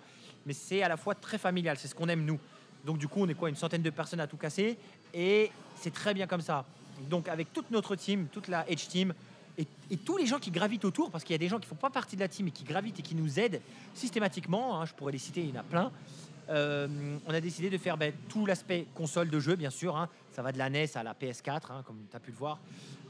mais 0.46 0.52
c'est 0.52 0.82
à 0.82 0.88
la 0.88 0.96
fois 0.96 1.14
très 1.14 1.38
familial. 1.38 1.76
C'est 1.78 1.88
ce 1.88 1.94
qu'on 1.94 2.08
aime 2.08 2.24
nous. 2.24 2.38
Donc 2.84 2.98
du 2.98 3.08
coup, 3.08 3.20
on 3.20 3.28
est 3.28 3.34
quoi, 3.34 3.48
une 3.48 3.56
centaine 3.56 3.82
de 3.82 3.90
personnes 3.90 4.20
à 4.20 4.26
tout 4.26 4.36
casser, 4.36 4.78
et 5.12 5.50
c'est 5.76 5.92
très 5.92 6.14
bien 6.14 6.26
comme 6.26 6.40
ça. 6.40 6.64
Donc 7.10 7.28
avec 7.28 7.52
toute 7.52 7.70
notre 7.70 7.96
team, 7.96 8.28
toute 8.32 8.48
la 8.48 8.68
Edge 8.70 8.86
team, 8.88 9.12
et, 9.58 9.96
tous 9.96 10.16
les 10.16 10.26
gens 10.26 10.38
qui 10.38 10.52
gravitent 10.52 10.84
autour, 10.84 11.10
parce 11.10 11.24
qu'il 11.24 11.32
y 11.32 11.34
a 11.34 11.38
des 11.38 11.48
gens 11.48 11.58
qui 11.58 11.66
font 11.66 11.74
pas 11.74 11.90
partie 11.90 12.14
de 12.14 12.20
la 12.20 12.28
team 12.28 12.46
et 12.46 12.50
qui 12.52 12.62
gravitent 12.62 13.00
et 13.00 13.02
qui 13.02 13.16
nous 13.16 13.40
aident 13.40 13.60
systématiquement, 13.92 14.80
hein, 14.80 14.86
je 14.86 14.94
pourrais 14.94 15.10
les 15.10 15.18
citer, 15.18 15.40
il 15.40 15.50
y 15.50 15.52
en 15.52 15.60
a 15.60 15.64
plein, 15.64 15.90
euh, 16.48 17.18
on 17.26 17.34
a 17.34 17.40
décidé 17.40 17.68
de 17.68 17.76
faire 17.76 17.96
ben, 17.96 18.12
tout 18.28 18.46
l'aspect 18.46 18.86
console 18.94 19.30
de 19.30 19.40
jeu, 19.40 19.56
bien 19.56 19.70
sûr, 19.70 19.96
hein. 19.96 20.08
Ça 20.38 20.42
va 20.42 20.52
de 20.52 20.58
la 20.58 20.70
NES 20.70 20.86
à 20.94 21.02
la 21.02 21.14
PS4, 21.14 21.72
hein, 21.72 21.82
comme 21.84 21.96
tu 22.08 22.16
as 22.16 22.20
pu 22.20 22.30
le 22.30 22.36
voir, 22.36 22.60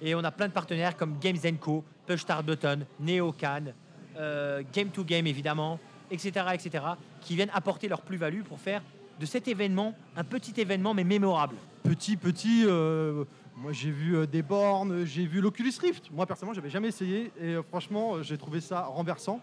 et 0.01 0.15
on 0.15 0.25
a 0.25 0.31
plein 0.31 0.49
de 0.49 0.53
partenaires 0.55 0.97
comme 0.97 1.19
Games 1.19 1.37
Co, 1.61 1.85
Push 2.07 2.23
Start 2.23 2.43
Button, 2.43 2.87
NeoCan, 3.01 3.75
euh, 4.17 4.63
Game 4.73 4.89
to 4.89 5.05
Game 5.05 5.27
évidemment, 5.27 5.79
etc., 6.11 6.47
etc., 6.55 6.83
qui 7.21 7.37
viennent 7.37 7.51
apporter 7.53 7.87
leur 7.87 8.01
plus-value 8.01 8.41
pour 8.41 8.59
faire 8.59 8.81
de 9.21 9.27
cet 9.27 9.47
événement 9.47 9.95
un 10.17 10.25
petit 10.25 10.59
événement 10.59 10.95
mais 10.95 11.05
mémorable. 11.05 11.57
Petit, 11.83 12.17
petit, 12.17 12.63
euh, 12.65 13.25
moi 13.59 13.73
j'ai 13.73 13.91
vu 13.91 14.17
euh, 14.17 14.27
des 14.27 14.41
bornes, 14.41 15.05
j'ai 15.05 15.27
vu 15.27 15.43
l'Oculus 15.43 15.75
Rift. 15.83 16.11
Moi 16.11 16.25
personnellement, 16.25 16.55
j'avais 16.55 16.71
jamais 16.71 16.89
essayé 16.89 17.31
et 17.39 17.57
franchement, 17.69 18.23
j'ai 18.23 18.39
trouvé 18.39 18.63
ça 18.63 18.85
renversant. 18.85 19.43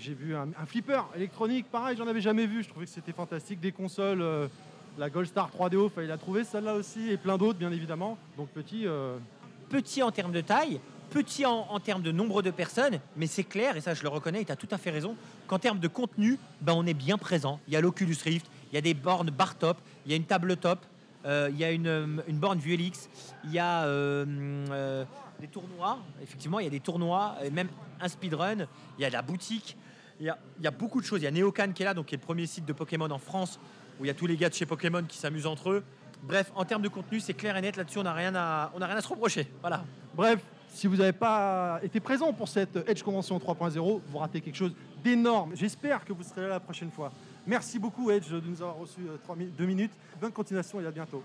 J'ai 0.00 0.14
vu 0.14 0.34
un, 0.34 0.48
flipper 0.66 1.00
électronique, 1.14 1.66
pareil, 1.70 1.96
j'en 1.96 2.08
avais 2.08 2.20
jamais 2.20 2.44
vu. 2.44 2.64
Je 2.64 2.68
trouvais 2.68 2.86
que 2.86 2.90
c'était 2.90 3.12
fantastique. 3.12 3.60
Des 3.60 3.70
consoles, 3.70 4.20
la 4.98 5.10
Gold 5.10 5.26
Star 5.26 5.50
3DO, 5.50 5.90
fallait 5.90 6.06
la 6.06 6.18
trouver, 6.18 6.44
celle-là 6.44 6.74
aussi, 6.74 7.10
et 7.10 7.16
plein 7.16 7.38
d'autres, 7.38 7.58
bien 7.58 7.72
évidemment. 7.72 8.18
Donc 8.36 8.48
petit, 8.48 8.86
euh, 8.86 9.16
petit 9.68 10.02
en 10.02 10.10
termes 10.10 10.32
de 10.32 10.40
taille, 10.40 10.80
petit 11.10 11.44
en, 11.44 11.78
termes 11.80 12.02
de 12.02 12.12
nombre 12.12 12.42
de 12.42 12.50
personnes, 12.50 12.98
mais 13.16 13.26
c'est 13.26 13.44
clair, 13.44 13.76
et 13.76 13.80
ça 13.80 13.94
je 13.94 14.02
le 14.02 14.08
reconnais, 14.08 14.44
tu 14.44 14.52
as 14.52 14.56
tout 14.56 14.68
à 14.70 14.78
fait 14.78 14.90
raison, 14.90 15.16
qu'en 15.46 15.58
termes 15.58 15.78
de 15.78 15.88
contenu, 15.88 16.38
ben, 16.60 16.72
on 16.74 16.86
est 16.86 16.94
bien 16.94 17.18
présent. 17.18 17.60
Il 17.68 17.74
y 17.74 17.76
a 17.76 17.80
l'Oculus 17.80 18.16
Rift, 18.24 18.46
il 18.70 18.74
y 18.74 18.78
a 18.78 18.80
des 18.80 18.94
bornes 18.94 19.30
bar 19.30 19.56
top, 19.56 19.78
il 20.06 20.10
y 20.12 20.14
a 20.14 20.16
une 20.16 20.24
table 20.24 20.56
top, 20.56 20.80
euh, 21.24 21.48
il 21.52 21.58
y 21.58 21.64
a 21.64 21.70
une, 21.70 21.86
euh, 21.86 22.06
borne 22.30 22.58
VLX, 22.58 23.08
il 23.44 23.52
y 23.52 23.58
a 23.58 23.86
des 25.40 25.48
tournois, 25.48 25.98
effectivement, 26.22 26.60
il 26.60 26.64
y 26.64 26.68
a 26.68 26.70
des 26.70 26.80
tournois, 26.80 27.36
et 27.42 27.50
même 27.50 27.68
un 28.00 28.08
speedrun, 28.08 28.66
il 28.98 29.02
y 29.02 29.04
a 29.04 29.08
de 29.08 29.14
la 29.14 29.22
boutique, 29.22 29.76
il 30.20 30.26
y 30.26 30.30
a, 30.30 30.38
il 30.58 30.64
y 30.64 30.68
a 30.68 30.70
beaucoup 30.70 31.00
de 31.00 31.06
choses. 31.06 31.20
Il 31.20 31.24
y 31.24 31.26
a 31.26 31.30
Neocan 31.32 31.72
qui 31.72 31.82
est 31.82 31.84
là, 31.86 31.94
donc 31.94 32.06
qui 32.06 32.14
est 32.14 32.18
le 32.18 32.22
premier 32.22 32.46
site 32.46 32.64
de 32.64 32.72
Pokémon 32.72 33.10
en 33.10 33.18
France, 33.18 33.58
où 34.00 34.04
il 34.04 34.08
y 34.08 34.10
a 34.10 34.14
tous 34.14 34.26
les 34.26 34.36
gars 34.36 34.48
de 34.48 34.54
chez 34.54 34.66
Pokémon 34.66 35.02
qui 35.02 35.16
s'amusent 35.18 35.46
entre 35.46 35.70
eux. 35.70 35.84
Bref, 36.22 36.52
en 36.54 36.64
termes 36.64 36.82
de 36.82 36.88
contenu, 36.88 37.18
c'est 37.20 37.34
clair 37.34 37.56
et 37.56 37.60
net, 37.60 37.76
là-dessus, 37.76 37.98
on 37.98 38.04
n'a 38.04 38.12
rien, 38.12 38.34
à- 38.34 38.70
rien 38.76 38.96
à 38.96 39.00
se 39.00 39.08
reprocher. 39.08 39.48
Bref, 40.14 40.40
si 40.68 40.86
vous 40.86 40.96
n'avez 40.96 41.12
pas 41.12 41.80
été 41.82 41.98
présent 42.00 42.32
pour 42.32 42.48
cette 42.48 42.76
Edge 42.88 43.02
Convention 43.02 43.38
3.0, 43.38 44.00
vous 44.06 44.18
ratez 44.18 44.40
quelque 44.40 44.54
chose 44.56 44.72
d'énorme. 45.02 45.52
J'espère 45.54 46.04
que 46.04 46.12
vous 46.12 46.22
serez 46.22 46.42
là 46.42 46.48
la 46.48 46.60
prochaine 46.60 46.90
fois. 46.90 47.12
Merci 47.46 47.78
beaucoup 47.80 48.10
Edge 48.10 48.30
de 48.30 48.40
nous 48.40 48.62
avoir 48.62 48.76
reçu 48.76 49.00
euh, 49.00 49.46
deux 49.58 49.66
minutes. 49.66 49.92
Bonne 50.20 50.30
continuation 50.30 50.80
et 50.80 50.86
à 50.86 50.90
bientôt. 50.92 51.24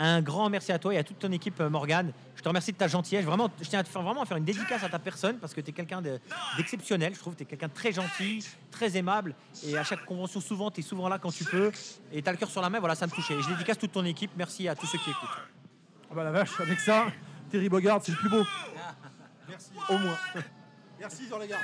Un 0.00 0.22
grand 0.22 0.48
merci 0.48 0.70
à 0.70 0.78
toi 0.78 0.94
et 0.94 0.98
à 0.98 1.02
toute 1.02 1.18
ton 1.18 1.32
équipe, 1.32 1.60
euh, 1.60 1.68
Morgane. 1.68 2.12
Je 2.36 2.42
te 2.42 2.48
remercie 2.48 2.70
de 2.70 2.76
ta 2.76 2.86
gentillesse. 2.86 3.24
Vraiment, 3.24 3.50
je 3.60 3.68
tiens 3.68 3.80
à 3.80 3.82
te 3.82 3.88
faire, 3.88 4.00
vraiment 4.02 4.22
à 4.22 4.26
faire 4.26 4.36
une 4.36 4.44
dédicace 4.44 4.84
à 4.84 4.88
ta 4.88 5.00
personne 5.00 5.38
parce 5.38 5.52
que 5.54 5.60
tu 5.60 5.70
es 5.70 5.72
quelqu'un 5.72 6.00
de- 6.00 6.20
d'exceptionnel. 6.56 7.14
Je 7.14 7.18
trouve 7.18 7.32
que 7.32 7.38
tu 7.38 7.42
es 7.42 7.46
quelqu'un 7.46 7.66
de 7.66 7.72
très 7.72 7.90
gentil, 7.92 8.46
très 8.70 8.96
aimable. 8.96 9.34
Et 9.66 9.76
à 9.76 9.82
chaque 9.82 10.04
convention, 10.04 10.40
souvent, 10.40 10.70
tu 10.70 10.80
es 10.80 10.82
souvent 10.84 11.08
là 11.08 11.18
quand 11.18 11.32
tu 11.32 11.44
peux. 11.44 11.72
Et 12.12 12.22
tu 12.22 12.28
as 12.28 12.32
le 12.32 12.38
cœur 12.38 12.48
sur 12.48 12.62
la 12.62 12.70
main. 12.70 12.78
Voilà, 12.78 12.94
ça 12.94 13.06
me 13.08 13.10
touchait. 13.12 13.34
Et 13.34 13.42
je 13.42 13.48
dédicace 13.48 13.76
toute 13.76 13.90
ton 13.90 14.04
équipe. 14.04 14.30
Merci 14.36 14.68
à 14.68 14.76
tous 14.76 14.86
ceux 14.86 14.98
qui 14.98 15.10
écoutent. 15.10 15.28
Ah 16.10 16.14
bah 16.14 16.22
la 16.24 16.30
vache, 16.30 16.58
avec 16.60 16.78
ça, 16.78 17.06
Terry 17.50 17.68
Bogard, 17.68 18.00
c'est 18.02 18.12
le 18.12 18.18
plus 18.18 18.30
beau. 18.30 18.44
Merci, 19.48 19.70
au 19.88 19.98
moins. 19.98 20.16
Merci, 21.00 21.22
les 21.40 21.48
gars. 21.48 21.56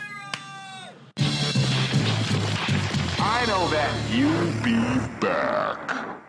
I 3.21 3.47
know 3.47 3.69
that. 3.71 3.91
You 4.13 4.29
be 4.63 4.77
back. 5.21 6.24